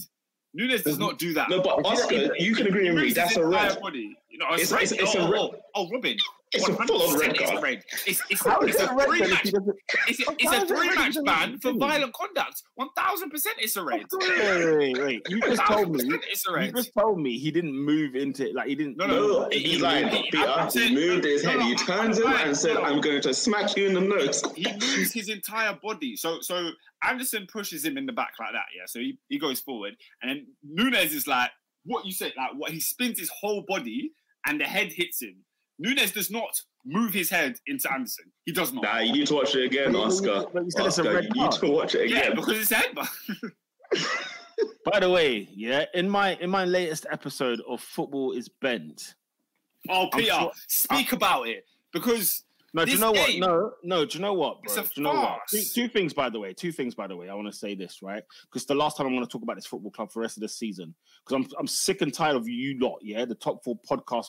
Nunez 0.53 0.83
does 0.83 0.99
not 0.99 1.17
do 1.17 1.33
that. 1.33 1.49
No, 1.49 1.61
but 1.61 1.83
Oscar, 1.85 2.29
you 2.37 2.53
can 2.55 2.67
agree 2.67 2.85
He 2.85 2.91
with 2.91 3.03
me. 3.03 3.11
That's 3.11 3.35
a 3.35 3.41
entire 3.43 3.67
red. 3.69 3.81
Body. 3.81 4.15
You 4.29 4.37
know, 4.37 4.45
It's- 4.53 4.71
red. 4.71 4.83
it's- 4.83 5.01
it's 5.01 5.15
a 5.15 5.19
oh, 5.19 5.31
red. 5.31 5.41
oh, 5.41 5.55
oh, 5.75 5.89
Robin. 5.91 6.15
It's 6.55 6.67
a 6.69 6.73
full-on 6.73 7.17
100% 7.17 7.19
red 7.19 7.35
It's 7.39 7.49
card. 7.51 7.63
red. 7.63 7.83
It's, 8.07 8.21
it's, 8.29 8.43
How 8.45 8.59
is 8.61 8.75
it's 8.75 8.83
it 8.83 8.89
a 8.89 8.95
red 8.95 9.07
three 9.07 9.19
match. 9.21 9.45
It's, 9.45 10.19
a- 10.21 10.25
How 10.25 10.35
it's 10.39 10.51
a 10.51 10.61
is 10.63 10.69
three 10.69 10.95
match 10.95 11.17
ban 11.25 11.59
for 11.59 11.73
violent 11.73 12.13
conduct. 12.13 12.63
One 12.75 12.89
thousand 12.97 13.29
percent, 13.29 13.55
it's 13.59 13.75
a 13.75 13.83
red. 13.83 14.05
Wait, 14.11 14.29
wait, 14.39 14.77
wait, 14.77 14.97
wait. 15.03 15.21
You 15.29 15.41
just 15.41 15.61
told 15.65 15.91
me. 15.95 16.03
it's 16.31 16.47
a 16.47 16.65
You 16.65 16.71
just 16.71 16.91
told 16.97 17.19
me 17.19 17.37
he 17.37 17.51
didn't 17.51 17.77
move 17.77 18.15
into 18.15 18.49
it. 18.49 18.55
Like 18.55 18.67
he 18.67 18.75
didn't. 18.75 18.97
No, 18.97 19.07
no, 19.07 19.27
No, 19.27 19.49
He- 19.51 19.59
he's 19.59 19.71
he- 19.77 19.81
lying. 19.81 20.07
he- 20.07 20.31
Peter, 20.31 20.47
I'm 20.47 20.69
he 20.71 20.93
moved 20.95 21.23
his 21.25 21.43
head. 21.43 21.57
no, 21.59 21.65
He 21.65 21.75
I'm- 21.75 21.85
turns 21.85 22.17
him 22.19 22.27
and 22.27 22.57
said, 22.57 22.75
no. 22.75 22.83
"I'm 22.83 23.01
going 23.01 23.21
to 23.21 23.33
smack 23.33 23.75
you 23.75 23.87
in 23.87 23.93
the 23.93 24.01
nose." 24.01 24.43
he 24.55 24.71
moves 24.71 25.11
his 25.11 25.29
entire 25.29 25.73
body. 25.81 26.15
So 26.15 26.39
so 26.41 26.71
Andersen 27.03 27.47
pushes 27.51 27.83
him 27.85 27.97
in 27.97 28.05
the 28.05 28.13
back 28.13 28.33
like 28.39 28.53
that, 28.53 28.65
yeah. 28.75 28.83
So 28.87 28.99
he, 28.99 29.17
he 29.29 29.37
goes 29.37 29.59
forward, 29.59 29.95
and 30.21 30.29
then 30.31 30.47
Nunez 30.63 31.13
is 31.13 31.27
like, 31.27 31.51
what 31.85 32.05
you 32.05 32.11
said, 32.11 32.33
like 32.37 32.51
what 32.55 32.71
he 32.71 32.79
spins 32.79 33.19
his 33.19 33.29
whole 33.29 33.63
body 33.67 34.11
and 34.47 34.59
the 34.59 34.65
head 34.65 34.91
hits 34.91 35.21
him. 35.21 35.35
Nunez 35.79 36.11
does 36.11 36.31
not 36.31 36.59
move 36.85 37.13
his 37.13 37.29
head 37.29 37.55
into 37.67 37.91
Andersen. 37.91 38.25
He 38.45 38.51
does 38.51 38.71
not. 38.73 38.83
Nah, 38.83 38.99
you 38.99 39.11
need 39.13 39.27
to 39.27 39.33
watch 39.35 39.55
it 39.55 39.65
again, 39.65 39.91
But 39.93 40.03
Oscar. 40.03 40.45
but 40.53 40.63
you 40.63 40.71
said 40.71 40.85
it's 40.85 40.97
a 40.97 41.01
Oscar, 41.01 41.13
red 41.15 41.23
you 41.25 41.29
need 41.41 41.49
card. 41.49 41.61
to 41.61 41.71
watch 41.71 41.95
it 41.95 42.01
again. 42.05 42.15
yeah, 42.17 42.21
again. 42.23 42.35
because 42.35 42.57
it's 42.59 42.71
head. 42.71 42.95
By 44.85 44.99
the 44.99 45.09
way, 45.09 45.49
yeah, 45.53 45.85
in 45.93 46.09
my 46.09 46.35
in 46.35 46.49
my 46.49 46.63
latest 46.63 47.05
episode 47.11 47.59
of 47.67 47.81
Football 47.81 48.31
is 48.33 48.47
Bent. 48.47 49.15
oh, 49.89 50.07
Peter, 50.13 50.31
sure- 50.31 50.51
speak 50.67 51.11
about 51.11 51.47
it 51.47 51.65
because 51.91 52.43
No, 52.75 52.83
do 52.83 52.91
you 52.91 52.97
know 52.97 53.13
game- 53.13 53.39
what? 53.39 53.49
No, 53.49 53.71
no, 53.83 54.05
do 54.05 54.17
you 54.17 54.21
know 54.21 54.33
what, 54.33 54.61
bro? 54.61 54.75
Do 54.75 54.89
you 54.95 55.03
know 55.03 55.13
what? 55.13 55.39
Two, 55.49 55.61
two 55.73 55.87
things, 55.87 56.13
by 56.13 56.29
the 56.29 56.37
way. 56.37 56.53
Two 56.53 56.73
things, 56.73 56.93
by 56.93 57.07
the 57.07 57.15
way. 57.15 57.29
I 57.29 57.33
want 57.33 57.47
to 57.47 57.57
say 57.57 57.73
this, 57.73 58.01
right? 58.01 58.21
Because 58.43 58.65
the 58.65 58.75
last 58.75 58.97
time 58.97 59.07
I'm 59.07 59.13
going 59.13 59.25
to 59.25 59.31
talk 59.31 59.43
about 59.43 59.55
this 59.55 59.65
football 59.65 59.91
club 59.91 60.11
for 60.11 60.19
the 60.19 60.23
rest 60.23 60.35
of 60.35 60.41
the 60.41 60.49
season, 60.49 60.93
because 61.25 61.45
I'm 61.45 61.51
I'm 61.57 61.67
sick 61.67 62.01
and 62.01 62.13
tired 62.13 62.35
of 62.35 62.49
you 62.49 62.77
lot, 62.79 62.99
yeah, 63.01 63.23
the 63.23 63.33
top 63.33 63.63
four 63.63 63.79
podcast 63.89 64.27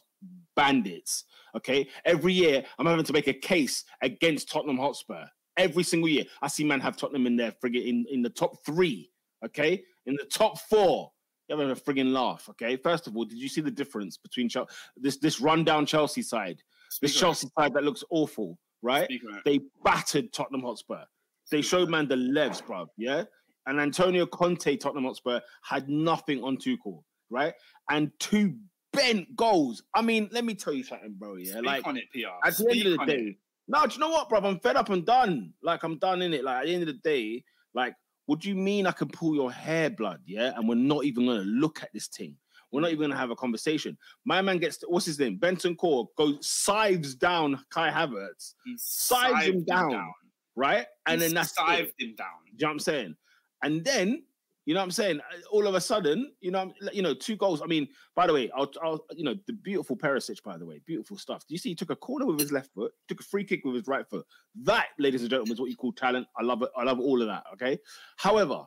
bandits. 0.54 1.24
Okay, 1.56 1.88
every 2.04 2.34
year 2.34 2.64
I'm 2.78 2.86
having 2.86 3.04
to 3.04 3.12
make 3.12 3.26
a 3.26 3.34
case 3.34 3.82
against 4.00 4.48
Tottenham 4.48 4.78
Hotspur. 4.78 5.24
Every 5.56 5.82
single 5.82 6.08
year, 6.08 6.24
I 6.40 6.46
see 6.46 6.62
man 6.62 6.80
have 6.80 6.96
Tottenham 6.96 7.26
in 7.26 7.34
there, 7.34 7.52
friggin' 7.52 7.84
in 7.84 8.06
in 8.08 8.22
the 8.22 8.30
top 8.30 8.64
three. 8.64 9.10
Okay, 9.44 9.82
in 10.06 10.14
the 10.14 10.26
top 10.30 10.58
four. 10.60 11.10
You're 11.48 11.58
having 11.58 11.70
a 11.70 11.76
friggin' 11.76 12.12
laugh. 12.12 12.48
Okay, 12.50 12.76
first 12.76 13.06
of 13.06 13.16
all, 13.16 13.24
did 13.24 13.38
you 13.38 13.48
see 13.48 13.60
the 13.60 13.70
difference 13.70 14.16
between 14.16 14.48
this 14.96 15.18
this 15.18 15.40
rundown 15.40 15.86
Chelsea 15.86 16.22
side, 16.22 16.60
Speak 16.90 17.10
it. 17.10 17.14
Chelsea 17.14 17.48
side 17.58 17.74
that 17.74 17.84
looks 17.84 18.04
awful, 18.10 18.58
right? 18.82 19.08
They 19.44 19.60
battered 19.84 20.32
Tottenham 20.32 20.62
Hotspur. 20.62 21.04
They 21.50 21.62
showed 21.62 21.88
man 21.88 22.08
the 22.08 22.16
levs, 22.16 22.64
bro. 22.64 22.86
Yeah. 22.96 23.24
And 23.66 23.80
Antonio 23.80 24.26
Conte, 24.26 24.76
Tottenham 24.76 25.04
Hotspur, 25.04 25.40
had 25.62 25.88
nothing 25.88 26.42
on 26.42 26.56
Tuchel, 26.56 27.02
right? 27.30 27.54
And 27.90 28.10
two 28.20 28.56
bent 28.92 29.34
goals. 29.36 29.82
I 29.94 30.02
mean, 30.02 30.28
let 30.32 30.44
me 30.44 30.54
tell 30.54 30.72
you 30.72 30.84
something, 30.84 31.14
bro. 31.18 31.36
Yeah. 31.36 31.52
Speak 31.52 31.64
like 31.64 31.86
on 31.86 31.96
it, 31.96 32.04
PR. 32.12 32.46
at 32.46 32.56
the 32.56 32.70
end 32.70 32.86
of 32.86 32.92
the 32.92 32.98
on 33.00 33.10
it. 33.10 33.16
day, 33.16 33.38
no, 33.68 33.86
do 33.86 33.94
you 33.94 34.00
know 34.00 34.10
what, 34.10 34.28
bro? 34.28 34.40
I'm 34.40 34.60
fed 34.60 34.76
up 34.76 34.90
and 34.90 35.04
done. 35.04 35.52
Like 35.62 35.82
I'm 35.82 35.98
done 35.98 36.22
in 36.22 36.32
it. 36.32 36.44
Like 36.44 36.60
at 36.60 36.66
the 36.66 36.74
end 36.74 36.82
of 36.82 36.88
the 36.88 37.00
day, 37.02 37.42
like 37.74 37.94
What 38.26 38.40
do 38.40 38.48
you 38.48 38.56
mean 38.56 38.86
I 38.86 38.92
can 38.92 39.08
pull 39.08 39.34
your 39.34 39.52
hair, 39.52 39.88
blood? 39.88 40.20
Yeah, 40.26 40.52
and 40.56 40.68
we're 40.68 40.74
not 40.74 41.04
even 41.04 41.26
gonna 41.26 41.40
look 41.40 41.82
at 41.82 41.90
this 41.94 42.08
thing. 42.08 42.36
We're 42.72 42.80
not 42.80 42.90
even 42.90 43.08
gonna 43.08 43.20
have 43.20 43.30
a 43.30 43.36
conversation. 43.36 43.96
My 44.24 44.42
man 44.42 44.58
gets 44.58 44.78
to, 44.78 44.86
what's 44.88 45.06
his 45.06 45.18
name? 45.18 45.38
Bentancur 45.38 46.06
goes 46.16 46.46
sides 46.46 47.14
down 47.14 47.64
Kai 47.70 47.90
Havertz, 47.90 48.54
He 48.64 48.76
sides 48.78 49.46
him 49.46 49.64
sived 49.64 49.66
down, 49.66 50.12
right? 50.56 50.86
And 51.06 51.20
He 51.20 51.26
then 51.28 51.34
that's 51.34 51.54
it. 51.58 51.94
him 51.98 52.14
down. 52.16 52.28
Do 52.44 52.52
you 52.52 52.58
know 52.60 52.68
what 52.68 52.72
I'm 52.72 52.78
saying? 52.80 53.16
And 53.62 53.84
then, 53.84 54.24
you 54.66 54.74
know 54.74 54.80
what 54.80 54.84
I'm 54.84 54.90
saying? 54.90 55.20
All 55.52 55.66
of 55.68 55.76
a 55.76 55.80
sudden, 55.80 56.32
you 56.40 56.50
know, 56.50 56.72
you 56.92 57.00
know, 57.00 57.14
two 57.14 57.36
goals. 57.36 57.62
I 57.62 57.66
mean, 57.66 57.88
by 58.16 58.26
the 58.26 58.32
way, 58.32 58.50
I'll, 58.54 58.70
I'll 58.82 59.06
you 59.14 59.22
know, 59.22 59.36
the 59.46 59.52
beautiful 59.52 59.96
Perisic, 59.96 60.42
by 60.42 60.58
the 60.58 60.66
way, 60.66 60.80
beautiful 60.84 61.16
stuff. 61.16 61.46
Do 61.46 61.54
you 61.54 61.58
see 61.58 61.68
he 61.68 61.74
took 61.76 61.90
a 61.90 61.96
corner 61.96 62.26
with 62.26 62.40
his 62.40 62.50
left 62.50 62.74
foot, 62.74 62.92
took 63.06 63.20
a 63.20 63.24
free 63.24 63.44
kick 63.44 63.64
with 63.64 63.76
his 63.76 63.86
right 63.86 64.06
foot. 64.08 64.26
That, 64.56 64.88
ladies 64.98 65.20
and 65.20 65.30
gentlemen, 65.30 65.52
is 65.52 65.60
what 65.60 65.70
you 65.70 65.76
call 65.76 65.92
talent. 65.92 66.26
I 66.36 66.42
love 66.42 66.62
it. 66.62 66.70
I 66.76 66.82
love 66.82 66.98
all 66.98 67.22
of 67.22 67.28
that. 67.28 67.44
Okay. 67.52 67.78
However, 68.16 68.64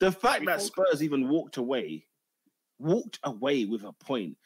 the 0.00 0.12
fact 0.12 0.44
that. 0.44 0.60
Spurs 0.60 1.02
even 1.02 1.28
walked 1.28 1.56
away, 1.56 2.04
walked 2.78 3.18
away 3.24 3.64
with 3.64 3.84
a 3.84 3.92
point. 3.92 4.36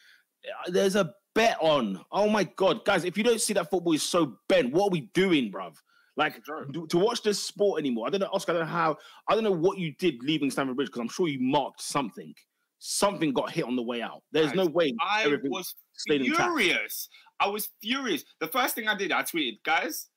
uh, 0.47 0.71
There's 0.71 0.97
a 0.97 1.15
bet 1.35 1.57
on. 1.61 2.01
Oh 2.11 2.29
my 2.29 2.45
god, 2.45 2.85
guys! 2.85 3.05
If 3.05 3.17
you 3.17 3.25
don't 3.25 3.41
see 3.41 3.55
that 3.55 3.71
football 3.71 3.93
is 3.93 4.03
so 4.03 4.37
bent, 4.49 4.73
what 4.73 4.87
are 4.87 4.91
we 4.91 5.03
doing, 5.15 5.51
bruv? 5.51 5.75
Like 6.17 6.43
to, 6.45 6.87
to 6.89 6.99
watch 6.99 7.23
this 7.23 7.43
sport 7.43 7.81
anymore. 7.81 8.07
I 8.07 8.11
don't 8.11 8.21
know, 8.21 8.29
Oscar. 8.33 8.53
I 8.53 8.55
don't 8.57 8.67
know 8.67 8.73
how. 8.73 8.97
I 9.29 9.35
don't 9.35 9.45
know 9.45 9.51
what 9.51 9.79
you 9.79 9.95
did 9.99 10.23
leaving 10.23 10.51
Stamford 10.51 10.77
Bridge 10.77 10.89
because 10.89 11.01
I'm 11.01 11.09
sure 11.09 11.29
you 11.29 11.41
marked 11.41 11.81
something. 11.81 12.35
Something 12.79 13.33
got 13.33 13.51
hit 13.51 13.65
on 13.65 13.77
the 13.77 13.83
way 13.83 14.03
out. 14.03 14.23
There's 14.33 14.49
Guys, 14.49 14.57
no 14.57 14.67
way 14.67 14.93
I 15.01 15.39
was 15.45 15.75
furious. 16.07 17.09
I 17.41 17.47
was 17.49 17.71
furious. 17.81 18.25
The 18.41 18.49
first 18.49 18.75
thing 18.75 18.89
I 18.89 18.97
did, 18.97 19.13
I 19.13 19.23
tweeted, 19.23 19.59
guys, 19.65 20.09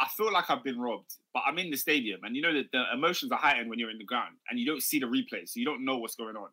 I 0.00 0.08
feel 0.16 0.32
like 0.32 0.50
I've 0.50 0.64
been 0.64 0.80
robbed, 0.80 1.12
but 1.32 1.42
I'm 1.46 1.58
in 1.58 1.70
the 1.70 1.76
stadium, 1.76 2.20
and 2.24 2.34
you 2.34 2.42
know 2.42 2.54
that 2.54 2.66
the 2.72 2.84
emotions 2.92 3.32
are 3.32 3.38
heightened 3.38 3.70
when 3.70 3.78
you're 3.78 3.90
in 3.90 3.98
the 3.98 4.04
ground 4.04 4.34
and 4.50 4.58
you 4.58 4.66
don't 4.66 4.82
see 4.82 4.98
the 4.98 5.06
replay, 5.06 5.46
so 5.46 5.60
you 5.60 5.64
don't 5.64 5.84
know 5.84 5.98
what's 5.98 6.16
going 6.16 6.36
on. 6.36 6.48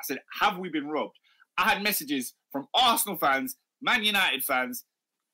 I 0.00 0.02
said, 0.04 0.18
have 0.40 0.58
we 0.58 0.68
been 0.68 0.88
robbed? 0.88 1.16
I 1.58 1.68
had 1.68 1.82
messages 1.82 2.34
from 2.50 2.66
Arsenal 2.74 3.18
fans, 3.18 3.56
Man 3.82 4.02
United 4.02 4.42
fans, 4.44 4.84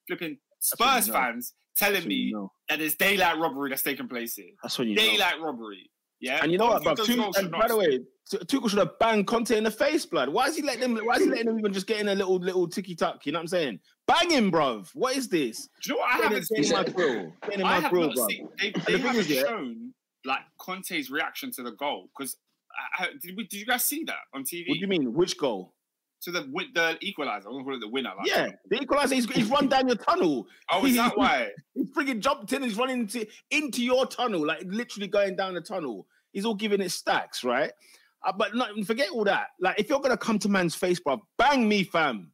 flipping 0.09 0.39
what 0.77 0.79
Spurs 0.79 1.09
fans 1.09 1.55
telling 1.77 2.03
when 2.03 2.11
you 2.11 2.27
me 2.27 2.33
know. 2.33 2.53
that 2.69 2.79
there's 2.79 2.95
daylight 2.97 3.39
robbery 3.39 3.71
that's 3.71 3.83
taking 3.83 4.09
place 4.09 4.35
here. 4.35 4.51
That's 4.63 4.79
when 4.79 4.89
you 4.89 4.97
know. 4.97 5.03
Daylight 5.03 5.41
robbery. 5.41 5.91
Yeah. 6.21 6.41
And 6.43 6.51
you 6.51 6.59
know 6.59 6.67
what, 6.67 6.83
bro? 6.83 6.95
Tuchel, 6.95 7.37
and 7.37 7.51
by 7.51 7.69
the 7.69 7.77
way, 7.77 8.01
Tu- 8.31 8.39
Tuchel 8.39 8.71
should 8.71 8.79
have 8.79 8.99
banged 8.99 9.27
Conte 9.27 9.57
in 9.57 9.65
the 9.65 9.71
face, 9.71 10.07
blood. 10.07 10.31
Why 10.31 10.47
is 10.47 10.57
he 10.57 10.63
letting 10.63 10.95
them? 10.95 11.07
Why 11.07 11.17
is 11.17 11.25
he 11.25 11.29
letting 11.29 11.47
them 11.47 11.59
even 11.59 11.73
just 11.73 11.87
get 11.87 12.01
in 12.01 12.09
a 12.09 12.15
little 12.15 12.39
little 12.39 12.67
ticky 12.67 12.95
tuck? 12.95 13.25
You 13.27 13.33
know 13.33 13.39
what 13.39 13.43
I'm 13.43 13.49
saying? 13.49 13.81
Bang 14.07 14.31
him, 14.31 14.51
bruv. 14.51 14.89
What 14.95 15.17
is 15.17 15.29
this? 15.29 15.69
Do 15.83 15.91
you 15.91 15.95
know 15.95 16.01
what 16.01 16.15
I 16.15 16.17
haven't 16.23 16.49
getting 16.49 16.73
my 16.73 16.85
seen? 16.85 16.95
grill. 16.95 17.33
I 17.43 17.57
my 17.59 17.81
have 17.81 17.91
grill, 17.91 18.13
not 18.15 18.31
seen. 18.31 18.49
They, 18.59 18.71
the 18.71 18.81
they 18.81 18.93
thing 18.95 19.03
haven't 19.03 19.27
shown 19.27 19.93
like 20.25 20.41
Conte's 20.59 21.11
reaction 21.11 21.53
to 21.53 21.63
the 21.63 21.73
goal 21.73 22.09
because 22.17 22.37
did 23.23 23.37
we? 23.37 23.47
Did 23.47 23.61
you 23.61 23.67
guys 23.67 23.85
see 23.85 24.05
that 24.05 24.17
on 24.35 24.45
TV? 24.45 24.69
What 24.69 24.75
do 24.75 24.81
you 24.81 24.87
mean? 24.89 25.13
Which 25.15 25.39
goal? 25.39 25.75
To 26.23 26.31
the 26.31 26.49
with 26.53 26.69
the 26.75 26.97
equalizer. 27.03 27.49
I'm 27.49 27.55
gonna 27.55 27.65
call 27.65 27.75
it 27.75 27.81
the 27.81 27.89
winner. 27.89 28.13
Like, 28.17 28.27
Yeah, 28.27 28.49
the 28.69 28.83
equalizer. 28.83 29.15
He's, 29.15 29.31
he's 29.31 29.51
run 29.51 29.69
down 29.69 29.87
your 29.87 29.97
tunnel. 29.97 30.47
Oh, 30.71 30.85
is 30.87 30.97
that 30.97 31.13
why? 31.17 31.51
He's 31.75 31.87
frigging 31.89 32.21
jumped 32.21 32.53
in. 32.53 32.63
He's 32.63 32.77
running 32.77 33.01
into 33.01 33.27
into 33.51 33.85
your 33.85 34.07
tunnel, 34.07 34.45
like 34.45 34.63
literally 34.65 35.09
going 35.09 35.37
down 35.37 35.55
the 35.55 35.61
tunnel. 35.61 36.07
He's 36.33 36.45
all 36.45 36.55
giving 36.55 36.81
it 36.81 36.91
stacks, 36.91 37.45
right? 37.45 37.71
Uh, 38.25 38.33
but 38.33 38.55
not, 38.55 38.71
forget 38.87 39.11
all 39.11 39.25
that. 39.25 39.49
Like, 39.61 39.79
if 39.79 39.89
you're 39.89 40.01
gonna 40.01 40.17
come 40.17 40.39
to 40.41 40.49
man's 40.49 40.75
face, 40.75 40.99
bro, 40.99 41.23
bang 41.39 41.69
me, 41.69 41.85
fam, 41.85 42.33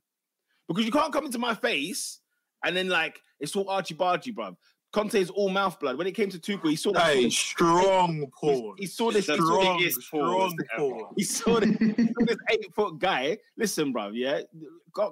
because 0.69 0.85
you 0.85 0.93
can't 0.93 1.13
come 1.13 1.27
into 1.27 1.39
my 1.39 1.55
face 1.55 2.21
and 2.65 2.77
then 2.77 2.89
like 2.89 3.21
it's 3.41 3.57
all 3.57 3.69
archy 3.69 3.95
bargy, 3.95 4.35
bro. 4.35 4.57
Conte's 4.93 5.31
all 5.31 5.49
mouth 5.49 5.81
blood. 5.81 5.97
When 5.97 6.07
it 6.07 6.13
came 6.13 6.29
to 6.29 6.39
Tuchel, 6.39 6.69
he 6.71 6.77
saw 6.77 6.93
that. 6.93 7.15
Hey, 7.15 7.31
strong 7.31 8.27
pause. 8.39 8.75
he 8.79 8.87
saw 8.87 9.11
this. 9.11 9.27
The 9.27 9.33
He 9.35 9.39
saw 9.39 9.45
this, 9.59 9.65
strong, 9.65 9.79
biggest 9.79 10.03
strong 10.03 10.57
pause. 10.77 11.15
he 11.17 11.25
saw 11.25 11.61
this, 11.61 11.77
this 12.27 12.37
eight 12.51 12.75
foot 12.75 12.99
guy. 12.99 13.39
Listen, 13.57 13.93
bro. 13.93 14.09
Yeah, 14.11 14.43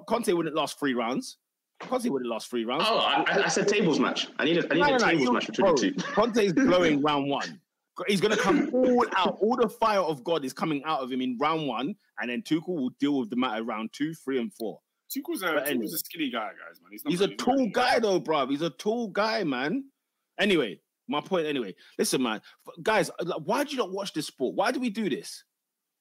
Conte 0.07 0.31
wouldn't 0.31 0.55
last 0.55 0.77
three 0.79 0.93
rounds. 0.93 1.37
Conte 1.79 2.07
wouldn't 2.09 2.29
last 2.29 2.49
three 2.49 2.63
rounds. 2.63 2.85
Oh, 2.87 2.99
I, 2.99 3.23
I- 3.27 3.43
I 3.45 3.47
said 3.47 3.67
tables 3.67 3.99
match. 3.99 4.27
I 4.37 4.45
need 4.45 4.57
a, 4.59 4.71
I 4.71 4.75
need 4.75 4.79
No, 4.81 4.85
a 4.85 4.89
no, 4.91 4.97
no, 4.97 5.05
tables 5.07 5.21
you- 5.23 5.33
match 5.33 5.47
between 5.47 5.75
the 5.75 5.81
two. 5.81 5.91
bro, 5.93 6.13
Conte's 6.13 6.53
blowing 6.53 7.01
round 7.01 7.27
one. 7.29 7.59
He's 8.07 8.21
gonna 8.21 8.37
come 8.37 8.69
all 8.73 9.05
out. 9.15 9.37
All 9.41 9.55
the 9.55 9.67
fire 9.69 9.99
of 9.99 10.23
God 10.23 10.45
is 10.45 10.53
coming 10.53 10.83
out 10.85 11.01
of 11.01 11.11
him 11.11 11.21
in 11.21 11.37
round 11.39 11.67
one, 11.67 11.95
and 12.19 12.29
then 12.29 12.41
Tuchel 12.43 12.67
will 12.69 12.89
deal 12.99 13.19
with 13.19 13.29
the 13.31 13.35
matter 13.35 13.63
round 13.63 13.91
two, 13.93 14.13
three, 14.13 14.39
and 14.39 14.53
four. 14.53 14.79
Tuchel's 15.11 15.43
a, 15.43 15.61
Tuchel's 15.61 15.93
a 15.93 15.97
skinny 15.97 16.29
guy, 16.29 16.49
guys. 16.49 16.79
Man, 16.81 16.91
he's, 16.91 17.03
He's 17.05 17.21
a 17.21 17.35
tall 17.35 17.69
guy 17.69 17.99
though, 17.99 18.19
bruv. 18.19 18.49
He's 18.49 18.61
a 18.61 18.69
tall 18.69 19.09
guy, 19.09 19.43
man. 19.43 19.85
Anyway, 20.39 20.79
my 21.07 21.21
point. 21.21 21.47
Anyway, 21.47 21.75
listen, 21.97 22.21
man, 22.21 22.41
guys, 22.81 23.09
uh, 23.09 23.25
like, 23.25 23.41
why 23.43 23.63
do 23.63 23.71
you 23.71 23.77
not 23.77 23.91
watch 23.91 24.13
this 24.13 24.27
sport? 24.27 24.55
Why 24.55 24.71
do 24.71 24.79
we 24.79 24.89
do 24.89 25.09
this? 25.09 25.43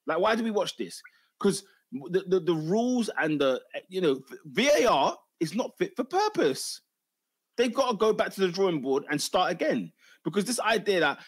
Like, 0.07 0.19
why 0.19 0.35
do 0.37 0.45
we 0.45 0.51
watch 0.51 0.77
this? 0.77 1.03
Because 1.39 1.65
the, 1.93 2.25
the 2.29 2.41
the 2.41 2.55
rules 2.55 3.11
and 3.19 3.41
the 3.41 3.61
eh, 3.75 3.81
you 3.89 4.01
know 4.01 4.21
VAR 4.45 5.17
is 5.41 5.55
not 5.55 5.77
fit 5.79 5.97
for 5.97 6.05
purpose. 6.05 6.81
They've 7.57 7.75
got 7.75 7.91
to 7.91 7.97
go 7.97 8.13
back 8.13 8.33
to 8.35 8.41
the 8.41 8.49
drawing 8.49 8.81
board 8.81 9.05
and 9.11 9.21
start 9.21 9.51
again. 9.51 9.93
Because 10.25 10.45
this 10.45 10.61
idea 10.61 11.01
that 11.01 11.19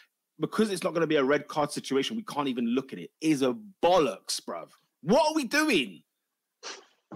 because 0.41 0.71
it's 0.71 0.83
not 0.83 0.91
going 0.91 1.03
to 1.03 1.07
be 1.07 1.17
a 1.17 1.25
red 1.25 1.49
card 1.49 1.73
situation, 1.73 2.17
we 2.17 2.23
can't 2.25 2.49
even 2.49 2.67
look 2.67 2.93
at 2.93 2.99
it 2.99 3.11
is 3.21 3.43
a 3.43 3.55
bollocks, 3.83 4.41
bruv. 4.41 4.69
What 5.03 5.31
are 5.31 5.35
we 5.35 5.45
doing? 5.45 6.03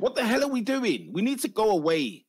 What 0.01 0.15
the 0.15 0.25
hell 0.25 0.45
are 0.45 0.49
we 0.51 0.61
doing? 0.61 1.11
We 1.13 1.23
need 1.23 1.41
to 1.41 1.49
go 1.49 1.71
away. 1.71 2.25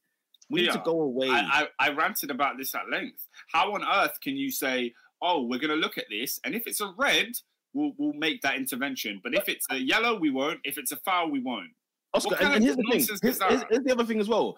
We 0.49 0.61
need 0.61 0.71
to 0.71 0.81
go 0.85 1.01
away. 1.01 1.29
I, 1.29 1.67
I, 1.79 1.87
I 1.87 1.89
ranted 1.91 2.31
about 2.31 2.57
this 2.57 2.73
at 2.73 2.89
length. 2.89 3.27
How 3.51 3.73
on 3.73 3.83
earth 3.83 4.19
can 4.21 4.35
you 4.37 4.49
say, 4.49 4.93
"Oh, 5.21 5.43
we're 5.43 5.59
going 5.59 5.71
to 5.71 5.75
look 5.75 5.97
at 5.97 6.05
this," 6.09 6.39
and 6.45 6.55
if 6.55 6.67
it's 6.67 6.79
a 6.79 6.93
red, 6.97 7.33
we'll 7.73 7.91
we'll 7.97 8.13
make 8.13 8.41
that 8.41 8.55
intervention. 8.55 9.19
But 9.21 9.35
if 9.35 9.49
it's 9.49 9.65
a 9.69 9.75
yellow, 9.77 10.17
we 10.17 10.29
won't. 10.29 10.59
If 10.63 10.77
it's 10.77 10.91
a 10.93 10.97
foul, 10.97 11.29
we 11.29 11.39
won't. 11.41 11.71
Oscar, 12.13 12.35
and, 12.35 12.53
and 12.55 12.63
here's 12.63 12.77
the 12.77 12.83
thing. 12.83 12.99
Here's, 13.21 13.39
here's- 13.41 13.63
here's 13.69 13.83
the 13.83 13.91
other 13.91 14.05
thing 14.05 14.19
as 14.21 14.29
well. 14.29 14.57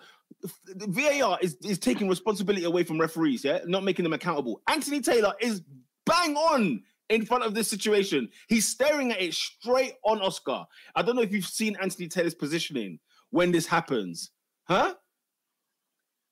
VAR 0.67 1.39
is, 1.41 1.57
is 1.65 1.79
taking 1.79 2.07
responsibility 2.07 2.63
away 2.65 2.83
from 2.83 3.01
referees, 3.01 3.43
yeah, 3.43 3.59
not 3.65 3.83
making 3.83 4.03
them 4.03 4.13
accountable. 4.13 4.61
Anthony 4.67 5.01
Taylor 5.01 5.33
is 5.41 5.63
bang 6.05 6.35
on 6.35 6.83
in 7.09 7.25
front 7.25 7.43
of 7.43 7.53
this 7.53 7.67
situation. 7.67 8.29
He's 8.47 8.67
staring 8.67 9.11
at 9.11 9.21
it 9.21 9.33
straight 9.33 9.95
on 10.05 10.21
Oscar. 10.21 10.65
I 10.95 11.01
don't 11.01 11.15
know 11.15 11.21
if 11.21 11.31
you've 11.31 11.45
seen 11.45 11.75
Anthony 11.81 12.07
Taylor's 12.07 12.35
positioning 12.35 12.99
when 13.31 13.51
this 13.51 13.65
happens, 13.65 14.31
huh? 14.67 14.93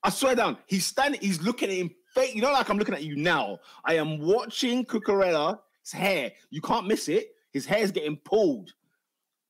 I 0.04 0.10
swear 0.10 0.36
down, 0.36 0.58
he's 0.68 0.86
standing, 0.86 1.20
he's 1.20 1.42
looking 1.42 1.70
at 1.70 1.76
him 1.76 1.90
fake. 2.14 2.36
You 2.36 2.42
know, 2.42 2.52
like 2.52 2.70
I'm 2.70 2.78
looking 2.78 2.96
at 2.96 3.04
you 3.04 3.16
now. 3.16 3.60
I 3.86 3.96
am 3.96 4.20
watching 4.20 4.86
Cucurella's 4.86 5.58
hair. 5.92 6.32
You 6.50 6.62
can't 6.62 6.88
miss 6.88 7.08
it. 7.10 7.30
His 7.52 7.66
hair 7.66 7.80
is 7.80 7.92
getting 7.92 8.18
pulled, 8.18 8.72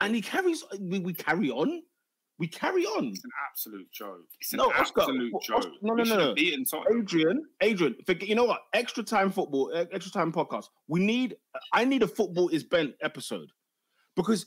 and 0.02 0.16
he 0.16 0.22
carries. 0.22 0.64
We, 0.80 1.00
we 1.00 1.14
carry 1.14 1.52
on. 1.52 1.84
We 2.40 2.48
carry 2.48 2.86
on. 2.86 3.06
It's 3.08 3.24
an 3.24 3.32
absolute 3.50 3.92
joke. 3.92 4.26
It's 4.40 4.54
an 4.54 4.58
No, 4.58 4.72
Oscar, 4.72 5.02
absolute 5.02 5.34
Oscar- 5.34 5.62
joke. 5.62 5.74
no, 5.82 5.94
no, 5.96 6.04
no, 6.04 6.34
no. 6.36 6.36
Adrian, 6.96 7.44
Adrian, 7.62 7.96
forget. 8.06 8.30
You 8.30 8.36
know 8.36 8.46
what? 8.46 8.62
Extra 8.74 9.04
time 9.04 9.32
football, 9.32 9.72
extra 9.92 10.12
time 10.12 10.32
podcast. 10.32 10.66
We 10.88 11.00
need. 11.00 11.36
I 11.74 11.84
need 11.84 12.04
a 12.04 12.08
football 12.08 12.50
is 12.50 12.64
bent 12.64 12.94
episode 13.02 13.50
because 14.16 14.46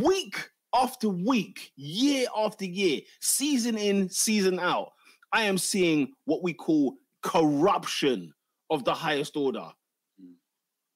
week 0.00 0.48
after 0.74 1.08
week, 1.08 1.72
year 1.76 2.26
after 2.36 2.64
year, 2.64 3.00
season 3.20 3.76
in, 3.76 4.08
season 4.08 4.58
out, 4.58 4.92
I 5.32 5.42
am 5.42 5.58
seeing 5.58 6.12
what 6.24 6.42
we 6.42 6.54
call 6.54 6.94
corruption 7.22 8.32
of 8.70 8.84
the 8.84 8.94
highest 8.94 9.36
order. 9.36 9.68
Hmm. 10.18 10.32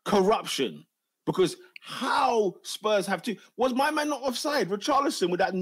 Corruption, 0.04 0.84
because 1.26 1.56
how 1.80 2.54
Spurs 2.62 3.06
have 3.06 3.22
to 3.22 3.36
was 3.56 3.74
my 3.74 3.90
man 3.90 4.08
not 4.08 4.22
offside? 4.22 4.68
Richarlison 4.68 5.30
with 5.30 5.38
that 5.38 5.52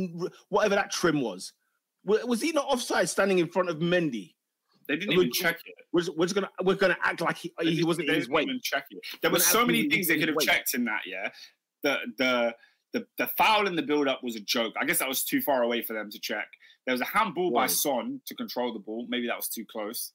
whatever 0.49 0.75
that 0.75 0.91
trim 0.91 1.21
was. 1.21 1.53
Was 2.05 2.41
he 2.41 2.53
not 2.53 2.67
offside 2.67 3.09
standing 3.09 3.39
in 3.39 3.49
front 3.49 3.69
of 3.69 3.79
Mendy? 3.79 4.35
They 4.89 4.97
didn't 4.97 5.11
We're- 5.11 5.21
even 5.21 5.33
check 5.33 5.57
it. 5.67 5.75
We're, 5.93 6.03
we're 6.17 6.27
just 6.27 6.35
gonna 6.35 6.51
we're 6.63 6.75
gonna 6.77 6.97
act 7.03 7.21
like 7.21 7.37
he, 7.37 7.53
he 7.63 7.85
wasn't 7.85 8.09
in 8.09 8.15
his 8.15 8.29
way. 8.29 8.47
check 8.63 8.85
it. 8.91 8.99
There 9.23 9.31
We're 9.31 9.37
were 9.37 9.41
so 9.41 9.65
many 9.67 9.89
things 9.89 10.09
they 10.09 10.19
could 10.19 10.29
have 10.29 10.39
checked 10.39 10.75
in 10.75 10.85
that. 10.85 11.01
Yeah, 11.07 11.29
the 11.83 11.99
the 12.19 12.55
the 12.93 13.07
the 13.19 13.27
foul 13.39 13.67
in 13.67 13.77
the 13.77 13.83
build 13.83 14.09
up 14.09 14.21
was 14.23 14.37
a 14.37 14.41
joke. 14.41 14.75
I 14.81 14.85
guess 14.85 14.99
that 14.99 15.09
was 15.09 15.25
too 15.25 15.41
far 15.41 15.63
away 15.63 15.83
for 15.83 15.93
them 15.95 16.11
to 16.11 16.19
check. 16.21 16.49
There 16.87 16.93
was 16.95 17.01
a 17.01 17.05
handball 17.07 17.51
by 17.53 17.67
Son 17.67 18.21
to 18.27 18.35
control 18.35 18.73
the 18.73 18.79
ball. 18.81 19.07
Maybe 19.09 19.27
that 19.27 19.37
was 19.37 19.49
too 19.49 19.65
close. 19.71 20.13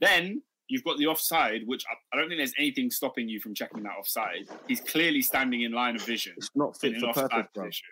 Then 0.00 0.42
you've 0.70 0.84
got 0.84 0.98
the 0.98 1.06
offside, 1.06 1.62
which 1.66 1.84
I, 1.90 1.94
I 2.16 2.20
don't 2.20 2.28
think 2.28 2.38
there's 2.38 2.54
anything 2.58 2.90
stopping 2.90 3.28
you 3.28 3.40
from 3.40 3.54
checking 3.54 3.82
that 3.82 3.92
offside. 3.98 4.48
He's 4.68 4.80
clearly 4.80 5.22
standing 5.22 5.62
in 5.62 5.72
line 5.72 5.96
of 5.96 6.02
vision 6.02 6.34
It's 6.36 6.50
not 6.54 6.78
fit 6.78 6.98
for 6.98 7.12
purpose, 7.12 7.48
bro. 7.54 7.64
position. 7.64 7.88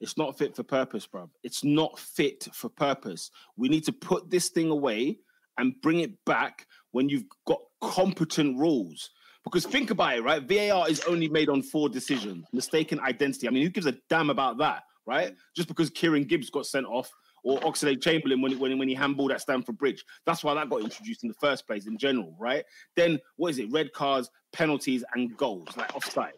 It's 0.00 0.16
not 0.16 0.36
fit 0.38 0.56
for 0.56 0.62
purpose, 0.62 1.06
bro. 1.06 1.30
It's 1.42 1.64
not 1.64 1.98
fit 1.98 2.48
for 2.52 2.68
purpose. 2.68 3.30
We 3.56 3.68
need 3.68 3.84
to 3.84 3.92
put 3.92 4.30
this 4.30 4.48
thing 4.48 4.70
away 4.70 5.18
and 5.58 5.74
bring 5.82 6.00
it 6.00 6.12
back 6.24 6.66
when 6.90 7.08
you've 7.08 7.24
got 7.46 7.60
competent 7.80 8.58
rules. 8.58 9.10
Because 9.44 9.66
think 9.66 9.90
about 9.90 10.16
it, 10.16 10.22
right? 10.22 10.42
VAR 10.42 10.88
is 10.88 11.00
only 11.06 11.28
made 11.28 11.48
on 11.48 11.62
four 11.62 11.88
decisions. 11.88 12.46
Mistaken 12.52 12.98
identity. 13.00 13.46
I 13.46 13.50
mean, 13.50 13.62
who 13.62 13.68
gives 13.68 13.86
a 13.86 13.94
damn 14.08 14.30
about 14.30 14.58
that, 14.58 14.82
right? 15.06 15.34
Just 15.54 15.68
because 15.68 15.90
Kieran 15.90 16.24
Gibbs 16.24 16.50
got 16.50 16.66
sent 16.66 16.86
off 16.86 17.10
or 17.44 17.60
Oxlade 17.60 18.02
Chamberlain 18.02 18.40
when, 18.40 18.50
he- 18.52 18.58
when, 18.58 18.72
he- 18.72 18.76
when 18.78 18.88
he 18.88 18.96
handballed 18.96 19.30
at 19.32 19.40
Stamford 19.40 19.78
Bridge. 19.78 20.04
That's 20.26 20.42
why 20.42 20.54
that 20.54 20.68
got 20.70 20.80
introduced 20.80 21.22
in 21.22 21.28
the 21.28 21.34
first 21.34 21.66
place 21.66 21.86
in 21.86 21.96
general, 21.98 22.34
right? 22.40 22.64
Then 22.96 23.20
what 23.36 23.50
is 23.50 23.58
it? 23.58 23.70
Red 23.70 23.92
cards, 23.92 24.30
penalties 24.52 25.04
and 25.14 25.36
goals, 25.36 25.68
like 25.76 25.94
offside. 25.94 26.32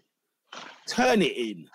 Turn 0.88 1.22
it 1.22 1.36
in. 1.36 1.66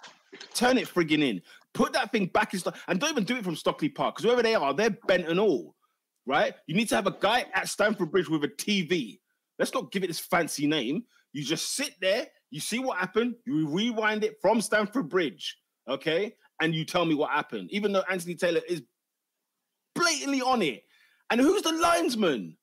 Turn 0.54 0.78
it 0.78 0.88
frigging 0.88 1.24
in. 1.24 1.42
Put 1.74 1.94
that 1.94 2.12
thing 2.12 2.26
back 2.28 2.54
in 2.54 2.60
stock 2.60 2.78
and 2.88 3.00
don't 3.00 3.12
even 3.12 3.24
do 3.24 3.38
it 3.38 3.44
from 3.44 3.56
Stockley 3.56 3.90
Park 3.90 4.16
because 4.16 4.26
wherever 4.26 4.44
they 4.44 4.56
are, 4.56 4.74
they're 4.74 4.98
bent 5.08 5.28
and 5.28 5.40
all. 5.40 5.76
Right? 6.26 6.54
You 6.68 6.76
need 6.76 6.90
to 6.90 6.96
have 6.96 7.08
a 7.08 7.16
guy 7.20 7.46
at 7.54 7.68
Stamford 7.68 8.12
Bridge 8.12 8.30
with 8.30 8.44
a 8.44 8.48
TV. 8.48 9.20
Let's 9.58 9.74
not 9.74 9.92
give 9.92 10.04
it 10.04 10.08
this 10.08 10.20
fancy 10.20 10.68
name. 10.68 11.04
You 11.34 11.44
just 11.44 11.76
sit 11.76 11.96
there, 12.02 12.28
you 12.50 12.60
see 12.60 12.80
what 12.80 12.98
happened, 12.98 13.36
you 13.46 13.68
rewind 13.68 14.24
it 14.24 14.36
from 14.42 14.60
Stamford 14.62 15.08
Bridge, 15.10 15.58
okay? 15.90 16.36
And 16.62 16.76
you 16.76 16.84
tell 16.86 17.06
me 17.06 17.16
what 17.16 17.32
happened, 17.32 17.70
even 17.72 17.92
though 17.92 18.04
Anthony 18.10 18.36
Taylor 18.36 18.62
is 18.68 18.84
blatantly 20.12 20.42
on 20.42 20.62
it. 20.62 20.84
And 21.30 21.40
who's 21.40 21.62
the 21.62 21.72
linesman? 21.72 22.58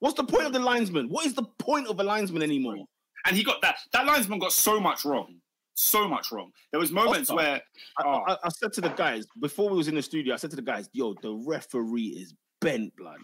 What's 0.00 0.16
the 0.16 0.24
point 0.24 0.46
of 0.46 0.52
the 0.52 0.58
linesman? 0.58 1.08
What 1.08 1.26
is 1.26 1.34
the 1.34 1.44
point 1.58 1.88
of 1.88 2.00
a 2.00 2.02
linesman 2.02 2.42
anymore? 2.42 2.84
And 3.26 3.36
he 3.36 3.42
got 3.42 3.62
that. 3.62 3.76
That 3.92 4.06
linesman 4.06 4.38
got 4.38 4.52
so 4.52 4.80
much 4.80 5.04
wrong. 5.04 5.36
So 5.74 6.06
much 6.06 6.30
wrong. 6.30 6.52
There 6.70 6.80
was 6.80 6.92
moments 6.92 7.30
Oscar, 7.30 7.36
where 7.36 7.62
I, 7.98 8.02
oh, 8.04 8.10
I, 8.10 8.32
ah. 8.32 8.38
I 8.44 8.48
said 8.50 8.72
to 8.74 8.80
the 8.80 8.90
guys 8.90 9.26
before 9.40 9.70
we 9.70 9.76
was 9.76 9.88
in 9.88 9.94
the 9.94 10.02
studio, 10.02 10.34
I 10.34 10.36
said 10.36 10.50
to 10.50 10.56
the 10.56 10.62
guys, 10.62 10.88
yo, 10.92 11.14
the 11.22 11.32
referee 11.32 12.08
is 12.08 12.34
bent, 12.60 12.94
blood. 12.96 13.18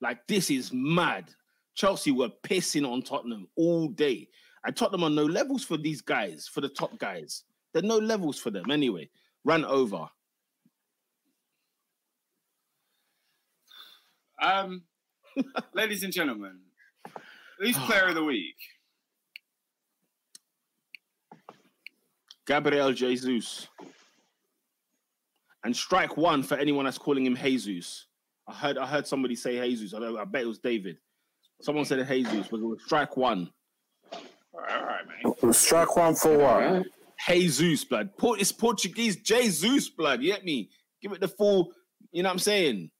Like, 0.00 0.26
this 0.26 0.50
is 0.50 0.72
mad. 0.72 1.30
Chelsea 1.74 2.12
were 2.12 2.30
pissing 2.44 2.88
on 2.90 3.02
Tottenham 3.02 3.48
all 3.56 3.88
day. 3.88 4.28
And 4.64 4.76
Tottenham 4.76 5.04
are 5.04 5.10
no 5.10 5.24
levels 5.24 5.64
for 5.64 5.76
these 5.76 6.00
guys, 6.00 6.48
for 6.52 6.60
the 6.60 6.68
top 6.68 6.98
guys. 6.98 7.44
There 7.72 7.82
are 7.82 7.86
no 7.86 7.98
levels 7.98 8.38
for 8.38 8.50
them 8.50 8.70
anyway. 8.70 9.08
Ran 9.44 9.64
over. 9.64 10.06
Um, 14.40 14.82
ladies 15.74 16.02
and 16.02 16.12
gentlemen, 16.12 16.58
who's 17.58 17.76
player 17.86 18.08
of 18.08 18.14
the 18.14 18.24
week? 18.24 18.56
Gabriel 22.46 22.92
Jesus. 22.92 23.68
And 25.62 25.76
strike 25.76 26.16
one 26.16 26.42
for 26.42 26.56
anyone 26.56 26.86
that's 26.86 26.98
calling 26.98 27.26
him 27.26 27.36
Jesus. 27.36 28.06
I 28.48 28.54
heard 28.54 28.78
I 28.78 28.86
heard 28.86 29.06
somebody 29.06 29.36
say 29.36 29.60
Jesus. 29.68 29.94
I, 29.94 30.00
don't, 30.00 30.18
I 30.18 30.24
bet 30.24 30.42
it 30.42 30.46
was 30.46 30.58
David. 30.58 30.96
Someone 31.60 31.84
said 31.84 32.06
Jesus, 32.08 32.48
but 32.48 32.58
it 32.58 32.64
was 32.64 32.82
strike 32.84 33.16
one. 33.16 33.50
All 34.12 34.20
right, 34.54 34.80
all 34.80 34.86
right, 34.86 35.34
mate. 35.42 35.54
Strike 35.54 35.94
one 35.94 36.14
for 36.14 36.38
what? 36.38 36.86
Jesus, 37.28 37.84
blood. 37.84 38.16
Port 38.16 38.40
it's 38.40 38.50
Portuguese 38.50 39.16
Jesus, 39.16 39.90
blood. 39.90 40.22
You 40.22 40.32
get 40.32 40.44
me? 40.44 40.70
Give 41.02 41.12
it 41.12 41.20
the 41.20 41.28
full, 41.28 41.72
you 42.12 42.22
know 42.22 42.30
what 42.30 42.34
I'm 42.34 42.38
saying? 42.38 42.90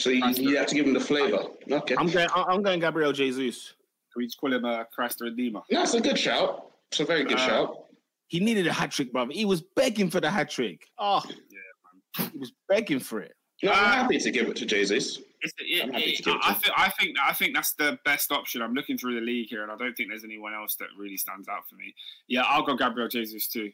So 0.00 0.10
you, 0.10 0.24
you 0.36 0.56
have 0.56 0.66
to 0.66 0.74
give 0.74 0.86
him 0.86 0.94
the 0.94 1.00
flavour. 1.00 1.44
Okay. 1.70 1.94
I'm 1.98 2.08
going 2.08 2.28
I- 2.34 2.44
I'm 2.48 2.62
going 2.62 2.80
Gabriel 2.80 3.12
Jesus. 3.12 3.74
Can 4.12 4.20
we 4.20 4.26
just 4.26 4.38
call 4.40 4.52
him 4.52 4.64
uh, 4.64 4.84
Christ 4.84 5.18
the 5.18 5.26
Redeemer? 5.26 5.60
No, 5.70 5.82
it's 5.82 5.94
a 5.94 6.00
good 6.00 6.18
shout. 6.18 6.70
It's 6.90 7.00
a 7.00 7.04
very 7.04 7.24
good 7.24 7.38
Uh, 7.38 7.46
shout. 7.46 7.84
He 8.28 8.40
needed 8.40 8.66
a 8.66 8.72
hat 8.72 8.90
trick, 8.92 9.12
brother. 9.12 9.32
He 9.32 9.44
was 9.44 9.60
begging 9.76 10.10
for 10.10 10.20
the 10.20 10.30
hat 10.30 10.50
trick. 10.50 10.86
Oh, 10.98 11.22
yeah 11.28 12.26
he 12.32 12.38
was 12.38 12.52
begging 12.68 12.98
for 12.98 13.20
it. 13.20 13.34
No, 13.62 13.70
I'm 13.70 13.84
uh, 13.84 13.88
happy 14.02 14.18
to 14.18 14.30
give 14.32 14.48
it 14.48 14.56
to 14.56 14.66
Jesus. 14.66 15.20
It's, 15.42 15.52
it, 15.58 15.84
I'm 15.84 15.92
happy 15.92 16.10
it- 16.10 16.16
to 16.16 16.22
give 16.24 16.34
it 16.34 16.40
I, 16.42 16.50
I 16.50 16.54
think 16.54 16.74
I 16.76 16.88
think 16.90 17.16
I 17.22 17.32
think 17.32 17.54
that's 17.54 17.74
the 17.74 17.98
best 18.04 18.32
option. 18.32 18.62
I'm 18.62 18.72
looking 18.74 18.98
through 18.98 19.14
the 19.14 19.24
league 19.24 19.48
here, 19.48 19.62
and 19.62 19.70
I 19.70 19.76
don't 19.76 19.94
think 19.94 20.08
there's 20.08 20.24
anyone 20.24 20.54
else 20.54 20.74
that 20.76 20.88
really 20.98 21.16
stands 21.16 21.46
out 21.48 21.68
for 21.68 21.76
me. 21.76 21.94
Yeah, 22.26 22.42
I'll 22.42 22.62
go 22.64 22.74
Gabriel 22.76 23.08
Jesus 23.08 23.46
too. 23.48 23.70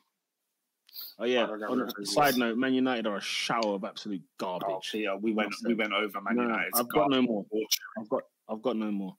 Oh 1.18 1.24
yeah. 1.24 1.44
On 1.44 1.80
a 2.00 2.06
side 2.06 2.36
note, 2.36 2.56
Man 2.58 2.74
United 2.74 3.06
are 3.06 3.16
a 3.16 3.20
shower 3.20 3.74
of 3.74 3.84
absolute 3.84 4.22
Oh, 4.40 4.58
garbage. 4.58 4.90
yeah, 4.94 5.14
we 5.14 5.32
went 5.32 5.54
we 5.64 5.74
went 5.74 5.92
over 5.92 6.20
Man 6.20 6.36
No, 6.36 6.42
United. 6.42 6.70
I've 6.74 6.88
got 6.88 7.10
no 7.10 7.22
more. 7.22 7.42
Debauchery, 7.44 7.68
I've 7.98 8.08
got 8.08 8.22
I've 8.48 8.62
got 8.62 8.76
no 8.76 8.90
more. 8.90 9.16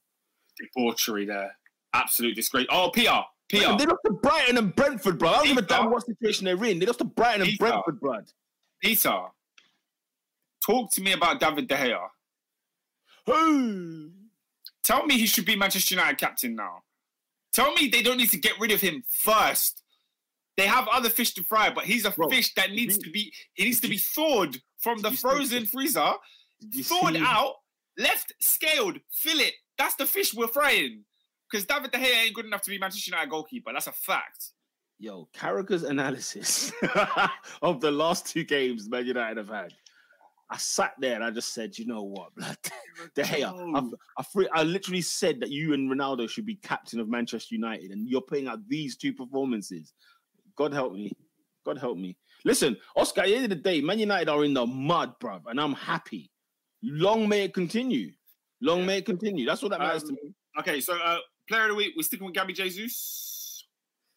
debauchery 0.60 1.26
there. 1.26 1.56
Absolute 1.94 2.36
disgrace. 2.36 2.68
Oh, 2.70 2.92
PR, 2.94 3.02
PR. 3.02 3.06
They 3.50 3.60
PR, 3.60 3.90
lost 3.90 3.96
to 4.06 4.12
Brighton 4.22 4.58
and 4.58 4.76
Brentford, 4.76 5.18
bro. 5.18 5.30
I 5.30 5.34
don't 5.38 5.48
give 5.48 5.58
a 5.58 5.62
damn 5.64 5.90
what 5.90 6.06
situation 6.06 6.46
they're 6.46 6.64
in. 6.66 6.80
They 6.80 6.86
lost 6.86 7.00
to 7.00 7.06
Brighton 7.06 7.42
and 7.42 7.50
Peter. 7.52 7.64
Brentford, 7.66 8.00
bro. 8.00 8.20
Peter. 8.82 9.22
Talk 10.66 10.92
to 10.92 11.02
me 11.02 11.14
about 11.14 11.40
David 11.40 11.68
De 11.68 11.76
Gea. 11.76 12.08
Who? 13.26 14.12
Tell 14.84 15.06
me 15.06 15.18
he 15.18 15.26
should 15.26 15.46
be 15.46 15.56
Manchester 15.56 15.96
United 15.96 16.18
captain 16.18 16.56
now. 16.56 16.84
Tell 17.54 17.74
me 17.74 17.88
they 17.88 18.02
don't 18.02 18.18
need 18.18 18.30
to 18.32 18.38
get 18.38 18.60
rid 18.60 18.72
of 18.72 18.82
him 18.82 19.04
first. 19.10 19.84
They 20.58 20.66
have 20.66 20.88
other 20.92 21.10
fish 21.10 21.34
to 21.36 21.44
fry, 21.44 21.70
but 21.70 21.86
he's 21.86 22.06
a 22.06 22.12
Bro, 22.12 22.30
fish 22.30 22.54
that 22.56 22.72
needs 22.72 22.98
to 22.98 23.12
be 23.12 23.32
he 23.54 23.66
needs 23.66 23.80
to 23.82 23.88
be 23.88 23.98
thawed 23.98 24.58
from 24.80 25.00
the 25.00 25.12
frozen 25.12 25.66
freezer, 25.68 26.14
thawed 26.84 27.16
out, 27.18 27.54
left 27.98 28.34
scaled, 28.42 29.00
fillet. 29.12 29.54
That's 29.78 29.96
the 29.96 30.08
fish 30.08 30.34
we're 30.34 30.48
frying. 30.48 31.04
Because 31.50 31.66
David 31.66 31.92
De 31.92 31.98
Gea 31.98 32.26
ain't 32.26 32.34
good 32.34 32.46
enough 32.46 32.62
to 32.64 32.70
be 32.70 32.78
Manchester 32.78 33.12
United 33.12 33.30
goalkeeper. 33.30 33.72
That's 33.72 33.88
a 33.88 33.94
fact. 33.94 34.52
Yo, 35.00 35.30
Carragher's 35.32 35.84
analysis 35.84 36.74
of 37.62 37.80
the 37.80 37.92
last 37.92 38.26
two 38.26 38.44
games 38.44 38.90
Man 38.90 39.06
United 39.06 39.38
have 39.38 39.50
had. 39.50 39.74
I 40.50 40.58
sat 40.58 40.94
there 41.00 41.16
and 41.16 41.24
I 41.24 41.30
just 41.30 41.54
said, 41.54 41.78
you 41.78 41.86
know 41.86 42.04
what, 42.04 42.34
blood? 42.36 42.58
De 43.16 43.22
Gea, 43.22 43.76
I, 43.76 43.82
I, 44.18 44.24
free, 44.24 44.48
I 44.54 44.64
literally 44.64 45.02
said 45.02 45.40
that 45.42 45.52
you 45.52 45.74
and 45.74 45.92
Ronaldo 45.92 46.30
should 46.30 46.46
be 46.46 46.56
captain 46.56 47.00
of 47.00 47.10
Manchester 47.10 47.54
United, 47.54 47.92
and 47.92 48.08
you're 48.08 48.22
putting 48.22 48.48
out 48.48 48.60
these 48.68 48.96
two 48.96 49.14
performances. 49.14 49.94
God 50.58 50.74
help 50.74 50.94
me. 50.94 51.12
God 51.66 51.78
help 51.78 51.98
me. 51.98 52.18
Listen, 52.46 52.78
Oscar, 52.96 53.22
at 53.22 53.28
the 53.28 53.36
end 53.36 53.44
of 53.46 53.50
the 53.52 53.56
day, 53.56 53.82
Man 53.82 54.00
United 54.00 54.30
are 54.30 54.44
in 54.44 54.54
the 54.54 54.66
mud, 54.66 55.14
bruv, 55.20 55.42
and 55.48 55.60
I'm 55.60 55.74
happy. 55.74 56.32
Long 56.84 57.28
may 57.28 57.44
it 57.44 57.54
continue. 57.54 58.12
Long 58.62 58.86
may 58.86 58.98
it 59.00 59.06
continue. 59.06 59.46
That's 59.46 59.62
all 59.64 59.70
that 59.70 59.80
matters 59.80 60.04
to 60.04 60.10
Um, 60.10 60.18
me. 60.24 60.34
Okay, 60.60 60.82
so 60.82 60.96
uh, 60.98 61.20
player 61.48 61.64
of 61.64 61.70
the 61.70 61.76
week, 61.76 61.94
we're 61.96 62.04
sticking 62.04 62.26
with 62.26 62.36
Gabby 62.36 62.54
Jesus. 62.54 63.68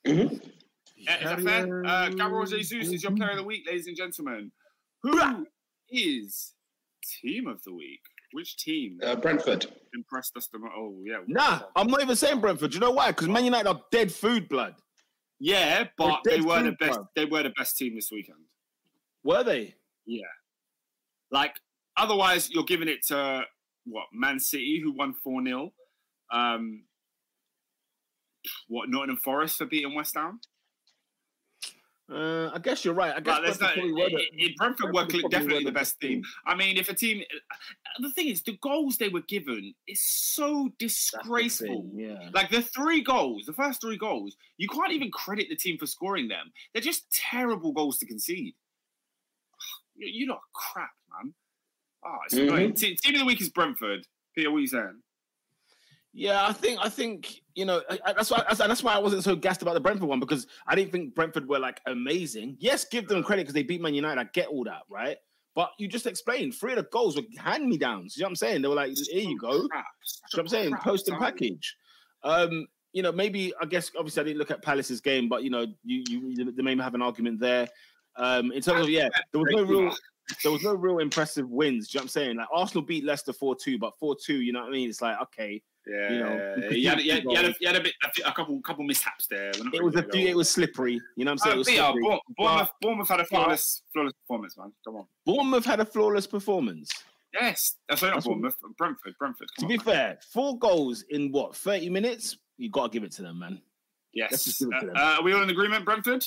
Mhm. 0.06 0.40
Uh, 1.08 1.12
is 1.12 1.24
that 1.24 1.40
fair? 1.40 1.84
Uh, 1.84 2.08
Gabriel 2.10 2.46
Jesus 2.46 2.88
is 2.92 3.02
your 3.02 3.12
player 3.12 3.30
of 3.30 3.36
the 3.38 3.42
week, 3.44 3.66
ladies 3.66 3.86
and 3.86 3.96
gentlemen. 3.96 4.52
Who 5.02 5.46
is 5.90 6.54
team 7.20 7.46
of 7.46 7.62
the 7.64 7.72
week? 7.74 8.00
Which 8.32 8.56
team 8.58 9.00
Uh, 9.02 9.16
Brentford. 9.16 9.66
impressed 9.94 10.36
us 10.36 10.46
the 10.52 10.58
most? 10.58 10.72
Oh, 10.76 11.02
yeah. 11.04 11.20
Nah, 11.26 11.62
I'm 11.74 11.88
not 11.88 12.00
even 12.00 12.14
saying 12.16 12.40
Brentford. 12.40 12.70
Do 12.70 12.76
you 12.76 12.80
know 12.80 12.92
why? 12.92 13.10
Because 13.10 13.28
Man 13.28 13.44
United 13.44 13.68
are 13.68 13.82
dead 13.90 14.12
food, 14.12 14.48
blood. 14.48 14.76
Yeah, 15.40 15.84
but 15.96 16.20
They're 16.24 16.42
were 16.42 16.62
the 16.62 16.72
best. 16.72 17.00
They 17.16 17.24
were 17.24 17.42
the 17.42 17.52
best 17.56 17.78
team 17.78 17.94
this 17.94 18.10
weekend. 18.12 18.38
Were 19.24 19.42
they? 19.42 19.74
Yeah. 20.06 20.26
Like, 21.30 21.54
otherwise, 21.96 22.50
you're 22.50 22.64
giving 22.64 22.88
it 22.88 23.06
to 23.06 23.44
what 23.86 24.04
Man 24.12 24.38
City, 24.38 24.80
who 24.82 24.92
won 24.92 25.14
four 25.24 25.42
0 25.42 25.72
Um, 26.30 26.84
what 28.68 28.90
Nottingham 28.90 29.16
Forest 29.16 29.56
for 29.56 29.66
beating 29.66 29.94
West 29.94 30.14
Ham? 30.14 30.40
Uh, 32.10 32.50
I 32.52 32.58
guess 32.58 32.84
you're 32.84 32.94
right. 32.94 33.14
I 33.14 33.20
guess 33.20 33.38
there's 33.40 33.58
Brentford 33.58 33.84
no, 33.84 34.04
it- 34.06 34.30
it- 34.32 34.56
Brentford 34.56 34.86
were 34.92 35.04
Brentford 35.06 35.30
definitely 35.30 35.64
the 35.64 35.70
best 35.72 36.00
team. 36.00 36.22
I 36.44 36.56
mean, 36.56 36.76
if 36.76 36.88
a 36.88 36.94
team, 36.94 37.22
the 38.00 38.10
thing 38.10 38.28
is, 38.28 38.42
the 38.42 38.58
goals 38.60 38.96
they 38.96 39.08
were 39.08 39.20
given 39.22 39.72
is 39.86 40.00
so 40.02 40.70
disgraceful. 40.78 41.82
thing, 41.82 41.92
Yeah. 41.94 42.30
Like 42.34 42.50
the 42.50 42.62
three 42.62 43.00
goals, 43.00 43.44
the 43.46 43.52
first 43.52 43.80
three 43.80 43.96
goals, 43.96 44.36
you 44.56 44.66
can't 44.68 44.92
even 44.92 45.10
credit 45.12 45.48
the 45.48 45.56
team 45.56 45.78
for 45.78 45.86
scoring 45.86 46.26
them. 46.26 46.52
They're 46.72 46.82
just 46.82 47.10
terrible 47.12 47.72
goals 47.72 47.98
to 47.98 48.06
concede. 48.06 48.54
You, 49.94 50.08
you 50.08 50.26
lot 50.26 50.38
are 50.38 50.40
crap, 50.52 50.90
man. 51.22 51.32
Oh, 52.04 52.16
it's 52.26 52.34
Mhm. 52.34 52.42
annoying. 52.48 52.74
Team 52.74 52.96
of 53.14 53.18
the 53.20 53.24
week 53.24 53.40
is 53.40 53.50
Brentford. 53.50 54.06
Peter, 54.34 54.50
what 54.50 54.58
are 54.58 54.60
you 54.62 54.66
saying? 54.66 55.02
Yeah, 56.12 56.44
I 56.44 56.52
think 56.52 56.80
I 56.82 56.88
think 56.88 57.40
you 57.54 57.64
know 57.64 57.82
that's 58.04 58.30
why 58.30 58.42
that's, 58.48 58.58
that's 58.58 58.82
why 58.82 58.94
I 58.94 58.98
wasn't 58.98 59.22
so 59.22 59.36
gassed 59.36 59.62
about 59.62 59.74
the 59.74 59.80
Brentford 59.80 60.08
one 60.08 60.18
because 60.18 60.46
I 60.66 60.74
didn't 60.74 60.90
think 60.90 61.14
Brentford 61.14 61.48
were 61.48 61.60
like 61.60 61.80
amazing. 61.86 62.56
Yes, 62.58 62.84
give 62.84 63.06
them 63.06 63.22
credit 63.22 63.42
because 63.42 63.54
they 63.54 63.62
beat 63.62 63.80
Man 63.80 63.94
United. 63.94 64.20
I 64.20 64.24
get 64.32 64.48
all 64.48 64.64
that, 64.64 64.82
right? 64.88 65.18
But 65.54 65.70
you 65.78 65.88
just 65.88 66.06
explained 66.06 66.54
three 66.54 66.72
of 66.72 66.78
the 66.78 66.88
goals 66.90 67.16
were 67.16 67.22
hand 67.38 67.68
me 67.68 67.76
downs. 67.76 68.16
You 68.16 68.22
know 68.22 68.26
what 68.26 68.30
I'm 68.30 68.36
saying? 68.36 68.62
They 68.62 68.68
were 68.68 68.74
like, 68.74 68.92
here 68.96 69.28
you 69.28 69.38
go. 69.38 69.52
You 69.52 69.62
know 69.62 69.68
what 70.32 70.40
I'm 70.40 70.48
saying? 70.48 70.74
Post 70.76 71.08
and 71.08 71.18
package. 71.18 71.76
Um, 72.22 72.66
you 72.92 73.02
know, 73.02 73.12
maybe 73.12 73.52
I 73.60 73.66
guess 73.66 73.90
obviously 73.96 74.20
I 74.20 74.24
didn't 74.24 74.38
look 74.38 74.50
at 74.50 74.62
Palace's 74.62 75.00
game, 75.00 75.28
but 75.28 75.44
you 75.44 75.50
know, 75.50 75.66
you 75.84 76.04
you 76.08 76.52
they 76.52 76.62
may 76.62 76.76
have 76.76 76.94
an 76.94 77.02
argument 77.02 77.40
there. 77.40 77.68
Um, 78.16 78.52
in 78.52 78.62
terms 78.62 78.82
of 78.82 78.90
yeah, 78.90 79.08
there 79.32 79.40
was 79.40 79.48
no 79.52 79.62
real 79.62 79.94
there 80.42 80.52
was 80.52 80.62
no 80.62 80.74
real 80.74 80.98
impressive 80.98 81.48
wins. 81.50 81.88
Do 81.88 81.96
you 81.96 82.00
know 82.00 82.02
what 82.02 82.04
I'm 82.04 82.08
saying? 82.08 82.36
Like 82.36 82.48
Arsenal 82.52 82.82
beat 82.82 83.04
Leicester 83.04 83.32
4-2, 83.32 83.78
but 83.80 83.92
4-2, 84.00 84.28
you 84.44 84.52
know 84.52 84.60
what 84.60 84.68
I 84.68 84.72
mean? 84.72 84.88
It's 84.88 85.02
like, 85.02 85.20
okay, 85.22 85.62
Yeah, 85.86 86.12
you 86.12 86.18
know, 86.20 86.54
yeah, 86.58 86.70
you 86.70 86.88
had, 86.88 87.00
you 87.00 87.12
had, 87.12 87.24
you 87.24 87.34
had, 87.36 87.44
a, 87.46 87.54
you 87.60 87.66
had 87.66 87.76
a, 87.76 87.80
bit, 87.80 87.94
a, 88.04 88.28
a 88.28 88.32
couple, 88.32 88.60
couple 88.62 88.84
mishaps 88.84 89.26
there. 89.26 89.50
It 89.50 89.82
was 89.82 89.94
a 89.96 90.00
really 90.02 90.10
few, 90.12 90.28
it 90.28 90.36
was 90.36 90.48
slippery. 90.48 91.00
You 91.16 91.24
know 91.24 91.32
what 91.32 91.46
I'm 91.46 91.52
saying? 91.52 91.54
go- 91.54 91.56
It 91.56 91.58
was 91.58 91.68
Uh, 91.68 91.92
Peter. 91.92 92.00
Bournemouth, 92.02 92.20
Bournemouth, 92.36 92.70
Bournemouth 92.80 93.08
had 93.08 93.20
a 93.20 93.24
flawless, 93.26 93.82
flawless 93.92 94.12
performance, 94.22 94.56
man. 94.58 94.72
Come 94.84 94.96
on. 94.96 95.06
Bournemouth 95.24 95.64
had 95.64 95.80
a 95.80 95.84
flawless 95.84 96.26
performance. 96.26 96.90
Yes, 97.32 97.76
that's 97.88 98.02
not 98.02 98.14
That's 98.14 98.26
what- 98.26 98.34
Bournemouth. 98.34 98.56
Brentford, 98.76 99.14
Brentford. 99.18 99.48
To 99.56 99.60
Come 99.60 99.68
be 99.68 99.78
on. 99.78 99.84
fair, 99.84 100.18
four 100.32 100.58
goals 100.58 101.02
in 101.10 101.30
what, 101.32 101.56
30 101.56 101.88
minutes? 101.90 102.36
You 102.58 102.68
got 102.70 102.92
to 102.92 102.96
give 102.96 103.04
it 103.04 103.12
to 103.12 103.22
them, 103.22 103.38
man. 103.38 103.60
let's 104.14 104.32
Yes. 104.32 104.44
just 104.44 104.58
give 104.60 104.68
it 104.68 104.70
to 104.72 104.76
Uh, 104.76 104.80
them. 104.86 104.96
uh, 104.96 105.00
are 105.18 105.22
we 105.22 105.32
all 105.32 105.42
in 105.42 105.50
agreement, 105.50 105.84
Brentford? 105.84 106.26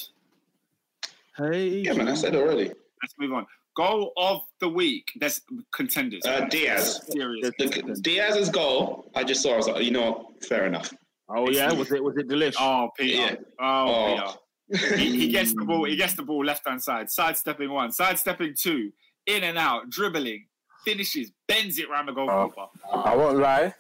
Hey. 1.38 1.80
Yeah, 1.82 1.94
man, 1.94 2.08
I 2.08 2.14
said 2.14 2.36
already. 2.36 2.70
Let's 3.02 3.16
move 3.20 3.34
on. 3.34 3.46
Goal 3.76 4.14
of 4.18 4.42
the 4.60 4.70
week. 4.70 5.08
There's 5.20 5.42
contenders. 5.74 6.24
Uh, 6.26 6.46
Diaz. 6.46 7.02
Serious. 7.10 7.52
The, 7.58 8.00
Diaz's 8.02 8.50
goal, 8.50 9.10
I 9.16 9.24
just 9.24 9.42
saw. 9.42 9.54
I 9.54 9.58
was 9.58 9.68
like, 9.68 9.84
you 9.84 9.92
know, 9.92 10.12
what? 10.12 10.46
fair 10.46 10.66
enough. 10.68 10.94
Oh 11.30 11.50
yeah, 11.50 11.72
was 11.74 11.92
it 11.92 12.04
was 12.04 12.16
it 12.18 12.28
delish? 12.28 12.56
Oh, 12.60 12.90
Peter. 12.98 13.18
Yeah. 13.18 13.36
Oh, 13.60 13.88
Oh. 13.90 14.36
Peter. 14.72 14.96
He, 14.98 15.18
he 15.22 15.28
gets 15.30 15.54
the 15.54 15.64
ball. 15.66 15.86
He 15.86 15.96
gets 15.96 16.14
the 16.16 16.24
ball 16.24 16.44
left 16.46 16.68
hand 16.68 16.82
side. 16.84 17.10
Sidestepping 17.10 17.72
one. 17.72 17.92
Sidestepping 17.92 18.56
two. 18.60 18.92
In 19.26 19.44
and 19.44 19.58
out. 19.58 19.90
Dribbling. 19.90 20.46
Finishes. 20.86 21.32
Bends 21.48 21.80
it 21.80 21.90
round 21.90 22.08
the 22.10 22.12
goalkeeper. 22.14 22.66
I 22.94 23.16
won't 23.16 23.38
lie. 23.40 23.74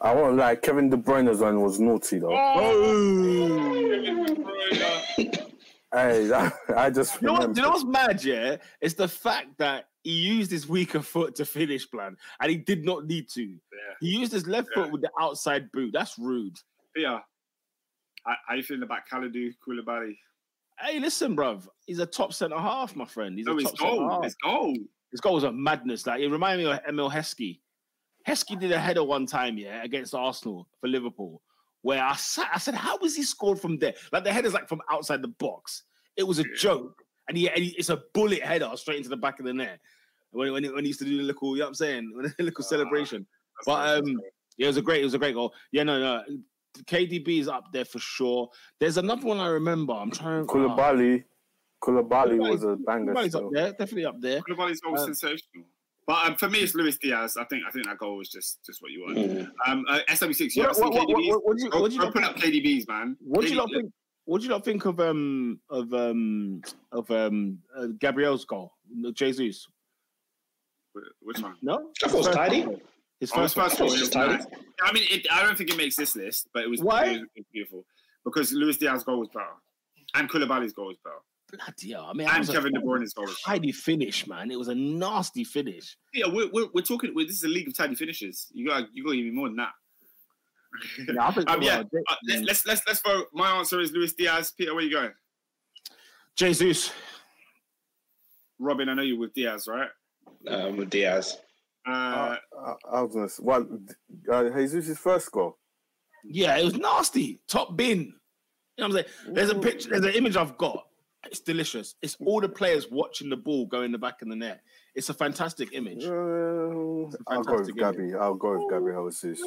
I 0.00 0.14
won't 0.14 0.36
lie. 0.36 0.56
Kevin 0.56 0.90
De 0.90 0.96
Bruyne's 0.96 1.38
one 1.40 1.60
was 1.62 1.80
naughty 1.80 2.18
though. 2.18 2.34
Oh. 2.36 3.64
Hey, 5.94 6.26
that, 6.26 6.52
I 6.76 6.90
just 6.90 7.20
You 7.22 7.26
know, 7.28 7.32
what, 7.34 7.40
remember. 7.42 7.56
you 7.60 7.62
know 7.66 7.70
what's 7.70 7.84
mad, 7.84 8.24
yeah? 8.24 8.56
It's 8.80 8.94
the 8.94 9.06
fact 9.08 9.56
that 9.58 9.84
he 10.02 10.10
used 10.10 10.50
his 10.50 10.68
weaker 10.68 11.00
foot 11.00 11.34
to 11.36 11.44
finish, 11.44 11.88
plan, 11.88 12.16
and 12.40 12.50
he 12.50 12.56
did 12.56 12.84
not 12.84 13.06
need 13.06 13.28
to. 13.30 13.56
He 14.00 14.08
used 14.08 14.32
his 14.32 14.46
left 14.46 14.68
Yeah. 14.76 14.82
foot 14.84 14.92
with 14.92 15.02
the 15.02 15.10
outside 15.20 15.70
boot. 15.72 15.92
That's 15.92 16.18
rude. 16.18 16.56
Yeah. 16.96 17.20
How, 18.26 18.34
how 18.48 18.54
you 18.56 18.62
feeling 18.62 18.82
about 18.82 19.02
Kalidou 19.10 19.52
Koulibaly? 19.66 20.16
Hey, 20.80 20.98
listen, 20.98 21.36
bruv. 21.36 21.68
He's 21.86 22.00
a 22.00 22.06
top 22.06 22.32
centre 22.32 22.58
half, 22.58 22.96
my 22.96 23.04
friend. 23.04 23.38
He's 23.38 23.46
No, 23.46 23.56
a 23.56 23.62
top 23.62 23.78
centre 23.78 23.94
goal. 23.96 24.10
half. 24.10 24.24
His 24.24 24.34
goal. 24.42 24.74
His 25.12 25.20
goal 25.20 25.34
was 25.34 25.44
a 25.44 25.52
madness. 25.52 26.06
Like 26.06 26.20
it 26.20 26.28
reminded 26.28 26.64
me 26.66 26.72
of 26.72 26.80
Emile 26.88 27.10
Heskey. 27.10 27.60
Heskey 28.26 28.58
did 28.58 28.72
a 28.72 28.78
header 28.80 29.04
one 29.04 29.26
time, 29.26 29.56
yeah, 29.58 29.84
against 29.84 30.14
Arsenal 30.14 30.66
for 30.80 30.88
Liverpool, 30.88 31.40
where 31.84 32.02
I 32.02 32.16
sat, 32.16 32.48
I 32.52 32.58
said, 32.58 32.74
"How 32.74 32.96
was 32.96 33.14
he 33.14 33.22
scored 33.22 33.60
from 33.60 33.78
there? 33.78 33.92
Like 34.10 34.24
the 34.24 34.32
header's 34.32 34.54
like 34.54 34.68
from 34.70 34.80
outside 34.90 35.20
the 35.20 35.28
box. 35.28 35.82
It 36.16 36.22
was 36.22 36.38
a 36.38 36.44
joke, 36.56 37.02
and 37.28 37.36
he, 37.36 37.48
and 37.50 37.58
he 37.58 37.74
it's 37.76 37.90
a 37.90 38.02
bullet 38.14 38.40
header 38.40 38.70
straight 38.76 38.96
into 38.96 39.10
the 39.10 39.18
back 39.18 39.38
of 39.38 39.44
the 39.44 39.52
net. 39.52 39.80
When 40.30 40.50
when 40.50 40.64
he, 40.64 40.70
when 40.70 40.84
he 40.84 40.88
used 40.88 41.00
to 41.00 41.04
do 41.04 41.18
the 41.18 41.22
little, 41.24 41.50
you 41.54 41.58
know 41.58 41.64
what 41.66 41.68
I'm 41.68 41.74
saying, 41.74 42.10
the 42.38 42.42
little 42.42 42.64
Ah, 42.64 42.68
celebration. 42.68 43.26
But 43.66 43.98
um, 43.98 44.18
yeah, 44.56 44.64
it 44.64 44.68
was 44.68 44.76
a 44.78 44.82
great, 44.82 45.02
it 45.02 45.04
was 45.04 45.12
a 45.14 45.18
great 45.18 45.34
goal. 45.34 45.52
Yeah, 45.72 45.82
no, 45.82 46.00
no. 46.00 46.22
KDB 46.86 47.38
is 47.40 47.48
up 47.48 47.70
there 47.70 47.84
for 47.84 47.98
sure. 47.98 48.48
There's 48.80 48.96
another 48.96 49.26
one 49.26 49.38
I 49.38 49.48
remember. 49.48 49.92
I'm 49.92 50.10
trying. 50.10 50.46
Koulibaly. 50.46 51.24
Koulibaly 51.82 52.38
was 52.38 52.64
a 52.64 52.76
banger. 52.76 53.12
Koulibaly's 53.12 53.34
up 53.34 53.44
there, 53.52 53.70
definitely 53.72 54.06
up 54.06 54.20
there. 54.20 54.40
Koulibaly's 54.40 54.80
goal 54.80 54.92
was 54.92 55.02
Uh, 55.02 55.04
sensational. 55.06 55.66
But 56.06 56.26
um, 56.26 56.36
for 56.36 56.48
me, 56.50 56.58
it's 56.60 56.74
Luis 56.74 56.98
Diaz. 56.98 57.36
I 57.38 57.44
think 57.44 57.62
I 57.66 57.70
think 57.70 57.86
that 57.86 57.98
goal 57.98 58.16
was 58.18 58.28
just 58.28 58.58
just 58.64 58.82
what 58.82 58.90
you 58.92 59.02
want. 59.04 59.16
Mm. 59.16 59.50
Um, 59.66 59.84
uh, 59.88 60.00
SW6, 60.08 60.54
you 60.56 60.62
What, 60.62 60.70
ever 60.70 60.74
seen 60.74 60.84
what, 60.84 60.92
what, 60.94 61.08
KDBs? 61.08 61.28
what, 61.28 61.44
what, 61.46 61.56
do 61.56 61.64
you, 61.64 61.70
Go, 61.70 61.80
what 61.80 61.88
do 61.90 61.94
you 61.94 62.00
go 62.00 62.04
lot 62.06 62.14
put 62.14 62.22
think? 62.24 62.36
up 62.36 62.42
KDBs, 62.42 62.88
man. 62.88 63.16
What 63.20 63.40
do 63.42 63.48
you 63.48 63.56
not 63.56 63.70
think? 63.70 63.90
What 64.26 64.38
do 64.40 64.44
you 64.44 64.50
not 64.50 64.64
think 64.64 64.84
of 64.86 65.00
um 65.00 65.60
of 65.70 65.92
um 65.94 66.62
of 66.92 67.10
um 67.10 67.58
uh, 67.76 67.86
Gabriel's 67.98 68.44
goal? 68.44 68.72
Jesus? 69.14 69.66
Which 71.22 71.40
one? 71.40 71.56
No, 71.62 71.90
I 72.04 72.08
thought 72.08 72.16
was 72.18 72.26
First 72.26 72.38
tidy. 72.38 72.62
goal. 72.62 72.80
His 73.20 73.32
Oh, 73.34 73.42
his 73.42 73.54
first, 73.54 73.54
first 73.54 73.78
goal. 73.78 73.88
goal 73.88 73.98
was 73.98 74.08
tidy. 74.10 74.32
nice. 74.34 74.46
I 74.82 74.92
mean, 74.92 75.04
it, 75.10 75.26
I 75.30 75.42
don't 75.42 75.56
think 75.56 75.70
it 75.70 75.76
makes 75.76 75.96
this 75.96 76.14
list, 76.16 76.48
but 76.52 76.64
it 76.64 76.70
was, 76.70 76.80
Why? 76.82 77.06
it 77.06 77.20
was 77.36 77.46
beautiful 77.52 77.84
because 78.24 78.52
Luis 78.52 78.76
Diaz's 78.76 79.04
goal 79.04 79.18
was 79.20 79.28
better, 79.28 79.46
and 80.14 80.28
Koulibaly's 80.28 80.72
goal 80.72 80.88
was 80.88 80.96
better, 81.04 81.16
Bloody 81.56 81.92
hell! 81.92 82.06
I 82.10 82.12
mean, 82.12 82.26
that 82.26 82.36
and 82.36 82.46
was 82.46 82.50
Kevin 82.50 82.76
a 82.76 82.80
De 82.80 82.84
Bruyne's 82.84 83.14
goal 83.14 83.26
was 83.26 83.40
better. 83.46 83.58
tidy 83.58 83.72
finish, 83.72 84.26
man. 84.26 84.50
It 84.50 84.58
was 84.58 84.68
a 84.68 84.74
nasty 84.74 85.44
finish. 85.44 85.96
Yeah, 86.12 86.26
we're, 86.28 86.48
we're, 86.52 86.66
we're 86.74 86.82
talking. 86.82 87.12
We're, 87.14 87.26
this 87.26 87.36
is 87.36 87.44
a 87.44 87.48
league 87.48 87.68
of 87.68 87.76
tidy 87.76 87.94
finishes. 87.94 88.48
You 88.52 88.68
got 88.68 88.88
you 88.92 89.04
got 89.04 89.10
to 89.10 89.16
give 89.16 89.26
me 89.26 89.30
more 89.30 89.48
than 89.48 89.56
that. 89.56 89.72
Yeah, 90.98 91.26
I 91.26 91.30
think. 91.32 91.50
Um, 91.50 91.62
yeah, 91.62 91.76
well, 91.76 91.84
J- 91.84 92.04
uh, 92.08 92.14
let's, 92.28 92.42
let's 92.42 92.66
let's 92.66 92.82
let's 92.86 93.00
vote. 93.00 93.26
My 93.32 93.50
answer 93.52 93.80
is 93.80 93.92
Luis 93.92 94.12
Diaz. 94.14 94.52
Peter, 94.56 94.74
where 94.74 94.82
you 94.82 94.90
going? 94.90 95.12
Jesus. 96.36 96.92
Robin, 98.58 98.88
I 98.88 98.94
know 98.94 99.02
you're 99.02 99.18
with 99.18 99.34
Diaz, 99.34 99.68
right? 99.68 99.88
Um, 100.48 100.76
with 100.76 100.90
Diaz. 100.90 101.38
Uh, 101.86 102.36
I, 102.58 102.74
I 102.92 103.02
was 103.02 103.14
gonna 103.14 103.28
say, 103.28 103.42
what? 103.42 103.66
Uh, 104.30 104.50
Jesus' 104.50 104.98
first 104.98 105.30
goal. 105.30 105.58
Yeah, 106.24 106.56
it 106.56 106.64
was 106.64 106.76
nasty. 106.76 107.40
Top 107.46 107.76
bin. 107.76 107.98
You 107.98 108.88
know 108.88 108.88
what 108.88 109.06
I'm 109.06 109.06
saying? 109.24 109.34
There's 109.34 109.50
a 109.50 109.54
picture. 109.54 109.90
There's 109.90 110.04
an 110.04 110.14
image 110.14 110.36
I've 110.36 110.56
got. 110.56 110.86
It's 111.26 111.40
delicious. 111.40 111.94
It's 112.02 112.16
all 112.24 112.40
the 112.40 112.48
players 112.48 112.90
watching 112.90 113.28
the 113.30 113.36
ball 113.36 113.66
go 113.66 113.82
in 113.82 113.92
the 113.92 113.98
back 113.98 114.22
of 114.22 114.28
the 114.28 114.36
net. 114.36 114.60
It's 114.94 115.08
a 115.08 115.14
fantastic 115.14 115.72
image. 115.72 116.04
Uh, 116.04 116.10
a 116.12 116.14
I'll 117.28 117.42
go 117.42 117.56
with 117.56 117.66
fantastic 117.68 117.76
Gabby. 117.76 118.14
I'll 118.14 118.34
go 118.34 118.52
with 118.52 118.70
Gabby. 118.70 118.86
Gabriel 118.86 119.10
Jesus. 119.10 119.40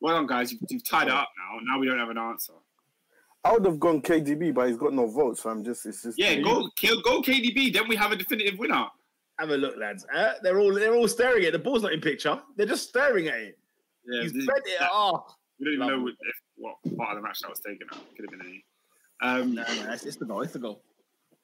well 0.00 0.14
done, 0.16 0.26
guys. 0.26 0.52
You've, 0.52 0.62
you've 0.68 0.84
tied 0.88 1.08
it 1.08 1.12
up 1.12 1.28
now. 1.38 1.58
Now 1.62 1.78
we 1.78 1.86
don't 1.86 1.98
have 1.98 2.10
an 2.10 2.18
answer. 2.18 2.54
I 3.44 3.52
would 3.52 3.64
have 3.64 3.80
gone 3.80 4.02
KDB, 4.02 4.52
but 4.52 4.68
he's 4.68 4.76
got 4.76 4.92
no 4.92 5.06
votes, 5.06 5.42
so 5.42 5.50
I'm 5.50 5.64
just. 5.64 5.86
It's 5.86 6.02
just. 6.02 6.18
Yeah, 6.18 6.34
go 6.40 6.68
kill, 6.76 7.00
go 7.02 7.22
KDB. 7.22 7.72
Then 7.72 7.88
we 7.88 7.96
have 7.96 8.12
a 8.12 8.16
definitive 8.16 8.58
winner. 8.58 8.86
Have 9.38 9.48
a 9.50 9.56
look, 9.56 9.76
lads. 9.78 10.04
Uh, 10.14 10.32
they're 10.42 10.60
all 10.60 10.74
they're 10.74 10.94
all 10.94 11.08
staring 11.08 11.42
at 11.44 11.48
it. 11.48 11.52
The 11.52 11.58
ball's 11.58 11.82
not 11.82 11.92
in 11.92 12.00
picture. 12.00 12.38
They're 12.56 12.66
just 12.66 12.88
staring 12.88 13.28
at 13.28 13.36
it. 13.36 13.58
Yeah, 14.06 14.22
He's 14.22 14.32
this- 14.32 14.46
bent 14.46 14.60
it 14.66 14.82
off. 14.82 15.34
we 15.58 15.64
don't 15.66 15.74
even 15.74 15.86
Love 15.86 15.98
know 15.98 16.04
what, 16.04 16.12
if, 16.20 16.36
what 16.56 16.96
part 16.98 17.16
of 17.16 17.16
the 17.16 17.22
match 17.26 17.40
that 17.40 17.48
was 17.48 17.60
taken 17.60 17.86
out. 17.92 18.00
Could 18.16 18.26
have 18.30 18.38
been 18.38 18.46
any. 18.46 18.64
Um, 19.22 19.54
No, 19.54 19.62
no, 19.62 19.92
it's, 19.92 20.04
it's 20.04 20.16
the 20.16 20.24
goal. 20.24 20.42
It's 20.42 20.52
the 20.52 20.58
goal. 20.58 20.82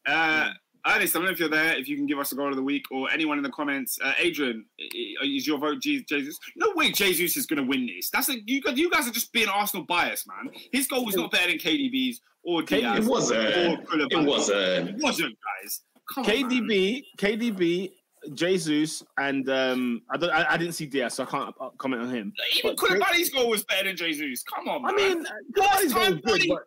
uh, 0.07 0.51
Ernest, 0.89 1.17
I 1.17 1.19
don't 1.19 1.27
know 1.27 1.33
if 1.33 1.41
you're 1.41 1.49
there. 1.49 1.77
If 1.77 1.89
you 1.89 1.97
can 1.97 2.07
give 2.07 2.21
us 2.21 2.31
a 2.31 2.37
goal 2.37 2.49
of 2.49 2.55
the 2.55 2.63
week 2.63 2.85
or 2.93 3.11
anyone 3.11 3.39
in 3.39 3.43
the 3.43 3.51
comments. 3.51 3.99
Uh, 4.01 4.13
Adrian, 4.19 4.65
is 4.79 5.45
your 5.45 5.59
vote 5.59 5.81
Jesus? 5.83 6.39
No 6.55 6.73
way, 6.77 6.93
Jesus 6.93 7.37
is 7.37 7.45
going 7.45 7.61
to 7.61 7.69
win 7.69 7.87
this. 7.87 8.09
That's 8.09 8.29
a, 8.29 8.35
you. 8.47 8.63
You 8.73 8.89
guys 8.89 9.09
are 9.09 9.11
just 9.11 9.33
being 9.33 9.49
Arsenal 9.49 9.85
biased, 9.85 10.29
man. 10.29 10.49
His 10.71 10.87
goal 10.87 11.05
was 11.05 11.17
not 11.17 11.33
better 11.33 11.49
than 11.49 11.59
KDB's 11.59 12.21
or 12.45 12.63
Diaz. 12.63 13.05
It 13.05 13.11
wasn't. 13.11 13.41
It 13.41 14.27
wasn't. 14.27 14.91
It 14.91 14.97
wasn't, 15.03 15.37
guys. 15.63 15.81
Come 16.15 16.25
on. 16.25 16.31
KDB, 16.31 17.03
KDB, 17.19 17.91
Jesus, 18.35 19.03
and 19.19 19.49
um, 19.51 20.03
I 20.09 20.17
don't. 20.17 20.31
I, 20.31 20.53
I 20.53 20.57
didn't 20.57 20.75
see 20.75 20.87
Diaz, 20.87 21.15
so 21.15 21.25
I 21.25 21.27
can't 21.27 21.55
uh, 21.61 21.71
comment 21.79 22.03
on 22.03 22.11
him. 22.15 22.33
Even 22.59 22.77
Koulibaly's 22.77 23.31
goal 23.31 23.51
was 23.51 23.65
better 23.65 23.89
than 23.89 23.97
Jesus. 23.97 24.45
Come 24.45 24.69
on, 24.69 24.83
man. 24.83 24.93
I 24.93 24.97
mean, 24.97 25.27
Koulibaly's 25.57 25.93
goal 25.93 26.11
was 26.13 26.21
good, 26.21 26.43
but 26.49 26.63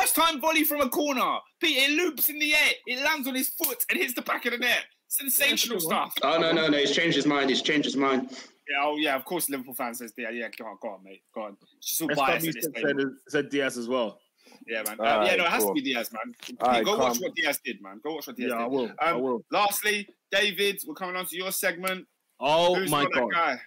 First 0.00 0.14
time 0.16 0.40
volley 0.40 0.64
from 0.64 0.80
a 0.80 0.88
corner. 0.88 1.38
Pete, 1.60 1.76
it 1.78 1.90
loops 1.90 2.28
in 2.28 2.38
the 2.38 2.54
air. 2.54 2.70
It 2.86 3.02
lands 3.04 3.26
on 3.28 3.34
his 3.34 3.48
foot 3.50 3.84
and 3.90 3.98
hits 3.98 4.14
the 4.14 4.22
back 4.22 4.44
of 4.46 4.52
the 4.52 4.58
net. 4.58 4.84
Sensational 5.08 5.76
That's 5.76 5.84
a 5.84 5.88
good 5.88 5.94
one. 5.96 6.10
stuff. 6.10 6.14
Oh 6.22 6.38
no, 6.40 6.52
no, 6.52 6.68
no! 6.68 6.78
He's 6.78 6.92
changed 6.92 7.16
his 7.16 7.26
mind. 7.26 7.50
He's 7.50 7.60
changed 7.62 7.84
his 7.84 7.96
mind. 7.96 8.30
Yeah, 8.70 8.76
oh 8.84 8.96
yeah, 8.96 9.14
of 9.16 9.24
course 9.26 9.50
Liverpool 9.50 9.74
fan 9.74 9.94
says 9.94 10.12
yeah, 10.16 10.30
yeah, 10.30 10.48
go 10.56 10.64
on, 10.66 10.78
go 10.80 10.88
on, 10.88 11.02
mate. 11.04 11.22
Go 11.34 11.42
on. 11.42 11.56
She's 11.80 12.00
all 12.00 12.08
SW 12.08 12.16
biased 12.16 12.46
at 12.48 12.54
this 12.54 12.64
said, 12.64 12.74
table. 12.74 13.00
said, 13.00 13.08
said 13.28 13.48
Diaz 13.50 13.76
as 13.76 13.88
well. 13.88 14.18
Yeah, 14.66 14.82
man. 14.84 15.00
Um, 15.00 15.06
Alright, 15.06 15.30
yeah, 15.32 15.36
no, 15.36 15.44
it 15.44 15.50
has 15.50 15.64
cool. 15.64 15.74
to 15.74 15.82
be 15.82 15.92
Diaz, 15.92 16.10
man. 16.12 16.34
Pete, 16.42 16.60
Alright, 16.62 16.84
go 16.84 16.96
watch 16.96 17.18
what 17.20 17.34
Diaz 17.34 17.60
did, 17.64 17.82
man. 17.82 18.00
Go 18.02 18.14
watch 18.14 18.26
what 18.28 18.36
Diaz 18.36 18.50
Yeah, 18.54 18.58
I 18.60 18.62
did. 18.62 18.70
will. 18.72 18.90
I 19.00 19.10
Um, 19.10 19.20
will. 19.20 19.44
Lastly, 19.50 20.08
David, 20.30 20.80
we're 20.86 20.94
coming 20.94 21.16
on 21.16 21.26
to 21.26 21.36
your 21.36 21.50
segment. 21.52 22.06
Oh 22.40 22.76
Who's 22.76 22.90
my 22.90 23.04
got 23.04 23.12
that 23.14 23.28
god! 23.32 23.58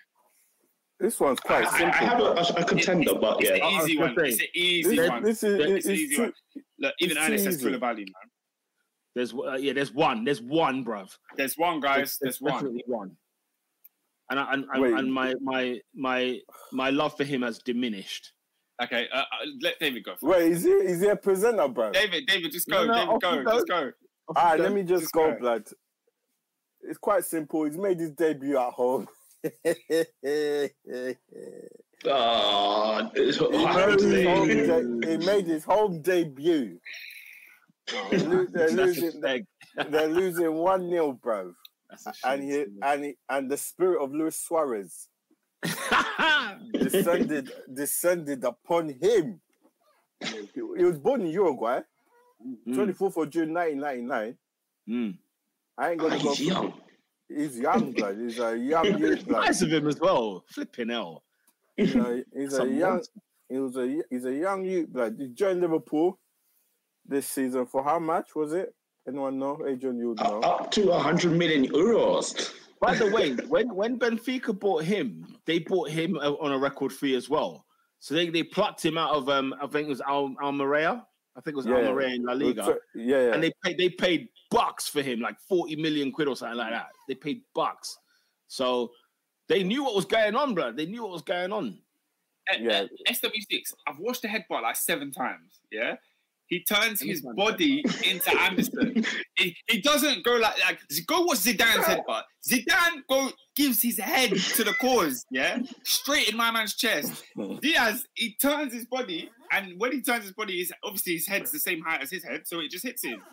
Guy? 0.99 1.05
This 1.05 1.19
one's 1.19 1.39
quite 1.39 1.65
I, 1.65 1.69
I 1.69 1.77
simple. 1.77 2.07
have 2.07 2.19
a, 2.19 2.23
a, 2.25 2.61
a 2.61 2.65
contender, 2.65 3.15
but 3.15 3.41
It's 3.41 3.49
yeah. 3.49 3.55
the 3.57 3.63
I 3.63 3.69
easy 3.83 3.97
one. 3.97 4.15
say, 4.15 4.27
It's 4.27 4.37
the 4.37 4.49
easy 4.59 4.95
this, 4.95 5.09
one. 5.09 5.23
this 5.23 5.43
is 5.43 5.59
It's 5.59 5.71
it's 5.71 5.85
the 5.87 5.93
easy 5.93 6.15
too- 6.15 6.21
one. 6.23 6.33
Look, 6.79 6.93
even 6.99 7.17
it's 7.17 7.25
Ernest 7.27 7.45
too 7.45 7.51
says 7.51 7.61
easy. 7.61 7.69
Koulibaly, 7.71 7.97
man. 7.97 8.29
There's 9.15 9.33
uh, 9.33 9.53
yeah, 9.53 9.73
there's 9.73 9.93
one. 9.93 10.25
There's 10.25 10.41
one, 10.41 10.83
bruv. 10.83 11.09
There's 11.37 11.57
one, 11.57 11.79
guys. 11.79 12.17
There's 12.19 12.41
one. 12.41 12.51
definitely 12.53 12.83
one. 12.85 13.11
And 14.29 14.39
I, 14.39 14.53
and, 14.53 14.65
and, 14.73 14.81
Wait. 14.81 14.93
and 14.93 15.13
my 15.13 15.33
my 15.41 15.79
my 15.95 16.39
my 16.73 16.89
love 16.89 17.15
for 17.15 17.23
him 17.23 17.41
has 17.43 17.59
diminished. 17.59 18.33
Okay, 18.83 19.07
uh, 19.13 19.19
uh, 19.19 19.23
let 19.61 19.79
David 19.79 20.03
go. 20.03 20.11
first. 20.13 20.23
Wait, 20.23 20.51
is 20.51 20.63
he 20.63 20.69
is 20.71 20.99
he 21.01 21.07
a 21.07 21.15
presenter, 21.15 21.67
bro? 21.69 21.91
David, 21.93 22.25
David, 22.27 22.51
just 22.51 22.67
go. 22.67 22.85
no, 22.85 22.93
David, 22.93 23.21
go. 23.21 23.33
you. 23.35 23.43
Just 23.45 23.67
go. 23.67 23.91
All 24.35 24.43
right, 24.43 24.59
let 24.59 24.73
me 24.73 24.83
just 24.83 25.03
Just 25.03 25.13
go, 25.13 25.31
go. 25.31 25.39
blood. 25.39 25.63
It's 26.81 26.97
quite 26.97 27.23
simple. 27.23 27.63
He's 27.63 27.77
made 27.77 27.99
his 27.99 28.11
debut 28.11 28.57
at 28.57 28.73
home. 28.73 29.07
Oh, 32.07 33.09
he, 33.15 33.21
made 33.65 33.99
his 33.99 34.25
home 34.25 34.49
say. 35.01 35.09
he 35.11 35.17
made 35.25 35.45
his 35.47 35.63
home 35.63 36.01
debut. 36.01 36.79
They're, 38.11 38.19
lo- 38.23 38.47
they're 38.51 38.71
losing. 38.71 39.21
They're 39.89 40.07
losing 40.07 40.53
one 40.53 40.89
0 40.89 41.13
bro. 41.21 41.53
And 42.23 42.43
he 42.43 42.65
and 42.81 43.03
he, 43.05 43.15
and 43.29 43.49
the 43.49 43.57
spirit 43.57 44.03
of 44.03 44.11
Luis 44.13 44.35
Suarez 44.37 45.07
descended 46.71 47.51
descended 47.73 48.43
upon 48.43 48.89
him. 48.89 49.39
He, 50.21 50.49
he 50.77 50.83
was 50.83 50.97
born 50.97 51.21
in 51.21 51.27
Uruguay, 51.27 51.81
Mm, 52.67 52.75
24th 52.93 53.23
of 53.23 53.29
June, 53.31 53.53
1999. 53.53 54.37
mm. 54.89 55.17
I 55.77 55.91
ain't 55.91 56.01
Oh, 56.01 56.09
gonna 56.09 56.21
go. 56.23 56.29
he's 56.35 56.47
young. 56.47 56.73
He's 57.27 57.57
young 57.59 57.91
blood. 57.91 58.17
He's 58.19 58.39
a 58.39 58.57
young 58.57 58.85
youth 58.99 59.27
blood. 59.27 59.45
Nice 59.45 59.61
of 59.61 59.71
him 59.71 59.87
as 59.87 59.99
well. 59.99 60.43
Flipping 60.49 60.89
hell. 60.89 61.23
He's 61.75 61.95
a, 61.95 62.23
he's 62.33 62.57
a 62.57 62.67
young. 62.67 63.03
He 63.49 63.59
was 63.59 63.75
a 63.77 64.01
he's 64.09 64.25
a 64.25 64.33
young 64.33 64.63
youth 64.63 64.89
blood. 64.89 65.15
He 65.19 65.27
joined 65.29 65.61
Liverpool 65.61 66.19
this 67.05 67.27
season 67.27 67.65
for 67.65 67.83
how 67.83 67.99
much 67.99 68.35
was 68.35 68.53
it? 68.53 68.73
Anyone 69.07 69.37
know? 69.37 69.59
Adrian, 69.67 69.99
you 69.99 70.09
would 70.09 70.19
know. 70.19 70.39
Up 70.41 70.71
to 70.71 70.87
100 70.87 71.31
million 71.31 71.67
euros. 71.67 72.53
By 72.81 72.95
the 72.95 73.11
way, 73.11 73.33
when 73.47 73.73
when 73.73 73.99
Benfica 73.99 74.57
bought 74.57 74.83
him, 74.83 75.25
they 75.45 75.59
bought 75.59 75.89
him 75.89 76.17
uh, 76.17 76.31
on 76.33 76.51
a 76.51 76.57
record 76.57 76.91
fee 76.91 77.15
as 77.15 77.29
well. 77.29 77.65
So 77.99 78.13
they, 78.13 78.29
they 78.29 78.43
plucked 78.43 78.83
him 78.83 78.97
out 78.97 79.15
of 79.15 79.29
um 79.29 79.53
I 79.61 79.67
think 79.67 79.85
it 79.87 79.89
was 79.89 80.01
Al 80.01 80.33
Almeria. 80.41 81.05
I 81.35 81.41
think 81.41 81.53
it 81.53 81.57
was 81.57 81.65
Yeah. 81.65 81.75
Almeria 81.75 82.15
in 82.15 82.23
La 82.23 82.33
Liga. 82.33 82.77
Yeah, 82.95 83.27
yeah. 83.27 83.33
and 83.33 83.43
they 83.43 83.51
paid 83.63 83.77
they 83.77 83.89
paid 83.89 84.29
bucks 84.51 84.87
for 84.87 85.01
him, 85.01 85.19
like 85.19 85.39
forty 85.47 85.75
million 85.75 86.11
quid 86.11 86.27
or 86.27 86.35
something 86.35 86.57
like 86.57 86.71
that. 86.71 86.87
They 87.07 87.15
paid 87.15 87.41
bucks, 87.53 87.97
so 88.47 88.91
they 89.47 89.63
knew 89.63 89.83
what 89.83 89.95
was 89.95 90.05
going 90.05 90.35
on, 90.35 90.53
bro. 90.55 90.71
They 90.71 90.85
knew 90.85 91.03
what 91.03 91.11
was 91.11 91.21
going 91.21 91.51
on. 91.51 91.77
Uh, 92.51 92.57
Yeah. 92.59 92.81
uh, 92.81 92.87
SW6, 93.11 93.73
I've 93.87 93.99
watched 93.99 94.21
the 94.23 94.27
headbutt 94.27 94.61
like 94.61 94.75
seven 94.75 95.11
times. 95.11 95.61
Yeah. 95.71 95.95
He 96.47 96.59
turns 96.63 97.01
his 97.01 97.23
time. 97.23 97.33
body 97.35 97.83
into 98.07 98.31
Andersen. 98.39 99.03
he, 99.35 99.55
he 99.67 99.81
doesn't 99.81 100.23
go 100.23 100.33
like 100.35 100.53
like 100.63 100.79
go 101.07 101.21
watch 101.21 101.39
Zidane's 101.39 101.85
headbutt. 101.85 102.21
Zidane 102.47 103.01
go 103.09 103.31
gives 103.55 103.81
his 103.81 103.97
head 103.99 104.29
to 104.31 104.63
the 104.63 104.73
cause, 104.75 105.25
yeah, 105.31 105.57
straight 105.83 106.29
in 106.29 106.37
my 106.37 106.51
man's 106.51 106.75
chest. 106.75 107.23
Diaz, 107.61 108.05
he 108.13 108.35
turns 108.39 108.73
his 108.73 108.85
body, 108.85 109.31
and 109.51 109.79
when 109.79 109.91
he 109.91 110.01
turns 110.03 110.23
his 110.25 110.33
body, 110.33 110.61
is 110.61 110.71
obviously 110.83 111.13
his 111.13 111.27
head's 111.27 111.49
the 111.49 111.57
same 111.57 111.81
height 111.81 112.01
as 112.03 112.11
his 112.11 112.23
head, 112.23 112.45
so 112.45 112.59
it 112.59 112.69
just 112.69 112.83
hits 112.85 113.03
him. 113.03 113.23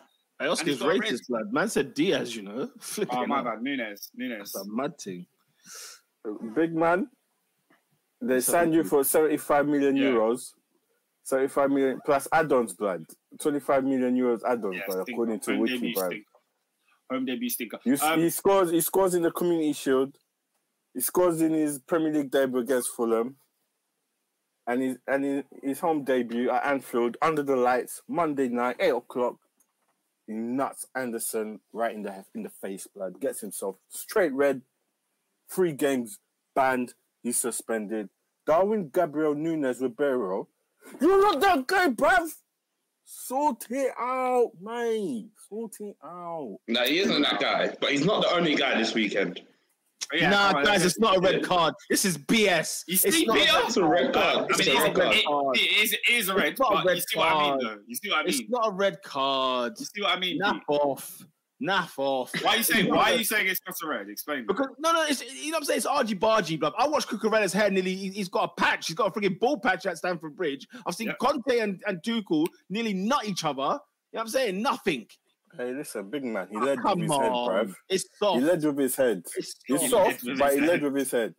I 0.42 0.48
Oscar's 0.48 0.68
he's 0.74 0.78
got 0.80 0.86
a 0.86 0.98
red. 0.98 1.00
racist, 1.02 1.28
blood. 1.28 1.52
Man 1.52 1.68
said 1.68 1.94
Diaz, 1.94 2.34
you 2.36 2.42
know. 2.42 2.70
Flipping 2.80 3.16
Oh 3.18 3.26
my 3.26 3.36
hell. 3.36 3.44
bad, 3.44 3.62
Nunez, 3.62 4.10
Nunez. 4.14 4.52
That's 4.52 4.66
a 4.66 4.70
mad 4.70 4.98
thing. 4.98 5.26
Big 6.54 6.74
man, 6.74 7.08
they 8.20 8.40
So- 8.40 8.52
signed 8.52 8.74
you 8.74 8.84
for 8.84 9.04
75 9.04 9.66
million 9.66 9.96
Yeah. 9.96 10.10
euros. 10.10 10.52
75 11.24 11.70
million 11.70 12.00
plus 12.04 12.26
add-ons, 12.32 12.72
blood. 12.74 13.04
25 13.40 13.84
million 13.84 14.16
euros 14.16 14.40
add-ons, 14.44 14.74
Yeah, 14.76 14.82
blood, 14.86 15.08
according 15.08 15.40
to 15.40 15.50
Home 15.52 15.60
Wiki, 15.60 15.92
debut 15.94 16.24
Home 17.10 17.24
debut 17.24 17.48
stinker. 17.48 17.78
You, 17.84 17.96
Um, 18.02 18.20
he 18.20 18.30
scores. 18.30 18.70
He 18.70 18.80
scores 18.80 19.14
in 19.14 19.22
the 19.22 19.30
Community 19.30 19.72
Shield. 19.72 20.16
He 20.94 21.00
scores 21.00 21.40
in 21.40 21.52
his 21.52 21.78
Premier 21.78 22.12
League 22.12 22.30
debut 22.30 22.58
against 22.60 22.88
Fulham, 22.90 23.36
and 24.66 24.82
his 24.82 24.98
and 25.06 25.24
his, 25.24 25.44
his 25.62 25.80
home 25.80 26.04
debut 26.04 26.50
at 26.50 26.64
Anfield 26.64 27.16
under 27.22 27.42
the 27.42 27.56
lights 27.56 28.02
Monday 28.08 28.48
night, 28.48 28.76
eight 28.80 28.90
o'clock. 28.90 29.36
Nuts 30.28 30.86
Andersen 30.94 31.60
right 31.72 31.94
in 31.94 32.02
the 32.02 32.24
in 32.34 32.42
the 32.42 32.48
face. 32.48 32.86
Blood 32.86 33.20
gets 33.20 33.40
himself 33.40 33.76
straight 33.88 34.32
red. 34.32 34.62
Three 35.50 35.72
games 35.72 36.18
banned. 36.54 36.94
He's 37.22 37.38
suspended. 37.38 38.08
Darwin 38.46 38.90
Gabriel 38.92 39.34
Nunez 39.34 39.80
Ribeiro. 39.80 40.48
You're 41.00 41.20
not 41.20 41.40
that 41.40 41.66
guy, 41.66 41.88
bruv. 41.88 42.30
Sort 43.04 43.66
it 43.70 43.92
out, 43.98 44.52
mate. 44.60 45.30
Sort 45.48 45.76
it 45.80 45.96
out. 46.02 46.58
No, 46.68 46.82
he 46.82 47.00
isn't 47.00 47.22
that 47.22 47.40
guy, 47.40 47.74
but 47.80 47.90
he's 47.90 48.04
not 48.04 48.22
the 48.22 48.34
only 48.34 48.54
guy 48.54 48.78
this 48.78 48.94
weekend. 48.94 49.42
Yeah, 50.14 50.30
nah, 50.30 50.48
come 50.48 50.56
on, 50.56 50.64
guys, 50.64 50.84
it's 50.84 50.98
not 50.98 51.16
a 51.16 51.20
red 51.20 51.42
card. 51.42 51.74
This 51.90 52.04
is 52.04 52.18
BS. 52.18 52.84
You 52.86 52.98
It's 53.02 53.26
not 53.26 53.36
a 53.36 53.40
Peter? 53.40 53.52
red 53.54 53.64
It's 53.66 53.76
a 53.76 53.84
red 53.84 54.12
card. 54.12 54.36
I 54.38 54.46
It's 54.50 54.58
mean, 54.58 54.68
a 54.68 54.72
it's, 54.72 54.82
red 54.98 55.24
card. 55.24 55.56
it, 55.56 55.60
it 55.60 55.84
is, 55.84 55.92
it 55.92 56.00
is 56.10 56.28
a 56.28 56.34
red, 56.34 56.46
It's 56.48 56.60
not 56.60 56.82
a 56.82 56.86
red 56.86 56.96
you 56.96 57.02
see 57.02 57.18
what 57.18 57.28
I 57.28 57.32
mean, 57.42 57.50
card. 57.50 57.60
though. 57.62 57.78
You 57.86 57.94
see 57.96 58.10
what 58.10 58.18
I 58.18 58.28
It's 58.28 58.42
not 58.48 58.68
a 58.68 58.72
red 58.72 59.02
card. 59.02 59.72
You 59.78 59.84
see 59.86 60.02
what 60.02 60.16
I 60.16 60.20
mean? 60.20 60.40
Naff 60.40 60.60
off. 60.68 61.22
Naff 61.62 61.92
off. 61.96 62.32
Why 62.42 62.54
are 62.54 62.56
you 62.56 62.62
saying? 62.64 62.88
Why 62.94 63.12
are 63.12 63.14
you 63.14 63.22
saying 63.24 63.46
it's 63.46 63.60
not 63.66 63.76
a 63.84 63.88
red? 63.88 64.08
Explain. 64.08 64.46
Because 64.48 64.66
no, 64.80 64.92
no, 64.92 65.04
it's 65.04 65.22
you 65.22 65.52
know 65.52 65.56
what 65.56 65.58
I'm 65.58 65.64
saying. 65.66 65.76
It's 65.76 65.86
argy 65.86 66.16
bargy, 66.16 66.58
bro. 66.58 66.72
I 66.76 66.88
watched 66.88 67.08
Cucurella's 67.08 67.52
hair 67.52 67.70
nearly. 67.70 67.94
he- 67.94 68.10
He's 68.10 68.28
got 68.28 68.50
a 68.56 68.60
patch. 68.60 68.88
He's 68.88 68.96
got 68.96 69.16
a 69.16 69.20
freaking 69.20 69.38
ball 69.38 69.60
patch 69.60 69.86
at 69.86 69.96
Stamford 69.96 70.34
Bridge. 70.36 70.66
I've 70.84 70.94
seen 70.96 71.06
Yep. 71.06 71.18
Conte 71.18 71.58
and 71.60 71.80
and 71.86 72.02
Tuchel 72.02 72.46
nearly 72.68 72.92
nut 72.94 73.24
each 73.26 73.44
other. 73.44 73.60
You 73.62 73.66
know 73.68 73.78
what 74.10 74.20
I'm 74.22 74.28
saying? 74.28 74.60
Nothing. 74.60 75.06
Hey, 75.56 75.72
listen, 75.74 76.08
big 76.08 76.24
man. 76.24 76.48
He 76.50 76.56
Ah, 76.56 76.60
led 76.64 76.78
with 76.78 76.82
come 76.86 77.00
his 77.00 77.10
on, 77.10 77.22
head, 77.22 77.32
bruv. 77.68 77.74
it's 77.88 78.04
He 78.20 78.40
led 78.40 78.64
with 78.64 78.78
his 78.78 78.96
head. 78.96 79.22
It's 79.36 79.54
He's 79.66 79.80
soft. 79.80 79.90
soft, 79.90 80.24
led 80.24 80.30
with 80.30 80.38
but 80.38 80.50
his 80.52 80.60
he 80.60 80.66
led 80.66 80.70
head. 80.70 80.82
with 80.82 80.96
his 80.96 81.10
head. 81.10 81.34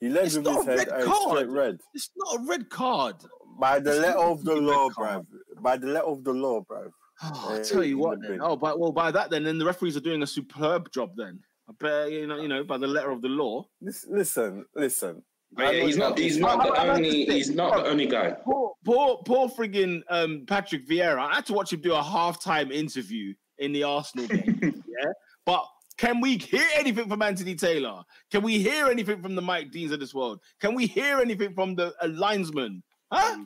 He 0.00 0.08
led 0.08 0.24
It's 0.26 0.36
with 0.36 0.44
not 0.44 0.58
his 0.58 0.66
a 0.66 0.70
head 0.70 0.78
red 0.78 0.88
and 0.88 1.04
card. 1.04 1.30
straight 1.38 1.48
red. 1.48 1.80
It's 1.94 2.10
not 2.16 2.40
a 2.40 2.46
red 2.48 2.70
card. 2.70 3.16
By 3.58 3.78
the 3.80 3.90
It's 3.90 4.00
letter 4.00 4.18
of 4.18 4.44
the 4.44 4.54
law, 4.56 4.90
card. 4.90 5.26
bruv. 5.26 5.62
By 5.62 5.76
the 5.78 5.86
letter 5.88 6.06
of 6.06 6.22
the 6.24 6.32
law, 6.32 6.60
bruv. 6.60 6.90
Oh, 7.22 7.46
I 7.50 7.56
Yeah, 7.56 7.62
tell 7.62 7.82
you 7.84 7.98
what, 7.98 8.18
then. 8.20 8.38
Oh, 8.42 8.56
but 8.56 8.78
well, 8.78 8.92
by 8.92 9.10
that, 9.10 9.30
then, 9.30 9.42
then 9.44 9.58
the 9.58 9.64
referees 9.64 9.96
are 9.96 10.00
doing 10.00 10.22
a 10.22 10.26
superb 10.26 10.92
job. 10.92 11.12
Then 11.16 11.40
I 11.68 11.72
bet 11.80 12.12
you 12.12 12.26
know, 12.26 12.36
you 12.40 12.48
know, 12.48 12.62
by 12.62 12.76
the 12.78 12.86
letter 12.86 13.10
of 13.10 13.22
the 13.22 13.28
law. 13.28 13.66
Lis- 13.80 14.06
Listen, 14.08 14.66
listen. 14.74 15.22
But 15.52 15.74
yeah, 15.74 15.84
he's 15.86 15.96
not. 15.96 16.18
He's 16.18 16.38
not 16.38 16.62
the 16.62 16.78
only. 16.92 17.24
He's 17.24 17.50
not 17.50 17.76
the 17.76 17.86
only 17.88 18.06
guy. 18.06 18.32
Poor, 18.44 18.74
poor, 18.84 19.22
poor 19.24 19.48
friggin' 19.48 20.02
um, 20.10 20.44
Patrick 20.46 20.86
Vieira. 20.86 21.18
I 21.18 21.36
had 21.36 21.46
to 21.46 21.54
watch 21.54 21.72
him 21.72 21.80
do 21.80 21.94
a 21.94 22.02
halftime 22.02 22.70
interview 22.70 23.32
in 23.58 23.72
the 23.72 23.82
Arsenal 23.84 24.26
game. 24.26 24.60
yeah, 24.86 25.12
but 25.44 25.64
can 25.98 26.20
we 26.20 26.36
hear 26.36 26.66
anything 26.74 27.08
from 27.08 27.22
Anthony 27.22 27.54
Taylor? 27.54 28.02
Can 28.30 28.42
we 28.42 28.58
hear 28.58 28.86
anything 28.88 29.22
from 29.22 29.34
the 29.34 29.42
Mike 29.42 29.70
Deans 29.70 29.92
of 29.92 30.00
this 30.00 30.14
world? 30.14 30.40
Can 30.60 30.74
we 30.74 30.86
hear 30.86 31.18
anything 31.20 31.54
from 31.54 31.74
the 31.74 31.94
uh, 32.02 32.08
linesman? 32.08 32.82
Huh? 33.12 33.44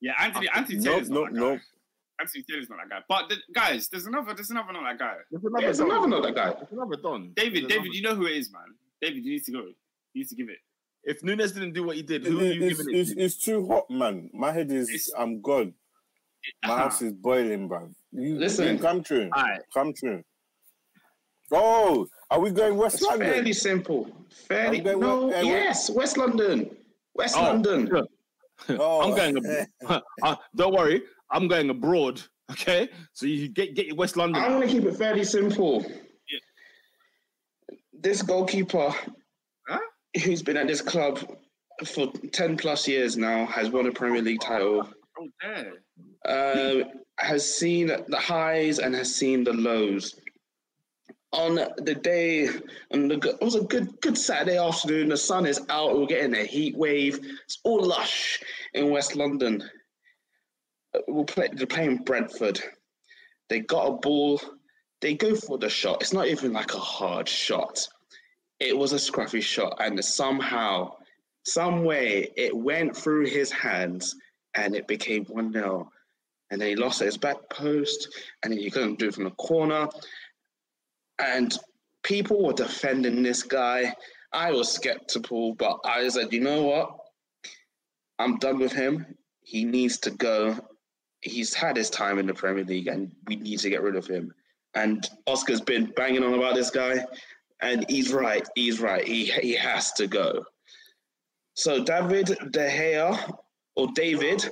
Yeah, 0.00 0.12
Anthony. 0.18 0.48
Anthony 0.54 0.78
Nope, 0.78 0.84
Taylor's 0.94 1.10
nope, 1.10 1.24
not 1.24 1.32
that 1.34 1.40
nope. 1.40 1.58
guy. 1.58 1.64
Anthony 2.20 2.44
Taylor's 2.48 2.70
not 2.70 2.78
that 2.78 2.90
guy. 2.90 3.00
But 3.08 3.28
the, 3.28 3.36
guys, 3.54 3.88
there's 3.88 4.06
another. 4.06 4.34
There's 4.34 4.50
another 4.50 4.72
not 4.72 4.82
that 4.84 4.98
guy. 4.98 5.14
There's 5.30 5.42
Yeah, 5.42 5.48
another 5.48 5.66
There's 5.66 5.80
another 5.80 6.06
not 6.08 6.22
that 6.22 6.34
guy. 6.34 6.50
There's 6.52 6.72
another 6.72 6.96
Don. 7.02 7.32
David, 7.34 7.36
There's 7.36 7.68
David, 7.68 7.72
another- 7.76 7.88
you 7.94 8.02
know 8.02 8.14
who 8.14 8.26
it 8.26 8.36
is, 8.36 8.52
man. 8.52 8.62
David, 9.00 9.24
you 9.24 9.32
need 9.32 9.44
to 9.44 9.52
go. 9.52 9.58
You 9.60 9.74
need 10.14 10.28
to 10.28 10.34
give 10.36 10.48
it. 10.48 10.58
If 11.04 11.24
Nunez 11.24 11.50
didn't 11.52 11.72
do 11.72 11.82
what 11.82 11.96
he 11.96 12.02
did, 12.02 12.24
who 12.24 12.38
are 12.38 12.44
you 12.44 12.62
it's, 12.64 12.78
giving 12.78 12.94
it 12.94 12.98
it's, 13.00 13.14
to? 13.14 13.20
it's 13.20 13.36
too 13.38 13.66
hot, 13.66 13.90
man. 13.90 14.30
My 14.32 14.52
head 14.52 14.70
is. 14.70 14.88
It's- 14.88 15.10
I'm 15.18 15.40
gone. 15.40 15.74
My 16.64 16.70
Uh-huh. 16.72 16.82
house 16.84 17.02
is 17.02 17.12
boiling, 17.12 17.68
bruv. 17.68 17.92
You, 18.12 18.36
Listen. 18.38 18.78
come 18.78 19.02
true. 19.02 19.30
Alright. 19.34 19.60
Come 19.72 19.92
true. 19.94 20.22
Oh, 21.50 22.06
are 22.30 22.40
we 22.40 22.50
going 22.50 22.76
West 22.76 22.96
It's 22.96 23.04
London? 23.04 23.28
fairly 23.30 23.52
simple. 23.52 24.10
Fairly. 24.48 24.80
No. 24.80 25.26
with- 25.26 25.36
uh, 25.36 25.40
yes, 25.40 25.90
West 25.90 26.16
London. 26.16 26.74
West 27.14 27.36
Oh, 27.38 27.42
London. 27.42 27.88
sure. 27.88 28.06
Oh. 28.78 29.02
I'm 29.02 29.16
going. 29.16 29.66
Ab- 29.88 30.02
uh, 30.22 30.36
don't 30.54 30.72
worry, 30.74 31.02
I'm 31.30 31.48
going 31.48 31.68
abroad. 31.70 32.22
Okay, 32.50 32.88
so 33.12 33.26
you 33.26 33.48
get 33.48 33.74
get 33.74 33.86
your 33.86 33.96
West 33.96 34.16
London. 34.16 34.40
I'm 34.42 34.52
going 34.52 34.68
to 34.68 34.72
keep 34.72 34.84
it 34.84 34.94
fairly 34.96 35.24
simple. 35.24 35.82
Yeah. 36.30 36.38
This 37.92 38.22
goalkeeper, 38.22 38.94
Huh? 39.66 39.78
who's 40.24 40.42
been 40.42 40.56
at 40.56 40.66
this 40.68 40.80
club 40.82 41.18
for 41.86 42.12
10 42.32 42.56
plus 42.56 42.86
years 42.86 43.16
now, 43.16 43.46
has 43.46 43.70
won 43.70 43.86
a 43.86 43.92
Premier 43.92 44.22
League 44.22 44.40
title, 44.40 44.86
Uh, 46.24 46.84
has 47.18 47.54
seen 47.54 47.86
the 47.86 48.18
highs 48.18 48.78
and 48.78 48.94
has 48.94 49.14
seen 49.14 49.44
the 49.44 49.52
lows. 49.52 50.14
On 51.32 51.54
the 51.54 51.94
day, 51.94 52.48
on 52.92 53.08
the, 53.08 53.14
it 53.14 53.44
was 53.44 53.54
a 53.54 53.62
good 53.62 54.00
good 54.02 54.18
Saturday 54.18 54.58
afternoon. 54.58 55.08
The 55.08 55.16
sun 55.16 55.46
is 55.46 55.60
out. 55.70 55.98
We're 55.98 56.06
getting 56.06 56.34
a 56.34 56.44
heat 56.44 56.76
wave. 56.76 57.20
It's 57.44 57.58
all 57.64 57.82
lush 57.82 58.40
in 58.74 58.90
West 58.90 59.16
London. 59.16 59.62
Uh, 60.94 61.00
We're, 61.08 61.24
play, 61.24 61.48
they're 61.52 61.66
playing 61.66 62.04
Brentford. 62.04 62.60
They 63.48 63.60
got 63.60 63.88
a 63.88 63.92
ball. 63.92 64.40
They 65.00 65.14
go 65.14 65.34
for 65.34 65.58
the 65.58 65.70
shot. 65.70 66.02
It's 66.02 66.12
not 66.12 66.28
even 66.28 66.52
like 66.52 66.74
a 66.74 66.78
hard 66.78 67.28
shot. 67.28 67.88
It 68.60 68.76
was 68.76 68.92
a 68.92 68.96
scruffy 68.96 69.42
shot, 69.42 69.78
and 69.80 70.02
somehow, 70.04 70.92
some 71.44 71.84
way, 71.84 72.30
it 72.36 72.56
went 72.56 72.96
through 72.96 73.26
his 73.26 73.50
hands, 73.50 74.14
and 74.54 74.74
it 74.74 74.86
became 74.86 75.24
one 75.24 75.52
0 75.52 75.90
and 76.52 76.60
then 76.60 76.68
he 76.68 76.76
lost 76.76 77.00
at 77.00 77.06
his 77.06 77.16
back 77.16 77.36
post, 77.48 78.08
and 78.42 78.52
then 78.52 78.60
he 78.60 78.70
couldn't 78.70 78.98
do 78.98 79.08
it 79.08 79.14
from 79.14 79.24
the 79.24 79.30
corner. 79.30 79.88
And 81.18 81.58
people 82.02 82.44
were 82.44 82.52
defending 82.52 83.22
this 83.22 83.42
guy. 83.42 83.94
I 84.34 84.52
was 84.52 84.70
skeptical, 84.70 85.54
but 85.54 85.80
I 85.86 86.06
said, 86.08 86.30
you 86.30 86.40
know 86.40 86.62
what? 86.62 86.94
I'm 88.18 88.36
done 88.36 88.58
with 88.58 88.72
him. 88.72 89.06
He 89.40 89.64
needs 89.64 89.96
to 90.00 90.10
go. 90.10 90.58
He's 91.22 91.54
had 91.54 91.74
his 91.74 91.88
time 91.88 92.18
in 92.18 92.26
the 92.26 92.34
Premier 92.34 92.64
League, 92.64 92.86
and 92.88 93.10
we 93.26 93.36
need 93.36 93.60
to 93.60 93.70
get 93.70 93.82
rid 93.82 93.96
of 93.96 94.06
him. 94.06 94.34
And 94.74 95.08
Oscar's 95.26 95.62
been 95.62 95.86
banging 95.96 96.22
on 96.22 96.34
about 96.34 96.54
this 96.54 96.70
guy, 96.70 97.06
and 97.62 97.86
he's 97.88 98.12
right. 98.12 98.46
He's 98.54 98.78
right. 98.78 99.06
He 99.06 99.24
he 99.24 99.54
has 99.54 99.92
to 99.92 100.06
go. 100.06 100.44
So 101.54 101.82
David 101.82 102.26
De 102.50 102.68
Gea, 102.68 103.38
or 103.76 103.88
David 103.94 104.44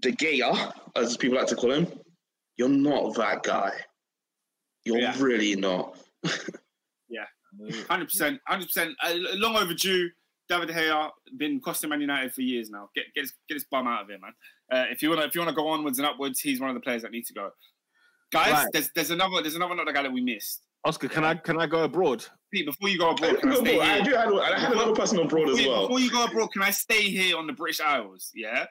De 0.00 0.12
Gea, 0.12 0.72
as 0.96 1.16
people 1.16 1.36
like 1.38 1.46
to 1.48 1.56
call 1.56 1.72
him, 1.72 1.86
you're 2.56 2.68
not 2.68 3.14
that 3.16 3.42
guy. 3.42 3.72
You're 4.84 4.98
Yeah. 5.00 5.14
really 5.18 5.54
not. 5.56 5.98
yeah, 7.08 7.24
Hundred 7.88 8.06
percent, 8.06 8.40
hundred 8.46 8.66
percent. 8.66 8.94
Uh, 9.02 9.14
Long 9.34 9.56
overdue. 9.56 10.10
David 10.48 10.68
De 10.68 10.74
Gea 10.74 11.10
been 11.36 11.60
costing 11.60 11.90
Man 11.90 12.00
United 12.00 12.32
for 12.32 12.40
years 12.42 12.70
now. 12.70 12.88
Get 12.94 13.04
get 13.14 13.22
his, 13.22 13.34
get 13.48 13.54
his 13.54 13.64
bum 13.64 13.86
out 13.86 14.02
of 14.02 14.08
here, 14.08 14.18
man. 14.18 14.32
Uh, 14.72 14.86
if 14.90 15.02
you 15.02 15.10
wanna 15.10 15.22
if 15.26 15.34
you 15.34 15.40
wanna 15.40 15.52
go 15.52 15.68
onwards 15.68 15.98
and 15.98 16.06
upwards, 16.06 16.40
he's 16.40 16.60
one 16.60 16.70
of 16.70 16.74
the 16.74 16.80
players 16.80 17.02
that 17.02 17.10
need 17.12 17.26
to 17.26 17.34
go. 17.34 17.50
Guys, 18.32 18.52
Right. 18.52 18.66
there's 18.72 18.90
there's 18.94 19.10
another 19.10 19.42
there's 19.42 19.56
another 19.56 19.74
not 19.74 19.86
guy 19.92 20.02
that 20.02 20.12
we 20.12 20.20
missed. 20.22 20.62
Oscar, 20.84 21.08
can 21.08 21.24
I 21.24 21.34
can 21.34 21.60
I 21.60 21.66
go 21.66 21.84
abroad? 21.84 22.24
Pete, 22.52 22.66
before 22.66 22.88
you 22.88 22.98
go 22.98 23.10
I, 23.10 23.12
abroad, 23.12 23.40
can 23.40 23.50
I 23.50 23.54
stay 23.56 23.72
here? 23.78 24.02
do. 24.04 24.16
I, 24.16 24.46
had- 24.46 24.54
I 24.54 24.58
had 24.58 24.72
another 24.72 24.94
person 24.94 25.18
abroad 25.18 25.48
as 25.50 25.56
before, 25.56 25.60
you, 25.62 25.68
well. 25.70 25.82
before 25.88 26.00
you 26.00 26.10
go 26.10 26.24
abroad, 26.24 26.48
can 26.52 26.62
I 26.62 26.70
stay 26.70 27.02
here 27.02 27.36
on 27.36 27.46
the 27.46 27.52
British 27.52 27.80
Isles? 27.80 28.30
Yeah, 28.34 28.64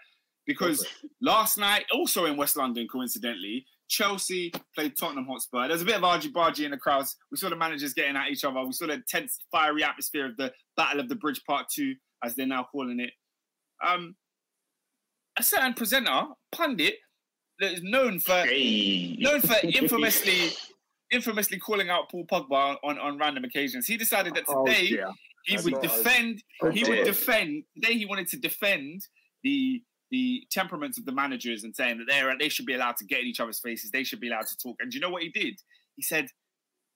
because 0.48 0.86
last 1.22 1.58
night, 1.58 1.86
also 1.94 2.26
in 2.26 2.38
West 2.38 2.58
London, 2.58 2.88
coincidentally, 2.92 3.66
Chelsea 3.90 4.52
played 4.76 4.94
Tottenham 4.98 5.26
Hotspur. 5.28 5.68
There's 5.68 5.82
a 5.84 5.86
bit 5.86 5.96
of 5.96 6.04
argy 6.04 6.32
bargy 6.32 6.66
in 6.66 6.72
the 6.72 6.78
crowds. 6.78 7.16
We 7.32 7.38
saw 7.38 7.50
the 7.50 7.56
managers 7.56 7.94
getting 7.94 8.16
at 8.16 8.30
each 8.30 8.44
other. 8.44 8.66
We 8.66 8.72
saw 8.74 8.88
the 8.88 9.02
tense, 9.08 9.38
fiery 9.52 9.84
atmosphere 9.84 10.26
of 10.26 10.38
the 10.38 10.52
Battle 10.76 11.00
of 11.02 11.10
the 11.10 11.16
Bridge 11.16 11.42
Part 11.46 11.68
Two, 11.74 11.94
as 12.24 12.36
they're 12.36 12.48
now 12.48 12.68
calling 12.72 13.00
it. 13.00 13.12
Um, 13.86 14.16
a 15.38 15.44
certain 15.44 15.74
presenter, 15.76 16.24
pundit, 16.52 16.96
that 17.60 17.74
is 17.74 17.84
known 17.84 18.20
for 18.20 18.34
Hey. 18.44 19.18
known 19.20 19.42
for 19.42 19.56
infamously 19.64 20.50
infamously 21.12 21.58
calling 21.58 21.90
out 21.90 22.10
Paul 22.10 22.26
Pogba 22.26 22.78
on, 22.84 22.98
on 23.00 23.18
random 23.18 23.44
occasions. 23.44 23.88
He 23.88 23.98
decided 23.98 24.36
that 24.36 24.44
Oh, 24.48 24.66
today 24.66 24.88
dear. 24.90 25.10
he 25.46 25.56
That's 25.56 25.66
would 25.66 25.82
defend 25.82 26.44
Oh, 26.62 26.70
he 26.70 26.84
would 26.84 27.04
defend 27.06 27.64
today 27.76 27.98
he 27.98 28.06
wanted 28.06 28.28
to 28.30 28.38
defend 28.38 29.02
the 29.44 29.82
the 30.12 30.44
temperaments 30.52 30.98
of 30.98 31.06
the 31.06 31.12
managers 31.12 31.64
and 31.66 31.76
saying 31.76 31.98
that 31.98 32.06
they're 32.08 32.34
they 32.38 32.50
should 32.50 32.66
be 32.66 32.74
allowed 32.76 32.96
to 32.98 33.06
get 33.06 33.20
in 33.22 33.26
each 33.28 33.40
other's 33.42 33.60
faces, 33.60 33.92
they 33.92 34.04
should 34.04 34.20
be 34.22 34.30
allowed 34.30 34.48
to 34.48 34.58
talk. 34.58 34.76
And 34.80 34.90
do 34.92 34.96
you 34.98 35.02
know 35.02 35.10
what 35.10 35.22
he 35.24 35.30
did? 35.30 35.56
He 35.96 36.02
said, 36.02 36.28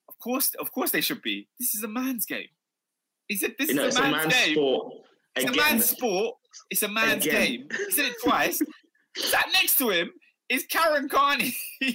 Of 0.07 0.17
course, 0.19 0.51
of 0.59 0.71
course 0.71 0.91
they 0.91 1.01
should 1.01 1.21
be. 1.21 1.47
This 1.59 1.75
is 1.75 1.83
a 1.83 1.87
man's 1.89 2.25
game. 2.25 2.47
He 3.27 3.35
said 3.37 3.55
this 3.59 3.69
You 3.69 3.75
know, 3.75 3.85
is 3.87 3.97
a 3.97 3.99
a 3.99 4.11
man's, 4.11 4.15
man's 4.27 4.33
game. 4.33 4.53
sport. 4.55 4.93
It's 5.35 5.51
a 5.51 5.55
man's 5.55 5.85
sport. 5.85 6.35
It's 6.69 6.83
a 6.83 6.87
man's 6.89 7.25
Again. 7.25 7.45
game. 7.47 7.67
He 7.85 7.91
said 7.91 8.05
it 8.05 8.15
twice. 8.23 8.61
Sat 9.17 9.45
next 9.53 9.77
to 9.77 9.89
him 9.89 10.11
is 10.49 10.65
Karen 10.65 11.07
Carney. 11.09 11.55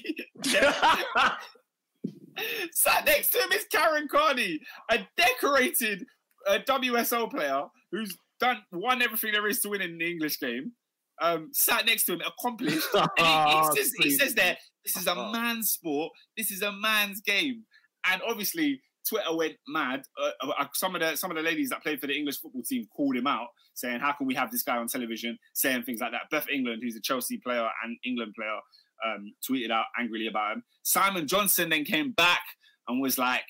Sat 2.73 3.05
next 3.07 3.31
to 3.31 3.39
him 3.39 3.53
is 3.53 3.65
Karen 3.71 4.09
Carney, 4.09 4.61
a 4.91 4.99
decorated 5.17 6.05
uh, 6.49 6.59
WSL 6.69 7.31
player 7.31 7.65
who's 7.93 8.17
done 8.41 8.59
won 8.73 9.03
everything 9.03 9.33
there 9.33 9.47
is 9.47 9.61
to 9.61 9.71
win 9.71 9.83
in 9.83 9.99
the 9.99 10.11
English 10.11 10.39
game. 10.39 10.73
Um, 11.21 11.49
sat 11.53 11.87
next 11.87 12.05
to 12.05 12.15
him, 12.15 12.21
accomplished. 12.21 12.87
And 12.95 13.09
he, 13.17 13.25
Oh, 13.25 13.71
he, 13.75 13.83
says, 13.83 13.93
he 14.03 14.11
says 14.11 14.35
there, 14.35 14.57
this 14.85 14.97
is 14.97 15.07
a 15.07 15.15
man's 15.15 15.71
sport. 15.71 16.13
This 16.37 16.51
is 16.51 16.63
a 16.63 16.73
man's 16.73 17.21
game. 17.23 17.65
And 18.11 18.21
obviously, 18.29 18.81
Twitter 19.09 19.35
went 19.35 19.55
mad. 19.67 20.03
Uh, 20.21 20.31
uh, 20.59 20.67
some 20.75 20.95
of 20.95 21.01
the 21.01 21.17
some 21.17 21.31
of 21.31 21.37
the 21.37 21.43
ladies 21.43 21.71
that 21.71 21.83
played 21.83 22.01
for 22.01 22.07
the 22.07 22.17
English 22.17 22.41
football 22.41 22.63
team 22.63 22.87
called 22.95 23.17
him 23.17 23.27
out, 23.27 23.49
saying, 23.75 24.01
"How 24.01 24.13
can 24.13 24.27
we 24.27 24.35
have 24.35 24.51
this 24.51 24.63
guy 24.63 24.77
on 24.77 24.89
television 24.89 25.39
saying 25.55 25.85
things 25.85 26.01
like 26.01 26.13
that?" 26.13 26.23
Beth 26.31 26.49
England, 26.53 26.83
who's 26.83 26.97
a 26.97 27.01
Chelsea 27.01 27.39
player 27.39 27.69
and 27.85 27.97
England 28.05 28.35
player, 28.37 28.59
um, 29.05 29.33
tweeted 29.49 29.71
out 29.71 29.87
angrily 29.99 30.27
about 30.29 30.55
him. 30.57 30.63
Simon 30.83 31.27
Johnson 31.27 31.69
then 31.71 31.85
came 31.85 32.13
back 32.13 32.43
and 32.89 33.01
was 33.01 33.19
like, 33.19 33.45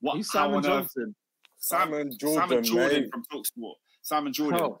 "What? 0.00 0.16
Who's 0.16 0.32
how 0.32 0.46
Simon 0.48 0.56
on 0.56 0.66
earth?" 0.66 0.82
Johnson? 0.94 1.14
Simon 1.58 2.10
Jordan, 2.18 2.40
Simon 2.48 2.64
Jordan 2.64 3.00
mate. 3.02 3.10
from 3.12 3.22
Talksport. 3.32 3.74
Simon 4.02 4.32
Jordan. 4.32 4.60
Oh. 4.62 4.78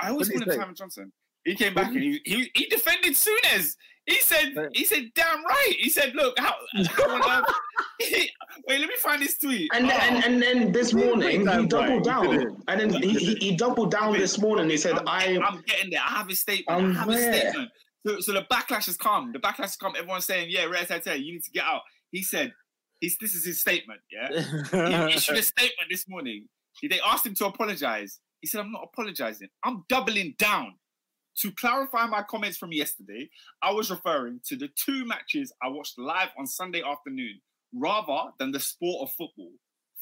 I, 0.00 0.06
I 0.06 0.10
always 0.10 0.28
What 0.28 0.34
call 0.38 0.44
did 0.44 0.54
him? 0.54 0.60
Simon 0.60 0.74
Johnson. 0.74 1.12
He 1.44 1.54
came 1.54 1.74
back 1.74 1.88
and 1.88 2.02
he, 2.02 2.20
he 2.24 2.50
he 2.54 2.66
defended 2.66 3.14
Souness. 3.14 3.74
He 4.06 4.16
said 4.20 4.54
he 4.72 4.84
said 4.84 5.04
damn 5.14 5.44
right. 5.44 5.74
He 5.78 5.88
said, 5.90 6.14
look, 6.14 6.38
how, 6.38 6.54
how 6.88 7.10
on 7.10 7.42
earth- 7.42 7.54
wait, 8.68 8.80
let 8.80 8.88
me 8.88 8.96
find 8.98 9.20
this 9.22 9.38
tweet. 9.38 9.70
And, 9.74 9.86
Oh. 9.86 9.90
and 9.90 10.24
and 10.24 10.42
then 10.42 10.72
this 10.72 10.92
morning 10.94 11.46
he 11.46 11.66
doubled 11.66 12.04
down, 12.04 12.30
didn't. 12.30 12.64
and 12.68 12.80
then 12.80 13.02
he, 13.02 13.14
he, 13.18 13.34
he 13.36 13.56
doubled 13.56 13.90
down 13.90 14.12
this 14.14 14.38
morning. 14.38 14.68
He 14.70 14.76
said, 14.76 14.98
I'm, 14.98 15.08
"I 15.08 15.38
I'm 15.44 15.62
getting 15.66 15.90
there. 15.90 16.00
I 16.04 16.10
have 16.18 16.28
a 16.30 16.34
statement. 16.34 16.80
I'm 16.80 16.90
I 16.96 17.00
have 17.00 17.08
a 17.08 17.18
statement. 17.36 17.70
So, 18.06 18.20
so 18.20 18.32
the 18.32 18.46
backlash 18.50 18.86
has 18.86 18.96
come. 18.96 19.32
The 19.32 19.38
backlash 19.38 19.62
has 19.62 19.76
come. 19.76 19.94
Everyone's 19.96 20.24
saying, 20.24 20.48
yeah, 20.50 20.64
Red 20.64 20.88
Tete, 20.88 21.18
you 21.20 21.34
need 21.34 21.44
to 21.44 21.50
get 21.50 21.64
out. 21.64 21.82
He 22.10 22.22
said, 22.22 22.52
he's, 23.00 23.16
this 23.18 23.34
is 23.34 23.44
his 23.44 23.60
statement, 23.60 24.00
yeah? 24.10 24.28
he 25.08 25.16
issued 25.16 25.36
a 25.36 25.42
statement 25.42 25.88
this 25.90 26.08
morning. 26.08 26.46
They 26.82 27.00
asked 27.04 27.26
him 27.26 27.34
to 27.34 27.46
apologize. 27.46 28.20
He 28.40 28.46
said, 28.46 28.60
I'm 28.60 28.72
not 28.72 28.88
apologizing. 28.92 29.48
I'm 29.64 29.84
doubling 29.88 30.34
down. 30.38 30.74
To 31.42 31.52
clarify 31.52 32.04
my 32.06 32.22
comments 32.22 32.56
from 32.56 32.72
yesterday, 32.72 33.30
I 33.62 33.70
was 33.70 33.92
referring 33.92 34.40
to 34.46 34.56
the 34.56 34.68
two 34.74 35.04
matches 35.04 35.52
I 35.62 35.68
watched 35.68 35.96
live 35.96 36.30
on 36.36 36.48
Sunday 36.48 36.82
afternoon 36.82 37.40
rather 37.72 38.32
than 38.40 38.50
the 38.50 38.58
sport 38.58 39.08
of 39.08 39.14
football. 39.14 39.52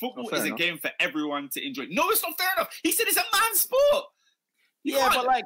Football 0.00 0.24
oh, 0.26 0.30
fair 0.30 0.46
is 0.46 0.50
a 0.50 0.54
game 0.54 0.78
for 0.78 0.90
everyone 0.98 1.50
to 1.52 1.66
enjoy. 1.66 1.84
No, 1.90 2.08
it's 2.08 2.22
not 2.22 2.38
fair 2.38 2.48
enough. 2.56 2.68
He 2.82 2.90
said 2.90 3.06
it's 3.06 3.18
a 3.18 3.24
man's 3.32 3.60
sport. 3.60 4.04
You 4.82 4.96
yeah, 4.96 5.10
but 5.12 5.26
like, 5.26 5.44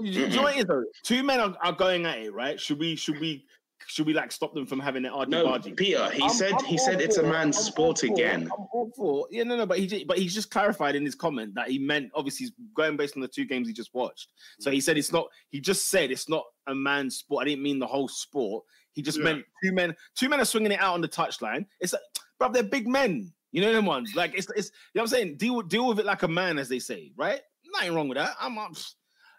you 0.00 0.28
know 0.28 0.42
what 0.42 0.54
it 0.56 0.60
is 0.60 0.64
though? 0.66 0.84
Two 1.02 1.22
men 1.22 1.40
are, 1.40 1.56
are 1.62 1.72
going 1.72 2.06
at 2.06 2.18
it, 2.18 2.32
right? 2.32 2.58
Should 2.60 2.78
we? 2.78 2.96
Should 2.96 3.18
we? 3.20 3.44
Should 3.88 4.06
we 4.06 4.14
like 4.14 4.30
stop 4.30 4.54
them 4.54 4.64
from 4.64 4.78
having 4.78 5.02
their 5.02 5.10
no? 5.26 5.58
Peter." 5.58 6.08
He 6.10 6.22
I'm- 6.22 6.30
said 6.30 6.52
I'm 6.52 6.64
he 6.64 6.78
all 6.78 6.84
said 6.86 7.00
it's 7.00 7.16
a 7.16 7.22
for- 7.22 7.26
man's 7.28 7.56
I'm 7.56 7.62
sport 7.64 7.98
for- 7.98 8.06
again. 8.06 8.42
I'm 8.44 8.66
all 8.72 8.92
for 8.96 9.26
yeah, 9.30 9.42
no, 9.42 9.56
no, 9.56 9.66
but 9.66 9.78
he 9.78 9.88
ju- 9.88 10.04
but 10.06 10.18
he's 10.18 10.32
just 10.34 10.50
clarified 10.52 10.94
in 10.94 11.04
his 11.04 11.16
comment 11.16 11.54
that 11.56 11.68
he 11.68 11.78
meant 11.80 12.10
obviously 12.14 12.44
he's 12.46 12.52
going 12.74 12.96
based 12.96 13.16
on 13.16 13.22
the 13.22 13.28
two 13.28 13.44
games 13.44 13.66
he 13.66 13.74
just 13.74 13.92
watched. 13.92 14.28
So 14.60 14.70
he 14.70 14.80
said 14.80 14.96
it's 14.98 15.10
not. 15.12 15.26
He 15.50 15.60
just 15.60 15.88
said 15.90 16.12
it's 16.12 16.28
not 16.28 16.44
a 16.68 16.74
man's 16.74 17.16
sport. 17.16 17.42
I 17.42 17.48
didn't 17.50 17.64
mean 17.64 17.80
the 17.80 17.86
whole 17.86 18.06
sport. 18.08 18.64
He 18.92 19.02
just 19.02 19.18
Yeah. 19.18 19.24
meant 19.24 19.44
two 19.64 19.72
men. 19.72 19.96
Two 20.16 20.28
men 20.28 20.38
are 20.40 20.44
swinging 20.44 20.70
it 20.72 20.80
out 20.80 20.94
on 20.94 21.00
the 21.00 21.08
touchline. 21.08 21.66
It's 21.80 21.92
like, 21.92 22.02
bro, 22.38 22.50
they're 22.52 22.62
big 22.62 22.86
men. 22.86 23.32
You 23.50 23.62
know 23.62 23.72
them 23.72 23.84
ones. 23.86 24.14
Like 24.14 24.32
it's 24.38 24.48
it's. 24.54 24.68
You 24.94 25.00
know 25.00 25.02
what 25.02 25.12
I'm 25.12 25.16
saying? 25.18 25.36
Deal 25.38 25.60
deal 25.60 25.88
with 25.88 25.98
it 25.98 26.06
like 26.06 26.22
a 26.22 26.28
man, 26.28 26.56
as 26.58 26.68
they 26.68 26.78
say, 26.78 27.10
right? 27.16 27.40
Nothing 27.74 27.94
wrong 27.96 28.08
with 28.08 28.16
that. 28.18 28.36
I'm. 28.40 28.56
I'm 28.60 28.74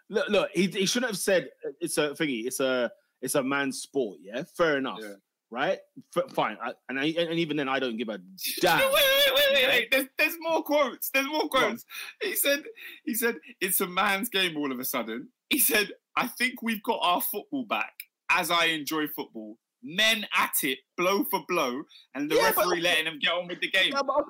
look, 0.08 0.28
look. 0.28 0.50
He, 0.54 0.66
he 0.66 0.86
shouldn't 0.86 1.10
have 1.10 1.18
said 1.18 1.48
uh, 1.66 1.70
it's 1.80 1.98
a 1.98 2.10
thingy. 2.10 2.46
It's 2.46 2.60
a 2.60 2.90
it's 3.22 3.34
a 3.34 3.42
man's 3.42 3.80
sport. 3.80 4.18
Yeah, 4.22 4.42
fair 4.56 4.78
enough. 4.78 4.98
Yeah. 5.00 5.14
Right, 5.50 5.78
F- 6.16 6.32
fine. 6.32 6.56
I, 6.60 6.72
and 6.88 6.98
I, 6.98 7.04
and 7.16 7.38
even 7.38 7.56
then, 7.56 7.68
I 7.68 7.78
don't 7.78 7.96
give 7.96 8.08
a 8.08 8.18
damn. 8.60 8.78
wait, 8.80 8.90
wait, 8.92 9.34
wait, 9.34 9.52
wait, 9.52 9.68
wait. 9.68 9.90
There's, 9.92 10.06
there's 10.18 10.34
more 10.40 10.64
quotes. 10.64 11.10
There's 11.10 11.26
more 11.28 11.48
quotes. 11.48 11.84
He 12.20 12.34
said, 12.34 12.64
he 13.04 13.14
said, 13.14 13.36
it's 13.60 13.80
a 13.80 13.86
man's 13.86 14.28
game 14.28 14.56
all 14.56 14.72
of 14.72 14.80
a 14.80 14.84
sudden. 14.84 15.28
He 15.50 15.60
said, 15.60 15.90
I 16.16 16.26
think 16.26 16.60
we've 16.62 16.82
got 16.82 16.98
our 17.02 17.20
football 17.20 17.64
back 17.66 17.92
as 18.30 18.50
I 18.50 18.64
enjoy 18.66 19.06
football. 19.06 19.56
Men 19.80 20.26
at 20.36 20.54
it, 20.64 20.78
blow 20.96 21.22
for 21.24 21.44
blow, 21.46 21.84
and 22.16 22.28
the 22.28 22.34
Yeah, 22.34 22.50
but- 22.56 22.64
referee 22.66 22.80
letting 22.80 23.04
them 23.04 23.18
get 23.20 23.32
on 23.32 23.46
with 23.46 23.60
the 23.60 23.70
game. 23.70 23.92
Yeah, 23.92 24.00
but 24.04 24.24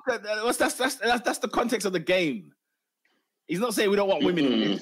that's, 0.45 0.57
that's, 0.59 0.73
that's, 0.75 0.95
that's, 0.97 1.21
that's 1.25 1.39
the 1.39 1.47
context 1.47 1.87
of 1.87 1.93
the 1.93 1.99
game. 1.99 2.51
He's 3.47 3.59
not 3.59 3.73
saying 3.73 3.89
we 3.89 3.95
don't 3.95 4.09
want 4.09 4.23
women. 4.23 4.79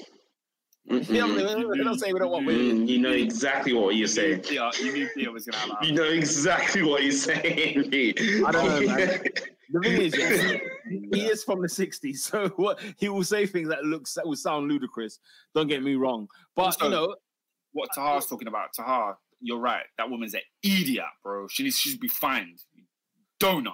Mm-hmm. 0.90 2.12
we 2.12 2.18
don't 2.18 2.30
want 2.30 2.46
women. 2.46 2.86
You 2.86 2.98
know 2.98 3.12
exactly 3.12 3.72
what 3.72 3.96
you're 3.96 4.06
saying. 4.06 4.44
Yeah, 4.50 4.70
you 4.80 4.92
knew 4.92 5.08
Peter 5.14 5.32
was 5.32 5.46
going 5.46 5.68
to 5.68 5.74
have 5.74 5.84
You 5.84 5.92
know 5.92 6.04
exactly 6.04 6.82
what 6.82 7.02
you're 7.02 7.12
saying. 7.12 7.90
I 8.46 8.52
don't 8.52 8.86
know, 8.86 8.94
man. 8.94 9.24
The 9.70 9.80
thing 9.80 10.02
is, 10.02 10.16
yeah, 10.16 10.58
he, 10.88 11.08
he 11.14 11.26
is 11.26 11.42
from 11.42 11.62
the 11.62 11.66
'60s, 11.68 12.16
so 12.18 12.48
what 12.56 12.78
he 12.98 13.08
will 13.08 13.24
say 13.24 13.46
things 13.46 13.68
that 13.70 13.82
looks 13.82 14.12
that 14.14 14.24
will 14.26 14.36
sound 14.36 14.68
ludicrous. 14.68 15.18
Don't 15.54 15.66
get 15.68 15.82
me 15.82 15.94
wrong, 15.94 16.28
but 16.54 16.64
Also- 16.66 16.84
you 16.84 16.90
know, 16.90 17.16
what 17.72 17.88
Taha's 17.94 18.26
talking 18.26 18.46
about. 18.46 18.74
Tahar, 18.76 19.16
you're 19.40 19.58
right. 19.58 19.84
That 19.96 20.10
woman's 20.10 20.34
an 20.34 20.42
idiot, 20.62 21.06
bro. 21.24 21.48
She 21.48 21.62
needs, 21.64 21.78
she 21.78 21.88
should 21.90 21.98
be 22.00 22.08
fined. 22.08 22.60
Donut. 23.40 23.72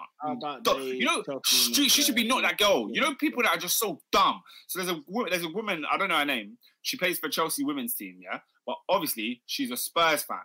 Don't- 0.62 0.84
you 0.84 1.04
know, 1.04 1.22
she, 1.44 1.88
she 1.88 2.02
should 2.02 2.14
be 2.14 2.26
not 2.26 2.42
that 2.42 2.56
girl. 2.56 2.88
You 2.90 3.00
know, 3.00 3.14
people 3.16 3.42
that 3.42 3.50
are 3.50 3.58
just 3.58 3.76
so 3.78 4.00
dumb. 4.12 4.40
So 4.68 4.78
there's 4.82 4.90
a 4.96 5.00
there's 5.28 5.44
a 5.44 5.48
woman 5.50 5.84
I 5.90 5.98
don't 5.98 6.08
know 6.08 6.16
her 6.18 6.24
name. 6.24 6.56
She 6.82 6.96
plays 6.96 7.18
for 7.18 7.28
Chelsea 7.28 7.64
women's 7.64 7.94
team, 7.94 8.18
yeah. 8.22 8.40
But 8.66 8.76
obviously 8.88 9.42
she's 9.46 9.70
a 9.70 9.76
Spurs 9.76 10.22
fan. 10.22 10.38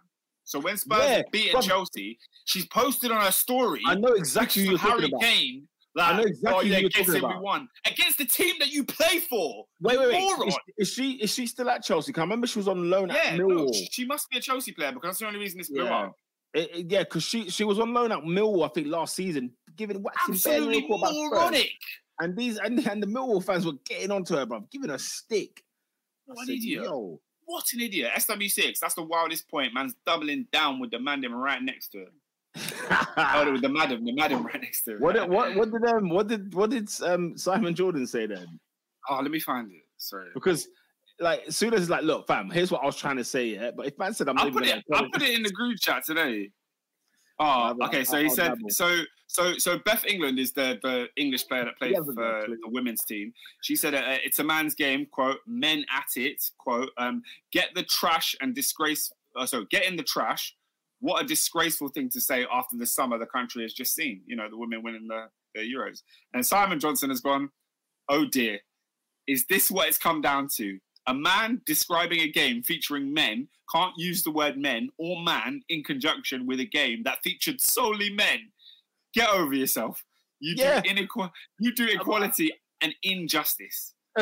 So 0.43 0.59
when 0.59 0.77
Spurs 0.77 0.99
Yeah, 1.09 1.21
beating 1.31 1.61
Chelsea, 1.61 2.19
she's 2.45 2.65
posted 2.67 3.11
on 3.11 3.21
her 3.21 3.31
story. 3.31 3.81
I 3.87 3.95
know 3.95 4.13
exactly 4.13 4.63
who 4.63 4.71
you're 4.71 4.77
pictures 4.79 4.91
talking 4.91 5.01
Harry 5.01 5.11
about. 5.11 5.21
Kane. 5.21 5.67
Like, 5.97 6.13
I 6.13 6.17
know 6.17 6.23
oh, 6.23 6.27
exactly 6.27 6.51
oh 6.51 6.59
who 6.75 6.81
you're 6.81 6.89
talking 6.89 7.05
who 7.05 7.13
we 7.13 7.19
about. 7.19 7.41
won 7.41 7.69
against 7.87 8.17
the 8.17 8.25
team 8.25 8.55
that 8.59 8.69
you 8.71 8.83
play 8.83 9.19
for. 9.19 9.65
Wait, 9.79 9.97
wait, 9.97 10.09
wait. 10.09 10.47
Is, 10.47 10.57
is 10.77 10.89
she 10.93 11.11
is 11.13 11.33
she 11.33 11.47
still 11.47 11.69
at 11.69 11.83
Chelsea? 11.83 12.13
I 12.15 12.19
remember 12.19 12.47
she 12.47 12.59
was 12.59 12.67
on 12.67 12.89
loan 12.89 13.09
Yeah, 13.09 13.15
at 13.15 13.37
no, 13.37 13.47
Millwall. 13.47 13.73
she- 13.73 13.87
she 13.91 14.05
must 14.05 14.29
be 14.29 14.37
a 14.37 14.41
Chelsea 14.41 14.73
player 14.73 14.91
because 14.91 15.07
that's 15.07 15.19
the 15.19 15.27
only 15.27 15.39
reason 15.39 15.57
this 15.57 15.69
blew 15.69 15.85
Yeah. 15.85 15.97
up. 15.97 16.17
It- 16.53 16.75
it- 16.75 16.91
yeah, 16.91 17.03
because 17.03 17.23
she 17.23 17.49
she 17.49 17.63
was 17.63 17.79
on 17.79 17.93
loan 17.93 18.11
at 18.11 18.19
Millwall, 18.19 18.65
I 18.65 18.73
think, 18.73 18.87
last 18.87 19.15
season, 19.15 19.51
giving 19.77 20.03
waxing 20.03 20.35
Absolutely 20.35 20.79
a 20.79 20.87
call 20.87 20.97
about 20.99 21.11
Spurs. 21.11 21.29
moronic. 21.31 21.71
And 22.19 22.37
these 22.37 22.57
and, 22.57 22.85
and 22.87 23.01
the 23.01 23.07
Millwall 23.07 23.43
fans 23.43 23.65
were 23.65 23.73
getting 23.85 24.11
onto 24.11 24.35
her, 24.35 24.45
bro, 24.45 24.61
giving 24.71 24.89
her 24.89 24.97
stick. 24.97 25.63
I 26.29 26.33
What 26.33 26.41
an 26.41 26.47
said, 26.47 26.55
idiot. 26.55 26.83
Yo, 26.85 27.19
What 27.45 27.65
an 27.73 27.81
idiot. 27.81 28.11
SW6, 28.15 28.79
that's 28.79 28.95
the 28.95 29.03
wildest 29.03 29.47
point. 29.49 29.73
Man's 29.73 29.95
doubling 30.05 30.47
down 30.51 30.79
with 30.79 30.91
the 30.91 30.99
madam 30.99 31.33
right 31.33 31.61
next 31.61 31.89
to 31.89 31.99
him. 31.99 32.11
Oh, 33.17 33.51
the, 33.53 33.59
the 33.59 33.69
madam, 33.69 34.05
the 34.05 34.13
madam 34.13 34.43
right 34.45 34.61
next 34.61 34.83
to 34.83 34.93
him. 34.95 35.01
what 35.01 35.15
did 35.15 35.29
what 35.29 35.55
what 35.55 35.71
did 35.71 35.85
um 35.85 36.09
what 36.09 36.27
did 36.27 36.53
what 36.53 36.69
did 36.69 36.89
um 37.03 37.37
Simon 37.37 37.73
Jordan 37.75 38.05
say 38.07 38.25
then? 38.27 38.59
Oh, 39.09 39.19
let 39.21 39.31
me 39.31 39.39
find 39.39 39.69
it. 39.71 39.81
Sorry. 39.97 40.29
Because 40.33 40.67
like 41.19 41.43
soon 41.49 41.73
as 41.73 41.81
it's 41.81 41.89
like, 41.89 42.03
look, 42.03 42.27
fam, 42.27 42.49
here's 42.49 42.71
what 42.71 42.81
I 42.81 42.85
was 42.85 42.95
trying 42.97 43.17
to 43.17 43.23
say, 43.23 43.47
yeah. 43.47 43.71
But 43.75 43.87
if 43.87 43.97
man 43.97 44.13
said 44.13 44.27
I'm 44.29 44.37
I'll 44.37 44.51
put 44.51 44.65
it. 44.65 44.83
gonna 44.89 45.03
I'll 45.03 45.09
put 45.09 45.21
it 45.21 45.33
in 45.35 45.43
the 45.43 45.51
group 45.51 45.77
chat 45.79 46.05
today. 46.05 46.51
Oh, 47.39 47.75
okay. 47.83 48.03
So 48.03 48.21
he 48.21 48.29
said. 48.29 48.53
So 48.69 49.01
so 49.27 49.57
so 49.57 49.79
Beth 49.79 50.05
England 50.05 50.39
is 50.39 50.51
the 50.53 50.79
the 50.81 51.07
English 51.17 51.47
player 51.47 51.65
that 51.65 51.77
played 51.77 51.93
for 51.93 52.01
hasn't 52.01 52.17
got 52.17 52.43
a 52.43 52.45
clue. 52.45 52.57
the 52.63 52.69
women's 52.69 53.03
team. 53.03 53.33
She 53.61 53.75
said 53.75 53.93
uh, 53.93 54.01
it's 54.23 54.39
a 54.39 54.43
man's 54.43 54.75
game. 54.75 55.07
Quote: 55.11 55.39
Men 55.47 55.85
at 55.95 56.07
it. 56.15 56.43
Quote: 56.57 56.89
um, 56.97 57.23
Get 57.51 57.69
the 57.75 57.83
trash 57.83 58.35
and 58.41 58.53
disgrace. 58.53 59.11
Uh, 59.35 59.45
so 59.45 59.65
get 59.69 59.85
in 59.85 59.95
the 59.95 60.03
trash. 60.03 60.55
What 60.99 61.23
a 61.23 61.27
disgraceful 61.27 61.89
thing 61.89 62.09
to 62.11 62.21
say 62.21 62.45
after 62.51 62.77
the 62.77 62.85
summer 62.85 63.17
the 63.17 63.25
country 63.25 63.63
has 63.63 63.73
just 63.73 63.95
seen. 63.95 64.21
You 64.25 64.35
know 64.35 64.49
the 64.49 64.57
women 64.57 64.83
winning 64.83 65.07
the, 65.07 65.25
the 65.53 65.61
Euros. 65.61 66.01
And 66.33 66.45
Simon 66.45 66.79
Johnson 66.79 67.09
has 67.09 67.19
gone. 67.19 67.49
Oh 68.07 68.25
dear, 68.25 68.59
is 69.27 69.45
this 69.45 69.71
what 69.71 69.87
it's 69.87 69.97
come 69.97 70.21
down 70.21 70.47
to? 70.57 70.79
A 71.07 71.13
man 71.13 71.61
describing 71.65 72.21
a 72.21 72.27
game 72.31 72.63
featuring 72.63 73.13
men 73.13 73.47
can't 73.73 73.93
use 73.97 74.23
the 74.23 74.31
word 74.31 74.57
men 74.57 74.89
or 74.97 75.21
man 75.23 75.61
in 75.69 75.83
conjunction 75.83 76.47
with 76.47 76.59
a 76.59 76.65
game 76.65 77.03
that 77.03 77.19
featured 77.23 77.61
solely 77.61 78.09
men. 78.11 78.39
Get 79.15 79.29
over 79.29 79.53
yourself. 79.55 80.03
You 80.39 80.55
Yeah. 80.57 80.81
do 80.81 80.89
inequal. 80.89 81.31
You 81.59 81.73
do 81.73 81.87
equality 81.87 82.51
and 82.81 82.93
injustice. 83.03 83.93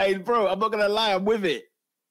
hey, 0.00 0.16
bro, 0.18 0.48
I'm 0.48 0.58
not 0.58 0.72
gonna 0.72 0.88
lie. 0.88 1.14
I'm 1.14 1.24
with 1.24 1.44
it. 1.44 1.64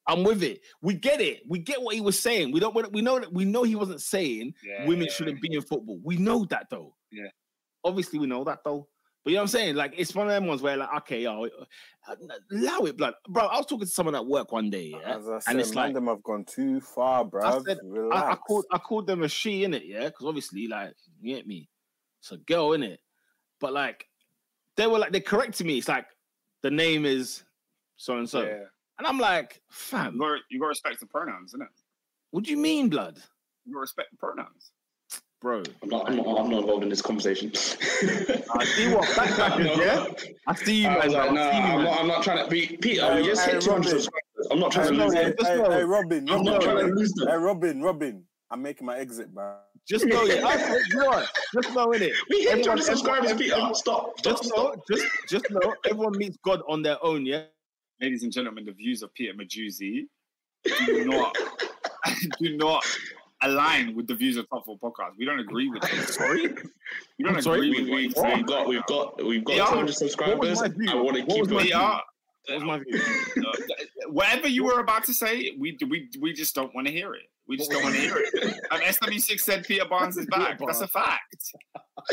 I'm 0.08 0.24
with 0.24 0.42
it. 0.44 0.62
We 0.82 0.96
get 0.96 1.22
it. 1.22 1.44
We 1.48 1.60
get 1.60 1.82
what 1.82 1.94
he 1.96 2.02
was 2.02 2.20
saying. 2.20 2.52
We 2.52 2.60
don't. 2.60 2.74
We 2.92 3.02
know 3.02 3.20
that. 3.20 3.32
We 3.32 3.46
know 3.46 3.64
he 3.64 3.76
wasn't 3.76 4.02
saying 4.02 4.54
Yeah, 4.64 4.88
women 4.88 5.06
yeah, 5.08 5.14
shouldn't 5.14 5.42
be 5.42 5.54
in 5.54 5.62
football. 5.62 6.00
We 6.04 6.18
know 6.18 6.46
that 6.46 6.68
though. 6.70 6.96
Yeah. 7.12 7.28
Obviously, 7.84 8.20
we 8.20 8.28
know 8.28 8.44
that 8.46 8.60
though. 8.64 8.88
But 9.24 9.32
you 9.32 9.36
know 9.36 9.42
what 9.42 9.44
I'm 9.44 9.48
saying? 9.50 9.76
Like, 9.76 9.94
it's 9.98 10.16
one 10.16 10.28
of 10.28 10.34
them 10.34 10.48
ones 10.48 10.64
where, 10.64 10.78
like, 10.78 10.90
okay, 10.98 11.22
yo, 11.22 11.46
uh, 12.08 12.16
allow 12.52 12.80
it, 12.80 12.98
blood, 12.98 13.14
bro. 13.30 13.46
I 13.46 13.58
was 13.58 13.68
talking 13.68 13.86
to 13.86 13.92
someone 13.92 14.16
at 14.16 14.26
work 14.26 14.52
one 14.52 14.72
day, 14.72 14.96
yeah, 15.00 15.18
As 15.18 15.28
I 15.30 15.52
and 15.52 15.60
it's 15.60 15.70
man, 15.76 15.86
like 15.86 15.94
them 15.94 16.08
have 16.08 16.24
gone 16.24 16.44
too 16.44 16.82
far, 16.82 17.24
bruv. 17.24 17.64
said- 17.66 17.78
Relax. 17.84 18.22
I, 18.24 18.32
I 18.32 18.36
called 18.36 18.66
I 18.72 18.78
called 18.80 19.06
them 19.06 19.22
a 19.22 19.28
she 19.28 19.64
in 19.64 19.76
it, 19.76 19.84
yeah, 19.86 20.06
because 20.06 20.26
obviously, 20.26 20.68
like, 20.68 20.96
you 21.22 21.36
get 21.36 21.46
me, 21.46 21.70
it's 22.20 22.32
a 22.32 22.38
girl 22.38 22.74
in 22.74 22.82
it. 22.82 23.00
But 23.60 23.74
like, 23.74 24.08
they 24.76 24.88
were 24.88 24.98
like, 24.98 25.12
they 25.12 25.20
corrected 25.20 25.68
me. 25.68 25.78
It's 25.78 25.88
like 25.88 26.08
the 26.64 26.72
name 26.72 27.06
is 27.06 27.44
so 27.98 28.18
and 28.18 28.28
so, 28.28 28.42
and 28.98 29.06
I'm 29.08 29.20
like, 29.20 29.62
You 29.70 29.76
fam, 29.76 30.18
got 30.18 30.40
you 30.50 30.60
got 30.60 30.66
to 30.66 30.70
respect 30.70 31.00
the 31.00 31.06
pronouns, 31.06 31.52
isn't 31.52 31.62
it? 31.62 31.68
what 32.32 32.44
do 32.46 32.50
you 32.50 32.58
mean, 32.58 32.90
blood, 32.90 33.22
You 33.66 33.74
got 33.74 33.78
to 33.78 33.82
respect 33.82 34.10
the 34.12 34.18
pronouns. 34.18 34.72
Bro? 35.42 35.64
I'm 35.82 35.90
not, 35.90 36.08
I'm 36.10 36.16
not, 36.18 36.28
I'm 36.40 36.50
not 36.50 36.62
involved 36.62 36.84
in 36.84 36.90
this 36.90 37.02
conversation. 37.02 37.52
I 37.54 38.64
see 38.66 38.94
what 38.94 39.08
backpackers, 39.10 39.78
yeah. 39.78 40.08
I 40.48 40.56
see 40.56 40.82
you, 40.84 40.88
I 40.88 41.00
man. 41.00 41.06
was 41.08 41.14
like, 41.14 41.30
I 41.30 41.34
no, 41.34 41.52
see 41.52 41.58
I'm 41.58 41.84
not, 41.84 42.00
I'm 42.00 42.08
not 42.08 42.24
trying 42.24 42.44
to 42.46 42.50
be 42.50 42.78
Peter. 42.78 43.02
Hey, 43.02 43.22
we 43.22 43.28
just 43.28 43.44
hey, 43.46 43.54
hit 43.54 43.62
200 43.62 43.86
Robin. 43.86 43.90
subscribers. 43.92 44.48
I'm 44.52 44.60
not 44.60 44.72
trying 44.72 44.86
Hey, 44.94 44.98
to 44.98 45.04
lose 45.04 45.14
hey, 45.14 45.24
them. 45.24 45.34
Hey, 45.72 45.72
hey, 45.78 45.84
Robin, 45.84 46.30
I'm 46.30 46.44
not 46.44 46.62
trying 46.62 46.78
to 46.88 46.94
lose 46.94 47.14
hey. 47.28 47.36
Robin, 47.36 47.82
Robin. 47.82 48.24
I'm 48.52 48.62
making 48.62 48.86
my 48.86 48.98
exit, 48.98 49.34
bro. 49.34 49.56
Just 49.88 50.06
know, 50.06 50.24
yeah. 50.26 50.46
I, 50.46 50.76
you 50.92 50.98
know 51.00 51.06
what? 51.08 51.30
Just 51.54 51.74
know 51.74 51.92
in 51.94 52.04
it. 52.04 52.14
We 52.30 52.42
hit 52.42 52.48
Everyone- 52.50 52.78
200 52.78 52.84
subscribers, 52.84 53.34
Peter. 53.34 53.56
Stop, 53.74 53.76
stop, 53.76 54.18
Just 54.24 54.44
stop. 54.46 54.58
know, 54.58 54.76
just 54.92 55.06
just 55.28 55.46
know, 55.50 55.74
everyone 55.90 56.18
meets 56.18 56.38
God 56.46 56.62
on 56.68 56.82
their 56.84 57.04
own, 57.04 57.26
yeah. 57.26 57.44
Ladies 58.00 58.24
and 58.24 58.32
gentlemen, 58.32 58.66
the 58.66 58.74
views 58.74 59.02
of 59.04 59.14
Peter 59.14 59.34
Majuzzi 59.34 60.04
do 60.86 61.06
not 61.06 61.36
do 62.40 62.58
not 62.58 62.86
align 63.44 63.96
with 63.96 64.08
the 64.08 64.16
views 64.16 64.38
of 64.38 64.50
Top 64.50 64.66
Four 64.66 64.78
Podcast. 64.80 65.12
We 65.18 65.26
don't 65.26 65.40
agree 65.40 65.70
with 65.70 65.84
it. 65.84 66.10
Sorry, 66.10 66.48
We 67.18 67.26
don't 67.26 67.42
sorry? 67.42 67.70
agree 67.70 67.84
We, 67.84 68.06
with 68.08 68.16
we, 68.16 68.22
what 68.22 68.36
we've 68.38 68.46
got, 68.46 68.68
we've 68.68 68.86
got, 68.86 69.24
we've 69.26 69.44
got 69.44 69.56
Yeah. 69.56 69.66
200 69.66 69.94
subscribers. 69.94 70.62
I 70.62 70.68
want 70.96 71.18
to 71.18 71.26
keep 71.26 71.40
was 71.42 71.50
my 71.50 71.64
going. 71.64 71.74
Are. 71.74 72.02
that 72.48 72.56
was 72.56 72.64
my 72.64 72.80
view. 72.80 73.00
uh, 73.46 73.52
whatever 74.10 74.48
you 74.48 74.64
were 74.66 74.80
about 74.80 75.04
to 75.06 75.14
say, 75.14 75.56
we 75.60 75.78
we 75.90 76.10
we 76.20 76.34
just 76.34 76.54
don't 76.56 76.74
want 76.76 76.88
to 76.88 76.94
hear 76.94 77.14
it. 77.14 77.24
We 77.48 77.58
just 77.58 77.72
don't 77.72 77.84
want 77.84 77.96
to 77.96 78.02
hear 78.02 78.14
it. 78.18 78.60
Um, 78.72 78.80
SW6 78.82 79.40
said 79.42 79.66
Peter 79.66 79.84
Barnes 79.86 80.16
is 80.18 80.26
back. 80.28 80.60
That's 80.66 80.80
a 80.82 80.88
fact. 80.88 81.52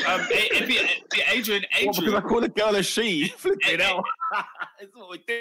Um, 0.07 0.21
A- 0.33 0.57
A- 0.63 0.67
Peter- 0.67 0.89
Adrian, 1.31 1.63
What, 1.85 1.97
because 1.97 2.15
I 2.15 2.17
Adrian, 2.19 2.23
call 2.23 2.41
the 2.41 2.49
girl 2.49 2.75
a 2.75 2.83
she. 2.83 3.29
Flipping 3.37 3.81
out. 3.83 4.03
That's 4.81 4.95
what 4.97 5.11
we 5.11 5.19
do. 5.29 5.39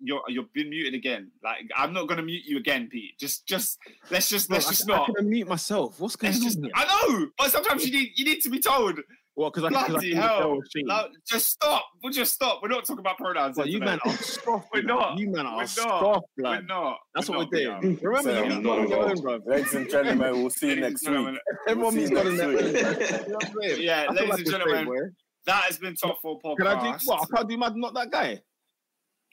You're 0.00 0.22
you've 0.28 0.52
been 0.52 0.70
muted 0.70 0.94
again. 0.94 1.30
Like 1.42 1.68
I'm 1.76 1.92
not 1.92 2.08
gonna 2.08 2.22
mute 2.22 2.44
you 2.46 2.58
again, 2.58 2.88
Pete. 2.90 3.18
Just 3.18 3.46
just 3.46 3.78
let's 4.10 4.28
just 4.28 4.50
let's 4.50 4.66
I, 4.66 4.70
just 4.70 4.90
I 4.90 4.96
not. 4.96 5.06
can 5.06 5.26
unmute 5.26 5.46
myself. 5.48 5.98
What's 6.00 6.16
going 6.16 6.32
Let's 6.32 6.44
on 6.44 6.50
just, 6.50 6.60
here? 6.62 6.70
I 6.74 6.84
know, 7.08 7.28
but 7.38 7.50
sometimes 7.50 7.86
you 7.86 7.92
need 7.98 8.10
you 8.16 8.24
need 8.24 8.40
to 8.42 8.50
be 8.50 8.58
told. 8.58 9.00
Well, 9.38 9.50
Because 9.50 9.64
I, 9.64 9.70
cause 9.70 9.84
I 9.84 9.88
Bloody 9.88 10.14
hell. 10.14 10.38
girl. 10.54 10.60
No, 10.76 11.08
just 11.28 11.48
stop. 11.50 11.84
We'll 12.02 12.10
just 12.10 12.32
stop. 12.32 12.60
We're 12.62 12.68
not 12.70 12.86
talking 12.86 13.00
about 13.00 13.18
pronouns. 13.18 13.56
But 13.58 13.66
here 13.66 13.74
you 13.74 13.80
today. 13.80 13.90
man 13.90 14.00
are 14.06 14.16
soft. 14.16 14.68
We're 14.72 14.82
not. 14.82 15.18
You 15.18 15.26
man 15.30 15.44
We're 15.44 15.50
are 15.50 15.56
not. 15.56 15.68
soft, 15.68 16.26
We're 16.38 16.62
not. 16.62 16.96
That's 17.14 17.28
We're 17.28 17.36
what 17.36 17.42
not, 17.42 17.52
we're 17.52 17.58
Peter. 17.58 17.78
doing. 17.82 17.98
Remember, 18.00 18.30
So, 18.30 18.38
you 18.38 18.44
I'm 18.44 18.48
meet 18.48 18.62
not 18.62 18.62
God 18.62 18.78
on 18.78 18.88
your 18.88 18.98
own, 19.04 19.10
involved. 19.10 19.44
bro. 19.44 19.54
Ladies 19.54 19.74
and 19.74 19.90
gentlemen, 19.90 20.32
we'll 20.40 20.48
see 20.48 20.68
you 20.70 20.76
next 20.80 21.06
week. 21.06 21.38
Everyone 21.68 21.82
We'll 21.82 21.92
meets 21.92 22.08
see 22.08 22.14
God 22.14 22.26
on 22.28 22.36
next 22.38 22.46
week. 22.46 22.86
own. 22.86 22.96
You 23.26 23.28
know 23.28 23.34
what 23.34 23.44
I'm 23.44 23.52
saying? 23.62 23.82
Yeah, 23.82 24.06
ladies 24.10 24.34
and 24.38 24.46
gentlemen. 24.50 25.16
That 25.44 25.62
has 25.64 25.76
been 25.78 25.94
Top 25.96 26.18
Four 26.22 26.40
Podcast. 26.40 26.56
Can 26.56 26.66
I 26.66 26.80
do 26.96 26.98
what? 27.04 27.28
I 27.30 27.36
can't 27.36 27.48
do 27.50 27.58
mad 27.58 27.76
not 27.76 27.92
that 27.94 28.10
guy. 28.10 28.40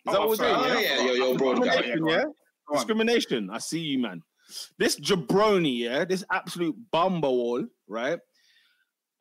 Is 0.08 0.10
Oh, 0.10 0.12
that 0.14 0.20
what 0.20 0.30
we're 0.30 0.36
doing? 0.36 0.56
Oh, 0.56 0.68
yeah? 0.68 0.80
yeah, 0.80 1.02
you're, 1.02 1.16
you're. 1.16 1.56
Discrimination, 1.56 2.08
yeah? 2.08 2.24
Discrimination. 2.74 3.50
I 3.52 3.58
see 3.60 3.80
you, 3.80 4.00
man. 4.00 4.22
This 4.78 5.00
jabroni, 5.00 5.80
yeah, 5.80 6.04
this 6.06 6.24
absolute 6.32 6.76
bumblewall, 6.92 7.66
right? 7.88 8.20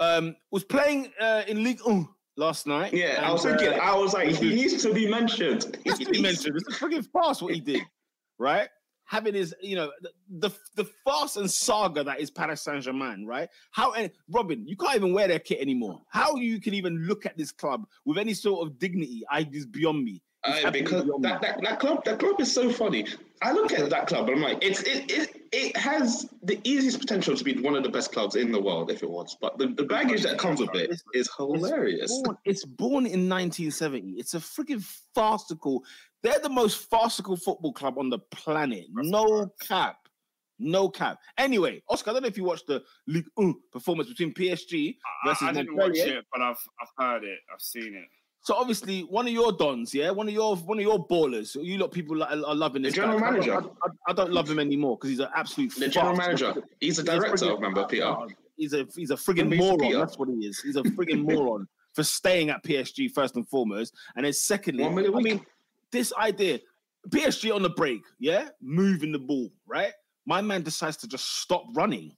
Um, 0.00 0.34
was 0.50 0.64
playing 0.64 1.12
uh, 1.20 1.42
in 1.46 1.62
League 1.62 1.80
One 1.84 2.08
last 2.36 2.66
night. 2.66 2.92
Yeah, 2.92 3.20
I 3.20 3.24
and, 3.24 3.32
was 3.32 3.46
uh, 3.46 3.56
thinking, 3.56 3.78
I 3.80 3.94
was 3.94 4.14
like, 4.14 4.28
he 4.36 4.54
needs 4.54 4.82
to 4.82 4.92
be 4.92 5.08
mentioned. 5.08 5.78
has 5.86 5.98
to 6.00 6.10
be 6.10 6.20
mentioned. 6.20 6.56
It's 6.56 6.76
a 6.76 6.84
freaking 6.84 7.06
farce 7.12 7.40
what 7.40 7.54
he 7.54 7.60
did, 7.60 7.82
right? 8.38 8.68
Having 9.04 9.34
his, 9.34 9.54
you 9.60 9.76
know, 9.76 9.92
the 10.00 10.10
the, 10.48 10.50
the 10.76 10.90
farce 11.04 11.36
and 11.36 11.48
saga 11.50 12.02
that 12.02 12.20
is 12.20 12.30
Paris 12.30 12.62
Saint 12.62 12.82
Germain, 12.82 13.26
right? 13.26 13.48
How 13.70 13.92
and 13.92 14.10
Robin, 14.28 14.66
you 14.66 14.76
can't 14.76 14.96
even 14.96 15.12
wear 15.12 15.28
their 15.28 15.38
kit 15.38 15.60
anymore. 15.60 16.00
How 16.08 16.34
you 16.34 16.60
can 16.60 16.74
even 16.74 17.06
look 17.06 17.26
at 17.26 17.36
this 17.36 17.52
club 17.52 17.84
with 18.04 18.18
any 18.18 18.34
sort 18.34 18.66
of 18.66 18.78
dignity, 18.78 19.22
I 19.30 19.46
is 19.52 19.66
beyond 19.66 20.02
me. 20.02 20.22
It's 20.44 20.64
Uh, 20.64 20.70
because 20.70 21.04
that, 21.20 21.40
that, 21.40 21.60
that 21.62 21.78
club 21.78 22.04
that 22.04 22.18
club 22.18 22.40
is 22.40 22.52
so 22.52 22.70
funny. 22.70 23.06
I 23.42 23.52
look 23.52 23.72
at 23.72 23.90
that 23.90 24.06
club 24.06 24.28
and 24.28 24.36
I'm 24.36 24.42
like, 24.42 24.58
it's 24.62 24.82
it, 24.82 25.10
it 25.10 25.42
it 25.52 25.76
has 25.76 26.28
the 26.42 26.60
easiest 26.64 26.98
potential 26.98 27.36
to 27.36 27.44
be 27.44 27.60
one 27.60 27.76
of 27.76 27.84
the 27.84 27.88
best 27.88 28.12
clubs 28.12 28.34
in 28.34 28.50
the 28.50 28.60
world 28.60 28.90
if 28.90 29.02
it 29.02 29.10
was. 29.10 29.36
But 29.40 29.58
the, 29.58 29.68
the 29.68 29.84
baggage 29.84 30.22
that 30.22 30.38
comes 30.38 30.60
with 30.60 30.74
it 30.74 30.90
is 31.14 31.30
hilarious. 31.36 32.10
It's 32.10 32.22
born, 32.22 32.38
it's 32.44 32.64
born 32.64 33.06
in 33.06 33.28
1970. 33.28 34.12
It's 34.12 34.34
a 34.34 34.38
freaking 34.38 34.82
farcical. 35.14 35.84
They're 36.22 36.40
the 36.40 36.48
most 36.48 36.90
farcical 36.90 37.36
football 37.36 37.72
club 37.72 37.98
on 37.98 38.10
the 38.10 38.18
planet. 38.18 38.86
No 38.92 39.52
cap. 39.60 39.96
No 40.58 40.88
cap. 40.88 41.18
Anyway, 41.38 41.82
Oscar, 41.88 42.10
I 42.10 42.12
don't 42.14 42.22
know 42.22 42.28
if 42.28 42.36
you 42.36 42.44
watched 42.44 42.66
the 42.66 42.82
Ligue 43.06 43.26
1 43.34 43.54
performance 43.72 44.08
between 44.08 44.32
PSG 44.32 44.96
I, 45.24 45.28
versus 45.28 45.48
I 45.48 45.52
didn't 45.52 45.76
watch 45.76 45.98
it, 45.98 46.24
but 46.32 46.40
I've 46.40 46.56
I've 46.80 47.04
heard 47.04 47.24
it. 47.24 47.38
I've 47.52 47.60
seen 47.60 47.94
it. 47.94 48.08
So 48.44 48.54
obviously, 48.56 49.02
one 49.02 49.26
of 49.28 49.32
your 49.32 49.52
dons, 49.52 49.94
yeah, 49.94 50.10
one 50.10 50.26
of 50.26 50.34
your 50.34 50.56
one 50.56 50.78
of 50.78 50.82
your 50.82 51.06
ballers. 51.06 51.54
You 51.62 51.78
lot 51.78 51.92
people 51.92 52.22
are, 52.24 52.28
are 52.44 52.54
loving 52.54 52.82
The 52.82 52.88
this. 52.88 52.96
general 52.96 53.20
guy. 53.20 53.26
I 53.26 53.30
don't- 53.30 53.40
manager. 53.46 53.54
I, 53.82 53.86
I- 53.86 54.10
I 54.10 54.12
don't 54.12 54.32
love 54.32 54.50
him 54.50 54.58
anymore 54.58 54.96
because 54.96 55.10
he's 55.10 55.20
an 55.20 55.28
absolute. 55.34 55.74
The 55.76 55.88
general 55.88 56.16
manager, 56.16 56.54
he's 56.80 56.98
a 56.98 57.04
director. 57.04 57.46
friggin- 57.46 57.54
Remember, 57.54 57.84
Peter. 57.86 58.16
He's 58.56 58.72
a 58.74 58.86
he's 58.96 59.10
a 59.10 59.14
friggin' 59.16 59.50
Remember, 59.50 59.54
he's 59.56 59.62
moron. 59.64 59.78
Peter. 59.80 59.98
That's 59.98 60.18
what 60.18 60.28
he 60.28 60.34
is. 60.46 60.58
He's 60.60 60.76
a 60.76 60.82
friggin' 60.82 61.22
moron 61.32 61.68
for 61.94 62.02
staying 62.02 62.50
at 62.50 62.64
PSG 62.64 63.12
first 63.12 63.36
and 63.36 63.46
foremost, 63.48 63.94
and 64.16 64.26
then 64.26 64.32
secondly, 64.32 64.82
One 64.84 64.94
million 64.96 65.14
a 65.14 65.18
I 65.18 65.20
mean, 65.20 65.46
this 65.92 66.12
idea, 66.14 66.58
PSG 67.10 67.54
on 67.54 67.62
the 67.62 67.70
break, 67.70 68.02
yeah, 68.18 68.48
moving 68.60 69.12
the 69.12 69.18
ball, 69.20 69.52
right? 69.66 69.92
My 70.26 70.40
man 70.40 70.62
decides 70.62 70.96
to 70.98 71.06
just 71.08 71.40
stop 71.42 71.64
running. 71.74 72.16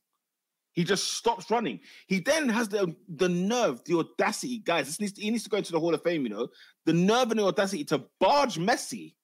He 0.75 0.85
just 0.85 1.15
stops 1.15 1.51
running. 1.51 1.81
He 2.09 2.21
then 2.21 2.49
has 2.49 2.69
the 2.69 2.95
the 3.17 3.29
nerve, 3.29 3.83
the 3.85 3.99
audacity, 3.99 4.59
guys. 4.59 4.87
This 4.87 5.01
needs 5.01 5.13
to, 5.15 5.23
he 5.23 5.31
needs 5.31 5.45
to 5.45 5.51
go 5.51 5.57
into 5.57 5.73
the 5.73 5.81
Hall 5.81 5.95
of 5.95 6.03
Fame, 6.03 6.23
you 6.25 6.29
know. 6.31 6.49
The 6.85 6.93
nerve 6.93 7.31
and 7.31 7.39
the 7.41 7.45
audacity 7.45 7.85
to 7.85 8.05
barge 8.21 8.57
Messi, 8.57 9.15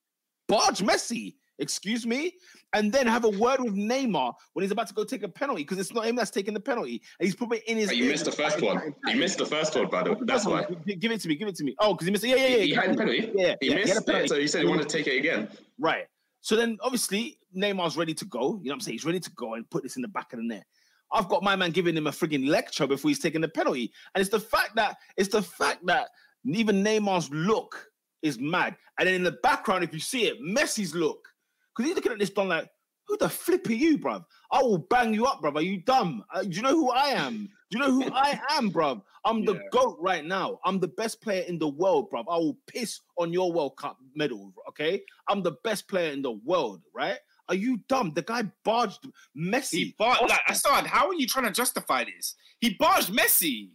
barge 0.49 0.79
Messi, 0.81 1.35
excuse 1.59 2.07
me, 2.07 2.33
and 2.73 2.93
then 2.93 3.07
have 3.07 3.25
a 3.25 3.29
word 3.31 3.61
with 3.61 3.75
Neymar 3.75 4.33
when 4.53 4.63
he's 4.63 4.71
about 4.71 4.87
to 4.89 4.95
go 4.95 5.03
take 5.05 5.25
a 5.25 5.29
penalty 5.29 5.63
because 5.63 5.79
it's 5.79 5.93
not 5.93 6.07
him 6.07 6.15
that's 6.15 6.31
taking 6.31 6.55
the 6.55 6.61
penalty, 6.61 7.03
and 7.19 7.27
he's 7.27 7.35
it 7.41 7.63
in 7.67 7.77
his. 7.79 7.91
Hey, 7.91 7.97
you 7.97 8.05
missed 8.05 8.25
the 8.25 8.33
first 8.33 8.63
one. 8.63 8.95
You 9.09 9.17
missed 9.17 9.39
the 9.39 9.47
first 9.47 9.75
one, 9.75 9.89
by 9.91 10.05
the 10.05 10.13
way. 10.13 10.19
That's 10.23 10.47
why. 10.47 10.65
Give 10.87 11.11
it 11.11 11.21
to 11.23 11.29
me. 11.29 11.35
Give 11.35 11.49
it 11.49 11.57
to 11.57 11.65
me. 11.65 11.75
Oh, 11.81 11.95
because 11.95 12.07
he 12.07 12.13
missed. 12.13 12.25
it. 12.25 12.29
Yeah, 12.29 12.37
yeah, 12.37 12.49
yeah. 12.49 12.63
He 12.63 12.73
had 12.75 12.91
a 12.91 12.97
penalty. 12.97 13.31
Yeah, 13.35 13.55
He 13.61 13.71
yeah, 13.71 13.79
he 13.79 13.89
had 13.89 13.99
a 13.99 14.03
penalty. 14.03 14.25
it, 14.27 14.29
so 14.29 14.37
you 14.37 14.47
said 14.49 14.63
he 14.63 14.69
wanted 14.69 14.89
to 14.89 14.97
take 14.97 15.09
it 15.09 15.19
again. 15.19 15.49
Right. 15.79 16.07
So 16.43 16.57
then 16.57 16.79
obviously 16.81 17.39
Neymar's 17.57 17.97
ready 17.97 18.15
to 18.15 18.25
go. 18.25 18.41
You 18.41 18.47
know 18.47 18.59
what 18.71 18.73
I'm 18.75 18.81
saying? 18.81 18.95
He's 18.95 19.05
ready 19.05 19.21
to 19.21 19.31
go 19.33 19.55
and 19.55 19.69
put 19.69 19.83
this 19.83 19.97
in 19.97 20.03
the 20.03 20.09
back 20.09 20.33
of 20.33 20.39
the 20.39 20.45
net. 20.45 20.65
I've 21.13 21.29
got 21.29 21.43
my 21.43 21.57
man 21.57 21.71
giving 21.71 21.97
him 21.97 22.07
a 22.07 22.11
frigging 22.11 22.49
lecture 22.49 22.87
before 22.87 23.09
he's 23.09 23.19
taking 23.19 23.41
the 23.41 23.49
penalty. 23.49 23.93
And 24.15 24.21
it's 24.21 24.31
the 24.31 24.41
fact 24.41 24.77
that 24.77 24.97
it's 25.17 25.29
the 25.29 25.43
fact 25.43 25.85
that 25.87 26.09
even 26.45 26.85
Neymar's 26.85 27.31
look 27.31 27.87
is 28.23 28.39
mad. 28.39 28.77
And 28.99 29.07
then 29.07 29.15
in 29.15 29.23
the 29.23 29.39
background, 29.43 29.85
if 29.85 29.93
you 29.93 30.01
see 30.01 30.27
it, 30.27 30.41
Messi's 30.43 30.95
look. 30.95 31.27
Because 31.75 31.89
he's 31.89 31.97
looking 31.97 32.13
at 32.13 32.19
this 32.19 32.31
done 32.31 32.49
like, 32.49 32.69
who 33.07 33.17
the 33.17 33.29
flip 33.29 33.69
are 33.69 33.73
you, 33.73 33.99
bruv? 33.99 34.25
I 34.53 34.63
will 34.63 34.79
bang 34.79 35.13
you 35.13 35.27
up, 35.27 35.43
bruv. 35.43 35.57
Are 35.57 35.63
you 35.63 35.83
dumb? 35.83 36.25
Uh, 36.33 36.43
do 36.43 36.51
you 36.51 36.63
know 36.63 36.75
who 36.75 36.91
I 36.91 37.09
am? 37.09 37.49
Do 37.71 37.79
you 37.79 37.85
know 37.85 37.91
who 37.91 38.13
I 38.15 38.41
am, 38.51 38.71
bruv? 38.71 39.03
I'm 39.25 39.45
the 39.45 39.55
Yeah. 39.55 39.61
GOAT 39.73 39.97
right 40.01 40.25
now. 40.25 40.61
I'm 40.65 40.79
the 40.79 40.89
best 40.89 41.21
player 41.21 41.43
in 41.43 41.59
the 41.59 41.69
world, 41.69 42.09
bruv. 42.11 42.25
I 42.31 42.37
will 42.37 42.57
piss 42.69 43.01
on 43.19 43.33
your 43.33 43.53
World 43.53 43.77
Cup 43.77 43.99
medal, 44.15 44.53
okay? 44.69 45.03
I'm 45.29 45.43
the 45.43 45.57
best 45.65 45.89
player 45.89 46.13
in 46.13 46.23
the 46.23 46.33
world, 46.33 46.83
right? 46.95 47.19
Are 47.51 47.55
you 47.57 47.81
dumb? 47.89 48.13
The 48.15 48.23
guy 48.23 48.45
barged 48.65 49.07
Messi. 49.37 49.71
He 49.73 49.95
bar- 49.99 50.17
like, 50.23 50.41
Oscar. 50.49 50.71
Assad, 50.71 50.87
how 50.87 51.09
are 51.09 51.15
you 51.15 51.27
trying 51.27 51.47
to 51.47 51.51
justify 51.53 52.05
this? 52.05 52.37
He 52.61 52.77
barged 52.79 53.13
Messi. 53.13 53.71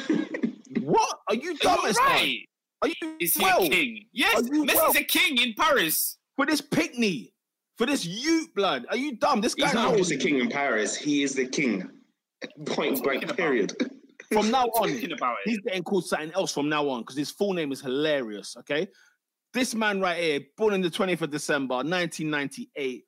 what? 0.82 1.18
Are 1.30 1.36
you 1.36 1.52
Are 1.52 1.58
dumb? 1.62 1.80
you 1.84 1.90
Assad? 1.90 2.06
right? 2.06 2.40
Are 2.82 2.88
you 2.90 3.16
Is 3.20 3.34
he 3.34 3.44
well 3.44 3.64
a 3.64 3.70
king? 3.70 4.06
Yes, 4.14 4.36
Are 4.42 4.54
you 4.54 4.64
Messi's 4.66 4.76
well? 4.76 4.98
a 4.98 5.04
king 5.04 5.38
in 5.42 5.54
Paris. 5.54 6.18
for 6.36 6.46
this 6.46 6.62
pickney? 6.62 7.34
For 7.78 7.86
this 7.86 8.06
Ute 8.06 8.54
blood? 8.56 8.86
Are 8.90 8.98
you 8.98 9.16
dumb? 9.16 9.40
This 9.42 9.56
guy 9.56 9.68
He's 9.68 9.74
not 9.76 9.96
just 9.98 10.12
a 10.12 10.18
king 10.18 10.40
in 10.40 10.50
Paris. 10.50 10.96
He 10.96 11.24
is 11.24 11.34
the 11.34 11.48
king. 11.48 11.90
Point 12.66 13.02
blank. 13.04 13.36
Period. 13.38 13.74
from 14.32 14.52
now 14.52 14.66
on. 14.66 14.90
Talking 14.90 15.12
about 15.12 15.38
it. 15.46 15.50
He's 15.50 15.60
getting 15.60 15.84
called 15.84 16.06
something 16.06 16.32
else 16.34 16.52
from 16.54 16.70
now 16.70 16.88
on 16.90 17.02
because 17.02 17.16
his 17.16 17.32
full 17.32 17.54
name 17.54 17.72
is 17.72 17.82
hilarious. 17.82 18.56
Okay, 18.60 18.88
this 19.54 19.74
man 19.74 20.00
right 20.00 20.18
here, 20.18 20.42
born 20.58 20.74
in 20.74 20.82
the 20.82 20.90
20th 20.90 21.22
of 21.22 21.32
December, 21.32 21.76
1998, 21.76 23.04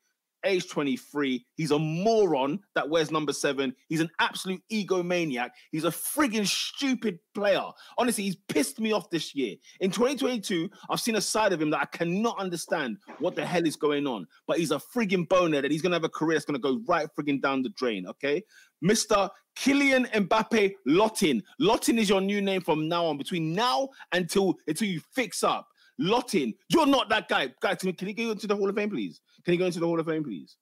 age 0.45 0.69
23. 0.69 1.45
He's 1.55 1.71
a 1.71 1.79
moron 1.79 2.59
that 2.75 2.89
wears 2.89 3.11
number 3.11 3.33
seven. 3.33 3.75
He's 3.87 3.99
an 3.99 4.09
absolute 4.19 4.61
egomaniac. 4.71 5.49
He's 5.71 5.83
a 5.83 5.89
friggin' 5.89 6.47
stupid 6.47 7.19
player. 7.35 7.63
Honestly, 7.97 8.23
he's 8.23 8.37
pissed 8.47 8.79
me 8.79 8.91
off 8.91 9.09
this 9.09 9.35
year. 9.35 9.55
In 9.79 9.91
2022, 9.91 10.69
I've 10.89 11.01
seen 11.01 11.15
a 11.15 11.21
side 11.21 11.53
of 11.53 11.61
him 11.61 11.69
that 11.71 11.81
I 11.81 11.85
cannot 11.85 12.39
understand 12.39 12.97
what 13.19 13.35
the 13.35 13.45
hell 13.45 13.65
is 13.65 13.75
going 13.75 14.07
on. 14.07 14.25
But 14.47 14.59
he's 14.59 14.71
a 14.71 14.79
friggin' 14.79 15.27
boner 15.27 15.61
that 15.61 15.71
he's 15.71 15.81
gonna 15.81 15.95
have 15.95 16.03
a 16.03 16.09
career 16.09 16.35
that's 16.35 16.45
gonna 16.45 16.59
go 16.59 16.81
right 16.87 17.07
friggin' 17.17 17.41
down 17.41 17.61
the 17.61 17.69
drain. 17.69 18.07
Okay, 18.07 18.43
Mr. 18.83 19.29
Kylian 19.57 20.09
Mbappe 20.11 20.73
Lottin. 20.87 21.41
Lottin 21.61 21.97
is 21.99 22.09
your 22.09 22.21
new 22.21 22.41
name 22.41 22.61
from 22.61 22.87
now 22.87 23.05
on. 23.05 23.17
Between 23.17 23.53
now 23.53 23.89
until 24.13 24.57
until 24.67 24.87
you 24.87 25.01
fix 25.13 25.43
up. 25.43 25.67
Lottin, 25.99 26.55
you're 26.69 26.85
not 26.85 27.09
that 27.09 27.27
guy. 27.27 27.53
Guys, 27.61 27.77
can 27.77 27.93
can 27.93 28.07
you 28.07 28.13
go 28.13 28.31
into 28.31 28.47
the 28.47 28.55
Hall 28.55 28.69
of 28.69 28.75
Fame, 28.75 28.89
please? 28.89 29.19
Can 29.43 29.53
you 29.53 29.59
go 29.59 29.65
into 29.65 29.79
the 29.79 29.85
Hall 29.85 29.99
of 29.99 30.05
Fame, 30.05 30.23
please? 30.23 30.55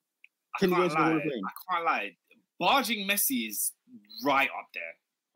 Can 0.59 0.69
you 0.71 0.75
go 0.75 0.83
into 0.83 0.95
the 0.95 1.01
Hall 1.01 1.15
of 1.15 1.21
Fame? 1.21 1.41
I 1.45 1.73
can't 1.73 1.85
lie. 1.85 2.11
Barging 2.59 3.07
Messi 3.07 3.47
is 3.47 3.73
right 4.25 4.49
up 4.49 4.67
there. 4.73 4.83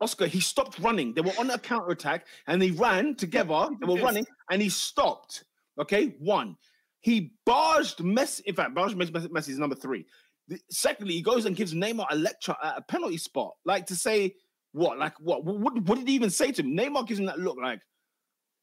Oscar, 0.00 0.26
he 0.26 0.40
stopped 0.40 0.80
running. 0.80 1.14
They 1.14 1.20
were 1.20 1.32
on 1.38 1.48
a 1.50 1.58
counter 1.58 1.90
attack 1.90 2.26
and 2.48 2.60
they 2.60 2.72
ran 2.72 3.14
together. 3.14 3.68
They 3.80 3.86
were 3.86 4.00
running 4.00 4.26
and 4.50 4.60
he 4.60 4.68
stopped. 4.68 5.44
Okay, 5.80 6.16
one. 6.18 6.56
He 7.00 7.32
barged 7.46 7.98
Messi. 7.98 8.40
In 8.46 8.56
fact, 8.56 8.74
barged 8.74 8.96
Messi, 8.96 9.10
Messi 9.10 9.28
Messi 9.28 9.48
is 9.50 9.58
number 9.58 9.76
three. 9.76 10.04
The- 10.48 10.58
Secondly, 10.70 11.14
he 11.14 11.22
goes 11.22 11.44
and 11.44 11.54
gives 11.54 11.72
Neymar 11.72 12.06
a 12.10 12.16
lecture 12.16 12.56
at 12.62 12.78
a 12.78 12.82
penalty 12.82 13.16
spot, 13.18 13.52
like 13.64 13.86
to 13.86 13.94
say 13.94 14.34
what, 14.72 14.98
like 14.98 15.14
what? 15.20 15.44
What, 15.44 15.80
what 15.82 15.98
did 15.98 16.08
he 16.08 16.14
even 16.14 16.30
say 16.30 16.50
to 16.50 16.62
him? 16.62 16.76
Neymar 16.76 17.06
gives 17.06 17.20
him 17.20 17.26
that 17.26 17.38
look, 17.38 17.58
like, 17.62 17.80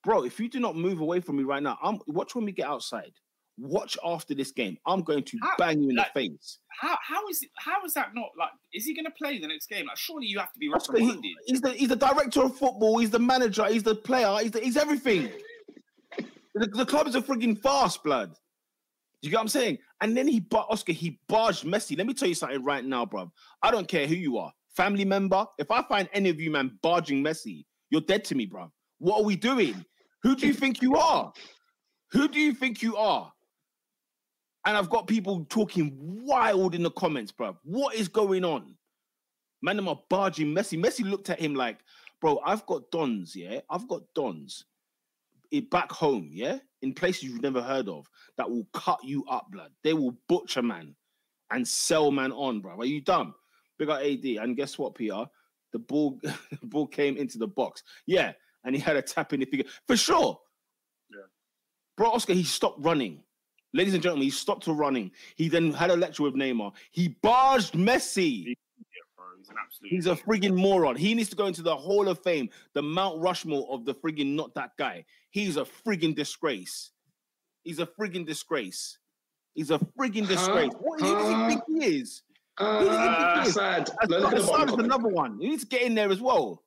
bro, 0.03 0.23
if 0.23 0.39
you 0.39 0.49
do 0.49 0.59
not 0.59 0.75
move 0.75 0.99
away 1.01 1.19
from 1.19 1.37
me 1.37 1.43
right 1.43 1.61
now, 1.63 1.77
I'm 1.81 1.99
watch 2.07 2.35
when 2.35 2.45
we 2.45 2.51
get 2.51 2.67
outside. 2.67 3.11
Watch 3.61 3.97
after 4.05 4.33
this 4.33 4.51
game. 4.51 4.77
I'm 4.87 5.01
going 5.01 5.23
to 5.25 5.37
How- 5.41 5.55
bang 5.57 5.81
you 5.81 5.89
in 5.89 5.95
like- 5.97 6.13
the 6.13 6.29
face. 6.29 6.59
How 6.79 6.97
how 7.05 7.27
is 7.27 7.43
it, 7.43 7.49
how 7.57 7.83
is 7.83 7.93
that 7.95 8.15
not 8.15 8.29
like? 8.37 8.51
Is 8.73 8.85
he 8.85 8.93
going 8.95 9.03
to 9.05 9.11
play 9.11 9.37
the 9.37 9.47
next 9.47 9.67
game? 9.67 9.85
Like, 9.87 9.97
surely 9.97 10.27
you 10.27 10.39
have 10.39 10.53
to 10.53 10.59
be 10.59 10.69
reprimanded. 10.69 11.21
he, 11.23 11.35
he's 11.47 11.59
the 11.61 11.71
he's 11.73 11.89
the 11.89 11.95
director 11.97 12.41
of 12.43 12.55
football. 12.57 12.99
He's 12.99 13.09
the 13.09 13.19
manager. 13.19 13.65
He's 13.65 13.83
the 13.83 13.95
player. 13.95 14.33
He's 14.41 14.51
the, 14.51 14.61
he's 14.61 14.77
everything. 14.77 15.29
The, 16.55 16.67
the 16.67 16.85
club 16.85 17.07
is 17.07 17.15
a 17.15 17.21
frigging 17.21 17.61
fast 17.61 18.03
blood. 18.03 18.29
Do 19.21 19.27
you 19.27 19.31
get 19.31 19.37
what 19.37 19.41
I'm 19.41 19.47
saying? 19.49 19.77
And 20.01 20.15
then 20.15 20.27
he, 20.27 20.39
bar- 20.39 20.65
Oscar, 20.69 20.93
he 20.93 21.19
barged 21.27 21.65
Messi. 21.65 21.97
Let 21.97 22.07
me 22.07 22.13
tell 22.13 22.27
you 22.29 22.35
something 22.35 22.63
right 22.63 22.83
now, 22.85 23.05
bro. 23.05 23.31
I 23.61 23.69
don't 23.71 23.87
care 23.87 24.07
who 24.07 24.15
you 24.15 24.37
are, 24.37 24.51
family 24.75 25.03
member. 25.05 25.45
If 25.57 25.69
I 25.71 25.83
find 25.83 26.07
any 26.13 26.29
of 26.29 26.39
you, 26.39 26.49
man, 26.51 26.79
barging 26.81 27.21
Messi, 27.23 27.65
you're 27.89 28.01
dead 28.01 28.23
to 28.25 28.35
me, 28.35 28.45
bro. 28.45 28.71
What 28.99 29.19
are 29.19 29.23
we 29.23 29.35
doing? 29.35 29.83
Who 30.23 30.35
do 30.35 30.48
you 30.48 30.53
think 30.53 30.81
you 30.81 30.95
are? 30.95 31.31
Who 32.11 32.27
do 32.27 32.39
you 32.39 32.53
think 32.53 32.81
you 32.81 32.98
are? 32.98 33.31
And 34.65 34.75
I've 34.75 34.89
got 34.89 35.07
people 35.07 35.45
talking 35.49 35.95
wild 36.25 36.75
in 36.75 36.83
the 36.83 36.91
comments, 36.91 37.31
bro. 37.31 37.57
What 37.64 37.95
is 37.95 38.07
going 38.07 38.43
on? 38.43 38.75
Man, 39.61 39.77
them 39.77 39.88
are 39.88 39.99
barging 40.09 40.53
Messi. 40.53 40.81
Messi 40.81 41.09
looked 41.09 41.30
at 41.30 41.39
him 41.39 41.56
like, 41.56 41.80
bro, 42.22 42.39
I've 42.45 42.65
got 42.65 42.89
dons, 42.91 43.35
yeah? 43.35 43.61
I've 43.69 43.88
got 43.88 44.01
dons 44.15 44.65
it 45.51 45.69
back 45.69 45.91
home, 45.91 46.30
yeah? 46.31 46.59
In 46.81 46.93
places 46.93 47.23
you've 47.23 47.41
never 47.41 47.61
heard 47.61 47.89
of 47.89 48.07
that 48.38 48.49
will 48.49 48.67
cut 48.73 49.03
you 49.03 49.25
up, 49.30 49.48
blood. 49.51 49.72
They 49.83 49.93
will 49.93 50.17
butcher 50.27 50.61
man 50.61 50.95
and 51.51 51.67
sell 51.67 52.11
man 52.11 52.31
on, 52.31 52.61
bro. 52.61 52.77
Are 52.77 52.85
you 52.85 53.01
dumb? 53.01 53.33
Big 53.77 53.89
up 53.89 54.01
AD. 54.01 54.23
And 54.23 54.56
guess 54.56 54.77
what, 54.77 54.95
PR? 54.95 55.23
The 55.73 55.80
ball, 55.80 56.19
the 56.23 56.59
ball 56.64 56.88
came 56.88 57.17
into 57.17 57.38
the 57.38 57.48
box. 57.48 57.83
Yeah. 58.06 58.33
And 58.69 58.75
he 58.75 58.81
had 58.83 58.95
a 58.98 59.01
tap 59.01 59.33
in 59.33 59.39
the 59.39 59.48
figure. 59.48 59.65
For 59.88 59.98
sure. 59.98 60.39
Yeah. 61.09 61.22
Bro, 61.98 62.11
Oscar, 62.11 62.33
he 62.33 62.43
stopped 62.43 62.80
running. 62.85 63.23
Ladies 63.73 63.95
and 63.95 64.03
gentlemen, 64.03 64.25
he 64.25 64.30
stopped 64.30 64.65
to 64.65 64.73
running. 64.73 65.09
He 65.38 65.49
then 65.49 65.73
had 65.73 65.89
a 65.89 65.95
lecture 65.95 66.22
with 66.22 66.35
Neymar. 66.35 66.73
He 66.91 67.07
barged 67.23 67.73
Messi. 67.73 68.45
Yeah, 68.45 68.53
bro, 69.17 69.25
he's 69.39 69.49
an 69.49 69.56
absolute. 69.59 69.89
He's 69.89 70.06
a 70.06 70.15
friggin' 70.15 70.56
moron. 70.56 70.95
He 70.95 71.15
needs 71.15 71.30
to 71.30 71.35
go 71.35 71.48
into 71.48 71.64
the 71.64 71.75
Hall 71.75 72.07
of 72.09 72.22
Fame, 72.22 72.48
the 72.75 72.83
Mount 72.83 73.19
Rushmore 73.19 73.67
of 73.72 73.85
the 73.85 73.95
friggin' 73.95 74.35
not 74.35 74.53
that 74.53 74.73
guy. 74.77 75.03
He's 75.31 75.57
a 75.57 75.65
friggin' 75.65 76.15
disgrace. 76.15 76.91
He's 77.64 77.80
a 77.80 77.88
friggin' 77.88 78.27
disgrace. 78.27 78.99
He's 79.56 79.72
a 79.72 79.80
friggin' 79.80 80.25
Huh? 80.25 80.35
disgrace. 80.35 80.72
What 80.80 81.01
who 81.01 81.15
does 81.15 81.27
he 81.27 81.33
Huh? 81.33 81.48
think 81.49 81.61
he 81.67 81.85
is? 82.01 82.22
Uh, 82.59 83.43
is- 83.48 83.56
sad. 83.56 83.89
As- 84.03 84.09
Look 84.09 84.25
at 84.25 84.30
the 84.30 84.38
Assad 84.38 84.48
bottom 84.51 84.67
is 84.69 84.72
comment. 84.75 84.85
another 84.85 85.09
one. 85.09 85.41
You 85.41 85.49
need 85.49 85.59
to 85.59 85.65
get 85.65 85.81
in 85.81 85.95
there 85.95 86.11
as 86.11 86.22
well. 86.22 86.64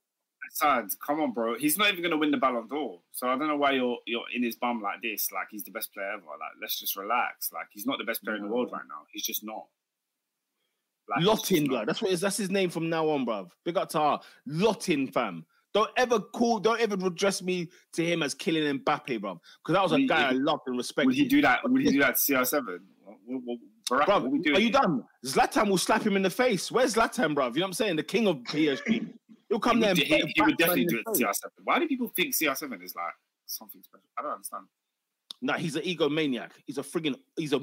Sad. 0.55 0.90
Come 1.05 1.20
on, 1.20 1.32
bro. 1.32 1.56
He's 1.56 1.78
not 1.78 1.89
even 1.89 2.02
going 2.02 2.10
to 2.10 2.18
win 2.18 2.31
the 2.31 2.36
Ballon 2.36 2.66
d'Or. 2.68 3.00
So 3.10 3.26
I 3.26 3.39
don't 3.39 3.48
know 3.48 3.56
why 3.56 3.72
you're 3.72 3.97
you're 4.06 4.24
in 4.34 4.42
his 4.42 4.55
bum 4.55 4.82
like 4.82 5.00
this. 5.02 5.32
Like 5.32 5.47
he's 5.50 5.64
the 5.64 5.70
best 5.70 5.94
player 5.94 6.12
ever. 6.12 6.26
Like 6.26 6.52
let's 6.60 6.78
just 6.78 6.94
relax. 6.94 7.50
Like 7.52 7.66
he's 7.72 7.86
not 7.86 7.98
the 7.98 8.05
best 8.05 8.22
player 8.22 8.36
in 8.36 8.42
the 8.42 8.48
world 8.48 8.68
mm. 8.68 8.72
right 8.72 8.82
now. 8.86 9.06
He's 9.10 9.24
just 9.24 9.42
not. 9.42 9.64
Like, 11.08 11.20
he's 11.20 11.28
just 11.28 11.44
Lottin, 11.44 11.60
not. 11.62 11.68
blood. 11.68 11.89
That's 11.89 12.02
what 12.02 12.10
is. 12.12 12.20
That's 12.20 12.36
his 12.36 12.50
name 12.50 12.68
from 12.68 12.90
now 12.90 13.08
on, 13.08 13.24
bro. 13.24 13.48
Big 13.64 13.78
up 13.78 13.89
to 13.90 13.98
her. 13.98 14.18
Lottin, 14.47 15.10
fam. 15.10 15.47
Don't 15.72 15.90
ever 15.97 16.20
call. 16.20 16.60
Don't 16.60 16.81
ever 16.81 16.94
address 17.06 17.40
me 17.40 17.70
to 17.94 18.05
him 18.05 18.22
as 18.22 18.34
Kylian 18.34 18.82
Mbappe, 18.82 19.22
bro. 19.22 19.40
Because 19.64 19.72
that 19.72 19.82
was 19.82 19.92
a 19.92 19.94
Would 19.94 20.00
he- 20.02 20.06
guy 20.06 20.28
I 20.28 20.32
loved 20.32 20.64
and 20.66 20.76
respected. 20.76 21.06
Would 21.06 21.16
he 21.16 21.24
do 21.26 21.40
that? 21.40 21.60
Would 21.64 21.81
he 21.81 21.92
do 21.92 22.00
that 22.00 22.16
to 22.16 22.32
CR7? 22.34 22.78
What, 23.05 23.16
what, 23.24 23.42
what, 23.44 23.58
Baraka, 23.89 24.10
Bruv, 24.10 24.22
what 24.22 24.32
we 24.32 24.39
doing? 24.40 24.56
are 24.56 24.60
you 24.60 24.70
done? 24.70 25.02
Zlatan 25.24 25.68
will 25.68 25.78
slap 25.78 26.02
him 26.02 26.14
in 26.14 26.22
the 26.22 26.31
face. 26.31 26.70
Where's 26.70 26.94
Zlatan, 26.94 27.34
bruv? 27.34 27.55
You 27.55 27.60
know 27.60 27.64
what 27.64 27.68
I'm 27.68 27.72
saying? 27.72 27.97
The 27.97 28.02
king 28.02 28.26
of 28.26 28.36
PSG. 28.39 29.08
He'll 29.52 29.60
come 29.60 29.76
He 29.76 29.82
there 29.82 29.90
would, 29.94 29.98
and 30.02 30.08
he, 30.28 30.32
he 30.34 30.40
would 30.42 30.56
definitely 30.56 30.86
do 30.86 31.02
it 31.06 31.14
to. 31.14 31.24
CR7. 31.26 31.44
Why 31.64 31.78
do 31.78 31.86
people 31.86 32.08
think 32.16 32.34
CR7 32.34 32.82
is 32.82 32.94
like 32.97 33.12
something 33.44 33.82
special? 33.82 34.06
I 34.18 34.22
don't 34.22 34.32
understand. 34.32 34.64
Nah, 35.44 35.58
he's 35.58 35.76
an 35.76 35.82
egomaniac. 35.82 36.52
He's 36.64 36.78
a 36.78 36.82
frigging, 36.82 37.16
he's 37.36 37.52
a 37.52 37.58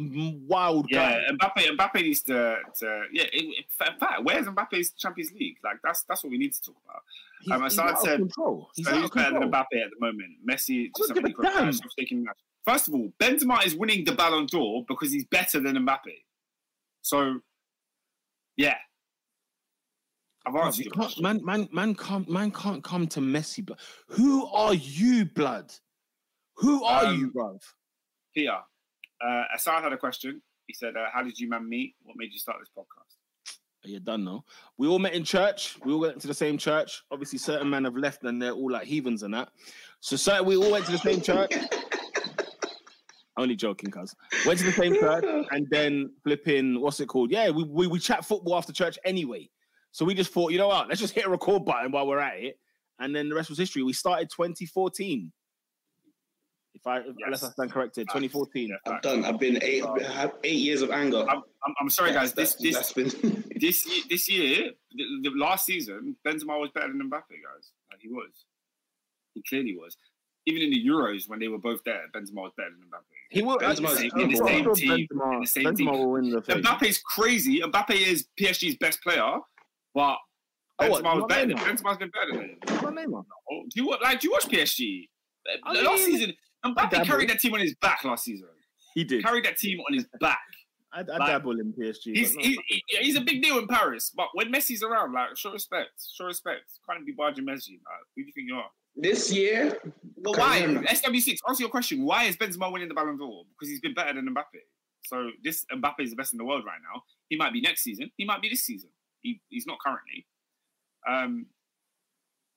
wild 0.48 0.86
Yeah, 0.92 1.20
guy. 1.32 1.48
Mbappe. 1.48 1.76
Mbappe 1.78 1.96
needs 2.04 2.22
to, 2.24 2.58
to 2.80 3.04
yeah. 3.12 3.24
In, 3.34 3.54
fact, 3.80 4.24
where's 4.24 4.46
Mbappe's 4.46 4.92
Champions 4.92 5.32
League? 5.32 5.56
Like 5.64 5.78
that's 5.84 6.04
that's 6.04 6.24
what 6.24 6.30
we 6.30 6.38
need 6.38 6.54
to 6.54 6.62
talk 6.62 6.76
about. 6.86 7.02
He's, 7.42 7.52
Um, 7.52 7.64
he's 7.64 7.80
out 7.80 7.92
of 7.94 7.98
said- 8.00 8.20
control. 8.20 8.70
He's 8.76 8.86
so 8.86 8.92
out 8.92 8.98
who's 8.98 9.06
of 9.10 9.16
better 9.16 9.40
than. 9.40 9.50
Mbappe 9.52 9.84
at 9.84 9.90
the 9.90 10.00
moment? 10.00 10.30
Messi. 10.48 10.92
Just 10.96 11.16
don't 11.16 11.26
a 11.26 11.42
damn. 11.42 11.72
taking 11.98 12.24
that. 12.26 12.36
First 12.68 12.90
of 12.90 12.94
all, 12.94 13.12
Benzema 13.20 13.66
is 13.66 13.76
winning 13.76 14.04
the 14.06 14.12
Ballon 14.12 14.46
d'Or 14.46 14.86
because 14.88 15.12
he's 15.12 15.26
better 15.26 15.60
than 15.60 15.76
Mbappe. 15.78 16.14
So, 17.02 17.40
yeah. 18.58 18.76
I've 20.50 20.66
answered 20.66 20.86
you 20.86 20.92
can't- 20.92 21.20
man, 21.22 21.44
man, 21.46 21.70
man 21.72 21.96
can't, 21.96 22.30
man 22.30 22.52
can't 22.52 22.84
come 22.84 23.08
to 23.08 23.20
Messi. 23.20 23.66
But 23.66 23.80
who 24.08 24.46
are 24.48 24.74
you, 24.74 25.26
blood? 25.26 25.74
Who 26.58 26.84
are 26.84 27.06
Um, 27.06 27.20
you, 27.20 27.32
bruv? 27.32 27.60
Peter, 28.36 28.58
uh, 29.26 29.44
Assad 29.56 29.84
had 29.84 29.94
a 29.94 29.98
question. 29.98 30.42
He 30.68 30.74
said, 30.74 30.96
uh, 30.98 31.06
"How 31.14 31.24
did 31.24 31.40
you 31.40 31.50
man 31.50 31.68
meet? 31.68 31.96
What 32.04 32.16
made 32.18 32.32
you 32.32 32.40
start 32.40 32.58
this 32.60 32.70
podcast?" 32.78 33.16
Are 33.86 33.90
You're 33.90 34.02
done 34.02 34.26
now. 34.26 34.44
We 34.78 34.88
all 34.88 35.00
met 35.00 35.14
in 35.14 35.24
church. 35.24 35.78
We 35.86 35.94
all 35.94 36.02
went 36.02 36.20
to 36.22 36.28
the 36.28 36.34
same 36.34 36.58
church. 36.58 37.02
Obviously, 37.12 37.40
certain 37.40 37.70
men 37.70 37.86
have 37.86 37.96
left 37.96 38.24
and 38.24 38.42
they're 38.42 38.52
all 38.52 38.70
like 38.72 38.86
heathens 38.86 39.24
and 39.24 39.34
that. 39.34 39.52
So, 40.02 40.18
certain, 40.18 40.46
we 40.46 40.58
all 40.58 40.72
went 40.72 40.86
to 40.88 40.92
the 40.92 40.98
same 40.98 41.22
church. 41.22 41.54
Only 43.38 43.56
joking, 43.56 43.90
cuz. 43.90 44.14
Went 44.46 44.60
to 44.60 44.66
the 44.66 44.72
same 44.74 44.94
church 44.96 45.24
and 45.52 45.66
then 45.70 46.12
flipping, 46.26 46.82
what's 46.82 47.00
it 47.00 47.08
called? 47.08 47.32
Yeah, 47.32 47.50
we, 47.52 47.64
we, 47.64 47.88
we 47.88 47.98
chat 48.00 48.26
football 48.26 48.58
after 48.58 48.74
church 48.74 49.00
anyway. 49.06 49.50
So 49.92 50.06
we 50.06 50.14
just 50.14 50.32
thought, 50.32 50.52
you 50.52 50.58
know 50.58 50.68
what? 50.68 50.88
Let's 50.88 51.02
just 51.02 51.14
hit 51.14 51.26
a 51.26 51.30
record 51.30 51.66
button 51.66 51.92
while 51.92 52.08
we're 52.08 52.20
at 52.20 52.40
it. 52.40 52.60
And 53.00 53.16
then 53.16 53.30
the 53.30 53.36
rest 53.36 53.50
was 53.50 53.58
history. 53.58 53.82
We 53.84 53.94
started 53.94 54.30
2014. 54.30 55.32
If 56.76 56.86
I, 56.88 57.02
unless 57.26 57.44
I 57.44 57.50
stand 57.50 57.72
corrected, 57.72 58.08
2014. 58.08 58.72
I'm 58.86 58.94
facts. 58.94 59.04
done. 59.04 59.26
I've 59.26 59.40
been 59.40 59.62
eight, 59.64 59.84
I 59.84 60.04
have 60.04 60.34
eight 60.44 60.60
years 60.60 60.82
of 60.82 60.92
anger. 60.92 61.26
I'm, 61.28 61.42
I'm, 61.66 61.74
I'm 61.82 61.90
sorry, 61.90 62.14
guys. 62.14 62.34
This 62.34 62.54
That's- 62.56 62.94
this 62.94 62.94
that's 62.94 63.22
been 63.22 63.44
this 63.60 63.86
year, 63.86 64.04
this 64.10 64.30
year, 64.30 64.72
the, 64.94 65.04
the 65.30 65.32
last 65.36 65.66
season, 65.66 66.16
Benzema 66.26 66.60
was 66.60 66.70
better 66.74 66.88
than 66.88 67.00
Mbappe, 67.10 67.12
guys. 67.30 67.72
Like, 67.92 68.00
he 68.02 68.08
was. 68.10 68.46
He 69.34 69.44
clearly 69.50 69.76
was. 69.76 69.98
Even 70.46 70.62
in 70.62 70.70
the 70.70 70.86
Euros, 70.86 71.28
when 71.28 71.40
they 71.40 71.48
were 71.50 71.58
both 71.58 71.84
there, 71.84 72.04
Benzema 72.16 72.36
was 72.44 72.52
better 72.56 72.70
than 72.70 72.88
Mbappe. 72.88 73.04
He 73.30 73.42
will. 73.42 73.58
In 73.58 73.70
the 73.70 73.82
Benzema's- 73.82 73.98
same- 73.98 74.12
in 74.20 74.30
the 74.30 74.38
same 74.38 74.64
sure 74.64 74.76
team. 74.76 75.08
Benzema, 75.12 75.34
in 75.34 75.40
the 75.42 75.48
same 75.48 75.64
Benzema 75.66 75.76
team. 75.78 75.92
will 75.92 76.12
win 76.12 76.30
the 76.30 76.42
thing. 76.42 76.62
Mbappe's 76.64 77.00
crazy. 77.02 77.60
Mbappe 77.62 77.92
is 77.92 78.28
PSG's 78.40 78.78
best 78.78 79.02
player, 79.02 79.40
but 79.94 80.18
Oh, 80.82 80.90
what, 80.90 81.04
Benzema 81.04 81.14
was 81.16 81.20
not 81.20 81.30
better. 81.30 81.46
Neymar? 81.48 81.58
Benzema's 81.58 81.98
been 81.98 82.10
better 82.12 82.32
than 82.32 82.42
him. 82.52 82.58
What's 82.68 82.82
my 82.84 82.90
name, 82.92 83.12
man? 83.12 83.24
Oh, 83.52 83.64
do 83.64 83.82
you 83.82 83.88
wa- 83.88 83.98
like? 84.02 84.22
Do 84.22 84.28
you 84.28 84.32
watch 84.32 84.48
PSG? 84.48 85.10
I 85.66 85.74
The 85.74 85.82
last 85.82 86.08
mean, 86.08 86.18
season, 86.18 86.34
Mbappe 86.66 87.06
carried 87.06 87.30
that 87.30 87.40
team 87.42 87.54
on 87.54 87.60
his 87.60 87.76
back 87.82 88.04
last 88.06 88.24
season. 88.24 88.48
He 88.96 89.04
did. 89.04 89.24
Carried 89.24 89.44
that 89.46 89.58
team 89.58 89.80
on 89.82 89.94
his 89.94 90.06
back. 90.22 90.40
I, 90.94 91.02
I 91.02 91.04
like, 91.18 91.28
dabble 91.28 91.60
in 91.60 91.74
PSG. 91.74 92.16
He's 92.16 92.34
but 92.34 92.44
he, 92.46 92.60
he- 92.68 92.84
he's 93.02 93.16
a 93.18 93.22
big 93.22 93.44
deal 93.44 93.58
in 93.60 93.68
Paris, 93.68 94.12
but 94.16 94.28
when 94.34 94.52
Messi's 94.54 94.82
around, 94.82 95.12
like, 95.14 95.36
show 95.38 95.52
respect, 95.52 95.90
show 96.16 96.26
respect. 96.26 96.62
Can't 96.90 97.06
be 97.06 97.12
barging 97.12 97.46
Messi. 97.46 97.72
Like, 97.72 98.06
who 98.16 98.24
do 98.24 98.28
you 98.28 98.34
think 98.34 98.48
you 98.48 98.56
are? 98.56 98.70
this 98.96 99.32
year. 99.34 99.78
Well, 100.18 100.34
why? 100.36 100.58
yeah. 100.60 100.82
SW6. 100.82 101.38
Answer 101.48 101.64
your 101.64 101.70
question. 101.70 102.04
Why 102.04 102.24
is 102.24 102.36
Benzema 102.38 102.72
winning 102.72 102.88
the 102.88 102.94
Ballon 102.96 103.18
d'Or? 103.18 103.44
Because 103.52 103.70
he's 103.70 103.80
been 103.82 103.94
better 103.94 104.14
than 104.14 104.28
Mbappe. 104.34 104.60
So 105.06 105.30
this 105.44 105.66
Mbappe 105.72 106.00
is 106.00 106.10
the 106.10 106.16
best 106.16 106.34
in 106.34 106.38
the 106.38 106.44
world 106.46 106.64
right 106.66 106.80
now. 106.94 107.04
He 107.30 107.36
might 107.38 107.54
be 107.54 107.62
next 107.62 107.84
season. 107.84 108.12
He 108.18 108.26
might 108.26 108.42
be 108.42 108.50
this 108.50 108.64
season. 108.64 108.90
He, 109.22 109.42
he's 109.50 109.66
not 109.66 109.78
currently. 109.86 110.26
Um, 111.08 111.46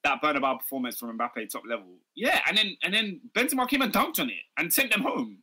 that 0.04 0.20
Bernabeu 0.22 0.58
performance 0.58 0.98
from 0.98 1.16
Mbappe, 1.16 1.48
top 1.50 1.62
level. 1.68 1.86
Yeah, 2.16 2.40
and 2.48 2.56
then 2.56 2.76
and 2.82 2.92
then 2.92 3.20
Benzema 3.34 3.68
came 3.68 3.82
and 3.82 3.92
dunked 3.92 4.18
on 4.20 4.28
it 4.28 4.42
and 4.58 4.72
sent 4.72 4.90
them 4.92 5.02
home 5.02 5.38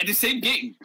in 0.00 0.06
the 0.06 0.12
same 0.12 0.40
game. 0.40 0.74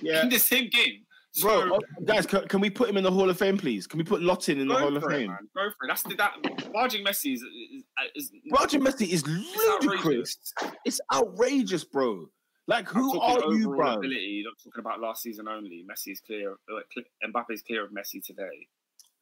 Yeah. 0.00 0.22
in 0.22 0.30
the 0.30 0.38
same 0.38 0.70
game. 0.70 1.04
Bro, 1.42 1.68
So, 1.68 1.74
oh, 1.74 2.04
guys, 2.04 2.24
can, 2.24 2.48
can 2.48 2.60
we 2.60 2.70
put 2.70 2.88
him 2.88 2.96
in 2.96 3.04
the 3.04 3.10
Hall 3.10 3.28
of 3.28 3.36
Fame, 3.38 3.58
please? 3.58 3.86
Can 3.86 3.98
we 3.98 4.04
put 4.04 4.22
Lottin 4.22 4.58
in 4.58 4.68
the 4.68 4.74
Hall 4.74 4.96
of 4.96 5.02
it, 5.02 5.10
Fame? 5.10 5.26
man. 5.28 5.38
Go 5.54 5.68
for 5.78 5.84
it. 5.84 5.88
That's 5.88 6.02
the, 6.02 6.14
that. 6.14 6.72
Barging 6.72 7.04
Messi 7.04 7.34
is, 7.34 7.42
is, 7.42 7.82
is 8.14 8.30
Roger 8.50 8.78
Messi 8.78 9.08
is 9.08 9.22
it's 9.26 9.28
ludicrous. 9.82 10.38
It's 10.86 10.98
outrageous, 11.12 11.84
bro. 11.84 12.26
Like, 12.68 12.88
who 12.88 13.20
are 13.20 13.52
you, 13.54 13.68
bro? 13.68 13.94
Ability, 13.94 14.42
not 14.44 14.54
talking 14.62 14.80
about 14.80 15.00
last 15.00 15.22
season 15.22 15.46
only. 15.48 15.84
Messi's 15.88 16.20
clear. 16.20 16.52
Uh, 16.52 16.80
cl- 16.92 17.06
Mbappe's 17.32 17.62
clear 17.62 17.84
of 17.84 17.90
Messi 17.92 18.24
today. 18.24 18.66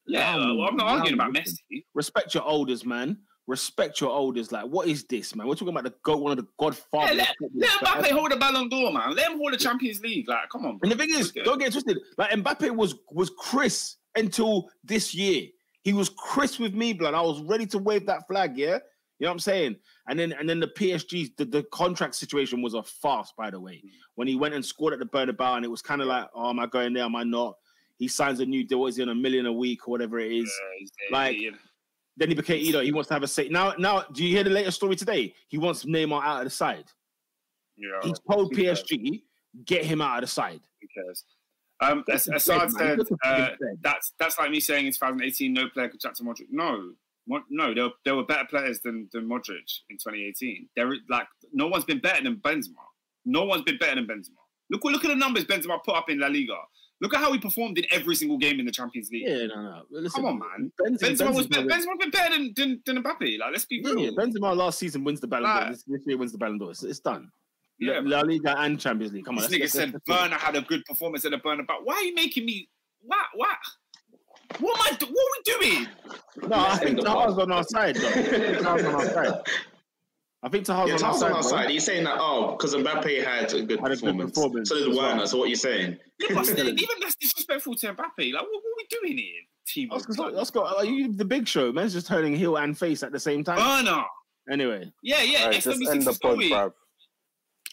Yeah, 0.06 0.36
well, 0.36 0.62
I'm 0.62 0.76
not 0.76 0.86
arguing 0.86 1.14
about. 1.14 1.32
Messi. 1.34 1.84
Respect 1.94 2.34
your 2.34 2.47
elders, 2.47 2.84
man. 2.86 3.18
Respect 3.47 4.00
your 4.00 4.10
elders. 4.10 4.50
Like, 4.52 4.64
what 4.64 4.89
is 4.89 5.05
this, 5.05 5.34
man? 5.34 5.47
We're 5.47 5.55
talking 5.55 5.68
about 5.68 5.84
the 5.84 5.94
go 6.02 6.16
one 6.16 6.32
of 6.32 6.39
the 6.39 6.44
Yeah, 6.44 6.56
godfathers. 6.58 7.16
let, 7.16 7.28
of 7.28 7.50
let 7.55 8.05
Mbappe 8.05 8.10
hold 8.12 8.32
the 8.32 8.36
Ballon 8.36 8.68
d'Or, 8.70 8.90
man. 8.90 9.14
Let 9.14 9.31
him 9.31 9.39
hold 9.39 9.52
the 9.52 9.58
Champions 9.58 10.00
League. 10.00 10.26
Like, 10.28 10.48
come 10.50 10.64
on, 10.64 10.78
bro. 10.78 10.90
And 10.90 10.92
the 10.92 10.97
thing 11.05 11.14
is, 11.14 11.31
don't 11.32 11.58
get 11.58 11.73
twisted. 11.73 11.98
Like 12.16 12.31
Mbappe 12.31 12.74
was 12.74 12.94
was 13.10 13.31
Chris 13.39 13.97
until 14.16 14.70
this 14.82 15.14
year. 15.14 15.48
He 15.82 15.92
was 15.92 16.08
Chris 16.08 16.58
with 16.58 16.73
me, 16.74 16.94
blood. 16.94 17.12
I 17.12 17.20
was 17.20 17.42
ready 17.42 17.66
to 17.66 17.78
wave 17.78 18.06
that 18.06 18.26
flag. 18.26 18.56
Yeah, 18.56 18.78
you 19.18 19.24
know 19.24 19.30
what 19.30 19.34
I'm 19.34 19.38
saying. 19.40 19.76
And 20.08 20.18
then 20.18 20.32
and 20.32 20.48
then 20.48 20.60
the 20.60 20.66
PSG, 20.66 21.36
the, 21.36 21.44
the 21.44 21.62
contract 21.64 22.14
situation 22.14 22.62
was 22.62 22.74
a 22.74 22.82
farce, 22.82 23.32
by 23.36 23.50
the 23.50 23.60
way. 23.60 23.82
When 24.16 24.26
he 24.28 24.36
went 24.36 24.54
and 24.54 24.64
scored 24.64 24.92
at 24.92 24.98
the 24.98 25.06
Bernabeu, 25.06 25.56
and 25.56 25.64
it 25.64 25.70
was 25.70 25.82
kind 25.82 26.00
of 26.02 26.08
like, 26.08 26.26
oh, 26.34 26.50
am 26.50 26.58
I 26.58 26.66
going 26.66 26.92
there? 26.92 27.04
Am 27.04 27.16
I 27.16 27.22
not? 27.24 27.56
He 27.96 28.08
signs 28.08 28.40
a 28.40 28.46
new 28.46 28.64
deal. 28.64 28.80
What 28.80 28.88
is 28.88 28.96
he 28.96 29.02
on 29.02 29.08
a 29.08 29.14
million 29.14 29.46
a 29.46 29.52
week 29.52 29.86
or 29.86 29.92
whatever 29.92 30.18
it 30.18 30.32
is? 30.32 30.52
Yeah, 31.10 31.16
like- 31.16 31.36
yeah, 31.40 31.50
Then 32.16 32.28
he 32.28 32.34
became, 32.34 32.64
you 32.64 32.72
know, 32.72 32.80
he 32.80 32.92
wants 32.92 33.08
to 33.08 33.14
have 33.14 33.22
a 33.22 33.28
say. 33.28 33.48
Now, 33.48 33.74
now, 33.78 34.02
do 34.12 34.24
you 34.24 34.30
hear 34.34 34.42
the 34.44 34.50
latest 34.50 34.76
story 34.76 34.96
today? 34.96 35.32
He 35.48 35.58
wants 35.58 35.84
Neymar 35.84 36.22
out 36.22 36.38
of 36.38 36.44
the 36.44 36.50
side. 36.50 36.86
yeah, 37.76 37.88
he 38.02 38.12
told? 38.30 38.52
PSG, 38.52 39.22
get 39.64 39.84
him 39.84 40.00
out 40.00 40.16
of 40.16 40.20
the 40.22 40.26
side. 40.26 40.60
Who 40.80 40.88
cares? 41.02 41.24
Um, 41.80 42.04
as, 42.10 42.26
Look 42.26 42.34
at 42.34 42.36
Assad 42.36 42.70
said, 42.72 42.98
uh, 43.24 43.48
that's 43.80 44.12
that's 44.18 44.38
like 44.38 44.50
me 44.50 44.60
saying 44.60 44.86
in 44.86 44.92
2018, 44.92 45.52
no 45.52 45.68
player 45.68 45.88
could 45.88 46.00
chat 46.00 46.14
to 46.16 46.22
Modric. 46.22 46.46
No, 46.50 46.92
No, 47.26 47.74
there, 47.74 47.88
there 48.04 48.14
were 48.16 48.24
better 48.24 48.44
players 48.48 48.80
than 48.80 49.08
than 49.12 49.26
Modric 49.28 49.80
in 49.90 49.96
2018. 49.96 50.68
There, 50.76 50.92
is- 50.92 51.00
like, 51.08 51.26
no 51.52 51.66
one's 51.68 51.84
been 51.84 52.00
better 52.00 52.22
than 52.22 52.36
Benzema. 52.36 52.84
No 53.24 53.44
one's 53.44 53.62
been 53.62 53.78
better 53.78 53.94
than 53.96 54.06
Benzema. 54.06 54.36
Look, 54.70 54.84
look 54.84 55.04
at 55.04 55.08
the 55.08 55.16
numbers 55.16 55.44
Benzema 55.44 55.82
put 55.84 55.96
up 55.96 56.10
in 56.10 56.18
La 56.18 56.26
Liga. 56.28 56.56
Look 57.00 57.12
at 57.14 57.20
how 57.20 57.32
he 57.32 57.38
performed 57.38 57.76
in 57.78 57.84
every 57.90 58.14
single 58.14 58.38
game 58.38 58.60
in 58.60 58.66
the 58.66 58.72
Champions 58.72 59.10
League. 59.10 59.24
Yeah, 59.26 59.46
no, 59.46 59.62
no. 59.62 59.82
Listen, 59.90 60.22
Come 60.22 60.26
on, 60.26 60.38
man. 60.38 60.72
Benzema, 60.80 60.98
Benzema 60.98 61.34
was 61.34 61.46
be- 61.46 61.56
Benzema- 61.56 61.68
Benzema 61.70 61.98
been 62.00 62.10
better 62.10 62.34
than 62.34 62.52
than, 62.56 62.82
than 62.86 63.02
Mbappe. 63.02 63.38
Like, 63.38 63.52
let's 63.52 63.64
be 63.64 63.82
Yeah, 63.84 63.92
real. 63.94 64.14
Benzema 64.16 64.56
last 64.56 64.78
season 64.78 65.02
wins 65.04 65.20
the 65.20 65.26
Ballon 65.26 65.44
d'Or. 65.50 65.60
Like- 65.70 65.70
This, 65.86 66.06
year 66.06 66.16
wins 66.16 66.32
the 66.32 66.38
Ballon 66.38 66.58
d'Or. 66.58 66.70
It's, 66.70 66.82
it's 66.82 67.00
done. 67.00 67.30
Yeah, 67.78 68.00
La, 68.04 68.18
La 68.18 68.22
Liga 68.22 68.56
and 68.60 68.78
Champions 68.78 69.12
League. 69.12 69.24
Come 69.24 69.38
on. 69.38 69.42
This 69.42 69.50
nigga 69.50 69.68
said 69.68 69.92
let's 69.92 70.04
do 70.06 70.12
it. 70.12 70.16
Werner 70.16 70.36
had 70.36 70.54
a 70.56 70.60
good 70.62 70.84
performance 70.84 71.24
at 71.24 71.32
the 71.32 71.38
Bernabeu. 71.38 71.82
Why 71.82 71.94
are 71.94 72.04
you 72.04 72.14
making 72.14 72.44
me? 72.46 72.68
What? 73.02 73.26
What? 73.34 73.56
What 74.60 74.78
am 74.78 74.94
I? 74.94 74.97
do- 74.97 75.07
What 75.07 75.16
are 75.16 75.60
we 75.60 75.68
doing? 75.68 75.86
No, 76.49 76.57
I 76.57 76.76
think 76.78 76.97
the 76.97 77.02
Taha's 77.05 77.34
pod. 77.34 77.42
on 77.42 77.52
our 77.52 77.65
side. 77.65 77.97
I 77.97 78.00
think 78.00 78.58
Taha's 78.62 78.84
on 78.84 78.94
our 78.94 79.07
side. 79.07 79.41
I 80.42 80.49
think 80.50 80.65
Taha's 80.66 80.89
Yeah, 80.91 80.94
on 80.97 81.02
our 81.05 81.15
side. 81.15 81.26
on 81.31 81.33
our 81.36 81.41
bro. 81.42 81.50
side. 81.50 81.70
He's 81.70 81.84
saying 81.84 82.05
that 82.05 82.16
oh, 82.20 82.52
because 82.52 82.74
Mbappe 82.74 83.24
had 83.24 83.52
a 83.55 83.62
good 83.62 83.81
Had 83.81 83.92
a 83.92 83.97
good 83.97 84.00
performance. 84.00 84.31
performance 84.33 84.68
So 84.68 84.74
did 84.76 84.89
as 84.91 84.97
well. 84.97 85.08
Werner. 85.08 85.26
So 85.26 85.39
what 85.39 85.44
are 85.44 85.49
you 85.49 85.57
saying? 85.57 85.99
Yeah, 86.20 86.34
but 86.34 86.47
still, 86.47 86.68
even 86.68 86.86
that's 87.00 87.16
disrespectful 87.16 87.74
to 87.76 87.86
Mbappe. 87.94 88.33
Like, 88.33 88.42
what, 88.42 88.50
what 88.50 88.58
are 88.58 88.76
we 88.76 88.86
doing 88.91 89.18
here, 89.18 89.33
team? 89.66 89.89
Oscar, 89.91 90.36
Oscar, 90.36 90.60
are 90.60 90.84
you 90.84 91.12
the 91.12 91.24
big 91.24 91.49
show? 91.49 91.73
Man's 91.73 91.92
just 91.94 92.07
turning 92.07 92.34
heel 92.36 92.57
and 92.57 92.76
face 92.78 93.02
at 93.02 93.12
the 93.12 93.20
same 93.20 93.42
time. 93.42 93.57
Werner. 93.58 94.05
Anyway, 94.50 94.92
Yeah, 95.02 95.23
yeah. 95.23 95.44
Alright, 95.44 95.62
just 95.62 95.66
end 95.89 96.02
the 96.02 96.07
pod, 96.07 96.15
story. 96.16 96.50
bruv. 96.50 96.73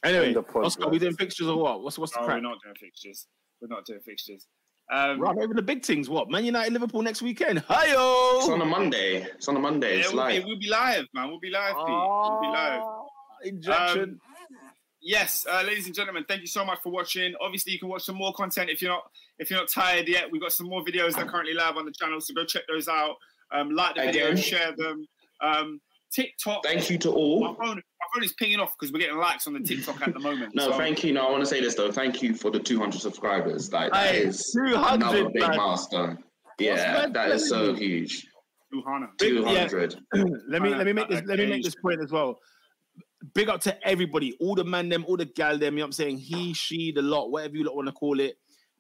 anyway, 0.05 0.27
End 0.27 0.35
the 0.37 0.43
pod, 0.43 0.65
Oscar, 0.65 0.83
bro. 0.83 0.89
we 0.91 0.99
doing 0.99 1.15
fixtures 1.17 1.47
or 1.47 1.57
what? 1.57 1.83
What's 1.83 1.99
what's 1.99 2.13
the 2.13 2.21
No, 2.21 2.25
crack? 2.27 2.37
we're 2.37 2.41
not 2.49 2.57
doing 2.63 2.75
fixtures. 2.79 3.27
We're 3.61 3.67
not 3.67 3.85
doing 3.85 3.99
fixtures. 3.99 4.47
Um, 4.91 5.19
Right, 5.21 5.37
even 5.41 5.55
the 5.55 5.61
big 5.61 5.85
things. 5.85 6.09
What? 6.09 6.29
Man 6.29 6.43
United, 6.43 6.73
Liverpool 6.73 7.01
next 7.01 7.21
weekend. 7.21 7.59
Hiyo. 7.65 8.39
It's 8.39 8.49
on 8.49 8.61
a 8.61 8.65
Monday. 8.65 9.21
It's 9.23 9.47
on 9.47 9.55
a 9.55 9.59
Monday. 9.59 9.93
yeah, 9.99 9.99
It's 10.05 10.13
we'll, 10.13 10.27
be, 10.27 10.33
live. 10.39 10.43
we'll 10.45 10.59
be 10.59 10.67
live, 10.69 11.05
man. 11.13 11.29
We'll 11.29 11.39
be 11.39 11.49
live, 11.49 11.75
Pete. 11.75 11.85
We'll 11.87 12.41
be 12.41 12.47
live. 12.47 12.81
Ah, 12.83 13.03
Injection. 13.43 14.01
Um, 14.03 14.21
yes, 15.01 15.45
uh, 15.49 15.63
ladies 15.65 15.85
and 15.85 15.95
gentlemen, 15.95 16.25
thank 16.27 16.41
you 16.41 16.47
so 16.47 16.65
much 16.65 16.79
for 16.83 16.91
watching. 16.91 17.33
Obviously, 17.41 17.71
you 17.73 17.79
can 17.79 17.87
watch 17.89 18.03
some 18.03 18.15
more 18.15 18.33
content 18.33 18.69
if 18.69 18.81
you're 18.81 18.91
not 18.91 19.09
if 19.39 19.49
you're 19.49 19.59
not 19.59 19.69
tired 19.69 20.07
yet. 20.09 20.29
We've 20.31 20.41
got 20.41 20.51
some 20.51 20.67
more 20.67 20.83
videos 20.83 21.13
that 21.13 21.25
are 21.25 21.29
currently 21.29 21.53
live 21.53 21.77
on 21.77 21.85
the 21.85 21.91
channel, 21.91 22.19
so 22.21 22.33
go 22.33 22.43
check 22.45 22.63
those 22.67 22.87
out. 22.87 23.15
Um, 23.51 23.71
like 23.71 23.95
the 23.95 24.09
Again. 24.09 24.33
videos, 24.35 24.43
share 24.43 24.73
them. 24.75 25.07
Um, 25.41 25.81
TikTok. 26.11 26.63
Thank 26.65 26.89
you 26.89 26.97
to 26.99 27.07
My 27.09 27.15
all. 27.15 27.57
Phone, 28.13 28.21
my 28.21 28.25
is 28.25 28.33
pinging 28.33 28.59
off 28.59 28.75
because 28.79 28.91
we're 28.93 28.99
getting 28.99 29.17
likes 29.17 29.47
on 29.47 29.53
the 29.53 29.59
TikTok 29.59 30.01
at 30.01 30.13
the 30.13 30.19
moment. 30.19 30.53
No, 30.55 30.71
so, 30.71 30.77
thank 30.77 31.03
you. 31.03 31.13
No, 31.13 31.27
I 31.27 31.31
want 31.31 31.41
to 31.41 31.47
say 31.47 31.61
this 31.61 31.75
though. 31.75 31.91
Thank 31.91 32.21
you 32.21 32.33
for 32.33 32.51
the 32.51 32.59
200 32.59 32.99
subscribers. 32.99 33.71
Like 33.71 33.91
that 33.91 34.13
Hey, 34.13 34.23
is 34.23 34.51
200, 34.53 34.93
another 34.95 35.29
big 35.29 35.41
man. 35.41 35.57
milestone. 35.57 36.23
Yeah, 36.59 36.75
that 36.93 37.13
that 37.13 37.29
is 37.31 37.49
so 37.49 37.73
huge. 37.73 38.27
Luhana. 38.73 39.07
Big- 39.17 39.33
yeah. 39.33 39.67
200. 39.67 39.95
let 40.47 40.61
me 40.61 40.73
let 40.75 40.85
me 40.85 40.93
make 40.93 41.09
this 41.09 41.21
let 41.25 41.39
me 41.39 41.47
make 41.47 41.63
this 41.63 41.75
point 41.75 42.01
as 42.01 42.11
well. 42.11 42.39
Big 43.33 43.49
up 43.49 43.61
to 43.61 43.87
everybody, 43.87 44.35
all 44.39 44.55
the 44.55 44.63
man 44.63 44.89
them, 44.89 45.05
all 45.07 45.15
the 45.15 45.25
gal 45.25 45.57
them. 45.57 45.75
You 45.75 45.79
know 45.79 45.83
what 45.83 45.87
I'm 45.87 45.91
saying? 45.91 46.17
He, 46.17 46.53
she, 46.53 46.91
the 46.91 47.03
lot, 47.03 47.29
whatever 47.29 47.55
you 47.55 47.63
lot 47.63 47.75
want 47.75 47.87
to 47.87 47.91
call 47.93 48.19
it. 48.19 48.35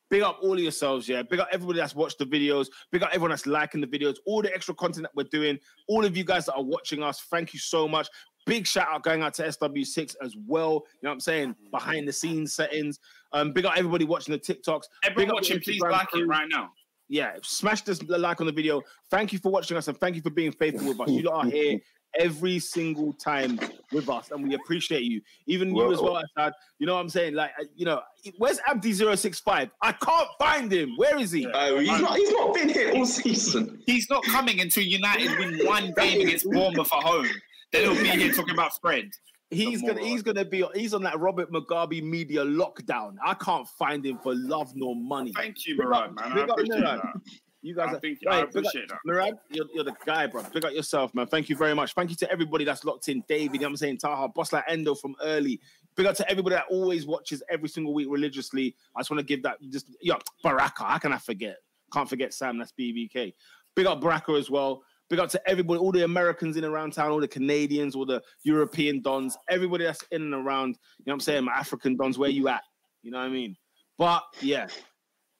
Big 0.09 0.23
up 0.23 0.39
all 0.41 0.53
of 0.53 0.59
yourselves, 0.59 1.07
yeah. 1.07 1.21
Big 1.21 1.39
up 1.39 1.47
everybody 1.53 1.79
that's 1.79 1.95
watched 1.95 2.17
the 2.17 2.25
videos. 2.25 2.67
Big 2.91 3.01
up 3.01 3.09
everyone 3.13 3.29
that's 3.29 3.45
liking 3.45 3.79
the 3.79 3.87
videos. 3.87 4.15
All 4.25 4.41
the 4.41 4.53
extra 4.53 4.73
content 4.73 5.03
that 5.03 5.11
we're 5.15 5.29
doing. 5.31 5.57
All 5.87 6.03
of 6.03 6.17
you 6.17 6.23
guys 6.25 6.47
that 6.47 6.55
are 6.55 6.63
watching 6.63 7.01
us, 7.01 7.21
thank 7.31 7.53
you 7.53 7.59
so 7.59 7.87
much. 7.87 8.09
Big 8.45 8.65
shout 8.65 8.87
out 8.89 9.03
going 9.03 9.21
out 9.21 9.33
to 9.35 9.43
SW6 9.43 10.15
as 10.23 10.35
well. 10.47 10.71
You 10.71 10.77
know 11.03 11.09
what 11.09 11.11
I'm 11.11 11.19
saying? 11.19 11.55
Behind 11.71 12.07
the 12.07 12.13
scenes 12.13 12.53
settings. 12.53 12.99
Um, 13.33 13.51
big 13.51 13.65
up 13.65 13.73
everybody 13.77 14.05
watching 14.05 14.31
the 14.33 14.39
TikToks. 14.39 14.83
Big 15.03 15.11
Everyone 15.11 15.35
watching, 15.35 15.59
please 15.61 15.79
like 15.81 16.07
crew 16.07 16.23
it 16.23 16.27
right 16.27 16.47
now. 16.49 16.71
yeah, 17.07 17.33
smash 17.43 17.81
this 17.83 18.01
like 18.03 18.41
on 18.41 18.47
the 18.47 18.53
video. 18.53 18.81
Thank 19.09 19.31
you 19.33 19.39
for 19.39 19.51
watching 19.51 19.77
us 19.77 19.87
and 19.87 19.97
thank 19.97 20.15
you 20.15 20.21
for 20.21 20.31
being 20.31 20.51
faithful 20.51 20.87
with 20.87 20.99
us. 20.99 21.09
You 21.09 21.23
lot 21.23 21.45
are 21.45 21.49
here 21.49 21.79
every 22.19 22.59
single 22.59 23.13
time 23.13 23.59
with 23.91 24.09
us, 24.09 24.31
and 24.31 24.43
we 24.45 24.55
appreciate 24.55 25.03
you. 25.03 25.21
Even 25.47 25.73
you 25.73 25.93
as 25.93 26.01
well, 26.01 26.17
Assad. 26.17 26.53
You 26.79 26.87
know 26.87 26.95
what 26.95 27.01
I'm 27.01 27.09
saying? 27.09 27.35
Like, 27.35 27.51
uh, 27.59 27.65
you 27.75 27.85
know, 27.85 28.01
where's 28.37 28.59
Abdi065? 28.59 29.71
I 29.81 29.91
can't 29.93 30.27
find 30.39 30.71
him. 30.71 30.95
Where 30.97 31.17
is 31.17 31.31
he? 31.31 31.47
Oh, 31.53 31.79
he's 31.79 31.87
not. 31.87 32.17
He's 32.17 32.31
not 32.31 32.53
been 32.53 32.69
here 32.69 32.91
all 32.95 33.05
season. 33.05 33.81
He's 33.85 34.09
not 34.09 34.23
coming 34.25 34.59
until 34.59 34.83
United 34.83 35.37
win 35.39 35.65
one 35.65 35.93
game 35.97 36.21
against 36.21 36.49
Bournemouth 36.49 36.91
at 36.93 37.03
home. 37.03 37.27
Then 37.71 37.83
he'll 37.83 38.01
be 38.01 38.09
here 38.09 38.33
talking 38.33 38.53
about 38.53 38.79
Fred. 38.79 39.11
He's 39.49 39.81
gonna 39.81 40.01
he's 40.01 40.23
gonna 40.23 40.45
be 40.45 40.65
he's 40.73 40.93
on 40.93 41.03
that 41.03 41.19
Robert 41.19 41.51
Mugabe 41.51 42.01
media 42.01 42.43
lockdown. 42.43 43.15
I 43.23 43.33
can't 43.33 43.67
find 43.67 44.05
him 44.05 44.17
for 44.17 44.33
love 44.33 44.71
nor 44.75 44.95
money. 44.95 45.33
Thank 45.35 45.65
you, 45.67 45.75
Murad, 45.75 46.15
man. 46.15 46.31
I 46.31 46.35
big 46.35 46.43
up 46.43 46.49
appreciate 46.51 46.79
Murad. 46.79 46.99
that. 46.99 47.31
You 47.63 47.75
guys 47.75 47.89
I 47.89 47.97
are 47.97 47.99
think 47.99 48.19
right, 48.25 48.35
I 48.35 48.41
appreciate 48.41 48.87
that. 48.89 48.97
Murad, 49.05 49.37
you're, 49.49 49.67
you're 49.73 49.83
the 49.83 49.93
guy, 50.05 50.25
bro. 50.25 50.43
Big 50.53 50.65
up 50.65 50.71
yourself, 50.71 51.13
man. 51.13 51.27
Thank 51.27 51.47
you 51.47 51.55
very 51.55 51.75
much. 51.75 51.93
Thank 51.93 52.09
you 52.09 52.15
to 52.17 52.31
everybody 52.31 52.63
that's 52.63 52.83
locked 52.83 53.07
in. 53.09 53.23
David, 53.27 53.55
you 53.55 53.59
know 53.59 53.65
what 53.67 53.69
I'm 53.71 53.77
saying? 53.77 53.97
Taha, 53.97 54.29
boss 54.29 54.51
like 54.51 54.63
Endo 54.67 54.95
from 54.95 55.15
early. 55.21 55.59
Big 55.95 56.05
up 56.07 56.15
to 56.15 56.29
everybody 56.29 56.55
that 56.55 56.65
always 56.71 57.05
watches 57.05 57.43
every 57.49 57.69
single 57.69 57.93
week 57.93 58.07
religiously. 58.09 58.75
I 58.95 59.01
just 59.01 59.11
want 59.11 59.19
to 59.19 59.25
give 59.25 59.43
that 59.43 59.57
just 59.69 59.87
yeah, 60.01 60.15
Baraka. 60.41 60.85
How 60.85 60.97
can 60.97 61.13
I 61.13 61.17
forget? 61.17 61.57
Can't 61.93 62.09
forget 62.09 62.33
Sam, 62.33 62.57
that's 62.57 62.71
BBK. 62.71 63.33
Big 63.75 63.85
up 63.85 64.01
Baraka 64.01 64.31
as 64.33 64.49
well. 64.49 64.83
Big 65.11 65.19
up 65.19 65.29
to 65.29 65.49
everybody, 65.49 65.77
all 65.77 65.91
the 65.91 66.05
Americans 66.05 66.55
in 66.55 66.63
around 66.63 66.93
town, 66.93 67.11
all 67.11 67.19
the 67.19 67.27
Canadians, 67.27 67.95
all 67.95 68.05
the 68.05 68.23
European 68.43 69.01
dons, 69.01 69.37
everybody 69.49 69.83
that's 69.83 70.01
in 70.11 70.21
and 70.21 70.33
around. 70.33 70.69
You 70.69 71.03
know 71.05 71.11
what 71.11 71.13
I'm 71.15 71.19
saying? 71.19 71.43
My 71.43 71.51
African 71.51 71.97
dons, 71.97 72.17
where 72.17 72.29
you 72.29 72.47
at? 72.47 72.63
You 73.03 73.11
know 73.11 73.17
what 73.17 73.25
I 73.25 73.29
mean? 73.29 73.57
But 73.97 74.23
yeah, 74.39 74.69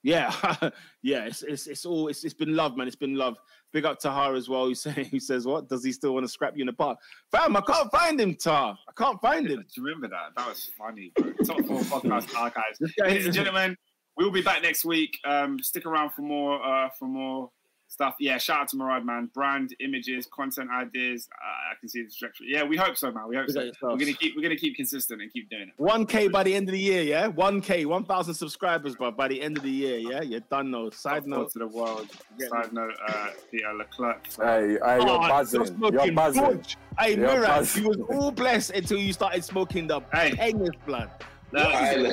yeah, 0.03 0.29
yeah. 1.01 1.23
It's 1.23 1.43
it's 1.43 1.67
it's 1.67 1.85
all 1.85 2.09
it's 2.09 2.25
it's 2.25 2.33
been 2.33 2.53
love, 2.53 2.75
man. 2.75 2.85
It's 2.85 2.97
been 2.97 3.15
love. 3.15 3.37
Big 3.71 3.85
up 3.85 3.97
to 3.99 4.09
Taha 4.09 4.35
as 4.35 4.49
well. 4.49 4.65
Who 4.65 4.75
say 4.75 5.05
he 5.05 5.21
says 5.21 5.47
what? 5.47 5.69
Does 5.69 5.85
he 5.85 5.93
still 5.93 6.15
want 6.15 6.25
to 6.25 6.29
scrap 6.29 6.57
you 6.57 6.63
in 6.63 6.67
the 6.67 6.73
park? 6.73 6.97
Fam, 7.31 7.55
I 7.55 7.61
can't 7.61 7.89
find 7.93 8.19
him, 8.19 8.35
Tar. 8.35 8.77
I 8.89 8.91
can't 9.01 9.21
find 9.21 9.47
him. 9.47 9.59
Do 9.61 9.67
you 9.77 9.83
remember 9.85 10.09
that? 10.09 10.35
That 10.35 10.49
was 10.49 10.69
funny, 10.77 11.13
bro. 11.15 11.31
Top 11.45 11.65
four 11.65 11.79
podcast 12.01 12.37
archives. 12.37 12.77
Ladies 12.97 13.25
and 13.25 13.33
gentlemen, 13.33 13.77
we'll 14.17 14.31
be 14.31 14.41
back 14.41 14.63
next 14.63 14.83
week. 14.83 15.17
Um, 15.23 15.59
stick 15.59 15.85
around 15.85 16.09
for 16.09 16.23
more 16.23 16.61
uh, 16.61 16.89
for 16.99 17.05
more 17.05 17.51
stuff. 17.91 18.15
Yeah, 18.19 18.37
shout 18.37 18.61
out 18.61 18.67
to 18.69 18.77
Murad, 18.77 19.05
man. 19.05 19.29
Brand, 19.33 19.75
images, 19.79 20.25
content 20.25 20.69
ideas. 20.73 21.27
Uh, 21.33 21.71
I 21.71 21.79
can 21.79 21.89
see 21.89 22.03
the 22.03 22.09
trajectory. 22.09 22.47
Yeah, 22.49 22.63
we 22.63 22.77
hope 22.77 22.95
so, 22.97 23.11
man. 23.11 23.27
We 23.27 23.35
hope 23.35 23.47
Big 23.47 23.75
so. 23.79 23.89
We're 23.89 23.97
gonna 23.97 24.13
keep 24.13 24.35
we're 24.35 24.41
gonna 24.41 24.55
keep 24.55 24.75
consistent 24.75 25.21
and 25.21 25.31
keep 25.31 25.49
doing 25.49 25.63
it. 25.69 25.73
1K 25.77 26.31
by 26.31 26.43
the 26.43 26.55
end 26.55 26.69
of 26.69 26.73
the 26.73 26.79
year, 26.79 27.01
yeah? 27.03 27.27
1K, 27.29 27.85
1,000 27.85 28.33
subscribers, 28.33 28.95
but 28.95 29.17
by 29.17 29.27
the 29.27 29.41
end 29.41 29.57
of 29.57 29.63
the 29.63 29.69
year, 29.69 29.97
yeah? 29.97 30.21
You're 30.21 30.39
done, 30.41 30.71
though. 30.71 30.89
Side 30.89 31.15
Top 31.15 31.23
four 31.23 31.29
note. 31.39 31.51
to 31.51 31.59
the 31.59 31.67
world. 31.67 32.07
Side 32.39 32.73
note, 32.73 32.93
uh, 33.07 33.27
Peter 33.51 33.73
Leclerc. 33.73 34.25
Hey, 34.37 34.77
hey, 34.83 34.97
you're 34.97 35.09
Oh, 35.09 35.19
buzzing. 35.27 35.65
smoking 35.65 35.99
You're 36.05 36.13
buzzing. 36.13 36.43
Dodge. 36.43 36.77
Hey, 36.97 37.09
You're 37.15 37.27
Mirror, 37.27 37.45
buzzing. 37.47 37.83
you 37.83 37.89
was 37.89 37.97
all 38.09 38.31
blessed 38.31 38.71
until 38.71 38.97
you 38.99 39.11
started 39.13 39.43
smoking 39.43 39.87
the 39.87 39.99
Hey. 40.13 40.33
heinous 40.35 40.69
blood. 40.85 41.09
No, 41.53 41.63
What 41.65 41.83
is 41.83 42.05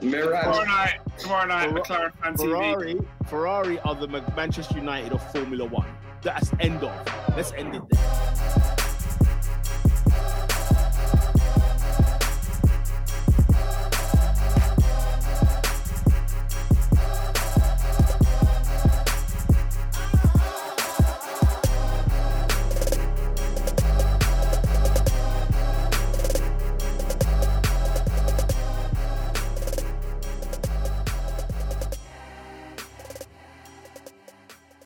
Tomorrow 0.00 0.64
night, 0.64 0.98
tomorrow 1.18 1.46
night, 1.46 1.68
Ferra- 1.68 1.84
McLaren 1.84 2.12
fan 2.22 2.34
TV. 2.34 2.48
Ferrari, 2.48 3.00
Ferrari 3.26 3.78
are 3.80 3.94
the 3.94 4.08
Manchester 4.36 4.76
United 4.78 5.12
of 5.12 5.32
Formula 5.32 5.64
One. 5.66 5.86
That's 6.22 6.50
end 6.60 6.82
of. 6.82 7.36
Let's 7.36 7.52
end 7.52 7.74
it 7.74 7.82
there. 7.90 8.69